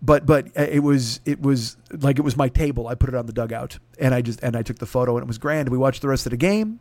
but 0.02 0.26
but 0.26 0.48
it 0.54 0.82
was 0.82 1.20
it 1.24 1.40
was 1.40 1.76
like 1.90 2.18
it 2.18 2.22
was 2.22 2.36
my 2.36 2.48
table. 2.48 2.88
I 2.88 2.94
put 2.94 3.08
it 3.08 3.14
on 3.14 3.26
the 3.26 3.32
dugout, 3.32 3.78
and 3.98 4.14
I 4.14 4.20
just 4.20 4.42
and 4.42 4.54
I 4.54 4.62
took 4.62 4.78
the 4.78 4.86
photo, 4.86 5.16
and 5.16 5.24
it 5.24 5.26
was 5.26 5.38
grand. 5.38 5.70
We 5.70 5.78
watched 5.78 6.02
the 6.02 6.08
rest 6.08 6.26
of 6.26 6.30
the 6.30 6.36
game. 6.36 6.78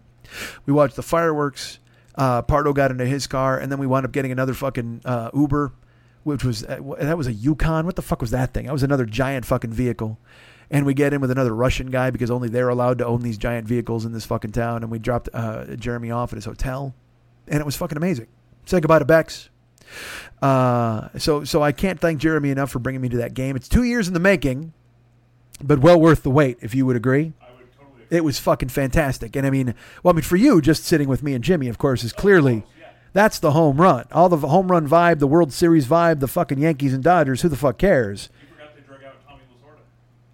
We 0.65 0.73
watched 0.73 0.97
the 0.97 1.03
fireworks. 1.03 1.79
Uh, 2.15 2.41
Pardo 2.41 2.73
got 2.73 2.91
into 2.91 3.05
his 3.05 3.27
car, 3.27 3.57
and 3.57 3.71
then 3.71 3.79
we 3.79 3.87
wound 3.87 4.05
up 4.05 4.11
getting 4.11 4.31
another 4.31 4.53
fucking 4.53 5.01
uh, 5.05 5.31
Uber, 5.33 5.71
which 6.23 6.43
was 6.43 6.63
uh, 6.63 6.79
that 6.99 7.17
was 7.17 7.27
a 7.27 7.33
Yukon. 7.33 7.85
What 7.85 7.95
the 7.95 8.01
fuck 8.01 8.21
was 8.21 8.31
that 8.31 8.53
thing? 8.53 8.65
That 8.65 8.73
was 8.73 8.83
another 8.83 9.05
giant 9.05 9.45
fucking 9.45 9.71
vehicle 9.71 10.17
and 10.71 10.85
we 10.85 10.93
get 10.93 11.13
in 11.13 11.21
with 11.21 11.31
another 11.31 11.53
Russian 11.53 11.89
guy 11.89 12.11
because 12.11 12.29
only 12.29 12.49
they're 12.49 12.69
allowed 12.69 12.99
to 12.99 13.05
own 13.05 13.21
these 13.21 13.37
giant 13.37 13.67
vehicles 13.67 14.05
in 14.05 14.11
this 14.11 14.25
fucking 14.25 14.51
town. 14.51 14.83
And 14.83 14.91
we 14.91 14.99
dropped 14.99 15.29
uh, 15.33 15.75
Jeremy 15.75 16.11
off 16.11 16.31
at 16.31 16.37
his 16.37 16.45
hotel, 16.45 16.93
and 17.47 17.59
it 17.59 17.65
was 17.65 17.75
fucking 17.75 17.97
amazing. 17.97 18.27
Say 18.65 18.79
goodbye 18.79 18.99
to 18.99 19.05
Bex. 19.05 19.49
Uh, 20.41 21.09
so 21.17 21.43
so 21.43 21.63
I 21.63 21.71
can't 21.71 21.99
thank 21.99 22.19
Jeremy 22.19 22.51
enough 22.51 22.69
for 22.69 22.79
bringing 22.79 23.01
me 23.01 23.09
to 23.09 23.17
that 23.17 23.33
game. 23.33 23.55
It's 23.55 23.67
two 23.67 23.83
years 23.83 24.07
in 24.07 24.13
the 24.13 24.19
making, 24.19 24.73
but 25.63 25.79
well 25.79 25.99
worth 25.99 26.21
the 26.21 26.29
wait. 26.29 26.57
If 26.61 26.75
you 26.75 26.85
would 26.85 26.95
agree. 26.95 27.23
Would 27.23 27.33
totally 27.75 28.03
agree. 28.03 28.17
It 28.17 28.23
was 28.23 28.37
fucking 28.37 28.69
fantastic. 28.69 29.35
And 29.35 29.47
I 29.47 29.49
mean, 29.49 29.73
well, 30.03 30.13
I 30.13 30.15
mean, 30.15 30.23
for 30.23 30.35
you, 30.35 30.61
just 30.61 30.83
sitting 30.83 31.07
with 31.07 31.23
me 31.23 31.33
and 31.33 31.43
Jimmy, 31.43 31.67
of 31.67 31.79
course, 31.79 32.03
is 32.03 32.13
clearly 32.13 32.63
that's 33.13 33.39
the 33.39 33.51
home 33.51 33.79
run. 33.79 34.05
All 34.11 34.29
the 34.29 34.37
home 34.37 34.71
run 34.71 34.87
vibe, 34.87 35.19
the 35.19 35.27
World 35.27 35.51
Series 35.53 35.87
vibe, 35.87 36.19
the 36.19 36.27
fucking 36.27 36.59
Yankees 36.59 36.93
and 36.93 37.03
Dodgers. 37.03 37.41
Who 37.41 37.49
the 37.49 37.57
fuck 37.57 37.77
cares? 37.77 38.29
You 38.41 38.55
forgot 38.55 38.75
they 38.75 38.81
drug 38.81 39.03
out 39.03 39.27
Tommy 39.27 39.41
Lasorda. 39.53 39.81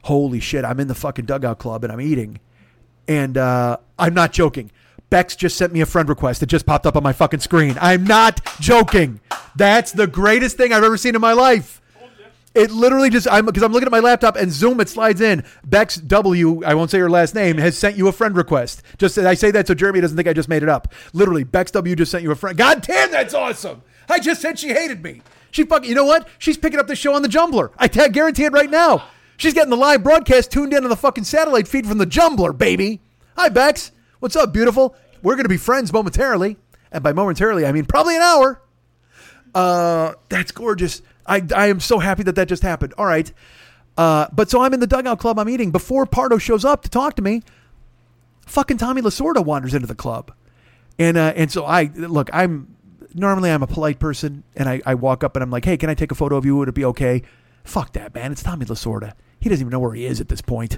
Holy 0.03 0.39
shit! 0.39 0.65
I'm 0.65 0.79
in 0.79 0.87
the 0.87 0.95
fucking 0.95 1.25
dugout 1.25 1.59
club 1.59 1.83
and 1.83 1.91
I'm 1.93 2.01
eating, 2.01 2.39
and 3.07 3.37
uh, 3.37 3.77
I'm 3.97 4.13
not 4.13 4.33
joking. 4.33 4.71
Bex 5.09 5.35
just 5.35 5.55
sent 5.55 5.71
me 5.71 5.81
a 5.81 5.85
friend 5.85 6.09
request. 6.09 6.41
It 6.43 6.47
just 6.47 6.65
popped 6.65 6.85
up 6.85 6.95
on 6.95 7.03
my 7.03 7.13
fucking 7.13 7.39
screen. 7.39 7.77
I'm 7.79 8.05
not 8.05 8.41
joking. 8.59 9.19
That's 9.55 9.91
the 9.91 10.07
greatest 10.07 10.57
thing 10.57 10.73
I've 10.73 10.83
ever 10.83 10.97
seen 10.97 11.15
in 11.15 11.21
my 11.21 11.33
life. 11.33 11.81
It 12.55 12.71
literally 12.71 13.09
just 13.09 13.27
I'm 13.29 13.45
because 13.45 13.63
I'm 13.63 13.73
looking 13.73 13.85
at 13.87 13.91
my 13.91 13.99
laptop 13.99 14.37
and 14.37 14.49
Zoom 14.49 14.79
it 14.79 14.87
slides 14.87 15.19
in. 15.19 15.43
Bex 15.65 15.97
W, 15.97 16.63
I 16.63 16.73
won't 16.73 16.89
say 16.89 16.99
her 16.99 17.09
last 17.09 17.35
name, 17.35 17.57
has 17.57 17.77
sent 17.77 17.97
you 17.97 18.07
a 18.07 18.13
friend 18.13 18.35
request. 18.35 18.81
Just 18.97 19.17
I 19.17 19.33
say 19.33 19.51
that 19.51 19.67
so 19.67 19.73
Jeremy 19.73 19.99
doesn't 19.99 20.15
think 20.15 20.29
I 20.29 20.33
just 20.33 20.47
made 20.47 20.63
it 20.63 20.69
up. 20.69 20.93
Literally, 21.11 21.43
Bex 21.43 21.71
W 21.71 21.95
just 21.97 22.11
sent 22.11 22.23
you 22.23 22.31
a 22.31 22.35
friend. 22.35 22.57
God 22.57 22.81
damn, 22.81 23.11
that's 23.11 23.33
awesome. 23.33 23.81
I 24.09 24.19
just 24.19 24.41
said 24.41 24.57
she 24.57 24.69
hated 24.69 25.03
me. 25.03 25.21
She 25.51 25.65
fucking 25.65 25.89
you 25.89 25.95
know 25.95 26.05
what? 26.05 26.29
She's 26.39 26.57
picking 26.57 26.79
up 26.79 26.87
the 26.87 26.95
show 26.95 27.13
on 27.13 27.23
the 27.23 27.27
Jumbler. 27.27 27.71
I 27.77 27.89
ta- 27.89 28.07
guarantee 28.07 28.45
it 28.45 28.53
right 28.53 28.69
now. 28.69 29.03
She's 29.35 29.53
getting 29.53 29.69
the 29.69 29.75
live 29.75 30.01
broadcast 30.01 30.49
tuned 30.49 30.73
in 30.73 30.85
on 30.85 30.89
the 30.89 30.95
fucking 30.95 31.25
satellite 31.25 31.67
feed 31.67 31.85
from 31.85 31.97
the 31.97 32.05
Jumbler, 32.05 32.57
baby. 32.57 33.01
Hi, 33.35 33.49
Bex. 33.49 33.91
What's 34.19 34.37
up, 34.37 34.53
beautiful? 34.53 34.95
We're 35.21 35.35
gonna 35.35 35.49
be 35.49 35.57
friends 35.57 35.91
momentarily, 35.91 36.55
and 36.89 37.03
by 37.03 37.11
momentarily 37.11 37.65
I 37.65 37.73
mean 37.73 37.83
probably 37.83 38.15
an 38.15 38.21
hour. 38.21 38.61
Uh, 39.53 40.13
that's 40.29 40.51
gorgeous. 40.53 41.01
I, 41.25 41.41
I 41.55 41.67
am 41.67 41.79
so 41.79 41.99
happy 41.99 42.23
that 42.23 42.35
that 42.35 42.47
just 42.47 42.63
happened. 42.63 42.93
All 42.97 43.05
right. 43.05 43.31
Uh, 43.97 44.27
but 44.31 44.49
so 44.49 44.61
I'm 44.61 44.73
in 44.73 44.79
the 44.79 44.87
dugout 44.87 45.19
club 45.19 45.39
I'm 45.39 45.49
eating. 45.49 45.71
Before 45.71 46.05
Pardo 46.05 46.37
shows 46.37 46.65
up 46.65 46.83
to 46.83 46.89
talk 46.89 47.15
to 47.15 47.21
me, 47.21 47.41
fucking 48.45 48.77
Tommy 48.77 49.01
Lasorda 49.01 49.43
wanders 49.43 49.73
into 49.73 49.87
the 49.87 49.95
club. 49.95 50.31
And, 50.99 51.17
uh, 51.17 51.33
and 51.35 51.51
so 51.51 51.65
I, 51.65 51.91
look, 51.95 52.29
I'm, 52.33 52.75
normally 53.13 53.49
I'm 53.49 53.63
a 53.63 53.67
polite 53.67 53.99
person 53.99 54.43
and 54.55 54.67
I, 54.67 54.81
I 54.85 54.95
walk 54.95 55.23
up 55.23 55.35
and 55.35 55.43
I'm 55.43 55.49
like, 55.49 55.65
hey, 55.65 55.77
can 55.77 55.89
I 55.89 55.93
take 55.93 56.11
a 56.11 56.15
photo 56.15 56.35
of 56.35 56.45
you? 56.45 56.55
Would 56.57 56.69
it 56.69 56.75
be 56.75 56.85
okay? 56.85 57.23
Fuck 57.63 57.93
that, 57.93 58.13
man. 58.13 58.31
It's 58.31 58.43
Tommy 58.43 58.65
Lasorda. 58.65 59.13
He 59.39 59.49
doesn't 59.49 59.63
even 59.63 59.71
know 59.71 59.79
where 59.79 59.93
he 59.93 60.05
is 60.05 60.21
at 60.21 60.27
this 60.27 60.41
point. 60.41 60.77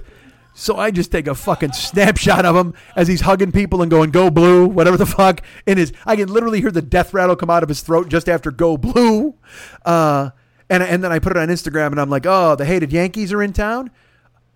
So 0.58 0.76
I 0.76 0.90
just 0.90 1.12
take 1.12 1.28
a 1.28 1.36
fucking 1.36 1.72
snapshot 1.72 2.44
of 2.44 2.56
him 2.56 2.74
as 2.96 3.06
he's 3.06 3.20
hugging 3.20 3.52
people 3.52 3.80
and 3.80 3.88
going 3.88 4.10
"Go 4.10 4.28
Blue," 4.28 4.66
whatever 4.66 4.96
the 4.96 5.06
fuck. 5.06 5.40
And 5.68 5.78
his, 5.78 5.92
I 6.04 6.16
can 6.16 6.28
literally 6.28 6.60
hear 6.60 6.72
the 6.72 6.82
death 6.82 7.14
rattle 7.14 7.36
come 7.36 7.48
out 7.48 7.62
of 7.62 7.68
his 7.68 7.80
throat 7.80 8.08
just 8.08 8.28
after 8.28 8.50
"Go 8.50 8.76
Blue," 8.76 9.34
uh, 9.86 10.30
and 10.68 10.82
and 10.82 11.04
then 11.04 11.12
I 11.12 11.20
put 11.20 11.30
it 11.30 11.38
on 11.38 11.46
Instagram 11.46 11.92
and 11.92 12.00
I'm 12.00 12.10
like, 12.10 12.26
"Oh, 12.26 12.56
the 12.56 12.64
hated 12.64 12.92
Yankees 12.92 13.32
are 13.32 13.40
in 13.40 13.52
town." 13.52 13.92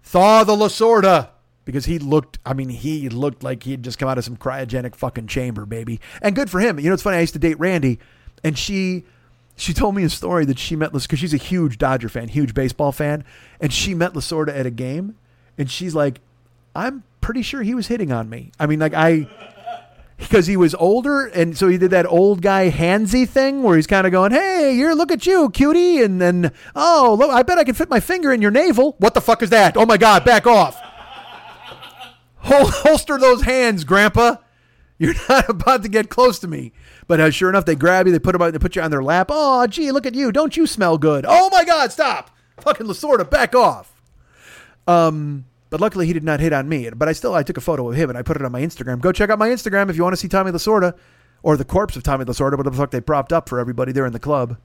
Thaw 0.02 0.42
the 0.42 0.56
Lasorda 0.56 1.28
because 1.64 1.84
he 1.84 2.00
looked. 2.00 2.40
I 2.44 2.52
mean, 2.52 2.70
he 2.70 3.08
looked 3.08 3.44
like 3.44 3.62
he'd 3.62 3.84
just 3.84 4.00
come 4.00 4.08
out 4.08 4.18
of 4.18 4.24
some 4.24 4.36
cryogenic 4.36 4.96
fucking 4.96 5.28
chamber, 5.28 5.66
baby. 5.66 6.00
And 6.20 6.34
good 6.34 6.50
for 6.50 6.58
him. 6.58 6.80
You 6.80 6.86
know, 6.86 6.94
it's 6.94 7.04
funny. 7.04 7.18
I 7.18 7.20
used 7.20 7.34
to 7.34 7.38
date 7.38 7.60
Randy, 7.60 8.00
and 8.42 8.58
she 8.58 9.04
she 9.54 9.72
told 9.72 9.94
me 9.94 10.02
a 10.02 10.10
story 10.10 10.46
that 10.46 10.58
she 10.58 10.74
met 10.74 10.92
because 10.92 11.20
she's 11.20 11.32
a 11.32 11.36
huge 11.36 11.78
Dodger 11.78 12.08
fan, 12.08 12.26
huge 12.26 12.54
baseball 12.54 12.90
fan, 12.90 13.24
and 13.60 13.72
she 13.72 13.94
met 13.94 14.14
Lasorda 14.14 14.48
at 14.48 14.66
a 14.66 14.70
game, 14.70 15.14
and 15.58 15.70
she's 15.70 15.94
like, 15.94 16.20
"I'm 16.74 17.02
pretty 17.20 17.42
sure 17.42 17.62
he 17.62 17.74
was 17.74 17.86
hitting 17.88 18.12
on 18.12 18.28
me." 18.28 18.52
I 18.58 18.66
mean, 18.66 18.78
like 18.80 18.94
I 18.94 19.28
because 20.18 20.46
he 20.46 20.56
was 20.56 20.74
older, 20.76 21.26
and 21.26 21.56
so 21.58 21.66
he 21.68 21.78
did 21.78 21.90
that 21.90 22.06
old 22.06 22.42
guy 22.42 22.70
handsy 22.70 23.28
thing 23.28 23.62
where 23.62 23.76
he's 23.76 23.86
kind 23.86 24.06
of 24.06 24.12
going, 24.12 24.32
"Hey, 24.32 24.74
you're 24.74 24.94
look 24.94 25.10
at 25.10 25.26
you, 25.26 25.50
cutie," 25.50 26.00
and 26.02 26.20
then, 26.20 26.52
"Oh, 26.76 27.16
look, 27.18 27.30
I 27.30 27.42
bet 27.42 27.58
I 27.58 27.64
can 27.64 27.74
fit 27.74 27.90
my 27.90 28.00
finger 28.00 28.32
in 28.32 28.40
your 28.40 28.50
navel." 28.50 28.94
What 28.98 29.14
the 29.14 29.20
fuck 29.20 29.42
is 29.42 29.50
that? 29.50 29.76
Oh 29.76 29.86
my 29.86 29.96
god, 29.96 30.24
back 30.24 30.46
off! 30.46 30.80
Hol- 32.36 32.66
holster 32.70 33.18
those 33.18 33.42
hands, 33.42 33.84
Grandpa. 33.84 34.36
You're 34.98 35.14
not 35.28 35.48
about 35.48 35.82
to 35.82 35.88
get 35.88 36.08
close 36.10 36.38
to 36.40 36.48
me. 36.48 36.72
But 37.08 37.18
uh, 37.20 37.30
sure 37.30 37.48
enough, 37.48 37.64
they 37.64 37.74
grab 37.74 38.06
you, 38.06 38.12
they 38.12 38.18
put 38.20 38.34
'em 38.34 38.42
out, 38.42 38.52
they 38.52 38.58
put 38.58 38.76
you 38.76 38.82
on 38.82 38.90
their 38.90 39.02
lap. 39.02 39.26
Oh, 39.30 39.66
gee, 39.66 39.90
look 39.90 40.06
at 40.06 40.14
you! 40.14 40.30
Don't 40.32 40.56
you 40.56 40.66
smell 40.66 40.98
good? 40.98 41.24
Oh 41.28 41.50
my 41.50 41.64
God, 41.64 41.90
stop! 41.92 42.30
Fucking 42.60 42.86
Lasorda, 42.86 43.28
back 43.28 43.54
off. 43.56 43.92
Um, 44.86 45.44
but 45.70 45.80
luckily 45.80 46.06
he 46.06 46.12
did 46.12 46.24
not 46.24 46.40
hit 46.40 46.52
on 46.52 46.68
me. 46.68 46.90
But 46.90 47.08
I 47.08 47.12
still 47.12 47.34
I 47.34 47.42
took 47.42 47.56
a 47.56 47.62
photo 47.62 47.88
of 47.88 47.96
him 47.96 48.10
and 48.10 48.18
I 48.18 48.22
put 48.22 48.36
it 48.36 48.44
on 48.44 48.52
my 48.52 48.60
Instagram. 48.60 49.00
Go 49.00 49.12
check 49.12 49.30
out 49.30 49.38
my 49.38 49.48
Instagram 49.48 49.88
if 49.88 49.96
you 49.96 50.02
want 50.02 50.12
to 50.12 50.18
see 50.18 50.28
Tommy 50.28 50.50
Lasorda 50.50 50.96
or 51.42 51.56
the 51.56 51.64
corpse 51.64 51.96
of 51.96 52.02
Tommy 52.02 52.24
Lasorda, 52.24 52.56
whatever 52.58 52.70
the 52.70 52.76
fuck 52.76 52.90
they 52.90 53.00
propped 53.00 53.32
up 53.32 53.48
for 53.48 53.58
everybody 53.58 53.92
there 53.92 54.06
in 54.06 54.12
the 54.12 54.18
club. 54.18 54.58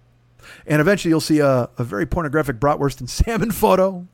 And 0.66 0.82
eventually 0.82 1.10
you'll 1.10 1.22
see 1.22 1.40
a, 1.40 1.70
a 1.78 1.84
very 1.84 2.06
pornographic 2.06 2.60
bratwurst 2.60 3.00
and 3.00 3.10
salmon 3.10 3.52
photo. 3.52 4.08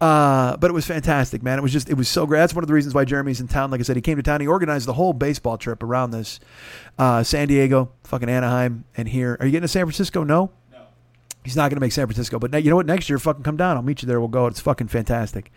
Uh, 0.00 0.56
but 0.58 0.70
it 0.70 0.74
was 0.74 0.84
fantastic, 0.86 1.42
man. 1.42 1.58
It 1.58 1.62
was 1.62 1.72
just, 1.72 1.88
it 1.88 1.94
was 1.94 2.08
so 2.08 2.26
great. 2.26 2.40
That's 2.40 2.54
one 2.54 2.62
of 2.62 2.68
the 2.68 2.74
reasons 2.74 2.94
why 2.94 3.04
Jeremy's 3.06 3.40
in 3.40 3.48
town. 3.48 3.70
Like 3.70 3.80
I 3.80 3.84
said, 3.84 3.96
he 3.96 4.02
came 4.02 4.16
to 4.16 4.22
town. 4.22 4.40
He 4.40 4.46
organized 4.46 4.86
the 4.86 4.92
whole 4.92 5.12
baseball 5.12 5.56
trip 5.56 5.82
around 5.82 6.10
this. 6.10 6.40
Uh, 6.98 7.22
San 7.22 7.48
Diego, 7.48 7.90
fucking 8.04 8.28
Anaheim, 8.28 8.84
and 8.96 9.08
here. 9.08 9.36
Are 9.40 9.46
you 9.46 9.52
getting 9.52 9.62
to 9.62 9.68
San 9.68 9.86
Francisco? 9.86 10.22
No. 10.22 10.50
He's 11.44 11.56
not 11.56 11.68
going 11.68 11.76
to 11.76 11.80
make 11.80 11.92
San 11.92 12.06
Francisco, 12.06 12.38
but 12.38 12.64
you 12.64 12.70
know 12.70 12.76
what? 12.76 12.86
Next 12.86 13.10
year, 13.10 13.18
fucking 13.18 13.42
come 13.42 13.58
down. 13.58 13.76
I'll 13.76 13.82
meet 13.82 14.00
you 14.00 14.08
there. 14.08 14.18
We'll 14.18 14.28
go. 14.28 14.46
It's 14.46 14.60
fucking 14.60 14.88
fantastic. 14.88 15.52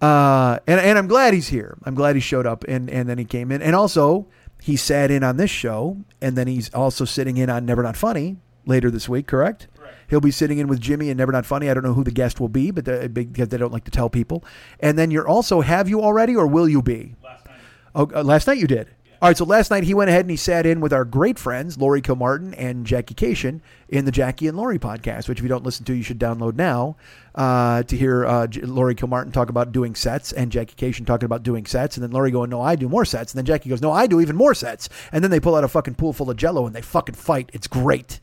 Uh, 0.00 0.58
and 0.66 0.80
and 0.80 0.98
I'm 0.98 1.06
glad 1.06 1.34
he's 1.34 1.48
here. 1.48 1.78
I'm 1.84 1.94
glad 1.94 2.16
he 2.16 2.20
showed 2.20 2.46
up, 2.46 2.64
and 2.66 2.90
and 2.90 3.08
then 3.08 3.16
he 3.16 3.24
came 3.24 3.52
in, 3.52 3.62
and 3.62 3.76
also 3.76 4.26
he 4.60 4.76
sat 4.76 5.10
in 5.10 5.22
on 5.22 5.36
this 5.36 5.50
show, 5.50 5.98
and 6.20 6.36
then 6.36 6.48
he's 6.48 6.68
also 6.74 7.04
sitting 7.04 7.36
in 7.36 7.48
on 7.48 7.64
Never 7.64 7.82
Not 7.82 7.96
Funny 7.96 8.38
later 8.66 8.90
this 8.90 9.08
week. 9.08 9.28
Correct? 9.28 9.68
Correct. 9.76 9.96
He'll 10.08 10.20
be 10.20 10.32
sitting 10.32 10.58
in 10.58 10.66
with 10.66 10.80
Jimmy 10.80 11.10
and 11.10 11.18
Never 11.18 11.30
Not 11.30 11.46
Funny. 11.46 11.70
I 11.70 11.74
don't 11.74 11.84
know 11.84 11.94
who 11.94 12.04
the 12.04 12.10
guest 12.10 12.40
will 12.40 12.48
be, 12.48 12.72
but 12.72 12.84
the, 12.84 13.08
because 13.08 13.48
they 13.48 13.56
don't 13.56 13.72
like 13.72 13.84
to 13.84 13.90
tell 13.92 14.10
people. 14.10 14.44
And 14.80 14.98
then 14.98 15.12
you're 15.12 15.28
also 15.28 15.60
have 15.60 15.88
you 15.88 16.02
already, 16.02 16.34
or 16.34 16.48
will 16.48 16.68
you 16.68 16.82
be? 16.82 17.14
Last 17.22 17.46
night. 17.46 17.54
Oh, 17.94 18.10
uh, 18.14 18.24
last 18.24 18.48
night 18.48 18.58
you 18.58 18.66
did. 18.66 18.88
All 19.22 19.28
right, 19.28 19.36
so 19.36 19.44
last 19.44 19.70
night 19.70 19.84
he 19.84 19.92
went 19.92 20.08
ahead 20.08 20.22
and 20.22 20.30
he 20.30 20.36
sat 20.38 20.64
in 20.64 20.80
with 20.80 20.94
our 20.94 21.04
great 21.04 21.38
friends 21.38 21.76
Lori 21.76 22.00
Kilmartin 22.00 22.54
and 22.56 22.86
Jackie 22.86 23.14
Kashian 23.14 23.60
in 23.86 24.06
the 24.06 24.10
Jackie 24.10 24.48
and 24.48 24.56
Lori 24.56 24.78
podcast, 24.78 25.28
which 25.28 25.38
if 25.38 25.42
you 25.42 25.48
don't 25.48 25.62
listen 25.62 25.84
to, 25.84 25.92
you 25.92 26.02
should 26.02 26.18
download 26.18 26.54
now 26.54 26.96
uh, 27.34 27.82
to 27.82 27.98
hear 27.98 28.24
uh, 28.24 28.46
J- 28.46 28.62
Lori 28.62 28.94
Kilmartin 28.94 29.30
talk 29.30 29.50
about 29.50 29.72
doing 29.72 29.94
sets 29.94 30.32
and 30.32 30.50
Jackie 30.50 30.74
Kashian 30.74 31.04
talking 31.04 31.26
about 31.26 31.42
doing 31.42 31.66
sets, 31.66 31.98
and 31.98 32.02
then 32.02 32.12
Lori 32.12 32.30
going, 32.30 32.48
"No, 32.48 32.62
I 32.62 32.76
do 32.76 32.88
more 32.88 33.04
sets," 33.04 33.34
and 33.34 33.38
then 33.38 33.44
Jackie 33.44 33.68
goes, 33.68 33.82
"No, 33.82 33.92
I 33.92 34.06
do 34.06 34.22
even 34.22 34.36
more 34.36 34.54
sets," 34.54 34.88
and 35.12 35.22
then 35.22 35.30
they 35.30 35.38
pull 35.38 35.54
out 35.54 35.64
a 35.64 35.68
fucking 35.68 35.96
pool 35.96 36.14
full 36.14 36.30
of 36.30 36.38
Jello 36.38 36.66
and 36.66 36.74
they 36.74 36.80
fucking 36.80 37.14
fight. 37.14 37.50
It's 37.52 37.66
great. 37.66 38.20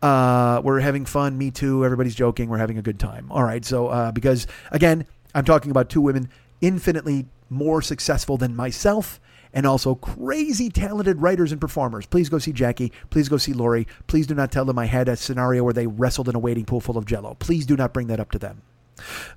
Uh, 0.00 0.62
we're 0.64 0.80
having 0.80 1.04
fun. 1.04 1.36
Me 1.36 1.50
too. 1.50 1.84
Everybody's 1.84 2.14
joking. 2.14 2.48
We're 2.48 2.56
having 2.56 2.78
a 2.78 2.82
good 2.82 2.98
time. 2.98 3.30
All 3.30 3.44
right. 3.44 3.62
So, 3.62 3.88
uh, 3.88 4.10
because 4.10 4.46
again, 4.70 5.04
I'm 5.34 5.44
talking 5.44 5.70
about 5.70 5.90
two 5.90 6.00
women 6.00 6.30
infinitely 6.62 7.26
more 7.50 7.82
successful 7.82 8.38
than 8.38 8.56
myself 8.56 9.20
and 9.54 9.64
also 9.66 9.94
crazy 9.94 10.68
talented 10.68 11.22
writers 11.22 11.52
and 11.52 11.60
performers. 11.60 12.04
Please 12.04 12.28
go 12.28 12.38
see 12.38 12.52
Jackie. 12.52 12.92
Please 13.08 13.28
go 13.30 13.38
see 13.38 13.54
Lori. 13.54 13.86
Please 14.08 14.26
do 14.26 14.34
not 14.34 14.52
tell 14.52 14.66
them 14.66 14.78
I 14.78 14.86
had 14.86 15.08
a 15.08 15.16
scenario 15.16 15.64
where 15.64 15.72
they 15.72 15.86
wrestled 15.86 16.28
in 16.28 16.34
a 16.34 16.38
waiting 16.38 16.66
pool 16.66 16.80
full 16.80 16.98
of 16.98 17.06
jello. 17.06 17.36
Please 17.38 17.64
do 17.64 17.76
not 17.76 17.94
bring 17.94 18.08
that 18.08 18.20
up 18.20 18.30
to 18.32 18.38
them. 18.38 18.60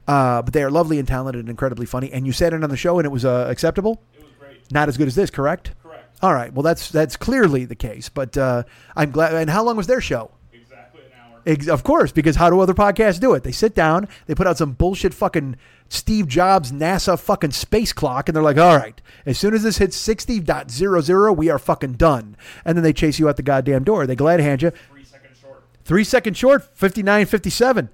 Uh, 0.08 0.42
but 0.42 0.54
they 0.54 0.64
are 0.64 0.72
lovely 0.72 1.00
and 1.00 1.08
talented 1.08 1.40
and 1.40 1.50
incredibly 1.50 1.86
funny. 1.86 2.12
And 2.12 2.26
you 2.26 2.34
sat 2.34 2.54
in 2.54 2.64
on 2.64 2.70
the 2.70 2.78
show 2.78 3.00
and 3.00 3.06
it 3.06 3.10
was 3.10 3.26
uh, 3.26 3.48
acceptable? 3.50 4.02
It 4.14 4.24
was 4.24 4.34
great. 4.40 4.72
Not 4.72 4.90
as 4.90 4.98
good 4.98 5.08
as 5.08 5.16
this, 5.16 5.30
correct? 5.30 5.72
Correct. 5.84 6.18
All 6.22 6.34
right. 6.34 6.52
Well, 6.52 6.64
that's 6.64 6.90
that's 6.90 7.16
clearly 7.16 7.66
the 7.66 7.76
case. 7.76 8.10
But 8.10 8.38
uh, 8.38 8.64
I'm 8.96 9.12
glad. 9.12 9.34
And 9.36 9.50
how 9.50 9.64
long 9.64 9.78
was 9.78 9.88
their 9.88 10.02
show? 10.02 10.32
Exactly 10.52 11.02
an 11.02 11.12
hour. 11.20 11.32
Ex- 11.32 11.36
Of 11.48 11.84
course, 11.84 12.12
because 12.12 12.36
how 12.36 12.50
do 12.50 12.60
other 12.60 12.74
podcasts 12.74 13.22
do 13.22 13.34
it? 13.34 13.44
They 13.44 13.54
sit 13.54 13.74
down, 13.74 14.10
they 14.26 14.36
put 14.36 14.48
out 14.48 14.58
some 14.58 14.74
bullshit 14.74 15.14
fucking 15.14 15.56
Steve 15.88 16.28
Jobs 16.28 16.74
NASA 16.74 17.18
fucking 17.18 17.52
space 17.52 17.94
clock, 17.94 18.28
and 18.28 18.36
they're 18.36 18.44
like, 18.44 18.58
all 18.58 18.76
right, 18.76 19.02
as 19.26 19.40
soon 19.40 19.54
as 19.54 19.64
this 19.64 19.78
hits 19.78 19.98
60.00, 19.98 21.38
we 21.38 21.50
are 21.50 21.58
fucking 21.58 21.94
done. 21.94 22.36
And 22.66 22.78
then 22.78 22.84
they 22.84 22.92
chase 22.92 23.18
you 23.18 23.30
out 23.30 23.38
the 23.38 23.44
goddamn 23.44 23.86
door. 23.86 24.06
They 24.06 24.16
glad 24.16 24.42
hand 24.42 24.62
you 24.62 24.72
Three 24.92 25.06
seconds 25.06 25.40
short. 25.40 25.64
three 25.86 26.04
seconds 26.04 26.38
short, 26.38 26.78
59, 26.78 27.26
57. 27.26 27.90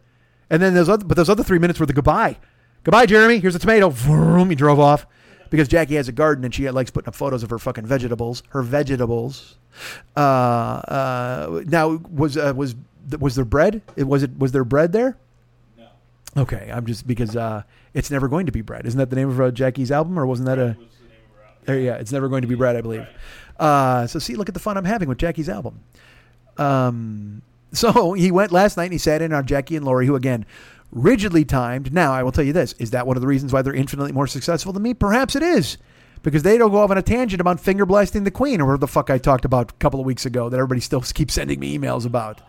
And 0.49 0.61
then 0.61 0.73
those 0.73 0.89
other, 0.89 1.05
but 1.05 1.15
those 1.15 1.29
other 1.29 1.43
three 1.43 1.59
minutes 1.59 1.79
were 1.79 1.85
the 1.85 1.93
goodbye. 1.93 2.37
Goodbye, 2.83 3.05
Jeremy. 3.05 3.39
Here's 3.39 3.55
a 3.55 3.59
tomato. 3.59 3.89
Vroom, 3.89 4.49
he 4.49 4.55
drove 4.55 4.79
off 4.79 5.05
because 5.49 5.67
Jackie 5.67 5.95
has 5.95 6.07
a 6.07 6.11
garden 6.11 6.43
and 6.43 6.53
she 6.53 6.69
likes 6.71 6.89
putting 6.89 7.07
up 7.07 7.15
photos 7.15 7.43
of 7.43 7.49
her 7.51 7.59
fucking 7.59 7.85
vegetables. 7.85 8.41
Her 8.49 8.63
vegetables. 8.63 9.57
Uh, 10.17 10.19
uh, 10.19 11.63
now 11.65 12.01
was 12.11 12.35
uh, 12.37 12.53
was 12.55 12.75
was 13.19 13.35
there 13.35 13.45
bread? 13.45 13.81
It 13.95 14.03
was 14.03 14.23
it 14.23 14.37
was 14.37 14.51
there 14.51 14.63
bread 14.63 14.91
there? 14.93 15.17
No. 15.77 15.87
Okay, 16.37 16.71
I'm 16.73 16.85
just 16.85 17.07
because 17.07 17.35
uh, 17.35 17.63
it's 17.93 18.09
never 18.11 18.27
going 18.27 18.45
to 18.45 18.51
be 18.51 18.61
bread. 18.61 18.85
Isn't 18.85 18.97
that 18.97 19.09
the 19.09 19.15
name 19.15 19.29
of 19.29 19.39
uh, 19.39 19.51
Jackie's 19.51 19.91
album, 19.91 20.17
or 20.17 20.25
wasn't 20.25 20.47
that 20.47 20.59
a? 20.59 20.65
was 20.65 20.75
the 20.75 21.07
name 21.07 21.19
of 21.65 21.69
our 21.69 21.75
Uh, 21.75 21.77
yeah, 21.77 21.95
it's 21.95 22.11
never 22.11 22.27
going 22.29 22.41
to 22.41 22.47
be 22.47 22.55
bread, 22.55 22.75
I 22.75 22.81
believe. 22.81 23.07
Uh, 23.59 24.07
so 24.07 24.19
see, 24.19 24.35
look 24.35 24.49
at 24.49 24.53
the 24.53 24.59
fun 24.59 24.77
I'm 24.77 24.85
having 24.85 25.09
with 25.09 25.17
Jackie's 25.17 25.49
album. 25.49 25.81
Um, 26.57 27.41
so 27.71 28.13
he 28.13 28.31
went 28.31 28.51
last 28.51 28.77
night 28.77 28.85
and 28.85 28.93
he 28.93 28.99
sat 28.99 29.21
in 29.21 29.33
on 29.33 29.45
Jackie 29.45 29.75
and 29.75 29.85
Lori, 29.85 30.05
who 30.05 30.15
again, 30.15 30.45
rigidly 30.91 31.45
timed. 31.45 31.93
Now 31.93 32.13
I 32.13 32.23
will 32.23 32.31
tell 32.31 32.43
you 32.43 32.53
this: 32.53 32.73
is 32.73 32.91
that 32.91 33.05
one 33.07 33.17
of 33.17 33.21
the 33.21 33.27
reasons 33.27 33.53
why 33.53 33.61
they're 33.61 33.73
infinitely 33.73 34.11
more 34.11 34.27
successful 34.27 34.73
than 34.73 34.83
me? 34.83 34.93
Perhaps 34.93 35.35
it 35.35 35.43
is. 35.43 35.77
Because 36.23 36.41
they 36.41 36.57
don't 36.57 36.71
go 36.71 36.77
off 36.77 36.89
on 36.89 36.97
a 36.97 37.01
tangent 37.01 37.39
about 37.39 37.59
finger 37.59 37.85
blasting 37.85 38.23
the 38.23 38.31
queen, 38.31 38.59
or 38.59 38.65
whatever 38.65 38.79
the 38.79 38.87
fuck 38.87 39.09
I 39.09 39.17
talked 39.17 39.45
about 39.45 39.71
a 39.71 39.73
couple 39.75 39.99
of 39.99 40.05
weeks 40.05 40.25
ago 40.25 40.49
that 40.49 40.57
everybody 40.57 40.81
still 40.81 41.01
keeps 41.13 41.33
sending 41.33 41.59
me 41.59 41.77
emails 41.77 42.05
about. 42.05 42.41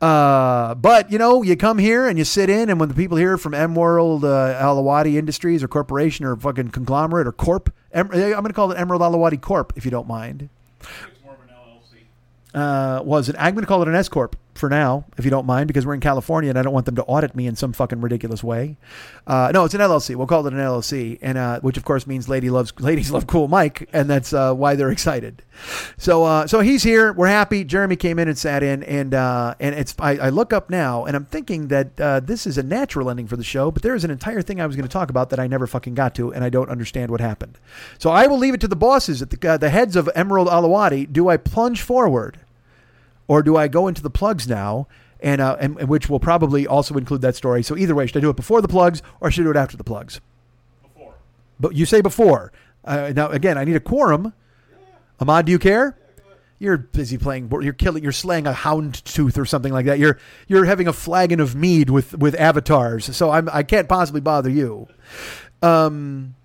Uh, 0.00 0.74
but 0.74 1.10
you 1.10 1.18
know, 1.18 1.42
you 1.42 1.56
come 1.56 1.78
here 1.78 2.06
and 2.06 2.18
you 2.18 2.24
sit 2.24 2.50
in, 2.50 2.68
and 2.68 2.78
when 2.78 2.88
the 2.88 2.94
people 2.94 3.16
here 3.16 3.38
from 3.38 3.54
M 3.54 3.74
World 3.74 4.24
uh, 4.24 4.60
Alawadi 4.60 5.14
Industries 5.16 5.62
or 5.62 5.68
Corporation 5.68 6.26
or 6.26 6.36
fucking 6.36 6.70
conglomerate 6.70 7.26
or 7.26 7.32
Corp, 7.32 7.72
em- 7.92 8.10
I'm 8.12 8.30
going 8.30 8.44
to 8.44 8.52
call 8.52 8.72
it 8.72 8.78
Emerald 8.78 9.00
Alawadi 9.02 9.40
Corp 9.40 9.72
if 9.76 9.84
you 9.84 9.90
don't 9.90 10.08
mind. 10.08 10.48
It's 10.80 11.22
more 11.24 11.34
of 11.34 11.40
an 11.40 11.48
LLC. 11.54 13.00
Uh, 13.00 13.02
was 13.02 13.28
it? 13.28 13.36
I'm 13.38 13.54
going 13.54 13.62
to 13.64 13.68
call 13.68 13.80
it 13.82 13.88
an 13.88 13.94
S 13.94 14.08
corp 14.08 14.36
for 14.54 14.68
now, 14.68 15.04
if 15.18 15.24
you 15.24 15.30
don't 15.30 15.46
mind, 15.46 15.66
because 15.66 15.84
we're 15.84 15.94
in 15.94 16.00
California 16.00 16.50
and 16.50 16.58
I 16.58 16.62
don't 16.62 16.72
want 16.72 16.86
them 16.86 16.96
to 16.96 17.04
audit 17.04 17.34
me 17.34 17.46
in 17.46 17.56
some 17.56 17.72
fucking 17.72 18.00
ridiculous 18.00 18.44
way. 18.44 18.76
Uh, 19.26 19.50
no, 19.52 19.64
it's 19.64 19.74
an 19.74 19.80
LLC. 19.80 20.14
We'll 20.14 20.26
call 20.26 20.46
it 20.46 20.52
an 20.52 20.58
LLC, 20.58 21.18
and 21.22 21.36
uh, 21.38 21.60
which 21.60 21.76
of 21.76 21.84
course 21.84 22.06
means 22.06 22.28
lady 22.28 22.50
loves 22.50 22.72
ladies 22.80 23.10
love 23.10 23.26
cool 23.26 23.48
Mike, 23.48 23.88
and 23.92 24.08
that's 24.08 24.32
uh, 24.32 24.54
why 24.54 24.74
they're 24.74 24.90
excited. 24.90 25.42
So, 25.96 26.24
uh, 26.24 26.46
so 26.46 26.60
he's 26.60 26.82
here. 26.82 27.12
We're 27.12 27.28
happy. 27.28 27.64
Jeremy 27.64 27.96
came 27.96 28.18
in 28.18 28.28
and 28.28 28.36
sat 28.36 28.62
in, 28.62 28.82
and 28.84 29.14
uh, 29.14 29.54
and 29.60 29.74
it's. 29.74 29.94
I, 29.98 30.16
I 30.16 30.28
look 30.28 30.52
up 30.52 30.70
now, 30.70 31.04
and 31.04 31.16
I'm 31.16 31.24
thinking 31.24 31.68
that 31.68 32.00
uh, 32.00 32.20
this 32.20 32.46
is 32.46 32.58
a 32.58 32.62
natural 32.62 33.10
ending 33.10 33.26
for 33.26 33.36
the 33.36 33.44
show, 33.44 33.70
but 33.70 33.82
there 33.82 33.94
is 33.94 34.04
an 34.04 34.10
entire 34.10 34.42
thing 34.42 34.60
I 34.60 34.66
was 34.66 34.76
going 34.76 34.86
to 34.86 34.92
talk 34.92 35.10
about 35.10 35.30
that 35.30 35.40
I 35.40 35.46
never 35.46 35.66
fucking 35.66 35.94
got 35.94 36.14
to, 36.16 36.32
and 36.32 36.44
I 36.44 36.48
don't 36.48 36.70
understand 36.70 37.10
what 37.10 37.20
happened. 37.20 37.58
So 37.98 38.10
I 38.10 38.26
will 38.26 38.38
leave 38.38 38.54
it 38.54 38.60
to 38.60 38.68
the 38.68 38.76
bosses 38.76 39.22
at 39.22 39.30
the 39.30 39.58
the 39.58 39.70
heads 39.70 39.96
of 39.96 40.10
Emerald 40.14 40.48
Alawadi. 40.48 41.10
Do 41.12 41.28
I 41.28 41.36
plunge 41.36 41.82
forward? 41.82 42.38
Or 43.28 43.42
do 43.42 43.56
I 43.56 43.68
go 43.68 43.88
into 43.88 44.02
the 44.02 44.10
plugs 44.10 44.48
now? 44.48 44.86
And, 45.20 45.40
uh, 45.40 45.56
and, 45.58 45.78
and 45.78 45.88
which 45.88 46.10
will 46.10 46.20
probably 46.20 46.66
also 46.66 46.96
include 46.96 47.22
that 47.22 47.34
story. 47.34 47.62
So 47.62 47.76
either 47.76 47.94
way, 47.94 48.06
should 48.06 48.18
I 48.18 48.20
do 48.20 48.30
it 48.30 48.36
before 48.36 48.60
the 48.60 48.68
plugs 48.68 49.00
or 49.20 49.30
should 49.30 49.42
I 49.42 49.44
do 49.44 49.50
it 49.52 49.56
after 49.56 49.76
the 49.76 49.84
plugs? 49.84 50.20
Before. 50.82 51.14
But 51.58 51.74
you 51.74 51.86
say 51.86 52.02
before. 52.02 52.52
Uh, 52.84 53.12
now 53.16 53.28
again, 53.28 53.56
I 53.56 53.64
need 53.64 53.76
a 53.76 53.80
quorum. 53.80 54.34
Ahmad, 55.18 55.46
do 55.46 55.52
you 55.52 55.58
care? 55.58 55.96
You're 56.58 56.76
busy 56.78 57.18
playing. 57.18 57.50
You're 57.62 57.72
killing. 57.72 58.02
You're 58.02 58.12
slaying 58.12 58.46
a 58.46 58.52
hound 58.52 59.04
tooth 59.04 59.36
or 59.36 59.44
something 59.44 59.72
like 59.72 59.86
that. 59.86 59.98
You're 59.98 60.18
you're 60.46 60.64
having 60.64 60.86
a 60.86 60.92
flagon 60.92 61.40
of 61.40 61.54
mead 61.54 61.90
with 61.90 62.16
with 62.16 62.34
avatars. 62.36 63.14
So 63.16 63.30
I'm 63.30 63.48
I 63.52 63.62
can't 63.62 63.88
possibly 63.88 64.20
bother 64.20 64.50
you. 64.50 64.86
Um, 65.62 66.36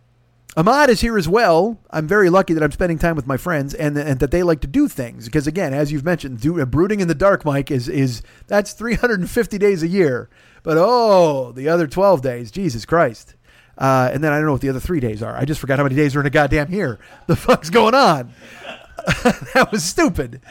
Ahmad 0.57 0.89
is 0.89 1.01
here 1.01 1.17
as 1.17 1.29
well. 1.29 1.79
I'm 1.91 2.07
very 2.07 2.29
lucky 2.29 2.53
that 2.53 2.63
I'm 2.63 2.71
spending 2.71 2.97
time 2.97 3.15
with 3.15 3.27
my 3.27 3.37
friends 3.37 3.73
and, 3.73 3.97
and 3.97 4.19
that 4.19 4.31
they 4.31 4.41
like 4.41 4.61
to 4.61 4.67
do 4.67 4.87
things 4.87 5.25
because 5.25 5.45
again, 5.45 5.73
as 5.73 5.91
you've 5.91 6.03
mentioned, 6.03 6.41
do, 6.41 6.65
brooding 6.65 7.01
in 7.01 7.07
the 7.07 7.15
dark, 7.15 7.45
Mike 7.45 7.69
is 7.69 7.87
is 7.87 8.23
that's 8.47 8.73
350 8.73 9.57
days 9.57 9.83
a 9.83 9.87
year. 9.87 10.29
But 10.63 10.77
oh, 10.77 11.51
the 11.51 11.69
other 11.69 11.87
12 11.87 12.21
days, 12.21 12.51
Jesus 12.51 12.85
Christ. 12.85 13.35
Uh, 13.77 14.09
and 14.11 14.23
then 14.23 14.33
I 14.33 14.37
don't 14.37 14.45
know 14.45 14.51
what 14.51 14.61
the 14.61 14.69
other 14.69 14.79
three 14.79 14.99
days 14.99 15.23
are. 15.23 15.35
I 15.37 15.45
just 15.45 15.61
forgot 15.61 15.77
how 15.77 15.83
many 15.83 15.95
days 15.95 16.15
are 16.15 16.19
in 16.19 16.25
a 16.25 16.31
goddamn 16.31 16.71
year. 16.71 16.99
The 17.27 17.35
fuck's 17.35 17.69
going 17.69 17.95
on? 17.95 18.33
that 19.53 19.69
was 19.71 19.83
stupid. 19.83 20.41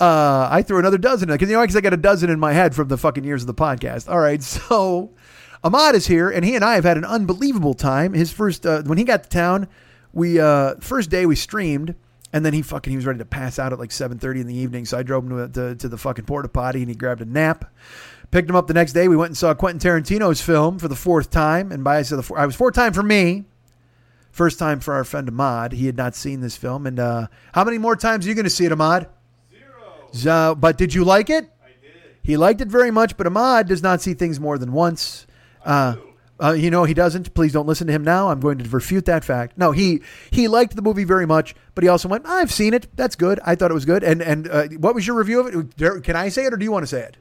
Uh, 0.00 0.48
I 0.50 0.62
threw 0.62 0.78
another 0.78 0.98
dozen 0.98 1.28
because 1.28 1.48
you 1.48 1.54
know 1.54 1.62
because 1.62 1.76
I 1.76 1.80
got 1.80 1.92
a 1.92 1.98
dozen 1.98 2.30
in 2.30 2.40
my 2.40 2.52
head 2.52 2.74
from 2.74 2.88
the 2.88 2.98
fucking 2.98 3.24
years 3.24 3.42
of 3.42 3.46
the 3.46 3.54
podcast. 3.54 4.08
All 4.08 4.18
right, 4.18 4.42
so 4.42 5.12
Ahmad 5.64 5.94
is 5.94 6.06
here, 6.06 6.28
and 6.28 6.44
he 6.44 6.54
and 6.54 6.64
I 6.64 6.74
have 6.74 6.84
had 6.84 6.98
an 6.98 7.06
unbelievable 7.06 7.72
time. 7.74 8.12
His 8.12 8.30
first 8.30 8.66
uh, 8.66 8.82
when 8.82 8.98
he 8.98 9.04
got 9.04 9.24
to 9.24 9.28
town, 9.30 9.66
we 10.12 10.38
uh, 10.38 10.74
first 10.78 11.08
day 11.10 11.24
we 11.24 11.34
streamed, 11.34 11.96
And 12.34 12.44
then 12.44 12.52
he 12.52 12.62
fucking 12.62 12.90
he 12.90 12.96
was 12.96 13.06
ready 13.06 13.20
to 13.20 13.24
pass 13.24 13.60
out 13.60 13.72
at 13.72 13.78
like 13.78 13.92
seven 13.92 14.18
thirty 14.18 14.40
in 14.40 14.48
the 14.48 14.56
evening. 14.56 14.86
So 14.86 14.98
I 14.98 15.04
drove 15.04 15.22
him 15.22 15.30
to, 15.30 15.48
to, 15.48 15.76
to 15.76 15.88
the 15.88 15.96
fucking 15.96 16.24
porta 16.24 16.48
potty 16.48 16.80
and 16.80 16.88
he 16.88 16.96
grabbed 16.96 17.20
a 17.20 17.24
nap. 17.24 17.72
Picked 18.32 18.50
him 18.50 18.56
up 18.56 18.66
the 18.66 18.74
next 18.74 18.92
day. 18.92 19.06
We 19.06 19.16
went 19.16 19.30
and 19.30 19.36
saw 19.36 19.54
Quentin 19.54 19.78
Tarantino's 19.78 20.42
film 20.42 20.80
for 20.80 20.88
the 20.88 20.96
fourth 20.96 21.30
time. 21.30 21.70
And 21.70 21.84
by 21.84 21.98
I 21.98 22.02
the 22.02 22.24
four, 22.24 22.36
I 22.36 22.44
was 22.44 22.56
fourth 22.56 22.74
time 22.74 22.92
for 22.92 23.04
me. 23.04 23.44
First 24.32 24.58
time 24.58 24.80
for 24.80 24.94
our 24.94 25.04
friend 25.04 25.28
Ahmad. 25.28 25.74
He 25.74 25.86
had 25.86 25.96
not 25.96 26.16
seen 26.16 26.40
this 26.40 26.56
film. 26.56 26.88
And 26.88 26.98
uh, 26.98 27.28
how 27.52 27.62
many 27.62 27.78
more 27.78 27.94
times 27.94 28.26
are 28.26 28.28
you 28.28 28.34
going 28.34 28.42
to 28.42 28.50
see 28.50 28.64
it, 28.64 28.72
Ahmad? 28.72 29.06
Zero. 30.12 30.56
But 30.56 30.76
did 30.76 30.92
you 30.92 31.04
like 31.04 31.30
it? 31.30 31.48
I 31.62 31.68
did. 31.80 31.92
He 32.20 32.36
liked 32.36 32.60
it 32.60 32.66
very 32.66 32.90
much, 32.90 33.16
but 33.16 33.28
Ahmad 33.28 33.68
does 33.68 33.80
not 33.80 34.00
see 34.00 34.14
things 34.14 34.40
more 34.40 34.58
than 34.58 34.72
once. 34.72 35.28
Uh, 35.64 35.96
uh, 36.42 36.52
you 36.52 36.70
know 36.70 36.84
he 36.84 36.94
doesn't. 36.94 37.32
Please 37.34 37.52
don't 37.52 37.66
listen 37.66 37.86
to 37.86 37.92
him 37.92 38.02
now. 38.02 38.28
I'm 38.28 38.40
going 38.40 38.58
to 38.58 38.68
refute 38.68 39.04
that 39.06 39.24
fact. 39.24 39.56
No, 39.56 39.70
he 39.70 40.02
he 40.30 40.48
liked 40.48 40.74
the 40.74 40.82
movie 40.82 41.04
very 41.04 41.26
much, 41.26 41.54
but 41.74 41.84
he 41.84 41.88
also 41.88 42.08
went, 42.08 42.26
"I've 42.26 42.52
seen 42.52 42.74
it. 42.74 42.88
That's 42.96 43.14
good. 43.14 43.38
I 43.44 43.54
thought 43.54 43.70
it 43.70 43.74
was 43.74 43.84
good." 43.84 44.02
And 44.02 44.20
and 44.20 44.48
uh, 44.48 44.64
what 44.78 44.94
was 44.94 45.06
your 45.06 45.16
review 45.16 45.40
of 45.40 45.70
it? 45.78 46.04
Can 46.04 46.16
I 46.16 46.28
say 46.28 46.44
it, 46.44 46.52
or 46.52 46.56
do 46.56 46.64
you 46.64 46.72
want 46.72 46.82
to 46.82 46.88
say 46.88 47.02
it? 47.02 47.16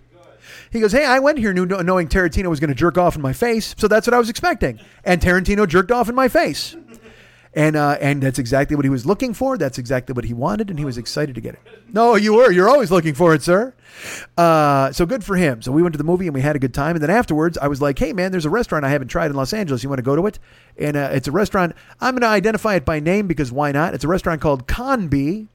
He 0.71 0.79
goes, 0.79 0.91
"Hey, 0.91 1.05
I 1.05 1.19
went 1.19 1.37
here 1.37 1.53
knowing 1.53 2.07
Tarantino 2.07 2.47
was 2.47 2.59
going 2.59 2.69
to 2.69 2.75
jerk 2.75 2.97
off 2.97 3.15
in 3.15 3.21
my 3.21 3.33
face, 3.33 3.75
so 3.77 3.87
that's 3.87 4.07
what 4.07 4.15
I 4.15 4.17
was 4.17 4.29
expecting." 4.29 4.79
And 5.05 5.21
Tarantino 5.21 5.67
jerked 5.67 5.91
off 5.91 6.09
in 6.09 6.15
my 6.15 6.27
face, 6.27 6.75
and 7.55 7.75
uh, 7.75 7.97
and 8.01 8.21
that's 8.21 8.39
exactly 8.39 8.75
what 8.75 8.85
he 8.85 8.89
was 8.89 9.05
looking 9.05 9.34
for. 9.34 9.57
That's 9.57 9.77
exactly 9.77 10.13
what 10.13 10.25
he 10.25 10.34
wanted, 10.34 10.69
and 10.69 10.80
he 10.80 10.85
was 10.85 10.97
excited 10.97 11.35
to 11.35 11.41
get 11.41 11.53
it. 11.53 11.61
No, 11.91 12.15
you 12.15 12.34
were. 12.34 12.51
You're 12.51 12.69
always 12.69 12.89
looking 12.91 13.13
for 13.13 13.34
it, 13.35 13.43
sir. 13.43 13.73
Uh, 14.38 14.91
so 14.91 15.05
good 15.05 15.23
for 15.23 15.35
him. 15.35 15.61
So 15.61 15.71
we 15.71 15.84
went 15.84 15.93
to 15.93 15.97
the 15.97 16.03
movie 16.03 16.25
and 16.25 16.34
we 16.34 16.41
had 16.41 16.55
a 16.55 16.59
good 16.59 16.73
time. 16.73 16.95
And 16.95 17.03
then 17.03 17.11
afterwards, 17.11 17.57
I 17.57 17.67
was 17.67 17.81
like, 17.81 17.99
"Hey, 17.99 18.11
man, 18.13 18.31
there's 18.31 18.45
a 18.45 18.49
restaurant 18.49 18.85
I 18.85 18.89
haven't 18.89 19.09
tried 19.09 19.27
in 19.27 19.35
Los 19.35 19.53
Angeles. 19.53 19.84
You 19.84 19.89
want 19.89 19.99
to 19.99 20.03
go 20.03 20.15
to 20.15 20.25
it?" 20.25 20.39
And 20.77 20.97
uh, 20.97 21.09
it's 21.13 21.27
a 21.27 21.31
restaurant. 21.31 21.75
I'm 22.01 22.15
going 22.15 22.21
to 22.21 22.27
identify 22.27 22.75
it 22.75 22.85
by 22.85 22.99
name 22.99 23.27
because 23.27 23.51
why 23.51 23.71
not? 23.71 23.93
It's 23.93 24.03
a 24.03 24.07
restaurant 24.07 24.41
called 24.41 24.67
Konbi, 24.67 25.47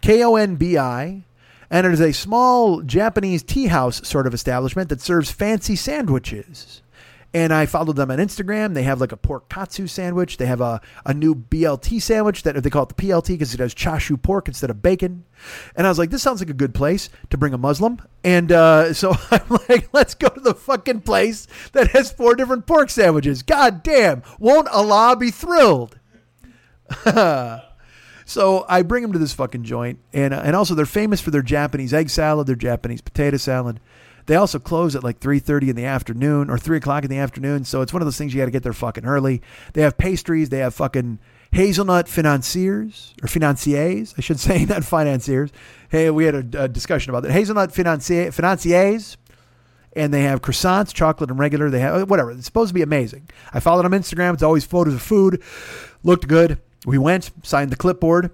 K 0.00 0.24
O 0.24 0.34
N 0.34 0.56
B 0.56 0.76
I, 0.76 1.22
and 1.70 1.86
it 1.86 1.92
is 1.92 2.00
a 2.00 2.12
small 2.12 2.82
Japanese 2.82 3.44
tea 3.44 3.68
house 3.68 4.06
sort 4.06 4.26
of 4.26 4.34
establishment 4.34 4.88
that 4.88 5.00
serves 5.00 5.30
fancy 5.30 5.76
sandwiches. 5.76 6.82
And 7.32 7.52
I 7.52 7.66
followed 7.66 7.94
them 7.94 8.10
on 8.10 8.18
Instagram. 8.18 8.74
They 8.74 8.82
have 8.82 9.00
like 9.00 9.12
a 9.12 9.16
pork 9.16 9.48
katsu 9.48 9.86
sandwich. 9.86 10.36
They 10.36 10.46
have 10.46 10.60
a, 10.60 10.80
a 11.06 11.14
new 11.14 11.34
BLT 11.34 12.02
sandwich 12.02 12.42
that 12.42 12.60
they 12.60 12.70
call 12.70 12.82
it 12.82 12.88
the 12.88 12.94
PLT 12.94 13.28
because 13.28 13.54
it 13.54 13.60
has 13.60 13.72
chashu 13.72 14.20
pork 14.20 14.48
instead 14.48 14.68
of 14.68 14.82
bacon. 14.82 15.24
And 15.76 15.86
I 15.86 15.90
was 15.90 15.98
like, 15.98 16.10
this 16.10 16.22
sounds 16.22 16.40
like 16.40 16.50
a 16.50 16.54
good 16.54 16.74
place 16.74 17.08
to 17.30 17.38
bring 17.38 17.54
a 17.54 17.58
Muslim. 17.58 18.00
And 18.24 18.50
uh, 18.50 18.92
so 18.94 19.14
I'm 19.30 19.58
like, 19.68 19.88
let's 19.92 20.14
go 20.14 20.28
to 20.28 20.40
the 20.40 20.54
fucking 20.54 21.02
place 21.02 21.46
that 21.72 21.88
has 21.92 22.10
four 22.10 22.34
different 22.34 22.66
pork 22.66 22.90
sandwiches. 22.90 23.42
God 23.42 23.84
damn, 23.84 24.24
won't 24.40 24.68
Allah 24.68 25.16
be 25.16 25.30
thrilled? 25.30 25.98
So 28.30 28.64
I 28.68 28.82
bring 28.82 29.02
them 29.02 29.12
to 29.12 29.18
this 29.18 29.32
fucking 29.32 29.64
joint, 29.64 29.98
and 30.12 30.32
uh, 30.32 30.40
and 30.44 30.54
also 30.54 30.76
they're 30.76 30.86
famous 30.86 31.20
for 31.20 31.32
their 31.32 31.42
Japanese 31.42 31.92
egg 31.92 32.10
salad, 32.10 32.46
their 32.46 32.54
Japanese 32.54 33.00
potato 33.00 33.38
salad. 33.38 33.80
They 34.30 34.36
also 34.36 34.60
close 34.60 34.94
at 34.94 35.02
like 35.02 35.18
three 35.18 35.40
thirty 35.40 35.70
in 35.70 35.74
the 35.74 35.86
afternoon 35.86 36.50
or 36.50 36.56
three 36.56 36.76
o'clock 36.76 37.02
in 37.02 37.10
the 37.10 37.18
afternoon. 37.18 37.64
So 37.64 37.82
it's 37.82 37.92
one 37.92 38.00
of 38.00 38.06
those 38.06 38.16
things 38.16 38.32
you 38.32 38.40
got 38.40 38.44
to 38.44 38.52
get 38.52 38.62
there 38.62 38.72
fucking 38.72 39.04
early. 39.04 39.42
They 39.72 39.82
have 39.82 39.98
pastries. 39.98 40.50
They 40.50 40.60
have 40.60 40.72
fucking 40.72 41.18
hazelnut 41.50 42.06
financiers 42.06 43.12
or 43.24 43.26
financiers, 43.26 44.14
I 44.16 44.20
should 44.20 44.38
say, 44.48 44.66
not 44.66 44.84
financiers. 44.84 45.50
Hey, 45.88 46.10
we 46.10 46.26
had 46.26 46.54
a, 46.54 46.62
a 46.62 46.68
discussion 46.68 47.10
about 47.10 47.24
that. 47.24 47.32
Hazelnut 47.32 47.72
financier, 47.72 48.30
financiers 48.30 49.16
and 49.94 50.14
they 50.14 50.22
have 50.22 50.42
croissants, 50.42 50.94
chocolate 50.94 51.30
and 51.30 51.38
regular. 51.40 51.68
They 51.68 51.80
have 51.80 52.08
whatever. 52.08 52.30
It's 52.30 52.46
supposed 52.46 52.68
to 52.68 52.74
be 52.74 52.82
amazing. 52.82 53.28
I 53.52 53.58
followed 53.58 53.84
them 53.84 53.94
on 53.94 54.00
Instagram. 54.00 54.34
It's 54.34 54.44
always 54.44 54.64
photos 54.64 54.94
of 54.94 55.02
food. 55.02 55.42
Looked 56.04 56.28
good. 56.28 56.60
We 56.86 56.98
went, 56.98 57.32
signed 57.42 57.72
the 57.72 57.76
clipboard, 57.76 58.30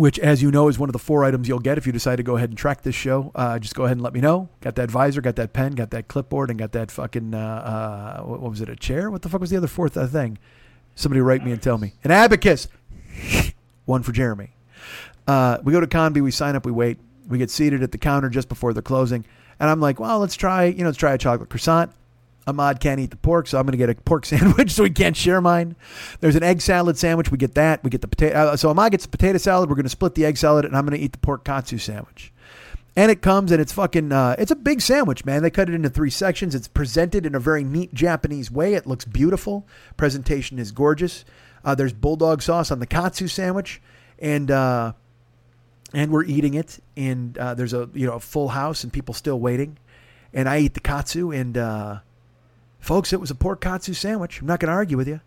which, 0.00 0.18
as 0.18 0.40
you 0.40 0.50
know, 0.50 0.68
is 0.68 0.78
one 0.78 0.88
of 0.88 0.94
the 0.94 0.98
four 0.98 1.24
items 1.24 1.46
you'll 1.46 1.58
get 1.58 1.76
if 1.76 1.86
you 1.86 1.92
decide 1.92 2.16
to 2.16 2.22
go 2.22 2.36
ahead 2.36 2.48
and 2.48 2.56
track 2.56 2.82
this 2.82 2.94
show. 2.94 3.30
Uh, 3.34 3.58
just 3.58 3.74
go 3.74 3.84
ahead 3.84 3.98
and 3.98 4.02
let 4.02 4.14
me 4.14 4.20
know. 4.20 4.48
Got 4.62 4.76
that 4.76 4.90
visor, 4.90 5.20
got 5.20 5.36
that 5.36 5.52
pen, 5.52 5.72
got 5.72 5.90
that 5.90 6.08
clipboard, 6.08 6.48
and 6.48 6.58
got 6.58 6.72
that 6.72 6.90
fucking 6.90 7.34
uh, 7.34 7.38
uh, 7.38 8.22
what, 8.22 8.40
was 8.40 8.62
it? 8.62 8.70
A 8.70 8.76
chair? 8.76 9.10
What 9.10 9.20
the 9.20 9.28
fuck 9.28 9.42
was 9.42 9.50
the 9.50 9.58
other 9.58 9.66
fourth 9.66 9.98
uh, 9.98 10.06
thing? 10.06 10.38
Somebody 10.94 11.20
write 11.20 11.44
me 11.44 11.52
and 11.52 11.60
tell 11.60 11.76
me. 11.76 11.92
An 12.02 12.10
abacus. 12.10 12.66
one 13.84 14.02
for 14.02 14.12
Jeremy. 14.12 14.50
Uh, 15.26 15.58
we 15.62 15.72
go 15.72 15.80
to 15.80 15.86
Konbi, 15.86 16.22
we 16.22 16.30
sign 16.30 16.56
up, 16.56 16.64
we 16.64 16.72
wait. 16.72 16.98
We 17.28 17.36
get 17.36 17.50
seated 17.50 17.82
at 17.82 17.92
the 17.92 17.98
counter 17.98 18.30
just 18.30 18.48
before 18.48 18.72
they're 18.72 18.82
closing. 18.82 19.26
And 19.60 19.68
I'm 19.68 19.80
like, 19.80 20.00
well, 20.00 20.18
let's 20.18 20.34
try, 20.34 20.64
you 20.64 20.78
know, 20.78 20.86
let's 20.86 20.98
try 20.98 21.12
a 21.12 21.18
chocolate 21.18 21.50
croissant. 21.50 21.92
Ahmad 22.50 22.80
can't 22.80 23.00
eat 23.00 23.10
the 23.10 23.16
pork, 23.16 23.46
so 23.46 23.58
I'm 23.58 23.64
going 23.64 23.72
to 23.72 23.78
get 23.78 23.90
a 23.90 23.94
pork 23.94 24.26
sandwich 24.26 24.72
so 24.72 24.84
he 24.84 24.90
can't 24.90 25.16
share 25.16 25.40
mine. 25.40 25.76
There's 26.20 26.36
an 26.36 26.42
egg 26.42 26.60
salad 26.60 26.98
sandwich. 26.98 27.30
We 27.30 27.38
get 27.38 27.54
that. 27.54 27.82
We 27.82 27.90
get 27.90 28.02
the 28.02 28.08
potato. 28.08 28.36
Uh, 28.36 28.56
so 28.56 28.68
Ahmad 28.70 28.92
gets 28.92 29.04
the 29.04 29.10
potato 29.10 29.38
salad. 29.38 29.68
We're 29.68 29.76
going 29.76 29.84
to 29.84 29.90
split 29.90 30.14
the 30.14 30.26
egg 30.26 30.36
salad, 30.36 30.64
and 30.64 30.76
I'm 30.76 30.84
going 30.84 30.98
to 30.98 31.04
eat 31.04 31.12
the 31.12 31.18
pork 31.18 31.44
katsu 31.44 31.78
sandwich. 31.78 32.32
And 32.96 33.10
it 33.10 33.22
comes 33.22 33.52
and 33.52 33.60
it's 33.60 33.72
fucking, 33.72 34.10
uh, 34.10 34.34
it's 34.38 34.50
a 34.50 34.56
big 34.56 34.80
sandwich, 34.80 35.24
man. 35.24 35.42
They 35.42 35.50
cut 35.50 35.68
it 35.68 35.74
into 35.74 35.88
three 35.88 36.10
sections. 36.10 36.54
It's 36.54 36.68
presented 36.68 37.24
in 37.24 37.34
a 37.34 37.40
very 37.40 37.62
neat 37.62 37.94
Japanese 37.94 38.50
way. 38.50 38.74
It 38.74 38.86
looks 38.86 39.04
beautiful. 39.04 39.66
Presentation 39.96 40.58
is 40.58 40.72
gorgeous. 40.72 41.24
Uh, 41.64 41.74
there's 41.74 41.92
bulldog 41.92 42.42
sauce 42.42 42.70
on 42.70 42.80
the 42.80 42.86
katsu 42.86 43.28
sandwich, 43.28 43.80
and 44.18 44.50
uh, 44.50 44.92
and 45.92 46.10
we're 46.10 46.24
eating 46.24 46.54
it. 46.54 46.78
And 46.96 47.36
uh, 47.38 47.54
there's 47.54 47.74
a 47.74 47.88
you 47.94 48.06
know 48.06 48.14
a 48.14 48.20
full 48.20 48.48
house 48.48 48.82
and 48.82 48.92
people 48.92 49.14
still 49.14 49.38
waiting. 49.38 49.78
And 50.32 50.48
I 50.48 50.58
eat 50.60 50.74
the 50.74 50.80
katsu, 50.80 51.32
and 51.32 51.58
uh, 51.58 52.00
folks, 52.80 53.12
it 53.12 53.20
was 53.20 53.30
a 53.30 53.34
pork 53.34 53.60
katsu 53.60 53.92
sandwich. 53.92 54.40
I'm 54.40 54.46
not 54.46 54.60
going 54.60 54.68
to 54.68 54.74
argue 54.74 54.96
with 54.96 55.08
you. 55.08 55.20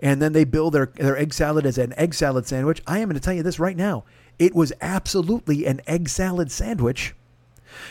And 0.00 0.20
then 0.20 0.32
they 0.32 0.44
bill 0.44 0.70
their 0.70 0.86
their 0.86 1.16
egg 1.16 1.32
salad 1.32 1.64
as 1.64 1.78
an 1.78 1.94
egg 1.96 2.14
salad 2.14 2.46
sandwich. 2.46 2.82
I 2.86 2.98
am 2.98 3.08
going 3.08 3.14
to 3.14 3.20
tell 3.20 3.34
you 3.34 3.44
this 3.44 3.60
right 3.60 3.76
now. 3.76 4.04
It 4.38 4.54
was 4.54 4.72
absolutely 4.80 5.66
an 5.66 5.80
egg 5.86 6.08
salad 6.08 6.50
sandwich. 6.50 7.14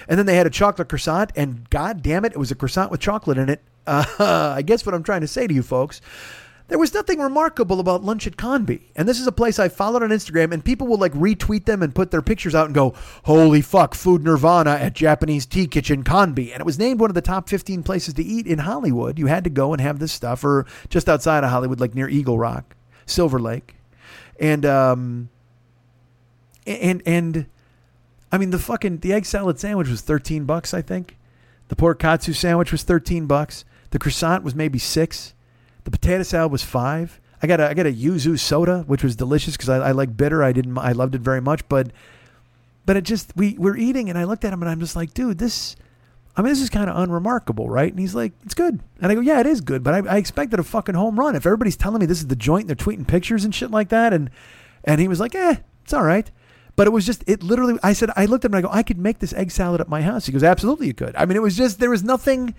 And 0.07 0.19
then 0.19 0.25
they 0.25 0.35
had 0.35 0.45
a 0.45 0.51
chocolate 0.51 0.89
croissant, 0.89 1.31
and 1.35 1.69
god 1.69 2.03
damn 2.03 2.25
it, 2.25 2.33
it 2.33 2.37
was 2.37 2.51
a 2.51 2.55
croissant 2.55 2.91
with 2.91 2.99
chocolate 2.99 3.37
in 3.37 3.49
it. 3.49 3.61
Uh, 3.87 4.05
I 4.57 4.61
guess 4.61 4.85
what 4.85 4.93
I'm 4.93 5.03
trying 5.03 5.21
to 5.21 5.27
say 5.27 5.47
to 5.47 5.53
you 5.53 5.63
folks, 5.63 6.01
there 6.71 6.79
was 6.79 6.93
nothing 6.93 7.19
remarkable 7.19 7.81
about 7.81 8.01
lunch 8.01 8.25
at 8.25 8.37
Konbi. 8.37 8.83
And 8.95 9.05
this 9.05 9.19
is 9.19 9.27
a 9.27 9.31
place 9.33 9.59
I 9.59 9.67
followed 9.67 10.03
on 10.03 10.09
Instagram, 10.09 10.53
and 10.53 10.63
people 10.63 10.87
will 10.87 10.97
like 10.97 11.11
retweet 11.11 11.65
them 11.65 11.83
and 11.83 11.93
put 11.93 12.11
their 12.11 12.21
pictures 12.21 12.55
out 12.55 12.67
and 12.67 12.73
go, 12.73 12.93
holy 13.25 13.59
fuck, 13.61 13.93
food 13.93 14.23
nirvana 14.23 14.71
at 14.71 14.93
Japanese 14.93 15.45
Tea 15.45 15.67
Kitchen 15.67 16.01
Konbi. 16.01 16.49
And 16.53 16.61
it 16.61 16.65
was 16.65 16.79
named 16.79 17.01
one 17.01 17.09
of 17.09 17.13
the 17.13 17.21
top 17.21 17.49
15 17.49 17.83
places 17.83 18.13
to 18.13 18.23
eat 18.23 18.47
in 18.47 18.59
Hollywood. 18.59 19.19
You 19.19 19.25
had 19.25 19.43
to 19.43 19.49
go 19.49 19.73
and 19.73 19.81
have 19.81 19.99
this 19.99 20.13
stuff, 20.13 20.45
or 20.45 20.65
just 20.87 21.09
outside 21.09 21.43
of 21.43 21.49
Hollywood, 21.49 21.81
like 21.81 21.93
near 21.93 22.07
Eagle 22.07 22.39
Rock, 22.39 22.77
Silver 23.05 23.37
Lake. 23.37 23.75
And, 24.39 24.65
um, 24.65 25.27
and, 26.65 27.03
and, 27.05 27.47
I 28.31 28.37
mean, 28.37 28.51
the 28.51 28.59
fucking 28.59 28.99
the 28.99 29.11
egg 29.11 29.25
salad 29.25 29.59
sandwich 29.59 29.89
was 29.89 29.99
thirteen 29.99 30.45
bucks, 30.45 30.73
I 30.73 30.81
think. 30.81 31.17
The 31.67 31.75
pork 31.75 31.99
katsu 31.99 32.31
sandwich 32.31 32.71
was 32.71 32.83
thirteen 32.83 33.25
bucks. 33.25 33.65
The 33.89 33.99
croissant 33.99 34.45
was 34.45 34.55
maybe 34.55 34.79
six. 34.79 35.33
The 35.83 35.91
potato 35.91 36.23
salad 36.23 36.51
was 36.51 36.63
five. 36.63 37.19
I 37.41 37.47
got 37.47 37.59
a 37.59 37.69
I 37.69 37.73
got 37.73 37.85
a 37.85 37.91
yuzu 37.91 38.39
soda, 38.39 38.83
which 38.87 39.03
was 39.03 39.15
delicious 39.15 39.57
because 39.57 39.69
I, 39.69 39.77
I 39.77 39.91
like 39.91 40.15
bitter. 40.15 40.43
I 40.43 40.51
didn't 40.51 40.77
I 40.77 40.91
loved 40.91 41.15
it 41.15 41.21
very 41.21 41.41
much, 41.41 41.67
but 41.67 41.91
but 42.85 42.97
it 42.97 43.03
just 43.03 43.35
we 43.35 43.55
we're 43.57 43.77
eating 43.77 44.09
and 44.09 44.17
I 44.17 44.25
looked 44.25 44.45
at 44.45 44.53
him 44.53 44.61
and 44.61 44.69
I'm 44.69 44.79
just 44.79 44.95
like, 44.95 45.13
dude, 45.13 45.37
this. 45.37 45.75
I 46.37 46.41
mean, 46.41 46.49
this 46.49 46.61
is 46.61 46.69
kind 46.69 46.89
of 46.89 46.95
unremarkable, 46.95 47.69
right? 47.69 47.91
And 47.91 47.99
he's 47.99 48.15
like, 48.15 48.31
it's 48.45 48.53
good. 48.53 48.79
And 49.01 49.11
I 49.11 49.15
go, 49.15 49.19
yeah, 49.19 49.41
it 49.41 49.45
is 49.45 49.59
good, 49.59 49.83
but 49.83 49.93
I, 49.93 50.15
I 50.15 50.17
expected 50.17 50.61
a 50.61 50.63
fucking 50.63 50.95
home 50.95 51.19
run. 51.19 51.35
If 51.35 51.45
everybody's 51.45 51.75
telling 51.75 51.99
me 51.99 52.05
this 52.05 52.19
is 52.19 52.27
the 52.27 52.37
joint, 52.37 52.61
and 52.61 52.69
they're 52.69 52.85
tweeting 52.85 53.05
pictures 53.05 53.43
and 53.43 53.53
shit 53.53 53.69
like 53.69 53.89
that, 53.89 54.13
and 54.13 54.29
and 54.85 55.01
he 55.01 55.09
was 55.09 55.19
like, 55.19 55.35
eh, 55.35 55.57
it's 55.83 55.93
all 55.93 56.03
right. 56.03 56.31
But 56.75 56.87
it 56.87 56.91
was 56.91 57.05
just, 57.05 57.23
it 57.27 57.43
literally, 57.43 57.77
I 57.83 57.93
said, 57.93 58.11
I 58.15 58.25
looked 58.25 58.45
at 58.45 58.51
him 58.51 58.55
and 58.55 58.65
I 58.65 58.69
go, 58.69 58.73
I 58.73 58.81
could 58.81 58.97
make 58.97 59.19
this 59.19 59.33
egg 59.33 59.51
salad 59.51 59.81
at 59.81 59.89
my 59.89 60.01
house. 60.01 60.25
He 60.25 60.31
goes, 60.31 60.43
absolutely 60.43 60.87
you 60.87 60.93
could. 60.93 61.15
I 61.15 61.25
mean, 61.25 61.35
it 61.35 61.41
was 61.41 61.57
just, 61.57 61.79
there 61.79 61.89
was 61.89 62.03
nothing, 62.03 62.55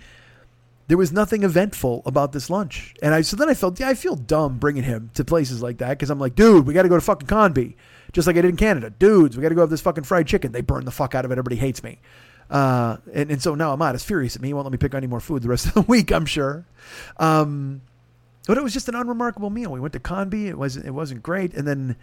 there 0.92 0.98
was 0.98 1.10
nothing 1.10 1.42
eventful 1.42 2.02
about 2.04 2.32
this 2.32 2.50
lunch. 2.50 2.92
And 3.00 3.14
I, 3.14 3.22
so 3.22 3.34
then 3.34 3.48
I 3.48 3.54
felt, 3.54 3.80
yeah, 3.80 3.88
I 3.88 3.94
feel 3.94 4.14
dumb 4.14 4.58
bringing 4.58 4.82
him 4.82 5.10
to 5.14 5.24
places 5.24 5.62
like 5.62 5.78
that 5.78 5.88
because 5.88 6.10
I'm 6.10 6.18
like, 6.18 6.34
dude, 6.34 6.66
we 6.66 6.74
got 6.74 6.82
to 6.82 6.90
go 6.90 6.96
to 6.96 7.00
fucking 7.00 7.28
Konbi. 7.28 7.76
Just 8.12 8.26
like 8.26 8.36
I 8.36 8.42
did 8.42 8.50
in 8.50 8.58
Canada. 8.58 8.90
Dudes, 8.90 9.34
we 9.34 9.42
got 9.42 9.48
to 9.48 9.54
go 9.54 9.62
have 9.62 9.70
this 9.70 9.80
fucking 9.80 10.04
fried 10.04 10.26
chicken. 10.26 10.52
They 10.52 10.60
burn 10.60 10.84
the 10.84 10.90
fuck 10.90 11.14
out 11.14 11.24
of 11.24 11.30
it. 11.30 11.32
Everybody 11.32 11.56
hates 11.56 11.82
me. 11.82 11.98
Uh, 12.50 12.98
and, 13.14 13.30
and 13.30 13.42
so 13.42 13.54
now 13.54 13.70
Ahmad 13.70 13.94
is 13.94 14.04
furious 14.04 14.36
at 14.36 14.42
me. 14.42 14.48
He 14.48 14.52
won't 14.52 14.66
let 14.66 14.72
me 14.72 14.76
pick 14.76 14.92
any 14.92 15.06
more 15.06 15.18
food 15.18 15.40
the 15.40 15.48
rest 15.48 15.64
of 15.64 15.72
the 15.72 15.80
week, 15.88 16.12
I'm 16.12 16.26
sure. 16.26 16.66
Um, 17.16 17.80
but 18.46 18.58
it 18.58 18.62
was 18.62 18.74
just 18.74 18.86
an 18.90 18.94
unremarkable 18.94 19.48
meal. 19.48 19.72
We 19.72 19.80
went 19.80 19.94
to 19.94 19.98
Konbi. 19.98 20.44
It 20.48 20.58
wasn't, 20.58 20.84
it 20.84 20.90
wasn't 20.90 21.22
great. 21.22 21.54
And 21.54 21.66
then, 21.66 21.96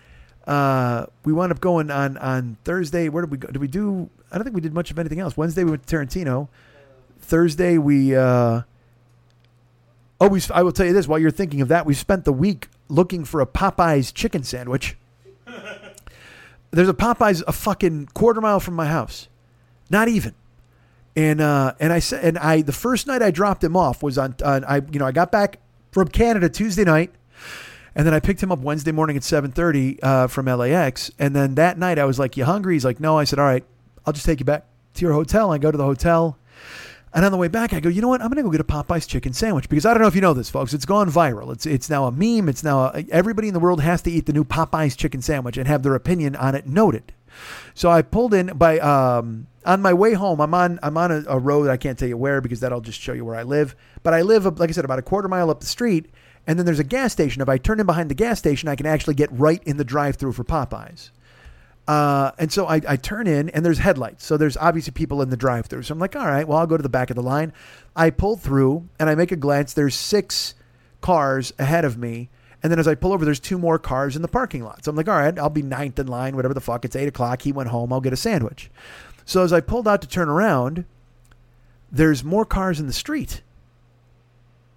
uh, 0.47 1.05
we 1.25 1.31
wound 1.31 1.51
up 1.51 1.61
going 1.61 1.91
on 1.91 2.17
on 2.17 2.57
Thursday. 2.63 3.07
Where 3.07 3.21
did 3.21 3.29
we 3.29 3.37
go? 3.37 3.49
Did 3.49 3.59
we 3.59 3.67
do? 3.67 4.09
I 4.31 4.37
don't 4.37 4.45
think 4.45 4.55
we 4.55 4.61
did 4.61 4.73
much 4.73 4.89
of 4.89 4.97
anything 4.97 5.19
else. 5.19 5.37
Wednesday 5.37 5.63
we 5.63 5.69
went 5.69 5.85
to 5.85 5.95
Tarantino. 5.95 6.47
Thursday 7.19 7.77
we. 7.77 8.15
Uh, 8.15 8.63
oh, 10.21 10.27
we. 10.27 10.41
I 10.53 10.63
will 10.63 10.71
tell 10.71 10.85
you 10.85 10.93
this. 10.93 11.07
While 11.07 11.19
you're 11.19 11.31
thinking 11.31 11.61
of 11.61 11.67
that, 11.69 11.85
we 11.85 11.93
spent 11.93 12.25
the 12.25 12.33
week 12.33 12.67
looking 12.87 13.25
for 13.25 13.41
a 13.41 13.45
Popeyes 13.45 14.13
chicken 14.13 14.43
sandwich. 14.43 14.97
There's 16.71 16.89
a 16.89 16.93
Popeyes 16.93 17.43
a 17.47 17.51
fucking 17.51 18.07
quarter 18.13 18.41
mile 18.41 18.59
from 18.59 18.75
my 18.75 18.87
house, 18.87 19.27
not 19.89 20.07
even. 20.07 20.35
And 21.15 21.41
uh, 21.41 21.73
and 21.79 21.91
I 21.91 21.99
said, 21.99 22.23
and 22.23 22.37
I 22.37 22.61
the 22.61 22.71
first 22.71 23.07
night 23.07 23.21
I 23.21 23.31
dropped 23.31 23.63
him 23.63 23.75
off 23.75 24.03
was 24.03 24.17
on, 24.17 24.35
on 24.43 24.63
I 24.63 24.77
you 24.77 24.99
know 24.99 25.05
I 25.05 25.11
got 25.11 25.31
back 25.31 25.59
from 25.91 26.07
Canada 26.07 26.49
Tuesday 26.49 26.83
night. 26.83 27.11
And 27.95 28.05
then 28.05 28.13
I 28.13 28.19
picked 28.19 28.41
him 28.41 28.51
up 28.51 28.59
Wednesday 28.59 28.91
morning 28.91 29.17
at 29.17 29.23
7:30 29.23 29.99
uh, 30.01 30.27
from 30.27 30.45
LAX. 30.45 31.11
And 31.19 31.35
then 31.35 31.55
that 31.55 31.77
night 31.77 31.97
I 31.97 32.05
was 32.05 32.19
like, 32.19 32.37
"You 32.37 32.45
hungry?" 32.45 32.75
He's 32.75 32.85
like, 32.85 32.99
"No." 32.99 33.17
I 33.17 33.23
said, 33.23 33.39
"All 33.39 33.45
right, 33.45 33.63
I'll 34.05 34.13
just 34.13 34.25
take 34.25 34.39
you 34.39 34.45
back 34.45 34.65
to 34.93 35.01
your 35.01 35.13
hotel." 35.13 35.51
I 35.51 35.57
go 35.57 35.71
to 35.71 35.77
the 35.77 35.83
hotel. 35.83 36.37
And 37.13 37.25
on 37.25 37.31
the 37.31 37.37
way 37.37 37.47
back, 37.47 37.73
I 37.73 37.79
go, 37.79 37.89
you 37.89 38.01
know 38.01 38.07
what? 38.07 38.21
I'm 38.21 38.27
going 38.27 38.37
to 38.37 38.43
go 38.43 38.51
get 38.51 38.61
a 38.61 38.63
Popeyes 38.63 39.07
chicken 39.07 39.33
sandwich 39.33 39.67
because 39.67 39.85
I 39.85 39.93
don't 39.93 40.01
know 40.01 40.07
if 40.07 40.15
you 40.15 40.21
know 40.21 40.33
this, 40.33 40.49
folks. 40.49 40.73
It's 40.73 40.85
gone 40.85 41.09
viral. 41.09 41.51
It's 41.51 41.65
it's 41.65 41.89
now 41.89 42.05
a 42.05 42.11
meme. 42.11 42.47
It's 42.49 42.63
now 42.63 42.91
a, 42.93 43.03
everybody 43.09 43.47
in 43.47 43.53
the 43.53 43.59
world 43.59 43.81
has 43.81 44.01
to 44.03 44.11
eat 44.11 44.27
the 44.27 44.33
new 44.33 44.43
Popeyes 44.43 44.95
chicken 44.95 45.21
sandwich 45.21 45.57
and 45.57 45.67
have 45.67 45.81
their 45.81 45.95
opinion 45.95 46.35
on 46.35 46.53
it 46.53 46.67
noted. 46.67 47.13
So 47.73 47.89
I 47.89 48.01
pulled 48.01 48.33
in 48.33 48.47
by 48.57 48.79
um, 48.79 49.47
on 49.65 49.81
my 49.81 49.93
way 49.93 50.13
home. 50.13 50.39
I'm 50.39 50.53
on 50.53 50.79
I'm 50.83 50.97
on 50.97 51.11
a, 51.11 51.23
a 51.27 51.39
road. 51.39 51.69
I 51.69 51.77
can't 51.77 51.97
tell 51.97 52.07
you 52.07 52.17
where 52.17 52.41
because 52.41 52.59
that'll 52.59 52.81
just 52.81 52.99
show 52.99 53.13
you 53.13 53.25
where 53.25 53.35
I 53.35 53.43
live. 53.43 53.75
But 54.03 54.13
I 54.13 54.21
live, 54.21 54.45
like 54.59 54.69
I 54.69 54.73
said, 54.73 54.85
about 54.85 54.99
a 54.99 55.03
quarter 55.03 55.27
mile 55.27 55.49
up 55.49 55.61
the 55.61 55.65
street, 55.65 56.07
and 56.45 56.59
then 56.59 56.65
there's 56.65 56.79
a 56.79 56.83
gas 56.83 57.11
station. 57.11 57.41
If 57.41 57.49
I 57.49 57.57
turn 57.57 57.79
in 57.79 57.85
behind 57.85 58.09
the 58.09 58.15
gas 58.15 58.39
station, 58.39 58.69
I 58.69 58.75
can 58.75 58.85
actually 58.85 59.15
get 59.15 59.31
right 59.31 59.63
in 59.63 59.77
the 59.77 59.83
drive-through 59.83 60.33
for 60.33 60.43
Popeyes. 60.43 61.11
Uh, 61.89 62.31
and 62.37 62.53
so 62.53 62.67
I, 62.67 62.79
I 62.87 62.97
turn 62.97 63.25
in 63.25 63.49
and 63.49 63.65
there's 63.65 63.79
headlights. 63.79 64.23
So 64.23 64.37
there's 64.37 64.55
obviously 64.55 64.91
people 64.91 65.23
in 65.23 65.31
the 65.31 65.35
drive 65.35 65.65
through. 65.65 65.81
So 65.81 65.93
I'm 65.93 65.97
like, 65.97 66.15
all 66.15 66.27
right, 66.27 66.47
well, 66.47 66.59
I'll 66.59 66.67
go 66.67 66.77
to 66.77 66.83
the 66.83 66.87
back 66.87 67.09
of 67.09 67.15
the 67.15 67.23
line. 67.23 67.51
I 67.95 68.11
pull 68.11 68.37
through 68.37 68.87
and 68.99 69.09
I 69.09 69.15
make 69.15 69.31
a 69.31 69.35
glance. 69.35 69.73
There's 69.73 69.95
six 69.95 70.53
cars 71.01 71.51
ahead 71.57 71.85
of 71.85 71.97
me. 71.97 72.29
And 72.61 72.71
then 72.71 72.77
as 72.77 72.87
I 72.87 72.93
pull 72.93 73.11
over, 73.11 73.25
there's 73.25 73.39
two 73.39 73.57
more 73.57 73.79
cars 73.79 74.15
in 74.15 74.21
the 74.21 74.27
parking 74.27 74.63
lot. 74.63 74.85
So 74.85 74.91
I'm 74.91 74.95
like, 74.95 75.07
all 75.07 75.17
right, 75.17 75.39
I'll 75.39 75.49
be 75.49 75.63
ninth 75.63 75.97
in 75.97 76.05
line, 76.05 76.35
whatever 76.35 76.53
the 76.53 76.61
fuck. 76.61 76.85
It's 76.85 76.95
eight 76.95 77.07
o'clock. 77.07 77.41
He 77.41 77.51
went 77.51 77.69
home. 77.69 77.91
I'll 77.91 78.01
get 78.01 78.13
a 78.13 78.17
sandwich. 78.17 78.69
So 79.25 79.43
as 79.43 79.51
I 79.51 79.59
pulled 79.59 79.87
out 79.87 80.03
to 80.03 80.07
turn 80.07 80.29
around, 80.29 80.85
there's 81.91 82.23
more 82.23 82.45
cars 82.45 82.79
in 82.79 82.85
the 82.85 82.93
street. 82.93 83.41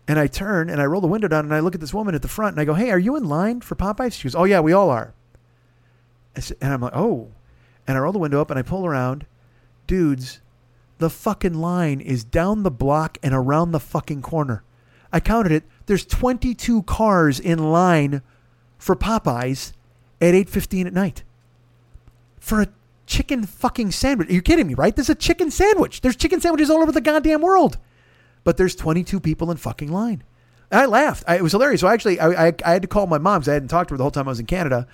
And 0.08 0.18
I 0.18 0.28
turn 0.28 0.70
and 0.70 0.80
I 0.80 0.86
roll 0.86 1.02
the 1.02 1.08
window 1.08 1.28
down 1.28 1.44
and 1.44 1.54
I 1.54 1.60
look 1.60 1.74
at 1.74 1.82
this 1.82 1.92
woman 1.92 2.14
at 2.14 2.22
the 2.22 2.28
front 2.28 2.54
and 2.54 2.60
I 2.62 2.64
go, 2.64 2.72
hey, 2.72 2.90
are 2.90 2.98
you 2.98 3.16
in 3.16 3.28
line 3.28 3.60
for 3.60 3.74
Popeyes? 3.74 4.14
She 4.14 4.22
goes, 4.22 4.34
oh, 4.34 4.44
yeah, 4.44 4.60
we 4.60 4.72
all 4.72 4.88
are. 4.88 5.12
And 6.34 6.72
I'm 6.72 6.80
like, 6.80 6.94
oh. 6.94 7.28
And 7.86 7.96
I 7.96 8.00
roll 8.00 8.12
the 8.12 8.18
window 8.18 8.40
up 8.40 8.50
and 8.50 8.58
I 8.58 8.62
pull 8.62 8.86
around. 8.86 9.26
Dudes, 9.86 10.40
the 10.98 11.10
fucking 11.10 11.54
line 11.54 12.00
is 12.00 12.24
down 12.24 12.62
the 12.62 12.70
block 12.70 13.18
and 13.22 13.34
around 13.34 13.72
the 13.72 13.80
fucking 13.80 14.22
corner. 14.22 14.62
I 15.12 15.20
counted 15.20 15.52
it. 15.52 15.64
There's 15.86 16.06
22 16.06 16.84
cars 16.84 17.38
in 17.38 17.58
line 17.58 18.22
for 18.78 18.96
Popeyes 18.96 19.72
at 20.20 20.34
8:15 20.34 20.86
at 20.86 20.94
night. 20.94 21.22
For 22.38 22.62
a 22.62 22.68
chicken 23.06 23.44
fucking 23.44 23.90
sandwich. 23.90 24.30
Are 24.30 24.32
You're 24.32 24.42
kidding 24.42 24.66
me, 24.66 24.74
right? 24.74 24.94
There's 24.94 25.10
a 25.10 25.14
chicken 25.14 25.50
sandwich. 25.50 26.00
There's 26.00 26.16
chicken 26.16 26.40
sandwiches 26.40 26.70
all 26.70 26.82
over 26.82 26.92
the 26.92 27.00
goddamn 27.00 27.42
world. 27.42 27.78
But 28.44 28.56
there's 28.56 28.74
22 28.74 29.20
people 29.20 29.50
in 29.50 29.56
fucking 29.56 29.92
line. 29.92 30.24
I 30.72 30.86
laughed. 30.86 31.24
I, 31.28 31.36
it 31.36 31.42
was 31.42 31.52
hilarious. 31.52 31.82
So 31.82 31.88
actually, 31.88 32.18
I, 32.18 32.48
I, 32.48 32.52
I 32.64 32.72
had 32.72 32.82
to 32.82 32.88
call 32.88 33.06
my 33.06 33.18
mom 33.18 33.40
because 33.40 33.48
I 33.48 33.54
hadn't 33.54 33.68
talked 33.68 33.88
to 33.88 33.94
her 33.94 33.98
the 33.98 34.04
whole 34.04 34.10
time 34.10 34.26
I 34.26 34.30
was 34.30 34.40
in 34.40 34.46
Canada. 34.46 34.86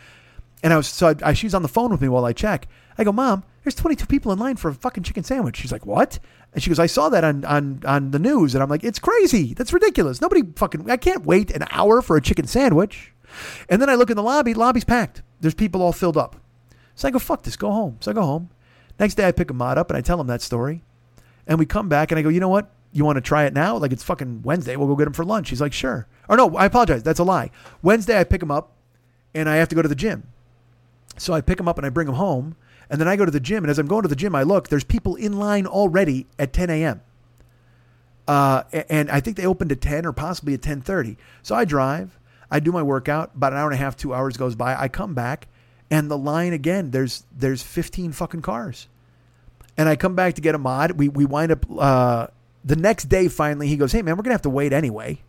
And 0.63 0.73
I 0.73 0.77
was 0.77 0.89
so 0.89 1.09
I, 1.09 1.15
I, 1.23 1.33
she's 1.33 1.55
on 1.55 1.63
the 1.63 1.69
phone 1.69 1.91
with 1.91 2.01
me 2.01 2.09
while 2.09 2.25
I 2.25 2.33
check. 2.33 2.69
I 2.97 3.05
go, 3.05 3.13
Mom, 3.13 3.45
there's 3.63 3.77
22 3.77 4.07
people 4.07 4.33
in 4.33 4.39
line 4.39 4.57
for 4.57 4.69
a 4.69 4.75
fucking 4.75 5.05
chicken 5.05 5.23
sandwich. 5.23 5.57
She's 5.57 5.73
like, 5.73 5.87
What? 5.87 6.19
And 6.53 6.63
she 6.63 6.71
goes, 6.71 6.79
I 6.79 6.87
saw 6.87 7.09
that 7.11 7.25
on 7.25 7.45
on 7.45 7.83
on 7.87 8.11
the 8.11 8.19
news, 8.19 8.55
and 8.55 8.63
I'm 8.63 8.69
like, 8.71 8.85
It's 8.85 8.99
crazy. 8.99 9.55
That's 9.55 9.73
ridiculous. 9.73 10.21
Nobody 10.21 10.43
fucking. 10.57 10.91
I 10.91 10.97
can't 10.97 11.25
wait 11.25 11.51
an 11.53 11.65
hour 11.71 12.03
for 12.03 12.17
a 12.17 12.23
chicken 12.23 12.47
sandwich. 12.47 13.13
And 13.69 13.81
then 13.81 13.91
I 13.91 13.95
look 13.95 14.11
in 14.11 14.17
the 14.17 14.23
lobby. 14.23 14.55
Lobby's 14.55 14.85
packed. 14.85 15.23
There's 15.41 15.55
people 15.55 15.83
all 15.83 15.93
filled 15.93 16.17
up. 16.17 16.37
So 16.95 17.07
I 17.07 17.11
go, 17.11 17.19
Fuck 17.19 17.43
this. 17.43 17.57
Go 17.57 17.71
home. 17.71 17.99
So 18.01 18.11
I 18.11 18.15
go 18.15 18.23
home. 18.23 18.51
Next 18.99 19.15
day, 19.15 19.29
I 19.29 19.33
pick 19.33 19.51
Ahmad 19.51 19.79
up 19.79 19.91
and 19.91 19.97
I 19.97 20.01
tell 20.01 20.21
him 20.21 20.27
that 20.27 20.43
story. 20.43 20.83
And 21.47 21.59
we 21.59 21.67
come 21.67 21.89
back 21.89 22.11
and 22.11 22.19
I 22.19 22.23
go, 22.23 22.29
You 22.29 22.41
know 22.41 22.49
what? 22.49 22.71
You 22.93 23.05
want 23.05 23.17
to 23.17 23.21
try 23.21 23.45
it 23.45 23.53
now? 23.53 23.77
Like 23.77 23.93
it's 23.93 24.03
fucking 24.03 24.43
Wednesday. 24.43 24.75
We'll 24.77 24.89
go 24.89 24.97
get 24.97 25.07
him 25.07 25.13
for 25.13 25.25
lunch. 25.25 25.51
He's 25.51 25.61
like, 25.61 25.73
Sure. 25.73 26.09
Or 26.29 26.37
no, 26.37 26.57
I 26.57 26.67
apologize. 26.67 27.03
That's 27.03 27.21
a 27.21 27.25
lie. 27.25 27.51
Wednesday, 27.83 28.19
I 28.19 28.25
pick 28.25 28.43
him 28.43 28.51
up, 28.51 28.73
and 29.35 29.49
I 29.49 29.57
have 29.57 29.69
to 29.69 29.75
go 29.75 29.83
to 29.83 29.89
the 29.89 29.95
gym. 29.95 30.25
So 31.19 31.35
I 31.35 31.41
pick 31.41 31.59
them 31.59 31.69
up 31.69 31.77
and 31.79 31.87
I 31.87 31.91
bring 31.91 32.07
them 32.07 32.17
home. 32.17 32.57
And 32.91 32.99
then 33.01 33.09
I 33.09 33.17
go 33.17 33.25
to 33.27 33.31
the 33.31 33.41
gym. 33.41 33.65
And 33.65 33.71
as 33.71 33.79
I'm 33.79 33.87
going 33.87 34.03
to 34.03 34.09
the 34.09 34.17
gym, 34.17 34.35
I 34.35 34.45
look, 34.45 34.69
there's 34.69 34.85
people 34.85 35.15
in 35.17 35.39
line 35.39 35.67
already 35.67 36.27
at 36.39 36.53
10 36.53 36.71
a.m. 36.71 37.03
Uh, 38.29 38.63
and 38.91 39.11
I 39.11 39.21
think 39.21 39.39
they 39.39 39.47
opened 39.47 39.73
at 39.73 39.81
10 39.81 40.05
or 40.05 40.13
possibly 40.13 40.53
at 40.53 40.61
10:30. 40.61 41.17
So 41.43 41.55
I 41.55 41.65
drive, 41.65 42.19
I 42.51 42.61
do 42.61 42.71
my 42.71 42.83
workout. 42.83 43.35
About 43.35 43.55
an 43.55 43.59
hour 43.59 43.71
and 43.71 43.75
a 43.75 43.83
half, 43.83 43.97
two 43.97 44.13
hours 44.13 44.37
goes 44.37 44.55
by. 44.55 44.77
I 44.77 44.89
come 44.89 45.15
back, 45.15 45.49
and 45.91 46.11
the 46.11 46.19
line 46.19 46.53
again. 46.53 46.91
There's 46.91 47.25
there's 47.35 47.63
15 47.63 48.13
fucking 48.13 48.43
cars, 48.43 48.87
and 49.79 49.89
I 49.89 49.97
come 49.97 50.15
back 50.15 50.35
to 50.35 50.43
get 50.43 50.55
Ahmad. 50.55 50.99
We 50.99 51.09
we 51.09 51.25
wind 51.25 51.53
up 51.53 51.65
uh, 51.79 52.27
the 52.63 52.77
next 52.77 53.09
day. 53.09 53.29
Finally, 53.29 53.69
he 53.69 53.79
goes, 53.79 53.93
"Hey 53.93 54.03
man, 54.03 54.19
we're 54.19 54.23
gonna 54.23 54.35
have 54.35 54.43
to 54.43 54.51
wait 54.51 54.75
anyway." 54.75 55.23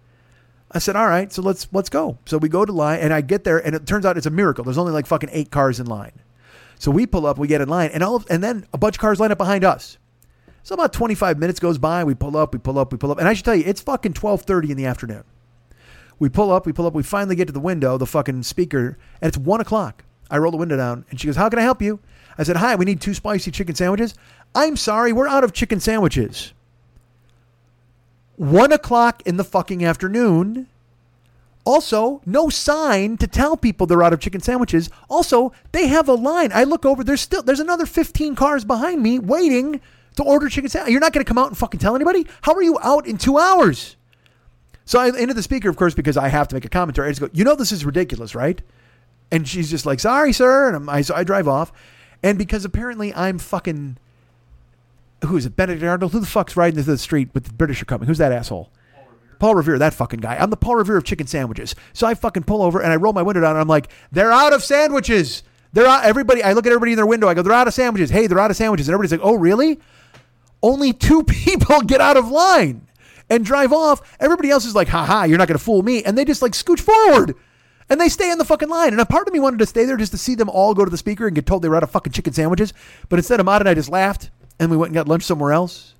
I 0.71 0.79
said, 0.79 0.95
"All 0.95 1.07
right, 1.07 1.31
so 1.31 1.41
let's 1.41 1.67
let's 1.71 1.89
go." 1.89 2.17
So 2.25 2.37
we 2.37 2.49
go 2.49 2.65
to 2.65 2.71
line, 2.71 2.99
and 2.99 3.13
I 3.13 3.21
get 3.21 3.43
there, 3.43 3.57
and 3.57 3.75
it 3.75 3.85
turns 3.85 4.05
out 4.05 4.17
it's 4.17 4.25
a 4.25 4.31
miracle. 4.31 4.63
There's 4.63 4.77
only 4.77 4.91
like 4.91 5.07
fucking 5.07 5.29
eight 5.31 5.51
cars 5.51 5.79
in 5.79 5.87
line. 5.87 6.13
So 6.77 6.91
we 6.91 7.05
pull 7.05 7.25
up, 7.25 7.37
we 7.37 7.47
get 7.47 7.61
in 7.61 7.67
line, 7.67 7.89
and 7.93 8.03
all 8.03 8.15
of, 8.15 8.25
and 8.29 8.43
then 8.43 8.65
a 8.73 8.77
bunch 8.77 8.95
of 8.95 9.01
cars 9.01 9.19
line 9.19 9.31
up 9.31 9.37
behind 9.37 9.63
us. 9.65 9.97
So 10.63 10.75
about 10.75 10.93
25 10.93 11.37
minutes 11.37 11.59
goes 11.59 11.77
by. 11.77 12.03
We 12.03 12.13
pull 12.13 12.37
up, 12.37 12.53
we 12.53 12.59
pull 12.59 12.77
up, 12.79 12.91
we 12.91 12.97
pull 12.97 13.11
up, 13.11 13.19
and 13.19 13.27
I 13.27 13.33
should 13.33 13.45
tell 13.45 13.55
you, 13.55 13.63
it's 13.65 13.81
fucking 13.81 14.13
12:30 14.13 14.69
in 14.71 14.77
the 14.77 14.85
afternoon. 14.85 15.23
We 16.19 16.29
pull 16.29 16.51
up, 16.51 16.65
we 16.65 16.73
pull 16.73 16.85
up, 16.85 16.93
we 16.93 17.03
finally 17.03 17.35
get 17.35 17.47
to 17.47 17.53
the 17.53 17.59
window, 17.59 17.97
the 17.97 18.05
fucking 18.05 18.43
speaker, 18.43 18.97
and 19.21 19.29
it's 19.29 19.37
one 19.37 19.61
o'clock. 19.61 20.03
I 20.29 20.37
roll 20.37 20.51
the 20.51 20.57
window 20.57 20.77
down, 20.77 21.05
and 21.09 21.19
she 21.19 21.27
goes, 21.27 21.37
"How 21.37 21.49
can 21.49 21.59
I 21.59 21.63
help 21.63 21.81
you?" 21.81 21.99
I 22.37 22.43
said, 22.43 22.57
"Hi, 22.57 22.75
we 22.75 22.85
need 22.85 23.01
two 23.01 23.13
spicy 23.13 23.51
chicken 23.51 23.73
sandwiches." 23.73 24.13
I'm 24.53 24.75
sorry, 24.75 25.11
we're 25.11 25.27
out 25.27 25.43
of 25.43 25.53
chicken 25.53 25.79
sandwiches. 25.79 26.53
One 28.39 28.71
o'clock 28.71 29.21
in 29.25 29.35
the 29.35 29.43
fucking 29.43 29.83
afternoon. 29.83 30.67
Also, 31.65 32.21
no 32.25 32.47
sign 32.47 33.17
to 33.17 33.27
tell 33.27 33.57
people 33.57 33.85
they're 33.85 34.01
out 34.01 34.13
of 34.13 34.21
chicken 34.21 34.39
sandwiches. 34.39 34.89
Also, 35.09 35.51
they 35.73 35.87
have 35.87 36.07
a 36.07 36.13
line. 36.13 36.49
I 36.53 36.63
look 36.63 36.85
over, 36.85 37.03
there's 37.03 37.19
still 37.19 37.43
there's 37.43 37.59
another 37.59 37.85
15 37.85 38.35
cars 38.35 38.63
behind 38.63 39.03
me 39.03 39.19
waiting 39.19 39.81
to 40.15 40.23
order 40.23 40.47
chicken 40.47 40.69
sandwich. 40.69 40.93
You're 40.93 41.01
not 41.01 41.11
going 41.11 41.25
to 41.25 41.27
come 41.27 41.37
out 41.37 41.49
and 41.49 41.57
fucking 41.57 41.81
tell 41.81 41.97
anybody? 41.97 42.25
How 42.43 42.53
are 42.53 42.63
you 42.63 42.79
out 42.81 43.05
in 43.05 43.17
2 43.17 43.37
hours? 43.37 43.97
So 44.85 44.99
I 44.99 45.07
into 45.07 45.33
the 45.33 45.43
speaker, 45.43 45.67
of 45.67 45.75
course, 45.75 45.93
because 45.93 46.15
I 46.15 46.29
have 46.29 46.47
to 46.47 46.55
make 46.55 46.63
a 46.63 46.69
commentary. 46.69 47.09
I 47.09 47.11
just 47.11 47.19
go, 47.19 47.29
you 47.33 47.43
know, 47.43 47.55
this 47.55 47.73
is 47.73 47.83
ridiculous, 47.83 48.35
right? 48.35 48.61
And 49.33 49.45
she's 49.45 49.69
just 49.69 49.85
like, 49.85 49.99
sorry, 49.99 50.31
sir. 50.31 50.73
And 50.73 50.89
I, 50.89 51.01
so 51.01 51.13
I 51.13 51.25
drive 51.25 51.49
off. 51.49 51.73
And 52.23 52.37
because 52.37 52.63
apparently 52.63 53.13
I'm 53.13 53.37
fucking 53.37 53.97
who 55.25 55.37
is 55.37 55.45
it? 55.45 55.55
Benedict 55.55 55.83
Arnold? 55.83 56.11
Who 56.11 56.19
the 56.19 56.25
fuck's 56.25 56.55
riding 56.55 56.79
into 56.79 56.91
the 56.91 56.97
street 56.97 57.29
with 57.33 57.45
the 57.45 57.53
British 57.53 57.81
are 57.81 57.85
coming? 57.85 58.07
Who's 58.07 58.17
that 58.17 58.31
asshole? 58.31 58.71
Paul 59.39 59.55
Revere, 59.55 59.77
that 59.79 59.93
fucking 59.93 60.19
guy. 60.19 60.35
I'm 60.35 60.49
the 60.49 60.57
Paul 60.57 60.75
Revere 60.75 60.97
of 60.97 61.05
chicken 61.05 61.27
sandwiches. 61.27 61.73
So 61.93 62.05
I 62.05 62.13
fucking 62.13 62.43
pull 62.43 62.61
over 62.61 62.81
and 62.81 62.91
I 62.91 62.97
roll 62.97 63.13
my 63.13 63.21
window 63.21 63.41
down 63.41 63.51
and 63.51 63.61
I'm 63.61 63.69
like, 63.69 63.89
they're 64.11 64.31
out 64.31 64.51
of 64.51 64.63
sandwiches. 64.63 65.43
They're 65.71 65.87
out. 65.87 66.03
Everybody, 66.03 66.43
I 66.43 66.51
look 66.53 66.65
at 66.65 66.71
everybody 66.71 66.91
in 66.91 66.97
their 66.97 67.05
window. 67.05 67.29
I 67.29 67.33
go, 67.33 67.41
they're 67.41 67.53
out 67.53 67.67
of 67.67 67.73
sandwiches. 67.73 68.09
Hey, 68.09 68.27
they're 68.27 68.39
out 68.39 68.51
of 68.51 68.57
sandwiches. 68.57 68.89
And 68.89 68.93
everybody's 68.93 69.17
like, 69.17 69.25
oh, 69.25 69.35
really? 69.35 69.79
Only 70.61 70.91
two 70.91 71.23
people 71.27 71.81
get 71.81 72.01
out 72.01 72.17
of 72.17 72.29
line 72.29 72.87
and 73.29 73.45
drive 73.45 73.71
off. 73.71 74.17
Everybody 74.19 74.49
else 74.49 74.65
is 74.65 74.75
like, 74.75 74.89
haha, 74.89 75.23
you're 75.23 75.37
not 75.37 75.47
going 75.47 75.57
to 75.57 75.63
fool 75.63 75.83
me. 75.83 76.03
And 76.03 76.17
they 76.17 76.25
just 76.25 76.41
like 76.41 76.51
scooch 76.51 76.81
forward 76.81 77.35
and 77.89 77.99
they 77.99 78.09
stay 78.09 78.29
in 78.29 78.37
the 78.37 78.45
fucking 78.45 78.69
line. 78.69 78.91
And 78.91 78.99
a 78.99 79.05
part 79.05 79.27
of 79.27 79.33
me 79.33 79.39
wanted 79.39 79.59
to 79.59 79.65
stay 79.65 79.85
there 79.85 79.97
just 79.97 80.11
to 80.11 80.17
see 80.17 80.35
them 80.35 80.49
all 80.49 80.73
go 80.73 80.83
to 80.83 80.91
the 80.91 80.97
speaker 80.97 81.27
and 81.27 81.35
get 81.35 81.45
told 81.45 81.61
they 81.61 81.69
were 81.69 81.77
out 81.77 81.83
of 81.83 81.91
fucking 81.91 82.13
chicken 82.13 82.33
sandwiches. 82.33 82.73
But 83.07 83.19
instead, 83.19 83.39
Ahmad 83.39 83.61
and 83.61 83.69
I 83.69 83.73
just 83.73 83.89
laughed 83.89 84.31
and 84.59 84.69
we 84.69 84.77
went 84.77 84.89
and 84.89 84.95
got 84.95 85.07
lunch 85.07 85.23
somewhere 85.23 85.53
else. 85.53 85.95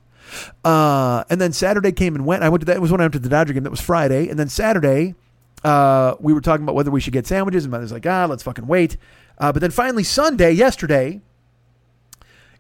Uh, 0.64 1.24
and 1.30 1.40
then 1.42 1.54
Saturday 1.54 1.92
came 1.92 2.16
and 2.16 2.26
went. 2.26 2.44
I 2.44 2.50
went 2.50 2.62
to 2.62 2.66
that. 2.66 2.76
It 2.76 2.82
was 2.82 2.92
when 2.92 3.02
I 3.02 3.06
went 3.06 3.14
to 3.14 3.20
the 3.20 3.30
Dodger 3.30 3.54
game. 3.54 3.64
That 3.64 3.72
was 3.72 3.82
Friday. 3.82 4.30
And 4.30 4.38
then 4.38 4.50
Saturday, 4.50 5.16
uh, 5.64 6.16
we 6.20 6.34
were 6.34 6.42
talking 6.42 6.64
about 6.64 6.76
whether 6.76 6.92
we 6.92 7.00
should 7.00 7.14
get 7.14 7.26
sandwiches. 7.26 7.66
And 7.66 7.72
my 7.72 7.78
mother's 7.78 7.92
like, 7.92 8.06
ah, 8.06 8.26
let's 8.30 8.44
fucking 8.44 8.68
wait. 8.68 8.98
Uh, 9.38 9.52
but 9.52 9.62
then 9.62 9.72
finally 9.72 10.04
Sunday, 10.04 10.52
yesterday, 10.52 11.22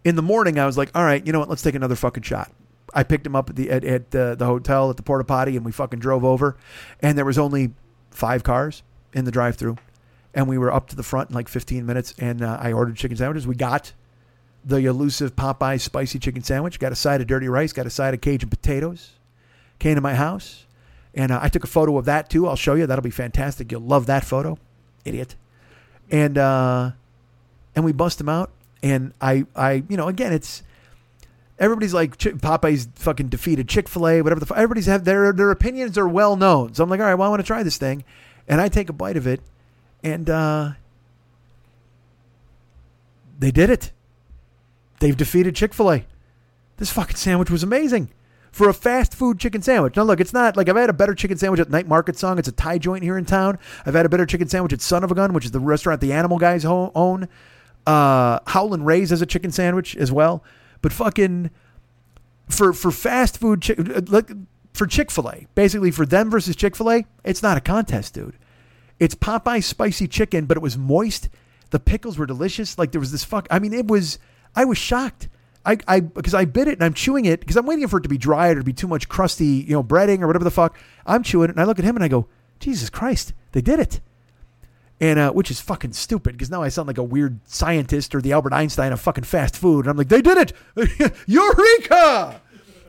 in 0.04 0.16
the 0.16 0.22
morning, 0.22 0.58
I 0.58 0.66
was 0.66 0.78
like, 0.78 0.92
all 0.96 1.04
right, 1.04 1.26
you 1.26 1.34
know 1.34 1.40
what? 1.40 1.50
Let's 1.50 1.62
take 1.62 1.76
another 1.76 1.96
fucking 1.96 2.24
shot. 2.24 2.52
I 2.94 3.04
picked 3.04 3.26
him 3.26 3.36
up 3.36 3.50
at 3.50 3.56
the 3.56 3.70
at, 3.70 3.84
at 3.84 4.12
the, 4.12 4.36
the 4.36 4.46
hotel 4.46 4.90
at 4.90 4.98
the 4.98 5.04
porta 5.04 5.24
potty, 5.24 5.56
and 5.56 5.66
we 5.66 5.72
fucking 5.72 6.00
drove 6.00 6.26
over. 6.26 6.58
And 7.02 7.18
there 7.18 7.26
was 7.26 7.38
only 7.38 7.72
five 8.10 8.44
cars 8.44 8.82
in 9.14 9.26
the 9.26 9.32
drive-through, 9.32 9.78
and 10.34 10.48
we 10.48 10.58
were 10.58 10.74
up 10.74 10.88
to 10.90 10.96
the 10.96 11.04
front 11.04 11.30
in 11.30 11.36
like 11.36 11.48
15 11.48 11.86
minutes. 11.86 12.16
And 12.18 12.42
uh, 12.42 12.58
I 12.60 12.72
ordered 12.72 12.96
chicken 12.96 13.16
sandwiches. 13.16 13.46
We 13.46 13.56
got 13.56 13.94
the 14.64 14.86
elusive 14.86 15.36
Popeye 15.36 15.80
spicy 15.80 16.20
chicken 16.20 16.44
sandwich. 16.44 16.80
Got 16.80 16.92
a 16.92 16.96
side 16.96 17.22
of 17.22 17.28
dirty 17.28 17.48
rice. 17.48 17.74
Got 17.74 17.86
a 17.86 17.90
side 17.90 18.14
of 18.14 18.22
Cajun 18.22 18.50
potatoes. 18.50 19.12
Came 19.80 19.96
to 19.96 20.02
my 20.02 20.16
house, 20.16 20.66
and 21.16 21.32
uh, 21.32 21.40
I 21.42 21.48
took 21.48 21.64
a 21.64 21.68
photo 21.68 21.98
of 21.98 22.06
that 22.06 22.30
too. 22.30 22.48
I'll 22.48 22.58
show 22.58 22.74
you. 22.74 22.86
That'll 22.86 23.02
be 23.02 23.10
fantastic. 23.10 23.72
You'll 23.72 23.82
love 23.82 24.08
that 24.08 24.26
photo, 24.26 24.58
idiot. 25.06 25.36
And 26.12 26.38
uh, 26.38 26.92
and 27.76 27.86
we 27.86 27.94
bust 27.94 28.18
them 28.18 28.28
out. 28.28 28.52
And 28.84 29.14
I 29.22 29.46
I 29.56 29.84
you 29.88 29.96
know 29.96 30.08
again 30.08 30.34
it's 30.34 30.64
everybody's 31.60 31.94
like 31.94 32.18
Popeye's 32.18 32.90
fucking 32.96 33.28
defeated 33.30 33.70
Chick 33.70 33.88
Fil 33.88 34.08
A, 34.08 34.22
whatever 34.22 34.40
the. 34.40 34.46
F- 34.52 34.58
everybody's 34.58 34.88
have 34.88 35.06
their 35.06 35.32
their 35.32 35.52
opinions 35.52 35.98
are 35.98 36.08
well 36.08 36.36
known. 36.36 36.74
So 36.74 36.84
I'm 36.84 36.90
like, 36.90 37.00
all 37.00 37.06
right, 37.06 37.16
well 37.16 37.28
I 37.28 37.30
want 37.30 37.42
to 37.42 37.48
try 37.48 37.64
this 37.64 37.78
thing, 37.78 38.04
and 38.48 38.60
I 38.60 38.68
take 38.68 38.90
a 38.90 38.94
bite 38.94 39.18
of 39.18 39.28
it, 39.28 39.42
and 40.04 40.30
uh, 40.30 40.72
they 43.38 43.52
did 43.52 43.70
it. 43.70 43.92
They've 45.00 45.16
defeated 45.18 45.56
Chick 45.56 45.74
Fil 45.74 45.92
A. 45.92 46.06
This 46.78 46.92
fucking 46.92 47.16
sandwich 47.18 47.50
was 47.50 47.64
amazing. 47.64 48.10
for 48.52 48.68
a 48.68 48.74
fast 48.74 49.14
food 49.14 49.40
chicken 49.40 49.62
sandwich. 49.62 49.96
Now, 49.96 50.04
look, 50.04 50.20
it's 50.20 50.34
not 50.34 50.58
like 50.58 50.68
I've 50.70 50.76
had 50.76 50.90
a 50.90 50.94
better 50.94 51.14
chicken 51.14 51.38
sandwich 51.38 51.60
at 51.60 51.70
Night 51.70 51.88
Market 51.88 52.18
Song. 52.18 52.40
It's 52.40 52.48
a 52.48 52.52
Thai 52.52 52.80
joint 52.80 53.04
here 53.04 53.18
in 53.18 53.26
town. 53.26 53.60
I've 53.86 53.94
had 53.94 54.06
a 54.06 54.10
better 54.10 54.26
chicken 54.26 54.48
sandwich 54.50 54.74
at 54.74 54.82
Son 54.82 55.04
of 55.04 55.12
a 55.12 55.16
Gun, 55.16 55.34
which 55.34 55.46
is 55.46 55.52
the 55.52 55.60
restaurant 55.60 56.02
the 56.02 56.14
Animal 56.14 56.38
Guys 56.40 56.66
own. 56.66 57.28
Uh, 57.86 58.40
Howlin' 58.48 58.84
Ray's 58.84 59.12
has 59.12 59.22
a 59.22 59.26
chicken 59.26 59.52
sandwich 59.52 59.96
as 59.96 60.12
well. 60.12 60.44
But 60.82 60.94
fucking 60.94 61.52
for 62.50 62.74
for 62.74 62.92
fast 62.92 63.38
food 63.38 64.10
like 64.10 64.32
for 64.74 64.88
Chick 64.88 65.12
Fil 65.12 65.30
A, 65.30 65.48
basically 65.56 65.92
for 65.92 66.06
them 66.06 66.30
versus 66.30 66.56
Chick 66.56 66.76
Fil 66.76 66.92
A, 66.92 67.06
it's 67.24 67.44
not 67.44 67.58
a 67.58 67.62
contest, 67.62 68.14
dude. 68.14 68.36
It's 69.00 69.16
Popeye's 69.16 69.66
spicy 69.66 70.08
chicken, 70.08 70.46
but 70.46 70.58
it 70.58 70.64
was 70.64 70.78
moist. 70.78 71.30
The 71.70 71.80
pickles 71.80 72.18
were 72.18 72.26
delicious. 72.26 72.78
Like 72.78 72.92
there 72.92 73.00
was 73.00 73.12
this 73.12 73.24
fuck. 73.24 73.48
I 73.52 73.60
mean, 73.60 73.74
it 73.74 73.88
was. 73.88 74.18
I 74.56 74.66
was 74.66 74.78
shocked. 74.78 75.30
I, 75.66 75.78
I 75.88 76.00
because 76.00 76.34
I 76.34 76.46
bit 76.46 76.68
it 76.68 76.74
and 76.74 76.84
I'm 76.84 76.94
chewing 76.94 77.26
it 77.26 77.40
because 77.42 77.58
I'm 77.58 77.66
waiting 77.66 77.88
for 77.88 78.00
it 78.00 78.04
to 78.04 78.10
be 78.10 78.18
dried 78.18 78.58
or 78.58 78.62
to 78.62 78.66
be 78.66 78.74
too 78.74 78.88
much 78.88 79.10
crusty, 79.10 79.46
you 79.46 79.74
know, 79.74 79.84
breading 79.84 80.22
or 80.22 80.28
whatever 80.28 80.46
the 80.46 80.52
fuck. 80.52 80.78
I'm 81.06 81.24
chewing 81.24 81.50
it 81.50 81.52
and 81.52 81.62
I 81.62 81.66
look 81.66 81.80
at 81.80 81.86
him 81.86 81.96
and 81.96 82.04
I 82.04 82.08
go, 82.08 82.28
Jesus 82.60 82.90
Christ, 82.90 83.34
they 83.52 83.62
did 83.62 83.80
it. 83.80 84.00
And 85.02 85.20
uh, 85.20 85.32
which 85.32 85.52
is 85.52 85.62
fucking 85.62 85.94
stupid 85.94 86.34
because 86.34 86.50
now 86.50 86.62
I 86.62 86.70
sound 86.70 86.88
like 86.88 86.98
a 86.98 87.04
weird 87.04 87.40
scientist 87.46 88.16
or 88.16 88.22
the 88.22 88.34
Albert 88.34 88.54
Einstein 88.54 88.92
of 88.92 89.00
fucking 89.00 89.24
fast 89.24 89.56
food. 89.56 89.86
And 89.86 89.92
I'm 89.92 89.98
like, 89.98 90.10
they 90.10 90.22
did 90.22 90.38
it, 90.38 91.14
Eureka! 91.28 92.42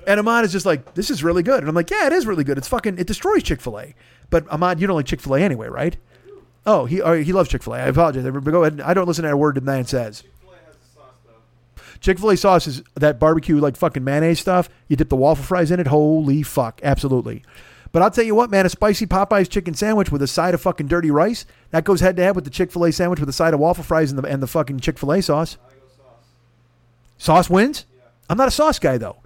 And 0.06 0.18
Ahmad 0.18 0.44
is 0.44 0.52
just 0.52 0.66
like, 0.66 0.94
this 0.94 1.10
is 1.10 1.22
really 1.22 1.42
good. 1.42 1.60
And 1.60 1.68
I'm 1.68 1.74
like, 1.74 1.90
yeah, 1.90 2.06
it 2.06 2.12
is 2.12 2.26
really 2.26 2.42
good. 2.42 2.58
It's 2.58 2.66
fucking, 2.66 2.98
it 2.98 3.06
destroys 3.06 3.42
Chick 3.42 3.60
Fil 3.60 3.78
A. 3.78 3.94
But 4.30 4.50
Ahmad, 4.50 4.80
you 4.80 4.86
don't 4.86 4.96
like 4.96 5.06
Chick 5.06 5.20
Fil 5.20 5.34
A 5.36 5.40
anyway, 5.40 5.68
right? 5.68 5.96
Oh, 6.66 6.84
he 6.84 7.00
uh, 7.00 7.14
he 7.14 7.32
loves 7.32 7.48
Chick 7.48 7.62
Fil 7.62 7.74
A. 7.74 7.78
I 7.78 7.86
apologize. 7.86 8.24
Go 8.24 8.64
ahead. 8.64 8.80
I 8.80 8.92
don't 8.94 9.06
listen 9.06 9.24
to 9.24 9.30
a 9.30 9.36
word 9.36 9.56
the 9.56 9.60
man 9.60 9.86
says. 9.86 10.24
Chick 12.01 12.18
Fil 12.18 12.31
A 12.31 12.36
sauce 12.36 12.66
is 12.66 12.82
that 12.94 13.18
barbecue 13.20 13.59
like 13.59 13.77
fucking 13.77 14.02
mayonnaise 14.05 14.40
stuff. 14.40 14.68
You 14.89 14.97
dip 14.97 15.09
the 15.10 15.16
waffle 15.16 15.44
fries 15.44 15.70
in 15.70 15.81
it. 15.81 15.86
Holy 15.86 16.43
fuck, 16.43 16.81
absolutely. 16.82 17.43
But 17.93 18.02
I'll 18.02 18.10
tell 18.10 18.24
you 18.24 18.35
what, 18.35 18.51
man, 18.51 18.66
a 18.66 18.68
spicy 18.68 19.06
Popeyes 19.06 19.48
chicken 19.48 19.74
sandwich 19.74 20.12
with 20.12 20.22
a 20.22 20.27
side 20.27 20.55
of 20.55 20.60
fucking 20.60 20.86
dirty 20.86 21.10
rice 21.10 21.44
that 21.70 21.85
goes 21.85 22.01
head 22.01 22.16
to 22.16 22.22
head 22.22 22.36
with 22.36 22.44
the 22.44 22.51
Chick 22.51 22.70
Fil 22.70 22.85
A 22.85 22.93
sandwich 22.93 23.20
with 23.20 23.28
a 23.28 23.32
side 23.32 23.52
of 23.52 23.60
waffle 23.60 23.85
fries 23.85 24.10
and 24.10 24.18
the 24.18 24.27
and 24.27 24.43
the 24.43 24.47
fucking 24.47 24.81
Chick 24.81 24.98
Fil 24.98 25.12
A 25.12 25.20
sauce. 25.20 25.59
Sauce 27.18 27.51
wins. 27.51 27.85
I'm 28.28 28.39
not 28.39 28.48
a 28.48 28.52
sauce 28.52 28.78
guy 28.78 28.97
though. 28.97 29.16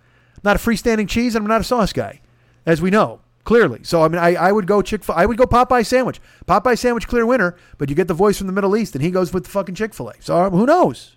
not 0.43 0.57
a 0.57 0.59
freestanding 0.59 1.09
cheese, 1.09 1.35
and 1.37 1.45
I'm 1.45 1.49
not 1.49 1.61
a 1.61 1.65
sauce 1.65 1.93
guy, 1.93 2.21
as 2.67 2.83
we 2.83 2.91
know 2.91 3.21
clearly. 3.45 3.85
So 3.85 4.03
I 4.03 4.09
mean, 4.09 4.19
I, 4.19 4.35
I 4.35 4.51
would 4.51 4.67
go 4.67 4.83
Chick 4.83 5.05
Fil. 5.05 5.15
I 5.15 5.27
would 5.27 5.37
go 5.37 5.45
Popeye 5.45 5.87
sandwich. 5.87 6.21
Popeye 6.47 6.79
sandwich, 6.79 7.07
clear 7.07 7.27
winner. 7.27 7.57
But 7.79 7.89
you 7.91 7.95
get 7.95 8.09
the 8.09 8.15
voice 8.15 8.39
from 8.39 8.47
the 8.47 8.53
Middle 8.53 8.77
East, 8.77 8.95
and 8.95 9.05
he 9.05 9.11
goes 9.11 9.33
with 9.33 9.45
the 9.45 9.51
fucking 9.51 9.75
Chick 9.75 9.95
Fil 9.95 10.09
A. 10.09 10.15
So 10.21 10.51
who 10.51 10.67
knows? 10.67 11.17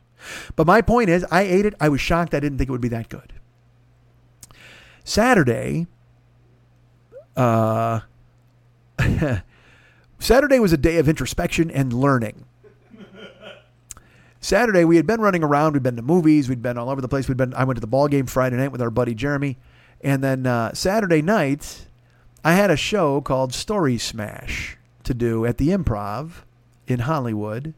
But 0.56 0.68
my 0.68 0.82
point 0.82 1.10
is, 1.10 1.26
I 1.32 1.44
ate 1.44 1.66
it. 1.66 1.74
I 1.80 1.90
was 1.90 2.02
shocked. 2.02 2.34
I 2.34 2.40
didn't 2.40 2.58
think 2.58 2.70
it 2.70 2.72
would 2.72 2.82
be 2.82 2.90
that 2.90 3.10
good. 3.10 3.34
Saturday, 5.04 5.88
uh, 7.36 8.02
Saturday 10.20 10.60
was 10.60 10.74
a 10.74 10.78
day 10.78 10.98
of 10.98 11.08
introspection 11.08 11.72
and 11.72 11.94
learning. 11.94 12.46
Saturday, 14.40 14.86
we 14.86 14.98
had 14.98 15.08
been 15.08 15.22
running 15.22 15.44
around. 15.44 15.74
We'd 15.74 15.84
been 15.84 15.96
to 15.96 16.02
movies. 16.02 16.48
We'd 16.48 16.62
been 16.62 16.78
all 16.78 16.90
over 16.90 17.02
the 17.02 17.08
place. 17.08 17.28
We'd 17.28 17.38
been. 17.38 17.54
I 17.54 17.64
went 17.64 17.78
to 17.78 17.82
the 17.82 17.88
ball 17.88 18.08
game 18.08 18.28
Friday 18.28 18.56
night 18.56 18.72
with 18.72 18.82
our 18.82 18.92
buddy 18.92 19.16
Jeremy, 19.16 19.58
and 20.02 20.24
then 20.24 20.46
uh, 20.46 20.74
Saturday 20.74 21.22
night, 21.22 21.88
I 22.44 22.54
had 22.54 22.70
a 22.70 22.78
show 22.78 23.20
called 23.22 23.54
Story 23.54 23.98
Smash 23.98 24.78
to 25.04 25.14
do 25.14 25.46
at 25.46 25.58
the 25.58 25.70
Improv 25.70 26.44
in 26.88 27.00
Hollywood. 27.00 27.74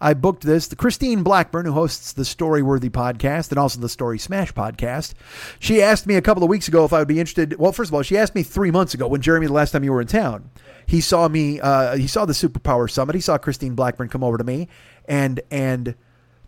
I 0.00 0.14
booked 0.14 0.44
this. 0.44 0.68
The 0.68 0.76
Christine 0.76 1.22
Blackburn, 1.22 1.66
who 1.66 1.72
hosts 1.72 2.12
the 2.12 2.22
Storyworthy 2.22 2.88
podcast 2.88 3.50
and 3.50 3.58
also 3.58 3.80
the 3.80 3.88
Story 3.88 4.18
Smash 4.18 4.52
podcast, 4.52 5.12
she 5.58 5.82
asked 5.82 6.06
me 6.06 6.14
a 6.14 6.22
couple 6.22 6.42
of 6.42 6.48
weeks 6.48 6.68
ago 6.68 6.84
if 6.84 6.92
I 6.92 7.00
would 7.00 7.08
be 7.08 7.20
interested. 7.20 7.58
Well, 7.58 7.72
first 7.72 7.90
of 7.90 7.94
all, 7.94 8.02
she 8.02 8.16
asked 8.16 8.34
me 8.34 8.42
three 8.42 8.70
months 8.70 8.94
ago 8.94 9.06
when 9.06 9.20
Jeremy, 9.20 9.46
the 9.46 9.52
last 9.52 9.72
time 9.72 9.84
you 9.84 9.92
were 9.92 10.00
in 10.00 10.06
town, 10.06 10.50
he 10.86 11.00
saw 11.00 11.28
me. 11.28 11.60
Uh, 11.60 11.96
he 11.96 12.06
saw 12.06 12.24
the 12.24 12.32
Superpower 12.32 12.90
Summit. 12.90 13.14
He 13.14 13.20
saw 13.20 13.36
Christine 13.36 13.74
Blackburn 13.74 14.08
come 14.08 14.24
over 14.24 14.38
to 14.38 14.44
me, 14.44 14.68
and 15.06 15.40
and 15.50 15.94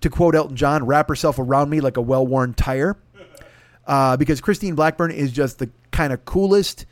to 0.01 0.11
quote 0.11 0.35
Elton 0.35 0.57
John, 0.57 0.85
wrap 0.87 1.09
herself 1.09 1.39
around 1.39 1.70
me 1.70 1.81
like 1.81 1.97
a 1.97 2.03
well-worn 2.03 2.55
tire, 2.55 2.97
uh, 3.87 4.16
because 4.16 4.41
Christine 4.41 4.74
Blackburn 4.74 5.12
is 5.12 5.31
just 5.31 5.59
the 5.59 5.70
kind 5.93 6.12
of 6.12 6.24
coolest, 6.24 6.87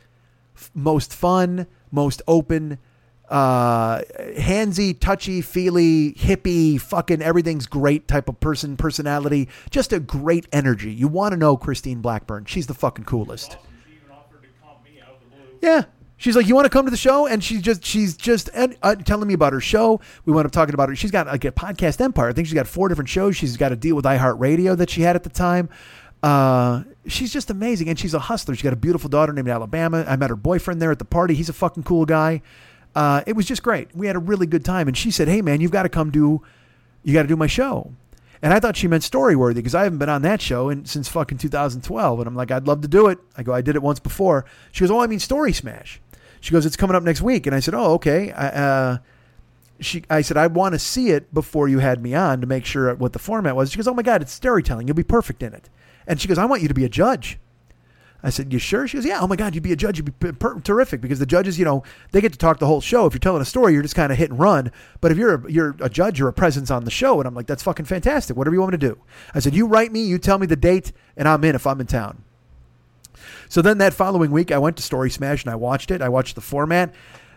f- 0.55 0.71
most 0.73 1.13
fun, 1.13 1.67
most 1.91 2.21
open 2.27 2.77
uh, 3.31 4.01
handsy, 4.37 4.99
touchy, 4.99 5.41
feely, 5.41 6.11
hippie, 6.13 6.79
fucking 6.79 7.21
everything's 7.21 7.65
great 7.65 8.07
type 8.07 8.27
of 8.27 8.39
person, 8.41 8.75
personality. 8.75 9.47
Just 9.69 9.93
a 9.93 9.99
great 9.99 10.47
energy. 10.51 10.91
You 10.91 11.07
want 11.07 11.31
to 11.31 11.37
know 11.37 11.55
Christine 11.55 12.01
Blackburn. 12.01 12.43
She's 12.45 12.67
the 12.67 12.73
fucking 12.73 13.05
coolest. 13.05 13.57
Yeah. 15.61 15.85
She's 16.17 16.35
like, 16.35 16.45
you 16.45 16.53
want 16.53 16.65
to 16.65 16.69
come 16.69 16.85
to 16.85 16.91
the 16.91 16.97
show, 16.97 17.25
and 17.25 17.43
she's 17.43 17.63
just, 17.63 17.83
she's 17.83 18.15
just 18.15 18.49
uh, 18.53 18.95
telling 18.95 19.27
me 19.27 19.33
about 19.33 19.53
her 19.53 19.59
show. 19.59 20.01
We 20.25 20.33
wound 20.33 20.45
up 20.45 20.51
talking 20.51 20.75
about 20.75 20.89
her. 20.89 20.95
She's 20.95 21.09
got 21.09 21.25
like 21.25 21.45
a 21.45 21.51
podcast 21.51 21.99
empire. 21.99 22.29
I 22.29 22.33
think 22.33 22.45
she's 22.47 22.53
got 22.53 22.67
four 22.67 22.89
different 22.89 23.09
shows. 23.09 23.35
She's 23.35 23.57
got 23.57 23.71
a 23.71 23.75
deal 23.75 23.95
with 23.95 24.05
iHeartRadio 24.05 24.77
that 24.77 24.91
she 24.91 25.01
had 25.01 25.15
at 25.15 25.23
the 25.23 25.29
time. 25.29 25.69
Uh, 26.21 26.83
she's 27.07 27.33
just 27.33 27.49
amazing, 27.49 27.89
and 27.89 27.97
she's 27.97 28.13
a 28.13 28.19
hustler. 28.19 28.53
She's 28.53 28.61
got 28.61 28.73
a 28.73 28.75
beautiful 28.75 29.09
daughter 29.09 29.33
named 29.33 29.47
Alabama. 29.47 30.05
I 30.07 30.15
met 30.15 30.29
her 30.29 30.35
boyfriend 30.35 30.79
there 30.79 30.91
at 30.91 30.99
the 30.99 31.05
party. 31.05 31.33
He's 31.33 31.49
a 31.49 31.53
fucking 31.53 31.83
cool 31.83 32.05
guy. 32.05 32.43
Uh, 32.95 33.23
it 33.25 33.35
was 33.35 33.45
just 33.45 33.63
great. 33.63 33.95
We 33.95 34.07
had 34.07 34.15
a 34.15 34.19
really 34.19 34.45
good 34.45 34.65
time, 34.65 34.87
and 34.87 34.97
she 34.97 35.11
said, 35.11 35.27
"Hey, 35.27 35.41
man, 35.41 35.61
you've 35.61 35.71
got 35.71 35.83
to 35.83 35.89
come 35.89 36.11
do, 36.11 36.41
you 37.03 37.13
got 37.13 37.23
to 37.23 37.27
do 37.27 37.35
my 37.35 37.47
show." 37.47 37.93
And 38.41 38.53
I 38.53 38.59
thought 38.59 38.75
she 38.75 38.87
meant 38.87 39.03
Storyworthy 39.03 39.55
because 39.55 39.75
I 39.75 39.83
haven't 39.83 39.99
been 39.99 40.09
on 40.09 40.23
that 40.23 40.41
show 40.41 40.69
in, 40.69 40.85
since 40.85 41.07
fucking 41.07 41.37
2012. 41.37 42.19
And 42.19 42.27
I'm 42.27 42.35
like, 42.35 42.49
I'd 42.49 42.67
love 42.67 42.81
to 42.81 42.87
do 42.87 43.07
it. 43.07 43.19
I 43.37 43.43
go, 43.43 43.53
I 43.53 43.61
did 43.61 43.75
it 43.75 43.83
once 43.83 43.99
before. 43.99 44.45
She 44.71 44.81
goes, 44.81 44.89
Oh, 44.89 44.99
I 44.99 45.07
mean 45.07 45.19
Story 45.19 45.53
Smash. 45.53 46.01
She 46.39 46.51
goes, 46.51 46.65
It's 46.65 46.75
coming 46.75 46.95
up 46.95 47.03
next 47.03 47.21
week. 47.21 47.45
And 47.45 47.55
I 47.55 47.59
said, 47.59 47.75
Oh, 47.75 47.93
okay. 47.93 48.31
I, 48.31 48.47
uh, 48.47 48.97
she, 49.79 50.03
I 50.09 50.21
said, 50.21 50.37
I 50.37 50.47
want 50.47 50.73
to 50.73 50.79
see 50.79 51.09
it 51.11 51.31
before 51.33 51.67
you 51.67 51.79
had 51.79 52.01
me 52.01 52.15
on 52.15 52.41
to 52.41 52.47
make 52.47 52.65
sure 52.65 52.93
what 52.95 53.13
the 53.13 53.19
format 53.19 53.55
was. 53.55 53.71
She 53.71 53.77
goes, 53.77 53.87
Oh 53.87 53.93
my 53.93 54.01
God, 54.01 54.23
it's 54.23 54.31
storytelling. 54.31 54.87
You'll 54.87 54.95
be 54.95 55.03
perfect 55.03 55.43
in 55.43 55.53
it. 55.53 55.69
And 56.07 56.19
she 56.19 56.27
goes, 56.27 56.39
I 56.39 56.45
want 56.45 56.63
you 56.63 56.67
to 56.67 56.73
be 56.73 56.85
a 56.85 56.89
judge. 56.89 57.37
I 58.23 58.29
said, 58.29 58.53
"You 58.53 58.59
sure?" 58.59 58.87
She 58.87 58.97
goes, 58.97 59.05
"Yeah." 59.05 59.19
Oh 59.19 59.27
my 59.27 59.35
God, 59.35 59.55
you'd 59.55 59.63
be 59.63 59.71
a 59.71 59.75
judge. 59.75 59.97
You'd 59.97 60.19
be 60.19 60.31
per- 60.31 60.59
terrific 60.59 61.01
because 61.01 61.19
the 61.19 61.25
judges, 61.25 61.57
you 61.57 61.65
know, 61.65 61.83
they 62.11 62.21
get 62.21 62.31
to 62.33 62.37
talk 62.37 62.59
the 62.59 62.67
whole 62.67 62.81
show. 62.81 63.05
If 63.05 63.13
you're 63.13 63.19
telling 63.19 63.41
a 63.41 63.45
story, 63.45 63.73
you're 63.73 63.81
just 63.81 63.95
kind 63.95 64.11
of 64.11 64.17
hit 64.17 64.29
and 64.29 64.39
run. 64.39 64.71
But 64.99 65.11
if 65.11 65.17
you're 65.17 65.35
a, 65.35 65.51
you're 65.51 65.75
a 65.79 65.89
judge, 65.89 66.19
you're 66.19 66.29
a 66.29 66.33
presence 66.33 66.69
on 66.69 66.83
the 66.83 66.91
show, 66.91 67.19
and 67.19 67.27
I'm 67.27 67.33
like, 67.33 67.47
"That's 67.47 67.63
fucking 67.63 67.85
fantastic. 67.85 68.37
Whatever 68.37 68.55
you 68.55 68.61
want 68.61 68.73
me 68.73 68.77
to 68.77 68.87
do." 68.89 69.01
I 69.33 69.39
said, 69.39 69.55
"You 69.55 69.65
write 69.65 69.91
me, 69.91 70.03
you 70.03 70.17
tell 70.17 70.37
me 70.37 70.45
the 70.45 70.55
date, 70.55 70.91
and 71.17 71.27
I'm 71.27 71.43
in 71.43 71.55
if 71.55 71.65
I'm 71.65 71.81
in 71.81 71.87
town." 71.87 72.23
So 73.49 73.61
then 73.61 73.79
that 73.79 73.93
following 73.93 74.31
week, 74.31 74.51
I 74.51 74.59
went 74.59 74.77
to 74.77 74.83
Story 74.83 75.09
Smash 75.09 75.43
and 75.43 75.51
I 75.51 75.55
watched 75.55 75.91
it. 75.91 76.01
I 76.01 76.09
watched 76.09 76.35
the 76.35 76.41
format. 76.41 76.93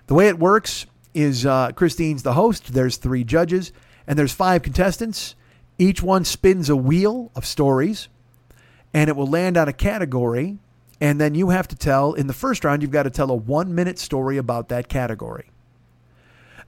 The 0.06 0.15
way 0.15 0.28
it 0.28 0.39
works 0.39 0.86
is 1.15 1.47
uh, 1.47 1.73
Christine's 1.73 2.23
the 2.23 2.35
host. 2.35 2.73
There's 2.74 2.98
three 2.98 3.24
judges, 3.24 3.73
and 4.06 4.19
there's 4.19 4.32
five 4.32 4.62
contestants. 4.62 5.35
Each 5.78 6.02
one 6.02 6.24
spins 6.24 6.69
a 6.69 6.77
wheel 6.77 7.32
of 7.35 7.47
stories, 7.47 8.09
and 8.93 9.09
it 9.09 9.16
will 9.16 9.27
land 9.27 9.56
on 9.56 9.66
a 9.66 9.73
category 9.73 10.59
and 11.05 11.20
then 11.20 11.35
you 11.35 11.51
have 11.51 11.68
to 11.68 11.76
tell, 11.76 12.14
in 12.14 12.28
the 12.28 12.32
first 12.32 12.64
round, 12.64 12.81
you've 12.81 12.90
got 12.90 13.02
to 13.02 13.10
tell 13.10 13.31
a 13.31 13.35
one 13.35 13.74
minute 13.74 13.98
story 13.98 14.39
about 14.39 14.70
that 14.70 14.89
category. 14.89 15.51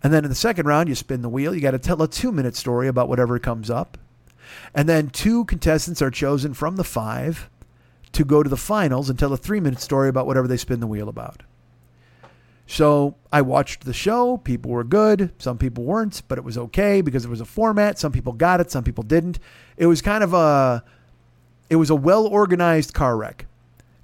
And 0.03 0.13
then 0.13 0.25
in 0.25 0.29
the 0.29 0.35
second 0.35 0.67
round, 0.67 0.91
you 0.91 0.95
spin 0.95 1.23
the 1.23 1.31
wheel. 1.31 1.55
You 1.55 1.63
got 1.63 1.71
to 1.71 1.79
tell 1.79 2.03
a 2.03 2.07
two 2.07 2.31
minute 2.31 2.55
story 2.55 2.87
about 2.87 3.09
whatever 3.09 3.39
comes 3.39 3.71
up. 3.71 3.97
And 4.75 4.87
then 4.87 5.09
two 5.09 5.47
contestants 5.47 6.03
are 6.03 6.11
chosen 6.11 6.53
from 6.53 6.77
the 6.77 6.85
five 6.85 7.49
to 8.13 8.27
go 8.27 8.43
to 8.43 8.51
the 8.51 8.59
finals 8.59 9.09
and 9.09 9.19
tell 9.19 9.33
a 9.33 9.39
three 9.39 9.59
minute 9.59 9.81
story 9.81 10.11
about 10.11 10.27
whatever 10.27 10.47
they 10.47 10.59
spin 10.59 10.81
the 10.81 10.87
wheel 10.87 11.09
about. 11.09 11.43
So 12.67 13.15
I 13.33 13.41
watched 13.41 13.87
the 13.87 13.95
show. 13.95 14.37
People 14.37 14.71
were 14.71 14.85
good. 14.85 15.33
Some 15.39 15.57
people 15.57 15.85
weren't, 15.85 16.21
but 16.29 16.37
it 16.37 16.45
was 16.45 16.59
okay 16.59 17.01
because 17.01 17.25
it 17.25 17.31
was 17.31 17.41
a 17.41 17.47
format. 17.47 17.99
Some 17.99 18.13
people 18.13 18.35
got 18.35 18.61
it. 18.61 18.71
Some 18.71 18.85
people 18.85 19.03
didn't. 19.03 19.39
It 19.79 19.87
was 19.87 20.03
kind 20.03 20.23
of 20.23 20.35
a, 20.35 20.85
it 21.71 21.77
was 21.77 21.89
a 21.89 21.97
well 21.97 22.27
organized 22.27 22.93
car 22.93 23.17
wreck. 23.17 23.46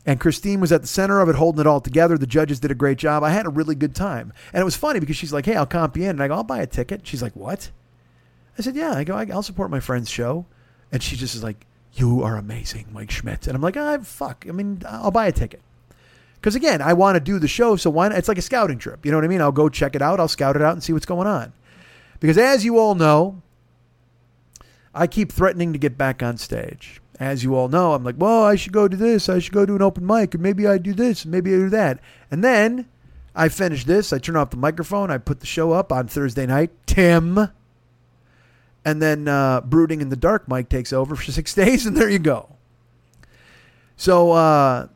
And 0.05 0.19
Christine 0.19 0.61
was 0.61 0.73
at 0.73 0.83
the 0.83 0.89
center 0.89 1.21
of 1.21 1.29
it, 1.29 1.37
holding 1.37 1.61
it 1.61 1.67
all 1.67 1.81
together. 1.81 2.19
The 2.19 2.27
judges 2.27 2.59
did 2.59 2.73
a 2.73 2.75
great 2.75 2.99
job. 2.99 3.23
I 3.23 3.31
had 3.31 3.47
a 3.47 3.51
really 3.51 3.77
good 3.77 3.95
time. 3.95 4.33
And 4.53 4.61
it 4.61 4.65
was 4.65 4.75
funny 4.75 4.99
because 4.99 5.17
she's 5.17 5.33
like, 5.33 5.47
hey, 5.47 5.55
I'll 5.55 5.67
comp 5.67 5.97
you 5.97 6.05
in. 6.05 6.11
And 6.11 6.23
I 6.23 6.29
go, 6.29 6.35
I'll 6.35 6.45
buy 6.45 6.61
a 6.61 6.67
ticket. 6.67 7.07
She's 7.07 7.23
like, 7.23 7.37
what? 7.37 7.71
I 8.59 8.63
said, 8.63 8.75
yeah. 8.75 8.95
I 8.95 9.05
go, 9.05 9.17
I'll 9.17 9.43
support 9.43 9.71
my 9.71 9.81
friend's 9.81 10.11
show. 10.11 10.47
And 10.91 11.03
she 11.03 11.17
just 11.17 11.35
is 11.35 11.43
like, 11.43 11.67
you 11.95 12.23
are 12.23 12.37
amazing, 12.37 12.87
Mike 12.91 13.11
Schmidt. 13.11 13.47
And 13.47 13.55
I'm 13.55 13.63
like, 13.63 13.77
ah, 13.77 13.99
fuck. 13.99 14.45
I 14.49 14.53
mean, 14.53 14.83
I'll 14.89 15.11
buy 15.11 15.27
a 15.27 15.33
ticket. 15.33 15.61
Because 16.35 16.57
again, 16.57 16.83
I 16.83 16.95
want 16.95 17.15
to 17.17 17.21
do 17.21 17.39
the 17.39 17.47
show. 17.47 17.77
So 17.77 17.89
why 17.89 18.09
not? 18.09 18.19
It's 18.19 18.29
like 18.29 18.39
a 18.39 18.43
scouting 18.43 18.79
trip. 18.79 19.05
You 19.07 19.13
know 19.13 19.19
what 19.19 19.25
I 19.25 19.29
mean? 19.29 19.41
I'll 19.41 19.53
go 19.53 19.69
check 19.69 19.95
it 19.95 20.03
out. 20.03 20.19
I'll 20.19 20.27
scout 20.27 20.57
it 20.57 20.63
out 20.63 20.73
and 20.73 20.83
see 20.83 20.93
what's 20.93 21.07
going 21.07 21.29
on. 21.29 21.53
Because 22.19 22.39
as 22.39 22.65
you 22.65 22.79
all 22.79 22.97
know, 22.97 23.43
I 24.95 25.07
keep 25.07 25.31
threatening 25.31 25.73
to 25.73 25.79
get 25.79 25.97
back 25.97 26.23
on 26.23 26.39
stage 26.39 27.02
as 27.23 27.45
you 27.45 27.55
all 27.55 27.69
know, 27.69 27.95
I'm 27.95 28.05
like, 28.05 28.17
well, 28.19 28.45
I 28.45 28.57
should 28.57 28.73
go 28.73 28.89
do 28.89 28.97
this. 28.97 29.29
I 29.29 29.39
should 29.39 29.53
go 29.53 29.67
do 29.67 29.77
an 29.77 29.83
open 29.83 30.07
mic, 30.07 30.35
and 30.35 30.43
maybe 30.43 30.67
I 30.67 30.79
do 30.79 30.93
this, 30.93 31.25
and 31.25 31.33
maybe 31.33 31.53
I 31.53 31.59
do 31.59 31.69
that. 31.71 32.01
And 32.31 32.43
then 32.43 32.89
I 33.35 33.49
finish 33.49 33.85
this. 33.85 34.13
I 34.13 34.19
turn 34.19 34.37
off 34.37 34.51
the 34.51 34.57
microphone. 34.57 35.11
I 35.11 35.19
put 35.19 35.41
the 35.41 35.47
show 35.47 35.73
up 35.73 35.93
on 35.93 36.09
Thursday 36.09 36.47
night. 36.47 36.71
Tim. 36.87 37.51
And 38.85 39.01
then 39.01 39.29
uh, 39.29 39.61
Brooding 39.61 40.01
in 40.01 40.09
the 40.09 40.17
Dark 40.17 40.49
Mike 40.49 40.69
takes 40.69 40.93
over 40.93 41.15
for 41.15 41.23
six 41.33 41.55
days, 41.55 41.87
and 41.87 41.97
there 41.97 42.11
you 42.11 42.19
go. 42.19 42.57
So 43.97 44.33
uh, 44.33 44.89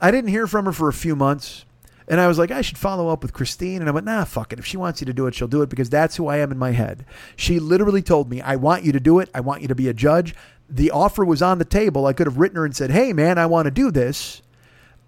I 0.00 0.10
didn't 0.10 0.30
hear 0.30 0.46
from 0.46 0.66
her 0.66 0.72
for 0.72 0.88
a 0.88 0.92
few 0.92 1.16
months. 1.16 1.64
And 2.08 2.20
I 2.20 2.28
was 2.28 2.38
like, 2.38 2.52
I 2.52 2.60
should 2.60 2.78
follow 2.78 3.08
up 3.08 3.22
with 3.22 3.32
Christine. 3.32 3.80
And 3.80 3.88
I 3.88 3.92
went, 3.92 4.06
nah, 4.06 4.24
fuck 4.24 4.52
it. 4.52 4.58
If 4.58 4.66
she 4.66 4.76
wants 4.76 5.00
you 5.00 5.06
to 5.06 5.12
do 5.12 5.26
it, 5.26 5.34
she'll 5.34 5.48
do 5.48 5.62
it 5.62 5.68
because 5.68 5.90
that's 5.90 6.16
who 6.16 6.28
I 6.28 6.36
am 6.36 6.52
in 6.52 6.58
my 6.58 6.70
head. 6.70 7.04
She 7.34 7.58
literally 7.58 8.02
told 8.02 8.30
me, 8.30 8.40
I 8.40 8.56
want 8.56 8.84
you 8.84 8.92
to 8.92 9.00
do 9.00 9.18
it. 9.18 9.28
I 9.34 9.40
want 9.40 9.62
you 9.62 9.68
to 9.68 9.74
be 9.74 9.88
a 9.88 9.94
judge. 9.94 10.34
The 10.68 10.90
offer 10.90 11.24
was 11.24 11.42
on 11.42 11.58
the 11.58 11.64
table. 11.64 12.06
I 12.06 12.12
could 12.12 12.26
have 12.26 12.38
written 12.38 12.56
her 12.56 12.64
and 12.64 12.74
said, 12.74 12.90
hey, 12.90 13.12
man, 13.12 13.38
I 13.38 13.46
want 13.46 13.66
to 13.66 13.70
do 13.70 13.90
this. 13.90 14.42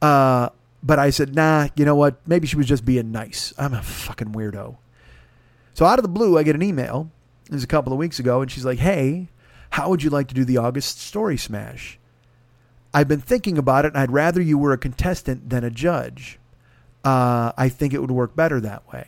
Uh, 0.00 0.50
but 0.82 0.98
I 0.98 1.10
said, 1.10 1.34
nah, 1.34 1.68
you 1.76 1.84
know 1.84 1.96
what? 1.96 2.26
Maybe 2.26 2.46
she 2.46 2.56
was 2.56 2.66
just 2.66 2.84
being 2.84 3.10
nice. 3.10 3.52
I'm 3.58 3.74
a 3.74 3.82
fucking 3.82 4.32
weirdo. 4.32 4.76
So 5.74 5.84
out 5.84 5.98
of 5.98 6.04
the 6.04 6.08
blue, 6.08 6.38
I 6.38 6.42
get 6.42 6.54
an 6.54 6.62
email. 6.62 7.10
It 7.46 7.52
was 7.52 7.64
a 7.64 7.68
couple 7.68 7.92
of 7.92 7.98
weeks 7.98 8.18
ago. 8.18 8.40
And 8.40 8.50
she's 8.50 8.64
like, 8.64 8.78
hey, 8.78 9.28
how 9.70 9.90
would 9.90 10.02
you 10.02 10.10
like 10.10 10.28
to 10.28 10.34
do 10.34 10.44
the 10.44 10.58
August 10.58 11.00
Story 11.00 11.36
Smash? 11.36 11.98
I've 12.94 13.08
been 13.08 13.20
thinking 13.20 13.58
about 13.58 13.84
it, 13.84 13.88
and 13.88 13.98
I'd 13.98 14.12
rather 14.12 14.40
you 14.40 14.56
were 14.56 14.72
a 14.72 14.78
contestant 14.78 15.50
than 15.50 15.64
a 15.64 15.70
judge 15.70 16.38
uh, 17.04 17.52
I 17.56 17.68
think 17.68 17.94
it 17.94 18.00
would 18.00 18.10
work 18.10 18.34
better 18.34 18.60
that 18.60 18.90
way. 18.92 19.06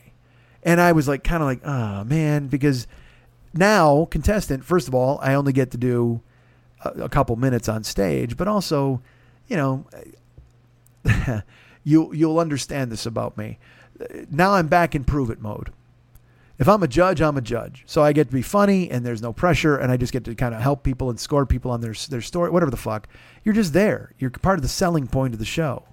And 0.63 0.81
I 0.81 0.93
was 0.93 1.09
like, 1.09 1.25
kind 1.25 1.43
of 1.43 1.47
like, 1.49 1.61
oh 1.65 2.05
man, 2.05 2.47
because 2.49 2.87
now 3.55 4.07
contestant, 4.11 4.65
first 4.65 4.89
of 4.89 4.95
all, 4.95 5.19
I 5.23 5.35
only 5.35 5.53
get 5.53 5.71
to 5.73 5.79
do 5.79 6.21
a, 6.83 7.09
couple 7.09 7.37
minutes 7.37 7.69
on 7.69 7.85
stage, 7.85 8.37
but 8.37 8.49
also, 8.49 9.01
you 9.49 9.57
know, 9.57 9.87
you 11.85 12.13
you'll 12.13 12.39
understand 12.39 12.91
this 12.91 13.07
about 13.07 13.37
me. 13.37 13.59
Now 14.31 14.55
I'm 14.55 14.69
back 14.69 14.95
in 14.95 15.05
prove 15.05 15.31
it 15.31 15.41
mode. 15.41 15.73
If 16.59 16.69
I'm 16.69 16.83
a 16.83 16.89
judge, 16.89 17.23
I'm 17.23 17.39
a 17.39 17.43
judge. 17.43 17.85
So 17.87 18.03
I 18.03 18.13
get 18.13 18.29
to 18.29 18.35
be 18.35 18.43
funny 18.43 18.91
and 18.91 19.05
there's 19.05 19.23
no 19.23 19.33
pressure 19.33 19.77
and 19.79 19.91
I 19.91 19.97
just 19.97 20.13
get 20.13 20.25
to 20.25 20.35
kind 20.35 20.55
of 20.55 20.61
help 20.61 20.83
people 20.83 21.09
and 21.09 21.19
score 21.19 21.47
people 21.47 21.71
on 21.71 21.81
their 21.81 21.95
their 22.09 22.21
story, 22.21 22.51
whatever 22.51 22.71
the 22.71 22.77
fuck. 22.77 23.09
You're 23.45 23.55
just 23.55 23.73
there. 23.73 24.13
You're 24.19 24.31
part 24.31 24.59
of 24.59 24.63
the 24.63 24.69
selling 24.69 25.07
point 25.07 25.33
of 25.33 25.39
the 25.39 25.47
show. 25.47 25.85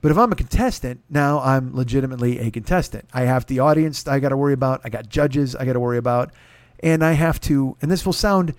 But 0.00 0.10
if 0.10 0.18
I'm 0.18 0.32
a 0.32 0.36
contestant, 0.36 1.00
now 1.08 1.40
I'm 1.40 1.74
legitimately 1.74 2.40
a 2.40 2.50
contestant. 2.50 3.08
I 3.12 3.22
have 3.22 3.46
the 3.46 3.60
audience 3.60 4.06
I 4.06 4.18
got 4.18 4.30
to 4.30 4.36
worry 4.36 4.52
about. 4.52 4.80
I 4.84 4.88
got 4.88 5.08
judges 5.08 5.54
I 5.54 5.64
got 5.64 5.74
to 5.74 5.80
worry 5.80 5.98
about. 5.98 6.32
And 6.80 7.04
I 7.04 7.12
have 7.12 7.40
to, 7.42 7.76
and 7.80 7.88
this 7.88 8.04
will 8.04 8.12
sound 8.12 8.54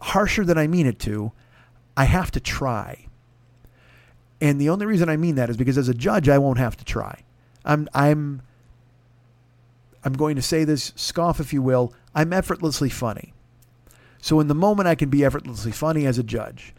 harsher 0.00 0.44
than 0.44 0.58
I 0.58 0.66
mean 0.66 0.86
it 0.86 0.98
to, 1.00 1.32
I 1.96 2.04
have 2.04 2.30
to 2.32 2.40
try. 2.40 3.06
And 4.40 4.60
the 4.60 4.68
only 4.68 4.86
reason 4.86 5.08
I 5.08 5.16
mean 5.16 5.36
that 5.36 5.48
is 5.48 5.56
because 5.56 5.78
as 5.78 5.88
a 5.88 5.94
judge, 5.94 6.28
I 6.28 6.38
won't 6.38 6.58
have 6.58 6.76
to 6.76 6.84
try. 6.84 7.22
I'm, 7.64 7.88
I'm, 7.94 8.42
I'm 10.04 10.12
going 10.12 10.36
to 10.36 10.42
say 10.42 10.64
this, 10.64 10.92
scoff 10.94 11.40
if 11.40 11.52
you 11.52 11.62
will, 11.62 11.92
I'm 12.14 12.32
effortlessly 12.32 12.90
funny. 12.90 13.32
So 14.20 14.40
in 14.40 14.48
the 14.48 14.54
moment, 14.54 14.88
I 14.88 14.94
can 14.94 15.08
be 15.08 15.24
effortlessly 15.24 15.72
funny 15.72 16.06
as 16.06 16.18
a 16.18 16.22
judge 16.22 16.74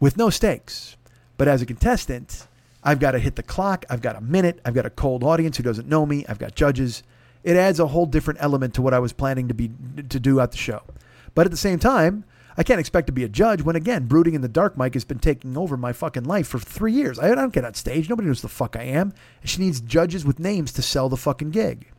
with 0.00 0.16
no 0.16 0.30
stakes. 0.30 0.96
But 1.36 1.48
as 1.48 1.62
a 1.62 1.66
contestant, 1.66 2.46
I've 2.82 3.00
got 3.00 3.12
to 3.12 3.18
hit 3.18 3.36
the 3.36 3.42
clock. 3.42 3.84
I've 3.90 4.02
got 4.02 4.16
a 4.16 4.20
minute. 4.20 4.60
I've 4.64 4.74
got 4.74 4.86
a 4.86 4.90
cold 4.90 5.24
audience 5.24 5.56
who 5.56 5.62
doesn't 5.62 5.88
know 5.88 6.06
me. 6.06 6.24
I've 6.28 6.38
got 6.38 6.54
judges. 6.54 7.02
It 7.42 7.56
adds 7.56 7.80
a 7.80 7.88
whole 7.88 8.06
different 8.06 8.42
element 8.42 8.74
to 8.74 8.82
what 8.82 8.94
I 8.94 8.98
was 8.98 9.12
planning 9.12 9.48
to 9.48 9.54
be 9.54 9.70
to 10.08 10.20
do 10.20 10.40
at 10.40 10.52
the 10.52 10.56
show. 10.56 10.82
But 11.34 11.46
at 11.46 11.50
the 11.50 11.56
same 11.56 11.78
time, 11.78 12.24
I 12.56 12.62
can't 12.62 12.80
expect 12.80 13.08
to 13.08 13.12
be 13.12 13.24
a 13.24 13.28
judge 13.28 13.62
when 13.62 13.76
again, 13.76 14.06
brooding 14.06 14.34
in 14.34 14.40
the 14.40 14.48
dark 14.48 14.76
Mike 14.76 14.94
has 14.94 15.04
been 15.04 15.18
taking 15.18 15.56
over 15.56 15.76
my 15.76 15.92
fucking 15.92 16.24
life 16.24 16.46
for 16.46 16.58
three 16.58 16.92
years. 16.92 17.18
I 17.18 17.34
don't 17.34 17.52
get 17.52 17.64
on 17.64 17.74
stage. 17.74 18.08
Nobody 18.08 18.28
knows 18.28 18.42
the 18.42 18.48
fuck 18.48 18.76
I 18.76 18.84
am. 18.84 19.12
She 19.44 19.60
needs 19.60 19.80
judges 19.80 20.24
with 20.24 20.38
names 20.38 20.72
to 20.72 20.82
sell 20.82 21.08
the 21.08 21.16
fucking 21.16 21.50
gig. 21.50 21.90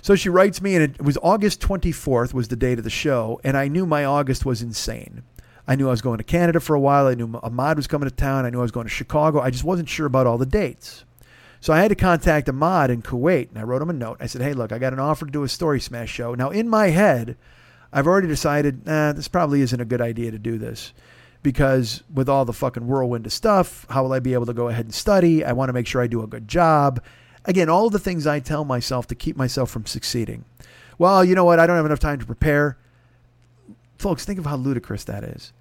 So 0.00 0.14
she 0.14 0.28
writes 0.28 0.60
me, 0.60 0.74
and 0.74 0.94
it 0.94 1.02
was 1.02 1.18
August 1.22 1.60
24th 1.60 2.34
was 2.34 2.48
the 2.48 2.56
date 2.56 2.78
of 2.78 2.84
the 2.84 2.90
show, 2.90 3.40
and 3.44 3.56
I 3.56 3.68
knew 3.68 3.86
my 3.86 4.04
August 4.04 4.44
was 4.44 4.62
insane. 4.62 5.22
I 5.66 5.76
knew 5.76 5.86
I 5.86 5.92
was 5.92 6.02
going 6.02 6.18
to 6.18 6.24
Canada 6.24 6.58
for 6.58 6.74
a 6.74 6.80
while. 6.80 7.06
I 7.06 7.14
knew 7.14 7.38
Ahmad 7.42 7.76
was 7.76 7.86
coming 7.86 8.08
to 8.08 8.14
town. 8.14 8.44
I 8.44 8.50
knew 8.50 8.58
I 8.58 8.62
was 8.62 8.72
going 8.72 8.86
to 8.86 8.92
Chicago. 8.92 9.40
I 9.40 9.50
just 9.50 9.62
wasn't 9.64 9.88
sure 9.88 10.06
about 10.06 10.26
all 10.26 10.38
the 10.38 10.46
dates. 10.46 11.04
So 11.60 11.72
I 11.72 11.78
had 11.78 11.90
to 11.90 11.94
contact 11.94 12.48
Ahmad 12.48 12.90
in 12.90 13.02
Kuwait, 13.02 13.50
and 13.50 13.58
I 13.58 13.62
wrote 13.62 13.82
him 13.82 13.90
a 13.90 13.92
note. 13.92 14.16
I 14.18 14.26
said, 14.26 14.42
"Hey, 14.42 14.52
look, 14.52 14.72
I 14.72 14.78
got 14.78 14.92
an 14.92 14.98
offer 14.98 15.24
to 15.24 15.30
do 15.30 15.44
a 15.44 15.48
Story 15.48 15.78
Smash 15.78 16.10
show." 16.10 16.34
Now, 16.34 16.50
in 16.50 16.68
my 16.68 16.88
head, 16.88 17.36
I've 17.92 18.06
already 18.06 18.28
decided, 18.28 18.86
nah, 18.86 19.12
this 19.12 19.28
probably 19.28 19.60
isn't 19.60 19.80
a 19.80 19.84
good 19.84 20.00
idea 20.00 20.30
to 20.30 20.38
do 20.38 20.58
this 20.58 20.92
because 21.42 22.02
with 22.12 22.28
all 22.28 22.44
the 22.44 22.52
fucking 22.52 22.86
whirlwind 22.86 23.26
of 23.26 23.32
stuff, 23.32 23.86
how 23.90 24.02
will 24.02 24.12
I 24.12 24.20
be 24.20 24.32
able 24.32 24.46
to 24.46 24.54
go 24.54 24.68
ahead 24.68 24.86
and 24.86 24.94
study? 24.94 25.44
I 25.44 25.52
want 25.52 25.68
to 25.68 25.72
make 25.72 25.86
sure 25.86 26.00
I 26.00 26.06
do 26.06 26.22
a 26.22 26.26
good 26.26 26.48
job. 26.48 27.02
Again, 27.44 27.68
all 27.68 27.90
the 27.90 27.98
things 27.98 28.26
I 28.26 28.40
tell 28.40 28.64
myself 28.64 29.06
to 29.08 29.14
keep 29.14 29.36
myself 29.36 29.70
from 29.70 29.84
succeeding. 29.84 30.44
Well, 30.98 31.24
you 31.24 31.34
know 31.34 31.44
what? 31.44 31.58
I 31.58 31.66
don't 31.66 31.76
have 31.76 31.86
enough 31.86 31.98
time 31.98 32.20
to 32.20 32.26
prepare. 32.26 32.78
Folks, 33.98 34.24
think 34.24 34.38
of 34.38 34.46
how 34.46 34.56
ludicrous 34.56 35.04
that 35.04 35.24
is. 35.24 35.52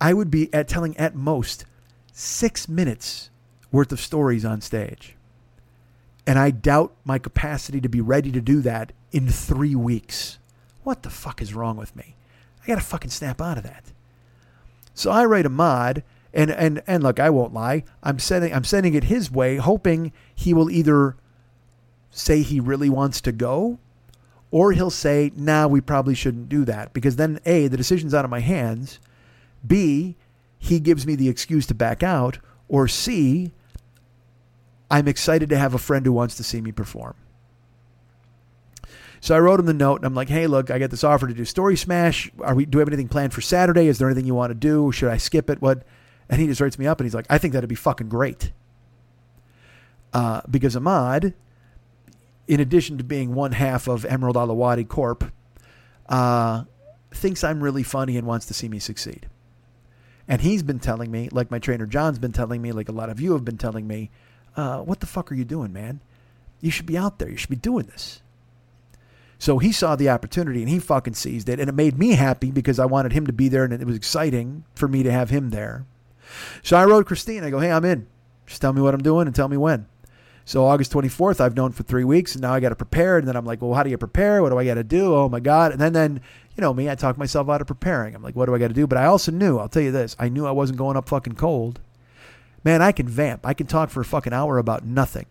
I 0.00 0.12
would 0.12 0.30
be 0.30 0.52
at 0.52 0.68
telling 0.68 0.96
at 0.98 1.14
most 1.14 1.64
six 2.12 2.68
minutes 2.68 3.30
worth 3.72 3.90
of 3.90 4.00
stories 4.00 4.44
on 4.44 4.60
stage. 4.60 5.16
And 6.26 6.38
I 6.38 6.50
doubt 6.50 6.94
my 7.04 7.18
capacity 7.18 7.80
to 7.80 7.88
be 7.88 8.00
ready 8.00 8.30
to 8.32 8.40
do 8.40 8.60
that 8.60 8.92
in 9.14 9.28
three 9.28 9.76
weeks. 9.76 10.38
What 10.82 11.04
the 11.04 11.08
fuck 11.08 11.40
is 11.40 11.54
wrong 11.54 11.76
with 11.76 11.94
me? 11.94 12.16
I 12.62 12.66
gotta 12.66 12.80
fucking 12.80 13.12
snap 13.12 13.40
out 13.40 13.56
of 13.56 13.62
that. 13.62 13.84
So 14.92 15.12
I 15.12 15.24
write 15.24 15.46
Ahmad, 15.46 16.02
and 16.34 16.50
and 16.50 16.82
and 16.86 17.02
look, 17.02 17.20
I 17.20 17.30
won't 17.30 17.54
lie. 17.54 17.84
I'm 18.02 18.18
sending 18.18 18.52
I'm 18.52 18.64
sending 18.64 18.94
it 18.94 19.04
his 19.04 19.30
way, 19.30 19.56
hoping 19.56 20.12
he 20.34 20.52
will 20.52 20.68
either 20.68 21.14
say 22.10 22.42
he 22.42 22.58
really 22.58 22.90
wants 22.90 23.20
to 23.20 23.30
go, 23.30 23.78
or 24.50 24.72
he'll 24.72 24.90
say, 24.90 25.30
"Nah, 25.36 25.68
we 25.68 25.80
probably 25.80 26.16
shouldn't 26.16 26.48
do 26.48 26.64
that," 26.64 26.92
because 26.92 27.14
then 27.14 27.38
a 27.46 27.68
the 27.68 27.76
decision's 27.76 28.14
out 28.14 28.24
of 28.24 28.32
my 28.32 28.40
hands. 28.40 28.98
B, 29.64 30.16
he 30.58 30.80
gives 30.80 31.06
me 31.06 31.14
the 31.14 31.28
excuse 31.28 31.66
to 31.66 31.74
back 31.74 32.02
out, 32.02 32.38
or 32.68 32.88
C, 32.88 33.52
I'm 34.90 35.06
excited 35.06 35.48
to 35.50 35.58
have 35.58 35.72
a 35.72 35.78
friend 35.78 36.04
who 36.04 36.12
wants 36.12 36.34
to 36.34 36.42
see 36.42 36.60
me 36.60 36.72
perform. 36.72 37.14
So 39.24 39.34
I 39.34 39.40
wrote 39.40 39.58
him 39.58 39.64
the 39.64 39.72
note, 39.72 39.96
and 39.96 40.04
I'm 40.04 40.14
like, 40.14 40.28
"Hey, 40.28 40.46
look, 40.46 40.70
I 40.70 40.78
got 40.78 40.90
this 40.90 41.02
offer 41.02 41.26
to 41.26 41.32
do 41.32 41.46
Story 41.46 41.78
Smash. 41.78 42.30
Are 42.40 42.54
we? 42.54 42.66
Do 42.66 42.76
we 42.76 42.82
have 42.82 42.88
anything 42.88 43.08
planned 43.08 43.32
for 43.32 43.40
Saturday? 43.40 43.86
Is 43.86 43.96
there 43.96 44.06
anything 44.06 44.26
you 44.26 44.34
want 44.34 44.50
to 44.50 44.54
do? 44.54 44.92
Should 44.92 45.08
I 45.08 45.16
skip 45.16 45.48
it? 45.48 45.62
What?" 45.62 45.82
And 46.28 46.42
he 46.42 46.46
just 46.46 46.60
writes 46.60 46.78
me 46.78 46.86
up, 46.86 47.00
and 47.00 47.06
he's 47.06 47.14
like, 47.14 47.24
"I 47.30 47.38
think 47.38 47.54
that'd 47.54 47.66
be 47.66 47.74
fucking 47.74 48.10
great." 48.10 48.52
Uh, 50.12 50.42
because 50.50 50.76
Ahmad, 50.76 51.32
in 52.48 52.60
addition 52.60 52.98
to 52.98 53.04
being 53.04 53.32
one 53.32 53.52
half 53.52 53.88
of 53.88 54.04
Emerald 54.04 54.36
Alawadi 54.36 54.86
Corp, 54.86 55.24
uh, 56.10 56.64
thinks 57.10 57.42
I'm 57.42 57.62
really 57.64 57.82
funny 57.82 58.18
and 58.18 58.26
wants 58.26 58.44
to 58.44 58.52
see 58.52 58.68
me 58.68 58.78
succeed. 58.78 59.26
And 60.28 60.42
he's 60.42 60.62
been 60.62 60.80
telling 60.80 61.10
me, 61.10 61.30
like 61.32 61.50
my 61.50 61.58
trainer 61.58 61.86
John's 61.86 62.18
been 62.18 62.32
telling 62.32 62.60
me, 62.60 62.72
like 62.72 62.90
a 62.90 62.92
lot 62.92 63.08
of 63.08 63.20
you 63.20 63.32
have 63.32 63.44
been 63.46 63.56
telling 63.56 63.86
me, 63.86 64.10
uh, 64.54 64.80
what 64.80 65.00
the 65.00 65.06
fuck 65.06 65.32
are 65.32 65.34
you 65.34 65.46
doing, 65.46 65.72
man? 65.72 66.00
You 66.60 66.70
should 66.70 66.84
be 66.84 66.98
out 66.98 67.18
there. 67.18 67.30
You 67.30 67.38
should 67.38 67.48
be 67.48 67.56
doing 67.56 67.86
this. 67.86 68.20
So 69.44 69.58
he 69.58 69.72
saw 69.72 69.94
the 69.94 70.08
opportunity 70.08 70.60
and 70.60 70.70
he 70.70 70.78
fucking 70.78 71.12
seized 71.12 71.50
it. 71.50 71.60
And 71.60 71.68
it 71.68 71.74
made 71.74 71.98
me 71.98 72.12
happy 72.12 72.50
because 72.50 72.78
I 72.78 72.86
wanted 72.86 73.12
him 73.12 73.26
to 73.26 73.32
be 73.34 73.50
there 73.50 73.62
and 73.62 73.74
it 73.74 73.84
was 73.84 73.94
exciting 73.94 74.64
for 74.74 74.88
me 74.88 75.02
to 75.02 75.12
have 75.12 75.28
him 75.28 75.50
there. 75.50 75.84
So 76.62 76.78
I 76.78 76.86
wrote 76.86 77.04
Christine. 77.04 77.44
I 77.44 77.50
go, 77.50 77.58
hey, 77.58 77.70
I'm 77.70 77.84
in. 77.84 78.06
Just 78.46 78.62
tell 78.62 78.72
me 78.72 78.80
what 78.80 78.94
I'm 78.94 79.02
doing 79.02 79.26
and 79.26 79.36
tell 79.36 79.48
me 79.48 79.58
when. 79.58 79.84
So 80.46 80.64
August 80.64 80.92
24th, 80.92 81.42
I've 81.42 81.56
known 81.56 81.72
for 81.72 81.82
three 81.82 82.04
weeks, 82.04 82.34
and 82.34 82.40
now 82.40 82.54
I 82.54 82.60
got 82.60 82.70
to 82.70 82.74
prepare. 82.74 83.18
And 83.18 83.28
then 83.28 83.36
I'm 83.36 83.44
like, 83.44 83.60
well, 83.60 83.74
how 83.74 83.82
do 83.82 83.90
you 83.90 83.98
prepare? 83.98 84.40
What 84.40 84.48
do 84.48 84.58
I 84.58 84.64
got 84.64 84.76
to 84.76 84.82
do? 84.82 85.14
Oh 85.14 85.28
my 85.28 85.40
god! 85.40 85.72
And 85.72 85.80
then 85.80 85.92
then 85.92 86.22
you 86.56 86.62
know 86.62 86.72
me, 86.72 86.88
I 86.88 86.94
talk 86.94 87.18
myself 87.18 87.50
out 87.50 87.60
of 87.60 87.66
preparing. 87.66 88.14
I'm 88.14 88.22
like, 88.22 88.36
what 88.36 88.46
do 88.46 88.54
I 88.54 88.58
got 88.58 88.68
to 88.68 88.74
do? 88.74 88.86
But 88.86 88.96
I 88.96 89.04
also 89.04 89.30
knew, 89.30 89.58
I'll 89.58 89.68
tell 89.68 89.82
you 89.82 89.92
this, 89.92 90.16
I 90.18 90.30
knew 90.30 90.46
I 90.46 90.52
wasn't 90.52 90.78
going 90.78 90.96
up 90.96 91.10
fucking 91.10 91.34
cold. 91.34 91.80
Man, 92.64 92.80
I 92.80 92.92
can 92.92 93.08
vamp. 93.08 93.46
I 93.46 93.52
can 93.52 93.66
talk 93.66 93.90
for 93.90 94.00
a 94.00 94.06
fucking 94.06 94.32
hour 94.32 94.56
about 94.56 94.86
nothing. 94.86 95.26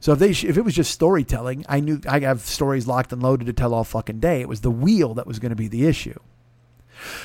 So 0.00 0.12
if 0.12 0.18
they 0.18 0.30
if 0.30 0.56
it 0.56 0.64
was 0.64 0.74
just 0.74 0.90
storytelling, 0.90 1.64
I 1.68 1.80
knew 1.80 2.00
I 2.08 2.20
have 2.20 2.40
stories 2.40 2.86
locked 2.86 3.12
and 3.12 3.22
loaded 3.22 3.46
to 3.46 3.52
tell 3.52 3.74
all 3.74 3.84
fucking 3.84 4.18
day. 4.18 4.40
It 4.40 4.48
was 4.48 4.62
the 4.62 4.70
wheel 4.70 5.14
that 5.14 5.26
was 5.26 5.38
going 5.38 5.50
to 5.50 5.56
be 5.56 5.68
the 5.68 5.86
issue. 5.86 6.18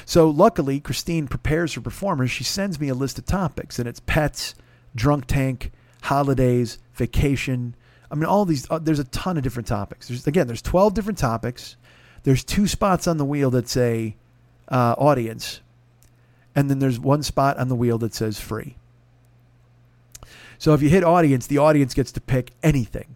So 0.05 0.29
luckily, 0.29 0.79
Christine 0.79 1.27
prepares 1.27 1.73
her 1.73 1.81
performers. 1.81 2.31
She 2.31 2.43
sends 2.43 2.79
me 2.79 2.89
a 2.89 2.93
list 2.93 3.17
of 3.17 3.25
topics, 3.25 3.79
and 3.79 3.87
it's 3.87 4.01
pets, 4.01 4.55
drunk 4.93 5.25
tank, 5.25 5.71
holidays, 6.03 6.77
vacation. 6.93 7.75
I 8.11 8.15
mean, 8.15 8.25
all 8.25 8.45
these. 8.45 8.69
Uh, 8.69 8.79
there's 8.79 8.99
a 8.99 9.05
ton 9.05 9.37
of 9.37 9.43
different 9.43 9.67
topics. 9.67 10.09
There's 10.09 10.27
again, 10.27 10.47
there's 10.47 10.61
12 10.61 10.93
different 10.93 11.17
topics. 11.17 11.77
There's 12.23 12.43
two 12.43 12.67
spots 12.67 13.07
on 13.07 13.17
the 13.17 13.25
wheel 13.25 13.51
that 13.51 13.69
say 13.69 14.15
uh, 14.67 14.95
audience, 14.97 15.61
and 16.55 16.69
then 16.69 16.79
there's 16.79 16.99
one 16.99 17.23
spot 17.23 17.57
on 17.57 17.69
the 17.69 17.75
wheel 17.75 17.97
that 17.99 18.13
says 18.13 18.39
free. 18.39 18.75
So 20.57 20.73
if 20.73 20.81
you 20.81 20.89
hit 20.89 21.03
audience, 21.03 21.47
the 21.47 21.57
audience 21.57 21.93
gets 21.93 22.11
to 22.13 22.21
pick 22.21 22.51
anything 22.63 23.15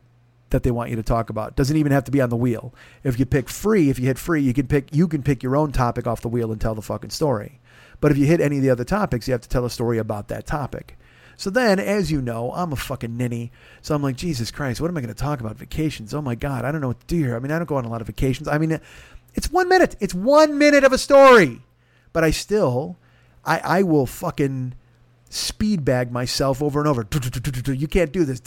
that 0.50 0.64
they 0.64 0.72
want 0.72 0.90
you 0.90 0.96
to 0.96 1.04
talk 1.04 1.30
about. 1.30 1.56
Doesn't 1.56 1.78
even 1.78 1.92
have 1.92 2.04
to 2.06 2.12
be 2.12 2.22
on 2.22 2.30
the 2.30 2.36
wheel. 2.36 2.74
If 3.04 3.20
you 3.20 3.26
pick 3.26 3.50
free, 3.50 3.90
if 3.90 4.00
you 4.00 4.06
hit 4.06 4.18
free, 4.18 4.42
you 4.42 4.54
can 4.54 4.68
pick 4.68 4.94
you 4.96 5.08
can 5.08 5.24
pick 5.24 5.44
your 5.44 5.56
own 5.56 5.72
topic 5.72 6.08
off 6.08 6.22
the 6.22 6.28
wheel 6.28 6.52
and 6.52 6.60
tell 6.60 6.76
the 6.76 6.82
fucking 6.82 7.12
story. 7.12 7.60
But 8.02 8.12
if 8.12 8.18
you 8.18 8.26
hit 8.26 8.42
any 8.42 8.58
of 8.58 8.64
the 8.64 8.70
other 8.70 8.84
topics, 8.84 9.28
you 9.28 9.34
have 9.34 9.42
to 9.42 9.50
tell 9.50 9.66
a 9.66 9.70
story 9.70 9.98
about 9.98 10.28
that 10.30 10.46
topic. 10.46 10.98
So 11.36 11.50
then, 11.50 11.80
as 11.80 12.12
you 12.12 12.22
know, 12.22 12.52
I'm 12.54 12.74
a 12.74 12.76
fucking 12.76 13.16
ninny. 13.16 13.52
So 13.82 13.96
I'm 13.96 14.04
like, 14.04 14.18
Jesus 14.18 14.52
Christ, 14.52 14.82
what 14.82 14.90
am 14.90 14.98
I 14.98 15.02
going 15.02 15.14
to 15.14 15.20
talk 15.20 15.40
about? 15.40 15.56
Vacations. 15.58 16.14
Oh 16.14 16.22
my 16.22 16.36
God, 16.36 16.66
I 16.66 16.72
don't 16.72 16.82
know 16.82 16.90
what 16.90 17.00
to 17.00 17.08
do 17.08 17.18
here. 17.18 17.36
I 17.36 17.40
mean, 17.40 17.52
I 17.52 17.58
don't 17.58 17.66
go 17.66 17.78
on 17.78 17.86
a 17.86 17.90
lot 17.90 18.02
of 18.02 18.08
vacations. 18.08 18.48
I 18.48 18.58
mean, 18.58 18.80
it's 19.36 19.50
one 19.50 19.70
minute. 19.70 19.96
It's 20.02 20.14
one 20.14 20.58
minute 20.58 20.84
of 20.84 20.92
a 20.92 20.98
story. 20.98 21.62
But 22.12 22.26
I 22.26 22.32
still, 22.32 22.98
I, 23.46 23.60
I 23.60 23.84
will 23.84 24.06
fucking 24.06 24.74
speed 25.30 25.86
bag 25.86 26.12
myself 26.12 26.62
over 26.62 26.80
and 26.80 26.88
over. 26.88 27.08
You 27.72 27.88
can't 27.88 28.12
do 28.12 28.26
this. 28.26 28.42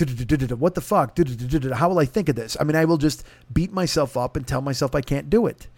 What 0.58 0.74
the 0.74 0.80
fuck? 0.80 1.16
How 1.74 1.88
will 1.88 2.00
I 2.00 2.04
think 2.04 2.28
of 2.28 2.36
this? 2.36 2.56
I 2.60 2.64
mean, 2.64 2.76
I 2.76 2.84
will 2.84 2.98
just 2.98 3.24
beat 3.52 3.72
myself 3.72 4.16
up 4.16 4.36
and 4.36 4.46
tell 4.46 4.60
myself 4.60 4.94
I 4.94 5.00
can't 5.00 5.30
do 5.30 5.46
it. 5.46 5.68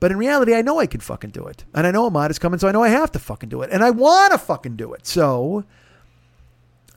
But 0.00 0.10
in 0.10 0.16
reality, 0.16 0.54
I 0.54 0.62
know 0.62 0.80
I 0.80 0.86
can 0.86 1.00
fucking 1.00 1.30
do 1.30 1.46
it. 1.46 1.66
And 1.74 1.86
I 1.86 1.90
know 1.90 2.06
Ahmad 2.06 2.30
is 2.30 2.38
coming, 2.38 2.58
so 2.58 2.68
I 2.68 2.72
know 2.72 2.82
I 2.82 2.88
have 2.88 3.12
to 3.12 3.18
fucking 3.18 3.50
do 3.50 3.60
it. 3.60 3.70
And 3.70 3.84
I 3.84 3.90
want 3.90 4.32
to 4.32 4.38
fucking 4.38 4.76
do 4.76 4.94
it. 4.94 5.06
So 5.06 5.64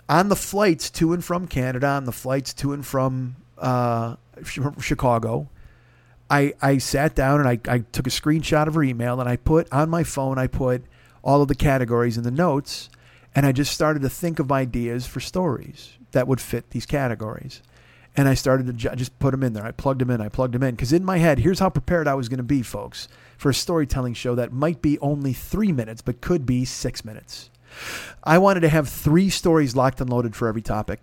on 0.08 0.30
the 0.30 0.38
flights 0.38 0.90
to 0.92 1.12
and 1.12 1.24
from 1.24 1.48
Canada, 1.48 1.88
on 1.88 2.06
the 2.06 2.14
flights 2.14 2.54
to 2.56 2.72
and 2.72 2.86
from 2.86 3.36
uh, 3.58 4.16
Chicago, 4.80 5.50
I, 6.30 6.54
I 6.62 6.78
sat 6.78 7.14
down 7.14 7.42
and 7.42 7.50
I, 7.50 7.60
I 7.68 7.80
took 7.80 8.08
a 8.08 8.10
screenshot 8.10 8.68
of 8.68 8.76
her 8.76 8.84
email 8.84 9.20
and 9.20 9.30
I 9.30 9.36
put 9.36 9.72
on 9.74 9.90
my 9.90 10.06
phone, 10.06 10.38
I 10.38 10.48
put 10.48 10.86
all 11.24 11.42
of 11.42 11.50
the 11.50 11.56
categories 11.56 12.18
in 12.18 12.24
the 12.24 12.32
notes 12.32 12.90
and 13.36 13.46
I 13.46 13.52
just 13.52 13.74
started 13.74 14.02
to 14.04 14.10
think 14.10 14.40
of 14.40 14.52
ideas 14.52 15.08
for 15.08 15.20
stories 15.20 15.94
that 16.12 16.28
would 16.28 16.42
fit 16.42 16.70
these 16.70 16.86
categories. 16.86 17.62
And 18.16 18.28
I 18.28 18.36
started 18.36 18.68
to 18.68 18.74
ju- 18.74 18.96
just 18.96 19.18
put 19.18 19.32
them 19.32 19.42
in 19.42 19.54
there. 19.54 19.66
I 19.66 19.72
plugged 19.72 20.02
them 20.02 20.12
in. 20.12 20.22
I 20.22 20.30
plugged 20.30 20.54
them 20.54 20.62
in. 20.62 20.76
Because 20.76 20.94
in 20.94 21.04
my 21.04 21.18
head, 21.18 21.40
here's 21.40 21.58
how 21.58 21.72
prepared 21.72 22.08
I 22.08 22.14
was 22.14 22.30
going 22.30 22.38
to 22.38 22.44
be, 22.44 22.62
folks, 22.62 23.08
for 23.38 23.50
a 23.50 23.56
storytelling 23.56 24.14
show 24.14 24.36
that 24.36 24.54
might 24.54 24.84
be 24.84 25.00
only 25.00 25.34
three 25.34 25.72
minutes, 25.72 26.04
but 26.04 26.22
could 26.22 26.46
be 26.46 26.64
six 26.64 27.04
minutes. 27.04 27.50
I 28.24 28.38
wanted 28.38 28.60
to 28.62 28.70
have 28.70 28.88
three 28.88 29.32
stories 29.32 29.76
locked 29.76 30.00
and 30.00 30.12
loaded 30.12 30.36
for 30.36 30.48
every 30.48 30.62
topic. 30.62 31.00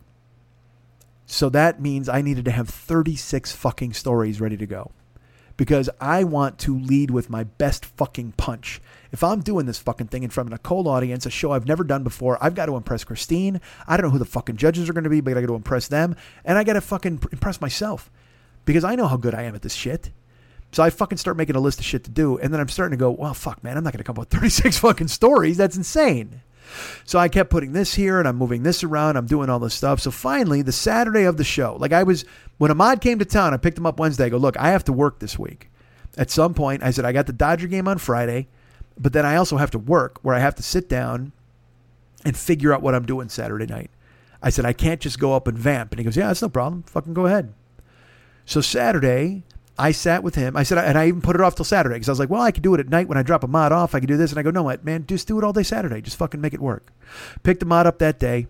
So 1.27 1.49
that 1.51 1.81
means 1.81 2.09
I 2.09 2.23
needed 2.23 2.45
to 2.45 2.51
have 2.53 2.69
36 2.69 3.53
fucking 3.53 3.93
stories 3.93 4.41
ready 4.41 4.57
to 4.57 4.67
go 4.67 4.93
because 5.57 5.91
I 6.01 6.25
want 6.25 6.59
to 6.61 6.79
lead 6.79 7.11
with 7.11 7.29
my 7.29 7.45
best 7.45 7.85
fucking 7.85 8.33
punch. 8.33 8.81
If 9.13 9.25
I'm 9.25 9.41
doing 9.41 9.67
this 9.67 9.79
fucking 9.79 10.09
thing 10.09 10.23
in 10.23 10.31
front 10.31 10.49
of 10.49 10.53
a 10.53 10.59
cold 10.59 10.87
audience, 10.87 11.27
a 11.27 11.31
show 11.31 11.53
I've 11.53 11.67
never 11.67 11.85
done 11.85 12.05
before, 12.05 12.39
I've 12.43 12.55
got 12.55 12.67
to 12.67 12.77
impress 12.77 13.05
Christine. 13.05 13.61
I 13.87 13.97
don't 13.97 14.07
know 14.07 14.11
who 14.11 14.19
the 14.19 14.25
fucking 14.25 14.57
judges 14.57 14.89
are 14.89 14.93
going 14.93 15.05
to 15.05 15.11
be, 15.11 15.21
but 15.21 15.37
I 15.37 15.41
got 15.41 15.49
to 15.49 15.55
impress 15.55 15.89
them. 15.89 16.15
And 16.45 16.57
I 16.57 16.65
got 16.65 16.75
to 16.75 16.81
fucking 16.81 17.23
impress 17.33 17.61
myself 17.61 18.11
because 18.65 18.85
I 18.85 18.95
know 18.95 19.09
how 19.09 19.17
good 19.17 19.35
I 19.35 19.43
am 19.43 19.55
at 19.55 19.63
this 19.63 19.75
shit. 19.75 20.11
So 20.73 20.83
I 20.83 20.91
fucking 20.91 21.19
start 21.19 21.37
making 21.37 21.57
a 21.57 21.61
list 21.61 21.81
of 21.81 21.85
shit 21.85 22.05
to 22.05 22.11
do. 22.11 22.39
And 22.39 22.53
then 22.53 22.61
I'm 22.61 22.69
starting 22.69 22.97
to 22.97 23.03
go, 23.03 23.11
well, 23.11 23.35
fuck, 23.35 23.65
man, 23.65 23.77
I'm 23.77 23.83
not 23.83 23.93
going 23.93 23.99
to 23.99 24.05
come 24.05 24.15
up 24.15 24.33
with 24.33 24.41
36 24.41 24.79
fucking 24.79 25.09
stories. 25.09 25.57
That's 25.57 25.77
insane. 25.77 26.43
So 27.05 27.19
I 27.19 27.29
kept 27.29 27.51
putting 27.51 27.73
this 27.73 27.95
here 27.95 28.21
and 28.21 28.29
I'm 28.29 28.37
moving 28.37 28.63
this 28.63 28.85
around. 28.85 29.17
I'm 29.17 29.27
doing 29.27 29.51
all 29.51 29.59
this 29.59 29.75
stuff. 29.75 30.01
So 30.01 30.13
finally, 30.13 30.63
the 30.63 30.71
Saturday 30.71 31.25
of 31.25 31.37
the 31.37 31.45
show, 31.45 31.77
like 31.81 31.93
I 31.93 32.05
was, 32.05 32.25
when 32.59 32.71
Ahmad 32.71 33.01
came 33.01 33.19
to 33.19 33.25
town, 33.25 33.53
I 33.53 33.57
picked 33.57 33.79
him 33.79 33.87
up 33.87 33.99
Wednesday. 33.99 34.27
I 34.27 34.29
go, 34.29 34.37
look, 34.37 34.57
I 34.57 34.71
have 34.71 34.85
to 34.85 34.93
work 34.93 35.19
this 35.19 35.37
week. 35.37 35.69
At 36.17 36.31
some 36.31 36.55
point, 36.55 36.83
I 36.83 36.91
said, 36.91 37.05
I 37.05 37.13
got 37.13 37.27
the 37.27 37.33
Dodger 37.33 37.67
game 37.67 37.89
on 37.89 37.99
Friday, 37.99 38.49
but 39.01 39.13
then 39.13 39.25
I 39.25 39.37
also 39.37 39.57
have 39.57 39.71
to 39.73 39.79
work 39.79 40.19
where 40.23 40.35
I 40.35 40.41
have 40.41 40.55
to 40.57 40.63
sit 40.63 40.89
down 40.89 41.33
and 42.25 42.37
figure 42.37 42.73
out 42.73 42.83
what 42.83 42.95
I'm 42.95 43.07
doing 43.07 43.31
Saturday 43.31 43.67
night. 43.67 43.91
I 44.43 44.51
said, 44.51 44.67
I 44.67 44.73
can't 44.73 45.01
just 45.01 45.19
go 45.19 45.35
up 45.35 45.49
and 45.49 45.59
vamp. 45.59 45.93
And 45.93 45.99
he 45.99 46.05
goes, 46.05 46.17
Yeah, 46.17 46.29
that's 46.29 46.43
no 46.43 46.49
problem. 46.49 46.83
Fucking 46.85 47.15
go 47.15 47.27
ahead. 47.27 47.53
So 48.45 48.61
Saturday, 48.61 49.45
I 49.79 49.93
sat 49.93 50.23
with 50.23 50.35
him. 50.35 50.57
I 50.57 50.63
said, 50.63 50.79
and 50.79 50.99
I 50.99 51.09
even 51.09 51.23
put 51.23 51.37
it 51.37 51.43
off 51.43 51.55
till 51.55 51.65
Saturday 51.65 51.95
because 51.95 52.09
I 52.09 52.13
was 52.13 52.19
like, 52.19 52.29
well, 52.29 52.43
I 52.43 52.51
could 52.51 52.63
do 52.63 52.75
it 52.75 52.81
at 52.81 52.89
night 52.89 53.09
when 53.09 53.17
I 53.17 53.23
drop 53.23 53.45
Ahmad 53.45 53.73
off. 53.73 53.95
I 53.95 54.01
could 54.01 54.09
do 54.09 54.17
this. 54.17 54.31
And 54.31 54.39
I 54.39 54.43
go, 54.43 54.51
no, 54.51 54.65
what, 54.65 54.85
man, 54.85 55.07
just 55.07 55.27
do 55.27 55.39
it 55.39 55.45
all 55.45 55.53
day 55.53 55.63
Saturday. 55.63 56.03
Just 56.03 56.19
fucking 56.19 56.41
make 56.41 56.53
it 56.53 56.61
work. 56.61 56.93
Picked 57.43 57.61
the 57.61 57.67
mod 57.67 57.87
up 57.87 57.99
that 57.99 58.19
day, 58.19 58.47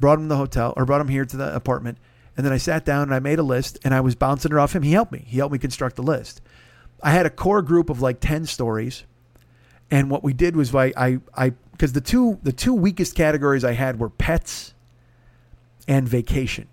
brought 0.00 0.18
him 0.18 0.24
to 0.24 0.28
the 0.28 0.36
hotel 0.36 0.74
or 0.76 0.84
brought 0.84 1.00
him 1.00 1.08
here 1.08 1.24
to 1.24 1.36
the 1.36 1.54
apartment. 1.54 1.98
And 2.36 2.44
then 2.44 2.52
I 2.52 2.56
sat 2.56 2.84
down 2.84 3.02
and 3.02 3.14
I 3.14 3.20
made 3.20 3.38
a 3.38 3.44
list 3.44 3.78
and 3.84 3.94
I 3.94 4.00
was 4.00 4.14
bouncing 4.14 4.50
it 4.50 4.58
off 4.58 4.74
him. 4.74 4.82
He 4.82 4.92
helped 4.92 5.12
me. 5.12 5.24
He 5.26 5.38
helped 5.38 5.52
me 5.52 5.58
construct 5.58 5.96
the 5.96 6.02
list. 6.02 6.40
I 7.02 7.10
had 7.10 7.26
a 7.26 7.30
core 7.30 7.62
group 7.62 7.90
of 7.90 8.00
like 8.00 8.18
10 8.20 8.46
stories. 8.46 9.04
And 9.90 10.10
what 10.10 10.22
we 10.22 10.32
did 10.32 10.56
was 10.56 10.74
I, 10.74 10.92
I, 10.96 11.18
I, 11.34 11.50
because 11.72 11.92
the 11.92 12.00
two, 12.00 12.38
the 12.42 12.52
two 12.52 12.74
weakest 12.74 13.14
categories 13.14 13.64
I 13.64 13.72
had 13.72 13.98
were 13.98 14.10
pets 14.10 14.74
and 15.86 16.08
vacation. 16.08 16.68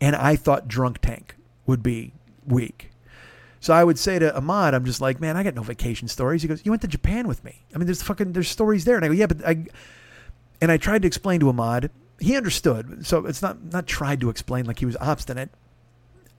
And 0.00 0.14
I 0.16 0.36
thought 0.36 0.68
drunk 0.68 0.98
tank 1.00 1.36
would 1.66 1.82
be 1.82 2.12
weak. 2.46 2.90
So 3.60 3.72
I 3.72 3.84
would 3.84 3.98
say 3.98 4.18
to 4.18 4.36
Ahmad, 4.36 4.74
I'm 4.74 4.84
just 4.84 5.00
like, 5.00 5.20
man, 5.20 5.36
I 5.36 5.44
got 5.44 5.54
no 5.54 5.62
vacation 5.62 6.08
stories. 6.08 6.42
He 6.42 6.48
goes, 6.48 6.62
you 6.64 6.72
went 6.72 6.82
to 6.82 6.88
Japan 6.88 7.28
with 7.28 7.44
me. 7.44 7.62
I 7.72 7.78
mean, 7.78 7.86
there's 7.86 8.02
fucking 8.02 8.32
there's 8.32 8.48
stories 8.48 8.84
there, 8.84 8.96
and 8.96 9.04
I 9.04 9.08
go, 9.08 9.14
yeah, 9.14 9.26
but 9.26 9.46
I, 9.46 9.66
and 10.60 10.72
I 10.72 10.76
tried 10.76 11.02
to 11.02 11.06
explain 11.06 11.38
to 11.40 11.48
Ahmad. 11.48 11.90
He 12.18 12.36
understood, 12.36 13.06
so 13.06 13.24
it's 13.24 13.40
not 13.40 13.62
not 13.62 13.86
tried 13.86 14.20
to 14.20 14.30
explain 14.30 14.64
like 14.64 14.80
he 14.80 14.84
was 14.84 14.96
obstinate. 14.96 15.50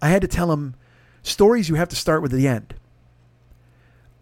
I 0.01 0.10
had 0.10 0.22
to 0.22 0.27
tell 0.27 0.51
him 0.51 0.76
stories 1.22 1.69
you 1.69 1.76
have 1.76 1.88
to 1.89 1.95
start 1.95 2.22
with 2.22 2.31
the 2.34 2.45
end. 2.45 2.73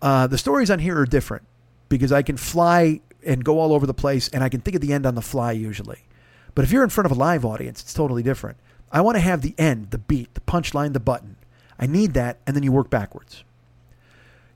Uh, 0.02 0.28
the 0.28 0.38
stories 0.38 0.72
on 0.72 0.80
here 0.80 0.98
are 0.98 1.06
different 1.06 1.46
because 1.90 2.12
I 2.12 2.22
can 2.22 2.38
fly 2.38 3.02
and 3.24 3.44
go 3.44 3.60
all 3.60 3.74
over 3.74 3.86
the 3.86 3.94
place, 3.94 4.28
and 4.30 4.44
I 4.44 4.50
can 4.50 4.62
think 4.62 4.76
of 4.76 4.82
the 4.82 4.94
end 4.94 5.06
on 5.06 5.16
the 5.16 5.22
fly 5.22 5.52
usually. 5.52 6.06
But 6.56 6.64
if 6.66 6.72
you're 6.72 6.84
in 6.84 6.90
front 6.90 7.06
of 7.06 7.12
a 7.12 7.20
live 7.20 7.46
audience, 7.46 7.82
it's 7.82 7.94
totally 7.94 8.24
different. 8.24 8.58
I 8.92 9.02
want 9.02 9.16
to 9.16 9.22
have 9.22 9.42
the 9.42 9.56
end, 9.58 9.92
the 9.92 9.98
beat, 9.98 10.34
the 10.34 10.42
punchline, 10.42 10.94
the 10.94 11.00
button. 11.00 11.38
I 11.80 11.88
need 11.88 12.14
that, 12.14 12.40
and 12.46 12.56
then 12.56 12.64
you 12.64 12.72
work 12.72 12.90
backwards. 12.90 13.44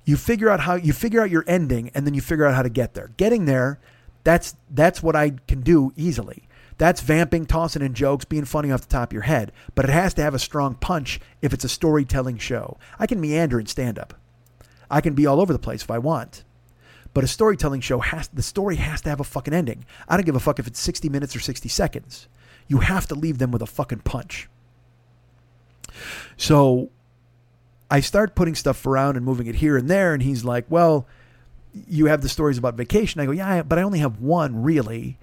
You 0.04 0.18
figure 0.18 0.50
out 0.50 0.62
how 0.62 0.76
you 0.76 0.94
figure 0.94 1.22
out 1.22 1.30
your 1.30 1.44
ending, 1.48 1.90
and 1.94 2.06
then 2.06 2.14
you 2.14 2.22
figure 2.22 2.46
out 2.46 2.54
how 2.56 2.62
to 2.62 2.70
get 2.70 2.94
there. 2.94 3.12
Getting 3.18 3.46
there, 3.46 3.80
that's 4.24 4.56
that's 4.70 5.02
what 5.02 5.16
I 5.16 5.32
can 5.48 5.62
do 5.62 5.94
easily. 5.96 6.48
That's 6.78 7.02
vamping, 7.02 7.46
tossing 7.46 7.82
in 7.82 7.94
jokes, 7.94 8.26
being 8.26 8.46
funny 8.46 8.72
off 8.72 8.82
the 8.82 8.88
top 8.88 9.10
of 9.10 9.14
your 9.14 9.22
head. 9.24 9.52
But 9.74 9.86
it 9.86 9.92
has 9.92 10.14
to 10.16 10.22
have 10.22 10.34
a 10.34 10.40
strong 10.40 10.76
punch 10.76 11.22
if 11.42 11.54
it's 11.54 11.64
a 11.64 11.70
storytelling 11.70 12.38
show. 12.38 12.78
I 13.00 13.08
can 13.08 13.22
meander 13.22 13.60
in 13.60 13.66
stand 13.68 13.98
up. 13.98 14.14
I 14.90 15.02
can 15.02 15.14
be 15.14 15.26
all 15.26 15.40
over 15.42 15.54
the 15.54 15.60
place 15.60 15.84
if 15.84 15.92
I 15.92 15.98
want. 15.98 16.44
But 17.14 17.24
a 17.24 17.28
storytelling 17.28 17.82
show 17.82 18.00
has 18.00 18.28
the 18.28 18.44
story 18.44 18.76
has 18.76 19.02
to 19.02 19.10
have 19.10 19.20
a 19.20 19.24
fucking 19.24 19.54
ending. 19.54 19.86
I 20.08 20.18
don't 20.18 20.26
give 20.26 20.36
a 20.36 20.40
fuck 20.40 20.60
if 20.60 20.68
it's 20.68 20.80
60 20.80 21.08
minutes 21.10 21.36
or 21.36 21.40
60 21.40 21.70
seconds. 21.70 22.28
You 22.68 22.80
have 22.80 23.08
to 23.08 23.16
leave 23.16 23.38
them 23.38 23.52
with 23.52 23.62
a 23.62 23.68
fucking 23.68 24.00
punch. 24.00 24.50
So 26.36 26.90
I 27.90 28.02
start 28.02 28.36
putting 28.36 28.56
stuff 28.56 28.86
around 28.86 29.16
and 29.16 29.26
moving 29.26 29.48
it 29.48 29.56
here 29.56 29.78
and 29.78 29.90
there. 29.90 30.14
And 30.14 30.24
he's 30.24 30.44
like, 30.44 30.66
well, 30.70 31.08
you 31.88 32.08
have 32.08 32.22
the 32.22 32.30
stories 32.30 32.58
about 32.58 32.76
vacation. 32.76 33.22
I 33.22 33.26
go, 33.26 33.32
yeah, 33.32 33.64
but 33.64 33.80
I 33.80 33.84
only 33.84 34.00
have 34.00 34.20
one 34.20 34.64
really. 34.64 35.18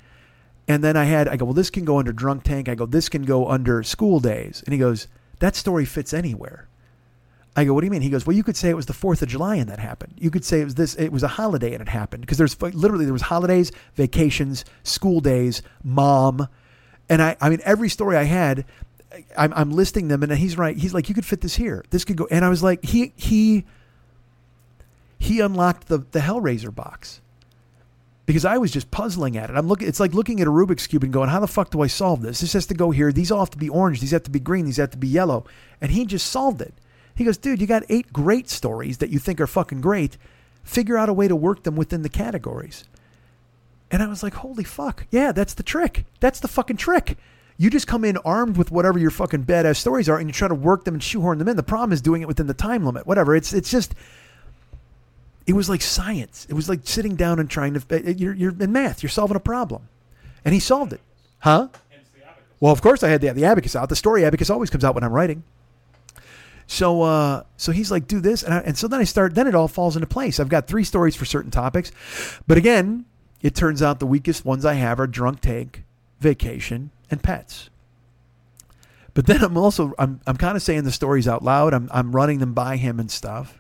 And 0.69 0.83
then 0.83 0.97
I 0.97 1.05
had, 1.05 1.29
I 1.29 1.37
go, 1.37 1.47
well, 1.47 1.55
this 1.55 1.71
can 1.71 1.85
go 1.85 1.99
under 1.99 2.13
drunk 2.13 2.45
tank. 2.45 2.69
I 2.69 2.75
go, 2.75 2.87
this 2.87 3.09
can 3.09 3.23
go 3.23 3.49
under 3.49 3.83
school 3.83 4.21
days. 4.21 4.63
And 4.65 4.73
he 4.73 4.79
goes, 4.79 5.09
that 5.41 5.57
story 5.57 5.85
fits 5.85 6.15
anywhere. 6.15 6.69
I 7.55 7.65
go, 7.65 7.75
what 7.75 7.81
do 7.83 7.87
you 7.87 7.91
mean? 7.91 8.01
He 8.01 8.09
goes, 8.09 8.27
well, 8.27 8.35
you 8.35 8.43
could 8.43 8.57
say 8.57 8.71
it 8.71 8.77
was 8.77 8.87
the 8.87 8.95
4th 8.95 9.21
of 9.21 9.29
July 9.29 9.57
and 9.57 9.69
that 9.69 9.79
happened. 9.79 10.15
You 10.19 10.31
could 10.31 10.45
say 10.45 10.63
it 10.63 10.65
was 10.65 10.75
this, 10.75 10.95
it 10.95 11.13
was 11.13 11.23
a 11.23 11.29
holiday 11.29 11.73
and 11.75 11.83
it 11.83 11.89
happened. 11.89 12.23
Because 12.23 12.39
there's 12.39 12.61
literally, 12.61 13.05
there 13.05 13.13
was 13.13 13.23
holidays, 13.23 13.71
vacations, 13.95 14.65
school 14.85 15.21
days, 15.21 15.61
mom. 15.85 16.49
And 17.11 17.21
I, 17.21 17.37
I 17.41 17.51
mean, 17.51 17.61
every 17.65 17.91
story 17.91 18.17
I 18.17 18.23
had, 18.23 18.65
I'm, 19.37 19.53
I'm 19.55 19.71
listing 19.71 20.09
them, 20.09 20.23
and 20.23 20.33
he's 20.33 20.57
right. 20.57 20.77
He's 20.77 20.95
like, 20.95 21.09
you 21.09 21.15
could 21.15 21.27
fit 21.27 21.41
this 21.41 21.57
here. 21.57 21.85
This 21.91 22.05
could 22.05 22.17
go. 22.17 22.27
And 22.31 22.45
I 22.45 22.49
was 22.49 22.63
like, 22.63 22.85
he 22.85 23.13
he 23.17 23.65
he 25.19 25.41
unlocked 25.41 25.89
the 25.89 25.99
the 25.99 26.21
Hellraiser 26.21 26.75
box 26.75 27.21
because 28.27 28.45
I 28.45 28.59
was 28.59 28.71
just 28.71 28.91
puzzling 28.91 29.37
at 29.37 29.51
it. 29.51 29.57
I'm 29.57 29.69
looking. 29.69 29.89
It's 29.89 30.01
like 30.01 30.15
looking 30.15 30.41
at 30.41 30.47
a 30.47 30.51
Rubik's 30.51 30.87
cube 30.87 31.05
and 31.05 31.13
going, 31.13 31.29
how 31.29 31.41
the 31.41 31.47
fuck 31.47 31.71
do 31.71 31.83
I 31.83 31.87
solve 31.87 32.23
this? 32.23 32.41
This 32.41 32.53
has 32.55 32.67
to 32.67 32.75
go 32.75 32.91
here. 32.91 33.13
These 33.13 33.31
all 33.31 33.41
have 33.41 33.51
to 33.51 33.59
be 33.59 33.69
orange. 33.69 34.01
These 34.01 34.13
have 34.13 34.23
to 34.25 34.31
be 34.31 34.41
green. 34.41 34.65
These 34.65 34.79
have 34.79 34.91
to 34.93 34.99
be 34.99 35.09
yellow. 35.09 35.45
And 35.81 35.91
he 35.91 36.07
just 36.07 36.29
solved 36.29 36.63
it. 36.63 36.75
He 37.15 37.25
goes, 37.25 37.37
dude, 37.37 37.61
you 37.61 37.67
got 37.67 37.85
eight 37.89 38.13
great 38.13 38.49
stories 38.49 38.99
that 38.99 39.11
you 39.11 39.19
think 39.19 39.41
are 39.41 39.47
fucking 39.47 39.81
great. 39.81 40.17
Figure 40.63 40.97
out 40.97 41.09
a 41.09 41.13
way 41.13 41.29
to 41.29 41.37
work 41.37 41.65
them 41.65 41.77
within 41.77 42.03
the 42.03 42.09
categories. 42.09 42.85
And 43.91 44.03
I 44.03 44.07
was 44.07 44.23
like, 44.23 44.35
holy 44.35 44.65
fuck. 44.65 45.07
Yeah, 45.11 45.33
that's 45.33 45.55
the 45.55 45.63
trick. 45.63 46.07
That's 46.21 46.41
the 46.41 46.49
fucking 46.49 46.79
trick. 46.79 47.19
You 47.59 47.69
just 47.69 47.87
come 47.87 48.05
in 48.05 48.17
armed 48.19 48.57
with 48.57 48.71
whatever 48.71 48.99
your 48.99 49.11
fucking 49.11 49.45
badass 49.45 49.77
stories 49.77 50.09
are, 50.09 50.19
and 50.19 50.29
you 50.29 50.33
try 50.33 50.49
to 50.49 50.55
work 50.55 50.85
them 50.85 50.95
and 50.95 51.03
shoehorn 51.03 51.39
them 51.39 51.49
in. 51.49 51.57
The 51.57 51.63
problem 51.63 51.93
is 51.93 52.01
doing 52.01 52.23
it 52.23 52.29
within 52.29 52.47
the 52.47 52.55
time 52.55 52.85
limit. 52.85 53.07
Whatever. 53.07 53.37
It's 53.37 53.53
it's 53.53 53.71
just. 53.71 53.95
It 55.47 55.53
was 55.53 55.69
like 55.69 55.83
science. 55.83 56.47
It 56.49 56.55
was 56.55 56.69
like 56.69 56.81
sitting 56.85 57.17
down 57.17 57.39
and 57.39 57.51
trying 57.51 57.75
to. 57.75 57.81
Uh, 57.91 58.09
uh, 58.09 58.15
you're, 58.17 58.35
you're 58.35 58.55
in 58.59 58.73
math. 58.73 59.03
You're 59.03 59.11
solving 59.11 59.37
a 59.37 59.41
problem, 59.41 59.89
and 60.45 60.55
he 60.55 60.61
solved 60.61 60.93
it, 60.93 61.01
huh? 61.41 61.69
Well, 62.61 62.73
of 62.73 62.81
course 62.81 63.03
I 63.03 63.09
had 63.09 63.21
the, 63.21 63.33
the 63.33 63.45
abacus 63.45 63.77
out. 63.77 63.89
The 63.89 63.97
story 63.97 64.25
abacus 64.25 64.49
always 64.49 64.71
comes 64.71 64.85
out 64.85 64.95
when 64.95 65.05
I'm 65.05 65.13
writing. 65.13 65.43
So, 66.67 67.03
uh, 67.03 67.43
so 67.57 67.73
he's 67.73 67.91
like, 67.91 68.07
do 68.07 68.21
this, 68.21 68.43
and, 68.43 68.55
I, 68.55 68.59
and 68.59 68.79
so 68.79 68.89
then 68.89 69.01
I 69.01 69.05
start. 69.05 69.35
Then 69.35 69.47
it 69.47 69.55
all 69.55 69.69
falls 69.69 69.97
into 69.97 70.07
place. 70.07 70.41
I've 70.41 70.49
got 70.49 70.67
three 70.67 70.85
stories 70.85 71.17
for 71.17 71.25
certain 71.25 71.51
topics, 71.51 71.93
but 72.47 72.57
again, 72.57 73.05
it 73.43 73.55
turns 73.55 73.83
out 73.83 73.99
the 73.99 74.07
weakest 74.07 74.45
ones 74.45 74.65
I 74.65 74.75
have 74.75 75.01
are 75.01 75.07
drunk 75.07 75.41
take, 75.41 75.83
vacation, 76.21 76.91
and 77.11 77.23
pets. 77.23 77.69
But 79.15 79.27
then 79.27 79.43
I'm 79.43 79.57
also 79.57 79.93
I'm 79.99 80.21
I'm 80.27 80.37
kind 80.37 80.57
of 80.57 80.63
saying 80.63 80.85
the 80.85 80.93
stories 80.93 81.29
out 81.29 81.43
loud. 81.45 81.75
I'm 81.75 81.89
I'm 81.93 82.15
running 82.15 82.39
them 82.39 82.55
by 82.55 82.77
him 82.77 82.99
and 82.99 83.11
stuff. 83.11 83.59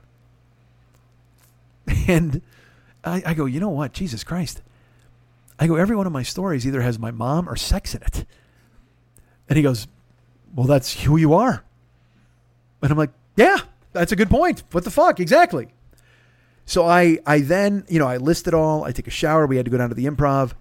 And 2.09 2.43
I, 3.05 3.23
I 3.27 3.35
go, 3.35 3.45
you 3.47 3.61
know 3.61 3.69
what? 3.69 3.93
Jesus 3.93 4.23
Christ. 4.25 4.63
I 5.59 5.67
go, 5.67 5.77
every 5.77 5.97
one 5.97 6.07
of 6.07 6.13
my 6.13 6.23
stories 6.23 6.67
either 6.67 6.81
has 6.81 6.99
my 6.99 7.11
mom 7.11 7.49
or 7.49 7.57
sex 7.57 7.95
in 7.95 8.03
it. 8.03 8.25
And 9.49 9.57
he 9.57 9.63
goes, 9.63 9.87
Well, 10.55 10.67
that's 10.67 11.03
who 11.03 11.17
you 11.17 11.35
are. 11.35 11.65
And 12.83 12.91
I'm 12.91 12.99
like, 12.99 13.13
Yeah, 13.37 13.59
that's 13.93 14.13
a 14.13 14.17
good 14.17 14.31
point. 14.31 14.63
What 14.73 14.85
the 14.85 14.91
fuck? 14.91 15.21
Exactly. 15.21 15.69
So 16.65 16.87
I 16.87 17.19
I 17.27 17.41
then 17.41 17.85
you 17.89 17.99
know 17.99 18.07
I 18.07 18.19
list 18.19 18.47
it 18.47 18.55
all. 18.55 18.85
I 18.85 18.93
take 18.93 19.07
a 19.07 19.11
shower. 19.11 19.47
We 19.47 19.57
had 19.57 19.65
to 19.65 19.71
go 19.71 19.79
down 19.79 19.89
to 19.89 19.95
the 19.95 20.07
improv, 20.07 20.53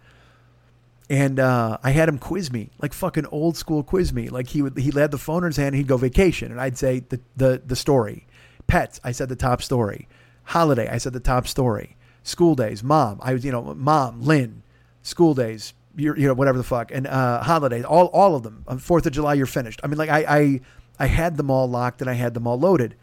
and 1.10 1.39
uh, 1.39 1.77
I 1.84 1.91
had 1.91 2.10
him 2.10 2.18
quiz 2.18 2.52
me 2.52 2.69
like 2.81 2.93
fucking 2.93 3.26
old 3.27 3.57
school 3.57 3.84
quiz 3.84 4.11
me. 4.14 4.30
Like 4.30 4.48
he 4.48 4.61
would 4.61 4.77
he 4.77 4.91
had 4.91 5.11
the 5.11 5.18
phone 5.18 5.43
in 5.43 5.48
his 5.48 5.57
hand. 5.57 5.68
and 5.68 5.76
He'd 5.76 5.88
go 5.88 5.98
vacation, 5.98 6.52
and 6.52 6.60
I'd 6.60 6.77
say 6.77 7.02
the 7.02 7.19
the 7.35 7.61
the 7.65 7.76
story. 7.76 8.26
Pets. 8.68 8.99
I 9.03 9.11
said 9.11 9.30
the 9.30 9.35
top 9.35 9.61
story. 9.61 10.07
Holiday. 10.43 10.88
I 10.89 10.98
said 10.98 11.14
the 11.14 11.19
top 11.19 11.48
story. 11.48 11.98
School 12.23 12.56
days. 12.56 12.84
Mom. 12.84 13.19
I 13.22 13.34
was 13.34 13.45
you 13.45 13.52
know 13.52 13.73
mom. 13.76 14.22
Lynn. 14.22 14.64
School 15.03 15.34
days. 15.34 15.73
You 15.95 16.15
know 16.15 16.34
whatever 16.34 16.57
the 16.57 16.64
fuck 16.64 16.91
and 16.91 17.06
uh, 17.06 17.43
holidays. 17.43 17.84
All 17.84 18.07
all 18.07 18.35
of 18.35 18.43
them. 18.43 18.64
On 18.68 18.80
Fourth 18.80 19.06
of 19.06 19.11
July, 19.11 19.35
you're 19.35 19.45
finished. 19.45 19.81
I 19.84 19.88
mean 19.88 19.98
like 19.98 20.10
I 20.10 20.26
I 20.27 20.61
I 21.02 21.07
had 21.07 21.36
them 21.36 21.49
all 21.49 21.68
locked 21.68 21.99
and 21.99 22.10
I 22.10 22.14
had 22.14 22.36
them 22.36 22.45
all 22.45 22.60
loaded. 22.60 22.94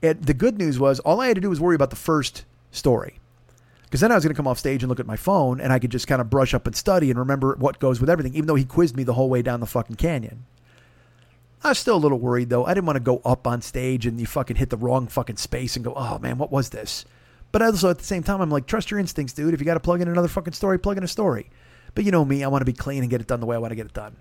The 0.00 0.32
good 0.32 0.58
news 0.58 0.78
was 0.78 1.00
all 1.00 1.20
I 1.20 1.26
had 1.26 1.34
to 1.34 1.40
do 1.40 1.50
was 1.50 1.60
worry 1.60 1.74
about 1.74 1.90
the 1.90 1.96
first 1.96 2.44
story. 2.70 3.18
Because 3.82 4.00
then 4.00 4.12
I 4.12 4.14
was 4.14 4.22
going 4.22 4.32
to 4.32 4.36
come 4.36 4.46
off 4.46 4.60
stage 4.60 4.84
and 4.84 4.88
look 4.88 5.00
at 5.00 5.06
my 5.06 5.16
phone 5.16 5.60
and 5.60 5.72
I 5.72 5.80
could 5.80 5.90
just 5.90 6.06
kind 6.06 6.20
of 6.20 6.30
brush 6.30 6.54
up 6.54 6.68
and 6.68 6.76
study 6.76 7.10
and 7.10 7.18
remember 7.18 7.56
what 7.58 7.80
goes 7.80 8.00
with 8.00 8.08
everything, 8.08 8.34
even 8.34 8.46
though 8.46 8.54
he 8.54 8.64
quizzed 8.64 8.96
me 8.96 9.02
the 9.02 9.14
whole 9.14 9.28
way 9.28 9.42
down 9.42 9.58
the 9.58 9.66
fucking 9.66 9.96
canyon. 9.96 10.44
I 11.64 11.70
was 11.70 11.80
still 11.80 11.96
a 11.96 11.98
little 11.98 12.20
worried 12.20 12.48
though. 12.48 12.64
I 12.64 12.74
didn't 12.74 12.86
want 12.86 12.96
to 12.96 13.00
go 13.00 13.20
up 13.24 13.44
on 13.44 13.60
stage 13.60 14.06
and 14.06 14.20
you 14.20 14.26
fucking 14.26 14.56
hit 14.56 14.70
the 14.70 14.76
wrong 14.76 15.08
fucking 15.08 15.36
space 15.36 15.74
and 15.74 15.84
go, 15.84 15.94
oh 15.96 16.20
man, 16.20 16.38
what 16.38 16.52
was 16.52 16.70
this? 16.70 17.04
But 17.50 17.60
also 17.60 17.90
at 17.90 17.98
the 17.98 18.04
same 18.04 18.22
time, 18.22 18.40
I'm 18.40 18.50
like, 18.50 18.66
trust 18.66 18.92
your 18.92 19.00
instincts, 19.00 19.32
dude. 19.32 19.52
If 19.52 19.58
you 19.58 19.66
got 19.66 19.74
to 19.74 19.80
plug 19.80 20.00
in 20.00 20.06
another 20.06 20.28
fucking 20.28 20.54
story, 20.54 20.78
plug 20.78 20.96
in 20.96 21.02
a 21.02 21.08
story. 21.08 21.50
But 21.96 22.04
you 22.04 22.12
know 22.12 22.24
me, 22.24 22.44
I 22.44 22.48
want 22.48 22.62
to 22.62 22.66
be 22.66 22.72
clean 22.72 23.02
and 23.02 23.10
get 23.10 23.20
it 23.20 23.26
done 23.26 23.40
the 23.40 23.46
way 23.46 23.56
I 23.56 23.58
want 23.58 23.72
to 23.72 23.76
get 23.76 23.86
it 23.86 23.92
done. 23.92 24.16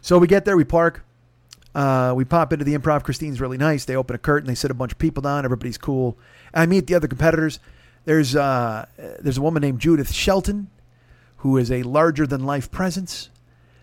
So 0.00 0.18
we 0.18 0.26
get 0.26 0.46
there, 0.46 0.56
we 0.56 0.64
park. 0.64 1.04
Uh, 1.76 2.14
we 2.16 2.24
pop 2.24 2.54
into 2.54 2.64
the 2.64 2.74
improv. 2.74 3.02
Christine's 3.04 3.38
really 3.38 3.58
nice. 3.58 3.84
They 3.84 3.96
open 3.96 4.16
a 4.16 4.18
curtain. 4.18 4.48
They 4.48 4.54
sit 4.54 4.70
a 4.70 4.74
bunch 4.74 4.92
of 4.92 4.98
people 4.98 5.20
down. 5.20 5.44
Everybody's 5.44 5.76
cool. 5.76 6.16
I 6.54 6.64
meet 6.64 6.86
the 6.86 6.94
other 6.94 7.06
competitors. 7.06 7.60
There's 8.06 8.34
uh, 8.34 8.86
there's 9.20 9.36
a 9.36 9.42
woman 9.42 9.60
named 9.60 9.78
Judith 9.78 10.10
Shelton, 10.10 10.70
who 11.38 11.58
is 11.58 11.70
a 11.70 11.82
larger 11.82 12.26
than 12.26 12.46
life 12.46 12.70
presence. 12.70 13.28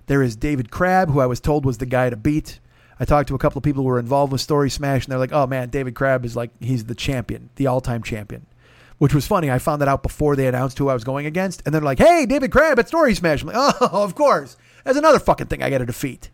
There 0.07 0.23
is 0.23 0.35
David 0.35 0.71
Crabb, 0.71 1.11
who 1.11 1.19
I 1.19 1.27
was 1.27 1.39
told 1.39 1.65
was 1.65 1.77
the 1.77 1.85
guy 1.85 2.09
to 2.09 2.15
beat. 2.15 2.59
I 2.99 3.05
talked 3.05 3.27
to 3.27 3.35
a 3.35 3.39
couple 3.39 3.59
of 3.59 3.63
people 3.63 3.83
who 3.83 3.89
were 3.89 3.99
involved 3.99 4.31
with 4.31 4.41
Story 4.41 4.71
Smash, 4.71 5.05
and 5.05 5.11
they're 5.11 5.19
like, 5.19 5.31
"Oh 5.31 5.45
man, 5.45 5.69
David 5.69 5.93
Crabb 5.93 6.25
is 6.25 6.35
like 6.35 6.49
he's 6.59 6.85
the 6.85 6.95
champion, 6.95 7.51
the 7.57 7.67
all-time 7.67 8.01
champion." 8.01 8.47
Which 8.97 9.13
was 9.13 9.27
funny. 9.27 9.51
I 9.51 9.59
found 9.59 9.81
that 9.81 9.87
out 9.87 10.01
before 10.01 10.35
they 10.35 10.47
announced 10.47 10.79
who 10.79 10.89
I 10.89 10.95
was 10.95 11.03
going 11.03 11.27
against, 11.27 11.61
and 11.63 11.75
they're 11.75 11.81
like, 11.81 11.99
"Hey, 11.99 12.25
David 12.25 12.51
Crabb 12.51 12.79
at 12.79 12.87
Story 12.87 13.13
Smash." 13.13 13.43
I'm 13.43 13.49
like, 13.49 13.57
"Oh, 13.59 13.75
of 14.03 14.15
course." 14.15 14.57
There's 14.83 14.97
another 14.97 15.19
fucking 15.19 15.47
thing 15.47 15.61
I 15.61 15.69
got 15.69 15.77
to 15.77 15.85
defeat. 15.85 16.31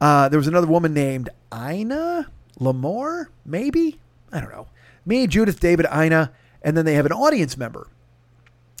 Uh, 0.00 0.28
there 0.28 0.38
was 0.38 0.48
another 0.48 0.66
woman 0.66 0.94
named 0.94 1.28
Ina 1.54 2.30
Lamore, 2.58 3.26
maybe? 3.44 4.00
I 4.32 4.40
don't 4.40 4.50
know. 4.50 4.68
Me, 5.04 5.26
Judith, 5.26 5.60
David, 5.60 5.86
Ina, 5.94 6.32
and 6.62 6.76
then 6.76 6.84
they 6.84 6.94
have 6.94 7.06
an 7.06 7.12
audience 7.12 7.56
member. 7.56 7.88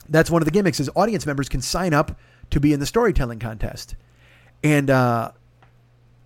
That's 0.08 0.30
one 0.30 0.42
of 0.42 0.46
the 0.46 0.52
gimmicks 0.52 0.80
is 0.80 0.90
audience 0.94 1.26
members 1.26 1.48
can 1.48 1.62
sign 1.62 1.94
up 1.94 2.18
to 2.50 2.60
be 2.60 2.72
in 2.72 2.80
the 2.80 2.86
storytelling 2.86 3.38
contest. 3.38 3.94
And 4.62 4.90
uh, 4.90 5.32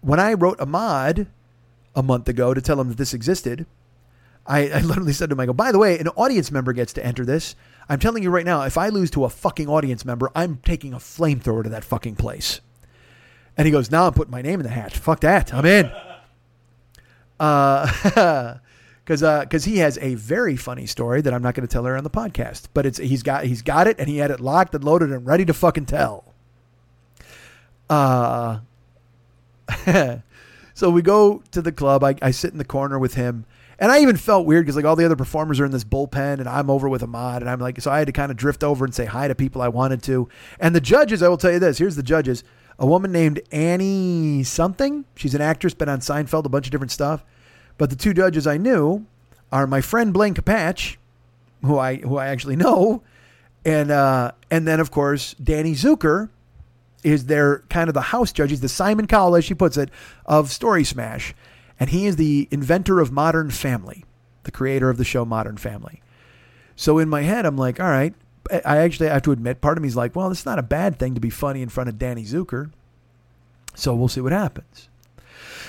when 0.00 0.20
I 0.20 0.34
wrote 0.34 0.60
Ahmad 0.60 1.26
a 1.94 2.02
month 2.02 2.28
ago 2.28 2.54
to 2.54 2.60
tell 2.60 2.80
him 2.80 2.88
that 2.88 2.96
this 2.96 3.14
existed, 3.14 3.66
I, 4.46 4.68
I 4.70 4.80
literally 4.82 5.12
said 5.12 5.30
to 5.30 5.36
go, 5.36 5.52
by 5.52 5.72
the 5.72 5.78
way, 5.78 5.98
an 5.98 6.08
audience 6.08 6.50
member 6.50 6.72
gets 6.72 6.92
to 6.94 7.04
enter 7.04 7.24
this. 7.24 7.54
I'm 7.88 7.98
telling 7.98 8.22
you 8.22 8.30
right 8.30 8.46
now, 8.46 8.62
if 8.62 8.78
I 8.78 8.88
lose 8.88 9.10
to 9.12 9.24
a 9.24 9.30
fucking 9.30 9.68
audience 9.68 10.04
member, 10.04 10.30
I'm 10.34 10.58
taking 10.64 10.94
a 10.94 10.98
flamethrower 10.98 11.62
to 11.64 11.70
that 11.70 11.84
fucking 11.84 12.16
place. 12.16 12.60
And 13.56 13.66
he 13.66 13.72
goes, 13.72 13.90
now 13.90 14.06
I'm 14.06 14.12
putting 14.12 14.32
my 14.32 14.43
name 14.43 14.60
in 14.60 14.64
the 14.64 14.72
hat. 14.72 14.93
Fuck 14.93 15.20
that. 15.20 15.55
I'm 15.55 15.64
in. 15.64 15.90
Uh, 17.39 18.59
because 19.05 19.22
uh, 19.22 19.40
because 19.40 19.64
he 19.64 19.78
has 19.78 19.98
a 19.98 20.14
very 20.14 20.56
funny 20.56 20.86
story 20.86 21.20
that 21.20 21.35
I'm 21.35 21.43
not 21.43 21.55
going 21.55 21.66
to 21.66 21.72
tell 21.72 21.85
her 21.85 21.97
on 21.97 22.05
the 22.05 22.10
podcast. 22.10 22.68
But 22.72 22.86
it's 22.86 22.98
he's 22.98 23.22
got 23.22 23.44
he's 23.44 23.62
got 23.62 23.86
it 23.86 23.98
and 23.98 24.09
he 24.09 24.18
had 24.18 24.31
it 24.31 24.40
locked 24.40 24.74
and 24.74 24.82
loaded 24.82 25.10
and 25.12 25.26
ready 25.26 25.44
to 25.44 25.55
fucking 25.55 25.86
tell. 25.86 26.32
Uh, 27.90 28.60
so 30.74 30.90
we 30.90 31.02
go 31.02 31.43
to 31.51 31.60
the 31.60 31.72
club. 31.72 32.02
I, 32.02 32.14
I 32.22 32.31
sit 32.31 32.52
in 32.52 32.59
the 32.59 32.64
corner 32.64 32.98
with 32.98 33.14
him. 33.14 33.44
And 33.76 33.90
I 33.90 34.01
even 34.01 34.16
felt 34.16 34.47
weird 34.47 34.64
because 34.64 34.76
like 34.76 34.85
all 34.85 34.94
the 34.94 35.05
other 35.05 35.16
performers 35.16 35.59
are 35.59 35.64
in 35.64 35.72
this 35.72 35.82
bullpen 35.82 36.39
and 36.39 36.48
I'm 36.48 36.70
over 36.70 36.89
with 36.89 37.02
Ahmad 37.02 37.43
and 37.43 37.51
I'm 37.51 37.59
like 37.59 37.81
so 37.81 37.90
I 37.90 37.98
had 37.98 38.06
to 38.06 38.12
kind 38.12 38.31
of 38.31 38.36
drift 38.36 38.62
over 38.62 38.85
and 38.85 38.94
say 38.94 39.05
hi 39.05 39.26
to 39.26 39.35
people 39.35 39.60
I 39.60 39.68
wanted 39.68 40.01
to. 40.05 40.28
And 40.60 40.76
the 40.76 40.81
judges, 40.81 41.24
I 41.24 41.28
will 41.28 41.36
tell 41.36 41.52
you 41.52 41.59
this, 41.59 41.78
here's 41.78 41.97
the 41.97 42.02
judges. 42.02 42.44
A 42.78 42.86
woman 42.86 43.12
named 43.12 43.40
Annie 43.52 44.42
something. 44.42 45.05
She's 45.14 45.34
an 45.34 45.40
actress, 45.40 45.74
been 45.74 45.88
on 45.88 46.01
Seinfeld, 46.01 46.44
a 46.44 46.48
bunch 46.48 46.66
of 46.66 46.72
different 46.72 46.90
stuff. 46.90 47.24
But 47.78 47.90
the 47.90 47.96
two 47.96 48.14
judges 48.14 48.46
I 48.46 48.56
knew 48.56 49.06
are 49.52 49.66
my 49.66 49.80
friend 49.80 50.12
Blaine 50.12 50.34
Capatch, 50.34 50.96
who 51.62 51.78
I 51.78 51.96
who 51.96 52.16
I 52.16 52.26
actually 52.26 52.56
know, 52.56 53.02
and 53.64 53.90
uh, 53.90 54.32
and 54.51 54.66
then 54.66 54.80
of 54.80 54.90
course 54.90 55.34
Danny 55.34 55.72
Zucker 55.72 56.30
is 57.02 57.26
their 57.26 57.60
kind 57.68 57.88
of 57.88 57.94
the 57.94 58.01
house 58.01 58.32
judge. 58.32 58.51
He's 58.51 58.60
the 58.60 58.68
Simon 58.68 59.06
Cowell, 59.06 59.36
as 59.36 59.44
she 59.44 59.55
puts 59.55 59.76
it, 59.76 59.90
of 60.26 60.51
Story 60.51 60.84
Smash, 60.84 61.34
and 61.78 61.90
he 61.90 62.06
is 62.06 62.16
the 62.16 62.48
inventor 62.51 63.01
of 63.01 63.12
Modern 63.12 63.51
Family, 63.51 64.05
the 64.44 64.51
creator 64.51 64.90
of 64.90 64.96
the 64.96 65.05
show 65.05 65.24
Modern 65.24 65.56
Family. 65.56 66.02
So 66.76 66.98
in 66.98 67.09
my 67.09 67.22
head, 67.22 67.46
I'm 67.46 67.56
like, 67.56 67.78
all 67.78 67.86
right. 67.88 68.14
I 68.52 68.78
actually 68.78 69.08
have 69.08 69.22
to 69.22 69.32
admit, 69.32 69.60
part 69.60 69.78
of 69.78 69.82
me 69.82 69.88
is 69.88 69.96
like, 69.96 70.14
well, 70.14 70.30
it's 70.30 70.46
not 70.46 70.58
a 70.58 70.62
bad 70.62 70.98
thing 70.98 71.14
to 71.14 71.20
be 71.20 71.30
funny 71.30 71.62
in 71.62 71.68
front 71.68 71.88
of 71.88 71.98
Danny 71.98 72.24
Zucker. 72.24 72.70
So 73.74 73.94
we'll 73.94 74.08
see 74.08 74.20
what 74.20 74.32
happens. 74.32 74.88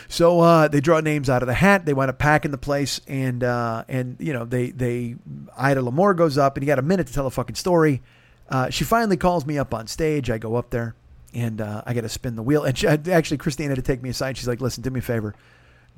So 0.08 0.40
uh, 0.42 0.68
they 0.68 0.82
draw 0.82 1.00
names 1.00 1.30
out 1.30 1.42
of 1.42 1.48
the 1.48 1.54
hat. 1.54 1.86
They 1.86 1.94
wind 1.94 2.10
up 2.10 2.20
packing 2.20 2.52
the 2.52 2.58
place, 2.58 3.02
and 3.08 3.44
uh, 3.44 3.86
and 3.88 4.18
you 4.20 4.34
know 4.34 4.46
they 4.46 4.70
they 4.70 5.16
Ida 5.58 5.82
Lamore 5.82 6.16
goes 6.16 6.38
up, 6.38 6.56
and 6.56 6.64
you 6.64 6.68
got 6.68 6.80
a 6.80 6.84
minute 6.84 7.08
to 7.08 7.14
tell 7.14 7.26
a 7.26 7.32
fucking 7.32 7.56
story. 7.56 8.02
Uh, 8.48 8.70
she 8.70 8.84
finally 8.84 9.18
calls 9.18 9.46
me 9.46 9.58
up 9.58 9.74
on 9.74 9.88
stage. 9.88 10.30
I 10.30 10.38
go 10.38 10.56
up 10.56 10.70
there, 10.70 10.94
and 11.34 11.60
uh, 11.60 11.82
I 11.86 11.94
got 11.94 12.02
to 12.02 12.10
spin 12.10 12.36
the 12.36 12.44
wheel. 12.44 12.64
And 12.64 12.78
she, 12.78 12.88
actually, 12.88 13.38
Christina 13.38 13.70
had 13.70 13.78
to 13.78 13.82
take 13.82 14.04
me 14.04 14.10
aside. 14.10 14.38
She's 14.38 14.48
like, 14.48 14.62
"Listen, 14.62 14.84
do 14.84 14.92
me 14.92 15.00
a 15.00 15.04
favor." 15.04 15.34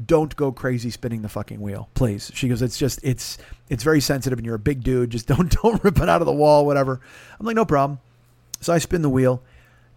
Don't 0.03 0.36
go 0.36 0.52
crazy 0.52 0.91
spinning 0.91 1.24
the 1.24 1.30
fucking 1.30 1.60
wheel, 1.60 1.90
please. 1.95 2.32
She 2.36 2.48
goes, 2.48 2.61
"It's 2.61 2.78
just 2.78 2.99
it's 3.03 3.38
it's 3.69 3.84
very 3.84 3.99
sensitive, 3.99 4.38
and 4.38 4.45
you're 4.45 4.56
a 4.56 4.60
big 4.60 4.84
dude. 4.84 5.10
Just 5.10 5.28
don't 5.36 5.49
don't 5.61 5.84
rip 5.84 5.99
it 5.99 6.10
out 6.10 6.22
of 6.22 6.28
the 6.28 6.34
wall, 6.34 6.65
whatever." 6.65 7.02
I'm 7.40 7.45
like, 7.45 7.56
"No 7.56 7.65
problem." 7.65 7.99
So 8.61 8.74
I 8.74 8.78
spin 8.78 9.02
the 9.02 9.10
wheel, 9.10 9.41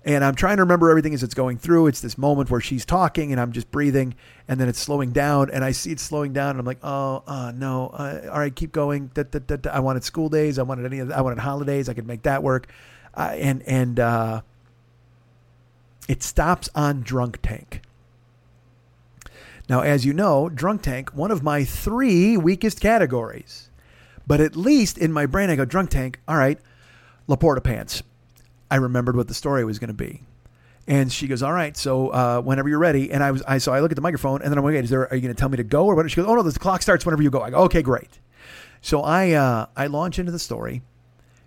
and 0.05 0.25
I'm 0.25 0.35
trying 0.35 0.57
to 0.57 0.63
remember 0.63 0.89
everything 0.91 1.13
as 1.13 1.23
it's 1.23 1.35
going 1.35 1.59
through. 1.59 1.89
It's 1.89 2.01
this 2.01 2.17
moment 2.17 2.51
where 2.51 2.61
she's 2.61 2.85
talking 2.85 3.33
and 3.33 3.41
I'm 3.41 3.53
just 3.53 3.71
breathing, 3.71 4.15
and 4.49 4.59
then 4.59 4.69
it's 4.69 4.79
slowing 4.79 5.13
down, 5.13 5.51
and 5.51 5.65
I 5.65 5.73
see 5.73 5.93
it 5.93 6.01
slowing 6.01 6.33
down, 6.33 6.51
and 6.51 6.61
I'm 6.61 6.67
like, 6.67 6.79
oh, 6.83 7.23
uh, 7.27 7.53
no, 7.55 7.89
uh, 7.89 8.29
all 8.33 8.39
right, 8.39 8.55
keep 8.55 8.73
going. 8.73 9.11
Da, 9.13 9.25
da, 9.25 9.57
da. 9.57 9.71
I 9.71 9.81
wanted 9.81 10.05
school 10.05 10.29
days, 10.29 10.59
I 10.59 10.63
wanted 10.63 10.91
any, 10.91 11.13
I 11.13 11.21
wanted 11.21 11.39
holidays, 11.39 11.89
I 11.89 11.95
could 11.95 12.07
make 12.07 12.23
that 12.23 12.43
work, 12.43 12.69
uh, 13.15 13.33
and 13.35 13.63
and 13.63 14.01
uh, 14.01 14.41
it 16.09 16.23
stops 16.23 16.71
on 16.75 17.03
drunk 17.03 17.41
tank. 17.43 17.83
Now, 19.71 19.83
as 19.83 20.05
you 20.05 20.13
know, 20.13 20.49
drunk 20.49 20.83
tank, 20.83 21.11
one 21.15 21.31
of 21.31 21.45
my 21.45 21.63
three 21.63 22.37
weakest 22.37 22.81
categories, 22.81 23.71
but 24.27 24.41
at 24.41 24.57
least 24.57 24.99
in 24.99 25.13
my 25.13 25.27
brain, 25.27 25.49
I 25.49 25.55
go 25.55 25.65
drunk 25.65 25.91
tank. 25.91 26.19
All 26.27 26.37
right, 26.37 26.59
Laporta 27.29 27.63
pants. 27.63 28.03
I 28.69 28.77
remembered 28.77 29.15
what 29.15 29.29
the 29.29 29.35
story 29.35 29.65
was 29.65 29.79
going 29.79 29.89
to 29.89 29.95
be. 29.95 30.25
And 30.89 31.13
she 31.13 31.29
goes, 31.29 31.41
"All 31.41 31.53
right, 31.53 31.77
so 31.77 32.09
uh, 32.09 32.41
whenever 32.41 32.69
you're 32.69 32.81
ready." 32.81 33.13
And 33.13 33.23
I 33.23 33.31
was, 33.31 33.43
I 33.43 33.59
so 33.59 33.73
I 33.73 33.79
look 33.79 33.93
at 33.93 33.95
the 33.95 34.03
microphone, 34.03 34.43
and 34.43 34.51
then 34.51 34.59
I'm 34.59 34.65
like, 34.65 34.75
"Is 34.75 34.91
there? 34.91 35.09
Are 35.09 35.15
you 35.15 35.23
going 35.23 35.33
to 35.33 35.39
tell 35.39 35.49
me 35.49 35.57
to 35.57 35.63
go 35.63 35.87
or 35.87 35.95
what?" 35.95 36.11
She 36.11 36.17
goes, 36.17 36.27
"Oh 36.27 36.35
no, 36.35 36.43
the 36.43 36.59
clock 36.59 36.83
starts 36.83 37.07
whenever 37.07 37.23
you 37.23 37.31
go." 37.31 37.41
I 37.41 37.51
go, 37.51 37.59
"Okay, 37.59 37.81
great." 37.81 38.19
So 38.81 39.03
I, 39.03 39.33
uh, 39.33 39.67
I 39.77 39.87
launch 39.87 40.19
into 40.19 40.33
the 40.33 40.41
story, 40.41 40.83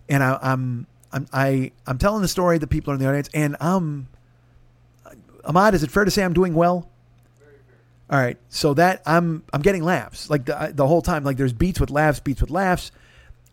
and 0.07 0.23
I, 0.23 0.39
I'm, 0.41 0.87
I'm, 1.11 1.27
I, 1.33 1.71
I'm 1.85 1.97
telling 1.97 2.21
the 2.21 2.29
story. 2.29 2.57
The 2.57 2.67
people 2.67 2.91
are 2.91 2.93
in 2.93 3.01
the 3.01 3.07
audience, 3.09 3.29
and 3.33 3.57
I'm, 3.59 4.07
Ahmad. 5.43 5.73
Is 5.73 5.83
it 5.83 5.91
fair 5.91 6.05
to 6.05 6.11
say 6.11 6.23
I'm 6.23 6.33
doing 6.33 6.53
well? 6.53 6.89
All 8.13 8.19
right, 8.19 8.37
so 8.47 8.75
that 8.75 9.01
I'm, 9.07 9.43
I'm 9.51 9.63
getting 9.63 9.83
laughs 9.83 10.29
like 10.29 10.45
the 10.45 10.71
the 10.71 10.85
whole 10.85 11.01
time. 11.01 11.23
Like 11.23 11.35
there's 11.35 11.51
beats 11.51 11.79
with 11.79 11.89
laughs, 11.89 12.19
beats 12.19 12.41
with 12.41 12.51
laughs. 12.51 12.91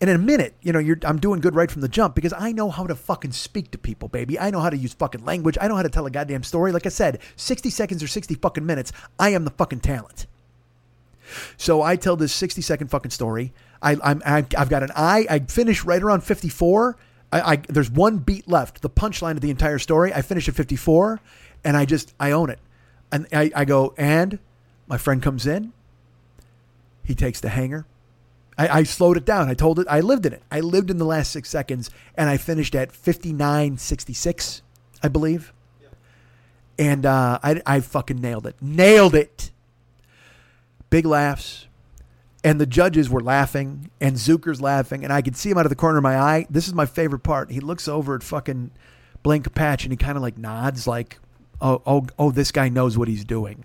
And 0.03 0.11
in 0.11 0.17
a 0.17 0.19
minute, 0.19 0.55
you 0.61 0.71
know, 0.71 0.79
you're, 0.79 0.99
I'm 1.03 1.19
doing 1.19 1.41
good 1.41 1.55
right 1.55 1.71
from 1.71 1.81
the 1.81 1.89
jump 1.89 2.15
because 2.15 2.35
I 2.35 2.53
know 2.53 2.69
how 2.69 2.87
to 2.87 2.95
fucking 2.95 3.33
speak 3.33 3.71
to 3.71 3.79
people, 3.79 4.09
baby. 4.09 4.39
I 4.39 4.51
know 4.51 4.61
how 4.61 4.69
to 4.69 4.77
use 4.77 4.93
fucking 4.93 5.25
language. 5.25 5.57
I 5.59 5.67
know 5.69 5.77
how 5.77 5.83
to 5.83 5.89
tell 5.89 6.05
a 6.05 6.11
goddamn 6.11 6.43
story. 6.43 6.73
Like 6.73 6.85
I 6.85 6.91
said, 6.91 7.21
60 7.37 7.71
seconds 7.71 8.03
or 8.03 8.07
60 8.07 8.35
fucking 8.35 8.67
minutes, 8.67 8.93
I 9.19 9.31
am 9.31 9.45
the 9.45 9.51
fucking 9.51 9.81
talent. 9.81 10.27
So 11.57 11.81
I 11.81 11.97
tell 11.97 12.17
this 12.17 12.35
60 12.35 12.61
second 12.61 12.89
fucking 12.89 13.13
story. 13.13 13.55
I, 13.81 13.97
I'm, 14.05 14.21
I've 14.27 14.69
got 14.69 14.83
an 14.83 14.91
eye. 14.95 15.27
I 15.31 15.39
finish 15.39 15.85
right 15.85 16.03
around 16.03 16.21
54. 16.23 16.99
I, 17.33 17.41
I 17.41 17.57
there's 17.57 17.91
one 17.91 18.19
beat 18.19 18.47
left. 18.47 18.83
The 18.83 18.91
punchline 18.91 19.37
of 19.37 19.41
the 19.41 19.51
entire 19.51 19.79
story. 19.79 20.13
I 20.13 20.21
finish 20.21 20.51
at 20.51 20.55
54, 20.55 21.19
and 21.65 21.79
I 21.79 21.87
just 21.87 22.15
I 22.21 22.33
own 22.33 22.51
it. 22.51 22.59
And 23.11 23.27
I, 23.33 23.51
I 23.55 23.65
go 23.65 23.95
and 23.97 24.39
my 24.91 24.99
friend 24.99 25.23
comes 25.23 25.47
in. 25.47 25.73
He 27.03 27.15
takes 27.15 27.41
the 27.41 27.49
hanger. 27.49 27.87
I, 28.59 28.81
I, 28.81 28.83
slowed 28.83 29.17
it 29.17 29.25
down. 29.25 29.49
I 29.49 29.55
told 29.55 29.79
it. 29.79 29.87
I 29.89 30.01
lived 30.01 30.27
in 30.27 30.35
it. 30.35 30.43
I 30.51 30.61
lived 30.61 30.91
in 30.91 30.99
the 30.99 31.07
last 31.07 31.31
six 31.33 31.49
seconds, 31.49 31.89
and 32.15 32.29
I 32.29 32.37
finished 32.37 32.75
at 32.75 32.93
fifty 32.93 33.33
nine 33.33 33.79
sixty 33.79 34.13
six, 34.13 34.61
I 35.03 35.09
believe. 35.09 35.55
And 36.79 37.07
uh, 37.07 37.39
I, 37.43 37.63
I 37.65 37.81
fucking 37.81 38.21
nailed 38.21 38.47
it. 38.47 38.57
Nailed 38.61 39.15
it. 39.15 39.51
Big 40.91 41.07
laughs. 41.07 41.69
and 42.43 42.61
the 42.61 42.67
judges 42.67 43.11
were 43.11 43.21
laughing, 43.23 43.91
and 44.01 44.17
Zucker's 44.17 44.61
laughing, 44.61 45.05
and 45.05 45.13
I 45.13 45.23
could 45.23 45.37
see 45.37 45.51
him 45.51 45.59
out 45.59 45.67
of 45.67 45.71
the 45.71 45.77
corner 45.77 45.99
of 45.99 46.03
my 46.03 46.17
eye. 46.19 46.47
This 46.49 46.67
is 46.67 46.75
my 46.75 46.87
favorite 46.87 47.23
part. 47.23 47.51
He 47.51 47.61
looks 47.61 47.87
over 47.87 48.15
at 48.15 48.23
fucking 48.23 48.71
Blaine 49.23 49.43
Capatch, 49.43 49.85
and 49.85 49.93
he 49.93 49.97
kind 49.97 50.17
of 50.17 50.23
like 50.23 50.39
nods, 50.39 50.87
like, 50.87 51.19
"Oh, 51.61 51.83
oh, 51.87 52.07
oh, 52.19 52.31
this 52.31 52.51
guy 52.53 52.69
knows 52.69 52.97
what 52.97 53.09
he's 53.09 53.25
doing." 53.25 53.65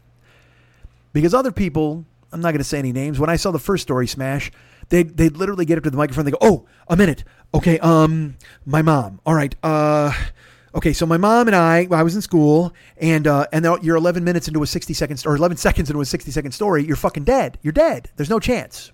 Because 1.15 1.33
other 1.33 1.53
people, 1.53 2.05
I'm 2.33 2.41
not 2.41 2.51
going 2.51 2.57
to 2.57 2.65
say 2.65 2.77
any 2.77 2.91
names. 2.91 3.21
When 3.21 3.29
I 3.29 3.37
saw 3.37 3.51
the 3.51 3.57
first 3.57 3.83
story 3.83 4.05
smash, 4.05 4.51
they 4.89 5.03
they 5.03 5.29
literally 5.29 5.63
get 5.63 5.77
up 5.77 5.85
to 5.85 5.89
the 5.89 5.95
microphone. 5.95 6.25
They 6.25 6.31
go, 6.31 6.37
"Oh, 6.41 6.65
a 6.89 6.97
minute. 6.97 7.23
Okay, 7.53 7.79
um, 7.79 8.35
my 8.65 8.81
mom. 8.81 9.21
All 9.25 9.33
right. 9.33 9.55
Uh, 9.63 10.11
okay. 10.75 10.91
So 10.91 11.05
my 11.05 11.15
mom 11.15 11.47
and 11.47 11.55
I, 11.55 11.87
I 11.89 12.03
was 12.03 12.15
in 12.15 12.21
school, 12.21 12.73
and 12.97 13.27
uh, 13.27 13.47
and 13.53 13.63
you're 13.81 13.95
11 13.95 14.25
minutes 14.25 14.49
into 14.49 14.61
a 14.61 14.67
60 14.67 14.93
second 14.93 15.23
or 15.25 15.37
11 15.37 15.55
seconds 15.55 15.89
into 15.89 16.01
a 16.01 16.05
60 16.05 16.31
second 16.31 16.51
story. 16.51 16.83
You're 16.83 16.97
fucking 16.97 17.23
dead. 17.23 17.59
You're 17.61 17.71
dead. 17.71 18.09
There's 18.17 18.29
no 18.29 18.41
chance." 18.41 18.91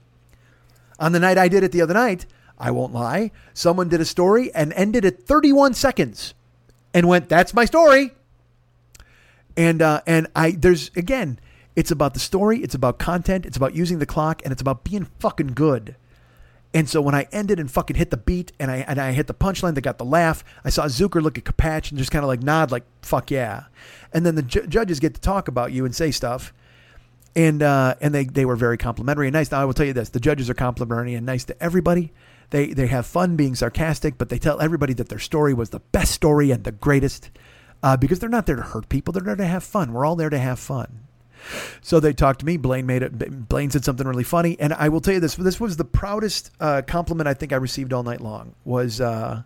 On 0.99 1.13
the 1.13 1.19
night 1.19 1.39
I 1.39 1.47
did 1.47 1.63
it 1.63 1.71
the 1.71 1.81
other 1.81 1.95
night, 1.95 2.27
I 2.59 2.69
won't 2.69 2.93
lie. 2.93 3.31
Someone 3.55 3.89
did 3.89 3.99
a 3.99 4.05
story 4.05 4.53
and 4.53 4.73
ended 4.73 5.05
at 5.05 5.23
31 5.23 5.73
seconds, 5.73 6.35
and 6.93 7.07
went, 7.07 7.29
"That's 7.29 7.55
my 7.55 7.65
story." 7.65 8.11
And 9.57 9.81
uh, 9.81 10.01
and 10.05 10.27
I 10.35 10.51
there's 10.51 10.91
again 10.95 11.39
it's 11.75 11.91
about 11.91 12.13
the 12.13 12.19
story, 12.19 12.59
it's 12.59 12.75
about 12.75 12.99
content, 12.99 13.45
it's 13.45 13.57
about 13.57 13.75
using 13.75 13.99
the 13.99 14.05
clock, 14.05 14.41
and 14.43 14.51
it's 14.51 14.61
about 14.61 14.83
being 14.83 15.07
fucking 15.19 15.53
good. 15.53 15.95
And 16.73 16.89
so 16.89 17.01
when 17.01 17.15
I 17.15 17.27
ended 17.31 17.59
and 17.59 17.69
fucking 17.69 17.97
hit 17.97 18.11
the 18.11 18.17
beat 18.17 18.53
and 18.59 18.71
I 18.71 18.77
and 18.87 18.99
I 18.99 19.11
hit 19.11 19.27
the 19.27 19.33
punchline 19.33 19.75
that 19.75 19.81
got 19.81 19.97
the 19.97 20.05
laugh, 20.05 20.43
I 20.63 20.69
saw 20.69 20.85
Zucker 20.85 21.21
look 21.21 21.37
at 21.37 21.43
Capatch 21.43 21.89
and 21.89 21.97
just 21.97 22.11
kind 22.11 22.23
of 22.23 22.29
like 22.29 22.43
nod, 22.43 22.71
like 22.71 22.85
"fuck 23.01 23.29
yeah," 23.29 23.65
and 24.13 24.25
then 24.25 24.35
the 24.35 24.41
ju- 24.41 24.67
judges 24.67 24.99
get 24.99 25.13
to 25.13 25.21
talk 25.21 25.49
about 25.49 25.73
you 25.73 25.83
and 25.83 25.93
say 25.93 26.11
stuff, 26.11 26.53
and 27.35 27.61
uh, 27.61 27.95
and 27.99 28.13
they 28.13 28.23
they 28.23 28.45
were 28.45 28.55
very 28.55 28.77
complimentary 28.77 29.27
and 29.27 29.33
nice. 29.33 29.51
Now 29.51 29.61
I 29.61 29.65
will 29.65 29.73
tell 29.73 29.85
you 29.85 29.93
this: 29.93 30.09
the 30.09 30.21
judges 30.21 30.49
are 30.49 30.53
complimentary 30.53 31.13
and 31.13 31.25
nice 31.25 31.43
to 31.45 31.61
everybody. 31.61 32.13
They 32.51 32.67
they 32.67 32.87
have 32.87 33.05
fun 33.05 33.35
being 33.35 33.55
sarcastic, 33.55 34.17
but 34.17 34.29
they 34.29 34.39
tell 34.39 34.61
everybody 34.61 34.93
that 34.93 35.09
their 35.09 35.19
story 35.19 35.53
was 35.53 35.71
the 35.71 35.79
best 35.79 36.13
story 36.13 36.51
and 36.51 36.63
the 36.63 36.71
greatest, 36.71 37.31
uh, 37.83 37.97
because 37.97 38.19
they're 38.19 38.29
not 38.29 38.45
there 38.45 38.55
to 38.55 38.61
hurt 38.61 38.87
people; 38.87 39.11
they're 39.11 39.23
there 39.23 39.35
to 39.35 39.45
have 39.45 39.63
fun. 39.65 39.91
We're 39.91 40.05
all 40.05 40.15
there 40.15 40.29
to 40.29 40.39
have 40.39 40.57
fun. 40.59 41.01
So 41.81 41.99
they 41.99 42.13
talked 42.13 42.41
to 42.41 42.45
me. 42.45 42.57
Blaine 42.57 42.85
made 42.85 43.03
it. 43.03 43.47
Blaine 43.49 43.71
said 43.71 43.83
something 43.83 44.07
really 44.07 44.23
funny, 44.23 44.57
and 44.59 44.73
I 44.73 44.89
will 44.89 45.01
tell 45.01 45.13
you 45.13 45.19
this: 45.19 45.35
this 45.35 45.59
was 45.59 45.77
the 45.77 45.85
proudest 45.85 46.51
uh, 46.59 46.81
compliment 46.85 47.27
I 47.27 47.33
think 47.33 47.53
I 47.53 47.57
received 47.57 47.93
all 47.93 48.03
night 48.03 48.21
long. 48.21 48.55
Was 48.63 49.01
uh, 49.01 49.43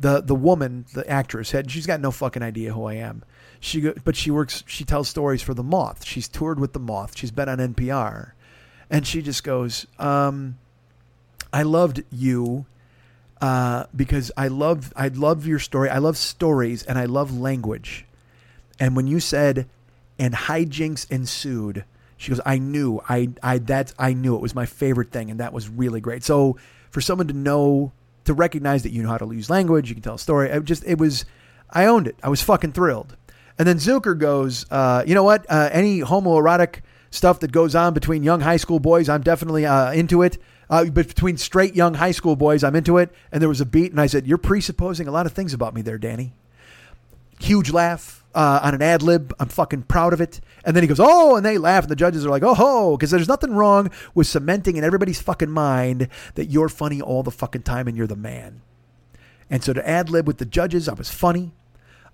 the 0.00 0.20
the 0.20 0.34
woman, 0.34 0.86
the 0.94 1.08
actress, 1.08 1.50
had 1.50 1.70
she's 1.70 1.86
got 1.86 2.00
no 2.00 2.10
fucking 2.10 2.42
idea 2.42 2.72
who 2.72 2.84
I 2.84 2.94
am. 2.94 3.24
She 3.60 3.90
but 4.04 4.16
she 4.16 4.30
works. 4.30 4.64
She 4.66 4.84
tells 4.84 5.08
stories 5.08 5.42
for 5.42 5.54
the 5.54 5.62
Moth. 5.62 6.04
She's 6.04 6.28
toured 6.28 6.60
with 6.60 6.72
the 6.72 6.80
Moth. 6.80 7.16
She's 7.16 7.30
been 7.30 7.48
on 7.48 7.58
NPR, 7.58 8.32
and 8.90 9.06
she 9.06 9.22
just 9.22 9.44
goes, 9.44 9.86
um, 9.98 10.58
"I 11.52 11.62
loved 11.62 12.04
you." 12.10 12.66
Uh, 13.40 13.84
because 13.94 14.32
I 14.36 14.48
love 14.48 14.92
I 14.96 15.08
love 15.08 15.46
your 15.46 15.60
story. 15.60 15.88
I 15.88 15.98
love 15.98 16.16
stories 16.16 16.82
and 16.82 16.98
I 16.98 17.04
love 17.04 17.38
language. 17.38 18.04
And 18.80 18.96
when 18.96 19.06
you 19.06 19.20
said 19.20 19.68
and 20.18 20.34
hijinks 20.34 21.10
ensued. 21.10 21.84
She 22.16 22.30
goes, 22.30 22.40
I 22.44 22.58
knew, 22.58 23.00
I, 23.08 23.30
I, 23.42 23.58
that, 23.58 23.94
I 23.98 24.12
knew 24.12 24.34
it 24.34 24.40
was 24.40 24.54
my 24.54 24.66
favorite 24.66 25.10
thing, 25.10 25.30
and 25.30 25.40
that 25.40 25.52
was 25.52 25.68
really 25.68 26.00
great. 26.00 26.24
So 26.24 26.56
for 26.90 27.00
someone 27.00 27.28
to 27.28 27.34
know, 27.34 27.92
to 28.24 28.34
recognize 28.34 28.82
that 28.82 28.90
you 28.90 29.02
know 29.02 29.08
how 29.08 29.18
to 29.18 29.32
use 29.32 29.48
language, 29.48 29.88
you 29.88 29.94
can 29.94 30.02
tell 30.02 30.16
a 30.16 30.18
story. 30.18 30.50
I 30.50 30.58
just, 30.58 30.84
it 30.84 30.98
was, 30.98 31.24
I 31.70 31.86
owned 31.86 32.08
it. 32.08 32.16
I 32.22 32.28
was 32.28 32.42
fucking 32.42 32.72
thrilled. 32.72 33.16
And 33.58 33.66
then 33.66 33.76
Zucker 33.76 34.18
goes, 34.18 34.66
uh, 34.70 35.04
you 35.06 35.14
know 35.14 35.22
what? 35.24 35.46
Uh, 35.48 35.68
any 35.72 36.00
homoerotic 36.00 36.80
stuff 37.10 37.40
that 37.40 37.52
goes 37.52 37.74
on 37.74 37.94
between 37.94 38.22
young 38.22 38.40
high 38.40 38.56
school 38.56 38.80
boys, 38.80 39.08
I'm 39.08 39.22
definitely 39.22 39.66
uh, 39.66 39.92
into 39.92 40.22
it. 40.22 40.38
Uh, 40.70 40.84
but 40.84 41.08
between 41.08 41.36
straight 41.36 41.74
young 41.74 41.94
high 41.94 42.10
school 42.10 42.36
boys, 42.36 42.62
I'm 42.62 42.76
into 42.76 42.98
it. 42.98 43.10
And 43.32 43.40
there 43.40 43.48
was 43.48 43.60
a 43.60 43.66
beat, 43.66 43.90
and 43.90 44.00
I 44.00 44.06
said, 44.06 44.26
"You're 44.26 44.38
presupposing 44.38 45.08
a 45.08 45.10
lot 45.10 45.24
of 45.24 45.32
things 45.32 45.54
about 45.54 45.74
me 45.74 45.82
there, 45.82 45.98
Danny." 45.98 46.34
Huge 47.40 47.70
laugh 47.70 48.22
uh, 48.34 48.60
on 48.62 48.74
an 48.74 48.82
ad 48.82 49.02
lib. 49.02 49.34
I'm 49.38 49.48
fucking 49.48 49.82
proud 49.82 50.12
of 50.12 50.20
it. 50.20 50.40
And 50.64 50.76
then 50.76 50.82
he 50.82 50.88
goes, 50.88 51.00
oh, 51.00 51.36
and 51.36 51.44
they 51.44 51.58
laugh, 51.58 51.84
and 51.84 51.90
the 51.90 51.96
judges 51.96 52.24
are 52.24 52.30
like, 52.30 52.42
oh 52.42 52.54
ho, 52.54 52.96
because 52.96 53.10
there's 53.10 53.28
nothing 53.28 53.54
wrong 53.54 53.90
with 54.14 54.26
cementing 54.26 54.76
in 54.76 54.84
everybody's 54.84 55.20
fucking 55.20 55.50
mind 55.50 56.08
that 56.34 56.46
you're 56.46 56.68
funny 56.68 57.00
all 57.00 57.22
the 57.22 57.30
fucking 57.30 57.62
time 57.62 57.88
and 57.88 57.96
you're 57.96 58.06
the 58.06 58.16
man. 58.16 58.60
And 59.50 59.64
so 59.64 59.72
to 59.72 59.88
ad 59.88 60.10
lib 60.10 60.26
with 60.26 60.38
the 60.38 60.44
judges, 60.44 60.88
I 60.88 60.94
was 60.94 61.10
funny. 61.10 61.52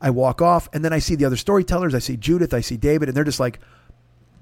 I 0.00 0.10
walk 0.10 0.42
off, 0.42 0.68
and 0.72 0.84
then 0.84 0.92
I 0.92 0.98
see 0.98 1.14
the 1.14 1.24
other 1.24 1.36
storytellers. 1.36 1.94
I 1.94 1.98
see 1.98 2.16
Judith, 2.16 2.52
I 2.52 2.60
see 2.60 2.76
David, 2.76 3.08
and 3.08 3.16
they're 3.16 3.24
just 3.24 3.40
like, 3.40 3.58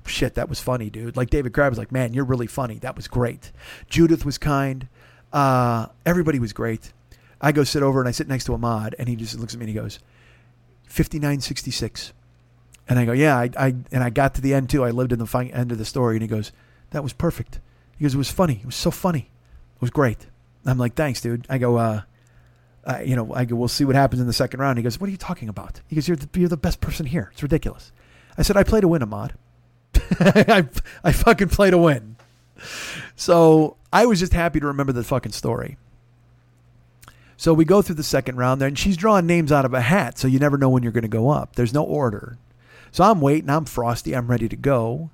shit, 0.07 0.35
that 0.35 0.49
was 0.49 0.61
funny, 0.61 0.91
dude. 0.91 1.17
Like 1.17 1.31
David 1.31 1.53
Crabb 1.53 1.71
was 1.71 1.79
like, 1.79 1.93
man, 1.93 2.13
you're 2.15 2.25
really 2.25 2.47
funny. 2.47 2.79
That 2.79 2.97
was 2.97 3.07
great. 3.07 3.53
Judith 3.89 4.25
was 4.25 4.39
kind. 4.39 4.89
Uh, 5.33 5.87
everybody 6.05 6.39
was 6.39 6.53
great. 6.53 6.93
I 7.41 7.53
go 7.53 7.65
sit 7.65 7.83
over 7.83 8.01
and 8.01 8.09
I 8.09 8.13
sit 8.13 8.29
next 8.29 8.45
to 8.45 8.55
Ahmad, 8.55 8.95
and 8.99 9.09
he 9.09 9.17
just 9.17 9.39
looks 9.39 9.55
at 9.55 9.61
me 9.61 9.65
and 9.65 9.69
he 9.69 9.81
goes, 9.81 9.99
5966. 10.93 12.13
And 12.87 12.99
I 12.99 13.07
go, 13.07 13.13
yeah, 13.13 13.39
I, 13.39 13.51
I, 13.57 13.67
and 13.91 14.05
I 14.05 14.11
got 14.11 14.35
to 14.35 14.43
the 14.43 14.53
end 14.53 14.69
too. 14.69 14.85
I 14.85 14.91
lived 14.91 15.11
in 15.11 15.19
the 15.19 15.51
end 15.55 15.73
of 15.73 15.79
the 15.79 15.87
story. 15.87 16.17
And 16.17 16.23
he 16.23 16.29
goes, 16.29 16.53
that 16.91 17.03
was 17.03 17.15
perfect. 17.15 17.61
He 17.97 18.05
goes, 18.05 18.15
it 18.15 18.19
was 18.19 18.31
funny. 18.31 18.59
It 18.61 18.67
was 18.67 18.75
so 18.75 18.91
funny. 18.91 19.31
It 19.77 19.81
was 19.81 19.91
great. 19.91 20.27
I'm 20.67 20.77
like, 20.77 20.95
thanks, 20.95 21.23
dude. 21.23 21.47
I 21.49 21.57
go, 21.57 21.77
uh, 21.79 22.03
uh, 22.85 22.99
you 23.03 23.17
know, 23.17 23.33
I 23.33 23.47
go, 23.47 23.57
we'll 23.57 23.69
see 23.69 23.87
what 23.87 23.97
happens 23.97 24.21
in 24.21 24.27
the 24.27 24.35
second 24.35 24.61
round. 24.61 24.77
He 24.77 24.83
goes, 24.83 25.01
what 25.01 25.09
are 25.09 25.11
you 25.11 25.17
talking 25.17 25.49
about? 25.49 25.81
He 25.89 25.97
goes, 25.97 26.07
you're 26.07 26.17
the, 26.19 26.29
you're 26.39 26.51
the 26.51 26.59
best 26.59 26.83
person 26.83 27.07
here. 27.07 27.31
It's 27.33 27.43
ridiculous. 27.43 27.91
I 28.37 28.43
said, 28.43 28.59
I 28.59 28.63
play 28.63 28.83
to 28.83 28.89
win, 28.89 29.03
Ahmad. 29.03 29.33
I, 30.21 30.69
I 31.03 31.13
fucking 31.13 31.49
play 31.49 31.71
to 31.71 31.79
win. 31.79 32.17
So 33.17 33.79
I 33.93 34.05
was 34.05 34.21
just 34.21 34.35
happy 34.35 34.61
to 34.61 34.67
remember 34.67 34.93
the 34.93 35.05
fucking 35.05 35.33
story. 35.33 35.79
So 37.43 37.53
we 37.53 37.65
go 37.65 37.83
through 37.83 37.97
the 37.97 38.05
second 38.05 38.37
round 38.37 38.61
there, 38.61 38.69
and 38.69 38.79
she's 38.79 38.97
drawing 38.97 39.27
names 39.27 39.51
out 39.51 39.65
of 39.65 39.75
a 39.75 39.81
hat, 39.81 40.17
so 40.17 40.29
you 40.29 40.39
never 40.39 40.57
know 40.57 40.69
when 40.69 40.85
you're 40.85 40.93
going 40.93 41.03
to 41.03 41.09
go 41.09 41.31
up. 41.31 41.57
There's 41.57 41.75
no 41.75 41.83
order. 41.83 42.39
So 42.93 43.03
I'm 43.03 43.21
waiting. 43.21 43.51
I'm 43.51 43.65
frosty. 43.65 44.15
I'm 44.15 44.29
ready 44.29 44.49
to 44.49 44.55
go. 44.55 45.11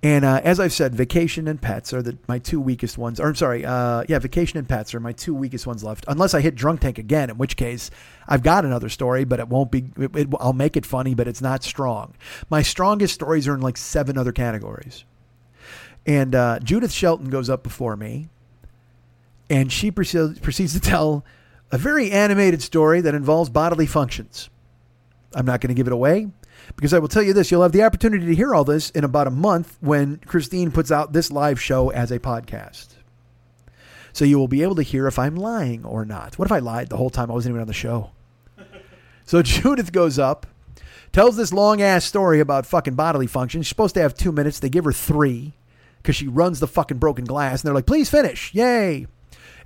And 0.00 0.24
uh, 0.24 0.40
as 0.44 0.60
I've 0.60 0.72
said, 0.72 0.94
vacation 0.94 1.48
and 1.48 1.60
pets 1.60 1.92
are 1.92 2.00
the, 2.00 2.16
my 2.28 2.38
two 2.38 2.60
weakest 2.60 2.96
ones. 2.96 3.18
Or 3.18 3.26
I'm 3.26 3.34
sorry, 3.34 3.64
uh, 3.64 4.04
yeah, 4.08 4.20
vacation 4.20 4.56
and 4.56 4.68
pets 4.68 4.94
are 4.94 5.00
my 5.00 5.10
two 5.10 5.34
weakest 5.34 5.66
ones 5.66 5.82
left. 5.82 6.04
Unless 6.06 6.32
I 6.32 6.42
hit 6.42 6.54
drunk 6.54 6.82
tank 6.82 6.96
again, 6.96 7.28
in 7.28 7.38
which 7.38 7.56
case 7.56 7.90
I've 8.28 8.44
got 8.44 8.64
another 8.64 8.88
story, 8.88 9.24
but 9.24 9.40
it 9.40 9.48
won't 9.48 9.72
be. 9.72 9.90
It, 9.96 10.14
it, 10.14 10.28
I'll 10.38 10.52
make 10.52 10.76
it 10.76 10.86
funny, 10.86 11.16
but 11.16 11.26
it's 11.26 11.42
not 11.42 11.64
strong. 11.64 12.14
My 12.48 12.62
strongest 12.62 13.14
stories 13.14 13.48
are 13.48 13.54
in 13.54 13.62
like 13.62 13.78
seven 13.78 14.16
other 14.16 14.30
categories. 14.30 15.02
And 16.06 16.36
uh, 16.36 16.60
Judith 16.60 16.92
Shelton 16.92 17.30
goes 17.30 17.50
up 17.50 17.64
before 17.64 17.96
me, 17.96 18.28
and 19.50 19.72
she 19.72 19.90
proceeds, 19.90 20.38
proceeds 20.38 20.72
to 20.74 20.80
tell 20.80 21.24
a 21.70 21.78
very 21.78 22.10
animated 22.10 22.62
story 22.62 23.00
that 23.00 23.14
involves 23.14 23.50
bodily 23.50 23.86
functions. 23.86 24.48
I'm 25.34 25.46
not 25.46 25.60
going 25.60 25.68
to 25.68 25.74
give 25.74 25.86
it 25.86 25.92
away 25.92 26.28
because 26.76 26.94
I 26.94 26.98
will 26.98 27.08
tell 27.08 27.22
you 27.22 27.32
this 27.32 27.50
you'll 27.50 27.62
have 27.62 27.72
the 27.72 27.82
opportunity 27.82 28.26
to 28.26 28.34
hear 28.34 28.54
all 28.54 28.64
this 28.64 28.90
in 28.90 29.04
about 29.04 29.26
a 29.26 29.30
month 29.30 29.76
when 29.80 30.18
Christine 30.18 30.70
puts 30.70 30.90
out 30.90 31.12
this 31.12 31.30
live 31.30 31.60
show 31.60 31.90
as 31.90 32.10
a 32.10 32.18
podcast. 32.18 32.88
So 34.12 34.24
you 34.24 34.38
will 34.38 34.48
be 34.48 34.62
able 34.62 34.74
to 34.76 34.82
hear 34.82 35.06
if 35.06 35.18
I'm 35.18 35.36
lying 35.36 35.84
or 35.84 36.04
not. 36.04 36.38
What 36.38 36.46
if 36.46 36.52
I 36.52 36.58
lied 36.58 36.88
the 36.88 36.96
whole 36.96 37.10
time 37.10 37.30
I 37.30 37.34
wasn't 37.34 37.52
even 37.52 37.60
on 37.60 37.66
the 37.66 37.74
show? 37.74 38.10
so 39.26 39.42
Judith 39.42 39.92
goes 39.92 40.18
up, 40.18 40.46
tells 41.12 41.36
this 41.36 41.52
long 41.52 41.82
ass 41.82 42.04
story 42.04 42.40
about 42.40 42.66
fucking 42.66 42.94
bodily 42.94 43.26
functions. 43.26 43.66
She's 43.66 43.70
supposed 43.70 43.94
to 43.94 44.02
have 44.02 44.14
two 44.14 44.32
minutes. 44.32 44.58
They 44.58 44.70
give 44.70 44.86
her 44.86 44.92
three 44.92 45.52
because 45.98 46.16
she 46.16 46.26
runs 46.26 46.58
the 46.58 46.66
fucking 46.66 46.98
broken 46.98 47.26
glass. 47.26 47.60
And 47.60 47.66
they're 47.66 47.74
like, 47.74 47.86
please 47.86 48.10
finish. 48.10 48.52
Yay 48.54 49.06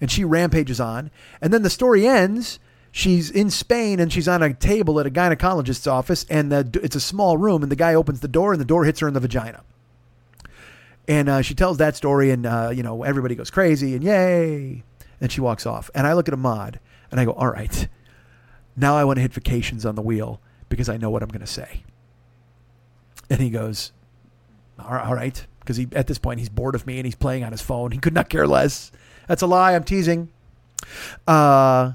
and 0.02 0.10
she 0.10 0.24
rampages 0.24 0.80
on. 0.80 1.12
And 1.40 1.52
then 1.52 1.62
the 1.62 1.70
story 1.70 2.06
ends. 2.06 2.58
She's 2.90 3.30
in 3.30 3.50
Spain 3.50 4.00
and 4.00 4.12
she's 4.12 4.26
on 4.26 4.42
a 4.42 4.52
table 4.52 4.98
at 4.98 5.06
a 5.06 5.10
gynecologist's 5.10 5.86
office, 5.86 6.26
and 6.28 6.50
the, 6.52 6.80
it's 6.82 6.96
a 6.96 7.00
small 7.00 7.38
room, 7.38 7.62
and 7.62 7.72
the 7.72 7.76
guy 7.76 7.94
opens 7.94 8.20
the 8.20 8.28
door, 8.28 8.52
and 8.52 8.60
the 8.60 8.66
door 8.66 8.84
hits 8.84 8.98
her 9.00 9.08
in 9.08 9.14
the 9.14 9.20
vagina. 9.20 9.62
And 11.08 11.28
uh, 11.28 11.42
she 11.42 11.54
tells 11.54 11.78
that 11.78 11.96
story, 11.96 12.30
and 12.30 12.44
uh, 12.44 12.70
you 12.74 12.82
know 12.82 13.04
everybody 13.04 13.34
goes 13.34 13.48
crazy, 13.48 13.94
and 13.94 14.04
yay! 14.04 14.82
And 15.20 15.32
she 15.32 15.40
walks 15.40 15.66
off. 15.66 15.88
And 15.94 16.06
I 16.06 16.12
look 16.12 16.28
at 16.28 16.34
Ahmad, 16.34 16.80
and 17.10 17.18
I 17.18 17.24
go, 17.24 17.32
"All 17.32 17.48
right, 17.48 17.88
now 18.76 18.96
I 18.96 19.04
want 19.04 19.16
to 19.16 19.22
hit 19.22 19.32
vacations 19.32 19.86
on 19.86 19.94
the 19.94 20.02
wheel 20.02 20.40
because 20.68 20.88
I 20.88 20.96
know 20.96 21.10
what 21.10 21.22
I'm 21.22 21.28
going 21.28 21.40
to 21.40 21.46
say." 21.46 21.84
And 23.30 23.40
he 23.40 23.50
goes, 23.50 23.92
"All 24.78 25.14
right," 25.14 25.46
because 25.60 25.76
he 25.76 25.88
at 25.92 26.08
this 26.08 26.18
point 26.18 26.40
he's 26.40 26.50
bored 26.50 26.74
of 26.74 26.86
me 26.86 26.98
and 26.98 27.06
he's 27.06 27.14
playing 27.14 27.42
on 27.42 27.52
his 27.52 27.62
phone. 27.62 27.92
He 27.92 27.98
could 27.98 28.14
not 28.14 28.28
care 28.28 28.46
less. 28.46 28.92
That's 29.32 29.40
a 29.40 29.46
lie. 29.46 29.74
I'm 29.74 29.82
teasing. 29.82 30.28
Uh, 31.26 31.92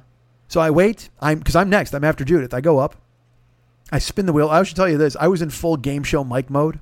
so 0.48 0.60
I 0.60 0.72
wait. 0.72 1.10
I'm 1.22 1.38
because 1.38 1.56
I'm 1.56 1.70
next. 1.70 1.94
I'm 1.94 2.04
after 2.04 2.26
Judith. 2.26 2.52
I 2.52 2.62
go 2.62 2.80
up. 2.80 2.96
I 3.92 4.00
spin 4.00 4.26
the 4.26 4.34
wheel. 4.34 4.50
I 4.50 4.64
should 4.64 4.76
tell 4.76 4.90
you 4.90 4.98
this. 4.98 5.16
I 5.18 5.28
was 5.28 5.44
in 5.44 5.52
full 5.52 5.78
game 5.78 6.02
show 6.02 6.24
mic 6.24 6.50
mode. 6.50 6.80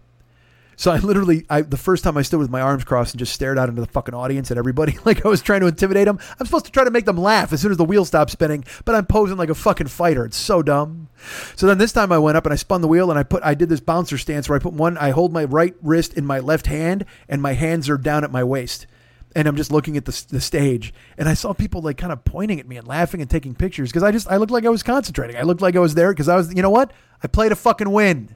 So 0.77 0.91
I 0.91 0.99
literally, 0.99 1.45
I 1.49 1.63
the 1.63 1.75
first 1.75 2.05
time 2.05 2.15
I 2.15 2.21
stood 2.21 2.39
with 2.39 2.49
my 2.49 2.61
arms 2.61 2.85
crossed 2.85 3.13
and 3.13 3.19
just 3.19 3.33
stared 3.33 3.59
out 3.59 3.67
into 3.67 3.81
the 3.81 3.87
fucking 3.87 4.13
audience 4.13 4.49
at 4.49 4.57
everybody, 4.57 4.97
like 5.03 5.25
I 5.25 5.27
was 5.27 5.41
trying 5.41 5.59
to 5.59 5.67
intimidate 5.67 6.05
them. 6.05 6.19
I'm 6.39 6.45
supposed 6.45 6.67
to 6.67 6.71
try 6.71 6.85
to 6.85 6.89
make 6.89 7.03
them 7.03 7.17
laugh 7.17 7.51
as 7.51 7.59
soon 7.59 7.71
as 7.71 7.77
the 7.77 7.83
wheel 7.83 8.05
stops 8.05 8.31
spinning, 8.31 8.63
but 8.85 8.95
I'm 8.95 9.07
posing 9.07 9.35
like 9.35 9.49
a 9.49 9.55
fucking 9.55 9.87
fighter. 9.87 10.23
It's 10.23 10.37
so 10.37 10.63
dumb. 10.63 11.09
So 11.57 11.67
then 11.67 11.79
this 11.79 11.91
time 11.91 12.13
I 12.13 12.17
went 12.17 12.37
up 12.37 12.45
and 12.45 12.53
I 12.53 12.55
spun 12.55 12.79
the 12.79 12.87
wheel 12.87 13.09
and 13.09 13.19
I 13.19 13.23
put, 13.23 13.43
I 13.43 13.55
did 13.55 13.67
this 13.67 13.81
bouncer 13.81 14.17
stance 14.17 14.47
where 14.47 14.55
I 14.55 14.61
put 14.61 14.71
one, 14.71 14.97
I 14.97 15.09
hold 15.09 15.33
my 15.33 15.43
right 15.43 15.75
wrist 15.81 16.13
in 16.13 16.25
my 16.25 16.39
left 16.39 16.67
hand 16.67 17.03
and 17.27 17.41
my 17.41 17.55
hands 17.55 17.89
are 17.89 17.97
down 17.97 18.23
at 18.23 18.31
my 18.31 18.41
waist. 18.45 18.87
And 19.35 19.47
I'm 19.49 19.57
just 19.57 19.69
looking 19.69 19.97
at 19.97 20.05
the, 20.05 20.25
the 20.29 20.39
stage, 20.39 20.93
and 21.17 21.27
I 21.27 21.33
saw 21.33 21.53
people 21.53 21.81
like 21.81 21.97
kind 21.97 22.13
of 22.13 22.23
pointing 22.23 22.57
at 22.59 22.67
me 22.67 22.77
and 22.77 22.87
laughing 22.87 23.19
and 23.19 23.29
taking 23.29 23.53
pictures 23.53 23.91
because 23.91 24.01
I 24.01 24.11
just 24.11 24.29
I 24.29 24.37
looked 24.37 24.51
like 24.51 24.65
I 24.65 24.69
was 24.69 24.81
concentrating. 24.81 25.35
I 25.35 25.41
looked 25.41 25.61
like 25.61 25.75
I 25.75 25.79
was 25.79 25.93
there 25.93 26.13
because 26.13 26.29
I 26.29 26.37
was, 26.37 26.53
you 26.53 26.61
know 26.61 26.69
what? 26.69 26.93
I 27.21 27.27
played 27.27 27.51
a 27.51 27.55
fucking 27.55 27.89
win 27.89 28.35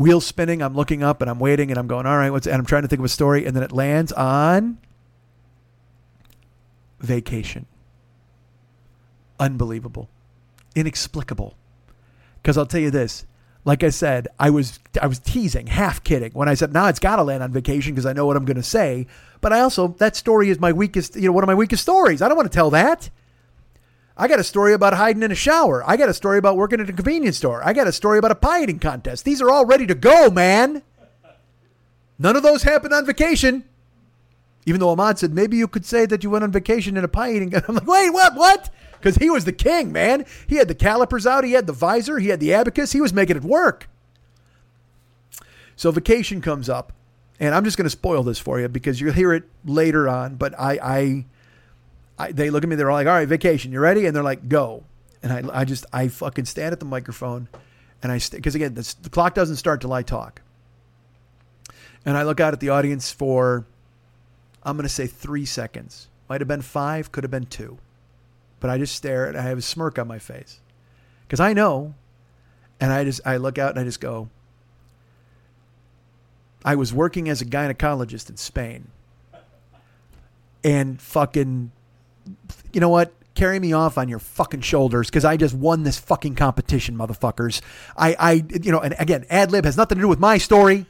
Wheel 0.00 0.22
spinning. 0.22 0.62
I'm 0.62 0.74
looking 0.74 1.02
up 1.02 1.20
and 1.20 1.30
I'm 1.30 1.38
waiting 1.38 1.70
and 1.70 1.78
I'm 1.78 1.86
going, 1.86 2.06
all 2.06 2.16
right, 2.16 2.30
what's, 2.30 2.46
and 2.46 2.56
I'm 2.56 2.64
trying 2.64 2.80
to 2.80 2.88
think 2.88 3.00
of 3.00 3.04
a 3.04 3.08
story. 3.10 3.44
And 3.44 3.54
then 3.54 3.62
it 3.62 3.70
lands 3.70 4.12
on 4.12 4.78
vacation. 7.00 7.66
Unbelievable. 9.38 10.08
Inexplicable. 10.74 11.54
Because 12.40 12.56
I'll 12.56 12.64
tell 12.64 12.80
you 12.80 12.90
this. 12.90 13.26
Like 13.64 13.84
I 13.84 13.90
said, 13.90 14.28
I 14.38 14.50
was 14.50 14.78
I 15.00 15.06
was 15.06 15.18
teasing, 15.18 15.66
half 15.66 16.02
kidding 16.02 16.32
when 16.32 16.48
I 16.48 16.54
said, 16.54 16.72
"Now 16.72 16.84
nah, 16.84 16.88
it's 16.88 16.98
got 16.98 17.16
to 17.16 17.22
land 17.22 17.42
on 17.42 17.52
vacation 17.52 17.92
because 17.92 18.06
I 18.06 18.12
know 18.12 18.26
what 18.26 18.36
I'm 18.36 18.46
going 18.46 18.56
to 18.56 18.62
say." 18.62 19.06
But 19.40 19.52
I 19.52 19.60
also 19.60 19.88
that 19.98 20.16
story 20.16 20.48
is 20.48 20.58
my 20.58 20.72
weakest, 20.72 21.14
you 21.16 21.22
know, 21.22 21.32
one 21.32 21.44
of 21.44 21.48
my 21.48 21.54
weakest 21.54 21.82
stories. 21.82 22.22
I 22.22 22.28
don't 22.28 22.36
want 22.36 22.50
to 22.50 22.54
tell 22.54 22.70
that. 22.70 23.10
I 24.16 24.28
got 24.28 24.38
a 24.38 24.44
story 24.44 24.72
about 24.74 24.94
hiding 24.94 25.22
in 25.22 25.30
a 25.30 25.34
shower. 25.34 25.82
I 25.86 25.96
got 25.96 26.08
a 26.08 26.14
story 26.14 26.38
about 26.38 26.56
working 26.56 26.80
at 26.80 26.90
a 26.90 26.92
convenience 26.92 27.38
store. 27.38 27.62
I 27.64 27.72
got 27.72 27.86
a 27.86 27.92
story 27.92 28.18
about 28.18 28.30
a 28.30 28.34
pie 28.34 28.62
eating 28.62 28.78
contest. 28.78 29.24
These 29.24 29.40
are 29.40 29.50
all 29.50 29.64
ready 29.64 29.86
to 29.86 29.94
go, 29.94 30.30
man. 30.30 30.82
None 32.18 32.36
of 32.36 32.42
those 32.42 32.62
happened 32.62 32.92
on 32.92 33.06
vacation. 33.06 33.64
Even 34.66 34.80
though 34.80 34.90
Ahmad 34.90 35.18
said, 35.18 35.32
maybe 35.32 35.56
you 35.56 35.66
could 35.66 35.86
say 35.86 36.06
that 36.06 36.22
you 36.22 36.30
went 36.30 36.44
on 36.44 36.52
vacation 36.52 36.96
in 36.96 37.04
a 37.04 37.08
pie 37.08 37.32
eating. 37.32 37.54
I'm 37.68 37.74
like, 37.74 37.86
wait, 37.86 38.10
what? 38.10 38.34
What? 38.34 38.70
Because 38.92 39.16
he 39.16 39.30
was 39.30 39.44
the 39.44 39.52
king, 39.52 39.92
man. 39.92 40.26
He 40.46 40.56
had 40.56 40.68
the 40.68 40.74
calipers 40.74 41.26
out. 41.26 41.44
He 41.44 41.52
had 41.52 41.66
the 41.66 41.72
visor. 41.72 42.18
He 42.18 42.28
had 42.28 42.40
the 42.40 42.52
abacus. 42.52 42.92
He 42.92 43.00
was 43.00 43.14
making 43.14 43.36
it 43.38 43.42
work. 43.42 43.88
So 45.76 45.90
vacation 45.90 46.42
comes 46.42 46.68
up. 46.68 46.92
And 47.38 47.54
I'm 47.54 47.64
just 47.64 47.78
going 47.78 47.86
to 47.86 47.90
spoil 47.90 48.22
this 48.22 48.38
for 48.38 48.60
you 48.60 48.68
because 48.68 49.00
you'll 49.00 49.14
hear 49.14 49.32
it 49.32 49.44
later 49.64 50.06
on. 50.06 50.34
But 50.34 50.58
I, 50.58 50.78
I 50.82 51.24
I, 52.20 52.32
they 52.32 52.50
look 52.50 52.62
at 52.62 52.68
me. 52.68 52.76
They're 52.76 52.90
all 52.90 52.96
like, 52.96 53.06
"All 53.06 53.14
right, 53.14 53.26
vacation. 53.26 53.72
You 53.72 53.80
ready?" 53.80 54.04
And 54.04 54.14
they're 54.14 54.22
like, 54.22 54.46
"Go." 54.46 54.84
And 55.22 55.32
I, 55.32 55.60
I 55.60 55.64
just, 55.64 55.86
I 55.90 56.08
fucking 56.08 56.44
stand 56.44 56.72
at 56.72 56.80
the 56.80 56.86
microphone, 56.86 57.48
and 58.02 58.12
I, 58.12 58.16
because 58.16 58.52
st- 58.52 58.54
again, 58.54 58.74
this, 58.74 58.94
the 58.94 59.08
clock 59.08 59.34
doesn't 59.34 59.56
start 59.56 59.80
till 59.80 59.92
I 59.92 60.02
talk. 60.02 60.42
And 62.04 62.16
I 62.16 62.22
look 62.22 62.40
out 62.40 62.52
at 62.52 62.60
the 62.60 62.70
audience 62.70 63.10
for, 63.10 63.66
I'm 64.62 64.76
going 64.76 64.84
to 64.84 64.88
say 64.88 65.06
three 65.06 65.44
seconds. 65.44 66.08
Might 66.28 66.40
have 66.40 66.48
been 66.48 66.62
five, 66.62 67.10
could 67.12 67.24
have 67.24 67.30
been 67.30 67.46
two, 67.46 67.78
but 68.60 68.70
I 68.70 68.78
just 68.78 68.94
stare 68.94 69.26
and 69.26 69.36
I 69.36 69.42
have 69.42 69.58
a 69.58 69.62
smirk 69.62 69.98
on 69.98 70.06
my 70.06 70.18
face, 70.18 70.60
because 71.22 71.40
I 71.40 71.52
know, 71.52 71.94
and 72.80 72.92
I 72.92 73.04
just, 73.04 73.20
I 73.24 73.36
look 73.36 73.58
out 73.58 73.70
and 73.70 73.80
I 73.80 73.84
just 73.84 74.00
go. 74.00 74.28
I 76.64 76.74
was 76.74 76.92
working 76.92 77.28
as 77.28 77.40
a 77.40 77.46
gynecologist 77.46 78.30
in 78.30 78.36
Spain 78.36 78.88
and 80.62 81.00
fucking 81.00 81.72
you 82.72 82.80
know 82.80 82.88
what? 82.88 83.12
Carry 83.34 83.58
me 83.60 83.72
off 83.72 83.96
on 83.96 84.08
your 84.08 84.18
fucking 84.18 84.60
shoulders 84.60 85.08
because 85.08 85.24
I 85.24 85.36
just 85.36 85.54
won 85.54 85.82
this 85.84 85.98
fucking 85.98 86.34
competition, 86.34 86.96
motherfuckers. 86.96 87.60
I, 87.96 88.16
I, 88.18 88.32
you 88.62 88.72
know, 88.72 88.80
and 88.80 88.94
again, 88.98 89.24
ad 89.30 89.50
lib 89.52 89.64
has 89.64 89.76
nothing 89.76 89.96
to 89.96 90.02
do 90.02 90.08
with 90.08 90.18
my 90.18 90.36
story. 90.36 90.86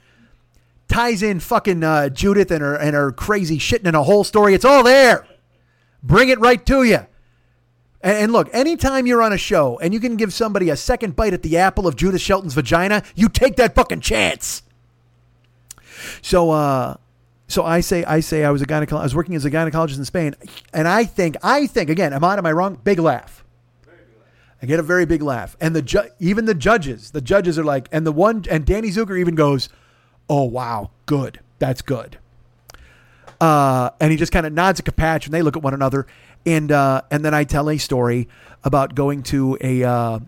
Ties 0.90 1.22
in 1.22 1.38
fucking 1.38 1.84
uh, 1.84 2.08
Judith 2.08 2.50
and 2.50 2.60
her 2.60 2.74
and 2.74 2.94
her 2.94 3.12
crazy 3.12 3.58
shitting 3.58 3.86
in 3.86 3.94
a 3.94 4.02
whole 4.02 4.24
story. 4.24 4.54
It's 4.54 4.64
all 4.64 4.82
there. 4.82 5.24
Bring 6.02 6.28
it 6.30 6.40
right 6.40 6.66
to 6.66 6.82
you. 6.82 7.06
And, 8.02 8.18
and 8.18 8.32
look, 8.32 8.48
anytime 8.52 9.06
you're 9.06 9.22
on 9.22 9.32
a 9.32 9.38
show 9.38 9.78
and 9.78 9.94
you 9.94 10.00
can 10.00 10.16
give 10.16 10.32
somebody 10.34 10.68
a 10.68 10.76
second 10.76 11.14
bite 11.14 11.32
at 11.32 11.42
the 11.42 11.58
apple 11.58 11.86
of 11.86 11.94
Judith 11.94 12.20
Shelton's 12.20 12.54
vagina, 12.54 13.04
you 13.14 13.28
take 13.28 13.54
that 13.56 13.74
fucking 13.76 14.00
chance. 14.00 14.62
So, 16.22 16.50
uh, 16.50 16.96
so 17.46 17.64
I 17.64 17.80
say, 17.80 18.02
I 18.04 18.18
say, 18.18 18.44
I 18.44 18.50
was 18.50 18.60
a 18.60 18.66
gynecologist. 18.66 19.00
I 19.00 19.02
was 19.04 19.14
working 19.14 19.36
as 19.36 19.44
a 19.44 19.50
gynecologist 19.50 19.98
in 19.98 20.04
Spain, 20.04 20.34
and 20.72 20.88
I 20.88 21.04
think, 21.04 21.36
I 21.42 21.66
think 21.66 21.88
again, 21.88 22.12
am 22.12 22.24
I, 22.24 22.36
am 22.36 22.46
I 22.46 22.52
wrong? 22.52 22.80
Big 22.82 22.98
laugh. 22.98 23.44
I 24.62 24.66
get 24.66 24.78
a 24.80 24.82
very 24.82 25.06
big 25.06 25.22
laugh, 25.22 25.56
and 25.60 25.74
the 25.74 25.82
ju- 25.82 26.10
even 26.18 26.44
the 26.44 26.54
judges, 26.54 27.12
the 27.12 27.20
judges 27.20 27.58
are 27.58 27.64
like, 27.64 27.88
and 27.92 28.06
the 28.06 28.12
one, 28.12 28.44
and 28.50 28.66
Danny 28.66 28.90
Zucker 28.90 29.18
even 29.18 29.34
goes, 29.34 29.68
"Oh 30.30 30.44
wow, 30.44 30.90
good, 31.04 31.40
that's 31.58 31.82
good." 31.82 32.16
Uh, 33.40 33.90
and 34.00 34.10
he 34.10 34.16
just 34.16 34.32
kind 34.32 34.46
of 34.46 34.52
nods 34.52 34.80
at 34.80 34.86
Capatch, 34.86 35.24
and 35.24 35.34
they 35.34 35.42
look 35.42 35.56
at 35.56 35.62
one 35.62 35.74
another, 35.74 36.06
and 36.46 36.70
uh, 36.70 37.02
and 37.10 37.24
then 37.24 37.34
I 37.34 37.44
tell 37.44 37.68
a 37.68 37.78
story 37.78 38.28
about 38.64 38.94
going 38.94 39.22
to 39.24 39.58
a 39.60 39.82
uh, 39.82 40.20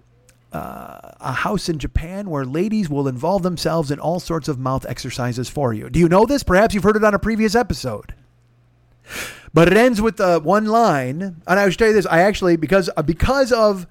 uh, 0.52 1.10
a 1.20 1.32
house 1.32 1.68
in 1.68 1.78
Japan 1.78 2.28
where 2.28 2.44
ladies 2.44 2.89
will 2.90 3.08
involve 3.08 3.42
themselves 3.42 3.90
in 3.90 3.98
all 3.98 4.20
sorts 4.20 4.48
of 4.48 4.58
mouth 4.58 4.84
exercises 4.86 5.48
for 5.48 5.72
you. 5.72 5.89
Do 5.89 5.98
you 5.98 6.08
know 6.08 6.26
this? 6.26 6.42
Perhaps 6.42 6.74
you've 6.74 6.84
heard 6.84 6.97
it 6.97 7.05
on 7.05 7.14
a 7.14 7.18
previous 7.18 7.55
episode. 7.55 8.14
But 9.55 9.68
it 9.68 9.76
ends 9.76 10.00
with 10.00 10.20
uh, 10.20 10.40
one 10.40 10.66
line, 10.66 11.42
and 11.47 11.60
I 11.60 11.68
should 11.68 11.78
tell 11.78 11.89
you 11.89 11.94
this: 11.94 12.06
I 12.06 12.20
actually 12.20 12.56
because 12.56 12.89
uh, 12.97 13.02
because 13.02 13.52
of 13.52 13.86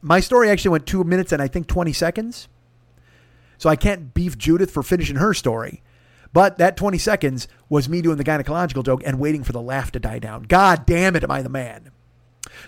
my 0.00 0.20
story 0.20 0.50
actually 0.50 0.70
went 0.70 0.86
two 0.86 1.02
minutes 1.02 1.32
and 1.32 1.42
I 1.42 1.48
think 1.48 1.66
twenty 1.66 1.92
seconds, 1.92 2.48
so 3.62 3.70
I 3.70 3.76
can't 3.76 4.12
beef 4.12 4.36
Judith 4.36 4.72
for 4.72 4.82
finishing 4.82 5.14
her 5.14 5.32
story. 5.32 5.84
But 6.32 6.58
that 6.58 6.76
20 6.76 6.98
seconds 6.98 7.46
was 7.68 7.88
me 7.88 8.02
doing 8.02 8.16
the 8.16 8.24
gynecological 8.24 8.84
joke 8.84 9.02
and 9.06 9.20
waiting 9.20 9.44
for 9.44 9.52
the 9.52 9.62
laugh 9.62 9.92
to 9.92 10.00
die 10.00 10.18
down. 10.18 10.42
God 10.42 10.84
damn 10.84 11.14
it, 11.14 11.22
am 11.22 11.30
I 11.30 11.42
the 11.42 11.48
man? 11.48 11.92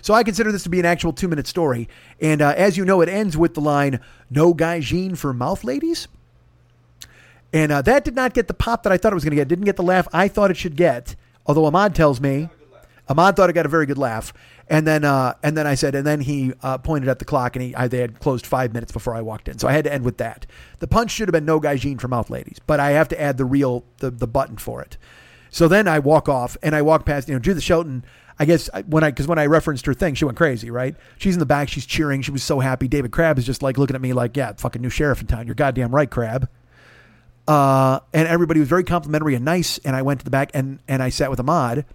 So 0.01 0.13
I 0.13 0.23
consider 0.23 0.53
this 0.53 0.63
to 0.63 0.69
be 0.69 0.79
an 0.79 0.85
actual 0.85 1.11
two 1.11 1.27
minute 1.27 1.47
story. 1.47 1.89
And 2.21 2.41
uh, 2.41 2.53
as 2.55 2.77
you 2.77 2.85
know, 2.85 3.01
it 3.01 3.09
ends 3.09 3.35
with 3.35 3.55
the 3.55 3.59
line, 3.59 3.99
no 4.29 4.53
Gaijin 4.53 5.17
for 5.17 5.33
mouth 5.33 5.65
ladies. 5.65 6.07
And 7.51 7.73
uh, 7.73 7.81
that 7.81 8.05
did 8.05 8.15
not 8.15 8.33
get 8.33 8.47
the 8.47 8.53
pop 8.53 8.83
that 8.83 8.93
I 8.93 8.97
thought 8.97 9.11
it 9.11 9.15
was 9.15 9.25
going 9.25 9.31
to 9.31 9.35
get. 9.35 9.49
Didn't 9.49 9.65
get 9.65 9.75
the 9.75 9.83
laugh 9.83 10.07
I 10.13 10.29
thought 10.29 10.49
it 10.49 10.55
should 10.55 10.77
get. 10.77 11.17
Although 11.45 11.65
Ahmad 11.65 11.93
tells 11.93 12.21
me, 12.21 12.47
Ahmad 13.07 13.35
thought 13.35 13.49
I 13.49 13.53
got 13.53 13.65
a 13.65 13.69
very 13.69 13.85
good 13.85 13.97
laugh. 13.97 14.33
And 14.67 14.87
then, 14.87 15.03
uh, 15.03 15.35
and 15.43 15.55
then 15.55 15.67
I 15.67 15.75
said, 15.75 15.93
and 15.93 16.07
then 16.07 16.21
he 16.21 16.53
uh, 16.63 16.79
pointed 16.79 17.07
at 17.07 17.19
the 17.19 17.25
clock, 17.25 17.55
and 17.55 17.63
he, 17.63 17.75
I, 17.75 17.87
they 17.87 17.99
had 17.99 18.19
closed 18.19 18.47
five 18.47 18.73
minutes 18.73 18.91
before 18.91 19.13
I 19.13 19.21
walked 19.21 19.47
in, 19.47 19.59
so 19.59 19.67
I 19.67 19.73
had 19.73 19.83
to 19.83 19.93
end 19.93 20.03
with 20.03 20.17
that. 20.17 20.47
The 20.79 20.87
punch 20.87 21.11
should 21.11 21.27
have 21.27 21.33
been 21.33 21.45
no 21.45 21.59
Gaijin 21.59 22.01
for 22.01 22.07
mouth 22.07 22.31
ladies, 22.31 22.57
but 22.65 22.79
I 22.79 22.91
have 22.91 23.07
to 23.09 23.21
add 23.21 23.37
the 23.37 23.45
real, 23.45 23.85
the, 23.97 24.09
the 24.09 24.25
button 24.25 24.57
for 24.57 24.81
it. 24.81 24.97
So 25.51 25.67
then 25.67 25.87
I 25.87 25.99
walk 25.99 26.27
off, 26.27 26.57
and 26.63 26.75
I 26.75 26.81
walk 26.81 27.05
past, 27.05 27.27
you 27.27 27.35
know, 27.35 27.39
Judith 27.39 27.63
Shelton 27.63 28.03
I 28.37 28.45
guess 28.45 28.69
when 28.87 29.03
I 29.03 29.11
because 29.11 29.27
when 29.27 29.39
I 29.39 29.45
referenced 29.45 29.85
her 29.85 29.93
thing, 29.93 30.13
she 30.15 30.25
went 30.25 30.37
crazy, 30.37 30.69
right? 30.69 30.95
She's 31.17 31.35
in 31.35 31.39
the 31.39 31.45
back, 31.45 31.69
she's 31.69 31.85
cheering, 31.85 32.21
she 32.21 32.31
was 32.31 32.43
so 32.43 32.59
happy. 32.59 32.87
David 32.87 33.11
Crabb 33.11 33.37
is 33.37 33.45
just 33.45 33.63
like 33.63 33.77
looking 33.77 33.95
at 33.95 34.01
me 34.01 34.13
like, 34.13 34.35
yeah, 34.35 34.51
fucking 34.57 34.81
new 34.81 34.89
sheriff 34.89 35.21
in 35.21 35.27
town. 35.27 35.45
You're 35.45 35.55
goddamn 35.55 35.95
right, 35.95 36.09
Crabb. 36.09 36.49
Uh, 37.47 37.99
and 38.13 38.27
everybody 38.27 38.59
was 38.59 38.67
very 38.67 38.83
complimentary 38.83 39.35
and 39.35 39.45
nice. 39.45 39.77
And 39.79 39.95
I 39.95 40.01
went 40.01 40.19
to 40.19 40.25
the 40.25 40.31
back 40.31 40.51
and 40.53 40.79
and 40.87 41.01
I 41.01 41.09
sat 41.09 41.29
with 41.29 41.39
Ahmad, 41.39 41.85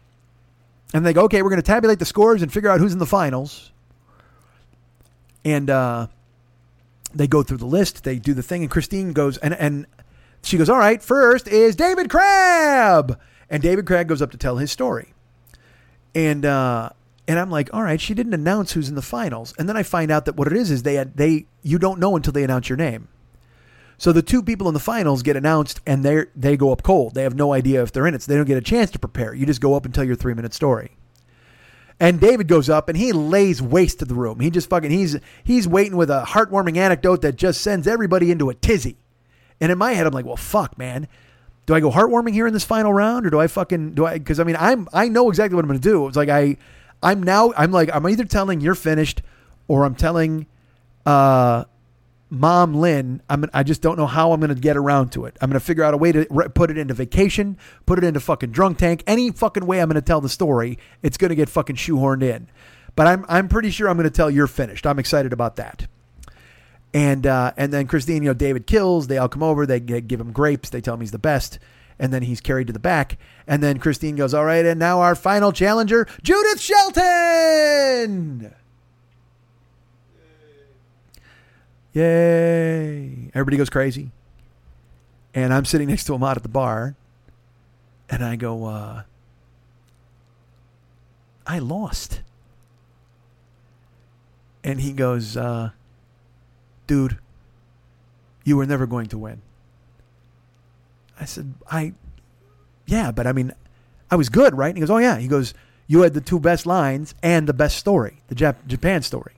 and 0.92 1.04
they 1.04 1.12
go, 1.12 1.24
okay, 1.24 1.42
we're 1.42 1.50
going 1.50 1.62
to 1.62 1.66
tabulate 1.66 1.98
the 1.98 2.04
scores 2.04 2.42
and 2.42 2.52
figure 2.52 2.70
out 2.70 2.80
who's 2.80 2.92
in 2.92 2.98
the 2.98 3.06
finals. 3.06 3.70
And 5.44 5.70
uh, 5.70 6.08
they 7.14 7.26
go 7.26 7.42
through 7.42 7.58
the 7.58 7.66
list, 7.66 8.04
they 8.04 8.18
do 8.18 8.34
the 8.34 8.42
thing, 8.42 8.62
and 8.62 8.70
Christine 8.70 9.12
goes 9.12 9.38
and 9.38 9.54
and 9.54 9.86
she 10.42 10.56
goes, 10.58 10.68
all 10.68 10.78
right, 10.78 11.02
first 11.02 11.48
is 11.48 11.76
David 11.76 12.08
Crabb, 12.10 13.18
and 13.48 13.62
David 13.62 13.86
Crabb 13.86 14.08
goes 14.08 14.22
up 14.22 14.30
to 14.30 14.38
tell 14.38 14.56
his 14.56 14.70
story 14.70 15.12
and 16.14 16.44
uh, 16.44 16.90
and 17.28 17.38
I'm 17.38 17.50
like, 17.50 17.72
all 17.72 17.82
right, 17.82 18.00
she 18.00 18.14
didn't 18.14 18.34
announce 18.34 18.72
who's 18.72 18.88
in 18.88 18.94
the 18.94 19.02
finals, 19.02 19.54
and 19.58 19.68
then 19.68 19.76
I 19.76 19.82
find 19.82 20.10
out 20.10 20.24
that 20.24 20.36
what 20.36 20.46
it 20.48 20.54
is 20.54 20.70
is 20.70 20.82
they 20.82 21.02
they 21.14 21.46
you 21.62 21.78
don't 21.78 22.00
know 22.00 22.16
until 22.16 22.32
they 22.32 22.44
announce 22.44 22.68
your 22.68 22.78
name. 22.78 23.08
So 24.00 24.12
the 24.12 24.22
two 24.22 24.42
people 24.42 24.66
in 24.66 24.72
the 24.72 24.80
finals 24.80 25.22
get 25.22 25.36
announced, 25.36 25.78
and 25.86 26.02
they 26.02 26.24
they 26.34 26.56
go 26.56 26.72
up 26.72 26.82
cold. 26.82 27.14
They 27.14 27.22
have 27.22 27.34
no 27.34 27.52
idea 27.52 27.82
if 27.82 27.92
they're 27.92 28.06
in 28.06 28.14
it, 28.14 28.22
so 28.22 28.32
they 28.32 28.36
don't 28.36 28.46
get 28.46 28.56
a 28.56 28.62
chance 28.62 28.90
to 28.92 28.98
prepare. 28.98 29.34
You 29.34 29.44
just 29.44 29.60
go 29.60 29.74
up 29.74 29.84
and 29.84 29.94
tell 29.94 30.04
your 30.04 30.16
three 30.16 30.32
minute 30.32 30.54
story. 30.54 30.96
And 32.00 32.18
David 32.18 32.48
goes 32.48 32.70
up 32.70 32.88
and 32.88 32.96
he 32.96 33.12
lays 33.12 33.60
waste 33.60 33.98
to 33.98 34.06
the 34.06 34.14
room. 34.14 34.40
He 34.40 34.48
just 34.48 34.70
fucking 34.70 34.90
he's 34.90 35.18
he's 35.44 35.68
waiting 35.68 35.98
with 35.98 36.08
a 36.08 36.24
heartwarming 36.28 36.78
anecdote 36.78 37.20
that 37.20 37.36
just 37.36 37.60
sends 37.60 37.86
everybody 37.86 38.30
into 38.30 38.48
a 38.48 38.54
tizzy. 38.54 38.96
And 39.60 39.70
in 39.70 39.76
my 39.76 39.92
head, 39.92 40.06
I'm 40.06 40.14
like, 40.14 40.24
well, 40.24 40.36
fuck, 40.36 40.78
man 40.78 41.06
do 41.66 41.74
I 41.74 41.80
go 41.80 41.90
heartwarming 41.90 42.32
here 42.32 42.46
in 42.46 42.54
this 42.54 42.64
final 42.64 42.92
round 42.92 43.26
or 43.26 43.30
do 43.30 43.38
I 43.38 43.46
fucking 43.46 43.92
do 43.92 44.06
I 44.06 44.18
because 44.18 44.40
I 44.40 44.44
mean 44.44 44.56
I'm 44.58 44.88
I 44.92 45.08
know 45.08 45.28
exactly 45.28 45.54
what 45.54 45.64
I'm 45.64 45.68
gonna 45.68 45.78
do. 45.78 46.08
It's 46.08 46.16
like 46.16 46.28
I 46.30 46.56
I'm 47.02 47.22
now 47.22 47.52
I'm 47.56 47.70
like 47.70 47.90
I'm 47.94 48.08
either 48.08 48.24
telling 48.24 48.60
you're 48.60 48.74
finished 48.74 49.22
or 49.68 49.84
I'm 49.84 49.94
telling 49.94 50.46
uh 51.06 51.64
mom 52.30 52.74
Lynn 52.74 53.20
I'm 53.28 53.44
I 53.52 53.62
just 53.62 53.82
don't 53.82 53.96
know 53.98 54.06
how 54.06 54.32
I'm 54.32 54.40
gonna 54.40 54.54
get 54.54 54.76
around 54.76 55.10
to 55.12 55.24
it. 55.26 55.36
I'm 55.40 55.50
gonna 55.50 55.60
figure 55.60 55.84
out 55.84 55.92
a 55.94 55.96
way 55.96 56.12
to 56.12 56.26
re- 56.30 56.48
put 56.48 56.70
it 56.70 56.78
into 56.78 56.94
vacation, 56.94 57.58
put 57.86 57.98
it 57.98 58.04
into 58.04 58.20
fucking 58.20 58.50
drunk 58.52 58.78
tank, 58.78 59.02
any 59.06 59.30
fucking 59.30 59.66
way 59.66 59.80
I'm 59.80 59.88
gonna 59.88 60.00
tell 60.00 60.20
the 60.20 60.28
story. 60.28 60.78
It's 61.02 61.16
gonna 61.16 61.34
get 61.34 61.48
fucking 61.48 61.76
shoehorned 61.76 62.22
in. 62.22 62.48
But 62.96 63.06
I'm 63.06 63.24
I'm 63.28 63.48
pretty 63.48 63.70
sure 63.70 63.88
I'm 63.88 63.96
gonna 63.96 64.10
tell 64.10 64.30
you're 64.30 64.46
finished. 64.46 64.86
I'm 64.86 64.98
excited 64.98 65.32
about 65.32 65.56
that. 65.56 65.86
And 66.92 67.26
uh, 67.26 67.52
and 67.56 67.72
then 67.72 67.86
Christine, 67.86 68.22
you 68.22 68.30
know, 68.30 68.34
David 68.34 68.66
kills. 68.66 69.06
They 69.06 69.18
all 69.18 69.28
come 69.28 69.42
over. 69.44 69.64
They 69.64 69.78
g- 69.80 70.00
give 70.00 70.20
him 70.20 70.32
grapes. 70.32 70.70
They 70.70 70.80
tell 70.80 70.94
him 70.94 71.00
he's 71.00 71.12
the 71.12 71.18
best. 71.18 71.58
And 72.00 72.12
then 72.12 72.22
he's 72.22 72.40
carried 72.40 72.66
to 72.68 72.72
the 72.72 72.78
back. 72.78 73.18
And 73.46 73.62
then 73.62 73.78
Christine 73.78 74.16
goes, 74.16 74.34
"All 74.34 74.44
right." 74.44 74.64
And 74.64 74.80
now 74.80 75.00
our 75.00 75.14
final 75.14 75.52
challenger, 75.52 76.08
Judith 76.22 76.60
Shelton. 76.60 78.52
Yay! 81.92 83.30
Everybody 83.34 83.56
goes 83.56 83.70
crazy. 83.70 84.10
And 85.34 85.52
I'm 85.52 85.64
sitting 85.64 85.88
next 85.88 86.04
to 86.04 86.14
Ahmad 86.14 86.36
at 86.36 86.42
the 86.42 86.48
bar, 86.48 86.96
and 88.08 88.24
I 88.24 88.36
go, 88.36 88.66
uh, 88.66 89.02
"I 91.46 91.58
lost." 91.58 92.22
And 94.62 94.80
he 94.80 94.92
goes, 94.92 95.36
uh, 95.36 95.70
dude, 96.86 97.18
you 98.44 98.56
were 98.56 98.66
never 98.66 98.86
going 98.86 99.06
to 99.06 99.18
win. 99.18 99.40
I 101.18 101.24
said, 101.24 101.54
I, 101.70 101.94
yeah, 102.86 103.10
but 103.10 103.26
I 103.26 103.32
mean, 103.32 103.52
I 104.10 104.16
was 104.16 104.28
good, 104.28 104.54
right? 104.54 104.68
And 104.68 104.76
he 104.76 104.80
goes, 104.80 104.90
oh, 104.90 104.98
yeah. 104.98 105.18
He 105.18 105.28
goes, 105.28 105.54
you 105.86 106.02
had 106.02 106.14
the 106.14 106.20
two 106.20 106.40
best 106.40 106.66
lines 106.66 107.14
and 107.22 107.46
the 107.46 107.52
best 107.52 107.78
story, 107.78 108.20
the 108.28 108.34
Jap- 108.34 108.66
Japan 108.66 109.02
story. 109.02 109.32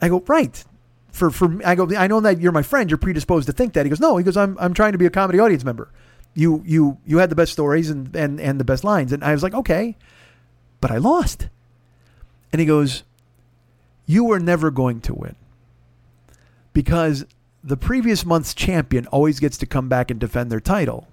I 0.00 0.08
go, 0.08 0.20
right. 0.26 0.64
For, 1.12 1.30
for 1.30 1.60
I 1.64 1.74
go, 1.74 1.88
I 1.96 2.06
know 2.06 2.20
that 2.20 2.40
you're 2.40 2.52
my 2.52 2.62
friend. 2.62 2.90
You're 2.90 2.98
predisposed 2.98 3.46
to 3.46 3.52
think 3.52 3.74
that. 3.74 3.86
He 3.86 3.90
goes, 3.90 4.00
no. 4.00 4.16
He 4.16 4.24
goes, 4.24 4.36
I'm, 4.36 4.56
I'm 4.58 4.74
trying 4.74 4.92
to 4.92 4.98
be 4.98 5.06
a 5.06 5.10
comedy 5.10 5.38
audience 5.38 5.62
member. 5.62 5.90
You, 6.34 6.62
you, 6.66 6.98
you 7.06 7.18
had 7.18 7.30
the 7.30 7.36
best 7.36 7.52
stories 7.52 7.90
and, 7.90 8.14
and, 8.16 8.40
and 8.40 8.58
the 8.58 8.64
best 8.64 8.82
lines. 8.82 9.12
And 9.12 9.22
I 9.22 9.32
was 9.32 9.42
like, 9.42 9.52
okay, 9.54 9.96
but 10.80 10.90
I 10.90 10.96
lost. 10.96 11.48
And 12.50 12.60
he 12.60 12.66
goes, 12.66 13.04
you 14.06 14.24
were 14.24 14.40
never 14.40 14.70
going 14.70 15.00
to 15.02 15.14
win 15.14 15.36
because 16.72 17.26
the 17.62 17.76
previous 17.76 18.24
month's 18.24 18.54
champion 18.54 19.06
always 19.08 19.38
gets 19.38 19.56
to 19.58 19.66
come 19.66 19.88
back 19.88 20.10
and 20.10 20.18
defend 20.18 20.50
their 20.50 20.60
title. 20.60 21.06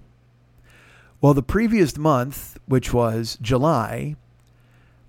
Well, 1.20 1.34
the 1.34 1.42
previous 1.42 1.96
month, 1.96 2.58
which 2.66 2.92
was 2.92 3.38
July, 3.42 4.16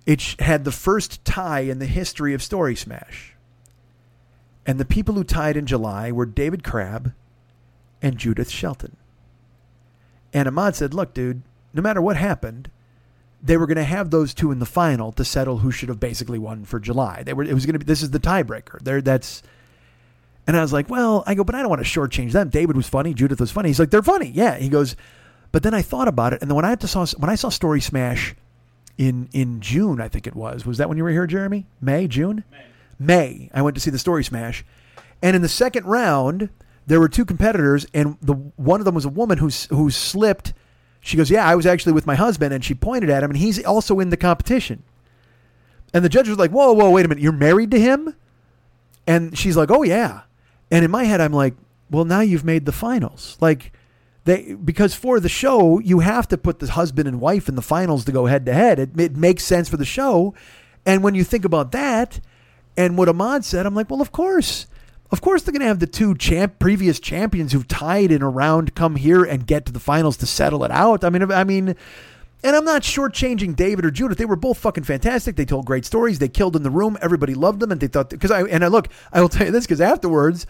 it 0.04 0.36
had 0.38 0.64
the 0.64 0.72
first 0.72 1.24
tie 1.24 1.60
in 1.60 1.78
the 1.78 1.86
history 1.86 2.34
of 2.34 2.42
Story 2.42 2.76
Smash. 2.76 3.31
And 4.66 4.78
the 4.78 4.84
people 4.84 5.14
who 5.14 5.24
tied 5.24 5.56
in 5.56 5.66
July 5.66 6.12
were 6.12 6.26
David 6.26 6.62
Crabb 6.62 7.12
and 8.00 8.16
Judith 8.16 8.50
Shelton. 8.50 8.96
And 10.32 10.48
Ahmad 10.48 10.76
said, 10.76 10.94
Look, 10.94 11.14
dude, 11.14 11.42
no 11.74 11.82
matter 11.82 12.00
what 12.00 12.16
happened, 12.16 12.70
they 13.42 13.56
were 13.56 13.66
going 13.66 13.76
to 13.76 13.84
have 13.84 14.10
those 14.10 14.32
two 14.32 14.52
in 14.52 14.60
the 14.60 14.66
final 14.66 15.10
to 15.12 15.24
settle 15.24 15.58
who 15.58 15.70
should 15.70 15.88
have 15.88 15.98
basically 15.98 16.38
won 16.38 16.64
for 16.64 16.78
July. 16.78 17.22
They 17.22 17.32
were 17.32 17.42
it 17.42 17.54
was 17.54 17.66
going 17.66 17.74
to 17.74 17.80
be 17.80 17.84
this 17.84 18.02
is 18.02 18.10
the 18.10 18.20
tiebreaker. 18.20 18.80
There 18.80 19.02
that's 19.02 19.42
and 20.46 20.56
I 20.56 20.62
was 20.62 20.72
like, 20.72 20.88
well, 20.88 21.22
I 21.26 21.34
go, 21.34 21.44
but 21.44 21.54
I 21.54 21.60
don't 21.60 21.70
want 21.70 21.84
to 21.84 21.88
shortchange 21.88 22.32
them. 22.32 22.48
David 22.48 22.76
was 22.76 22.88
funny, 22.88 23.14
Judith 23.14 23.40
was 23.40 23.50
funny. 23.50 23.68
He's 23.68 23.78
like, 23.78 23.90
they're 23.90 24.02
funny, 24.02 24.30
yeah. 24.30 24.56
He 24.56 24.68
goes, 24.68 24.96
but 25.52 25.62
then 25.62 25.74
I 25.74 25.82
thought 25.82 26.08
about 26.08 26.32
it, 26.32 26.40
and 26.40 26.50
then 26.50 26.56
when 26.56 26.64
I 26.64 26.70
had 26.70 26.80
to 26.80 26.88
saw 26.88 27.04
when 27.18 27.30
I 27.30 27.34
saw 27.34 27.48
Story 27.48 27.80
Smash 27.80 28.34
in 28.96 29.28
in 29.32 29.60
June, 29.60 30.00
I 30.00 30.08
think 30.08 30.26
it 30.26 30.34
was. 30.34 30.64
Was 30.64 30.78
that 30.78 30.88
when 30.88 30.96
you 30.96 31.04
were 31.04 31.10
here, 31.10 31.26
Jeremy? 31.26 31.66
May, 31.80 32.06
June, 32.06 32.44
May. 32.50 32.64
May. 33.06 33.50
I 33.52 33.62
went 33.62 33.74
to 33.74 33.80
see 33.80 33.90
the 33.90 33.98
Story 33.98 34.24
Smash, 34.24 34.64
and 35.22 35.36
in 35.36 35.42
the 35.42 35.48
second 35.48 35.86
round, 35.86 36.50
there 36.86 37.00
were 37.00 37.08
two 37.08 37.24
competitors, 37.24 37.86
and 37.94 38.16
the 38.20 38.34
one 38.34 38.80
of 38.80 38.84
them 38.84 38.94
was 38.94 39.04
a 39.04 39.10
woman 39.10 39.38
who 39.38 39.48
who 39.70 39.90
slipped. 39.90 40.52
She 41.00 41.16
goes, 41.16 41.30
"Yeah, 41.30 41.46
I 41.46 41.54
was 41.54 41.66
actually 41.66 41.92
with 41.92 42.06
my 42.06 42.14
husband," 42.14 42.52
and 42.52 42.64
she 42.64 42.74
pointed 42.74 43.10
at 43.10 43.22
him, 43.22 43.30
and 43.30 43.38
he's 43.38 43.62
also 43.64 44.00
in 44.00 44.10
the 44.10 44.16
competition. 44.16 44.82
And 45.94 46.04
the 46.04 46.08
judge 46.08 46.28
was 46.28 46.38
like, 46.38 46.50
"Whoa, 46.50 46.72
whoa, 46.72 46.90
wait 46.90 47.04
a 47.04 47.08
minute, 47.08 47.22
you're 47.22 47.32
married 47.32 47.70
to 47.72 47.80
him?" 47.80 48.14
And 49.06 49.36
she's 49.36 49.56
like, 49.56 49.70
"Oh 49.70 49.82
yeah." 49.82 50.22
And 50.70 50.84
in 50.84 50.90
my 50.90 51.04
head, 51.04 51.20
I'm 51.20 51.32
like, 51.32 51.54
"Well, 51.90 52.04
now 52.04 52.20
you've 52.20 52.44
made 52.44 52.66
the 52.66 52.72
finals." 52.72 53.36
Like 53.40 53.72
they 54.24 54.54
because 54.54 54.94
for 54.94 55.20
the 55.20 55.28
show, 55.28 55.78
you 55.80 56.00
have 56.00 56.28
to 56.28 56.38
put 56.38 56.60
the 56.60 56.70
husband 56.70 57.08
and 57.08 57.20
wife 57.20 57.48
in 57.48 57.56
the 57.56 57.62
finals 57.62 58.04
to 58.04 58.12
go 58.12 58.26
head 58.26 58.46
to 58.46 58.54
head. 58.54 58.78
It 58.78 58.98
it 58.98 59.16
makes 59.16 59.44
sense 59.44 59.68
for 59.68 59.76
the 59.76 59.84
show. 59.84 60.34
And 60.86 61.02
when 61.02 61.14
you 61.14 61.24
think 61.24 61.44
about 61.44 61.72
that, 61.72 62.20
and 62.76 62.96
what 62.96 63.08
Ahmad 63.08 63.44
said, 63.44 63.66
I'm 63.66 63.74
like, 63.74 63.90
"Well, 63.90 64.02
of 64.02 64.12
course." 64.12 64.66
Of 65.10 65.20
course, 65.20 65.42
they're 65.42 65.52
going 65.52 65.60
to 65.60 65.66
have 65.66 65.78
the 65.78 65.86
two 65.86 66.14
champ, 66.14 66.58
previous 66.58 66.98
champions 66.98 67.52
who've 67.52 67.68
tied 67.68 68.10
in 68.10 68.22
a 68.22 68.30
round 68.30 68.74
come 68.74 68.96
here 68.96 69.22
and 69.22 69.46
get 69.46 69.66
to 69.66 69.72
the 69.72 69.78
finals 69.78 70.16
to 70.16 70.26
settle 70.26 70.64
it 70.64 70.70
out. 70.70 71.04
I 71.04 71.10
mean, 71.10 71.30
I 71.30 71.44
mean, 71.44 71.76
and 72.44 72.56
I'm 72.56 72.64
not 72.64 72.82
shortchanging 72.82 73.54
David 73.54 73.84
or 73.84 73.90
Judith. 73.90 74.18
They 74.18 74.24
were 74.24 74.36
both 74.36 74.58
fucking 74.58 74.84
fantastic. 74.84 75.36
They 75.36 75.44
told 75.44 75.66
great 75.66 75.84
stories. 75.84 76.18
They 76.18 76.28
killed 76.28 76.56
in 76.56 76.62
the 76.62 76.70
room. 76.70 76.98
Everybody 77.00 77.34
loved 77.34 77.60
them, 77.60 77.70
and 77.70 77.80
they 77.80 77.86
thought 77.86 78.10
because 78.10 78.30
I 78.30 78.44
and 78.44 78.64
I 78.64 78.68
look. 78.68 78.88
I 79.12 79.20
will 79.20 79.28
tell 79.28 79.46
you 79.46 79.52
this 79.52 79.64
because 79.64 79.80
afterwards, 79.80 80.46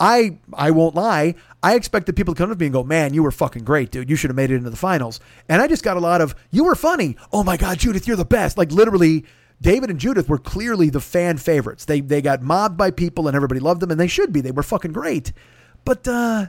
I 0.00 0.38
I 0.54 0.70
won't 0.70 0.94
lie. 0.94 1.34
I 1.62 1.74
expected 1.74 2.16
people 2.16 2.34
to 2.34 2.38
come 2.38 2.48
to 2.48 2.56
me 2.56 2.66
and 2.66 2.72
go, 2.72 2.84
"Man, 2.84 3.12
you 3.12 3.22
were 3.22 3.32
fucking 3.32 3.64
great, 3.64 3.90
dude. 3.90 4.08
You 4.08 4.16
should 4.16 4.30
have 4.30 4.36
made 4.36 4.50
it 4.50 4.56
into 4.56 4.70
the 4.70 4.76
finals." 4.76 5.20
And 5.48 5.60
I 5.60 5.66
just 5.66 5.82
got 5.82 5.96
a 5.96 6.00
lot 6.00 6.20
of, 6.20 6.34
"You 6.50 6.64
were 6.64 6.74
funny. 6.74 7.16
Oh 7.32 7.42
my 7.42 7.56
god, 7.56 7.78
Judith, 7.78 8.06
you're 8.06 8.16
the 8.16 8.24
best." 8.24 8.56
Like 8.56 8.70
literally. 8.72 9.24
David 9.60 9.90
and 9.90 9.98
Judith 9.98 10.28
were 10.28 10.38
clearly 10.38 10.90
the 10.90 11.00
fan 11.00 11.38
favorites. 11.38 11.84
They 11.84 12.00
they 12.00 12.20
got 12.20 12.42
mobbed 12.42 12.76
by 12.76 12.90
people 12.90 13.26
and 13.26 13.34
everybody 13.34 13.60
loved 13.60 13.80
them 13.80 13.90
and 13.90 13.98
they 13.98 14.06
should 14.06 14.32
be. 14.32 14.40
They 14.40 14.50
were 14.50 14.62
fucking 14.62 14.92
great. 14.92 15.32
But 15.84 16.06
uh 16.06 16.46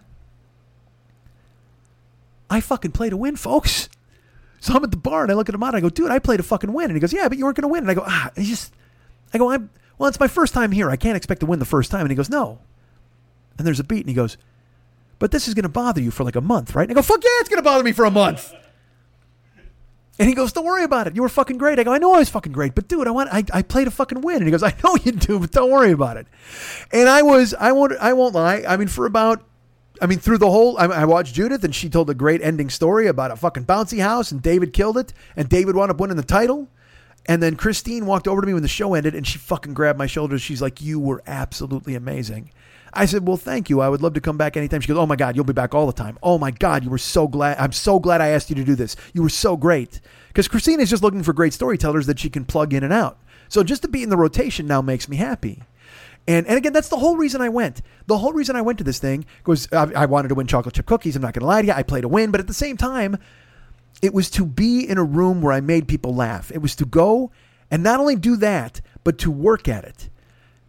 I 2.49 2.61
fucking 2.61 2.91
play 2.91 3.09
to 3.09 3.17
win, 3.17 3.35
folks. 3.35 3.89
So 4.59 4.73
I'm 4.73 4.83
at 4.83 4.89
the 4.89 4.97
bar 4.97 5.21
and 5.21 5.31
I 5.31 5.35
look 5.35 5.47
at 5.49 5.53
him 5.55 5.61
out 5.61 5.67
and 5.67 5.77
I 5.77 5.81
go, 5.81 5.89
dude, 5.89 6.09
I 6.09 6.17
played 6.17 6.37
to 6.37 6.43
fucking 6.43 6.73
win. 6.73 6.85
And 6.85 6.95
he 6.95 6.99
goes, 6.99 7.13
yeah, 7.13 7.29
but 7.29 7.37
you 7.37 7.45
weren't 7.45 7.55
going 7.55 7.61
to 7.61 7.71
win. 7.71 7.83
And 7.83 7.91
I 7.91 7.93
go, 7.93 8.03
ah, 8.03 8.31
it's 8.35 8.49
just, 8.49 8.73
I 9.31 9.37
go, 9.37 9.51
I'm, 9.51 9.69
well, 9.99 10.09
it's 10.09 10.19
my 10.19 10.27
first 10.27 10.51
time 10.55 10.71
here. 10.71 10.89
I 10.89 10.95
can't 10.95 11.15
expect 11.15 11.41
to 11.41 11.45
win 11.45 11.59
the 11.59 11.63
first 11.63 11.91
time. 11.91 12.01
And 12.01 12.09
he 12.09 12.15
goes, 12.15 12.27
no. 12.27 12.57
And 13.59 13.67
there's 13.67 13.79
a 13.79 13.83
beat 13.83 13.99
and 13.99 14.09
he 14.09 14.15
goes, 14.15 14.35
but 15.19 15.29
this 15.29 15.47
is 15.47 15.53
going 15.53 15.61
to 15.63 15.69
bother 15.69 16.01
you 16.01 16.09
for 16.09 16.23
like 16.23 16.35
a 16.35 16.41
month, 16.41 16.73
right? 16.73 16.89
And 16.89 16.91
I 16.91 16.95
go, 16.95 17.03
fuck 17.03 17.23
yeah, 17.23 17.29
it's 17.39 17.49
going 17.49 17.59
to 17.59 17.63
bother 17.63 17.83
me 17.83 17.91
for 17.91 18.05
a 18.05 18.11
month. 18.11 18.51
And 20.19 20.27
he 20.27 20.33
goes, 20.33 20.51
don't 20.51 20.65
worry 20.65 20.83
about 20.83 21.07
it. 21.07 21.15
You 21.15 21.21
were 21.21 21.29
fucking 21.29 21.57
great. 21.57 21.77
I 21.77 21.83
go, 21.83 21.93
I 21.93 21.99
know 21.99 22.13
I 22.13 22.19
was 22.19 22.29
fucking 22.29 22.51
great, 22.51 22.73
but 22.73 22.87
dude, 22.87 23.07
I 23.07 23.11
want, 23.11 23.29
I, 23.31 23.43
I 23.53 23.61
play 23.61 23.85
to 23.85 23.91
fucking 23.91 24.21
win. 24.21 24.37
And 24.37 24.45
he 24.45 24.51
goes, 24.51 24.63
I 24.63 24.73
know 24.83 24.97
you 25.03 25.11
do, 25.11 25.39
but 25.39 25.51
don't 25.51 25.69
worry 25.69 25.91
about 25.91 26.17
it. 26.17 26.27
And 26.91 27.07
I 27.07 27.21
was, 27.21 27.53
I 27.53 27.71
won't, 27.71 27.93
I 27.99 28.13
won't 28.13 28.33
lie. 28.33 28.63
I 28.67 28.77
mean, 28.77 28.87
for 28.87 29.05
about 29.05 29.43
I 30.01 30.05
mean, 30.05 30.19
through 30.19 30.37
the 30.37 30.49
whole, 30.49 30.77
I, 30.77 30.85
I 30.85 31.05
watched 31.05 31.33
Judith, 31.33 31.63
and 31.63 31.73
she 31.73 31.89
told 31.89 32.09
a 32.09 32.13
great 32.13 32.41
ending 32.41 32.69
story 32.69 33.07
about 33.07 33.31
a 33.31 33.35
fucking 33.35 33.65
bouncy 33.65 33.99
house, 33.99 34.31
and 34.31 34.41
David 34.41 34.73
killed 34.73 34.97
it, 34.97 35.13
and 35.35 35.49
David 35.49 35.75
wound 35.75 35.91
up 35.91 35.99
winning 35.99 36.17
the 36.17 36.23
title. 36.23 36.67
And 37.25 37.43
then 37.43 37.55
Christine 37.55 38.05
walked 38.05 38.27
over 38.27 38.39
to 38.39 38.47
me 38.47 38.53
when 38.53 38.61
the 38.61 38.69
show 38.69 38.93
ended, 38.93 39.13
and 39.13 39.27
she 39.27 39.37
fucking 39.37 39.73
grabbed 39.73 39.99
my 39.99 40.07
shoulders. 40.07 40.41
She's 40.41 40.61
like, 40.61 40.81
"You 40.81 40.99
were 40.99 41.21
absolutely 41.27 41.95
amazing." 41.95 42.51
I 42.93 43.05
said, 43.05 43.27
"Well, 43.27 43.37
thank 43.37 43.69
you. 43.69 43.81
I 43.81 43.89
would 43.89 44.01
love 44.01 44.13
to 44.13 44.21
come 44.21 44.37
back 44.37 44.57
anytime." 44.57 44.81
She 44.81 44.87
goes, 44.87 44.97
"Oh 44.97 45.05
my 45.05 45.15
god, 45.15 45.35
you'll 45.35 45.45
be 45.45 45.53
back 45.53 45.75
all 45.75 45.87
the 45.87 45.93
time. 45.93 46.17
Oh 46.23 46.37
my 46.37 46.51
god, 46.51 46.83
you 46.83 46.89
were 46.89 46.97
so 46.97 47.27
glad. 47.27 47.57
I'm 47.59 47.71
so 47.71 47.99
glad 47.99 48.21
I 48.21 48.29
asked 48.29 48.49
you 48.49 48.55
to 48.55 48.63
do 48.63 48.75
this. 48.75 48.95
You 49.13 49.23
were 49.23 49.29
so 49.29 49.57
great." 49.57 49.99
Because 50.29 50.47
Christina 50.47 50.83
is 50.83 50.89
just 50.89 51.03
looking 51.03 51.23
for 51.23 51.33
great 51.33 51.53
storytellers 51.53 52.05
that 52.05 52.19
she 52.19 52.29
can 52.29 52.45
plug 52.45 52.73
in 52.73 52.83
and 52.83 52.93
out. 52.93 53.17
So 53.49 53.63
just 53.63 53.81
to 53.83 53.87
be 53.87 54.03
in 54.03 54.09
the 54.09 54.17
rotation 54.17 54.67
now 54.67 54.81
makes 54.81 55.09
me 55.09 55.17
happy. 55.17 55.63
And, 56.27 56.45
and 56.45 56.57
again, 56.57 56.73
that's 56.73 56.89
the 56.89 56.97
whole 56.97 57.15
reason 57.15 57.41
I 57.41 57.49
went. 57.49 57.81
The 58.05 58.17
whole 58.17 58.33
reason 58.33 58.55
I 58.55 58.61
went 58.61 58.77
to 58.79 58.83
this 58.83 58.99
thing 58.99 59.25
was 59.45 59.67
I, 59.71 59.89
I 59.95 60.05
wanted 60.05 60.27
to 60.27 60.35
win 60.35 60.45
chocolate 60.45 60.75
chip 60.75 60.85
cookies. 60.85 61.15
I'm 61.15 61.21
not 61.21 61.33
going 61.33 61.41
to 61.41 61.47
lie 61.47 61.61
to 61.61 61.67
you. 61.67 61.73
I 61.73 61.83
played 61.83 62.01
to 62.01 62.09
win, 62.09 62.31
but 62.31 62.41
at 62.41 62.47
the 62.47 62.53
same 62.53 62.75
time, 62.75 63.17
it 64.01 64.13
was 64.13 64.29
to 64.31 64.45
be 64.45 64.87
in 64.87 64.97
a 64.97 65.03
room 65.03 65.41
where 65.41 65.53
I 65.53 65.61
made 65.61 65.87
people 65.87 66.13
laugh. 66.13 66.51
It 66.51 66.61
was 66.61 66.75
to 66.75 66.85
go 66.85 67.31
and 67.71 67.81
not 67.81 67.99
only 67.99 68.15
do 68.15 68.35
that, 68.37 68.81
but 69.03 69.17
to 69.19 69.31
work 69.31 69.67
at 69.67 69.85
it. 69.85 70.09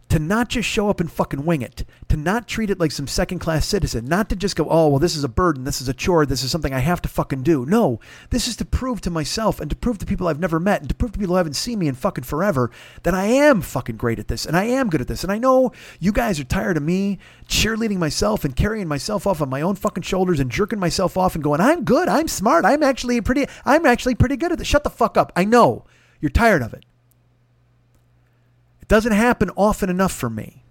To 0.09 0.19
not 0.19 0.49
just 0.49 0.67
show 0.67 0.89
up 0.89 0.99
and 0.99 1.11
fucking 1.11 1.45
wing 1.45 1.61
it. 1.61 1.85
To 2.09 2.17
not 2.17 2.47
treat 2.47 2.71
it 2.71 2.79
like 2.79 2.91
some 2.91 3.05
second 3.05 3.39
class 3.39 3.65
citizen. 3.65 4.05
Not 4.05 4.27
to 4.29 4.35
just 4.35 4.55
go, 4.55 4.67
oh, 4.67 4.87
well, 4.87 4.99
this 4.99 5.15
is 5.15 5.23
a 5.23 5.29
burden. 5.29 5.65
This 5.65 5.81
is 5.81 5.87
a 5.87 5.93
chore. 5.93 6.25
This 6.25 6.43
is 6.43 6.49
something 6.49 6.73
I 6.73 6.79
have 6.79 7.01
to 7.03 7.09
fucking 7.09 7.43
do. 7.43 7.63
No, 7.65 7.99
this 8.31 8.47
is 8.47 8.55
to 8.57 8.65
prove 8.65 9.01
to 9.01 9.11
myself 9.11 9.59
and 9.59 9.69
to 9.69 9.75
prove 9.75 9.99
to 9.99 10.07
people 10.07 10.27
I've 10.27 10.39
never 10.39 10.59
met 10.59 10.81
and 10.81 10.89
to 10.89 10.95
prove 10.95 11.11
to 11.11 11.19
people 11.19 11.35
who 11.35 11.37
haven't 11.37 11.53
seen 11.53 11.77
me 11.77 11.87
in 11.87 11.93
fucking 11.93 12.23
forever 12.23 12.71
that 13.03 13.13
I 13.13 13.25
am 13.25 13.61
fucking 13.61 13.97
great 13.97 14.17
at 14.17 14.27
this 14.27 14.47
and 14.47 14.57
I 14.57 14.63
am 14.63 14.89
good 14.89 15.01
at 15.01 15.07
this. 15.07 15.23
And 15.23 15.31
I 15.31 15.37
know 15.37 15.71
you 15.99 16.11
guys 16.11 16.39
are 16.39 16.43
tired 16.43 16.77
of 16.77 16.83
me 16.83 17.19
cheerleading 17.47 17.97
myself 17.97 18.43
and 18.43 18.55
carrying 18.55 18.87
myself 18.87 19.27
off 19.27 19.43
on 19.43 19.49
my 19.49 19.61
own 19.61 19.75
fucking 19.75 20.03
shoulders 20.03 20.39
and 20.39 20.49
jerking 20.49 20.79
myself 20.79 21.17
off 21.17 21.35
and 21.35 21.43
going, 21.43 21.61
I'm 21.61 21.83
good. 21.83 22.07
I'm 22.07 22.27
smart. 22.27 22.65
I'm 22.65 22.81
actually 22.81 23.21
pretty, 23.21 23.45
I'm 23.63 23.85
actually 23.85 24.15
pretty 24.15 24.37
good 24.37 24.51
at 24.51 24.57
this. 24.57 24.67
Shut 24.67 24.83
the 24.83 24.89
fuck 24.89 25.17
up. 25.17 25.31
I 25.35 25.45
know 25.45 25.85
you're 26.19 26.31
tired 26.31 26.63
of 26.63 26.73
it. 26.73 26.83
Doesn't 28.89 29.13
happen 29.13 29.51
often 29.55 29.89
enough 29.89 30.11
for 30.11 30.29
me. 30.29 30.63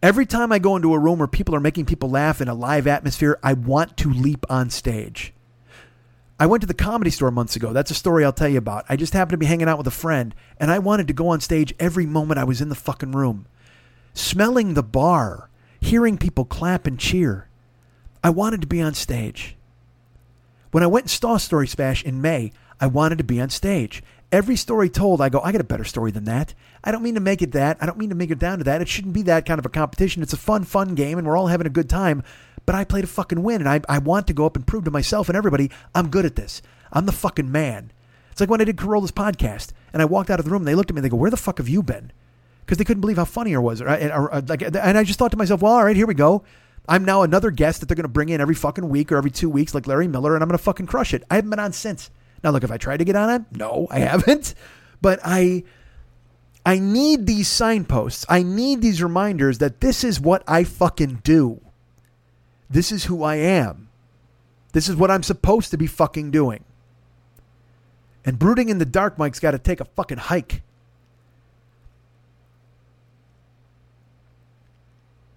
Every 0.00 0.26
time 0.26 0.52
I 0.52 0.60
go 0.60 0.76
into 0.76 0.94
a 0.94 0.98
room 0.98 1.18
where 1.18 1.26
people 1.26 1.56
are 1.56 1.60
making 1.60 1.86
people 1.86 2.08
laugh 2.08 2.40
in 2.40 2.46
a 2.46 2.54
live 2.54 2.86
atmosphere, 2.86 3.36
I 3.42 3.54
want 3.54 3.96
to 3.96 4.12
leap 4.12 4.46
on 4.48 4.70
stage. 4.70 5.32
I 6.38 6.46
went 6.46 6.60
to 6.60 6.68
the 6.68 6.74
comedy 6.74 7.10
store 7.10 7.32
months 7.32 7.56
ago. 7.56 7.72
That's 7.72 7.90
a 7.90 7.94
story 7.94 8.24
I'll 8.24 8.32
tell 8.32 8.48
you 8.48 8.58
about. 8.58 8.84
I 8.88 8.94
just 8.94 9.14
happened 9.14 9.32
to 9.32 9.38
be 9.38 9.46
hanging 9.46 9.66
out 9.68 9.78
with 9.78 9.88
a 9.88 9.90
friend, 9.90 10.34
and 10.60 10.70
I 10.70 10.78
wanted 10.78 11.08
to 11.08 11.14
go 11.14 11.28
on 11.28 11.40
stage 11.40 11.74
every 11.80 12.06
moment 12.06 12.38
I 12.38 12.44
was 12.44 12.60
in 12.60 12.68
the 12.68 12.76
fucking 12.76 13.12
room. 13.12 13.46
Smelling 14.14 14.74
the 14.74 14.82
bar, 14.84 15.48
hearing 15.80 16.18
people 16.18 16.44
clap 16.44 16.86
and 16.86 16.98
cheer. 16.98 17.48
I 18.22 18.30
wanted 18.30 18.60
to 18.60 18.68
be 18.68 18.80
on 18.80 18.94
stage. 18.94 19.56
When 20.70 20.84
I 20.84 20.86
went 20.86 21.04
and 21.04 21.10
saw 21.10 21.38
Story 21.38 21.66
Smash 21.66 22.04
in 22.04 22.20
May, 22.20 22.52
I 22.78 22.86
wanted 22.86 23.18
to 23.18 23.24
be 23.24 23.40
on 23.40 23.48
stage. 23.48 24.02
Every 24.30 24.56
story 24.56 24.90
told, 24.90 25.22
I 25.22 25.30
go, 25.30 25.40
I 25.40 25.52
got 25.52 25.62
a 25.62 25.64
better 25.64 25.84
story 25.84 26.10
than 26.10 26.24
that. 26.24 26.52
I 26.84 26.92
don't 26.92 27.02
mean 27.02 27.14
to 27.14 27.20
make 27.20 27.40
it 27.40 27.52
that. 27.52 27.78
I 27.80 27.86
don't 27.86 27.96
mean 27.96 28.10
to 28.10 28.14
make 28.14 28.30
it 28.30 28.38
down 28.38 28.58
to 28.58 28.64
that. 28.64 28.82
It 28.82 28.88
shouldn't 28.88 29.14
be 29.14 29.22
that 29.22 29.46
kind 29.46 29.58
of 29.58 29.64
a 29.64 29.70
competition. 29.70 30.22
It's 30.22 30.34
a 30.34 30.38
fun, 30.38 30.64
fun 30.64 30.94
game, 30.94 31.16
and 31.16 31.26
we're 31.26 31.36
all 31.36 31.46
having 31.46 31.66
a 31.66 31.70
good 31.70 31.88
time. 31.88 32.22
But 32.66 32.74
I 32.74 32.84
play 32.84 33.00
to 33.00 33.06
fucking 33.06 33.42
win, 33.42 33.62
and 33.62 33.68
I, 33.68 33.80
I 33.88 33.98
want 33.98 34.26
to 34.26 34.34
go 34.34 34.44
up 34.44 34.54
and 34.54 34.66
prove 34.66 34.84
to 34.84 34.90
myself 34.90 35.30
and 35.30 35.36
everybody 35.36 35.70
I'm 35.94 36.10
good 36.10 36.26
at 36.26 36.36
this. 36.36 36.60
I'm 36.92 37.06
the 37.06 37.12
fucking 37.12 37.50
man. 37.50 37.90
It's 38.30 38.40
like 38.40 38.50
when 38.50 38.60
I 38.60 38.64
did 38.64 38.76
Carolla's 38.76 39.12
podcast, 39.12 39.72
and 39.92 40.02
I 40.02 40.04
walked 40.04 40.28
out 40.28 40.38
of 40.38 40.44
the 40.44 40.50
room, 40.50 40.60
and 40.62 40.68
they 40.68 40.74
looked 40.74 40.90
at 40.90 40.94
me, 40.94 40.98
and 40.98 41.04
they 41.04 41.08
go, 41.08 41.16
"Where 41.16 41.30
the 41.30 41.38
fuck 41.38 41.56
have 41.56 41.68
you 41.68 41.82
been?" 41.82 42.12
Because 42.60 42.76
they 42.76 42.84
couldn't 42.84 43.00
believe 43.00 43.16
how 43.16 43.24
funny 43.24 43.54
I 43.54 43.58
was. 43.58 43.80
Or, 43.80 43.88
uh, 43.88 44.42
like, 44.46 44.62
uh, 44.62 44.78
and 44.82 44.98
I 44.98 45.04
just 45.04 45.18
thought 45.18 45.30
to 45.30 45.38
myself, 45.38 45.62
"Well, 45.62 45.72
all 45.72 45.84
right, 45.84 45.96
here 45.96 46.06
we 46.06 46.14
go." 46.14 46.44
I'm 46.86 47.04
now 47.04 47.22
another 47.22 47.50
guest 47.50 47.80
that 47.80 47.86
they're 47.86 47.96
going 47.96 48.04
to 48.04 48.08
bring 48.08 48.28
in 48.28 48.40
every 48.40 48.54
fucking 48.54 48.88
week 48.88 49.10
or 49.10 49.16
every 49.16 49.30
two 49.30 49.50
weeks, 49.50 49.74
like 49.74 49.86
Larry 49.86 50.08
Miller, 50.08 50.34
and 50.34 50.42
I'm 50.42 50.48
going 50.48 50.58
to 50.58 50.62
fucking 50.62 50.86
crush 50.86 51.12
it. 51.12 51.22
I 51.30 51.36
haven't 51.36 51.50
been 51.50 51.58
on 51.58 51.72
since. 51.72 52.10
Now, 52.42 52.50
look, 52.50 52.64
if 52.64 52.70
I 52.70 52.76
tried 52.76 52.98
to 52.98 53.04
get 53.04 53.16
on 53.16 53.30
it, 53.30 53.42
no, 53.56 53.86
I 53.90 53.98
haven't. 54.00 54.54
But 55.00 55.20
I, 55.24 55.64
I 56.64 56.78
need 56.78 57.26
these 57.26 57.48
signposts. 57.48 58.26
I 58.28 58.42
need 58.42 58.82
these 58.82 59.02
reminders 59.02 59.58
that 59.58 59.80
this 59.80 60.04
is 60.04 60.20
what 60.20 60.42
I 60.46 60.64
fucking 60.64 61.20
do. 61.24 61.60
This 62.70 62.92
is 62.92 63.04
who 63.04 63.22
I 63.22 63.36
am. 63.36 63.88
This 64.72 64.88
is 64.88 64.96
what 64.96 65.10
I'm 65.10 65.22
supposed 65.22 65.70
to 65.70 65.78
be 65.78 65.86
fucking 65.86 66.30
doing. 66.30 66.64
And 68.24 68.38
brooding 68.38 68.68
in 68.68 68.78
the 68.78 68.84
dark, 68.84 69.16
Mike's 69.18 69.40
got 69.40 69.52
to 69.52 69.58
take 69.58 69.80
a 69.80 69.86
fucking 69.86 70.18
hike. 70.18 70.62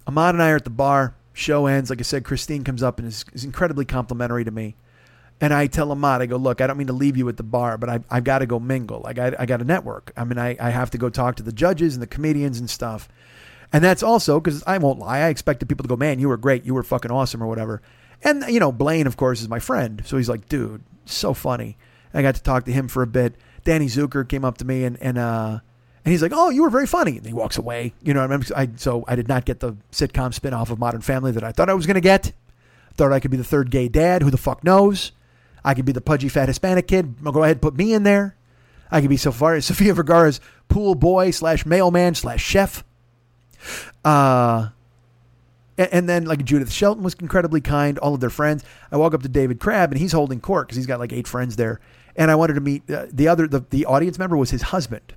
Ahmad 0.05 0.35
and 0.35 0.43
I 0.43 0.51
are 0.51 0.57
at 0.57 0.65
the 0.65 0.69
bar. 0.69 1.15
Show 1.31 1.67
ends. 1.67 1.89
Like 1.89 1.99
I 1.99 2.03
said, 2.03 2.25
Christine 2.25 2.65
comes 2.65 2.83
up 2.83 2.99
and 2.99 3.07
is, 3.07 3.23
is 3.31 3.45
incredibly 3.45 3.85
complimentary 3.85 4.43
to 4.43 4.51
me. 4.51 4.75
And 5.41 5.53
I 5.53 5.65
tell 5.65 5.91
Ahmad, 5.91 6.21
I 6.21 6.27
go, 6.27 6.37
look, 6.37 6.61
I 6.61 6.67
don't 6.67 6.77
mean 6.77 6.87
to 6.87 6.93
leave 6.93 7.17
you 7.17 7.27
at 7.27 7.35
the 7.35 7.43
bar, 7.43 7.77
but 7.79 7.89
I, 7.89 7.99
I've 8.11 8.23
got 8.23 8.39
to 8.39 8.45
go 8.45 8.59
mingle. 8.59 9.01
Like, 9.01 9.17
I, 9.17 9.33
I 9.39 9.47
got 9.47 9.57
to 9.57 9.65
network. 9.65 10.13
I 10.15 10.23
mean, 10.23 10.37
I, 10.37 10.55
I 10.59 10.69
have 10.69 10.91
to 10.91 10.99
go 10.99 11.09
talk 11.09 11.35
to 11.37 11.43
the 11.43 11.51
judges 11.51 11.95
and 11.95 12.01
the 12.01 12.07
comedians 12.07 12.59
and 12.59 12.69
stuff. 12.69 13.09
And 13.73 13.83
that's 13.83 14.03
also 14.03 14.39
because 14.39 14.63
I 14.67 14.77
won't 14.77 14.99
lie. 14.99 15.19
I 15.19 15.29
expected 15.29 15.67
people 15.67 15.83
to 15.83 15.89
go, 15.89 15.95
man, 15.95 16.19
you 16.19 16.29
were 16.29 16.37
great. 16.37 16.63
You 16.63 16.75
were 16.75 16.83
fucking 16.83 17.09
awesome 17.09 17.41
or 17.41 17.47
whatever. 17.47 17.81
And, 18.23 18.45
you 18.49 18.59
know, 18.59 18.71
Blaine, 18.71 19.07
of 19.07 19.17
course, 19.17 19.41
is 19.41 19.49
my 19.49 19.59
friend. 19.59 20.03
So 20.05 20.17
he's 20.17 20.29
like, 20.29 20.47
dude, 20.47 20.83
so 21.05 21.33
funny. 21.33 21.75
I 22.13 22.21
got 22.21 22.35
to 22.35 22.43
talk 22.43 22.65
to 22.65 22.71
him 22.71 22.87
for 22.87 23.01
a 23.01 23.07
bit. 23.07 23.35
Danny 23.63 23.87
Zucker 23.87 24.27
came 24.27 24.45
up 24.45 24.59
to 24.59 24.65
me 24.65 24.83
and, 24.83 25.01
and, 25.01 25.17
uh, 25.17 25.59
and 26.03 26.11
he's 26.11 26.23
like, 26.23 26.31
"Oh, 26.33 26.49
you 26.49 26.63
were 26.63 26.71
very 26.71 26.87
funny." 26.87 27.17
And 27.17 27.25
he 27.27 27.33
walks 27.33 27.59
away. 27.59 27.93
You 28.01 28.15
know, 28.15 28.21
I, 28.21 28.27
mean? 28.27 28.43
I 28.55 28.69
so 28.75 29.05
I 29.07 29.15
did 29.15 29.27
not 29.27 29.45
get 29.45 29.59
the 29.59 29.73
sitcom 29.91 30.33
spin-off 30.33 30.71
of 30.71 30.79
Modern 30.79 31.01
Family 31.01 31.31
that 31.31 31.43
I 31.43 31.51
thought 31.51 31.69
I 31.69 31.75
was 31.75 31.85
going 31.85 31.93
to 31.93 32.01
get. 32.01 32.31
Thought 32.95 33.13
I 33.13 33.19
could 33.19 33.29
be 33.29 33.37
the 33.37 33.43
third 33.43 33.69
gay 33.69 33.87
dad. 33.87 34.23
Who 34.23 34.31
the 34.31 34.37
fuck 34.37 34.63
knows? 34.63 35.11
I 35.63 35.73
could 35.73 35.85
be 35.85 35.91
the 35.91 36.01
pudgy 36.01 36.29
fat 36.29 36.47
Hispanic 36.47 36.87
kid. 36.87 37.23
Go 37.23 37.43
ahead, 37.43 37.61
put 37.61 37.75
me 37.75 37.93
in 37.93 38.03
there. 38.03 38.35
I 38.91 39.01
could 39.01 39.09
be 39.09 39.17
Sofia, 39.17 39.61
Sofia 39.61 39.93
Vergara's 39.93 40.41
pool 40.67 40.95
boy 40.95 41.31
slash 41.31 41.65
mailman 41.65 42.15
slash 42.15 42.43
chef. 42.43 42.83
Uh, 44.03 44.69
and 45.77 46.07
then 46.07 46.25
like 46.25 46.43
Judith 46.43 46.71
Shelton 46.71 47.03
was 47.03 47.13
incredibly 47.15 47.61
kind. 47.61 47.97
All 47.99 48.13
of 48.13 48.19
their 48.19 48.29
friends. 48.29 48.63
I 48.91 48.97
walk 48.97 49.13
up 49.13 49.23
to 49.23 49.29
David 49.29 49.59
Crabb 49.59 49.91
and 49.91 49.99
he's 49.99 50.11
holding 50.11 50.39
court 50.39 50.67
because 50.67 50.77
he's 50.77 50.85
got 50.85 50.99
like 50.99 51.13
eight 51.13 51.27
friends 51.27 51.55
there. 51.55 51.79
And 52.15 52.29
I 52.29 52.35
wanted 52.35 52.55
to 52.55 52.61
meet 52.61 52.89
uh, 52.89 53.07
the 53.11 53.27
other 53.27 53.47
the, 53.47 53.65
the 53.69 53.85
audience 53.85 54.19
member 54.19 54.35
was 54.35 54.51
his 54.51 54.63
husband. 54.63 55.13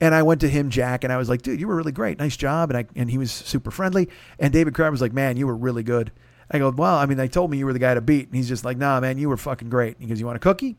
And 0.00 0.14
I 0.14 0.22
went 0.22 0.40
to 0.40 0.48
him, 0.48 0.70
Jack, 0.70 1.04
and 1.04 1.12
I 1.12 1.16
was 1.16 1.28
like, 1.28 1.42
dude, 1.42 1.60
you 1.60 1.68
were 1.68 1.76
really 1.76 1.92
great. 1.92 2.18
Nice 2.18 2.36
job. 2.36 2.70
And 2.70 2.78
I 2.78 2.86
and 2.94 3.10
he 3.10 3.18
was 3.18 3.32
super 3.32 3.70
friendly. 3.70 4.08
And 4.38 4.52
David 4.52 4.74
Crabb 4.74 4.92
was 4.92 5.00
like, 5.00 5.12
man, 5.12 5.36
you 5.36 5.46
were 5.46 5.56
really 5.56 5.82
good. 5.82 6.12
I 6.50 6.58
go, 6.58 6.70
well, 6.70 6.96
I 6.96 7.06
mean, 7.06 7.16
they 7.16 7.28
told 7.28 7.50
me 7.50 7.58
you 7.58 7.66
were 7.66 7.72
the 7.72 7.78
guy 7.78 7.94
to 7.94 8.00
beat. 8.00 8.26
And 8.26 8.34
he's 8.34 8.48
just 8.48 8.64
like, 8.64 8.76
nah, 8.76 9.00
man, 9.00 9.18
you 9.18 9.28
were 9.28 9.36
fucking 9.36 9.70
great. 9.70 9.96
He 9.98 10.06
goes, 10.06 10.20
you 10.20 10.26
want 10.26 10.36
a 10.36 10.40
cookie? 10.40 10.76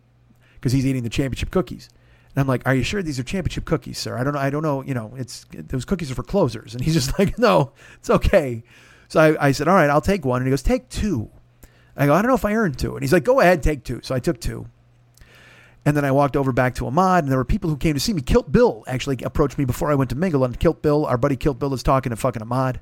Because 0.55 0.71
he's 0.71 0.85
eating 0.85 1.03
the 1.03 1.09
championship 1.09 1.51
cookies. 1.51 1.89
And 2.35 2.41
I'm 2.41 2.47
like, 2.47 2.63
are 2.65 2.75
you 2.75 2.83
sure 2.83 3.01
these 3.01 3.19
are 3.19 3.23
championship 3.23 3.65
cookies, 3.65 3.97
sir? 3.97 4.17
I 4.17 4.23
don't 4.23 4.33
know. 4.33 4.39
I 4.39 4.49
don't 4.49 4.63
know. 4.63 4.83
You 4.83 4.93
know, 4.93 5.13
it's 5.17 5.45
those 5.51 5.85
cookies 5.85 6.11
are 6.11 6.15
for 6.15 6.23
closers. 6.23 6.73
And 6.73 6.83
he's 6.83 6.93
just 6.93 7.17
like, 7.19 7.39
no, 7.39 7.71
it's 7.95 8.09
okay. 8.09 8.63
So 9.07 9.19
I, 9.19 9.47
I 9.47 9.51
said, 9.51 9.67
all 9.67 9.75
right, 9.75 9.89
I'll 9.89 10.01
take 10.01 10.25
one. 10.25 10.41
And 10.41 10.47
he 10.47 10.51
goes, 10.51 10.63
take 10.63 10.89
two. 10.89 11.29
I 11.97 12.07
go, 12.07 12.13
I 12.13 12.21
don't 12.21 12.29
know 12.29 12.35
if 12.35 12.45
I 12.45 12.53
earned 12.53 12.77
two. 12.77 12.93
And 12.95 13.03
he's 13.03 13.13
like, 13.13 13.23
go 13.23 13.39
ahead, 13.39 13.63
take 13.63 13.83
two. 13.83 14.01
So 14.03 14.13
I 14.13 14.19
took 14.19 14.39
two. 14.39 14.67
And 15.85 15.95
then 15.95 16.03
I 16.03 16.11
walked 16.11 16.35
over 16.35 16.51
back 16.51 16.73
to 16.75 16.87
Ahmad, 16.87 17.23
and 17.23 17.31
there 17.31 17.37
were 17.37 17.45
people 17.45 17.69
who 17.69 17.77
came 17.77 17.93
to 17.93 17.99
see 17.99 18.11
me. 18.11 18.23
Kilt 18.23 18.51
Bill 18.51 18.83
actually 18.87 19.19
approached 19.21 19.59
me 19.59 19.65
before 19.65 19.91
I 19.91 19.95
went 19.95 20.09
to 20.09 20.15
mingle. 20.15 20.43
And 20.43 20.59
Kilt 20.59 20.81
Bill, 20.81 21.05
our 21.05 21.17
buddy 21.17 21.35
Kilt 21.35 21.59
Bill, 21.59 21.73
is 21.75 21.83
talking 21.83 22.09
to 22.09 22.15
fucking 22.15 22.41
Ahmad. 22.41 22.79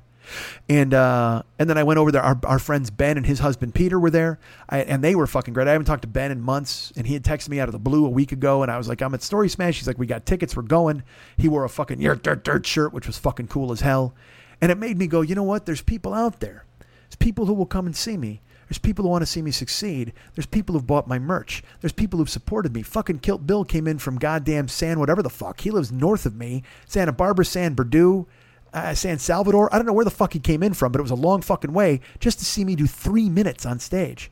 And 0.68 0.94
uh, 0.94 1.42
and 1.58 1.68
then 1.68 1.78
I 1.78 1.82
went 1.82 1.98
over 1.98 2.10
there. 2.10 2.22
Our, 2.22 2.38
our 2.44 2.58
friends 2.58 2.90
Ben 2.90 3.16
and 3.16 3.26
his 3.26 3.40
husband 3.40 3.74
Peter 3.74 3.98
were 3.98 4.10
there, 4.10 4.38
I, 4.68 4.80
and 4.80 5.02
they 5.02 5.14
were 5.14 5.26
fucking 5.26 5.54
great. 5.54 5.68
I 5.68 5.72
haven't 5.72 5.86
talked 5.86 6.02
to 6.02 6.08
Ben 6.08 6.30
in 6.30 6.40
months, 6.40 6.92
and 6.96 7.06
he 7.06 7.14
had 7.14 7.22
texted 7.22 7.48
me 7.48 7.60
out 7.60 7.68
of 7.68 7.72
the 7.72 7.78
blue 7.78 8.06
a 8.06 8.10
week 8.10 8.32
ago, 8.32 8.62
and 8.62 8.70
I 8.70 8.78
was 8.78 8.88
like, 8.88 9.02
I'm 9.02 9.14
at 9.14 9.22
Story 9.22 9.48
Smash. 9.48 9.78
He's 9.78 9.86
like, 9.86 9.98
we 9.98 10.06
got 10.06 10.26
tickets, 10.26 10.56
we're 10.56 10.62
going. 10.62 11.02
He 11.36 11.48
wore 11.48 11.64
a 11.64 11.68
fucking 11.68 12.00
dirt 12.00 12.22
dirt 12.22 12.44
dirt 12.44 12.66
shirt, 12.66 12.92
which 12.92 13.06
was 13.06 13.18
fucking 13.18 13.48
cool 13.48 13.72
as 13.72 13.80
hell, 13.80 14.14
and 14.60 14.72
it 14.72 14.78
made 14.78 14.98
me 14.98 15.06
go, 15.06 15.20
you 15.20 15.34
know 15.34 15.42
what? 15.42 15.66
There's 15.66 15.82
people 15.82 16.14
out 16.14 16.40
there. 16.40 16.64
There's 16.80 17.16
people 17.16 17.46
who 17.46 17.54
will 17.54 17.66
come 17.66 17.86
and 17.86 17.96
see 17.96 18.16
me. 18.16 18.40
There's 18.68 18.78
people 18.78 19.04
who 19.04 19.10
want 19.10 19.22
to 19.22 19.26
see 19.26 19.42
me 19.42 19.50
succeed. 19.50 20.12
There's 20.34 20.46
people 20.46 20.74
who've 20.74 20.86
bought 20.86 21.06
my 21.06 21.18
merch. 21.18 21.62
There's 21.80 21.92
people 21.92 22.18
who've 22.18 22.30
supported 22.30 22.74
me. 22.74 22.82
Fucking 22.82 23.18
Kilt 23.18 23.46
Bill 23.46 23.64
came 23.64 23.86
in 23.86 23.98
from 23.98 24.18
goddamn 24.18 24.68
San 24.68 24.98
whatever 24.98 25.22
the 25.22 25.30
fuck. 25.30 25.60
He 25.60 25.70
lives 25.70 25.92
north 25.92 26.26
of 26.26 26.34
me. 26.34 26.62
Santa 26.86 27.12
Barbara, 27.12 27.44
San 27.44 27.74
Berdue, 27.74 28.26
uh, 28.74 28.94
San 28.94 29.18
Salvador. 29.18 29.72
I 29.72 29.78
don't 29.78 29.86
know 29.86 29.92
where 29.92 30.04
the 30.04 30.10
fuck 30.10 30.32
he 30.32 30.40
came 30.40 30.62
in 30.62 30.74
from, 30.74 30.92
but 30.92 30.98
it 30.98 31.02
was 31.02 31.10
a 31.10 31.16
long 31.16 31.40
fucking 31.40 31.72
way 31.72 32.00
just 32.18 32.38
to 32.40 32.44
see 32.44 32.64
me 32.64 32.74
do 32.74 32.86
three 32.86 33.30
minutes 33.30 33.64
on 33.64 33.78
stage. 33.78 34.30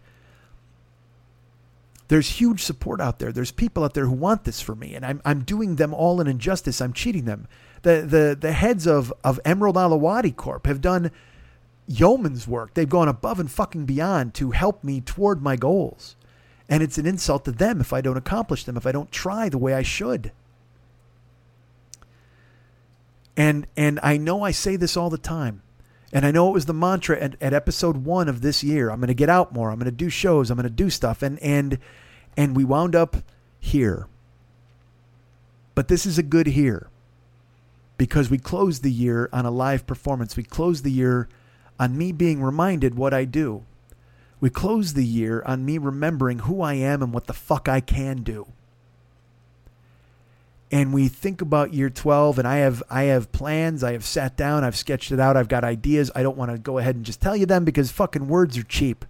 There's 2.08 2.28
huge 2.28 2.62
support 2.62 3.00
out 3.00 3.20
there. 3.20 3.32
There's 3.32 3.52
people 3.52 3.84
out 3.84 3.94
there 3.94 4.04
who 4.04 4.12
want 4.12 4.44
this 4.44 4.60
for 4.60 4.74
me, 4.74 4.94
and 4.94 5.06
I'm, 5.06 5.22
I'm 5.24 5.44
doing 5.44 5.76
them 5.76 5.94
all 5.94 6.20
an 6.20 6.26
injustice. 6.26 6.80
I'm 6.80 6.92
cheating 6.92 7.24
them. 7.24 7.48
The, 7.82 8.02
the, 8.06 8.36
the 8.38 8.52
heads 8.52 8.86
of, 8.86 9.12
of 9.24 9.40
Emerald 9.46 9.76
Alawadi 9.76 10.36
Corp 10.36 10.66
have 10.66 10.82
done 10.82 11.10
yeoman's 11.86 12.46
work. 12.46 12.74
They've 12.74 12.88
gone 12.88 13.08
above 13.08 13.40
and 13.40 13.50
fucking 13.50 13.86
beyond 13.86 14.34
to 14.34 14.50
help 14.50 14.84
me 14.84 15.00
toward 15.00 15.40
my 15.42 15.56
goals. 15.56 16.16
And 16.68 16.82
it's 16.82 16.98
an 16.98 17.06
insult 17.06 17.44
to 17.46 17.52
them 17.52 17.80
if 17.80 17.92
I 17.92 18.00
don't 18.00 18.16
accomplish 18.16 18.64
them, 18.64 18.76
if 18.76 18.86
I 18.86 18.92
don't 18.92 19.10
try 19.10 19.48
the 19.48 19.58
way 19.58 19.72
I 19.72 19.82
should. 19.82 20.32
And 23.36 23.66
and 23.76 23.98
I 24.02 24.16
know 24.16 24.42
I 24.42 24.50
say 24.50 24.76
this 24.76 24.96
all 24.96 25.10
the 25.10 25.18
time. 25.18 25.62
And 26.12 26.26
I 26.26 26.30
know 26.30 26.48
it 26.48 26.52
was 26.52 26.66
the 26.66 26.74
mantra 26.74 27.18
at, 27.18 27.36
at 27.40 27.54
episode 27.54 28.04
one 28.04 28.28
of 28.28 28.42
this 28.42 28.62
year. 28.62 28.90
I'm 28.90 29.00
gonna 29.00 29.14
get 29.14 29.30
out 29.30 29.52
more. 29.52 29.70
I'm 29.70 29.78
gonna 29.78 29.90
do 29.90 30.10
shows. 30.10 30.50
I'm 30.50 30.56
gonna 30.56 30.70
do 30.70 30.90
stuff. 30.90 31.22
And 31.22 31.38
and 31.40 31.78
and 32.36 32.56
we 32.56 32.64
wound 32.64 32.94
up 32.94 33.16
here. 33.58 34.06
But 35.74 35.88
this 35.88 36.04
is 36.04 36.18
a 36.18 36.22
good 36.22 36.48
here. 36.48 36.88
Because 37.96 38.30
we 38.30 38.38
closed 38.38 38.82
the 38.82 38.90
year 38.90 39.28
on 39.32 39.46
a 39.46 39.50
live 39.50 39.86
performance. 39.86 40.36
We 40.36 40.42
closed 40.42 40.84
the 40.84 40.90
year 40.90 41.28
on 41.78 41.96
me 41.96 42.12
being 42.12 42.42
reminded 42.42 42.94
what 42.94 43.14
I 43.14 43.24
do. 43.24 43.64
We 44.40 44.50
close 44.50 44.94
the 44.94 45.06
year 45.06 45.42
on 45.46 45.64
me 45.64 45.78
remembering 45.78 46.40
who 46.40 46.62
I 46.62 46.74
am 46.74 47.00
and 47.02 47.12
what 47.12 47.28
the 47.28 47.32
fuck 47.32 47.68
I 47.68 47.80
can 47.80 48.24
do. 48.24 48.48
And 50.72 50.94
we 50.94 51.08
think 51.08 51.42
about 51.42 51.74
year 51.74 51.90
12 51.90 52.38
and 52.38 52.48
I 52.48 52.56
have 52.56 52.82
I 52.88 53.02
have 53.04 53.30
plans, 53.30 53.84
I 53.84 53.92
have 53.92 54.06
sat 54.06 54.38
down, 54.38 54.64
I've 54.64 54.74
sketched 54.74 55.12
it 55.12 55.20
out, 55.20 55.36
I've 55.36 55.48
got 55.48 55.64
ideas. 55.64 56.10
I 56.14 56.22
don't 56.22 56.36
want 56.38 56.50
to 56.50 56.56
go 56.56 56.78
ahead 56.78 56.96
and 56.96 57.04
just 57.04 57.20
tell 57.20 57.36
you 57.36 57.44
them 57.44 57.66
because 57.66 57.92
fucking 57.92 58.26
words 58.26 58.56
are 58.56 58.62
cheap. 58.62 59.04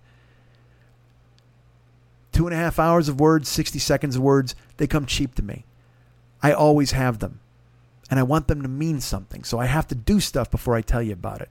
Two 2.32 2.46
and 2.48 2.54
a 2.54 2.58
half 2.58 2.80
hours 2.80 3.08
of 3.08 3.20
words, 3.20 3.48
60 3.48 3.78
seconds 3.78 4.16
of 4.16 4.22
words, 4.22 4.56
they 4.78 4.88
come 4.88 5.06
cheap 5.06 5.36
to 5.36 5.42
me. 5.42 5.64
I 6.42 6.52
always 6.52 6.92
have 6.92 7.20
them. 7.20 7.38
And 8.10 8.18
I 8.18 8.24
want 8.24 8.48
them 8.48 8.62
to 8.62 8.68
mean 8.68 9.00
something. 9.00 9.44
So 9.44 9.58
I 9.58 9.66
have 9.66 9.86
to 9.88 9.94
do 9.94 10.18
stuff 10.18 10.50
before 10.50 10.74
I 10.74 10.82
tell 10.82 11.02
you 11.02 11.12
about 11.12 11.40
it. 11.40 11.50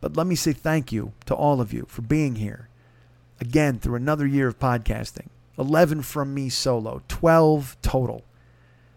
But 0.00 0.16
let 0.16 0.26
me 0.26 0.34
say 0.34 0.52
thank 0.52 0.92
you 0.92 1.12
to 1.26 1.34
all 1.34 1.60
of 1.60 1.72
you 1.72 1.86
for 1.88 2.02
being 2.02 2.36
here. 2.36 2.68
Again, 3.40 3.78
through 3.78 3.94
another 3.94 4.26
year 4.26 4.48
of 4.48 4.58
podcasting. 4.58 5.28
11 5.58 6.02
from 6.02 6.34
me 6.34 6.48
solo, 6.48 7.02
12 7.08 7.76
total. 7.82 8.24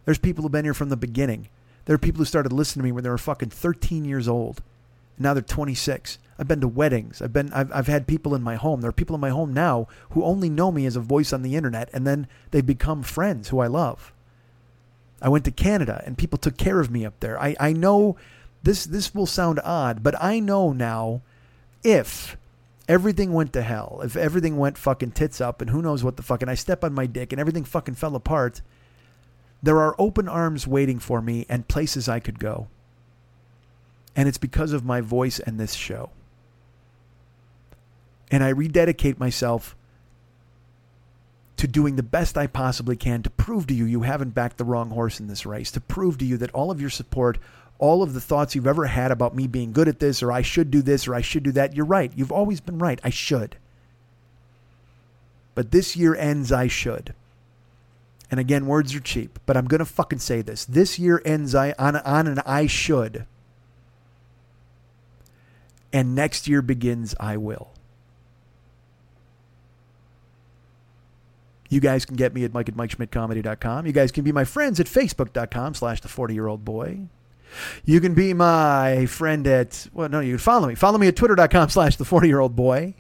There's 0.05 0.17
people 0.17 0.43
who've 0.43 0.51
been 0.51 0.65
here 0.65 0.73
from 0.73 0.89
the 0.89 0.97
beginning. 0.97 1.49
There 1.85 1.95
are 1.95 1.99
people 1.99 2.19
who 2.19 2.25
started 2.25 2.53
listening 2.53 2.83
to 2.83 2.85
me 2.85 2.91
when 2.91 3.03
they 3.03 3.09
were 3.09 3.17
fucking 3.17 3.49
13 3.49 4.05
years 4.05 4.27
old. 4.27 4.61
And 5.17 5.23
now 5.23 5.33
they're 5.33 5.43
26. 5.43 6.19
I've 6.37 6.47
been 6.47 6.61
to 6.61 6.67
weddings. 6.67 7.21
I've 7.21 7.33
been 7.33 7.51
I've, 7.53 7.71
I've 7.71 7.87
had 7.87 8.07
people 8.07 8.35
in 8.35 8.43
my 8.43 8.55
home. 8.55 8.81
There 8.81 8.89
are 8.89 8.93
people 8.93 9.15
in 9.15 9.21
my 9.21 9.29
home 9.29 9.53
now 9.53 9.87
who 10.11 10.23
only 10.23 10.49
know 10.49 10.71
me 10.71 10.85
as 10.85 10.95
a 10.95 11.01
voice 11.01 11.31
on 11.31 11.41
the 11.41 11.55
internet 11.55 11.89
and 11.93 12.05
then 12.05 12.27
they 12.51 12.61
become 12.61 13.03
friends 13.03 13.49
who 13.49 13.59
I 13.59 13.67
love. 13.67 14.13
I 15.21 15.29
went 15.29 15.45
to 15.45 15.51
Canada 15.51 16.03
and 16.05 16.17
people 16.17 16.37
took 16.37 16.57
care 16.57 16.79
of 16.79 16.91
me 16.91 17.05
up 17.05 17.19
there. 17.19 17.41
I, 17.41 17.55
I 17.59 17.73
know 17.73 18.17
this 18.63 18.85
this 18.85 19.15
will 19.15 19.25
sound 19.25 19.61
odd, 19.63 20.03
but 20.03 20.21
I 20.21 20.39
know 20.39 20.73
now 20.73 21.21
if 21.83 22.35
everything 22.89 23.31
went 23.31 23.53
to 23.53 23.61
hell, 23.61 24.01
if 24.03 24.17
everything 24.17 24.57
went 24.57 24.77
fucking 24.77 25.11
tits 25.11 25.39
up 25.39 25.61
and 25.61 25.69
who 25.69 25.81
knows 25.81 26.03
what 26.03 26.17
the 26.17 26.23
fuck 26.23 26.41
and 26.41 26.51
I 26.51 26.55
step 26.55 26.83
on 26.83 26.93
my 26.93 27.05
dick 27.05 27.31
and 27.31 27.39
everything 27.39 27.63
fucking 27.63 27.95
fell 27.95 28.15
apart, 28.15 28.61
there 29.65 29.81
are 29.81 29.95
open 29.97 30.29
arms 30.29 30.67
waiting 30.67 30.99
for 30.99 31.23
me 31.23 31.45
and 31.49 31.67
places 31.67 32.07
I 32.07 32.19
could 32.19 32.37
go. 32.37 32.67
And 34.15 34.29
it's 34.29 34.37
because 34.37 34.73
of 34.73 34.85
my 34.85 35.01
voice 35.01 35.39
and 35.39 35.59
this 35.59 35.73
show. 35.73 36.11
And 38.29 38.43
I 38.43 38.49
rededicate 38.49 39.19
myself 39.19 39.75
to 41.57 41.67
doing 41.67 41.95
the 41.95 42.03
best 42.03 42.37
I 42.37 42.45
possibly 42.45 42.95
can 42.95 43.23
to 43.23 43.29
prove 43.31 43.65
to 43.67 43.73
you 43.73 43.85
you 43.85 44.03
haven't 44.03 44.35
backed 44.35 44.57
the 44.57 44.63
wrong 44.63 44.91
horse 44.91 45.19
in 45.19 45.27
this 45.27 45.47
race, 45.47 45.71
to 45.71 45.81
prove 45.81 46.19
to 46.19 46.25
you 46.25 46.37
that 46.37 46.51
all 46.51 46.69
of 46.69 46.79
your 46.79 46.91
support, 46.91 47.39
all 47.79 48.03
of 48.03 48.13
the 48.13 48.21
thoughts 48.21 48.53
you've 48.53 48.67
ever 48.67 48.85
had 48.85 49.11
about 49.11 49.35
me 49.35 49.47
being 49.47 49.71
good 49.71 49.87
at 49.87 49.99
this, 49.99 50.21
or 50.21 50.31
I 50.31 50.43
should 50.43 50.69
do 50.69 50.83
this, 50.83 51.07
or 51.07 51.15
I 51.15 51.21
should 51.21 51.43
do 51.43 51.51
that, 51.53 51.75
you're 51.75 51.85
right. 51.85 52.11
You've 52.15 52.31
always 52.31 52.61
been 52.61 52.77
right. 52.77 52.99
I 53.03 53.09
should. 53.09 53.55
But 55.55 55.71
this 55.71 55.95
year 55.95 56.13
ends, 56.13 56.51
I 56.51 56.67
should. 56.67 57.15
And 58.31 58.39
again, 58.39 58.65
words 58.65 58.95
are 58.95 58.99
cheap, 58.99 59.39
but 59.45 59.55
I'm 59.55 59.65
going 59.65 59.79
to 59.79 59.85
fucking 59.85 60.19
say 60.19 60.41
this. 60.41 60.65
This 60.65 60.97
year 60.97 61.21
ends 61.25 61.53
I, 61.53 61.73
on, 61.77 61.97
on 61.97 62.27
an 62.27 62.39
I 62.45 62.67
should. 62.67 63.25
And 65.93 66.15
next 66.15 66.47
year 66.47 66.61
begins 66.61 67.15
I 67.19 67.37
will. 67.37 67.71
You 71.69 71.79
guys 71.79 72.05
can 72.05 72.15
get 72.15 72.33
me 72.33 72.43
at 72.43 72.53
Mike 72.53 72.69
at 72.69 72.75
MikeSchmidtComedy.com. 72.75 73.85
You 73.85 73.91
guys 73.91 74.11
can 74.11 74.23
be 74.23 74.31
my 74.31 74.43
friends 74.43 74.79
at 74.79 74.87
Facebook.com 74.87 75.73
slash 75.73 76.01
the 76.01 76.07
40 76.07 76.33
year 76.33 76.47
old 76.47 76.63
boy. 76.63 77.01
You 77.85 78.01
can 78.01 78.13
be 78.13 78.33
my 78.33 79.05
friend 79.05 79.47
at, 79.47 79.87
well, 79.93 80.09
no, 80.09 80.19
you 80.19 80.33
can 80.33 80.39
follow 80.39 80.67
me. 80.67 80.75
Follow 80.75 80.97
me 80.97 81.07
at 81.07 81.15
Twitter.com 81.15 81.69
slash 81.69 81.95
the 81.95 82.05
40 82.05 82.27
year 82.27 82.39
old 82.39 82.55
boy. 82.55 82.95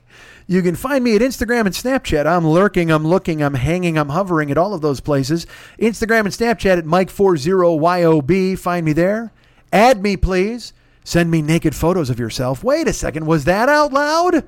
You 0.47 0.61
can 0.61 0.75
find 0.75 1.03
me 1.03 1.15
at 1.15 1.21
Instagram 1.21 1.61
and 1.61 1.73
Snapchat. 1.73 2.25
I'm 2.27 2.47
lurking, 2.47 2.91
I'm 2.91 3.05
looking, 3.05 3.41
I'm 3.41 3.55
hanging, 3.55 3.97
I'm 3.97 4.09
hovering 4.09 4.51
at 4.51 4.57
all 4.57 4.73
of 4.73 4.81
those 4.81 4.99
places. 4.99 5.47
Instagram 5.79 6.21
and 6.21 6.29
Snapchat 6.29 6.77
at 6.77 6.85
Mike40YOB. 6.85 8.57
Find 8.59 8.85
me 8.85 8.93
there. 8.93 9.31
Add 9.73 10.03
me, 10.03 10.15
please. 10.15 10.73
Send 11.03 11.31
me 11.31 11.41
naked 11.41 11.75
photos 11.75 12.09
of 12.09 12.19
yourself. 12.19 12.63
Wait 12.63 12.87
a 12.87 12.93
second. 12.93 13.25
Was 13.25 13.45
that 13.45 13.69
out 13.69 13.91
loud? 13.91 14.43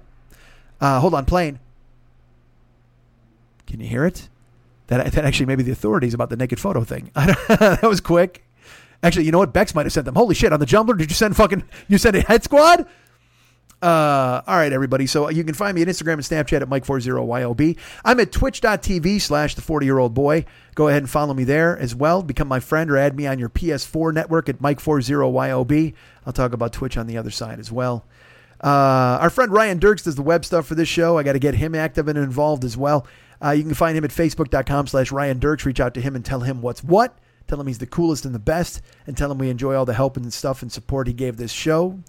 Uh, 0.80 1.00
hold 1.00 1.14
on, 1.14 1.26
plane. 1.26 1.59
Can 3.66 3.80
you 3.80 3.88
hear 3.88 4.06
it? 4.06 4.30
That, 4.88 5.11
that 5.11 5.26
actually 5.26 5.48
may 5.48 5.56
be 5.56 5.64
the 5.64 5.72
authorities 5.72 6.14
about 6.14 6.30
the 6.30 6.38
naked 6.38 6.59
photo 6.59 6.84
thing. 6.84 7.11
that 7.16 7.84
was 7.84 8.01
quick. 8.01 8.47
Actually, 9.03 9.26
you 9.26 9.32
know 9.32 9.40
what? 9.40 9.53
Bex 9.53 9.76
might 9.76 9.85
have 9.85 9.93
sent 9.93 10.06
them. 10.06 10.16
Holy 10.16 10.35
shit! 10.35 10.51
On 10.51 10.59
the 10.59 10.66
Jumbler, 10.66 10.98
did 10.98 11.09
you 11.09 11.16
send 11.16 11.35
fucking? 11.35 11.64
You 11.88 11.98
sent 11.98 12.16
a 12.16 12.22
head 12.22 12.43
squad? 12.43 12.88
Uh, 13.82 14.42
all 14.48 14.58
right, 14.58 14.74
everybody. 14.74 15.06
So 15.06 15.30
you 15.30 15.43
can 15.43 15.53
find 15.53 15.76
me 15.76 15.84
at 15.84 15.88
Instagram 15.88 16.14
and 16.14 16.24
Snapchat 16.24 16.61
at 16.61 16.69
Mike40YOB. 16.69 17.77
I'm 18.03 18.19
at 18.19 18.32
twitch.tv 18.32 19.22
slash 19.22 19.53
the 19.53 19.61
40 19.61 19.85
year 19.85 20.00
old 20.00 20.16
boy. 20.16 20.45
Go 20.74 20.88
ahead 20.88 21.03
and 21.03 21.09
follow 21.09 21.34
me 21.35 21.43
there 21.43 21.77
as 21.77 21.93
well. 21.93 22.24
Become 22.24 22.48
my 22.48 22.59
friend 22.59 22.90
or 22.90 22.98
add 22.98 23.16
me 23.16 23.27
on 23.27 23.38
your 23.38 23.50
PS4 23.50 24.14
network 24.14 24.50
at 24.50 24.59
Mike40YOB. 24.59 25.93
I'll 26.26 26.34
talk 26.34 26.53
about 26.53 26.74
Twitch 26.74 26.98
on 26.98 27.06
the 27.06 27.17
other 27.17 27.30
side 27.30 27.59
as 27.59 27.72
well. 27.72 28.03
Uh, 28.64 29.19
our 29.22 29.30
friend 29.30 29.51
Ryan 29.51 29.77
Dirks 29.77 30.01
does 30.01 30.16
the 30.16 30.24
web 30.24 30.43
stuff 30.43 30.66
for 30.66 30.74
this 30.74 30.90
show. 30.90 31.19
I 31.19 31.24
got 31.24 31.34
to 31.34 31.40
get 31.40 31.53
him 31.53 31.76
active 31.76 32.08
and 32.08 32.17
involved 32.17 32.64
as 32.64 32.76
well. 32.76 33.06
Uh, 33.43 33.51
you 33.51 33.61
can 33.61 33.76
find 33.76 33.95
him 33.95 34.03
at 34.03 34.09
facebook.com 34.09 34.88
slash 34.88 35.11
Ryan 35.11 35.38
Dirks. 35.38 35.67
Reach 35.67 35.80
out 35.80 35.93
to 35.93 36.01
him 36.01 36.16
and 36.16 36.26
tell 36.26 36.40
him 36.40 36.64
what's 36.64 36.84
what. 36.84 37.16
Tell 37.48 37.59
him 37.59 37.67
he's 37.67 37.77
the 37.77 37.88
coolest 37.88 38.26
and 38.26 38.35
the 38.35 38.40
best, 38.40 38.82
and 39.06 39.16
tell 39.16 39.32
him 39.32 39.38
we 39.38 39.50
enjoy 39.50 39.76
all 39.76 39.85
the 39.85 39.93
help 39.93 40.17
and 40.17 40.34
stuff 40.34 40.61
and 40.61 40.72
support 40.72 41.08
he 41.08 41.14
gave 41.14 41.38
this 41.38 41.51
show. 41.51 42.00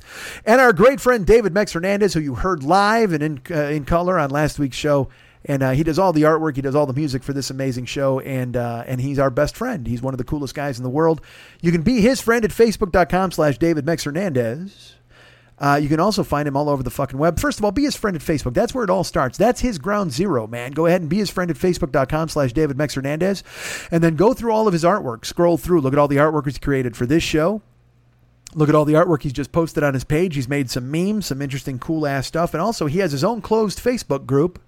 And 0.45 0.61
our 0.61 0.73
great 0.73 1.01
friend 1.01 1.27
David 1.27 1.55
Mex 1.55 1.73
Hernandez, 1.73 2.15
who 2.15 2.21
you 2.21 2.35
heard 2.35 2.63
live 2.63 3.13
and 3.13 3.23
in, 3.23 3.41
uh, 3.51 3.65
in 3.65 3.85
color 3.85 4.19
on 4.19 4.31
last 4.31 4.59
week's 4.59 4.77
show. 4.77 5.09
And 5.45 5.63
uh, 5.63 5.71
he 5.71 5.85
does 5.85 5.99
all 5.99 6.13
the 6.13 6.23
artwork, 6.23 6.57
he 6.57 6.63
does 6.63 6.75
all 6.75 6.87
the 6.87 6.93
music 6.93 7.23
for 7.23 7.33
this 7.33 7.49
amazing 7.49 7.87
show, 7.87 8.19
and 8.21 8.57
uh, 8.57 8.83
and 8.89 9.01
he's 9.01 9.21
our 9.21 9.31
best 9.31 9.57
friend. 9.57 9.87
He's 9.87 10.03
one 10.03 10.13
of 10.13 10.19
the 10.19 10.25
coolest 10.25 10.55
guys 10.55 10.79
in 10.79 10.83
the 10.83 10.91
world. 10.91 11.21
You 11.63 11.71
can 11.71 11.83
be 11.83 12.01
his 12.01 12.21
friend 12.21 12.45
at 12.45 12.51
facebook.com 12.51 13.31
slash 13.31 13.57
David 13.57 13.87
Mex 13.87 14.03
Hernandez. 14.03 14.98
Uh, 15.61 15.79
you 15.83 15.89
can 15.89 15.99
also 15.99 16.23
find 16.23 16.47
him 16.47 16.57
all 16.57 16.69
over 16.69 16.83
the 16.83 16.91
fucking 16.91 17.19
web. 17.19 17.39
First 17.41 17.59
of 17.59 17.65
all, 17.65 17.73
be 17.73 17.83
his 17.83 17.97
friend 17.97 18.17
at 18.17 18.23
Facebook. 18.23 18.55
That's 18.55 18.75
where 18.75 18.85
it 18.85 18.91
all 18.91 19.05
starts. 19.05 19.37
That's 19.37 19.61
his 19.61 19.79
ground 19.79 20.13
zero, 20.13 20.47
man. 20.47 20.73
Go 20.73 20.87
ahead 20.87 21.01
and 21.01 21.11
be 21.11 21.19
his 21.19 21.31
friend 21.31 21.51
at 21.51 21.57
facebook.com 21.57 22.29
slash 22.29 22.53
David 22.53 22.77
Mex 22.77 22.95
Hernandez. 22.95 23.43
And 23.91 24.03
then 24.03 24.17
go 24.17 24.35
through 24.35 24.53
all 24.53 24.67
of 24.69 24.73
his 24.73 24.85
artwork. 24.85 25.25
Scroll 25.25 25.59
through. 25.59 25.81
Look 25.81 25.93
at 25.93 25.99
all 25.99 26.09
the 26.09 26.17
artwork 26.17 26.45
he's 26.45 26.59
created 26.59 26.97
for 26.97 27.07
this 27.07 27.23
show. 27.23 27.63
Look 28.55 28.71
at 28.71 28.75
all 28.75 28.87
the 28.87 28.95
artwork 28.95 29.23
he's 29.23 29.35
just 29.35 29.53
posted 29.53 29.83
on 29.83 29.93
his 29.93 30.05
page. 30.05 30.35
He's 30.35 30.49
made 30.49 30.71
some 30.71 30.91
memes, 30.91 31.27
some 31.27 31.43
interesting, 31.43 31.79
cool 31.79 32.07
ass 32.07 32.27
stuff. 32.27 32.55
And 32.55 32.63
also, 32.63 32.87
he 32.87 33.01
has 33.01 33.13
his 33.13 33.23
own 33.23 33.43
closed 33.43 33.79
Facebook 33.79 34.25
group 34.25 34.59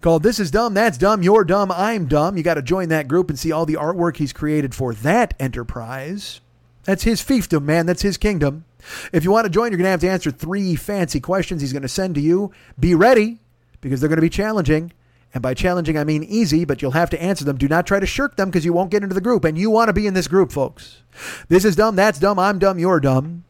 called 0.00 0.22
This 0.22 0.40
Is 0.40 0.50
Dumb, 0.50 0.72
That's 0.72 0.96
Dumb, 0.96 1.22
You're 1.22 1.44
Dumb, 1.44 1.70
I'm 1.70 2.06
Dumb. 2.06 2.38
You 2.38 2.42
got 2.42 2.54
to 2.54 2.62
join 2.62 2.88
that 2.88 3.08
group 3.08 3.28
and 3.28 3.38
see 3.38 3.52
all 3.52 3.66
the 3.66 3.74
artwork 3.74 4.16
he's 4.16 4.32
created 4.32 4.74
for 4.74 4.94
that 4.94 5.34
enterprise. 5.38 6.40
That's 6.84 7.02
his 7.02 7.20
fiefdom, 7.20 7.64
man. 7.64 7.84
That's 7.84 8.02
his 8.02 8.16
kingdom. 8.16 8.64
If 9.12 9.24
you 9.24 9.30
want 9.30 9.44
to 9.44 9.50
join, 9.50 9.70
you're 9.70 9.78
going 9.78 9.84
to 9.84 9.90
have 9.90 10.00
to 10.00 10.10
answer 10.10 10.30
three 10.30 10.76
fancy 10.76 11.20
questions 11.20 11.60
he's 11.60 11.72
going 11.72 11.82
to 11.82 11.88
send 11.88 12.14
to 12.16 12.20
you. 12.20 12.52
Be 12.78 12.94
ready 12.94 13.38
because 13.80 14.00
they're 14.00 14.08
going 14.08 14.18
to 14.18 14.22
be 14.22 14.30
challenging. 14.30 14.92
And 15.34 15.42
by 15.42 15.54
challenging, 15.54 15.98
I 15.98 16.04
mean 16.04 16.24
easy, 16.24 16.64
but 16.64 16.80
you'll 16.80 16.92
have 16.92 17.10
to 17.10 17.22
answer 17.22 17.44
them. 17.44 17.58
Do 17.58 17.68
not 17.68 17.86
try 17.86 18.00
to 18.00 18.06
shirk 18.06 18.36
them 18.36 18.48
because 18.48 18.64
you 18.64 18.72
won't 18.72 18.90
get 18.90 19.02
into 19.02 19.14
the 19.14 19.20
group. 19.20 19.44
And 19.44 19.58
you 19.58 19.70
want 19.70 19.88
to 19.88 19.92
be 19.92 20.06
in 20.06 20.14
this 20.14 20.28
group, 20.28 20.50
folks. 20.50 21.02
This 21.48 21.64
is 21.64 21.76
dumb, 21.76 21.96
that's 21.96 22.18
dumb, 22.18 22.38
I'm 22.38 22.58
dumb, 22.58 22.78
you're 22.78 23.00
dumb. 23.00 23.44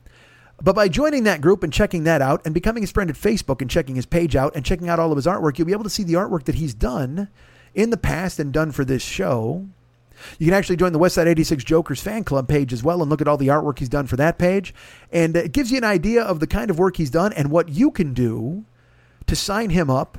But 0.60 0.74
by 0.74 0.88
joining 0.88 1.24
that 1.24 1.42
group 1.42 1.62
and 1.62 1.72
checking 1.72 2.04
that 2.04 2.22
out 2.22 2.40
and 2.44 2.54
becoming 2.54 2.82
his 2.82 2.90
friend 2.90 3.10
at 3.10 3.16
Facebook 3.16 3.60
and 3.60 3.70
checking 3.70 3.94
his 3.94 4.06
page 4.06 4.34
out 4.34 4.56
and 4.56 4.64
checking 4.64 4.88
out 4.88 4.98
all 4.98 5.12
of 5.12 5.16
his 5.16 5.26
artwork, 5.26 5.58
you'll 5.58 5.66
be 5.66 5.72
able 5.72 5.84
to 5.84 5.90
see 5.90 6.02
the 6.02 6.14
artwork 6.14 6.44
that 6.44 6.54
he's 6.54 6.74
done 6.74 7.28
in 7.74 7.90
the 7.90 7.96
past 7.96 8.40
and 8.40 8.52
done 8.52 8.72
for 8.72 8.84
this 8.84 9.02
show. 9.02 9.68
You 10.38 10.46
can 10.46 10.54
actually 10.54 10.76
join 10.76 10.92
the 10.92 10.98
Westside 10.98 11.26
86 11.26 11.64
Jokers 11.64 12.00
fan 12.00 12.24
club 12.24 12.48
page 12.48 12.72
as 12.72 12.82
well 12.82 13.00
and 13.02 13.10
look 13.10 13.20
at 13.20 13.28
all 13.28 13.36
the 13.36 13.48
artwork 13.48 13.78
he's 13.78 13.88
done 13.88 14.06
for 14.06 14.16
that 14.16 14.38
page. 14.38 14.74
And 15.12 15.36
it 15.36 15.52
gives 15.52 15.70
you 15.70 15.78
an 15.78 15.84
idea 15.84 16.22
of 16.22 16.40
the 16.40 16.46
kind 16.46 16.70
of 16.70 16.78
work 16.78 16.96
he's 16.96 17.10
done 17.10 17.32
and 17.32 17.50
what 17.50 17.68
you 17.68 17.90
can 17.90 18.14
do 18.14 18.64
to 19.26 19.36
sign 19.36 19.70
him 19.70 19.90
up 19.90 20.18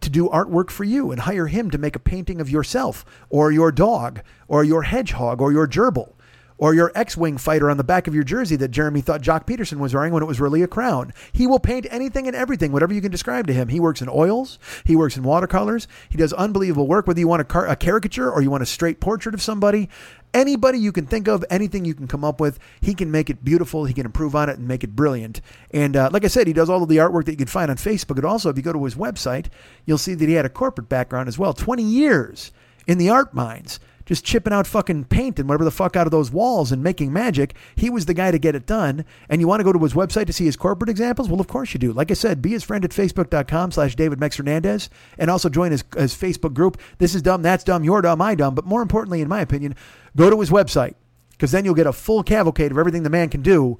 to 0.00 0.10
do 0.10 0.28
artwork 0.28 0.70
for 0.70 0.84
you 0.84 1.10
and 1.10 1.22
hire 1.22 1.46
him 1.46 1.70
to 1.70 1.78
make 1.78 1.96
a 1.96 2.00
painting 2.00 2.40
of 2.40 2.48
yourself 2.50 3.04
or 3.28 3.50
your 3.50 3.72
dog 3.72 4.20
or 4.46 4.62
your 4.62 4.82
hedgehog 4.82 5.40
or 5.40 5.52
your 5.52 5.66
gerbil 5.66 6.12
or 6.58 6.74
your 6.74 6.92
X-wing 6.94 7.38
fighter 7.38 7.70
on 7.70 7.76
the 7.76 7.84
back 7.84 8.06
of 8.06 8.14
your 8.14 8.24
jersey 8.24 8.56
that 8.56 8.70
Jeremy 8.70 9.00
thought 9.00 9.22
Joc 9.22 9.46
Pederson 9.46 9.78
was 9.78 9.94
wearing 9.94 10.12
when 10.12 10.22
it 10.22 10.26
was 10.26 10.40
really 10.40 10.62
a 10.62 10.68
crown. 10.68 11.12
He 11.32 11.46
will 11.46 11.58
paint 11.58 11.86
anything 11.90 12.26
and 12.26 12.36
everything, 12.36 12.72
whatever 12.72 12.94
you 12.94 13.00
can 13.00 13.10
describe 13.10 13.46
to 13.46 13.52
him. 13.52 13.68
He 13.68 13.80
works 13.80 14.00
in 14.00 14.08
oils, 14.08 14.58
he 14.84 14.96
works 14.96 15.16
in 15.16 15.22
watercolors, 15.22 15.86
he 16.08 16.16
does 16.16 16.32
unbelievable 16.32 16.86
work. 16.86 17.06
Whether 17.06 17.20
you 17.20 17.28
want 17.28 17.42
a, 17.42 17.44
car- 17.44 17.66
a 17.66 17.76
caricature 17.76 18.30
or 18.30 18.42
you 18.42 18.50
want 18.50 18.62
a 18.62 18.66
straight 18.66 19.00
portrait 19.00 19.34
of 19.34 19.42
somebody, 19.42 19.88
anybody 20.32 20.78
you 20.78 20.92
can 20.92 21.06
think 21.06 21.28
of, 21.28 21.44
anything 21.50 21.84
you 21.84 21.94
can 21.94 22.06
come 22.06 22.24
up 22.24 22.40
with, 22.40 22.58
he 22.80 22.94
can 22.94 23.10
make 23.10 23.30
it 23.30 23.44
beautiful. 23.44 23.84
He 23.84 23.94
can 23.94 24.06
improve 24.06 24.34
on 24.34 24.48
it 24.48 24.58
and 24.58 24.66
make 24.66 24.84
it 24.84 24.96
brilliant. 24.96 25.40
And 25.70 25.96
uh, 25.96 26.10
like 26.12 26.24
I 26.24 26.28
said, 26.28 26.46
he 26.46 26.52
does 26.52 26.70
all 26.70 26.82
of 26.82 26.88
the 26.88 26.98
artwork 26.98 27.24
that 27.26 27.32
you 27.32 27.38
can 27.38 27.46
find 27.46 27.70
on 27.70 27.76
Facebook. 27.76 28.16
And 28.16 28.24
also, 28.24 28.50
if 28.50 28.56
you 28.56 28.62
go 28.62 28.72
to 28.72 28.84
his 28.84 28.94
website, 28.94 29.46
you'll 29.84 29.98
see 29.98 30.14
that 30.14 30.28
he 30.28 30.34
had 30.34 30.46
a 30.46 30.50
corporate 30.50 30.88
background 30.88 31.28
as 31.28 31.38
well. 31.38 31.52
Twenty 31.52 31.82
years 31.82 32.52
in 32.86 32.98
the 32.98 33.10
art 33.10 33.34
mines 33.34 33.80
just 34.06 34.24
chipping 34.24 34.52
out 34.52 34.66
fucking 34.66 35.04
paint 35.04 35.38
and 35.38 35.48
whatever 35.48 35.64
the 35.64 35.70
fuck 35.70 35.96
out 35.96 36.06
of 36.06 36.12
those 36.12 36.30
walls 36.30 36.72
and 36.72 36.82
making 36.82 37.12
magic. 37.12 37.54
He 37.74 37.90
was 37.90 38.06
the 38.06 38.14
guy 38.14 38.30
to 38.30 38.38
get 38.38 38.54
it 38.54 38.64
done. 38.64 39.04
And 39.28 39.40
you 39.40 39.48
want 39.48 39.60
to 39.60 39.64
go 39.64 39.72
to 39.72 39.78
his 39.78 39.94
website 39.94 40.26
to 40.26 40.32
see 40.32 40.46
his 40.46 40.56
corporate 40.56 40.88
examples? 40.88 41.28
Well, 41.28 41.40
of 41.40 41.48
course 41.48 41.74
you 41.74 41.78
do. 41.78 41.92
Like 41.92 42.10
I 42.10 42.14
said, 42.14 42.40
be 42.40 42.50
his 42.50 42.64
friend 42.64 42.84
at 42.84 42.92
facebook.com 42.92 43.72
slash 43.72 43.96
David 43.96 44.20
Mex 44.20 44.38
and 44.38 45.30
also 45.30 45.48
join 45.48 45.72
his, 45.72 45.84
his 45.96 46.14
Facebook 46.14 46.54
group. 46.54 46.80
This 46.98 47.14
is 47.14 47.22
dumb, 47.22 47.42
that's 47.42 47.64
dumb, 47.64 47.82
you're 47.84 48.02
dumb, 48.02 48.22
I 48.22 48.34
dumb. 48.34 48.54
But 48.54 48.64
more 48.64 48.82
importantly, 48.82 49.20
in 49.20 49.28
my 49.28 49.40
opinion, 49.40 49.74
go 50.14 50.30
to 50.30 50.38
his 50.38 50.50
website 50.50 50.94
because 51.32 51.50
then 51.50 51.64
you'll 51.64 51.74
get 51.74 51.86
a 51.86 51.92
full 51.92 52.22
cavalcade 52.22 52.70
of 52.70 52.78
everything 52.78 53.02
the 53.02 53.10
man 53.10 53.28
can 53.28 53.42
do. 53.42 53.78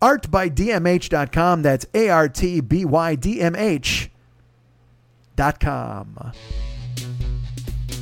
Artbydmh.com. 0.00 1.62
That's 1.62 1.86
A 1.94 2.08
R 2.08 2.28
T 2.28 2.60
B 2.60 2.84
Y 2.84 3.14
D 3.14 3.40
M 3.40 3.56
H 3.56 4.10
dot 5.36 5.60
com. 5.60 6.32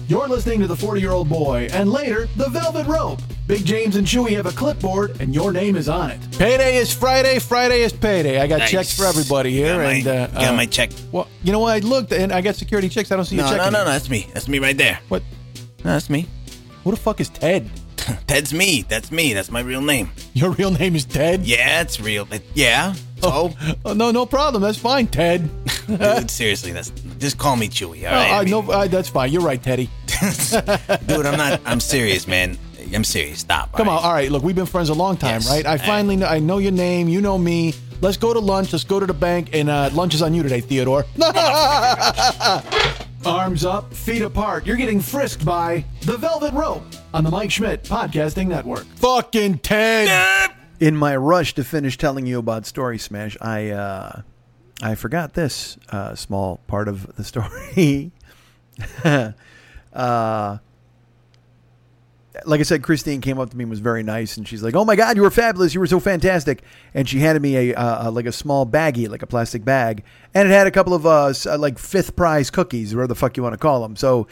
You're 0.06 0.28
listening 0.28 0.60
to 0.60 0.66
The 0.66 0.76
40 0.76 1.00
Year 1.00 1.12
Old 1.12 1.28
Boy, 1.30 1.68
and 1.72 1.90
later, 1.90 2.28
The 2.36 2.48
Velvet 2.50 2.86
Rope. 2.86 3.20
Big 3.46 3.64
James 3.64 3.96
and 3.96 4.06
Chewy 4.06 4.30
have 4.36 4.44
a 4.46 4.50
clipboard, 4.52 5.18
and 5.20 5.34
your 5.34 5.50
name 5.52 5.76
is 5.76 5.88
on 5.88 6.10
it. 6.10 6.20
Payday 6.38 6.76
is 6.76 6.92
Friday. 6.92 7.38
Friday 7.38 7.82
is 7.82 7.92
payday. 7.92 8.38
I 8.40 8.46
got 8.46 8.58
Nice. 8.60 8.70
checks 8.70 8.96
for 8.96 9.06
everybody 9.06 9.50
here, 9.50 9.76
Got 9.76 9.82
my- 9.82 9.92
and 9.92 10.06
uh, 10.06 10.26
got 10.28 10.44
uh, 10.44 10.56
my 10.56 10.66
check. 10.66 10.90
Well, 11.10 11.26
you 11.42 11.52
know 11.52 11.58
what? 11.58 11.74
I 11.74 11.78
looked 11.86 12.12
and 12.12 12.32
I 12.32 12.40
got 12.42 12.54
security 12.56 12.88
checks. 12.90 13.10
I 13.12 13.16
don't 13.16 13.24
see 13.24 13.36
No, 13.36 13.46
a 13.46 13.48
check. 13.48 13.58
no, 13.58 13.66
in 13.68 13.72
no, 13.72 13.78
no. 13.84 13.90
That's 13.90 14.10
me. 14.10 14.28
That's 14.34 14.46
me 14.48 14.58
right 14.58 14.76
there. 14.76 14.98
What? 15.08 15.22
No, 15.84 15.92
that's 15.92 16.10
me. 16.10 16.26
Who 16.84 16.90
the 16.90 16.96
fuck 16.98 17.20
is 17.20 17.28
Ted? 17.30 17.70
Ted's 18.26 18.52
me. 18.52 18.82
That's 18.88 19.10
me. 19.10 19.32
That's 19.32 19.50
my 19.50 19.60
real 19.60 19.80
name. 19.82 20.10
Your 20.34 20.50
real 20.52 20.70
name 20.70 20.94
is 20.96 21.04
Ted? 21.06 21.46
Yeah, 21.46 21.80
it's 21.80 21.98
real. 22.00 22.26
It- 22.30 22.42
yeah. 22.54 22.94
So, 23.24 23.52
Oh, 23.84 23.92
no, 23.94 24.10
no 24.10 24.26
problem. 24.26 24.62
That's 24.62 24.78
fine, 24.78 25.06
Ted. 25.06 25.48
dude, 25.86 26.30
seriously, 26.30 26.72
that's 26.72 26.90
just 27.18 27.38
call 27.38 27.56
me 27.56 27.68
Chewy. 27.68 28.02
All 28.08 28.14
Oh, 28.14 28.16
right. 28.16 28.30
I 28.32 28.38
I 28.38 28.42
mean, 28.44 28.50
know. 28.50 28.70
Uh, 28.70 28.86
that's 28.86 29.08
fine. 29.08 29.32
You're 29.32 29.42
right, 29.42 29.62
Teddy. 29.62 29.88
dude, 31.06 31.26
I'm 31.26 31.36
not. 31.36 31.60
I'm 31.64 31.80
serious, 31.80 32.26
man. 32.28 32.56
I'm 32.94 33.04
serious. 33.04 33.40
Stop. 33.40 33.72
Come 33.72 33.88
all 33.88 33.98
on. 33.98 34.04
All 34.04 34.12
right. 34.12 34.30
Look, 34.30 34.42
we've 34.42 34.54
been 34.54 34.66
friends 34.66 34.88
a 34.90 34.94
long 34.94 35.16
time, 35.16 35.34
Yes. 35.40 35.48
right? 35.50 35.66
I 35.66 35.72
All 35.72 35.78
finally 35.78 36.16
know, 36.16 36.26
I 36.26 36.38
know 36.38 36.58
your 36.58 36.70
name. 36.72 37.08
You 37.08 37.20
know 37.20 37.36
me. 37.38 37.74
Let's 38.00 38.16
go 38.18 38.32
to 38.34 38.38
lunch. 38.40 38.72
Let's 38.72 38.84
go 38.84 39.00
to 39.00 39.06
the 39.06 39.14
bank. 39.14 39.50
And 39.52 39.68
uh, 39.70 39.90
lunch 39.94 40.14
is 40.14 40.22
on 40.22 40.34
you 40.34 40.42
today, 40.42 40.60
Theodore. 40.60 41.04
Arms 43.24 43.64
up, 43.64 43.92
feet 43.94 44.20
apart. 44.22 44.66
You're 44.66 44.76
getting 44.76 45.00
frisked 45.00 45.44
by 45.46 45.82
The 46.02 46.16
Velvet 46.18 46.52
Rope 46.52 46.84
on 47.14 47.24
the 47.24 47.30
Mike 47.30 47.50
Schmidt 47.50 47.82
Podcasting 47.82 48.48
Network. 48.48 48.84
Fucking 48.96 49.58
Ted. 49.60 50.50
In 50.80 50.96
my 50.96 51.16
rush 51.16 51.54
to 51.54 51.64
finish 51.64 51.96
telling 51.96 52.26
you 52.26 52.38
about 52.38 52.66
Story 52.66 52.98
Smash, 52.98 53.36
I 53.40 53.70
uh, 53.70 54.22
I 54.82 54.94
forgot 54.96 55.34
this 55.34 55.78
uh, 55.90 56.14
small 56.14 56.58
part 56.66 56.88
of 56.88 57.14
the 57.16 57.24
story. 57.24 58.12
uh, 59.04 59.32
Uh, 59.94 60.58
like 62.46 62.58
I 62.58 62.64
said, 62.64 62.82
Christine 62.82 63.20
came 63.20 63.38
up 63.38 63.50
to 63.50 63.56
me 63.56 63.62
and 63.62 63.70
was 63.70 63.78
very 63.78 64.02
nice, 64.02 64.36
and 64.36 64.46
she's 64.48 64.60
like, 64.60 64.74
"Oh 64.74 64.84
my 64.84 64.96
God, 64.96 65.14
you 65.14 65.22
were 65.22 65.30
fabulous! 65.30 65.72
You 65.72 65.78
were 65.78 65.86
so 65.86 66.00
fantastic!" 66.00 66.64
And 66.94 67.08
she 67.08 67.20
handed 67.20 67.40
me 67.40 67.70
a 67.70 67.74
uh, 67.76 68.10
like 68.10 68.26
a 68.26 68.32
small 68.32 68.66
baggie, 68.66 69.08
like 69.08 69.22
a 69.22 69.26
plastic 69.28 69.64
bag, 69.64 70.02
and 70.34 70.48
it 70.48 70.50
had 70.50 70.66
a 70.66 70.72
couple 70.72 70.94
of 70.94 71.06
uh, 71.06 71.32
uh, 71.46 71.58
like 71.58 71.78
fifth 71.78 72.16
prize 72.16 72.50
cookies, 72.50 72.92
or 72.92 72.96
whatever 72.96 73.06
the 73.06 73.14
fuck 73.14 73.36
you 73.36 73.44
want 73.44 73.52
to 73.52 73.58
call 73.58 73.82
them. 73.82 73.94
So, 73.94 74.26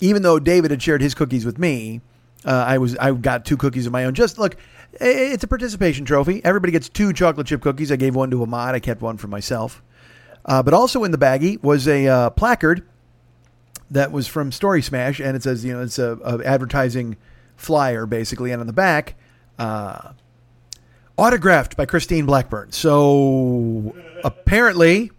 even 0.00 0.22
though 0.22 0.40
David 0.40 0.72
had 0.72 0.82
shared 0.82 1.02
his 1.02 1.14
cookies 1.14 1.46
with 1.46 1.56
me, 1.56 2.00
uh, 2.44 2.64
I 2.66 2.78
was 2.78 2.96
I 2.96 3.12
got 3.12 3.44
two 3.44 3.56
cookies 3.56 3.86
of 3.86 3.92
my 3.92 4.06
own. 4.06 4.14
Just 4.14 4.38
look, 4.40 4.56
it's 5.00 5.44
a 5.44 5.48
participation 5.48 6.04
trophy. 6.04 6.44
Everybody 6.44 6.72
gets 6.72 6.88
two 6.88 7.12
chocolate 7.12 7.46
chip 7.46 7.60
cookies. 7.62 7.90
I 7.92 7.96
gave 7.96 8.14
one 8.14 8.30
to 8.30 8.42
Ahmad. 8.42 8.74
I 8.74 8.80
kept 8.80 9.02
one 9.02 9.16
for 9.16 9.28
myself. 9.28 9.82
Uh, 10.44 10.62
but 10.62 10.74
also 10.74 11.04
in 11.04 11.10
the 11.10 11.18
baggie 11.18 11.62
was 11.62 11.88
a 11.88 12.06
uh, 12.06 12.30
placard 12.30 12.86
that 13.90 14.12
was 14.12 14.26
from 14.26 14.52
Story 14.52 14.82
Smash, 14.82 15.20
and 15.20 15.36
it 15.36 15.42
says, 15.42 15.64
you 15.64 15.72
know, 15.72 15.82
it's 15.82 15.98
a, 15.98 16.18
a 16.24 16.44
advertising 16.44 17.16
flyer 17.56 18.06
basically, 18.06 18.52
and 18.52 18.60
on 18.60 18.66
the 18.66 18.72
back, 18.72 19.14
uh, 19.58 20.12
autographed 21.16 21.76
by 21.76 21.86
Christine 21.86 22.26
Blackburn. 22.26 22.72
So 22.72 23.96
apparently, 24.24 25.10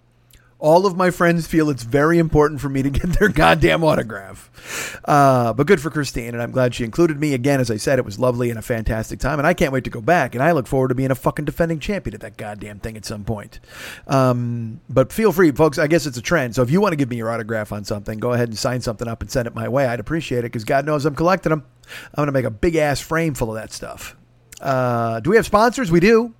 all 0.60 0.88
of 0.88 0.98
my 0.98 1.12
friends 1.12 1.46
feel 1.46 1.70
it's 1.70 1.84
very 1.84 2.18
important 2.18 2.60
for 2.60 2.70
me 2.70 2.82
to 2.82 2.90
get 2.90 3.20
their 3.20 3.30
goddamn 3.34 3.84
autograph. 3.84 5.00
Uh, 5.06 5.54
but 5.54 5.68
good 5.68 5.80
for 5.80 5.90
Christine, 5.92 6.34
and 6.34 6.42
I'm 6.42 6.52
glad 6.52 6.74
she 6.74 6.84
included 6.84 7.20
me. 7.20 7.34
Again, 7.34 7.60
as 7.60 7.70
I 7.70 7.78
said, 7.78 8.00
it 8.00 8.06
was 8.06 8.18
lovely 8.18 8.50
and 8.50 8.58
a 8.58 8.64
fantastic 8.64 9.20
time, 9.20 9.40
and 9.40 9.48
I 9.48 9.54
can't 9.54 9.72
wait 9.72 9.84
to 9.84 9.90
go 9.90 10.02
back. 10.02 10.34
And 10.34 10.44
I 10.44 10.52
look 10.54 10.68
forward 10.68 10.90
to 10.90 10.96
being 10.96 11.12
a 11.12 11.16
fucking 11.16 11.46
defending 11.46 11.80
champion 11.80 12.16
at 12.16 12.22
that 12.22 12.38
goddamn 12.38 12.80
thing 12.80 12.98
at 12.98 13.06
some 13.06 13.24
point. 13.24 13.60
Um, 14.08 14.82
but 14.90 15.14
feel 15.14 15.32
free, 15.32 15.52
folks. 15.52 15.78
I 15.78 15.88
guess 15.88 16.06
it's 16.06 16.18
a 16.18 16.22
trend. 16.24 16.56
So 16.56 16.64
if 16.64 16.72
you 16.72 16.82
want 16.82 16.94
to 16.94 16.98
give 16.98 17.10
me 17.10 17.18
your 17.18 17.30
autograph 17.30 17.72
on 17.72 17.84
something, 17.84 18.18
go 18.20 18.34
ahead 18.34 18.50
and 18.50 18.58
sign 18.58 18.82
something 18.82 19.08
up 19.08 19.22
and 19.22 19.30
send 19.30 19.48
it 19.48 19.54
my 19.54 19.68
way. 19.70 19.86
I'd 19.86 20.00
appreciate 20.00 20.40
it 20.40 20.44
because 20.44 20.64
God 20.64 20.86
knows 20.86 21.06
I'm 21.06 21.16
collecting 21.16 21.52
them. 21.52 21.66
I'm 22.14 22.16
going 22.16 22.28
to 22.28 22.32
make 22.32 22.46
a 22.46 22.52
big 22.52 22.76
ass 22.76 23.00
frame 23.00 23.36
full 23.36 23.50
of 23.50 23.56
that 23.56 23.72
stuff. 23.72 24.16
Uh, 24.60 25.20
do 25.20 25.30
we 25.30 25.36
have 25.36 25.46
sponsors? 25.46 25.92
We 25.92 26.00
do. 26.00 26.34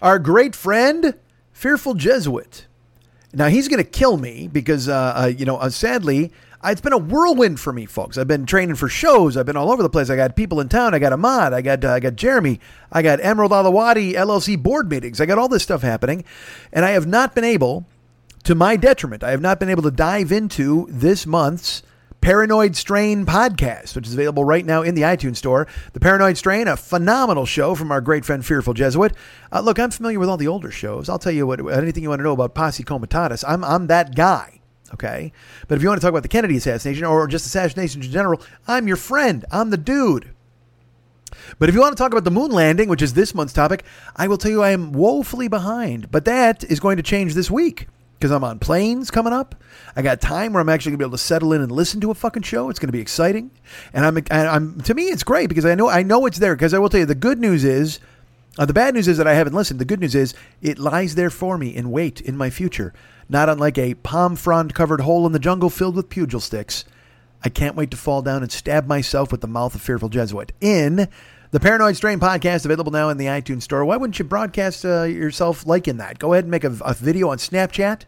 Our 0.00 0.18
great 0.18 0.56
friend, 0.56 1.14
Fearful 1.52 1.94
Jesuit. 1.94 2.66
Now 3.32 3.46
he's 3.46 3.68
going 3.68 3.82
to 3.82 3.88
kill 3.88 4.16
me 4.16 4.48
because, 4.48 4.88
uh, 4.88 5.14
uh, 5.16 5.26
you 5.26 5.44
know, 5.44 5.56
uh, 5.56 5.70
sadly, 5.70 6.32
uh, 6.62 6.70
it's 6.70 6.80
been 6.80 6.92
a 6.92 6.98
whirlwind 6.98 7.60
for 7.60 7.72
me, 7.72 7.86
folks. 7.86 8.18
I've 8.18 8.28
been 8.28 8.44
training 8.44 8.74
for 8.74 8.88
shows. 8.88 9.36
I've 9.36 9.46
been 9.46 9.56
all 9.56 9.70
over 9.70 9.82
the 9.82 9.88
place. 9.88 10.10
I 10.10 10.16
got 10.16 10.36
people 10.36 10.60
in 10.60 10.68
town. 10.68 10.94
I 10.94 10.98
got 10.98 11.12
Ahmad. 11.12 11.52
I 11.52 11.62
got 11.62 11.84
uh, 11.84 11.92
I 11.92 12.00
got 12.00 12.16
Jeremy. 12.16 12.60
I 12.90 13.02
got 13.02 13.20
Emerald 13.22 13.52
Alawadi 13.52 14.12
LLC 14.12 14.60
board 14.60 14.90
meetings. 14.90 15.20
I 15.20 15.26
got 15.26 15.38
all 15.38 15.48
this 15.48 15.62
stuff 15.62 15.82
happening, 15.82 16.24
and 16.72 16.84
I 16.84 16.90
have 16.90 17.06
not 17.06 17.34
been 17.34 17.44
able, 17.44 17.86
to 18.44 18.54
my 18.54 18.76
detriment, 18.76 19.22
I 19.22 19.30
have 19.30 19.40
not 19.40 19.60
been 19.60 19.70
able 19.70 19.84
to 19.84 19.90
dive 19.90 20.32
into 20.32 20.86
this 20.90 21.24
month's 21.26 21.82
Paranoid 22.20 22.76
Strain 22.76 23.24
podcast, 23.24 23.96
which 23.96 24.06
is 24.06 24.12
available 24.12 24.44
right 24.44 24.66
now 24.66 24.82
in 24.82 24.94
the 24.94 25.02
iTunes 25.02 25.36
store. 25.36 25.66
The 25.94 26.00
Paranoid 26.00 26.36
Strain, 26.36 26.68
a 26.68 26.76
phenomenal 26.76 27.46
show 27.46 27.74
from 27.74 27.90
our 27.90 28.02
great 28.02 28.26
friend 28.26 28.44
Fearful 28.44 28.74
Jesuit. 28.74 29.14
Uh, 29.50 29.60
look, 29.60 29.78
I'm 29.78 29.90
familiar 29.90 30.18
with 30.18 30.28
all 30.28 30.36
the 30.36 30.46
older 30.46 30.70
shows. 30.70 31.08
I'll 31.08 31.18
tell 31.18 31.32
you 31.32 31.46
what, 31.46 31.60
anything 31.72 32.02
you 32.02 32.10
want 32.10 32.18
to 32.18 32.24
know 32.24 32.32
about 32.32 32.54
Posse 32.54 32.84
Comitatus, 32.84 33.42
I'm, 33.48 33.64
I'm 33.64 33.86
that 33.86 34.14
guy. 34.14 34.60
Okay. 34.92 35.32
But 35.66 35.76
if 35.76 35.82
you 35.82 35.88
want 35.88 36.00
to 36.00 36.04
talk 36.04 36.10
about 36.10 36.22
the 36.22 36.28
Kennedy 36.28 36.56
assassination 36.56 37.04
or 37.04 37.26
just 37.26 37.46
assassinations 37.46 38.04
in 38.04 38.12
general, 38.12 38.42
I'm 38.68 38.86
your 38.86 38.96
friend. 38.96 39.44
I'm 39.50 39.70
the 39.70 39.78
dude. 39.78 40.34
But 41.58 41.68
if 41.68 41.74
you 41.74 41.80
want 41.80 41.96
to 41.96 42.02
talk 42.02 42.12
about 42.12 42.24
the 42.24 42.30
moon 42.30 42.50
landing, 42.50 42.88
which 42.88 43.02
is 43.02 43.14
this 43.14 43.34
month's 43.34 43.52
topic, 43.54 43.84
I 44.16 44.28
will 44.28 44.36
tell 44.36 44.50
you 44.50 44.62
I 44.62 44.70
am 44.70 44.92
woefully 44.92 45.48
behind. 45.48 46.10
But 46.10 46.26
that 46.26 46.64
is 46.64 46.80
going 46.80 46.98
to 46.98 47.02
change 47.02 47.34
this 47.34 47.50
week 47.50 47.86
because 48.20 48.30
I'm 48.30 48.44
on 48.44 48.58
planes 48.58 49.10
coming 49.10 49.32
up. 49.32 49.54
I 49.96 50.02
got 50.02 50.20
time 50.20 50.52
where 50.52 50.60
I'm 50.60 50.68
actually 50.68 50.92
to 50.92 50.98
be 50.98 51.04
able 51.04 51.12
to 51.12 51.18
settle 51.18 51.54
in 51.54 51.62
and 51.62 51.72
listen 51.72 52.02
to 52.02 52.10
a 52.10 52.14
fucking 52.14 52.42
show. 52.42 52.68
It's 52.68 52.78
to 52.78 52.88
be 52.88 53.00
exciting, 53.00 53.50
and 53.94 54.04
I'm, 54.04 54.16
and 54.18 54.30
I'm 54.30 54.80
to 54.82 54.94
me 54.94 55.04
it's 55.04 55.22
great 55.22 55.48
because 55.48 55.64
I 55.64 55.74
know 55.74 55.88
I 55.88 56.02
know 56.02 56.26
it's 56.26 56.38
there. 56.38 56.54
Because 56.54 56.74
I 56.74 56.78
will 56.78 56.90
tell 56.90 57.00
you 57.00 57.06
the 57.06 57.14
good 57.14 57.38
news 57.38 57.64
is. 57.64 57.98
Uh, 58.58 58.66
the 58.66 58.74
bad 58.74 58.94
news 58.94 59.06
is 59.06 59.16
that 59.16 59.28
I 59.28 59.34
haven't 59.34 59.54
listened. 59.54 59.78
The 59.78 59.84
good 59.84 60.00
news 60.00 60.14
is 60.14 60.34
it 60.60 60.76
lies 60.76 61.14
there 61.14 61.30
for 61.30 61.56
me 61.56 61.74
in 61.74 61.92
wait 61.92 62.20
in 62.20 62.36
my 62.36 62.50
future, 62.50 62.92
not 63.28 63.48
unlike 63.48 63.78
a 63.78 63.94
palm 63.94 64.34
frond 64.34 64.74
covered 64.74 65.02
hole 65.02 65.24
in 65.24 65.32
the 65.32 65.38
jungle 65.38 65.70
filled 65.70 65.94
with 65.94 66.10
pugil 66.10 66.42
sticks. 66.42 66.84
I 67.44 67.48
can't 67.48 67.76
wait 67.76 67.92
to 67.92 67.96
fall 67.96 68.22
down 68.22 68.42
and 68.42 68.50
stab 68.50 68.88
myself 68.88 69.30
with 69.30 69.40
the 69.40 69.46
mouth 69.46 69.76
of 69.76 69.80
fearful 69.80 70.08
Jesuit 70.08 70.52
in 70.60 71.08
the 71.50 71.58
Paranoid 71.58 71.96
Strain 71.96 72.20
podcast, 72.20 72.64
available 72.64 72.92
now 72.92 73.08
in 73.08 73.16
the 73.16 73.26
iTunes 73.26 73.62
store. 73.62 73.84
Why 73.84 73.96
wouldn't 73.96 74.18
you 74.18 74.24
broadcast 74.24 74.84
uh, 74.84 75.02
yourself 75.02 75.66
liking 75.66 75.96
that? 75.96 76.20
Go 76.20 76.32
ahead 76.32 76.44
and 76.44 76.50
make 76.50 76.62
a, 76.62 76.76
a 76.84 76.94
video 76.94 77.30
on 77.30 77.38
Snapchat 77.38 78.04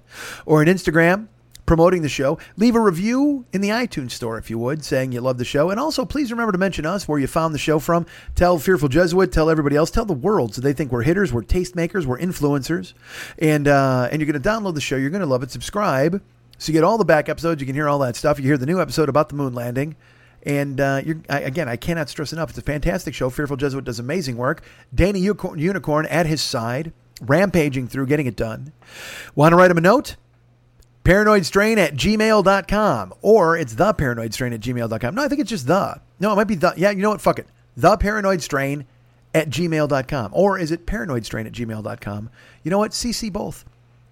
or 0.46 0.62
an 0.62 0.68
Instagram 0.68 1.26
promoting 1.66 2.02
the 2.02 2.08
show. 2.08 2.38
Leave 2.56 2.76
a 2.76 2.80
review 2.80 3.44
in 3.52 3.60
the 3.60 3.70
iTunes 3.70 4.12
store 4.12 4.38
if 4.38 4.48
you 4.48 4.58
would, 4.58 4.84
saying 4.84 5.10
you 5.10 5.20
love 5.20 5.38
the 5.38 5.44
show. 5.44 5.70
And 5.70 5.80
also, 5.80 6.04
please 6.04 6.30
remember 6.30 6.52
to 6.52 6.58
mention 6.58 6.86
us, 6.86 7.08
where 7.08 7.18
you 7.18 7.26
found 7.26 7.52
the 7.52 7.58
show 7.58 7.80
from. 7.80 8.06
Tell 8.36 8.58
Fearful 8.58 8.88
Jesuit, 8.88 9.32
tell 9.32 9.50
everybody 9.50 9.74
else, 9.74 9.90
tell 9.90 10.04
the 10.04 10.12
world 10.12 10.54
so 10.54 10.60
they 10.60 10.72
think 10.72 10.92
we're 10.92 11.02
hitters, 11.02 11.32
we're 11.32 11.42
tastemakers, 11.42 12.06
we're 12.06 12.18
influencers. 12.18 12.94
And, 13.38 13.66
uh, 13.66 14.08
and 14.12 14.20
you're 14.20 14.30
going 14.30 14.40
to 14.40 14.48
download 14.48 14.74
the 14.74 14.80
show. 14.80 14.96
You're 14.96 15.10
going 15.10 15.20
to 15.20 15.26
love 15.26 15.42
it. 15.42 15.50
Subscribe 15.50 16.22
so 16.58 16.70
you 16.70 16.74
get 16.74 16.84
all 16.84 16.98
the 16.98 17.04
back 17.04 17.28
episodes. 17.28 17.60
You 17.60 17.66
can 17.66 17.74
hear 17.74 17.88
all 17.88 17.98
that 18.00 18.14
stuff. 18.14 18.38
You 18.38 18.44
hear 18.44 18.58
the 18.58 18.66
new 18.66 18.80
episode 18.80 19.08
about 19.08 19.30
the 19.30 19.34
moon 19.34 19.52
landing. 19.52 19.96
And 20.44 20.80
uh, 20.80 21.02
I, 21.28 21.40
again, 21.40 21.68
I 21.68 21.76
cannot 21.76 22.08
stress 22.08 22.32
enough. 22.32 22.50
It's 22.50 22.58
a 22.58 22.62
fantastic 22.62 23.14
show. 23.14 23.30
Fearful 23.30 23.56
Jesuit 23.56 23.84
does 23.84 23.98
amazing 23.98 24.36
work. 24.36 24.62
Danny 24.94 25.20
Unicorn, 25.20 25.58
Unicorn 25.58 26.06
at 26.06 26.26
his 26.26 26.42
side, 26.42 26.92
rampaging 27.20 27.86
through, 27.86 28.06
getting 28.06 28.26
it 28.26 28.36
done. 28.36 28.72
Want 29.34 29.52
to 29.52 29.56
write 29.56 29.70
him 29.70 29.78
a 29.78 29.82
note? 29.82 30.16
paranoidstrain 31.04 31.78
at 31.78 31.94
gmail.com 31.94 33.14
or 33.22 33.56
it's 33.56 33.74
the 33.74 33.94
paranoidstrain 33.94 34.54
at 34.54 34.60
gmail.com. 34.60 35.14
No, 35.14 35.24
I 35.24 35.28
think 35.28 35.40
it's 35.40 35.50
just 35.50 35.66
the. 35.66 36.00
No, 36.20 36.32
it 36.32 36.36
might 36.36 36.44
be 36.44 36.54
the. 36.54 36.74
Yeah, 36.76 36.90
you 36.90 37.02
know 37.02 37.10
what? 37.10 37.20
Fuck 37.20 37.38
it. 37.38 37.46
The 37.76 37.96
paranoidstrain 37.96 38.84
at 39.34 39.48
gmail.com. 39.48 40.30
Or 40.32 40.58
is 40.58 40.70
it 40.70 40.86
paranoidstrain 40.86 41.46
at 41.46 41.52
gmail.com? 41.52 42.30
You 42.62 42.70
know 42.70 42.78
what? 42.78 42.92
CC 42.92 43.32
both. 43.32 43.64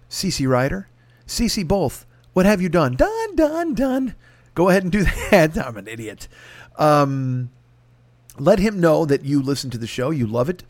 CC 0.09 0.47
Ryder. 0.47 0.87
CC 1.27 1.65
both. 1.65 2.05
What 2.33 2.45
have 2.45 2.61
you 2.61 2.69
done? 2.69 2.95
Done, 2.95 3.35
done, 3.35 3.73
done. 3.73 4.15
Go 4.53 4.69
ahead 4.69 4.83
and 4.83 4.91
do 4.91 5.03
that. 5.31 5.57
I'm 5.57 5.77
an 5.77 5.87
idiot. 5.87 6.27
Um, 6.77 7.51
let 8.37 8.59
him 8.59 8.79
know 8.79 9.05
that 9.05 9.23
you 9.23 9.41
listen 9.41 9.69
to 9.71 9.77
the 9.77 9.87
show, 9.87 10.09
you 10.09 10.25
love 10.25 10.49
it, 10.49 10.63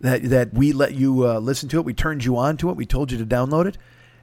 that 0.00 0.24
that 0.24 0.52
we 0.54 0.72
let 0.72 0.94
you 0.94 1.26
uh, 1.26 1.38
listen 1.38 1.68
to 1.70 1.78
it, 1.78 1.84
we 1.84 1.94
turned 1.94 2.24
you 2.24 2.36
on 2.36 2.56
to 2.58 2.70
it, 2.70 2.76
we 2.76 2.86
told 2.86 3.12
you 3.12 3.18
to 3.18 3.26
download 3.26 3.66
it, 3.66 3.78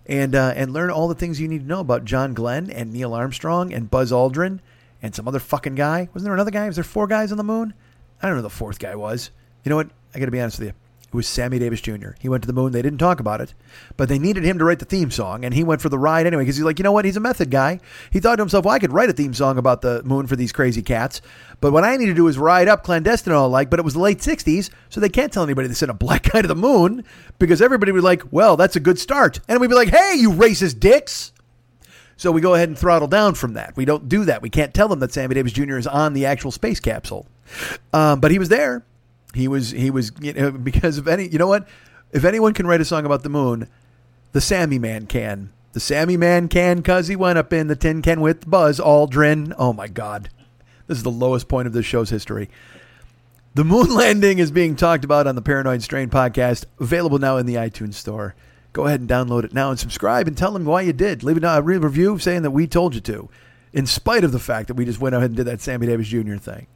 and 0.06 0.36
uh, 0.36 0.54
and 0.56 0.74
learn 0.74 0.90
all 0.92 1.08
the 1.08 1.16
things 1.16 1.40
you 1.40 1.48
need 1.48 1.62
to 1.62 1.68
know 1.68 1.80
about 1.80 2.06
John 2.06 2.34
Glenn 2.34 2.70
and 2.70 2.92
Neil 2.92 3.14
Armstrong 3.14 3.74
and 3.74 3.90
Buzz 3.90 4.12
Aldrin 4.12 4.60
and 5.02 5.16
some 5.16 5.28
other 5.28 5.40
fucking 5.40 5.76
guy. 5.76 6.10
Wasn't 6.14 6.26
there 6.26 6.34
another 6.34 6.52
guy? 6.52 6.68
Was 6.68 6.76
there 6.76 6.84
four 6.84 7.08
guys 7.08 7.32
on 7.32 7.38
the 7.38 7.44
moon? 7.44 7.74
I 8.22 8.28
don't 8.28 8.36
know 8.36 8.42
who 8.42 8.44
the 8.44 8.50
fourth 8.50 8.80
guy 8.80 8.96
was. 8.96 9.32
You 9.64 9.70
know 9.70 9.76
what? 9.78 9.90
I 10.14 10.20
got 10.20 10.26
to 10.26 10.32
be 10.32 10.42
honest 10.42 10.60
with 10.60 10.70
you. 10.70 10.74
It 11.10 11.16
was 11.16 11.28
Sammy 11.28 11.58
Davis 11.58 11.82
Jr. 11.82 12.12
He 12.20 12.30
went 12.30 12.44
to 12.44 12.48
the 12.48 12.54
moon. 12.54 12.72
They 12.72 12.84
didn't 12.84 13.00
talk 13.00 13.20
about 13.20 13.42
it, 13.42 13.56
but 13.98 14.10
they 14.10 14.20
needed 14.20 14.44
him 14.44 14.60
to 14.60 14.64
write 14.64 14.78
the 14.78 14.86
theme 14.86 15.10
song, 15.10 15.44
and 15.44 15.56
he 15.56 15.64
went 15.64 15.82
for 15.82 15.90
the 15.90 15.98
ride 15.98 16.28
anyway 16.28 16.44
because 16.44 16.58
he's 16.58 16.66
like, 16.66 16.78
you 16.78 16.84
know 16.84 16.92
what? 16.92 17.04
He's 17.04 17.18
a 17.18 17.20
method 17.20 17.50
guy. 17.50 17.80
He 18.12 18.20
thought 18.20 18.36
to 18.36 18.44
himself, 18.44 18.64
well, 18.64 18.76
I 18.76 18.80
could 18.80 18.94
write 18.94 19.10
a 19.10 19.14
theme 19.14 19.34
song 19.34 19.58
about 19.58 19.82
the 19.82 20.04
moon 20.04 20.28
for 20.28 20.36
these 20.36 20.52
crazy 20.52 20.84
cats, 20.84 21.20
but 21.62 21.74
what 21.74 21.84
I 21.84 21.98
need 21.98 22.06
to 22.06 22.14
do 22.14 22.28
is 22.28 22.38
ride 22.38 22.68
up 22.68 22.84
clandestine 22.84 23.34
all 23.34 23.50
like. 23.50 23.72
But 23.72 23.80
it 23.80 23.86
was 23.86 23.96
the 23.96 24.00
late 24.02 24.20
'60s, 24.20 24.70
so 24.90 25.02
they 25.02 25.10
can't 25.10 25.34
tell 25.34 25.44
anybody 25.44 25.68
they 25.68 25.74
sent 25.74 25.90
a 25.90 25.96
black 25.96 26.32
guy 26.32 26.44
to 26.44 26.48
the 26.48 26.56
moon 26.56 27.04
because 27.40 27.60
everybody 27.60 27.92
would 27.92 28.02
be 28.02 28.04
like, 28.04 28.22
well, 28.32 28.56
that's 28.56 28.76
a 28.76 28.80
good 28.80 29.00
start, 29.00 29.40
and 29.48 29.60
we'd 29.60 29.68
be 29.68 29.76
like, 29.76 29.90
hey, 29.90 30.14
you 30.16 30.32
racist 30.32 30.80
dicks. 30.80 31.34
So 32.18 32.32
we 32.32 32.42
go 32.42 32.54
ahead 32.54 32.68
and 32.68 32.78
throttle 32.78 33.08
down 33.08 33.34
from 33.34 33.54
that. 33.54 33.78
We 33.78 33.86
don't 33.86 34.10
do 34.10 34.26
that. 34.26 34.42
We 34.42 34.50
can't 34.50 34.74
tell 34.74 34.90
them 34.90 35.00
that 35.00 35.14
Sammy 35.14 35.36
Davis 35.36 35.54
Jr. 35.54 35.78
is 35.78 35.88
on 35.88 36.14
the 36.14 36.26
actual 36.26 36.52
space 36.52 36.82
capsule. 36.82 37.26
Um, 37.94 38.20
but 38.20 38.30
he 38.30 38.38
was 38.38 38.50
there. 38.50 38.84
He 39.34 39.48
was 39.48 39.72
he 39.72 39.92
was 39.92 40.12
you 40.20 40.34
know, 40.34 40.52
because 40.52 40.98
if 40.98 41.08
any 41.08 41.28
you 41.28 41.38
know 41.38 41.48
what 41.48 41.68
if 42.12 42.26
anyone 42.26 42.54
can 42.54 42.68
write 42.68 42.82
a 42.82 42.86
song 42.86 43.06
about 43.06 43.24
the 43.24 43.30
moon, 43.30 43.68
the 44.32 44.42
Sammy 44.42 44.80
Man 44.80 45.06
can. 45.06 45.52
The 45.74 45.80
Sammy 45.80 46.18
Man 46.18 46.48
can 46.48 46.82
cause 46.82 47.08
he 47.08 47.16
went 47.16 47.38
up 47.38 47.54
in 47.54 47.68
the 47.68 47.76
tin 47.76 48.02
can 48.02 48.22
with 48.22 48.50
Buzz 48.50 48.80
Aldrin. 48.80 49.54
Oh 49.58 49.74
my 49.74 49.88
God, 49.88 50.30
this 50.88 50.98
is 50.98 51.04
the 51.04 51.12
lowest 51.12 51.48
point 51.48 51.68
of 51.68 51.74
this 51.74 51.86
show's 51.86 52.10
history. 52.10 52.50
The 53.54 53.64
moon 53.64 53.90
landing 53.96 54.40
is 54.40 54.52
being 54.52 54.76
talked 54.76 55.04
about 55.04 55.28
on 55.28 55.36
the 55.36 55.42
Paranoid 55.42 55.84
Strain 55.84 56.10
podcast, 56.10 56.66
available 56.80 57.20
now 57.20 57.38
in 57.38 57.46
the 57.46 57.56
iTunes 57.56 57.96
store. 57.96 58.36
Go 58.74 58.86
ahead 58.86 59.00
and 59.00 59.10
download 59.10 59.44
it 59.44 59.54
now 59.54 59.72
and 59.72 59.80
subscribe 59.80 60.28
and 60.28 60.38
tell 60.38 60.52
them 60.52 60.66
why 60.66 60.82
you 60.82 60.94
did. 60.94 61.24
Leave 61.24 61.44
a 61.44 61.62
review 61.62 62.20
saying 62.20 62.44
that 62.44 62.52
we 62.52 62.68
told 62.68 62.94
you 62.94 63.02
to, 63.02 63.30
in 63.74 63.86
spite 63.86 64.24
of 64.24 64.32
the 64.32 64.40
fact 64.40 64.68
that 64.68 64.76
we 64.76 64.86
just 64.86 65.02
went 65.02 65.16
ahead 65.16 65.32
and 65.32 65.38
did 65.38 65.46
that 65.46 65.62
Sammy 65.62 65.88
Davis 65.88 66.08
Jr. 66.08 66.36
thing. 66.36 66.68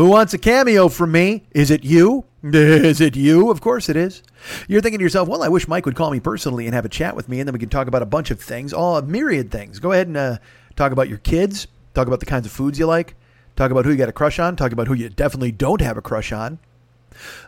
Who 0.00 0.08
wants 0.08 0.32
a 0.32 0.38
cameo 0.38 0.88
from 0.88 1.12
me? 1.12 1.44
Is 1.50 1.70
it 1.70 1.84
you? 1.84 2.24
Is 2.42 3.02
it 3.02 3.16
you? 3.16 3.50
Of 3.50 3.60
course 3.60 3.90
it 3.90 3.96
is. 3.96 4.22
You're 4.66 4.80
thinking 4.80 4.98
to 4.98 5.02
yourself, 5.02 5.28
well, 5.28 5.42
I 5.42 5.48
wish 5.48 5.68
Mike 5.68 5.84
would 5.84 5.94
call 5.94 6.10
me 6.10 6.20
personally 6.20 6.64
and 6.64 6.74
have 6.74 6.86
a 6.86 6.88
chat 6.88 7.14
with 7.14 7.28
me, 7.28 7.38
and 7.38 7.46
then 7.46 7.52
we 7.52 7.58
can 7.58 7.68
talk 7.68 7.86
about 7.86 8.00
a 8.00 8.06
bunch 8.06 8.30
of 8.30 8.40
things, 8.40 8.72
all 8.72 8.96
a 8.96 9.02
myriad 9.02 9.50
things. 9.50 9.78
Go 9.78 9.92
ahead 9.92 10.06
and 10.06 10.16
uh, 10.16 10.38
talk 10.74 10.92
about 10.92 11.10
your 11.10 11.18
kids, 11.18 11.66
talk 11.92 12.06
about 12.06 12.20
the 12.20 12.24
kinds 12.24 12.46
of 12.46 12.52
foods 12.52 12.78
you 12.78 12.86
like, 12.86 13.14
talk 13.56 13.70
about 13.70 13.84
who 13.84 13.90
you 13.90 13.98
got 13.98 14.08
a 14.08 14.12
crush 14.12 14.38
on, 14.38 14.56
talk 14.56 14.72
about 14.72 14.88
who 14.88 14.94
you 14.94 15.10
definitely 15.10 15.52
don't 15.52 15.82
have 15.82 15.98
a 15.98 16.02
crush 16.02 16.32
on. 16.32 16.58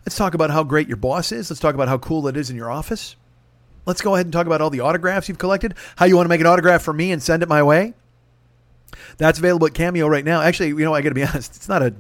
Let's 0.05 0.17
talk 0.17 0.35
about 0.35 0.51
how 0.51 0.63
great 0.63 0.89
your 0.89 0.99
boss 0.99 1.33
is. 1.33 1.51
Let's 1.51 1.59
talk 1.59 1.75
about 1.75 1.89
how 1.89 1.97
cool 1.97 2.29
it 2.29 2.37
is 2.37 2.51
in 2.51 2.57
your 2.57 2.71
office. 2.71 3.17
Let's 3.87 4.03
go 4.03 4.15
ahead 4.15 4.27
and 4.27 4.33
talk 4.35 4.47
about 4.47 4.61
all 4.61 4.69
the 4.69 4.81
autographs 4.81 5.27
you've 5.27 5.39
collected, 5.39 5.75
how 5.97 6.05
you 6.05 6.17
want 6.17 6.27
to 6.27 6.29
make 6.29 6.43
an 6.43 6.47
autograph 6.47 6.83
for 6.83 6.93
me 6.93 7.13
and 7.13 7.23
send 7.23 7.43
it 7.43 7.49
my 7.49 7.63
way. 7.63 7.95
That's 9.17 9.39
available 9.39 9.69
at 9.69 9.73
Cameo 9.73 10.07
right 10.07 10.25
now. 10.25 10.43
Actually, 10.43 10.69
you 10.69 10.81
know, 10.81 10.91
what 10.91 10.99
I 10.99 11.01
got 11.01 11.09
to 11.09 11.15
be 11.15 11.25
honest. 11.27 11.57
It's 11.57 11.69
not 11.71 11.83
a. 11.83 11.95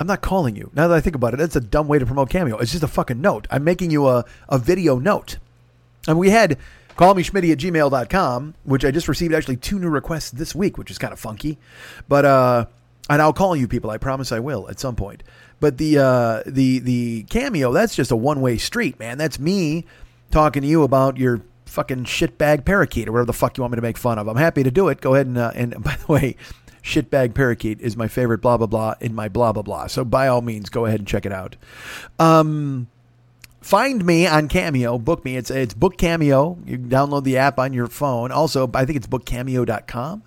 I'm 0.00 0.06
not 0.06 0.22
calling 0.22 0.56
you. 0.56 0.70
Now 0.74 0.88
that 0.88 0.96
I 0.96 1.00
think 1.00 1.14
about 1.14 1.34
it, 1.34 1.36
that's 1.36 1.56
a 1.56 1.60
dumb 1.60 1.86
way 1.86 1.98
to 1.98 2.06
promote 2.06 2.30
Cameo. 2.30 2.56
It's 2.56 2.72
just 2.72 2.82
a 2.82 2.88
fucking 2.88 3.20
note. 3.20 3.46
I'm 3.50 3.62
making 3.62 3.90
you 3.90 4.08
a, 4.08 4.24
a 4.48 4.58
video 4.58 4.98
note. 4.98 5.36
And 6.08 6.18
we 6.18 6.30
had 6.30 6.56
call 6.96 7.14
me 7.14 7.22
Schmitty 7.22 7.52
at 7.52 7.58
gmail.com, 7.58 8.54
which 8.64 8.84
I 8.84 8.90
just 8.90 9.08
received 9.08 9.34
actually 9.34 9.56
two 9.56 9.78
new 9.78 9.90
requests 9.90 10.30
this 10.30 10.54
week, 10.54 10.78
which 10.78 10.90
is 10.90 10.96
kind 10.96 11.12
of 11.12 11.20
funky. 11.20 11.58
But 12.08 12.24
uh 12.24 12.66
and 13.10 13.20
I'll 13.20 13.34
call 13.34 13.54
you 13.54 13.68
people. 13.68 13.90
I 13.90 13.98
promise 13.98 14.32
I 14.32 14.38
will 14.38 14.68
at 14.70 14.80
some 14.80 14.96
point. 14.96 15.22
But 15.60 15.76
the 15.76 15.98
uh 15.98 16.42
the 16.46 16.78
the 16.78 17.22
cameo, 17.24 17.70
that's 17.72 17.94
just 17.94 18.10
a 18.10 18.16
one 18.16 18.40
way 18.40 18.56
street, 18.56 18.98
man. 18.98 19.18
That's 19.18 19.38
me 19.38 19.84
talking 20.30 20.62
to 20.62 20.68
you 20.68 20.82
about 20.82 21.18
your 21.18 21.42
fucking 21.66 22.04
shitbag 22.04 22.64
parakeet 22.64 23.08
or 23.08 23.12
whatever 23.12 23.26
the 23.26 23.32
fuck 23.32 23.56
you 23.56 23.62
want 23.62 23.72
me 23.72 23.76
to 23.76 23.82
make 23.82 23.96
fun 23.96 24.18
of. 24.18 24.26
I'm 24.28 24.36
happy 24.36 24.62
to 24.62 24.70
do 24.70 24.88
it. 24.88 25.00
Go 25.00 25.14
ahead 25.14 25.26
and 25.26 25.38
uh, 25.38 25.52
and 25.54 25.82
by 25.82 25.96
the 25.96 26.12
way, 26.12 26.36
shitbag 26.82 27.34
parakeet 27.34 27.80
is 27.80 27.96
my 27.96 28.08
favorite 28.08 28.40
blah 28.40 28.56
blah 28.56 28.66
blah 28.66 28.94
in 29.00 29.14
my 29.14 29.28
blah 29.28 29.52
blah 29.52 29.62
blah. 29.62 29.86
So 29.86 30.04
by 30.04 30.28
all 30.28 30.42
means, 30.42 30.68
go 30.68 30.86
ahead 30.86 31.00
and 31.00 31.08
check 31.08 31.26
it 31.26 31.32
out. 31.32 31.56
Um 32.18 32.88
find 33.60 34.04
me 34.04 34.26
on 34.26 34.48
Cameo, 34.48 34.98
book 34.98 35.24
me. 35.24 35.36
It's 35.36 35.50
it's 35.50 35.74
book 35.74 35.96
Cameo. 35.96 36.58
You 36.64 36.78
can 36.78 36.88
download 36.88 37.24
the 37.24 37.36
app 37.38 37.58
on 37.58 37.72
your 37.72 37.86
phone. 37.86 38.32
Also, 38.32 38.70
I 38.74 38.84
think 38.84 38.96
it's 38.96 39.06
bookcameo.com. 39.06 40.22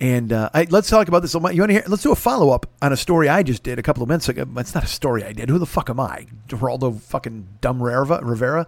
And 0.00 0.32
uh, 0.32 0.50
I, 0.52 0.66
let's 0.70 0.90
talk 0.90 1.06
about 1.06 1.20
this. 1.20 1.34
You 1.34 1.40
want 1.40 1.54
to 1.54 1.72
hear? 1.72 1.84
Let's 1.86 2.02
do 2.02 2.10
a 2.10 2.16
follow 2.16 2.50
up 2.50 2.66
on 2.82 2.92
a 2.92 2.96
story 2.96 3.28
I 3.28 3.42
just 3.42 3.62
did 3.62 3.78
a 3.78 3.82
couple 3.82 4.02
of 4.02 4.08
minutes 4.08 4.28
ago. 4.28 4.44
It's 4.56 4.74
not 4.74 4.84
a 4.84 4.88
story 4.88 5.24
I 5.24 5.32
did. 5.32 5.48
Who 5.48 5.58
the 5.58 5.66
fuck 5.66 5.88
am 5.88 6.00
I? 6.00 6.26
Geraldo 6.48 7.00
fucking 7.00 7.46
Dumb 7.60 7.82
Rivera? 7.82 8.24
Rivera? 8.24 8.66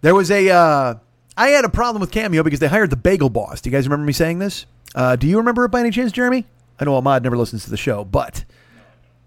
There 0.00 0.14
was 0.14 0.30
a. 0.30 0.50
Uh, 0.50 0.94
I 1.36 1.48
had 1.48 1.64
a 1.64 1.68
problem 1.68 2.00
with 2.00 2.10
Cameo 2.10 2.42
because 2.42 2.60
they 2.60 2.66
hired 2.66 2.90
the 2.90 2.96
Bagel 2.96 3.30
Boss. 3.30 3.60
Do 3.60 3.70
you 3.70 3.76
guys 3.76 3.86
remember 3.86 4.06
me 4.06 4.12
saying 4.12 4.40
this? 4.40 4.66
Uh, 4.94 5.16
do 5.16 5.26
you 5.26 5.38
remember 5.38 5.64
it 5.64 5.70
by 5.70 5.80
any 5.80 5.90
chance, 5.90 6.12
Jeremy? 6.12 6.46
I 6.78 6.84
know 6.84 6.94
Ahmad 6.94 7.22
never 7.22 7.36
listens 7.36 7.64
to 7.64 7.70
the 7.70 7.76
show, 7.76 8.04
but 8.04 8.44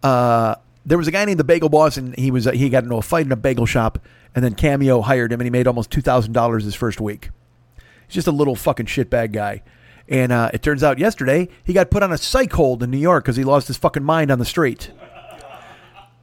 uh, 0.03 0.55
there 0.85 0.97
was 0.97 1.07
a 1.07 1.11
guy 1.11 1.25
named 1.25 1.39
the 1.39 1.43
Bagel 1.43 1.69
Boss, 1.69 1.97
and 1.97 2.15
he 2.17 2.31
was 2.31 2.47
uh, 2.47 2.51
he 2.51 2.69
got 2.69 2.83
into 2.83 2.95
a 2.95 3.01
fight 3.01 3.25
in 3.25 3.31
a 3.31 3.37
bagel 3.37 3.65
shop, 3.65 3.99
and 4.35 4.43
then 4.43 4.55
Cameo 4.55 5.01
hired 5.01 5.31
him, 5.31 5.39
and 5.39 5.45
he 5.45 5.51
made 5.51 5.67
almost 5.67 5.91
two 5.91 6.01
thousand 6.01 6.33
dollars 6.33 6.63
his 6.63 6.75
first 6.75 7.01
week. 7.01 7.29
He's 8.07 8.15
just 8.15 8.27
a 8.27 8.31
little 8.31 8.55
fucking 8.55 8.85
shitbag 8.85 9.33
guy. 9.33 9.63
And 10.09 10.31
uh, 10.31 10.49
it 10.53 10.61
turns 10.61 10.83
out 10.83 10.99
yesterday 10.99 11.49
he 11.65 11.73
got 11.73 11.91
put 11.91 12.01
on 12.01 12.13
a 12.13 12.17
psych 12.17 12.53
hold 12.53 12.81
in 12.81 12.91
New 12.91 12.97
York 12.97 13.25
because 13.25 13.35
he 13.35 13.43
lost 13.43 13.67
his 13.67 13.77
fucking 13.77 14.03
mind 14.03 14.31
on 14.31 14.39
the 14.39 14.45
street. 14.45 14.91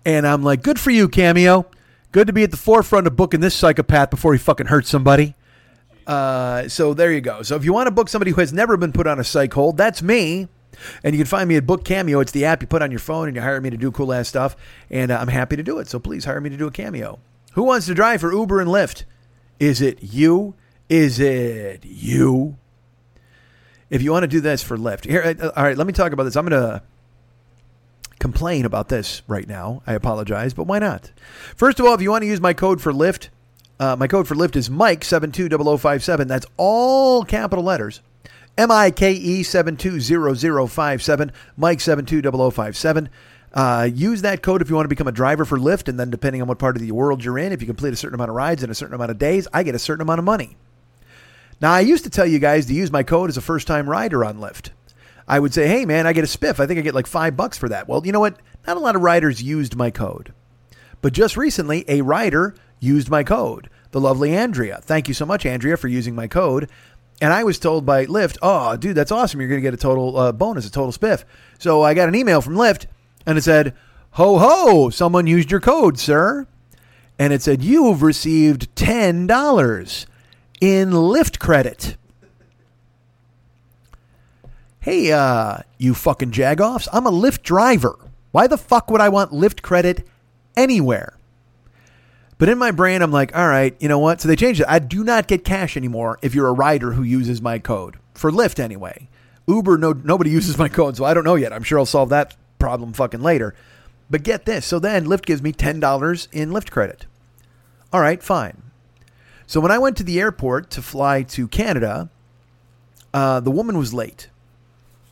And 0.06 0.26
I'm 0.26 0.42
like, 0.42 0.62
good 0.62 0.80
for 0.80 0.90
you, 0.90 1.08
Cameo. 1.08 1.66
Good 2.12 2.26
to 2.26 2.32
be 2.32 2.42
at 2.42 2.50
the 2.50 2.56
forefront 2.56 3.06
of 3.06 3.16
booking 3.16 3.40
this 3.40 3.54
psychopath 3.54 4.08
before 4.08 4.32
he 4.32 4.38
fucking 4.38 4.66
hurts 4.66 4.88
somebody. 4.88 5.34
Uh, 6.06 6.68
so 6.68 6.94
there 6.94 7.12
you 7.12 7.20
go. 7.20 7.42
So 7.42 7.56
if 7.56 7.64
you 7.64 7.72
want 7.72 7.86
to 7.86 7.90
book 7.90 8.08
somebody 8.08 8.32
who 8.32 8.40
has 8.40 8.52
never 8.52 8.76
been 8.76 8.92
put 8.92 9.06
on 9.06 9.18
a 9.18 9.24
psych 9.24 9.52
hold, 9.52 9.76
that's 9.76 10.02
me. 10.02 10.48
And 11.02 11.14
you 11.14 11.18
can 11.20 11.26
find 11.26 11.48
me 11.48 11.56
at 11.56 11.66
Book 11.66 11.84
Cameo. 11.84 12.20
It's 12.20 12.32
the 12.32 12.44
app 12.44 12.60
you 12.60 12.66
put 12.66 12.82
on 12.82 12.90
your 12.90 13.00
phone 13.00 13.28
and 13.28 13.36
you 13.36 13.42
hire 13.42 13.60
me 13.60 13.70
to 13.70 13.76
do 13.76 13.90
cool 13.90 14.12
ass 14.12 14.28
stuff. 14.28 14.56
And 14.90 15.10
uh, 15.10 15.18
I'm 15.18 15.28
happy 15.28 15.56
to 15.56 15.62
do 15.62 15.78
it. 15.78 15.88
So 15.88 15.98
please 15.98 16.24
hire 16.24 16.40
me 16.40 16.50
to 16.50 16.56
do 16.56 16.66
a 16.66 16.70
cameo. 16.70 17.20
Who 17.52 17.62
wants 17.62 17.86
to 17.86 17.94
drive 17.94 18.20
for 18.20 18.32
Uber 18.32 18.60
and 18.60 18.68
Lyft? 18.68 19.04
Is 19.60 19.80
it 19.80 20.02
you? 20.02 20.54
Is 20.88 21.20
it 21.20 21.84
you? 21.84 22.58
If 23.88 24.02
you 24.02 24.10
want 24.10 24.24
to 24.24 24.28
do 24.28 24.40
this 24.40 24.62
for 24.62 24.76
Lyft, 24.76 25.04
here, 25.04 25.36
uh, 25.40 25.50
all 25.56 25.62
right, 25.62 25.76
let 25.76 25.86
me 25.86 25.92
talk 25.92 26.12
about 26.12 26.24
this. 26.24 26.36
I'm 26.36 26.46
going 26.46 26.60
to 26.60 26.82
complain 28.18 28.64
about 28.64 28.88
this 28.88 29.22
right 29.28 29.46
now. 29.46 29.82
I 29.86 29.92
apologize, 29.94 30.54
but 30.54 30.66
why 30.66 30.78
not? 30.78 31.12
First 31.54 31.78
of 31.78 31.86
all, 31.86 31.94
if 31.94 32.02
you 32.02 32.10
want 32.10 32.22
to 32.22 32.26
use 32.26 32.40
my 32.40 32.52
code 32.54 32.80
for 32.80 32.92
Lyft, 32.92 33.28
uh, 33.80 33.96
my 33.96 34.06
code 34.06 34.28
for 34.28 34.34
Lyft 34.34 34.56
is 34.56 34.68
Mike720057. 34.68 36.28
That's 36.28 36.46
all 36.56 37.24
capital 37.24 37.64
letters. 37.64 38.00
M 38.56 38.70
I 38.70 38.90
K 38.90 39.12
E 39.12 39.42
720057. 39.42 41.32
Mike 41.56 41.80
720057. 41.80 43.08
Uh, 43.52 43.88
use 43.92 44.22
that 44.22 44.42
code 44.42 44.60
if 44.62 44.68
you 44.68 44.74
want 44.74 44.84
to 44.84 44.88
become 44.88 45.06
a 45.06 45.12
driver 45.12 45.44
for 45.44 45.58
Lyft, 45.58 45.88
and 45.88 45.98
then 45.98 46.10
depending 46.10 46.42
on 46.42 46.48
what 46.48 46.58
part 46.58 46.76
of 46.76 46.82
the 46.82 46.90
world 46.90 47.24
you're 47.24 47.38
in, 47.38 47.52
if 47.52 47.60
you 47.60 47.66
complete 47.66 47.92
a 47.92 47.96
certain 47.96 48.14
amount 48.14 48.30
of 48.30 48.34
rides 48.34 48.64
in 48.64 48.70
a 48.70 48.74
certain 48.74 48.94
amount 48.94 49.12
of 49.12 49.18
days, 49.18 49.46
I 49.52 49.62
get 49.62 49.76
a 49.76 49.78
certain 49.78 50.02
amount 50.02 50.18
of 50.18 50.24
money. 50.24 50.56
Now, 51.60 51.72
I 51.72 51.80
used 51.80 52.02
to 52.04 52.10
tell 52.10 52.26
you 52.26 52.40
guys 52.40 52.66
to 52.66 52.74
use 52.74 52.90
my 52.90 53.04
code 53.04 53.30
as 53.30 53.36
a 53.36 53.40
first 53.40 53.66
time 53.66 53.88
rider 53.88 54.24
on 54.24 54.38
Lyft. 54.38 54.70
I 55.26 55.38
would 55.38 55.54
say, 55.54 55.68
hey, 55.68 55.86
man, 55.86 56.06
I 56.06 56.12
get 56.12 56.24
a 56.24 56.38
spiff. 56.38 56.60
I 56.60 56.66
think 56.66 56.78
I 56.78 56.82
get 56.82 56.94
like 56.94 57.06
five 57.06 57.36
bucks 57.36 57.56
for 57.56 57.68
that. 57.68 57.88
Well, 57.88 58.04
you 58.04 58.12
know 58.12 58.20
what? 58.20 58.38
Not 58.66 58.76
a 58.76 58.80
lot 58.80 58.96
of 58.96 59.02
riders 59.02 59.42
used 59.42 59.76
my 59.76 59.90
code. 59.90 60.34
But 61.00 61.12
just 61.12 61.36
recently, 61.36 61.84
a 61.86 62.02
rider 62.02 62.54
used 62.84 63.08
my 63.08 63.24
code, 63.24 63.68
the 63.90 64.00
lovely 64.00 64.34
Andrea. 64.34 64.80
Thank 64.82 65.08
you 65.08 65.14
so 65.14 65.26
much, 65.26 65.46
Andrea, 65.46 65.76
for 65.76 65.88
using 65.88 66.14
my 66.14 66.28
code. 66.28 66.70
And 67.20 67.32
I 67.32 67.44
was 67.44 67.58
told 67.58 67.86
by 67.86 68.06
Lyft, 68.06 68.38
oh, 68.42 68.76
dude, 68.76 68.96
that's 68.96 69.12
awesome. 69.12 69.40
You're 69.40 69.48
going 69.48 69.60
to 69.60 69.62
get 69.62 69.74
a 69.74 69.78
total 69.78 70.16
uh, 70.16 70.32
bonus, 70.32 70.66
a 70.66 70.70
total 70.70 70.92
spiff. 70.92 71.24
So 71.58 71.82
I 71.82 71.94
got 71.94 72.08
an 72.08 72.14
email 72.14 72.40
from 72.40 72.54
Lyft 72.54 72.86
and 73.24 73.38
it 73.38 73.42
said, 73.42 73.74
ho, 74.12 74.38
ho, 74.38 74.90
someone 74.90 75.26
used 75.26 75.50
your 75.50 75.60
code, 75.60 75.98
sir. 75.98 76.46
And 77.18 77.32
it 77.32 77.42
said, 77.42 77.62
you've 77.62 78.02
received 78.02 78.74
$10 78.74 80.06
in 80.60 80.90
Lyft 80.90 81.38
credit. 81.38 81.96
Hey, 84.80 85.12
uh, 85.12 85.58
you 85.78 85.94
fucking 85.94 86.32
jagoffs, 86.32 86.88
I'm 86.92 87.06
a 87.06 87.12
Lyft 87.12 87.42
driver. 87.42 87.96
Why 88.32 88.48
the 88.48 88.58
fuck 88.58 88.90
would 88.90 89.00
I 89.00 89.08
want 89.08 89.30
Lyft 89.30 89.62
credit 89.62 90.06
anywhere? 90.56 91.13
But 92.38 92.48
in 92.48 92.58
my 92.58 92.70
brain, 92.70 93.02
I'm 93.02 93.12
like, 93.12 93.36
all 93.36 93.48
right, 93.48 93.76
you 93.80 93.88
know 93.88 93.98
what? 93.98 94.20
So 94.20 94.28
they 94.28 94.36
changed 94.36 94.60
it. 94.60 94.66
I 94.68 94.78
do 94.78 95.04
not 95.04 95.28
get 95.28 95.44
cash 95.44 95.76
anymore 95.76 96.18
if 96.22 96.34
you're 96.34 96.48
a 96.48 96.52
rider 96.52 96.92
who 96.92 97.02
uses 97.02 97.40
my 97.40 97.58
code 97.58 97.98
for 98.12 98.30
Lyft 98.30 98.58
anyway. 98.58 99.08
Uber, 99.46 99.78
no, 99.78 99.92
nobody 99.92 100.30
uses 100.30 100.58
my 100.58 100.68
code, 100.68 100.96
so 100.96 101.04
I 101.04 101.14
don't 101.14 101.24
know 101.24 101.34
yet. 101.34 101.52
I'm 101.52 101.62
sure 101.62 101.78
I'll 101.78 101.86
solve 101.86 102.08
that 102.08 102.36
problem 102.58 102.92
fucking 102.92 103.22
later. 103.22 103.54
But 104.10 104.22
get 104.22 104.46
this. 104.46 104.66
So 104.66 104.78
then 104.78 105.06
Lyft 105.06 105.26
gives 105.26 105.42
me 105.42 105.52
$10 105.52 106.28
in 106.32 106.50
Lyft 106.50 106.70
credit. 106.70 107.06
All 107.92 108.00
right, 108.00 108.22
fine. 108.22 108.62
So 109.46 109.60
when 109.60 109.70
I 109.70 109.78
went 109.78 109.96
to 109.98 110.04
the 110.04 110.18
airport 110.18 110.70
to 110.70 110.82
fly 110.82 111.22
to 111.22 111.46
Canada, 111.48 112.10
uh, 113.12 113.40
the 113.40 113.50
woman 113.50 113.78
was 113.78 113.94
late. 113.94 114.30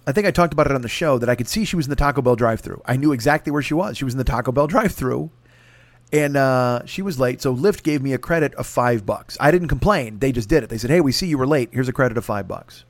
I 0.07 0.13
think 0.13 0.27
I 0.27 0.31
talked 0.33 0.53
about 0.53 0.67
it 0.67 0.75
on 0.75 0.83
the 0.83 0.89
show 0.89 1.19
that 1.19 1.29
I 1.29 1.37
could 1.37 1.49
see 1.49 1.65
she 1.65 1.77
was 1.77 1.87
in 1.87 1.91
the 1.91 1.97
Taco 1.97 2.23
Bell 2.23 2.35
drive-through. 2.35 2.83
I 2.85 2.97
knew 2.97 3.13
exactly 3.13 3.53
where 3.53 3.63
she 3.63 3.75
was. 3.75 3.97
She 3.97 4.05
was 4.05 4.15
in 4.15 4.19
the 4.19 4.25
Taco 4.25 4.51
Bell 4.51 4.67
drive-through, 4.67 5.31
and 6.13 6.37
uh, 6.37 6.85
she 6.85 7.03
was 7.03 7.19
late. 7.19 7.41
So 7.41 7.55
Lyft 7.55 7.83
gave 7.83 8.03
me 8.03 8.13
a 8.13 8.19
credit 8.19 8.55
of 8.55 8.67
five 8.67 9.07
bucks. 9.07 9.37
I 9.41 9.51
didn't 9.51 9.69
complain. 9.69 10.19
They 10.19 10.31
just 10.31 10.49
did 10.49 10.63
it. 10.63 10.69
They 10.69 10.79
said, 10.79 10.91
"Hey, 10.91 11.01
we 11.01 11.13
see 11.13 11.27
you 11.27 11.39
were 11.39 11.47
late. 11.47 11.71
Here's 11.73 11.89
a 11.89 11.93
credit 11.93 12.19
of 12.19 12.25
five 12.25 12.47
bucks." 12.47 12.85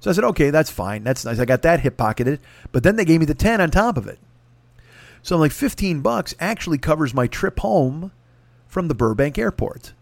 So 0.00 0.10
I 0.10 0.12
said, 0.12 0.24
"Okay, 0.24 0.50
that's 0.50 0.70
fine. 0.70 1.04
That's 1.04 1.24
nice. 1.24 1.38
I 1.38 1.44
got 1.44 1.62
that 1.62 1.80
hip 1.80 1.96
pocketed." 1.96 2.40
But 2.72 2.82
then 2.82 2.96
they 2.96 3.04
gave 3.04 3.20
me 3.20 3.26
the 3.26 3.34
ten 3.34 3.60
on 3.60 3.70
top 3.70 3.96
of 3.96 4.06
it. 4.06 4.18
So 5.22 5.36
I'm 5.36 5.40
like, 5.40 5.52
fifteen 5.52 6.00
bucks 6.00 6.34
actually 6.38 6.78
covers 6.78 7.14
my 7.14 7.26
trip 7.26 7.60
home 7.60 8.12
from 8.66 8.88
the 8.88 8.94
Burbank 8.94 9.38
airport. 9.38 9.92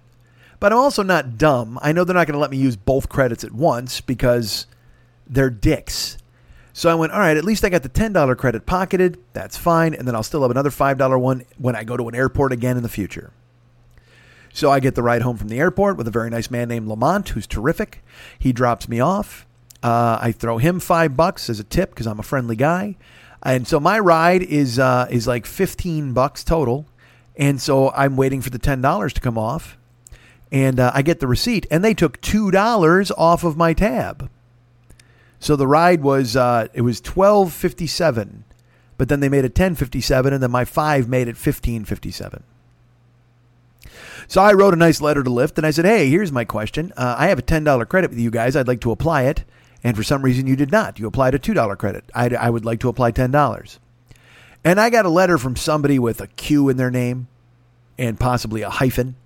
But 0.60 0.73
I'm 0.73 0.78
also 0.78 1.02
not 1.02 1.36
dumb. 1.36 1.78
I 1.83 1.93
know 1.93 2.05
they're 2.05 2.15
not 2.15 2.26
going 2.26 2.34
to 2.34 2.41
let 2.41 2.51
me 2.51 2.57
use 2.57 2.76
both 2.76 3.09
credits 3.09 3.44
at 3.44 3.52
once 3.52 4.01
because 4.01 4.67
they're 5.26 5.51
dicks. 5.51 6.17
So 6.77 6.91
I 6.91 6.94
went, 6.94 7.12
all 7.12 7.20
right, 7.20 7.36
at 7.36 7.44
least 7.44 7.65
I 7.65 7.69
got 7.69 7.85
the 7.85 7.89
$10 7.89 8.36
credit 8.36 8.67
pocketed. 8.67 9.17
That's 9.33 9.57
fine. 9.57 9.94
And 9.94 10.09
then 10.09 10.17
I'll 10.17 10.25
still 10.25 10.43
have 10.43 10.51
another 10.51 10.70
$5 10.70 11.20
one 11.20 11.44
when 11.57 11.77
I 11.77 11.85
go 11.85 11.97
to 11.97 12.09
an 12.09 12.17
airport 12.17 12.51
again 12.51 12.77
in 12.77 12.83
the 12.83 12.89
future. 12.89 13.33
So 14.53 14.73
I 14.73 14.81
get 14.81 14.97
the 14.97 15.03
ride 15.03 15.23
home 15.23 15.36
from 15.36 15.49
the 15.49 15.61
airport 15.61 15.97
with 15.97 16.09
a 16.09 16.11
very 16.11 16.31
nice 16.31 16.51
man 16.51 16.69
named 16.69 16.89
Lamont, 16.89 17.28
who's 17.28 17.47
terrific. 17.47 18.03
He 18.41 18.53
drops 18.53 18.89
me 18.89 18.99
off. 18.99 19.47
Uh, 19.85 20.19
I 20.20 20.33
throw 20.33 20.59
him 20.59 20.81
five 20.81 21.17
bucks 21.17 21.49
as 21.49 21.61
a 21.61 21.65
tip 21.65 21.91
because 21.91 22.09
I'm 22.09 22.19
a 22.19 22.25
friendly 22.25 22.57
guy. 22.57 22.97
And 23.44 23.69
so 23.69 23.78
my 23.78 24.01
ride 24.01 24.43
is 24.43 24.81
uh, 24.81 25.07
is 25.11 25.28
like 25.28 25.47
15 25.47 26.12
bucks 26.12 26.43
total. 26.43 26.86
And 27.36 27.61
so 27.61 27.91
I'm 27.91 28.17
waiting 28.17 28.41
for 28.41 28.51
the 28.51 28.59
$10 28.59 29.12
to 29.12 29.20
come 29.20 29.39
off. 29.39 29.78
And 30.51 30.81
uh, 30.81 30.91
I 30.93 31.03
get 31.03 31.20
the 31.20 31.28
receipt. 31.28 31.67
And 31.70 31.85
they 31.85 31.94
took 31.94 32.20
$2 32.20 33.12
off 33.17 33.44
of 33.44 33.57
my 33.57 33.75
tab. 33.75 34.28
So 35.45 35.57
the 35.57 35.67
ride 35.67 36.01
was 36.01 36.37
uh, 36.37 36.69
it 36.73 36.81
was 36.81 37.03
twelve 37.03 37.53
fifty 37.53 37.87
seven, 37.87 38.45
but 38.97 39.11
then 39.11 39.21
they 39.21 39.29
made 39.29 39.45
it 39.45 39.55
ten 39.55 39.75
fifty 39.75 40.01
seven, 40.01 40.33
and 40.33 40.43
then 40.43 40.51
my 40.51 40.65
five 40.65 41.07
made 41.07 41.29
it 41.29 41.37
fifteen 41.37 41.85
fifty 41.85 42.11
seven. 42.11 42.45
So 44.27 44.41
I 44.41 44.55
wrote 44.55 44.73
a 44.73 44.79
nice 44.79 45.03
letter 45.03 45.23
to 45.23 45.29
Lyft, 45.29 45.59
and 45.59 45.67
I 45.67 45.71
said, 45.71 45.85
"Hey, 45.85 46.09
here's 46.09 46.33
my 46.33 46.47
question. 46.47 46.95
Uh, 46.97 47.17
I 47.19 47.27
have 47.27 47.39
a 47.39 47.43
ten 47.43 47.63
dollar 47.63 47.85
credit 47.85 48.09
with 48.09 48.19
you 48.19 48.31
guys. 48.31 48.57
I'd 48.57 48.67
like 48.67 48.81
to 48.81 48.91
apply 48.91 49.25
it, 49.25 49.45
and 49.83 49.95
for 49.95 50.03
some 50.03 50.23
reason 50.23 50.47
you 50.47 50.57
did 50.57 50.73
not. 50.73 50.99
You 50.99 51.07
applied 51.07 51.35
a 51.35 51.39
two 51.39 51.53
dollar 51.53 51.77
credit. 51.77 52.05
I'd, 52.15 52.33
I 52.33 52.49
would 52.49 52.65
like 52.65 52.81
to 52.81 52.89
apply 52.89 53.11
ten 53.11 53.31
dollars." 53.31 53.79
And 54.65 54.81
I 54.81 54.89
got 54.89 55.05
a 55.05 55.11
letter 55.11 55.37
from 55.37 55.57
somebody 55.57 55.99
with 55.99 56.23
a 56.23 56.27
Q 56.27 56.71
in 56.71 56.79
their 56.79 56.91
name, 56.91 57.29
and 57.99 58.19
possibly 58.19 58.63
a 58.63 58.71
hyphen, 58.71 59.17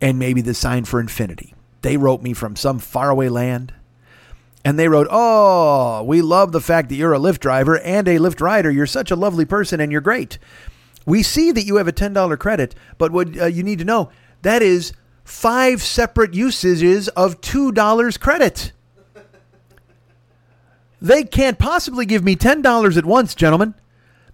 and 0.00 0.18
maybe 0.18 0.40
the 0.40 0.54
sign 0.54 0.86
for 0.86 0.98
infinity. 0.98 1.54
They 1.82 1.96
wrote 1.96 2.20
me 2.20 2.32
from 2.32 2.56
some 2.56 2.80
faraway 2.80 3.28
land 3.28 3.74
and 4.64 4.78
they 4.78 4.88
wrote, 4.88 5.06
Oh, 5.10 6.02
we 6.04 6.22
love 6.22 6.52
the 6.52 6.60
fact 6.60 6.88
that 6.88 6.94
you're 6.96 7.14
a 7.14 7.18
Lyft 7.18 7.40
driver 7.40 7.78
and 7.78 8.08
a 8.08 8.18
Lyft 8.18 8.40
rider. 8.40 8.70
You're 8.70 8.86
such 8.86 9.10
a 9.10 9.16
lovely 9.16 9.44
person 9.44 9.80
and 9.80 9.92
you're 9.92 10.00
great. 10.00 10.38
We 11.06 11.22
see 11.22 11.52
that 11.52 11.66
you 11.66 11.76
have 11.76 11.88
a 11.88 11.92
$10 11.92 12.38
credit, 12.38 12.74
but 12.96 13.12
what 13.12 13.38
uh, 13.38 13.46
you 13.46 13.62
need 13.62 13.78
to 13.80 13.84
know 13.84 14.10
that 14.42 14.62
is 14.62 14.92
five 15.24 15.82
separate 15.82 16.34
usages 16.34 17.08
of 17.08 17.40
$2 17.40 18.20
credit. 18.20 18.72
They 21.00 21.24
can't 21.24 21.58
possibly 21.58 22.06
give 22.06 22.24
me 22.24 22.34
$10 22.34 22.96
at 22.96 23.04
once, 23.04 23.34
gentlemen. 23.34 23.74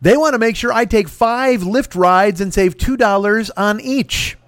They 0.00 0.16
want 0.16 0.34
to 0.34 0.38
make 0.38 0.54
sure 0.54 0.72
I 0.72 0.84
take 0.84 1.08
five 1.08 1.62
Lyft 1.62 1.98
rides 1.98 2.40
and 2.40 2.54
save 2.54 2.76
$2 2.76 3.50
on 3.56 3.80
each. 3.80 4.38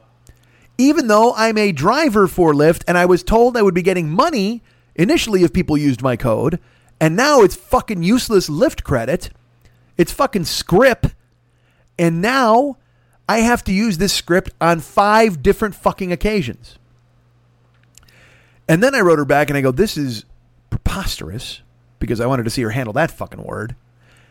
Even 0.79 1.09
though 1.09 1.35
I'm 1.35 1.59
a 1.59 1.73
driver 1.73 2.29
for 2.29 2.55
Lyft 2.55 2.85
and 2.87 2.97
I 2.97 3.07
was 3.07 3.23
told 3.23 3.57
I 3.57 3.63
would 3.63 3.75
be 3.75 3.83
getting 3.83 4.09
money 4.09 4.63
initially 4.95 5.43
if 5.43 5.53
people 5.53 5.77
used 5.77 6.03
my 6.03 6.17
code, 6.17 6.61
and 7.01 7.17
now 7.17 7.43
it's 7.43 7.57
fucking 7.57 8.03
useless 8.03 8.49
Lyft 8.49 8.85
credit. 8.85 9.31
It's 9.97 10.13
fucking 10.13 10.45
script. 10.45 11.15
And 11.99 12.23
now 12.23 12.79
I 13.29 13.39
have 13.39 13.65
to 13.65 13.73
use 13.73 13.99
this 13.99 14.13
script 14.13 14.51
on 14.61 14.81
five 14.81 15.43
different 15.43 15.75
fucking 15.75 16.13
occasions. 16.13 16.79
And 18.69 18.83
then 18.83 18.95
I 18.95 19.01
wrote 19.01 19.19
her 19.19 19.25
back 19.25 19.51
and 19.51 19.57
I 19.57 19.61
go, 19.61 19.73
This 19.73 19.97
is 19.97 20.25
preposterous 20.71 21.63
because 21.99 22.21
I 22.21 22.27
wanted 22.27 22.45
to 22.45 22.51
see 22.51 22.63
her 22.63 22.71
handle 22.71 22.93
that 22.95 23.11
fucking 23.11 23.43
word. 23.43 23.77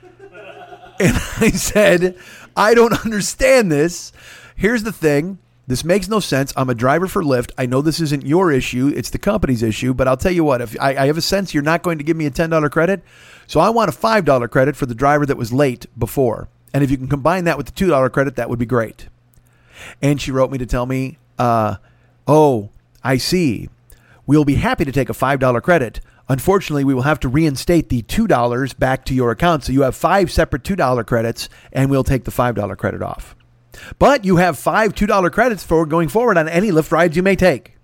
And 1.00 1.16
I 1.40 1.50
said, 1.50 2.16
I 2.56 2.76
don't 2.76 2.94
understand 3.06 3.72
this. 3.72 4.12
Here's 4.56 4.84
the 4.84 4.92
thing. 4.92 5.40
This 5.68 5.84
makes 5.84 6.08
no 6.08 6.20
sense. 6.20 6.52
I'm 6.58 6.70
a 6.70 6.76
driver 6.76 7.08
for 7.08 7.24
Lyft. 7.24 7.52
I 7.58 7.66
know 7.66 7.82
this 7.82 8.00
isn't 8.02 8.26
your 8.26 8.52
issue. 8.52 8.92
It's 8.96 9.10
the 9.10 9.20
company's 9.20 9.64
issue. 9.64 9.94
But 9.94 10.08
I'll 10.08 10.18
tell 10.18 10.32
you 10.32 10.44
what, 10.44 10.62
if 10.62 10.76
I, 10.82 10.96
I 10.96 11.06
have 11.08 11.18
a 11.18 11.22
sense 11.22 11.54
you're 11.54 11.64
not 11.64 11.84
going 11.84 11.98
to 11.98 12.04
give 12.04 12.18
me 12.18 12.26
a 12.26 12.32
$10 12.32 12.72
credit, 12.72 13.04
so 13.48 13.60
I 13.60 13.70
want 13.70 13.90
a 13.90 13.98
$5 13.98 14.50
credit 14.50 14.76
for 14.76 14.86
the 14.86 14.96
driver 14.96 15.26
that 15.26 15.38
was 15.38 15.54
late 15.54 15.86
before. 15.98 16.50
And 16.74 16.84
if 16.84 16.92
you 16.92 16.98
can 16.98 17.08
combine 17.08 17.44
that 17.46 17.58
with 17.58 17.74
the 17.74 17.86
$2 17.86 18.12
credit, 18.12 18.36
that 18.36 18.50
would 18.50 18.60
be 18.60 18.66
great. 18.66 19.08
And 20.02 20.22
she 20.22 20.32
wrote 20.32 20.52
me 20.52 20.58
to 20.58 20.66
tell 20.66 20.86
me, 20.86 21.18
uh, 21.38 21.76
oh, 22.28 22.70
I 23.04 23.18
see. 23.18 23.70
We'll 24.26 24.46
be 24.46 24.56
happy 24.56 24.86
to 24.86 24.92
take 24.92 25.10
a 25.10 25.14
$5 25.14 25.62
credit. 25.64 26.00
Unfortunately, 26.30 26.84
we 26.84 26.94
will 26.94 27.02
have 27.02 27.20
to 27.22 27.28
reinstate 27.28 27.90
the 27.90 28.04
$2 28.04 28.80
back 28.80 29.04
to 29.06 29.14
your 29.14 29.32
account. 29.32 29.66
So 29.66 29.74
you 29.74 29.82
have 29.82 29.96
five 29.96 30.32
separate 30.32 30.64
$2 30.64 31.06
credits, 31.06 31.50
and 31.74 31.90
we'll 31.90 32.04
take 32.06 32.24
the 32.24 32.32
$5 32.32 32.78
credit 32.78 33.02
off. 33.02 33.36
But 34.00 34.26
you 34.26 34.38
have 34.38 34.58
five 34.58 34.94
$2 34.94 35.32
credits 35.32 35.64
for 35.64 35.86
going 35.86 36.10
forward 36.10 36.38
on 36.38 36.48
any 36.48 36.72
Lyft 36.72 36.92
rides 36.92 37.16
you 37.16 37.24
may 37.24 37.36
take. 37.36 37.76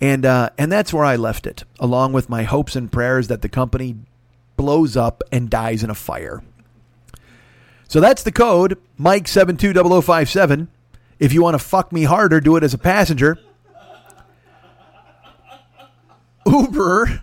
And, 0.00 0.24
uh, 0.24 0.50
and 0.58 0.70
that's 0.70 0.92
where 0.92 1.04
I 1.04 1.16
left 1.16 1.46
it, 1.46 1.64
along 1.80 2.12
with 2.12 2.28
my 2.28 2.44
hopes 2.44 2.76
and 2.76 2.90
prayers 2.90 3.28
that 3.28 3.42
the 3.42 3.48
company 3.48 3.96
blows 4.56 4.96
up 4.96 5.22
and 5.32 5.50
dies 5.50 5.82
in 5.82 5.90
a 5.90 5.94
fire. 5.94 6.42
So 7.88 8.00
that's 8.00 8.22
the 8.22 8.32
code, 8.32 8.78
Mike720057. 9.00 10.68
If 11.18 11.32
you 11.32 11.42
want 11.42 11.54
to 11.54 11.58
fuck 11.58 11.90
me 11.90 12.04
harder, 12.04 12.40
do 12.40 12.56
it 12.56 12.62
as 12.62 12.74
a 12.74 12.78
passenger. 12.78 13.38
Uber. 16.46 17.22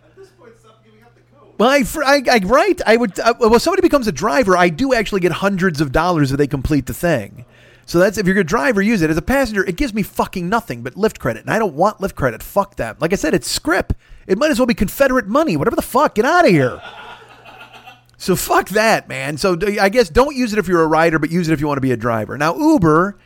Well, 1.58 1.70
I, 1.70 1.84
I, 2.06 2.22
I, 2.30 2.38
right. 2.44 2.82
I 2.86 2.98
would. 2.98 3.18
Uh, 3.18 3.34
well, 3.40 3.60
somebody 3.60 3.82
becomes 3.82 4.08
a 4.08 4.12
driver. 4.12 4.58
I 4.58 4.70
do 4.70 4.94
actually 4.94 5.22
get 5.22 5.32
hundreds 5.32 5.80
of 5.80 5.92
dollars 5.92 6.32
if 6.32 6.38
they 6.38 6.48
complete 6.48 6.86
the 6.86 6.94
thing. 6.94 7.46
So 7.86 8.00
that's 8.00 8.18
if 8.18 8.26
you're 8.26 8.40
a 8.40 8.44
driver, 8.44 8.82
use 8.82 9.02
it. 9.02 9.10
As 9.10 9.18
a 9.18 9.22
passenger, 9.22 9.64
it 9.64 9.76
gives 9.76 9.94
me 9.94 10.02
fucking 10.02 10.50
nothing 10.50 10.82
but 10.82 10.96
Lyft 10.96 11.20
credit, 11.20 11.42
and 11.42 11.52
I 11.52 11.60
don't 11.60 11.76
want 11.76 12.00
Lyft 12.00 12.16
credit. 12.16 12.42
Fuck 12.42 12.78
that. 12.78 13.00
Like 13.00 13.14
I 13.14 13.16
said, 13.16 13.34
it's 13.34 13.50
script. 13.50 13.94
It 14.26 14.38
might 14.38 14.52
as 14.52 14.60
well 14.60 14.66
be 14.66 14.74
Confederate 14.74 15.28
money. 15.28 15.56
Whatever 15.56 15.76
the 15.76 15.84
fuck. 15.84 16.16
Get 16.16 16.26
out 16.26 16.46
of 16.46 16.52
here. 16.52 16.82
So 18.18 18.36
fuck 18.36 18.70
that, 18.70 19.08
man. 19.08 19.38
So 19.38 19.58
I 19.80 19.90
guess 19.90 20.10
don't 20.10 20.36
use 20.36 20.54
it 20.54 20.60
if 20.60 20.68
you're 20.68 20.82
a 20.82 20.88
rider, 20.88 21.20
but 21.20 21.32
use 21.32 21.48
it 21.48 21.54
if 21.54 21.60
you 21.60 21.68
want 21.68 21.78
to 21.78 21.82
be 21.82 21.92
a 21.92 21.98
driver. 21.98 22.38
Now 22.38 22.56
Uber 22.56 23.18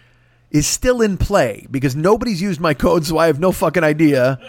is 0.52 0.68
still 0.68 1.02
in 1.02 1.16
play 1.18 1.68
because 1.70 1.96
nobody's 1.96 2.42
used 2.42 2.60
my 2.60 2.74
code, 2.74 3.06
so 3.06 3.18
I 3.18 3.28
have 3.28 3.40
no 3.40 3.52
fucking 3.52 3.84
idea 3.84 4.40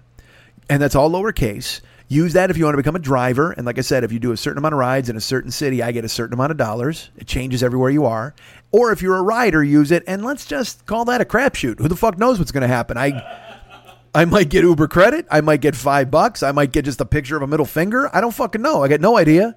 and 0.70 0.82
that's 0.82 0.94
all 0.94 1.10
lowercase. 1.10 1.80
Use 2.10 2.32
that 2.32 2.50
if 2.50 2.56
you 2.56 2.64
want 2.64 2.72
to 2.72 2.78
become 2.78 2.96
a 2.96 3.00
driver. 3.00 3.52
And 3.52 3.66
like 3.66 3.76
I 3.76 3.82
said, 3.82 4.02
if 4.02 4.12
you 4.12 4.18
do 4.18 4.32
a 4.32 4.36
certain 4.36 4.56
amount 4.56 4.72
of 4.72 4.78
rides 4.78 5.10
in 5.10 5.16
a 5.16 5.20
certain 5.20 5.50
city, 5.50 5.82
I 5.82 5.92
get 5.92 6.06
a 6.06 6.08
certain 6.08 6.32
amount 6.32 6.52
of 6.52 6.56
dollars. 6.56 7.10
It 7.18 7.26
changes 7.26 7.62
everywhere 7.62 7.90
you 7.90 8.06
are. 8.06 8.34
Or 8.72 8.92
if 8.92 9.02
you're 9.02 9.16
a 9.16 9.22
rider, 9.22 9.62
use 9.62 9.90
it. 9.90 10.04
And 10.06 10.24
let's 10.24 10.46
just 10.46 10.86
call 10.86 11.04
that 11.04 11.20
a 11.20 11.26
crapshoot. 11.26 11.80
Who 11.80 11.88
the 11.88 11.96
fuck 11.96 12.16
knows 12.16 12.38
what's 12.38 12.50
going 12.50 12.62
to 12.62 12.68
happen? 12.68 12.96
I. 12.96 13.44
I 14.14 14.24
might 14.24 14.48
get 14.48 14.64
Uber 14.64 14.88
credit. 14.88 15.26
I 15.30 15.40
might 15.40 15.60
get 15.60 15.76
five 15.76 16.10
bucks. 16.10 16.42
I 16.42 16.52
might 16.52 16.72
get 16.72 16.84
just 16.84 17.00
a 17.00 17.04
picture 17.04 17.36
of 17.36 17.42
a 17.42 17.46
middle 17.46 17.66
finger. 17.66 18.14
I 18.14 18.20
don't 18.20 18.34
fucking 18.34 18.62
know. 18.62 18.82
I 18.82 18.88
got 18.88 19.00
no 19.00 19.16
idea. 19.16 19.56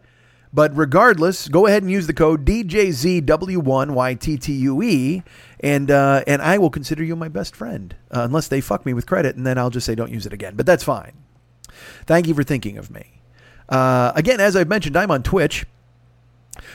But 0.53 0.75
regardless, 0.75 1.47
go 1.47 1.65
ahead 1.65 1.81
and 1.81 1.91
use 1.91 2.07
the 2.07 2.13
code 2.13 2.45
DJZW1YTTUE, 2.45 5.23
and 5.61 5.89
uh, 5.89 6.23
and 6.27 6.41
I 6.41 6.57
will 6.57 6.69
consider 6.69 7.05
you 7.05 7.15
my 7.15 7.30
best 7.30 7.55
friend, 7.55 7.95
uh, 8.13 8.23
unless 8.23 8.49
they 8.49 8.59
fuck 8.59 8.85
me 8.85 8.93
with 8.93 9.05
credit, 9.05 9.38
and 9.38 9.47
then 9.47 9.57
I'll 9.57 9.69
just 9.69 9.85
say 9.85 9.95
don't 9.95 10.11
use 10.11 10.25
it 10.25 10.33
again. 10.33 10.57
But 10.57 10.65
that's 10.65 10.83
fine. 10.83 11.13
Thank 12.05 12.27
you 12.27 12.33
for 12.33 12.43
thinking 12.43 12.77
of 12.77 12.91
me. 12.91 13.21
Uh, 13.69 14.11
again, 14.13 14.41
as 14.41 14.57
I've 14.57 14.67
mentioned, 14.67 14.97
I'm 14.97 15.09
on 15.09 15.23
Twitch. 15.23 15.65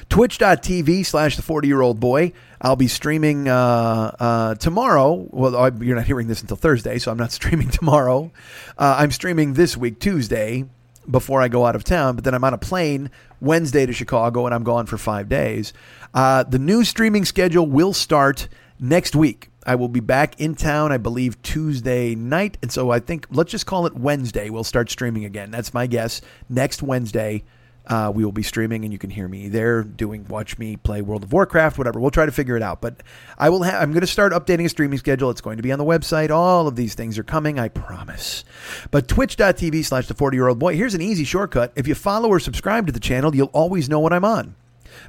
Twitch.tv 0.09 1.05
slash 1.05 1.37
the 1.37 1.43
40 1.43 1.69
year 1.69 1.81
old 1.81 2.01
boy. 2.01 2.33
I'll 2.61 2.77
be 2.77 2.89
streaming 2.89 3.49
uh, 3.49 4.17
uh, 4.19 4.55
tomorrow. 4.57 5.27
Well, 5.31 5.57
I, 5.57 5.71
you're 5.81 5.97
not 5.97 6.07
hearing 6.07 6.27
this 6.27 6.41
until 6.41 6.57
Thursday, 6.57 6.99
so 6.99 7.11
I'm 7.11 7.19
not 7.19 7.33
streaming 7.41 7.69
tomorrow. 7.69 8.31
Uh, 8.79 8.97
I'm 8.99 9.11
streaming 9.11 9.55
this 9.55 9.77
week, 9.77 10.01
Tuesday, 10.01 10.65
before 11.11 11.43
I 11.43 11.49
go 11.49 11.67
out 11.67 11.77
of 11.77 11.85
town. 11.85 12.15
But 12.15 12.25
then 12.25 12.35
I'm 12.35 12.45
on 12.45 12.55
a 12.55 12.59
plane 12.59 13.11
Wednesday 13.41 13.87
to 13.87 13.93
Chicago, 13.93 14.47
and 14.47 14.55
I'm 14.55 14.65
gone 14.65 14.87
for 14.87 14.97
five 14.97 15.29
days. 15.29 15.73
Uh, 16.15 16.43
the 16.45 16.59
new 16.59 16.85
streaming 16.85 17.25
schedule 17.25 17.67
will 17.67 17.93
start 17.93 18.49
next 18.81 19.15
week. 19.15 19.51
I 19.67 19.75
will 19.75 19.89
be 19.89 20.01
back 20.01 20.41
in 20.41 20.55
town, 20.55 20.93
I 20.93 20.97
believe, 20.97 21.43
Tuesday 21.43 22.15
night. 22.15 22.57
And 22.63 22.71
so 22.71 22.91
I 22.91 23.01
think, 23.01 23.27
let's 23.31 23.51
just 23.51 23.67
call 23.67 23.85
it 23.87 23.95
Wednesday. 23.95 24.49
We'll 24.49 24.65
start 24.65 24.89
streaming 24.91 25.25
again. 25.25 25.51
That's 25.51 25.75
my 25.75 25.89
guess. 25.89 26.21
Next 26.49 26.83
Wednesday, 26.83 27.43
uh, 27.87 28.11
we 28.15 28.25
will 28.25 28.33
be 28.33 28.43
streaming, 28.43 28.85
and 28.85 28.93
you 28.93 28.99
can 28.99 29.11
hear 29.11 29.29
me 29.29 29.49
there 29.49 29.83
doing 29.83 30.27
watch 30.29 30.59
me 30.59 30.77
play 30.77 31.03
World 31.03 31.23
of 31.23 31.33
Warcraft, 31.33 31.79
whatever. 31.79 32.01
We'll 32.01 32.11
try 32.11 32.27
to 32.27 32.33
figure 32.33 32.57
it 32.57 32.63
out. 32.63 32.81
But 32.81 33.03
I 33.39 33.49
will. 33.49 33.63
have. 33.63 33.81
I'm 33.81 33.93
going 33.93 34.01
to 34.01 34.07
start 34.07 34.33
updating 34.33 34.65
a 34.65 34.69
streaming 34.69 34.99
schedule. 34.99 35.31
It's 35.31 35.41
going 35.41 35.57
to 35.57 35.63
be 35.63 35.71
on 35.71 35.79
the 35.79 35.85
website. 35.85 36.31
All 36.31 36.67
of 36.67 36.77
these 36.77 36.95
things 36.95 37.19
are 37.19 37.25
coming. 37.25 37.59
I 37.59 37.69
promise. 37.69 38.45
But 38.91 39.07
Twitch.tv 39.07 39.85
slash 39.85 40.09
the 40.09 40.15
40 40.15 40.37
year 40.37 40.49
old 40.49 40.59
boy. 40.59 40.77
Here's 40.77 40.95
an 40.95 41.03
easy 41.03 41.25
shortcut. 41.25 41.73
If 41.77 41.87
you 41.87 41.95
follow 41.95 42.29
or 42.29 42.41
subscribe 42.41 42.87
to 42.87 42.93
the 42.93 43.01
channel, 43.01 43.35
you'll 43.35 43.47
always 43.49 43.89
know 43.89 44.01
when 44.01 44.13
I'm 44.13 44.25
on. 44.25 44.57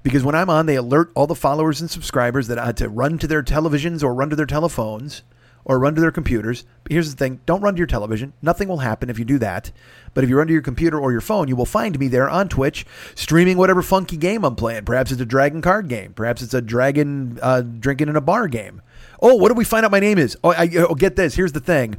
Because 0.04 0.24
when 0.24 0.36
I'm 0.36 0.50
on, 0.50 0.66
they 0.66 0.76
alert 0.76 1.12
all 1.16 1.28
the 1.28 1.36
followers 1.36 1.82
and 1.82 1.90
subscribers 1.90 2.48
that 2.48 2.60
I 2.60 2.68
had 2.68 2.78
to 2.78 2.90
run 2.90 3.18
to 3.20 3.28
their 3.28 3.42
televisions 3.42 4.04
or 4.04 4.14
run 4.14 4.30
to 4.30 4.36
their 4.36 4.46
telephones 4.46 5.24
or 5.68 5.78
run 5.78 5.94
to 5.94 6.02
their 6.02 6.12
computers. 6.12 6.66
But 6.84 6.94
here's 6.94 7.12
the 7.12 7.18
thing 7.18 7.42
don't 7.46 7.62
run 7.62 7.76
to 7.76 7.78
your 7.78 7.88
television. 7.88 8.34
Nothing 8.42 8.70
will 8.70 8.78
happen 8.80 9.10
if 9.10 9.20
you 9.20 9.26
do 9.26 9.38
that. 9.40 9.70
But 10.14 10.24
if 10.24 10.30
you 10.30 10.38
run 10.38 10.48
to 10.48 10.54
your 10.54 10.62
computer 10.62 10.98
or 10.98 11.12
your 11.12 11.22
phone, 11.22 11.50
you 11.50 11.56
will 11.56 11.66
find 11.66 12.00
me 12.00 12.08
there 12.08 12.30
on 12.30 12.48
Twitch 12.48 12.86
streaming 13.14 13.58
whatever 13.58 13.82
funky 13.82 14.16
game 14.18 14.46
I'm 14.46 14.56
playing. 14.56 14.86
Perhaps 14.86 15.12
it's 15.12 15.22
a 15.22 15.26
dragon 15.26 15.62
card 15.62 15.90
game. 15.90 16.14
Perhaps 16.14 16.42
it's 16.42 16.54
a 16.54 16.62
dragon 16.62 17.38
uh, 17.42 17.62
drinking 17.62 18.08
in 18.08 18.16
a 18.16 18.22
bar 18.22 18.48
game. 18.48 18.82
Oh, 19.22 19.36
what 19.36 19.50
did 19.50 19.58
we 19.58 19.66
find 19.66 19.86
out 19.86 19.92
my 19.92 20.00
name 20.00 20.18
is? 20.18 20.38
Oh, 20.44 20.54
I, 20.54 20.70
oh, 20.78 20.96
get 20.96 21.18
this. 21.18 21.36
Here's 21.36 21.52
the 21.52 21.60
thing. 21.60 21.98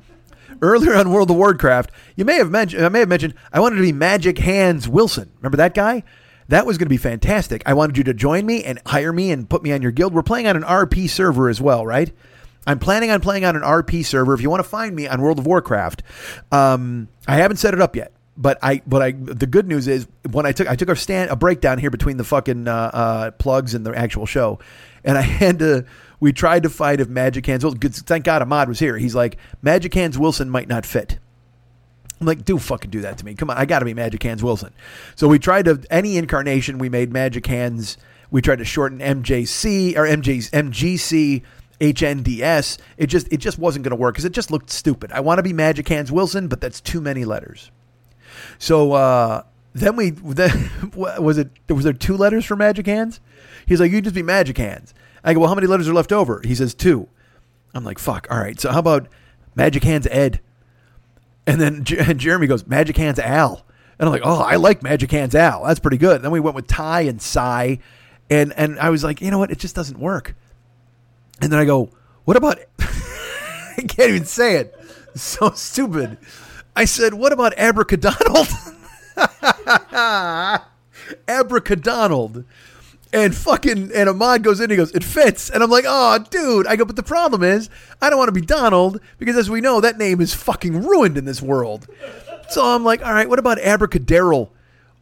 Earlier 0.63 0.95
on 0.95 1.13
World 1.13 1.31
of 1.31 1.37
Warcraft, 1.37 1.91
you 2.17 2.25
may 2.25 2.37
have 2.37 2.51
mentioned 2.51 2.85
I 2.85 2.89
may 2.89 3.01
have 3.01 3.09
mentioned 3.09 3.35
I 3.53 3.61
wanted 3.61 3.77
to 3.77 3.83
be 3.83 3.93
Magic 3.93 4.39
Hands 4.39 4.89
Wilson. 4.89 5.31
Remember 5.37 5.59
that 5.59 5.75
guy? 5.75 6.03
That 6.49 6.65
was 6.65 6.79
going 6.79 6.87
to 6.87 6.91
be 6.91 6.97
fantastic. 6.97 7.63
I 7.67 7.75
wanted 7.75 7.99
you 7.99 8.05
to 8.05 8.15
join 8.15 8.47
me 8.47 8.65
and 8.65 8.81
hire 8.87 9.13
me 9.13 9.31
and 9.31 9.49
put 9.49 9.63
me 9.63 9.73
on 9.73 9.83
your 9.83 9.91
guild. 9.93 10.15
We're 10.15 10.23
playing 10.23 10.47
on 10.47 10.57
an 10.57 10.63
RP 10.63 11.11
server 11.11 11.51
as 11.51 11.61
well, 11.61 11.85
right? 11.87 12.11
I'm 12.69 12.79
planning 12.79 13.11
on 13.11 13.23
playing 13.23 13.47
on 13.47 13.57
an 13.57 13.63
RP 13.63 14.05
server. 14.05 14.35
If 14.35 14.43
you 14.43 14.51
want 14.51 14.63
to 14.63 14.69
find 14.69 14.95
me 14.95 15.09
on 15.09 15.23
World 15.23 15.39
of 15.39 15.47
Warcraft, 15.47 16.03
um, 16.53 17.09
I 17.27 17.37
haven't 17.37 17.57
set 17.57 17.73
it 17.73 17.81
up 17.81 17.97
yet. 17.97 18.13
But 18.37 18.59
I, 18.63 18.83
but 18.87 19.01
I, 19.01 19.13
the 19.13 19.47
good 19.47 19.67
news 19.67 19.89
is 19.89 20.07
when 20.31 20.45
I 20.45 20.53
took, 20.53 20.69
I 20.69 20.77
took 20.77 20.91
a 20.91 20.95
stand, 20.95 21.31
a 21.31 21.37
breakdown 21.37 21.79
here 21.79 21.91
between 21.91 22.19
the 22.19 22.25
fucking 22.25 22.69
uh, 22.69 22.91
uh, 22.93 23.31
plugs 23.33 23.75
and 23.75 23.87
the 23.87 23.93
actual 23.97 24.27
show, 24.27 24.59
and 25.03 25.17
I 25.17 25.21
had 25.43 25.59
to. 25.61 25.87
We 26.21 26.33
tried 26.33 26.65
to 26.65 26.69
fight 26.69 27.01
if 27.01 27.09
Magic 27.09 27.47
Hands. 27.47 27.65
Wilson, 27.65 27.91
thank 27.91 28.25
God 28.25 28.43
Ahmad 28.43 28.69
was 28.69 28.79
here. 28.79 28.99
He's 28.99 29.15
like, 29.15 29.39
Magic 29.63 29.95
Hands 29.95 30.17
Wilson 30.19 30.51
might 30.51 30.69
not 30.69 30.85
fit. 30.85 31.19
I'm 32.21 32.27
like, 32.27 32.45
do 32.45 32.59
fucking 32.59 32.91
do 32.91 33.01
that 33.01 33.17
to 33.19 33.25
me. 33.25 33.35
Come 33.35 33.49
on, 33.49 33.57
I 33.57 33.65
got 33.65 33.79
to 33.79 33.87
be 33.87 33.95
Magic 33.95 34.23
Hands 34.23 34.43
Wilson. 34.43 34.75
So 35.15 35.27
we 35.27 35.39
tried 35.39 35.65
to 35.65 35.83
any 35.91 36.19
incarnation. 36.19 36.79
We 36.79 36.91
made 36.91 37.13
Magic 37.13 37.47
Hands. 37.47 37.97
We 38.31 38.43
tried 38.43 38.59
to 38.59 38.65
shorten 38.65 38.99
MJC 38.99 39.97
or 39.97 40.07
MJ, 40.07 40.51
MGC 40.51 41.43
HNDS. 41.81 42.79
It 42.97 43.07
just 43.07 43.33
it 43.33 43.39
just 43.39 43.59
wasn't 43.59 43.85
going 43.85 43.91
to 43.91 43.97
work 43.97 44.15
because 44.15 44.25
it 44.25 44.33
just 44.33 44.51
looked 44.51 44.71
stupid. 44.71 45.13
I 45.13 45.21
want 45.21 45.39
to 45.39 45.43
be 45.43 45.53
Magic 45.53 45.89
Hands 45.89 46.11
Wilson, 46.11 46.49
but 46.49 46.61
that's 46.61 46.81
too 46.81 47.01
many 47.01 47.25
letters. 47.25 47.71
So 48.59 48.93
uh, 48.93 49.43
then 49.75 49.97
we 49.97 50.11
then 50.11 50.93
was 50.95 51.39
it 51.39 51.51
was 51.69 51.85
there 51.85 51.93
two 51.93 52.17
letters 52.17 52.45
for 52.45 52.57
Magic 52.57 52.87
Hands? 52.87 53.21
He's 53.67 53.81
like, 53.81 53.93
you 53.93 54.01
just 54.01 54.15
be 54.15 54.23
Magic 54.23 54.59
Hands. 54.59 54.93
I 55.23 55.35
go, 55.35 55.41
well, 55.41 55.49
how 55.49 55.55
many 55.55 55.67
letters 55.67 55.89
are 55.89 55.95
left 55.95 56.13
over? 56.13 56.41
He 56.45 56.55
says 56.55 56.75
two. 56.75 57.09
I'm 57.75 57.85
like, 57.85 57.99
fuck. 57.99 58.27
All 58.31 58.39
right. 58.39 58.59
So 58.59 58.71
how 58.71 58.79
about 58.79 59.09
Magic 59.55 59.85
Hands 59.85 60.07
Ed? 60.11 60.41
And 61.47 61.61
then 61.61 61.85
J- 61.85 62.15
Jeremy 62.15 62.47
goes, 62.47 62.67
Magic 62.67 62.97
Hands 62.97 63.19
Al. 63.19 63.65
And 63.99 64.07
I'm 64.09 64.13
like, 64.13 64.23
oh, 64.25 64.41
I 64.41 64.57
like 64.57 64.83
Magic 64.83 65.11
Hands 65.11 65.35
Al. 65.35 65.65
That's 65.65 65.81
pretty 65.81 65.97
good. 65.99 66.17
And 66.17 66.25
then 66.25 66.31
we 66.31 66.41
went 66.41 66.57
with 66.57 66.67
Ty 66.67 67.03
and 67.03 67.21
Cy 67.21 67.79
And 68.31 68.53
and 68.57 68.79
I 68.79 68.91
was 68.91 69.05
like, 69.05 69.21
you 69.21 69.31
know 69.31 69.39
what? 69.39 69.51
It 69.51 69.59
just 69.59 69.75
doesn't 69.75 69.99
work. 69.99 70.35
And 71.41 71.53
then 71.53 71.59
I 71.59 71.65
go, 71.65 71.91
what 72.25 72.37
about? 72.37 72.59
I 72.79 73.85
can't 73.87 74.11
even 74.11 74.25
say 74.25 74.57
it. 74.57 74.75
It's 75.15 75.23
so 75.23 75.51
stupid. 75.51 76.19
I 76.75 76.85
said, 76.85 77.15
what 77.15 77.33
about 77.33 77.55
Abracadonald? 77.59 78.49
Abracadonald. 81.29 82.45
And 83.13 83.35
fucking 83.35 83.91
and 83.95 84.09
Ahmad 84.09 84.43
goes 84.43 84.61
in 84.61 84.65
and 84.65 84.73
he 84.73 84.77
goes, 84.77 84.95
it 84.95 85.03
fits. 85.03 85.49
And 85.49 85.63
I'm 85.63 85.71
like, 85.71 85.87
oh 85.89 86.19
dude. 86.31 86.67
I 86.67 86.77
go, 86.77 86.85
but 86.85 86.97
the 86.97 87.03
problem 87.03 87.43
is, 87.43 87.71
I 88.03 88.11
don't 88.11 88.19
want 88.19 88.29
to 88.29 88.33
be 88.33 88.43
Donald, 88.43 89.01
because 89.19 89.37
as 89.37 89.49
we 89.49 89.61
know, 89.61 89.81
that 89.81 89.97
name 89.97 90.21
is 90.21 90.35
fucking 90.35 90.83
ruined 90.87 91.17
in 91.17 91.25
this 91.25 91.41
world. 91.41 91.87
So 92.51 92.65
I'm 92.65 92.85
like, 92.85 93.05
all 93.05 93.13
right, 93.13 93.29
what 93.29 93.39
about 93.39 93.59
Abracadaryl 93.59 94.51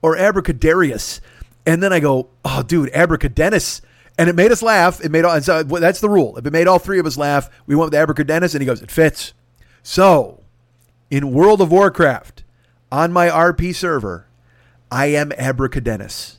or 0.02 0.16
Abracadarius? 0.16 1.20
And 1.66 1.82
then 1.82 1.92
I 1.92 2.00
go, 2.00 2.28
oh 2.44 2.62
dude, 2.62 2.92
Abracadennis. 2.92 3.80
And 4.18 4.30
it 4.30 4.34
made 4.34 4.50
us 4.50 4.62
laugh. 4.62 5.04
It 5.04 5.10
made 5.10 5.24
all 5.24 5.34
and 5.34 5.44
so 5.44 5.62
that's 5.62 6.00
the 6.00 6.08
rule. 6.08 6.36
If 6.38 6.46
it 6.46 6.52
made 6.52 6.66
all 6.66 6.78
three 6.78 6.98
of 6.98 7.06
us 7.06 7.18
laugh, 7.18 7.50
we 7.66 7.74
went 7.74 7.90
with 7.90 8.00
Abracadennis 8.00 8.54
and 8.54 8.62
he 8.62 8.66
goes, 8.66 8.82
it 8.82 8.90
fits. 8.90 9.34
So 9.82 10.42
in 11.10 11.32
World 11.32 11.60
of 11.60 11.70
Warcraft, 11.70 12.42
on 12.90 13.12
my 13.12 13.28
RP 13.28 13.74
server, 13.74 14.26
I 14.90 15.06
am 15.06 15.30
Abracadennis. 15.30 16.36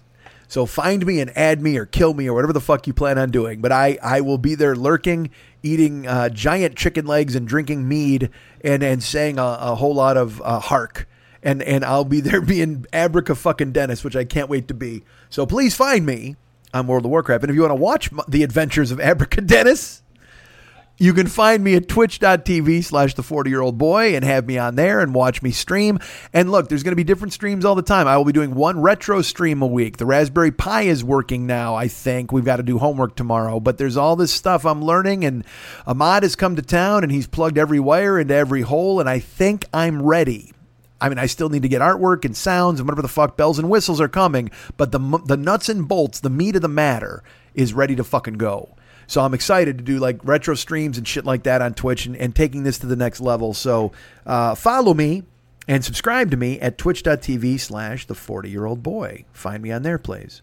So 0.47 0.65
find 0.65 1.05
me 1.05 1.19
and 1.19 1.37
add 1.37 1.61
me 1.61 1.77
or 1.77 1.85
kill 1.85 2.13
me 2.13 2.27
or 2.27 2.33
whatever 2.33 2.53
the 2.53 2.61
fuck 2.61 2.87
you 2.87 2.93
plan 2.93 3.17
on 3.17 3.31
doing. 3.31 3.59
But 3.59 3.73
I, 3.73 3.97
I 4.01 4.21
will 4.21 4.37
be 4.37 4.55
there 4.55 4.75
lurking, 4.75 5.29
eating 5.61 6.07
uh, 6.07 6.29
giant 6.29 6.77
chicken 6.77 7.05
legs 7.05 7.35
and 7.35 7.47
drinking 7.47 7.87
mead 7.87 8.29
and, 8.61 8.81
and 8.81 9.03
saying 9.03 9.39
a, 9.39 9.57
a 9.59 9.75
whole 9.75 9.93
lot 9.93 10.15
of 10.15 10.41
uh, 10.41 10.59
hark. 10.59 11.07
And, 11.43 11.61
and 11.61 11.83
I'll 11.83 12.05
be 12.05 12.21
there 12.21 12.41
being 12.45 12.85
Abraca 12.93 13.35
fucking 13.35 13.73
Dennis, 13.73 14.03
which 14.03 14.15
I 14.15 14.23
can't 14.23 14.49
wait 14.49 14.69
to 14.69 14.73
be. 14.73 15.03
So 15.29 15.45
please 15.45 15.75
find 15.75 16.05
me 16.05 16.37
on 16.73 16.87
World 16.87 17.05
of 17.05 17.11
Warcraft. 17.11 17.43
And 17.43 17.49
if 17.49 17.55
you 17.55 17.61
want 17.61 17.71
to 17.71 17.75
watch 17.75 18.09
the 18.27 18.43
adventures 18.43 18.91
of 18.91 18.99
Abracadennis, 18.99 20.01
you 20.97 21.13
can 21.13 21.27
find 21.27 21.63
me 21.63 21.75
at 21.75 21.87
twitch.tv 21.87 22.83
slash 22.83 23.13
the 23.13 23.23
40 23.23 23.49
year 23.49 23.61
old 23.61 23.77
boy 23.77 24.15
and 24.15 24.25
have 24.25 24.47
me 24.47 24.57
on 24.57 24.75
there 24.75 24.99
and 24.99 25.13
watch 25.13 25.41
me 25.41 25.51
stream. 25.51 25.99
And 26.33 26.51
look, 26.51 26.69
there's 26.69 26.83
going 26.83 26.91
to 26.91 26.97
be 26.97 27.03
different 27.03 27.33
streams 27.33 27.65
all 27.65 27.75
the 27.75 27.81
time. 27.81 28.07
I 28.07 28.17
will 28.17 28.25
be 28.25 28.31
doing 28.31 28.55
one 28.55 28.81
retro 28.81 29.21
stream 29.21 29.61
a 29.61 29.67
week. 29.67 29.97
The 29.97 30.05
Raspberry 30.05 30.51
Pi 30.51 30.83
is 30.83 31.03
working 31.03 31.45
now, 31.45 31.75
I 31.75 31.87
think. 31.87 32.31
We've 32.31 32.45
got 32.45 32.57
to 32.57 32.63
do 32.63 32.79
homework 32.79 33.15
tomorrow, 33.15 33.59
but 33.59 33.77
there's 33.77 33.97
all 33.97 34.15
this 34.15 34.33
stuff 34.33 34.65
I'm 34.65 34.83
learning. 34.83 35.23
And 35.23 35.45
Ahmad 35.85 36.23
has 36.23 36.35
come 36.35 36.55
to 36.55 36.61
town 36.61 37.03
and 37.03 37.11
he's 37.11 37.27
plugged 37.27 37.57
every 37.57 37.79
wire 37.79 38.19
into 38.19 38.33
every 38.33 38.61
hole. 38.61 38.99
And 38.99 39.09
I 39.09 39.19
think 39.19 39.65
I'm 39.73 40.01
ready. 40.01 40.53
I 40.99 41.09
mean, 41.09 41.19
I 41.19 41.27
still 41.27 41.49
need 41.49 41.61
to 41.61 41.69
get 41.69 41.81
artwork 41.81 42.25
and 42.25 42.35
sounds 42.35 42.79
and 42.79 42.87
whatever 42.87 43.01
the 43.01 43.07
fuck 43.07 43.37
bells 43.37 43.59
and 43.59 43.69
whistles 43.69 44.01
are 44.01 44.07
coming, 44.07 44.49
but 44.77 44.91
the 44.91 44.99
the 45.25 45.37
nuts 45.37 45.69
and 45.69 45.87
bolts, 45.87 46.19
the 46.19 46.29
meat 46.29 46.55
of 46.55 46.61
the 46.61 46.67
matter, 46.67 47.23
is 47.53 47.73
ready 47.73 47.95
to 47.95 48.03
fucking 48.03 48.35
go. 48.35 48.75
So 49.07 49.21
I'm 49.21 49.33
excited 49.33 49.77
to 49.77 49.83
do 49.83 49.99
like 49.99 50.19
retro 50.23 50.55
streams 50.55 50.97
and 50.97 51.07
shit 51.07 51.25
like 51.25 51.43
that 51.43 51.61
on 51.61 51.73
Twitch 51.73 52.05
and, 52.05 52.15
and 52.15 52.35
taking 52.35 52.63
this 52.63 52.77
to 52.79 52.87
the 52.87 52.95
next 52.95 53.21
level. 53.21 53.53
So 53.53 53.93
uh, 54.25 54.53
follow 54.55 54.93
me 54.93 55.23
and 55.67 55.83
subscribe 55.83 56.31
to 56.31 56.37
me 56.37 56.59
at 56.59 56.77
twitch.tv 56.77 57.59
slash 57.59 58.05
the 58.05 58.15
40 58.15 58.49
year 58.49 58.65
old 58.65 58.83
boy. 58.83 59.25
Find 59.31 59.63
me 59.63 59.71
on 59.71 59.83
there, 59.83 59.97
please. 59.97 60.41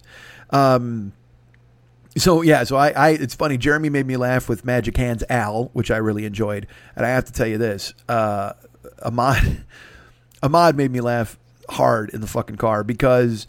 Um, 0.50 1.12
so 2.16 2.42
yeah, 2.42 2.64
so 2.64 2.76
I, 2.76 2.90
I, 2.90 3.08
it's 3.10 3.34
funny. 3.34 3.58
Jeremy 3.58 3.90
made 3.90 4.06
me 4.06 4.16
laugh 4.16 4.48
with 4.48 4.64
Magic 4.64 4.96
Hands 4.96 5.22
Al, 5.28 5.70
which 5.72 5.90
I 5.90 5.96
really 5.96 6.24
enjoyed, 6.24 6.66
and 6.94 7.04
I 7.04 7.08
have 7.10 7.24
to 7.24 7.32
tell 7.32 7.46
you 7.46 7.58
this: 7.58 7.92
uh, 8.08 8.52
Ahmad, 9.02 9.64
Ahmad 10.44 10.76
made 10.76 10.90
me 10.90 11.00
laugh 11.00 11.38
hard 11.70 12.10
in 12.10 12.20
the 12.20 12.26
fucking 12.26 12.56
car 12.56 12.84
because 12.84 13.46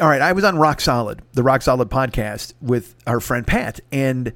all 0.00 0.08
right, 0.08 0.22
I 0.22 0.32
was 0.32 0.42
on 0.42 0.58
Rock 0.58 0.80
Solid, 0.80 1.22
the 1.34 1.42
Rock 1.42 1.62
Solid 1.62 1.90
podcast 1.90 2.54
with 2.60 2.96
our 3.06 3.20
friend 3.20 3.46
Pat, 3.46 3.78
and 3.92 4.32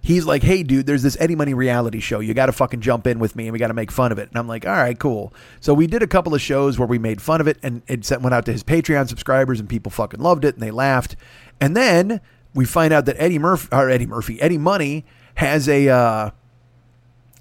he's 0.00 0.24
like, 0.24 0.42
"Hey, 0.42 0.62
dude, 0.62 0.86
there's 0.86 1.02
this 1.02 1.16
Eddie 1.20 1.36
Money 1.36 1.54
reality 1.54 2.00
show. 2.00 2.18
You 2.18 2.34
got 2.34 2.46
to 2.46 2.52
fucking 2.52 2.80
jump 2.80 3.06
in 3.06 3.18
with 3.18 3.36
me, 3.36 3.44
and 3.44 3.52
we 3.52 3.58
got 3.58 3.68
to 3.68 3.74
make 3.74 3.92
fun 3.92 4.10
of 4.10 4.18
it." 4.18 4.28
And 4.30 4.38
I'm 4.38 4.48
like, 4.48 4.66
"All 4.66 4.72
right, 4.72 4.98
cool." 4.98 5.32
So 5.60 5.72
we 5.72 5.86
did 5.86 6.02
a 6.02 6.06
couple 6.06 6.34
of 6.34 6.40
shows 6.40 6.78
where 6.78 6.88
we 6.88 6.98
made 6.98 7.22
fun 7.22 7.40
of 7.40 7.46
it, 7.46 7.58
and 7.62 7.82
it 7.86 8.10
went 8.20 8.34
out 8.34 8.44
to 8.46 8.52
his 8.52 8.64
Patreon 8.64 9.06
subscribers, 9.06 9.60
and 9.60 9.68
people 9.68 9.90
fucking 9.90 10.18
loved 10.18 10.44
it, 10.44 10.54
and 10.54 10.62
they 10.62 10.72
laughed. 10.72 11.14
And 11.60 11.76
then 11.76 12.20
we 12.54 12.64
find 12.64 12.92
out 12.92 13.04
that 13.04 13.16
Eddie 13.20 13.38
Murphy, 13.38 13.68
or 13.70 13.90
Eddie 13.90 14.06
Murphy, 14.06 14.40
Eddie 14.40 14.58
Money 14.58 15.04
has 15.34 15.68
a. 15.68 15.88
Uh, 15.90 16.30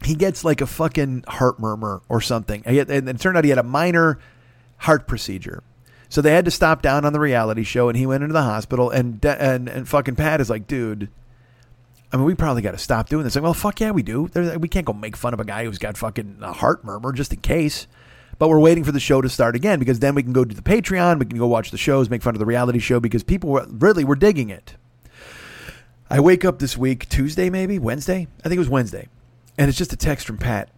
he 0.04 0.16
gets 0.16 0.44
like 0.44 0.62
a 0.62 0.68
fucking 0.68 1.24
heart 1.28 1.60
murmur 1.60 2.02
or 2.10 2.22
something, 2.22 2.64
and 2.66 2.76
it 2.78 3.20
turned 3.20 3.38
out 3.38 3.44
he 3.44 3.50
had 3.50 3.60
a 3.60 3.64
minor 3.64 4.20
heart 4.78 5.08
procedure. 5.08 5.64
So 6.10 6.22
they 6.22 6.32
had 6.32 6.46
to 6.46 6.52
stop 6.52 6.82
down 6.82 7.04
on 7.04 7.14
the 7.14 7.20
reality 7.20 7.64
show, 7.64 7.90
and 7.90 7.98
he 7.98 8.06
went 8.06 8.24
into 8.24 8.34
the 8.34 8.44
hospital. 8.44 8.90
And 8.90 9.24
and 9.26 9.68
and 9.68 9.88
fucking 9.88 10.16
Pat 10.16 10.40
is 10.40 10.50
like, 10.50 10.68
dude, 10.68 11.10
I 12.12 12.18
mean, 12.18 12.26
we 12.26 12.36
probably 12.36 12.62
got 12.62 12.72
to 12.72 12.78
stop 12.78 13.10
doing 13.10 13.24
this. 13.24 13.36
Like, 13.36 13.44
well, 13.44 13.54
fuck 13.54 13.82
yeah, 13.82 13.92
we 13.92 14.04
do. 14.04 14.30
We 14.58 14.70
can't 14.70 14.86
go 14.86 14.94
make 14.94 15.18
fun 15.18 15.34
of 15.34 15.40
a 15.40 15.46
guy 15.46 15.66
who's 15.66 15.78
got 15.78 15.98
fucking 15.98 16.38
a 16.42 16.54
heart 16.54 16.84
murmur 16.84 17.12
just 17.12 17.34
in 17.34 17.42
case. 17.42 17.88
But 18.40 18.50
we're 18.50 18.60
waiting 18.60 18.84
for 18.84 18.92
the 18.92 19.00
show 19.00 19.20
to 19.22 19.30
start 19.30 19.56
again 19.56 19.80
because 19.80 20.00
then 20.00 20.14
we 20.14 20.22
can 20.22 20.32
go 20.32 20.46
to 20.46 20.56
the 20.56 20.62
Patreon, 20.62 21.20
we 21.20 21.26
can 21.26 21.40
go 21.40 21.48
watch 21.48 21.72
the 21.72 21.78
shows, 21.78 22.10
make 22.10 22.22
fun 22.22 22.36
of 22.36 22.40
the 22.40 22.46
reality 22.46 22.80
show 22.80 23.00
because 23.00 23.24
people 23.24 23.50
were, 23.50 23.66
really 23.68 24.04
were 24.04 24.16
digging 24.16 24.50
it. 24.50 24.76
I 26.10 26.20
wake 26.20 26.46
up 26.46 26.60
this 26.60 26.78
week, 26.78 27.10
Tuesday 27.10 27.50
maybe, 27.50 27.80
Wednesday. 27.80 28.28
I 28.40 28.44
think 28.44 28.58
it 28.58 28.60
was 28.60 28.70
Wednesday, 28.70 29.10
and 29.58 29.70
it's 29.70 29.78
just 29.78 29.94
a 29.94 29.98
text 29.98 30.26
from 30.28 30.38
Pat. 30.38 30.70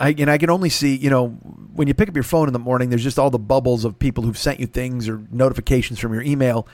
I 0.00 0.14
and 0.18 0.30
I 0.30 0.38
can 0.38 0.50
only 0.50 0.68
see, 0.68 0.96
you 0.96 1.10
know, 1.10 1.28
when 1.74 1.88
you 1.88 1.94
pick 1.94 2.08
up 2.08 2.14
your 2.14 2.24
phone 2.24 2.48
in 2.48 2.52
the 2.52 2.58
morning, 2.58 2.90
there's 2.90 3.02
just 3.02 3.18
all 3.18 3.30
the 3.30 3.38
bubbles 3.38 3.84
of 3.84 3.98
people 3.98 4.24
who've 4.24 4.38
sent 4.38 4.60
you 4.60 4.66
things 4.66 5.08
or 5.08 5.22
notifications 5.30 5.98
from 5.98 6.12
your 6.12 6.22
email, 6.22 6.66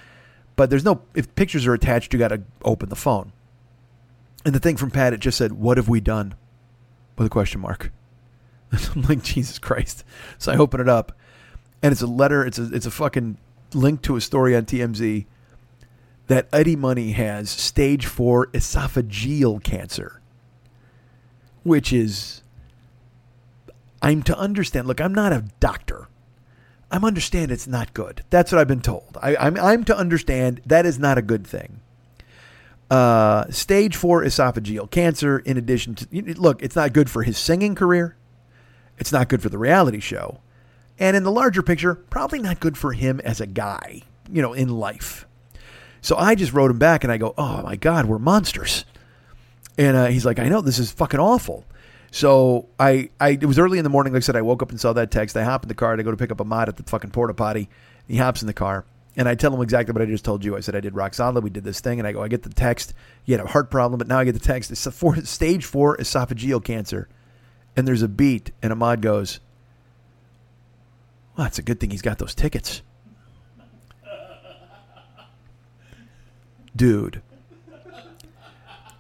but 0.57 0.71
there's 0.71 0.85
no 0.85 1.03
if 1.15 1.35
pictures 1.35 1.67
are 1.67 1.75
attached, 1.75 2.13
you 2.13 2.19
got 2.19 2.29
to 2.29 2.43
open 2.65 2.89
the 2.89 2.97
phone. 2.97 3.33
And 4.45 4.55
the 4.55 4.61
thing 4.61 4.77
from 4.77 4.91
Pat, 4.91 5.13
it 5.13 5.21
just 5.21 5.37
said, 5.37 5.53
"What 5.53 5.77
have 5.77 5.89
we 5.89 6.01
done?" 6.01 6.35
with 7.19 7.27
a 7.27 7.31
question 7.31 7.61
mark. 7.61 7.93
I'm 8.73 9.03
like, 9.03 9.23
Jesus 9.23 9.59
Christ! 9.59 10.05
So 10.39 10.53
I 10.53 10.57
open 10.57 10.81
it 10.81 10.89
up, 10.89 11.13
and 11.83 11.93
it's 11.93 12.03
a 12.03 12.07
letter. 12.07 12.47
It's 12.47 12.59
a 12.59 12.73
it's 12.73 12.87
a 12.87 12.91
fucking 12.91 13.39
link 13.75 14.03
to 14.03 14.17
a 14.17 14.21
story 14.21 14.57
on 14.57 14.65
TMZ 14.65 15.27
that 16.29 16.49
Eddie 16.53 16.77
Money 16.77 17.13
has 17.13 17.51
stage 17.51 18.07
four 18.07 18.47
esophageal 18.49 19.63
cancer, 19.63 20.18
which 21.63 21.93
is 21.93 22.43
I'm 24.03 24.23
to 24.25 24.39
understand. 24.39 24.87
Look, 24.87 25.01
I'm 25.01 25.15
not 25.15 25.33
a 25.33 25.45
doctor. 25.61 26.09
I'm 26.91 27.05
understand 27.05 27.51
it's 27.51 27.67
not 27.67 27.93
good. 27.93 28.23
That's 28.31 28.51
what 28.51 28.61
I've 28.61 28.69
been 28.69 28.81
told. 28.81 29.19
I, 29.21 29.37
I'm 29.37 29.59
I'm 29.59 29.85
to 29.85 29.97
understand 29.97 30.63
that 30.67 30.87
is 30.87 30.99
not 30.99 31.19
a 31.19 31.23
good 31.23 31.47
thing. 31.47 31.81
Uh, 32.91 33.51
stage 33.51 33.95
four 33.95 34.23
esophageal 34.23 34.91
cancer. 34.91 35.41
In 35.41 35.59
addition 35.59 35.95
to 35.97 36.07
look, 36.41 36.63
it's 36.63 36.77
not 36.77 36.93
good 36.93 37.11
for 37.11 37.23
his 37.23 37.37
singing 37.37 37.75
career. 37.75 38.17
It's 38.99 39.13
not 39.13 39.29
good 39.29 39.43
for 39.43 39.51
the 39.51 39.59
reality 39.59 40.01
show, 40.01 40.41
and 40.99 41.17
in 41.17 41.25
the 41.25 41.31
larger 41.31 41.63
picture, 41.63 41.95
probably 41.95 42.39
not 42.39 42.61
good 42.61 42.79
for 42.79 42.93
him 42.93 43.21
as 43.21 43.41
a 43.41 43.47
guy. 43.47 44.03
You 44.31 44.43
know, 44.43 44.53
in 44.53 44.69
life. 44.69 45.27
So 46.01 46.17
I 46.17 46.35
just 46.35 46.53
wrote 46.53 46.71
him 46.71 46.79
back, 46.79 47.05
and 47.05 47.13
I 47.13 47.19
go, 47.19 47.35
"Oh 47.37 47.63
my 47.63 47.77
God, 47.77 48.07
we're 48.07 48.19
monsters." 48.19 48.87
And 49.79 49.97
uh, 49.97 50.07
he's 50.07 50.27
like, 50.27 50.39
"I 50.39 50.49
know 50.49 50.61
this 50.61 50.79
is 50.79 50.91
fucking 50.91 51.21
awful." 51.21 51.65
So 52.11 52.69
I, 52.79 53.11
I, 53.21 53.31
it 53.31 53.45
was 53.45 53.59
early 53.59 53.79
in 53.79 53.85
the 53.85 53.91
morning. 53.91 54.13
Like 54.13 54.21
I 54.21 54.25
said, 54.25 54.37
I 54.37 54.43
woke 54.43 54.63
up 54.63 54.71
and 54.71 54.81
saw 54.81 54.93
that 54.95 55.11
text. 55.11 55.37
I 55.37 55.45
hop 55.45 55.63
in 55.63 55.69
the 55.69 55.75
car 55.75 55.93
I 55.93 56.03
go 56.03 56.11
to 56.11 56.17
pick 56.17 56.33
up 56.33 56.41
Ahmad 56.41 56.69
at 56.69 56.77
the 56.77 56.83
fucking 56.83 57.11
porta 57.11 57.35
potty. 57.35 57.69
He 58.07 58.17
hops 58.17 58.43
in 58.43 58.47
the 58.47 58.55
car 58.55 58.87
and 59.19 59.29
I 59.29 59.35
tell 59.35 59.53
him 59.53 59.61
exactly 59.61 59.93
what 59.93 60.01
I 60.01 60.07
just 60.07 60.25
told 60.25 60.45
you. 60.45 60.57
I 60.57 60.61
said 60.61 60.77
I 60.77 60.81
did 60.81 60.95
rock 60.95 61.13
solid. 61.13 61.43
We 61.43 61.51
did 61.51 61.65
this 61.65 61.81
thing, 61.81 61.99
and 61.99 62.07
I 62.07 62.13
go, 62.13 62.23
I 62.23 62.29
get 62.29 62.45
the 62.45 62.51
text. 62.51 62.95
He 63.25 63.33
had 63.33 63.41
a 63.41 63.49
heart 63.49 63.69
problem, 63.69 63.99
but 63.99 64.07
now 64.07 64.21
I 64.21 64.25
get 64.25 64.33
the 64.33 64.39
text. 64.39 64.71
It's 64.71 64.87
a 64.87 64.93
four, 64.93 65.17
stage 65.25 65.65
four 65.65 65.97
esophageal 65.97 66.63
cancer, 66.63 67.09
and 67.77 67.87
there's 67.87 68.03
a 68.03 68.09
beat, 68.09 68.53
and 68.63 68.73
Ahmad 68.73 69.03
goes, 69.03 69.41
"Well, 71.37 71.49
it's 71.49 71.59
a 71.59 71.63
good 71.63 71.81
thing 71.81 71.91
he's 71.91 72.01
got 72.01 72.19
those 72.19 72.35
tickets, 72.35 72.83
dude." 76.77 77.21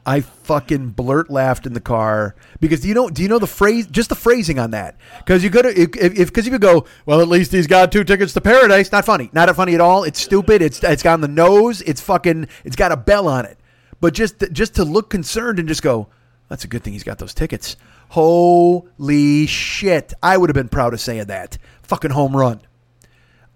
I 0.09 0.23
fucking 0.23 0.93
blurt 0.93 1.29
laughed 1.29 1.67
in 1.67 1.75
the 1.75 1.83
car 1.83 2.35
because 2.61 2.81
do 2.81 2.89
you 2.89 2.95
know 2.95 3.11
do 3.11 3.23
you 3.23 3.29
know 3.29 3.39
the 3.39 3.47
phrase 3.47 3.87
just 3.87 4.09
the 4.09 4.15
phrasing 4.15 4.59
on 4.59 4.71
that? 4.71 4.97
Because 5.19 5.45
you 5.45 5.51
could 5.51 5.67
if 5.67 6.29
because 6.29 6.47
you 6.47 6.59
go 6.59 6.87
well 7.05 7.21
at 7.21 7.29
least 7.29 7.53
he's 7.53 7.67
got 7.67 7.93
two 7.93 8.05
tickets 8.05 8.33
to 8.33 8.41
paradise. 8.41 8.91
Not 8.91 9.05
funny. 9.05 9.29
Not 9.35 9.55
funny 9.55 9.75
at 9.75 9.83
all. 9.83 10.05
It's 10.05 10.19
stupid. 10.19 10.63
It's 10.63 10.83
it's 10.83 11.03
got 11.03 11.13
on 11.13 11.21
the 11.21 11.29
nose. 11.29 11.83
It's 11.83 12.01
fucking 12.01 12.49
it's 12.65 12.75
got 12.75 12.91
a 12.91 12.97
bell 12.97 13.29
on 13.29 13.45
it. 13.45 13.59
But 14.01 14.15
just 14.15 14.43
just 14.51 14.77
to 14.77 14.85
look 14.87 15.11
concerned 15.11 15.59
and 15.59 15.69
just 15.69 15.83
go 15.83 16.09
that's 16.49 16.65
a 16.65 16.69
good 16.69 16.83
thing 16.83 16.95
he's 16.95 17.05
got 17.05 17.19
those 17.19 17.35
tickets. 17.35 17.77
Holy 18.09 19.45
shit. 19.45 20.15
I 20.23 20.39
would 20.39 20.49
have 20.49 20.55
been 20.55 20.71
proud 20.71 20.95
of 20.95 21.03
saying 21.03 21.27
that. 21.27 21.59
Fucking 21.83 22.13
home 22.13 22.35
run. 22.35 22.63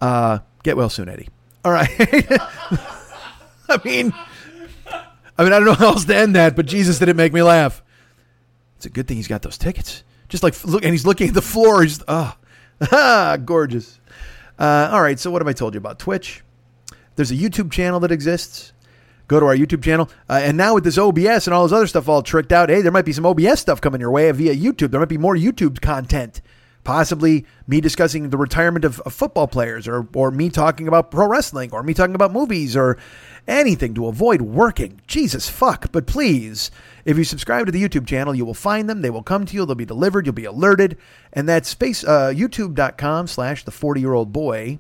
Uh 0.02 0.40
get 0.64 0.76
well 0.76 0.90
soon 0.90 1.08
Eddie. 1.08 1.30
All 1.64 1.72
right. 1.72 1.88
I 3.70 3.80
mean. 3.86 4.12
I 5.38 5.44
mean, 5.44 5.52
I 5.52 5.58
don't 5.58 5.66
know 5.66 5.74
how 5.74 5.88
else 5.88 6.04
to 6.04 6.16
end 6.16 6.36
that, 6.36 6.56
but 6.56 6.66
Jesus 6.66 6.98
did 6.98 7.08
it 7.08 7.16
make 7.16 7.32
me 7.32 7.42
laugh. 7.42 7.82
It's 8.76 8.86
a 8.86 8.90
good 8.90 9.06
thing 9.06 9.16
he's 9.16 9.28
got 9.28 9.42
those 9.42 9.58
tickets. 9.58 10.04
Just 10.28 10.42
like 10.42 10.62
look, 10.64 10.84
and 10.84 10.92
he's 10.92 11.06
looking 11.06 11.28
at 11.28 11.34
the 11.34 11.42
floor. 11.42 11.82
He's 11.82 12.02
ah, 12.08 12.36
oh, 12.90 13.36
gorgeous. 13.44 14.00
Uh, 14.58 14.90
all 14.92 15.02
right. 15.02 15.18
So 15.18 15.30
what 15.30 15.40
have 15.42 15.48
I 15.48 15.52
told 15.52 15.74
you 15.74 15.78
about 15.78 15.98
Twitch? 15.98 16.42
There's 17.16 17.30
a 17.30 17.36
YouTube 17.36 17.70
channel 17.70 18.00
that 18.00 18.12
exists. 18.12 18.72
Go 19.28 19.40
to 19.40 19.46
our 19.46 19.56
YouTube 19.56 19.82
channel. 19.82 20.10
Uh, 20.28 20.40
and 20.42 20.56
now 20.56 20.74
with 20.74 20.84
this 20.84 20.98
OBS 20.98 21.46
and 21.46 21.54
all 21.54 21.64
this 21.64 21.72
other 21.72 21.86
stuff 21.86 22.08
all 22.08 22.22
tricked 22.22 22.52
out, 22.52 22.68
hey, 22.68 22.82
there 22.82 22.92
might 22.92 23.04
be 23.04 23.12
some 23.12 23.26
OBS 23.26 23.60
stuff 23.60 23.80
coming 23.80 24.00
your 24.00 24.10
way 24.10 24.30
via 24.32 24.54
YouTube. 24.54 24.90
There 24.90 25.00
might 25.00 25.08
be 25.08 25.18
more 25.18 25.36
YouTube 25.36 25.80
content. 25.80 26.40
Possibly 26.84 27.46
me 27.66 27.80
discussing 27.80 28.30
the 28.30 28.36
retirement 28.36 28.84
of, 28.84 29.00
of 29.00 29.12
football 29.12 29.46
players, 29.46 29.86
or 29.86 30.08
or 30.14 30.32
me 30.32 30.50
talking 30.50 30.88
about 30.88 31.12
pro 31.12 31.28
wrestling, 31.28 31.70
or 31.72 31.84
me 31.84 31.94
talking 31.94 32.16
about 32.16 32.32
movies, 32.32 32.76
or 32.76 32.98
anything 33.46 33.94
to 33.94 34.06
avoid 34.06 34.42
working. 34.42 35.00
Jesus 35.06 35.48
fuck. 35.48 35.92
But 35.92 36.06
please, 36.06 36.70
if 37.04 37.18
you 37.18 37.24
subscribe 37.24 37.66
to 37.66 37.72
the 37.72 37.82
YouTube 37.82 38.06
channel, 38.06 38.34
you 38.34 38.44
will 38.44 38.54
find 38.54 38.88
them. 38.88 39.02
They 39.02 39.10
will 39.10 39.22
come 39.22 39.44
to 39.46 39.54
you. 39.54 39.66
They'll 39.66 39.74
be 39.74 39.84
delivered. 39.84 40.26
You'll 40.26 40.34
be 40.34 40.44
alerted. 40.44 40.96
And 41.32 41.48
that's 41.48 41.68
space 41.68 42.04
uh, 42.04 42.32
youtube.com 42.34 43.26
slash 43.26 43.64
the 43.64 43.70
40 43.70 44.00
year 44.00 44.14
old 44.14 44.32
boy. 44.32 44.78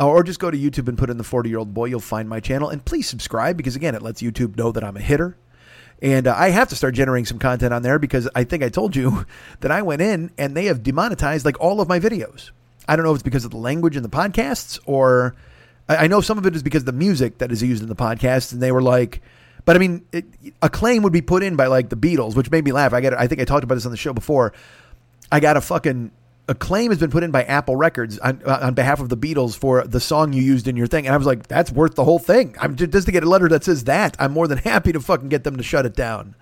Uh, 0.00 0.06
Or 0.06 0.22
just 0.22 0.40
go 0.40 0.50
to 0.50 0.58
YouTube 0.58 0.88
and 0.88 0.98
put 0.98 1.10
in 1.10 1.18
the 1.18 1.24
40 1.24 1.48
year 1.48 1.58
old 1.58 1.74
boy. 1.74 1.86
You'll 1.86 2.00
find 2.00 2.28
my 2.28 2.40
channel. 2.40 2.68
And 2.68 2.84
please 2.84 3.08
subscribe 3.08 3.56
because, 3.56 3.76
again, 3.76 3.94
it 3.94 4.02
lets 4.02 4.22
YouTube 4.22 4.56
know 4.56 4.72
that 4.72 4.84
I'm 4.84 4.96
a 4.96 5.00
hitter. 5.00 5.36
And 6.00 6.28
uh, 6.28 6.34
I 6.36 6.50
have 6.50 6.68
to 6.68 6.76
start 6.76 6.94
generating 6.94 7.26
some 7.26 7.40
content 7.40 7.74
on 7.74 7.82
there 7.82 7.98
because 7.98 8.28
I 8.34 8.44
think 8.44 8.62
I 8.62 8.68
told 8.68 8.94
you 8.94 9.26
that 9.60 9.70
I 9.70 9.82
went 9.82 10.02
in 10.02 10.30
and 10.38 10.56
they 10.56 10.66
have 10.66 10.82
demonetized 10.82 11.44
like 11.44 11.60
all 11.60 11.80
of 11.80 11.88
my 11.88 11.98
videos. 11.98 12.50
I 12.86 12.96
don't 12.96 13.04
know 13.04 13.10
if 13.10 13.16
it's 13.16 13.22
because 13.22 13.44
of 13.44 13.50
the 13.50 13.58
language 13.58 13.96
in 13.96 14.02
the 14.02 14.08
podcasts 14.08 14.78
or 14.86 15.34
I 15.88 15.96
I 15.96 16.06
know 16.06 16.20
some 16.20 16.38
of 16.38 16.46
it 16.46 16.54
is 16.54 16.62
because 16.62 16.84
the 16.84 16.92
music 16.92 17.38
that 17.38 17.52
is 17.52 17.62
used 17.62 17.82
in 17.82 17.88
the 17.88 17.96
podcast. 17.96 18.52
And 18.52 18.62
they 18.62 18.72
were 18.72 18.82
like, 18.82 19.20
but 19.64 19.76
I 19.76 19.78
mean, 19.78 20.04
it, 20.12 20.24
a 20.62 20.68
claim 20.68 21.02
would 21.02 21.12
be 21.12 21.22
put 21.22 21.42
in 21.42 21.56
by 21.56 21.66
like 21.66 21.88
the 21.88 21.96
Beatles, 21.96 22.34
which 22.34 22.50
made 22.50 22.64
me 22.64 22.72
laugh. 22.72 22.92
I 22.92 23.00
get, 23.00 23.12
I 23.14 23.26
think 23.26 23.40
I 23.40 23.44
talked 23.44 23.64
about 23.64 23.74
this 23.74 23.84
on 23.86 23.90
the 23.90 23.98
show 23.98 24.12
before. 24.12 24.52
I 25.30 25.40
got 25.40 25.56
a 25.56 25.60
fucking 25.60 26.10
a 26.48 26.54
claim 26.54 26.90
has 26.90 26.98
been 26.98 27.10
put 27.10 27.22
in 27.22 27.30
by 27.30 27.44
Apple 27.44 27.76
Records 27.76 28.18
on, 28.18 28.42
uh, 28.44 28.58
on 28.62 28.74
behalf 28.74 29.00
of 29.00 29.10
the 29.10 29.16
Beatles 29.16 29.56
for 29.56 29.86
the 29.86 30.00
song 30.00 30.32
you 30.32 30.42
used 30.42 30.66
in 30.66 30.76
your 30.76 30.86
thing, 30.86 31.06
and 31.06 31.14
I 31.14 31.16
was 31.18 31.26
like, 31.26 31.46
that's 31.46 31.70
worth 31.70 31.94
the 31.94 32.04
whole 32.04 32.18
thing. 32.18 32.56
I'm 32.58 32.74
just, 32.74 32.90
just 32.90 33.06
to 33.06 33.12
get 33.12 33.22
a 33.22 33.28
letter 33.28 33.48
that 33.48 33.64
says 33.64 33.84
that. 33.84 34.16
I'm 34.18 34.32
more 34.32 34.48
than 34.48 34.58
happy 34.58 34.92
to 34.92 35.00
fucking 35.00 35.28
get 35.28 35.44
them 35.44 35.56
to 35.56 35.62
shut 35.62 35.84
it 35.84 35.94
down. 35.94 36.34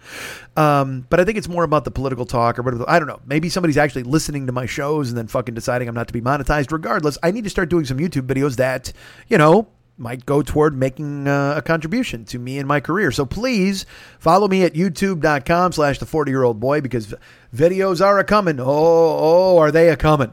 Um, 0.57 1.07
but 1.11 1.21
I 1.21 1.25
think 1.25 1.37
it's 1.37 1.49
more 1.49 1.65
about 1.65 1.85
the 1.85 1.91
political 1.91 2.25
talk 2.25 2.59
or 2.59 2.63
whatever. 2.63 2.89
I 2.89 2.99
don't 2.99 3.09
know. 3.09 3.21
Maybe 3.27 3.49
somebody's 3.49 3.77
actually 3.77 4.05
listening 4.05 4.47
to 4.47 4.53
my 4.53 4.65
shows 4.65 5.09
and 5.09 5.19
then 5.19 5.27
fucking 5.27 5.55
deciding 5.55 5.89
I'm 5.89 5.95
not 5.95 6.07
to 6.07 6.15
be 6.15 6.23
monetized. 6.23 6.73
Regardless, 6.73 7.19
I 7.23 7.31
need 7.33 7.45
to 7.45 7.51
start 7.51 7.69
doing 7.69 7.85
some 7.85 7.99
YouTube 7.99 8.27
videos 8.27 8.57
that 8.57 8.93
you 9.29 9.37
know 9.37 9.69
might 9.99 10.27
go 10.27 10.43
toward 10.43 10.77
making 10.77 11.27
uh, 11.27 11.55
a 11.57 11.63
contribution 11.63 12.25
to 12.27 12.39
me 12.39 12.59
and 12.59 12.69
my 12.69 12.81
career. 12.81 13.11
So 13.11 13.25
please 13.25 13.87
follow 14.19 14.49
me 14.49 14.63
at 14.63 14.75
youtube.com 14.75 15.73
slash 15.73 15.99
the 15.99 16.07
40 16.07 16.31
year 16.31 16.43
old 16.43 16.61
boy 16.61 16.81
because 16.81 17.15
videos 17.55 18.05
are 18.05 18.19
a 18.19 18.25
coming. 18.25 18.61
Oh, 18.61 18.67
oh, 18.67 19.59
are 19.59 19.71
they 19.71 19.89
a 19.89 19.97
coming? 19.97 20.33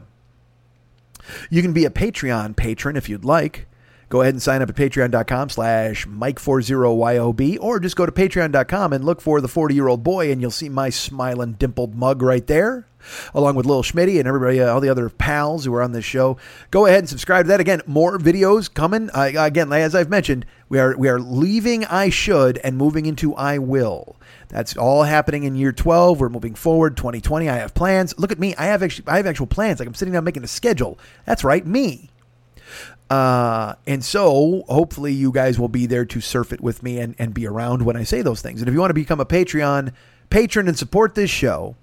You 1.50 1.62
can 1.62 1.72
be 1.72 1.84
a 1.84 1.90
Patreon 1.90 2.56
patron 2.56 2.96
if 2.96 3.08
you'd 3.08 3.24
like. 3.24 3.66
Go 4.10 4.20
ahead 4.20 4.34
and 4.34 4.42
sign 4.42 4.62
up 4.62 4.68
at 4.68 4.76
patreon.com 4.76 5.48
slash 5.48 6.06
Mike40YOB 6.06 7.58
or 7.60 7.80
just 7.80 7.96
go 7.96 8.06
to 8.06 8.12
patreon.com 8.12 8.92
and 8.92 9.04
look 9.04 9.20
for 9.20 9.40
the 9.40 9.48
40 9.48 9.74
year 9.74 9.88
old 9.88 10.02
boy 10.02 10.30
and 10.30 10.40
you'll 10.40 10.50
see 10.50 10.68
my 10.68 10.90
smiling 10.90 11.54
dimpled 11.54 11.94
mug 11.94 12.22
right 12.22 12.46
there 12.46 12.86
along 13.34 13.54
with 13.56 13.66
Lil 13.66 13.82
Schmitty 13.82 14.18
and 14.18 14.28
everybody, 14.28 14.60
uh, 14.60 14.72
all 14.72 14.80
the 14.80 14.88
other 14.88 15.08
pals 15.08 15.64
who 15.64 15.74
are 15.74 15.82
on 15.82 15.92
this 15.92 16.04
show. 16.04 16.36
Go 16.70 16.86
ahead 16.86 17.00
and 17.00 17.08
subscribe 17.08 17.44
to 17.44 17.48
that. 17.48 17.60
Again, 17.60 17.82
more 17.86 18.18
videos 18.18 18.72
coming. 18.72 19.10
Uh, 19.10 19.32
again, 19.36 19.72
as 19.72 19.94
I've 19.94 20.10
mentioned, 20.10 20.46
we 20.68 20.78
are 20.78 20.96
we 20.96 21.08
are 21.08 21.20
leaving 21.20 21.84
I 21.84 22.10
should 22.10 22.58
and 22.58 22.76
moving 22.76 23.06
into 23.06 23.34
I 23.34 23.58
will. 23.58 24.16
That's 24.48 24.76
all 24.76 25.02
happening 25.02 25.44
in 25.44 25.56
year 25.56 25.72
12. 25.72 26.20
We're 26.20 26.28
moving 26.28 26.54
forward. 26.54 26.96
2020. 26.96 27.48
I 27.48 27.56
have 27.56 27.74
plans. 27.74 28.16
Look 28.18 28.30
at 28.30 28.38
me. 28.38 28.54
I 28.56 28.66
have 28.66 28.82
actually 28.82 29.08
I 29.08 29.16
have 29.16 29.26
actual 29.26 29.46
plans. 29.46 29.78
Like 29.80 29.88
I'm 29.88 29.94
sitting 29.94 30.12
down 30.12 30.24
making 30.24 30.44
a 30.44 30.48
schedule. 30.48 30.98
That's 31.24 31.44
right, 31.44 31.66
me. 31.66 32.10
Uh, 33.10 33.74
and 33.86 34.04
so 34.04 34.64
hopefully 34.68 35.12
you 35.12 35.30
guys 35.30 35.58
will 35.58 35.68
be 35.68 35.86
there 35.86 36.04
to 36.04 36.20
surf 36.20 36.52
it 36.52 36.60
with 36.60 36.82
me 36.82 36.98
and, 36.98 37.14
and 37.18 37.34
be 37.34 37.46
around 37.46 37.82
when 37.82 37.96
I 37.96 38.02
say 38.02 38.22
those 38.22 38.40
things. 38.40 38.60
And 38.60 38.68
if 38.68 38.74
you 38.74 38.80
want 38.80 38.90
to 38.90 38.94
become 38.94 39.20
a 39.20 39.26
Patreon 39.26 39.92
patron 40.30 40.68
and 40.68 40.76
support 40.76 41.14
this 41.14 41.30
show, 41.30 41.76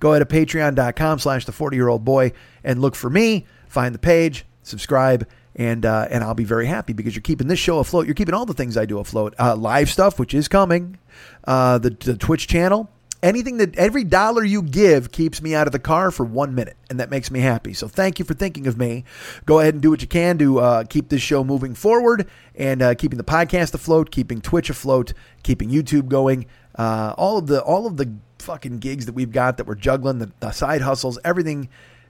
go 0.00 0.12
ahead 0.12 0.28
to 0.28 0.34
patreon.com 0.34 1.18
slash 1.18 1.44
the 1.44 1.52
40 1.52 1.76
year 1.76 1.88
old 1.88 2.04
boy 2.04 2.32
and 2.64 2.80
look 2.80 2.94
for 2.94 3.10
me, 3.10 3.46
find 3.68 3.94
the 3.94 3.98
page, 3.98 4.44
subscribe, 4.62 5.26
and 5.58 5.84
uh, 5.84 6.06
and 6.10 6.22
I'll 6.22 6.34
be 6.34 6.44
very 6.44 6.66
happy 6.66 6.92
because 6.92 7.14
you're 7.14 7.22
keeping 7.22 7.48
this 7.48 7.58
show 7.58 7.80
afloat. 7.80 8.06
You're 8.06 8.14
keeping 8.14 8.34
all 8.34 8.46
the 8.46 8.54
things 8.54 8.76
I 8.76 8.86
do 8.86 9.00
afloat. 9.00 9.34
Uh, 9.38 9.56
live 9.56 9.90
stuff, 9.90 10.18
which 10.18 10.32
is 10.32 10.46
coming, 10.48 10.98
uh, 11.44 11.78
the, 11.78 11.90
the 11.90 12.16
Twitch 12.16 12.46
channel. 12.46 12.88
Anything 13.20 13.56
that 13.56 13.76
every 13.76 14.04
dollar 14.04 14.44
you 14.44 14.62
give 14.62 15.10
keeps 15.10 15.42
me 15.42 15.52
out 15.52 15.66
of 15.66 15.72
the 15.72 15.80
car 15.80 16.12
for 16.12 16.24
one 16.24 16.54
minute, 16.54 16.76
and 16.88 17.00
that 17.00 17.10
makes 17.10 17.32
me 17.32 17.40
happy. 17.40 17.74
So 17.74 17.88
thank 17.88 18.20
you 18.20 18.24
for 18.24 18.34
thinking 18.34 18.68
of 18.68 18.78
me. 18.78 19.02
Go 19.44 19.58
ahead 19.58 19.74
and 19.74 19.82
do 19.82 19.90
what 19.90 20.00
you 20.00 20.06
can 20.06 20.38
to 20.38 20.60
uh, 20.60 20.84
keep 20.84 21.08
this 21.08 21.20
show 21.20 21.42
moving 21.42 21.74
forward 21.74 22.28
and 22.54 22.80
uh, 22.80 22.94
keeping 22.94 23.18
the 23.18 23.24
podcast 23.24 23.74
afloat, 23.74 24.12
keeping 24.12 24.40
Twitch 24.40 24.70
afloat, 24.70 25.14
keeping 25.42 25.68
YouTube 25.68 26.06
going. 26.06 26.46
Uh, 26.76 27.12
all 27.18 27.38
of 27.38 27.48
the 27.48 27.60
all 27.60 27.88
of 27.88 27.96
the 27.96 28.14
fucking 28.38 28.78
gigs 28.78 29.06
that 29.06 29.14
we've 29.14 29.32
got 29.32 29.56
that 29.56 29.66
we're 29.66 29.74
juggling, 29.74 30.18
the, 30.18 30.30
the 30.40 30.52
side 30.52 30.82
hustles, 30.82 31.18
everything 31.24 31.68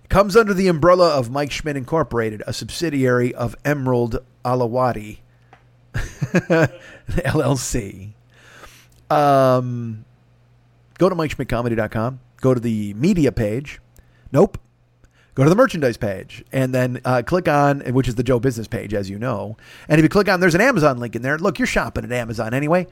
comes 0.08 0.36
under 0.36 0.54
the 0.54 0.68
umbrella 0.68 1.10
of 1.10 1.30
Mike 1.30 1.50
Schmidt 1.50 1.76
Incorporated, 1.76 2.42
a 2.46 2.52
subsidiary 2.52 3.34
of 3.34 3.56
Emerald 3.64 4.24
Alawati 4.44 5.18
LLC. 5.94 8.12
Um, 9.10 10.04
go 10.98 11.08
to 11.08 11.14
MikeSchmidtComedy.com. 11.14 12.20
Go 12.42 12.52
to 12.52 12.60
the 12.60 12.92
media 12.92 13.32
page. 13.32 13.80
Nope. 14.32 14.58
Go 15.34 15.44
to 15.44 15.48
the 15.48 15.56
merchandise 15.56 15.96
page 15.96 16.44
and 16.52 16.74
then 16.74 17.00
uh, 17.06 17.22
click 17.24 17.48
on, 17.48 17.80
which 17.94 18.06
is 18.06 18.16
the 18.16 18.22
Joe 18.22 18.38
Business 18.38 18.68
page, 18.68 18.92
as 18.92 19.08
you 19.08 19.18
know. 19.18 19.56
And 19.88 19.98
if 19.98 20.02
you 20.02 20.10
click 20.10 20.28
on, 20.28 20.40
there's 20.40 20.54
an 20.54 20.60
Amazon 20.60 20.98
link 20.98 21.16
in 21.16 21.22
there. 21.22 21.38
Look, 21.38 21.58
you're 21.58 21.64
shopping 21.64 22.04
at 22.04 22.12
Amazon 22.12 22.52
anyway. 22.52 22.86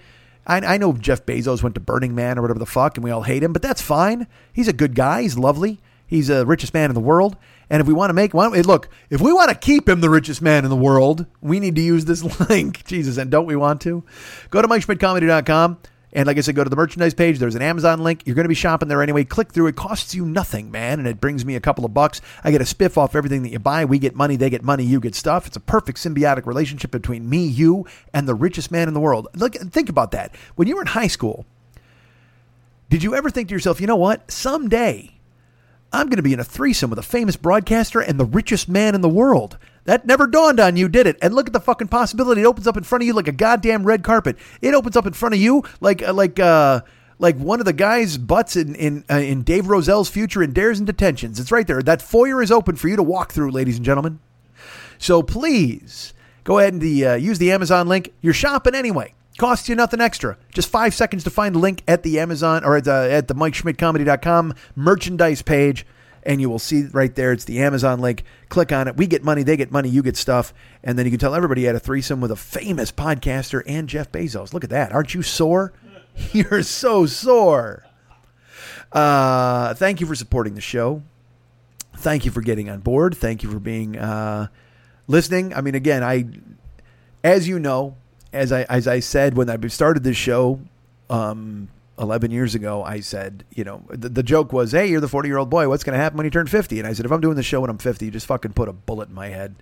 I, 0.47 0.59
I 0.59 0.77
know 0.79 0.93
Jeff 0.93 1.27
Bezos 1.27 1.63
went 1.63 1.75
to 1.75 1.81
Burning 1.81 2.15
Man 2.15 2.39
or 2.39 2.43
whatever 2.43 2.59
the 2.59 2.67
fuck, 2.67 2.97
and 2.97 3.05
we 3.05 3.11
all 3.11 3.23
hate 3.23 3.43
him, 3.43 3.53
but 3.53 3.63
that's 3.63 3.83
fine. 3.83 4.27
He's 4.53 4.69
a 4.69 4.73
good 4.73 4.95
guy. 4.95 5.23
He's 5.23 5.37
lovely. 5.37 5.81
He's 6.07 6.29
the 6.29 6.47
richest 6.47 6.73
man 6.73 6.91
in 6.91 6.95
the 6.95 7.01
world. 7.01 7.37
And 7.69 7.81
if 7.81 7.87
we 7.89 7.93
want 7.93 8.11
to 8.11 8.15
make 8.15 8.33
one, 8.33 8.53
look, 8.53 8.89
if 9.11 9.21
we 9.21 9.33
want 9.33 9.51
to 9.51 9.57
keep 9.57 9.89
him 9.89 10.01
the 10.01 10.11
richest 10.11 10.41
man 10.41 10.65
in 10.65 10.71
the 10.71 10.77
world, 10.77 11.27
we 11.41 11.59
need 11.59 11.75
to 11.75 11.83
use 11.83 12.05
this 12.05 12.23
link. 12.49 12.85
Jesus, 12.85 13.17
and 13.17 13.31
don't 13.31 13.47
we 13.47 13.57
want 13.57 13.81
to? 13.83 14.05
Go 14.51 14.63
to 14.63 14.69
MikeSchmidtComedy.com. 14.69 15.79
And 16.13 16.27
like 16.27 16.39
I 16.39 16.41
said, 16.41 16.55
go 16.55 16.65
to 16.65 16.71
the 16.71 16.77
merchandise 16.77 17.15
page. 17.15 17.39
There's 17.39 17.57
an 17.57 17.63
Amazon 17.63 18.03
link. 18.03 18.23
You're 18.25 18.37
going 18.37 18.45
to 18.45 18.49
be 18.49 18.55
shopping 18.55 18.89
there 18.89 19.03
anyway. 19.03 19.25
Click 19.25 19.53
through. 19.53 19.67
It 19.67 19.77
costs 19.77 20.15
you 20.15 20.25
nothing, 20.25 20.71
man. 20.71 20.99
And 20.99 21.07
it 21.07 21.21
brings 21.21 21.45
me 21.45 21.57
a 21.57 21.61
couple 21.61 21.85
of 21.85 21.93
bucks. 21.93 22.21
I 22.43 22.51
get 22.51 22.61
a 22.61 22.65
spiff 22.65 22.97
off 22.97 23.15
everything 23.15 23.43
that 23.43 23.51
you 23.51 23.59
buy. 23.59 23.85
We 23.85 23.99
get 23.99 24.15
money. 24.15 24.37
They 24.37 24.49
get 24.49 24.63
money. 24.63 24.85
You 24.85 25.01
get 25.01 25.15
stuff. 25.15 25.47
It's 25.47 25.57
a 25.57 25.61
perfect 25.61 25.99
symbiotic 25.99 26.47
relationship 26.47 26.91
between 26.91 27.29
me, 27.29 27.45
you, 27.45 27.87
and 28.15 28.27
the 28.27 28.35
richest 28.35 28.71
man 28.71 28.89
in 28.89 28.95
the 28.95 29.01
world. 29.01 29.29
Look, 29.35 29.55
think 29.55 29.89
about 29.89 30.13
that. 30.13 30.35
When 30.55 30.69
you 30.69 30.77
were 30.77 30.83
in 30.83 30.89
high 30.89 31.09
school, 31.09 31.45
did 32.89 33.03
you 33.03 33.15
ever 33.15 33.29
think 33.29 33.49
to 33.49 33.55
yourself, 33.55 33.81
you 33.81 33.87
know 33.87 33.97
what? 33.97 34.31
Someday 34.31 35.13
I'm 35.93 36.07
going 36.07 36.17
to 36.17 36.23
be 36.23 36.33
in 36.33 36.41
a 36.41 36.45
threesome 36.45 36.91
with 36.91 36.99
a 36.99 37.03
famous 37.03 37.37
broadcaster 37.37 38.01
and 38.01 38.19
the 38.19 38.25
richest 38.25 38.69
man 38.69 38.95
in 38.95 39.01
the 39.01 39.09
world. 39.09 39.59
That 39.87 40.07
never 40.07 40.27
dawned 40.27 40.61
on 40.61 40.77
you, 40.77 40.89
did 40.89 41.07
it? 41.07 41.17
And 41.23 41.35
look 41.35 41.47
at 41.47 41.53
the 41.53 41.61
fucking 41.61 41.89
possibility. 41.89 42.43
It 42.43 42.47
opens 42.47 42.67
up 42.67 42.77
in 42.77 42.85
front 42.85 43.03
of 43.03 43.07
you 43.07 43.15
like 43.15 43.29
a 43.29 43.33
goddamn 43.33 43.85
red 43.85 44.05
carpet. 44.05 44.37
It 44.61 44.75
opens 44.75 44.97
up 44.97 45.07
in 45.07 45.13
front 45.15 45.35
of 45.35 45.41
you 45.41 45.65
like 45.81 46.03
uh, 46.03 46.13
like 46.13 46.39
uh 46.39 46.83
like 47.19 47.37
one 47.37 47.61
of 47.61 47.67
the 47.67 47.73
guys' 47.73 48.19
butts 48.19 48.57
in 48.57 48.75
in 48.75 49.05
uh, 49.11 49.15
in 49.15 49.43
Dave 49.43 49.69
Roselle's 49.69 50.11
future 50.11 50.43
in 50.43 50.53
Dares 50.53 50.79
and 50.79 50.87
Detentions. 50.87 51.41
It's 51.41 51.51
right 51.51 51.67
there. 51.67 51.83
That 51.83 52.03
foyer 52.03 52.43
is 52.43 52.53
open 52.53 52.77
for 52.77 52.89
you 52.89 52.97
to 52.97 53.03
walk 53.03 53.33
through, 53.33 53.53
ladies 53.53 53.77
and 53.77 53.85
gentlemen. 53.85 54.21
So 54.99 55.23
please 55.23 56.13
go 56.45 56.59
ahead 56.59 56.73
and 56.73 56.83
the, 56.83 57.07
uh, 57.07 57.15
use 57.15 57.39
the 57.39 57.53
Amazon 57.53 57.89
link. 57.89 58.13
You're 58.21 58.33
shopping 58.33 58.75
anyway. 58.75 59.15
Costs 59.37 59.69
you 59.69 59.75
nothing 59.75 60.01
extra. 60.01 60.39
Just 60.55 60.71
five 60.71 60.95
seconds 60.95 61.23
to 61.25 61.31
find 61.31 61.55
the 61.55 61.59
link 61.59 61.83
at 61.87 62.03
the 62.03 62.19
Amazon 62.19 62.65
or 62.65 62.77
at 62.77 62.85
the, 62.85 62.93
at 62.93 63.29
the 63.29 63.35
MikeSchmidtComedy.com 63.35 64.55
merchandise 64.75 65.43
page 65.43 65.85
and 66.27 66.41
you 66.41 66.51
will 66.51 66.59
see 66.59 66.87
right 66.93 67.15
there 67.15 67.33
it's 67.33 67.45
the 67.45 67.61
Amazon 67.61 68.01
link. 68.01 68.25
Click 68.49 68.73
on 68.73 68.89
it. 68.89 68.97
We 68.97 69.07
get 69.07 69.23
money, 69.23 69.43
they 69.43 69.57
get 69.57 69.71
money, 69.71 69.89
you 69.89 70.03
get 70.03 70.17
stuff, 70.17 70.53
and 70.83 70.99
then 70.99 71.07
you 71.07 71.13
can 71.13 71.21
tell 71.21 71.35
everybody 71.35 71.63
you 71.63 71.69
had 71.69 71.77
a 71.77 71.81
threesome 71.81 72.21
with 72.21 72.31
a 72.31 72.37
famous 72.37 72.93
podcaster 72.93 73.63
and 73.67 73.89
Jeff 73.89 74.13
Bezos. 74.13 74.53
Look 74.53 74.65
at 74.65 74.71
that! 74.71 74.93
Aren't 74.93 75.15
you 75.15 75.23
sore? 75.23 75.73
You're 76.33 76.63
so 76.63 77.07
sore. 77.07 77.87
Uh, 78.93 79.75
thank 79.75 80.01
you 80.01 80.07
for 80.07 80.15
supporting 80.15 80.55
the 80.55 80.61
show. 80.61 81.03
Thank 81.97 82.25
you 82.25 82.31
for 82.31 82.41
getting 82.41 82.69
on 82.69 82.81
board. 82.81 83.17
Thank 83.17 83.43
you 83.43 83.51
for 83.51 83.59
being 83.59 83.97
uh, 83.97 84.49
listening. 85.07 85.55
I 85.55 85.61
mean, 85.61 85.75
again, 85.75 86.03
I, 86.03 86.27
as 87.25 87.49
you 87.49 87.59
know, 87.59 87.97
as 88.33 88.53
I 88.53 88.63
as 88.65 88.87
I 88.87 89.01
said 89.01 89.37
when 89.37 89.49
I 89.49 89.57
started 89.69 90.03
this 90.03 90.17
show, 90.17 90.61
um, 91.09 91.69
11 91.99 92.31
years 92.31 92.55
ago, 92.55 92.83
I 92.83 93.01
said, 93.01 93.45
you 93.55 93.65
know, 93.65 93.83
the, 93.89 94.09
the 94.09 94.23
joke 94.23 94.53
was, 94.53 94.73
hey, 94.73 94.87
you're 94.87 95.01
the 95.01 95.09
40 95.09 95.29
year 95.29 95.39
old 95.39 95.51
boy. 95.51 95.69
What's 95.69 95.85
going 95.85 95.97
to 95.97 96.03
happen 96.03 96.17
when 96.17 96.25
you 96.25 96.31
turn 96.31 96.47
50? 96.47 96.79
And 96.79 96.87
I 96.87 96.93
said, 96.93 97.07
if 97.07 97.13
I'm 97.13 97.21
doing 97.21 97.37
the 97.37 97.43
show 97.43 97.61
when 97.61 97.71
I'm 97.71 97.79
50, 97.79 98.05
you 98.05 98.11
just 98.11 98.27
fucking 98.27 98.53
put 98.53 98.69
a 98.69 98.73
bullet 98.73 99.09
in 99.09 99.15
my 99.15 99.29
head. 99.29 99.57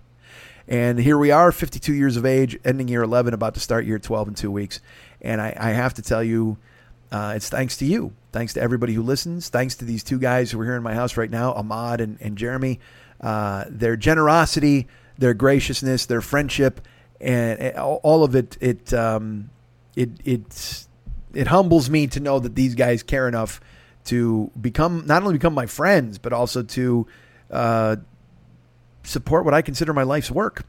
And 0.66 0.98
here 0.98 1.18
we 1.18 1.30
are, 1.30 1.52
52 1.52 1.92
years 1.92 2.16
of 2.16 2.24
age, 2.24 2.58
ending 2.64 2.88
year 2.88 3.02
11, 3.02 3.34
about 3.34 3.54
to 3.54 3.60
start 3.60 3.84
year 3.84 3.98
12 3.98 4.28
in 4.28 4.34
two 4.34 4.50
weeks. 4.50 4.80
And 5.20 5.40
I, 5.40 5.54
I 5.58 5.70
have 5.70 5.94
to 5.94 6.02
tell 6.02 6.24
you, 6.24 6.56
uh, 7.12 7.34
it's 7.36 7.48
thanks 7.48 7.76
to 7.78 7.84
you. 7.84 8.12
Thanks 8.32 8.54
to 8.54 8.60
everybody 8.60 8.94
who 8.94 9.02
listens. 9.02 9.48
Thanks 9.48 9.76
to 9.76 9.84
these 9.84 10.02
two 10.02 10.18
guys 10.18 10.50
who 10.50 10.60
are 10.60 10.64
here 10.64 10.76
in 10.76 10.82
my 10.82 10.94
house 10.94 11.16
right 11.16 11.30
now, 11.30 11.52
Ahmad 11.52 12.00
and, 12.00 12.18
and 12.20 12.36
Jeremy. 12.36 12.80
Uh, 13.20 13.64
their 13.68 13.96
generosity, 13.96 14.88
their 15.18 15.34
graciousness, 15.34 16.06
their 16.06 16.20
friendship, 16.20 16.80
and 17.20 17.76
uh, 17.76 17.84
all 17.84 18.24
of 18.24 18.34
it 18.34 18.58
it 18.60 18.92
um, 18.92 19.50
it 19.96 20.10
it's 20.24 20.88
it 21.34 21.46
humbles 21.46 21.90
me 21.90 22.06
to 22.08 22.20
know 22.20 22.38
that 22.38 22.54
these 22.54 22.74
guys 22.74 23.02
care 23.02 23.28
enough 23.28 23.60
to 24.04 24.50
become 24.60 25.04
not 25.06 25.22
only 25.22 25.34
become 25.34 25.54
my 25.54 25.66
friends 25.66 26.18
but 26.18 26.32
also 26.32 26.62
to 26.62 27.06
uh, 27.50 27.96
support 29.02 29.44
what 29.44 29.54
I 29.54 29.62
consider 29.62 29.92
my 29.92 30.02
life's 30.02 30.30
work, 30.30 30.64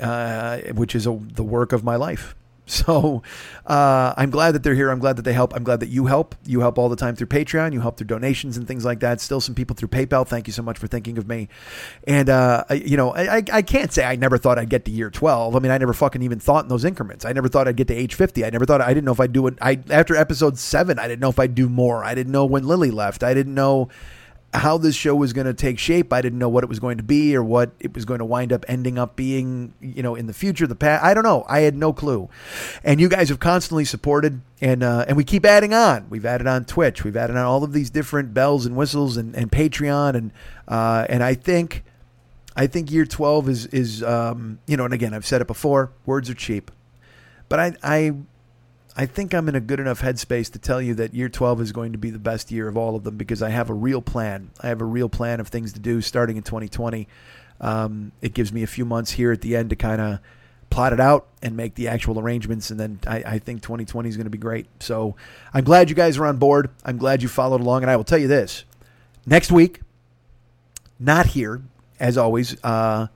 uh, 0.00 0.58
which 0.74 0.94
is 0.94 1.06
a, 1.06 1.18
the 1.34 1.42
work 1.44 1.72
of 1.72 1.84
my 1.84 1.96
life. 1.96 2.34
So 2.66 3.22
uh, 3.66 4.14
I'm 4.16 4.30
glad 4.30 4.52
that 4.52 4.62
they're 4.62 4.74
here. 4.74 4.90
I'm 4.90 4.98
glad 4.98 5.16
that 5.16 5.22
they 5.22 5.34
help. 5.34 5.54
I'm 5.54 5.64
glad 5.64 5.80
that 5.80 5.88
you 5.88 6.06
help. 6.06 6.34
You 6.46 6.60
help 6.60 6.78
all 6.78 6.88
the 6.88 6.96
time 6.96 7.14
through 7.14 7.26
Patreon. 7.26 7.72
You 7.72 7.80
help 7.80 7.98
through 7.98 8.06
donations 8.06 8.56
and 8.56 8.66
things 8.66 8.84
like 8.84 9.00
that. 9.00 9.20
Still 9.20 9.40
some 9.40 9.54
people 9.54 9.76
through 9.76 9.88
PayPal. 9.88 10.26
Thank 10.26 10.46
you 10.46 10.52
so 10.52 10.62
much 10.62 10.78
for 10.78 10.86
thinking 10.86 11.18
of 11.18 11.28
me. 11.28 11.48
And, 12.06 12.30
uh, 12.30 12.64
I, 12.70 12.74
you 12.74 12.96
know, 12.96 13.14
I, 13.14 13.42
I 13.52 13.62
can't 13.62 13.92
say 13.92 14.04
I 14.04 14.16
never 14.16 14.38
thought 14.38 14.58
I'd 14.58 14.70
get 14.70 14.86
to 14.86 14.90
year 14.90 15.10
12. 15.10 15.54
I 15.54 15.58
mean, 15.58 15.70
I 15.70 15.78
never 15.78 15.92
fucking 15.92 16.22
even 16.22 16.40
thought 16.40 16.64
in 16.64 16.68
those 16.68 16.84
increments. 16.84 17.24
I 17.24 17.32
never 17.32 17.48
thought 17.48 17.68
I'd 17.68 17.76
get 17.76 17.88
to 17.88 17.94
age 17.94 18.14
50. 18.14 18.44
I 18.44 18.50
never 18.50 18.64
thought, 18.64 18.80
I 18.80 18.88
didn't 18.88 19.04
know 19.04 19.12
if 19.12 19.20
I'd 19.20 19.32
do 19.32 19.46
it. 19.46 19.58
I, 19.60 19.80
after 19.90 20.16
episode 20.16 20.58
seven, 20.58 20.98
I 20.98 21.06
didn't 21.06 21.20
know 21.20 21.30
if 21.30 21.38
I'd 21.38 21.54
do 21.54 21.68
more. 21.68 22.02
I 22.02 22.14
didn't 22.14 22.32
know 22.32 22.46
when 22.46 22.66
Lily 22.66 22.90
left. 22.90 23.22
I 23.22 23.34
didn't 23.34 23.54
know 23.54 23.88
how 24.54 24.78
this 24.78 24.94
show 24.94 25.14
was 25.16 25.32
going 25.32 25.46
to 25.46 25.54
take 25.54 25.78
shape. 25.78 26.12
I 26.12 26.22
didn't 26.22 26.38
know 26.38 26.48
what 26.48 26.62
it 26.62 26.68
was 26.68 26.78
going 26.78 26.96
to 26.98 27.02
be 27.02 27.36
or 27.36 27.42
what 27.42 27.72
it 27.80 27.92
was 27.92 28.04
going 28.04 28.20
to 28.20 28.24
wind 28.24 28.52
up 28.52 28.64
ending 28.68 28.98
up 28.98 29.16
being, 29.16 29.74
you 29.80 30.02
know, 30.02 30.14
in 30.14 30.26
the 30.26 30.32
future, 30.32 30.66
the 30.66 30.76
past. 30.76 31.04
I 31.04 31.12
don't 31.12 31.24
know. 31.24 31.44
I 31.48 31.60
had 31.60 31.76
no 31.76 31.92
clue. 31.92 32.28
And 32.84 33.00
you 33.00 33.08
guys 33.08 33.28
have 33.28 33.40
constantly 33.40 33.84
supported 33.84 34.40
and 34.60 34.82
uh, 34.82 35.04
and 35.08 35.16
we 35.16 35.24
keep 35.24 35.44
adding 35.44 35.74
on. 35.74 36.06
We've 36.08 36.24
added 36.24 36.46
on 36.46 36.64
Twitch. 36.64 37.04
We've 37.04 37.16
added 37.16 37.36
on 37.36 37.44
all 37.44 37.64
of 37.64 37.72
these 37.72 37.90
different 37.90 38.32
bells 38.32 38.64
and 38.64 38.76
whistles 38.76 39.16
and, 39.16 39.34
and 39.34 39.50
Patreon 39.50 40.14
and 40.14 40.32
uh, 40.68 41.06
and 41.08 41.22
I 41.22 41.34
think 41.34 41.82
I 42.56 42.66
think 42.68 42.90
year 42.90 43.04
12 43.04 43.48
is 43.48 43.66
is 43.66 44.02
um, 44.02 44.60
you 44.66 44.76
know, 44.76 44.84
and 44.84 44.94
again, 44.94 45.14
I've 45.14 45.26
said 45.26 45.40
it 45.40 45.46
before, 45.48 45.90
words 46.06 46.30
are 46.30 46.34
cheap. 46.34 46.70
But 47.48 47.58
I 47.60 47.72
I 47.82 48.12
I 48.96 49.06
think 49.06 49.34
I'm 49.34 49.48
in 49.48 49.56
a 49.56 49.60
good 49.60 49.80
enough 49.80 50.02
headspace 50.02 50.52
to 50.52 50.58
tell 50.58 50.80
you 50.80 50.94
that 50.94 51.14
year 51.14 51.28
12 51.28 51.60
is 51.60 51.72
going 51.72 51.92
to 51.92 51.98
be 51.98 52.10
the 52.10 52.18
best 52.18 52.52
year 52.52 52.68
of 52.68 52.76
all 52.76 52.94
of 52.94 53.02
them 53.02 53.16
because 53.16 53.42
I 53.42 53.50
have 53.50 53.68
a 53.68 53.74
real 53.74 54.00
plan. 54.00 54.50
I 54.60 54.68
have 54.68 54.80
a 54.80 54.84
real 54.84 55.08
plan 55.08 55.40
of 55.40 55.48
things 55.48 55.72
to 55.72 55.80
do 55.80 56.00
starting 56.00 56.36
in 56.36 56.44
2020. 56.44 57.08
Um, 57.60 58.12
it 58.20 58.34
gives 58.34 58.52
me 58.52 58.62
a 58.62 58.68
few 58.68 58.84
months 58.84 59.12
here 59.12 59.32
at 59.32 59.40
the 59.40 59.56
end 59.56 59.70
to 59.70 59.76
kind 59.76 60.00
of 60.00 60.20
plot 60.70 60.92
it 60.92 61.00
out 61.00 61.26
and 61.42 61.56
make 61.56 61.74
the 61.74 61.88
actual 61.88 62.20
arrangements. 62.20 62.70
And 62.70 62.78
then 62.78 63.00
I, 63.06 63.16
I 63.26 63.38
think 63.40 63.62
2020 63.62 64.08
is 64.08 64.16
going 64.16 64.24
to 64.26 64.30
be 64.30 64.38
great. 64.38 64.66
So 64.80 65.16
I'm 65.52 65.64
glad 65.64 65.90
you 65.90 65.96
guys 65.96 66.16
are 66.18 66.26
on 66.26 66.36
board. 66.36 66.70
I'm 66.84 66.96
glad 66.96 67.20
you 67.20 67.28
followed 67.28 67.60
along. 67.60 67.82
And 67.82 67.90
I 67.90 67.96
will 67.96 68.04
tell 68.04 68.18
you 68.18 68.28
this 68.28 68.64
next 69.26 69.50
week, 69.50 69.80
not 71.00 71.26
here, 71.26 71.62
as 71.98 72.16
always. 72.16 72.62
Uh, 72.62 73.08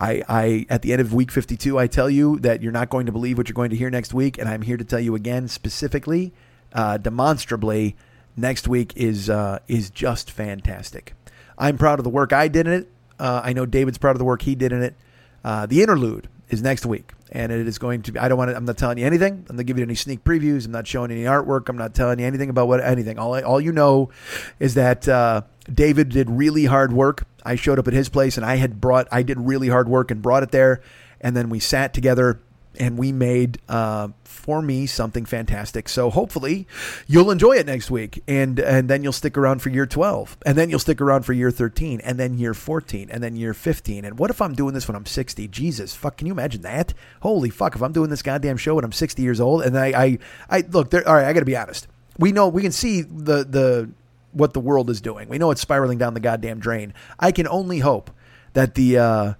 I, 0.00 0.22
I 0.28 0.66
at 0.70 0.82
the 0.82 0.92
end 0.92 1.00
of 1.00 1.12
week 1.12 1.30
52, 1.30 1.78
I 1.78 1.86
tell 1.86 2.08
you 2.08 2.38
that 2.40 2.62
you're 2.62 2.72
not 2.72 2.88
going 2.88 3.06
to 3.06 3.12
believe 3.12 3.36
what 3.36 3.48
you're 3.48 3.54
going 3.54 3.70
to 3.70 3.76
hear 3.76 3.90
next 3.90 4.14
week, 4.14 4.38
and 4.38 4.48
I'm 4.48 4.62
here 4.62 4.76
to 4.76 4.84
tell 4.84 5.00
you 5.00 5.14
again, 5.14 5.46
specifically, 5.46 6.32
uh, 6.72 6.96
demonstrably, 6.96 7.96
next 8.36 8.66
week 8.66 8.94
is 8.96 9.28
uh, 9.28 9.58
is 9.68 9.90
just 9.90 10.30
fantastic. 10.30 11.14
I'm 11.58 11.76
proud 11.76 11.98
of 11.98 12.04
the 12.04 12.10
work 12.10 12.32
I 12.32 12.48
did 12.48 12.66
in 12.66 12.72
it. 12.72 12.92
Uh, 13.18 13.42
I 13.44 13.52
know 13.52 13.66
David's 13.66 13.98
proud 13.98 14.12
of 14.12 14.18
the 14.18 14.24
work 14.24 14.42
he 14.42 14.54
did 14.54 14.72
in 14.72 14.82
it. 14.82 14.96
Uh, 15.44 15.66
the 15.66 15.82
interlude 15.82 16.28
is 16.48 16.62
next 16.62 16.86
week, 16.86 17.12
and 17.30 17.52
it 17.52 17.66
is 17.66 17.78
going 17.78 18.02
to 18.02 18.12
be. 18.12 18.18
I 18.18 18.28
don't 18.28 18.38
want 18.38 18.50
to. 18.50 18.56
I'm 18.56 18.64
not 18.64 18.78
telling 18.78 18.98
you 18.98 19.06
anything. 19.06 19.44
I'm 19.48 19.56
not 19.56 19.66
giving 19.66 19.80
you 19.80 19.86
any 19.86 19.94
sneak 19.94 20.24
previews. 20.24 20.64
I'm 20.64 20.72
not 20.72 20.86
showing 20.86 21.10
any 21.10 21.24
artwork. 21.24 21.68
I'm 21.68 21.76
not 21.76 21.94
telling 21.94 22.18
you 22.18 22.26
anything 22.26 22.48
about 22.48 22.68
what 22.68 22.80
anything. 22.80 23.18
All 23.18 23.34
I, 23.34 23.42
all 23.42 23.60
you 23.60 23.72
know 23.72 24.10
is 24.58 24.74
that 24.74 25.06
uh, 25.06 25.42
David 25.72 26.08
did 26.08 26.30
really 26.30 26.64
hard 26.64 26.92
work. 26.92 27.26
I 27.44 27.56
showed 27.56 27.78
up 27.78 27.88
at 27.88 27.94
his 27.94 28.08
place, 28.08 28.36
and 28.36 28.46
I 28.46 28.56
had 28.56 28.80
brought. 28.80 29.08
I 29.10 29.22
did 29.22 29.38
really 29.38 29.68
hard 29.68 29.88
work 29.88 30.10
and 30.10 30.22
brought 30.22 30.42
it 30.42 30.50
there, 30.50 30.80
and 31.20 31.36
then 31.36 31.50
we 31.50 31.60
sat 31.60 31.94
together 31.94 32.40
and 32.78 32.96
we 32.96 33.10
made 33.10 33.58
uh, 33.68 34.08
for 34.22 34.62
me 34.62 34.86
something 34.86 35.24
fantastic. 35.24 35.88
So 35.88 36.08
hopefully 36.08 36.68
you'll 37.08 37.32
enjoy 37.32 37.56
it 37.56 37.66
next 37.66 37.90
week, 37.90 38.22
and 38.28 38.60
and 38.60 38.88
then 38.88 39.02
you'll 39.02 39.12
stick 39.12 39.36
around 39.36 39.60
for 39.60 39.70
year 39.70 39.86
twelve, 39.86 40.36
and 40.46 40.56
then 40.56 40.70
you'll 40.70 40.78
stick 40.78 41.00
around 41.00 41.24
for 41.24 41.32
year 41.32 41.50
thirteen, 41.50 42.00
and 42.00 42.18
then 42.18 42.38
year 42.38 42.54
fourteen, 42.54 43.10
and 43.10 43.22
then 43.22 43.34
year 43.34 43.54
fifteen. 43.54 44.04
And 44.04 44.18
what 44.18 44.30
if 44.30 44.40
I'm 44.40 44.54
doing 44.54 44.72
this 44.72 44.86
when 44.86 44.94
I'm 44.94 45.06
sixty? 45.06 45.48
Jesus, 45.48 45.94
fuck! 45.94 46.16
Can 46.16 46.28
you 46.28 46.32
imagine 46.32 46.62
that? 46.62 46.94
Holy 47.22 47.50
fuck! 47.50 47.74
If 47.74 47.82
I'm 47.82 47.92
doing 47.92 48.08
this 48.08 48.22
goddamn 48.22 48.56
show 48.56 48.76
when 48.76 48.84
I'm 48.84 48.92
sixty 48.92 49.22
years 49.22 49.40
old, 49.40 49.62
and 49.62 49.76
I 49.76 49.86
I, 49.86 50.18
I 50.48 50.64
look 50.70 50.90
there. 50.90 51.06
All 51.06 51.14
right, 51.14 51.26
I 51.26 51.32
got 51.32 51.40
to 51.40 51.46
be 51.46 51.56
honest. 51.56 51.88
We 52.18 52.30
know 52.32 52.48
we 52.48 52.62
can 52.62 52.72
see 52.72 53.02
the 53.02 53.44
the 53.44 53.90
what 54.32 54.52
the 54.52 54.60
world 54.60 54.90
is 54.90 55.00
doing. 55.00 55.28
We 55.28 55.38
know 55.38 55.50
it's 55.50 55.60
spiraling 55.60 55.98
down 55.98 56.14
the 56.14 56.20
goddamn 56.20 56.60
drain. 56.60 56.94
I 57.18 57.32
can 57.32 57.48
only 57.48 57.80
hope 57.80 58.10
that 58.52 58.74
the 58.74 58.98
uh, 58.98 59.34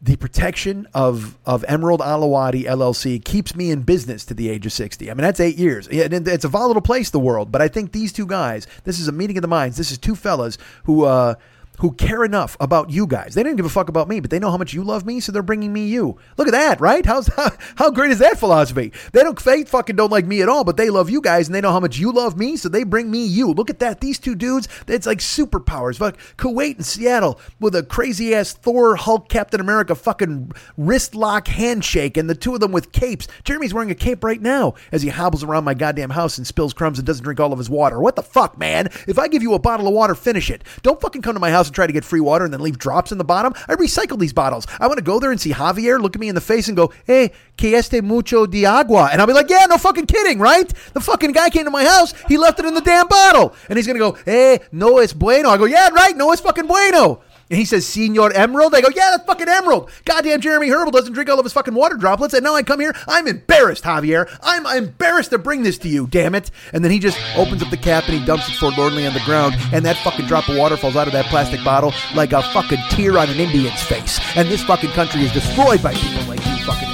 the 0.00 0.16
protection 0.16 0.86
of 0.94 1.36
of 1.44 1.64
Emerald 1.68 2.00
Alawadi 2.00 2.64
LLC 2.64 3.22
keeps 3.24 3.54
me 3.54 3.70
in 3.70 3.82
business 3.82 4.24
to 4.26 4.34
the 4.34 4.48
age 4.48 4.66
of 4.66 4.72
60. 4.72 5.10
I 5.10 5.14
mean, 5.14 5.22
that's 5.22 5.40
eight 5.40 5.56
years. 5.56 5.88
It's 5.90 6.44
a 6.44 6.48
volatile 6.48 6.82
place, 6.82 7.10
the 7.10 7.18
world. 7.18 7.50
But 7.50 7.62
I 7.62 7.68
think 7.68 7.92
these 7.92 8.12
two 8.12 8.26
guys, 8.26 8.66
this 8.84 9.00
is 9.00 9.08
a 9.08 9.12
meeting 9.12 9.36
of 9.36 9.42
the 9.42 9.48
minds. 9.48 9.76
This 9.76 9.90
is 9.90 9.98
two 9.98 10.14
fellas 10.14 10.58
who 10.84 11.04
uh, 11.04 11.34
who 11.78 11.92
care 11.92 12.24
enough 12.24 12.56
about 12.60 12.90
you 12.90 13.06
guys. 13.06 13.34
They 13.34 13.42
didn't 13.42 13.56
give 13.56 13.66
a 13.66 13.70
fuck 13.70 13.88
about 13.88 14.08
me, 14.08 14.20
but 14.20 14.30
they 14.30 14.38
know 14.38 14.50
how 14.50 14.56
much 14.56 14.72
you 14.72 14.82
love 14.82 15.06
me, 15.06 15.20
so 15.20 15.32
they're 15.32 15.42
bringing 15.42 15.72
me 15.72 15.86
you. 15.86 16.18
Look 16.36 16.48
at 16.48 16.52
that, 16.52 16.80
right? 16.80 17.04
How's 17.04 17.26
how, 17.36 17.50
how 17.76 17.90
great 17.90 18.10
is 18.10 18.18
that 18.18 18.38
philosophy? 18.38 18.92
They 19.12 19.22
don't 19.22 19.38
they 19.44 19.64
fucking 19.64 19.96
don't 19.96 20.12
like 20.12 20.26
me 20.26 20.42
at 20.42 20.48
all, 20.48 20.64
but 20.64 20.76
they 20.76 20.90
love 20.90 21.10
you 21.10 21.20
guys, 21.20 21.48
and 21.48 21.54
they 21.54 21.60
know 21.60 21.72
how 21.72 21.80
much 21.80 21.98
you 21.98 22.12
love 22.12 22.36
me, 22.36 22.56
so 22.56 22.68
they 22.68 22.84
bring 22.84 23.10
me 23.10 23.24
you. 23.24 23.52
Look 23.52 23.70
at 23.70 23.78
that. 23.78 24.00
These 24.00 24.18
two 24.18 24.34
dudes, 24.34 24.68
it's 24.86 25.06
like 25.06 25.18
superpowers. 25.18 25.98
Fuck 25.98 26.16
Kuwait 26.36 26.76
and 26.76 26.86
Seattle 26.86 27.40
with 27.60 27.74
a 27.74 27.82
crazy 27.82 28.34
ass 28.34 28.52
Thor, 28.52 28.96
Hulk, 28.96 29.28
Captain 29.28 29.60
America 29.60 29.94
fucking 29.94 30.52
wrist 30.76 31.14
lock 31.14 31.48
handshake, 31.48 32.16
and 32.16 32.28
the 32.28 32.34
two 32.34 32.54
of 32.54 32.60
them 32.60 32.72
with 32.72 32.92
capes. 32.92 33.28
Jeremy's 33.44 33.74
wearing 33.74 33.90
a 33.90 33.94
cape 33.94 34.24
right 34.24 34.40
now 34.40 34.74
as 34.92 35.02
he 35.02 35.08
hobbles 35.08 35.44
around 35.44 35.64
my 35.64 35.74
goddamn 35.74 36.10
house 36.10 36.38
and 36.38 36.46
spills 36.46 36.72
crumbs 36.72 36.98
and 36.98 37.06
doesn't 37.06 37.24
drink 37.24 37.40
all 37.40 37.52
of 37.52 37.58
his 37.58 37.70
water. 37.70 38.00
What 38.00 38.16
the 38.16 38.22
fuck, 38.22 38.58
man? 38.58 38.88
If 39.06 39.18
I 39.18 39.28
give 39.28 39.42
you 39.42 39.54
a 39.54 39.58
bottle 39.58 39.86
of 39.86 39.94
water, 39.94 40.14
finish 40.14 40.50
it. 40.50 40.64
Don't 40.82 41.00
fucking 41.00 41.22
come 41.22 41.34
to 41.34 41.40
my 41.40 41.50
house 41.50 41.67
and 41.68 41.74
try 41.74 41.86
to 41.86 41.92
get 41.92 42.04
free 42.04 42.20
water 42.20 42.44
and 42.44 42.52
then 42.52 42.60
leave 42.60 42.78
drops 42.78 43.12
in 43.12 43.18
the 43.18 43.24
bottom. 43.24 43.52
I 43.68 43.74
recycle 43.74 44.18
these 44.18 44.32
bottles. 44.32 44.66
I 44.80 44.86
want 44.86 44.98
to 44.98 45.04
go 45.04 45.18
there 45.18 45.30
and 45.30 45.40
see 45.40 45.52
Javier 45.52 46.00
look 46.00 46.16
at 46.16 46.20
me 46.20 46.28
in 46.28 46.34
the 46.34 46.40
face 46.40 46.68
and 46.68 46.76
go, 46.76 46.92
hey, 47.06 47.32
que 47.56 47.74
este 47.76 48.02
mucho 48.02 48.46
de 48.46 48.66
agua. 48.66 49.08
And 49.12 49.20
I'll 49.20 49.26
be 49.26 49.32
like, 49.32 49.50
yeah, 49.50 49.66
no 49.66 49.78
fucking 49.78 50.06
kidding, 50.06 50.38
right? 50.38 50.68
The 50.94 51.00
fucking 51.00 51.32
guy 51.32 51.50
came 51.50 51.64
to 51.64 51.70
my 51.70 51.84
house. 51.84 52.14
He 52.28 52.36
left 52.38 52.58
it 52.58 52.64
in 52.64 52.74
the 52.74 52.80
damn 52.80 53.08
bottle. 53.08 53.54
And 53.68 53.76
he's 53.76 53.86
going 53.86 53.98
to 53.98 54.12
go, 54.12 54.18
hey, 54.24 54.60
no 54.72 54.98
es 54.98 55.12
bueno. 55.12 55.50
I 55.50 55.56
go, 55.56 55.64
yeah, 55.66 55.88
right. 55.88 56.16
No 56.16 56.32
es 56.32 56.40
fucking 56.40 56.66
bueno. 56.66 57.22
And 57.50 57.58
he 57.58 57.64
says, 57.64 57.86
Senor 57.86 58.32
Emerald. 58.32 58.74
I 58.74 58.80
go, 58.80 58.88
yeah, 58.94 59.10
that's 59.10 59.24
fucking 59.24 59.48
Emerald. 59.48 59.90
Goddamn 60.04 60.40
Jeremy 60.40 60.68
Herbal 60.68 60.92
doesn't 60.92 61.14
drink 61.14 61.30
all 61.30 61.38
of 61.38 61.44
his 61.44 61.52
fucking 61.52 61.74
water 61.74 61.96
droplets. 61.96 62.34
And 62.34 62.44
now 62.44 62.54
I 62.54 62.62
come 62.62 62.80
here. 62.80 62.94
I'm 63.06 63.26
embarrassed, 63.26 63.84
Javier. 63.84 64.28
I'm 64.42 64.66
embarrassed 64.66 65.30
to 65.30 65.38
bring 65.38 65.62
this 65.62 65.78
to 65.78 65.88
you, 65.88 66.06
damn 66.06 66.34
it. 66.34 66.50
And 66.72 66.84
then 66.84 66.90
he 66.90 66.98
just 66.98 67.18
opens 67.36 67.62
up 67.62 67.70
the 67.70 67.76
cap 67.76 68.04
and 68.08 68.18
he 68.18 68.24
dumps 68.24 68.48
it 68.48 68.56
forlornly 68.56 69.06
on 69.06 69.14
the 69.14 69.22
ground. 69.24 69.54
And 69.72 69.84
that 69.86 69.96
fucking 69.98 70.26
drop 70.26 70.48
of 70.48 70.56
water 70.56 70.76
falls 70.76 70.96
out 70.96 71.06
of 71.06 71.12
that 71.14 71.26
plastic 71.26 71.64
bottle 71.64 71.92
like 72.14 72.32
a 72.32 72.42
fucking 72.42 72.80
tear 72.90 73.18
on 73.18 73.30
an 73.30 73.38
Indian's 73.38 73.82
face. 73.82 74.20
And 74.36 74.48
this 74.48 74.62
fucking 74.64 74.90
country 74.90 75.22
is 75.22 75.32
destroyed 75.32 75.82
by 75.82 75.94
people 75.94 76.24
like 76.28 76.44
you, 76.44 76.56
fucking 76.64 76.87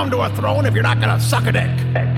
come 0.00 0.10
to 0.10 0.22
a 0.22 0.34
throne 0.34 0.64
if 0.64 0.72
you're 0.72 0.82
not 0.82 0.98
gonna 0.98 1.20
suck 1.20 1.44
a 1.44 1.52
dick. 1.52 2.09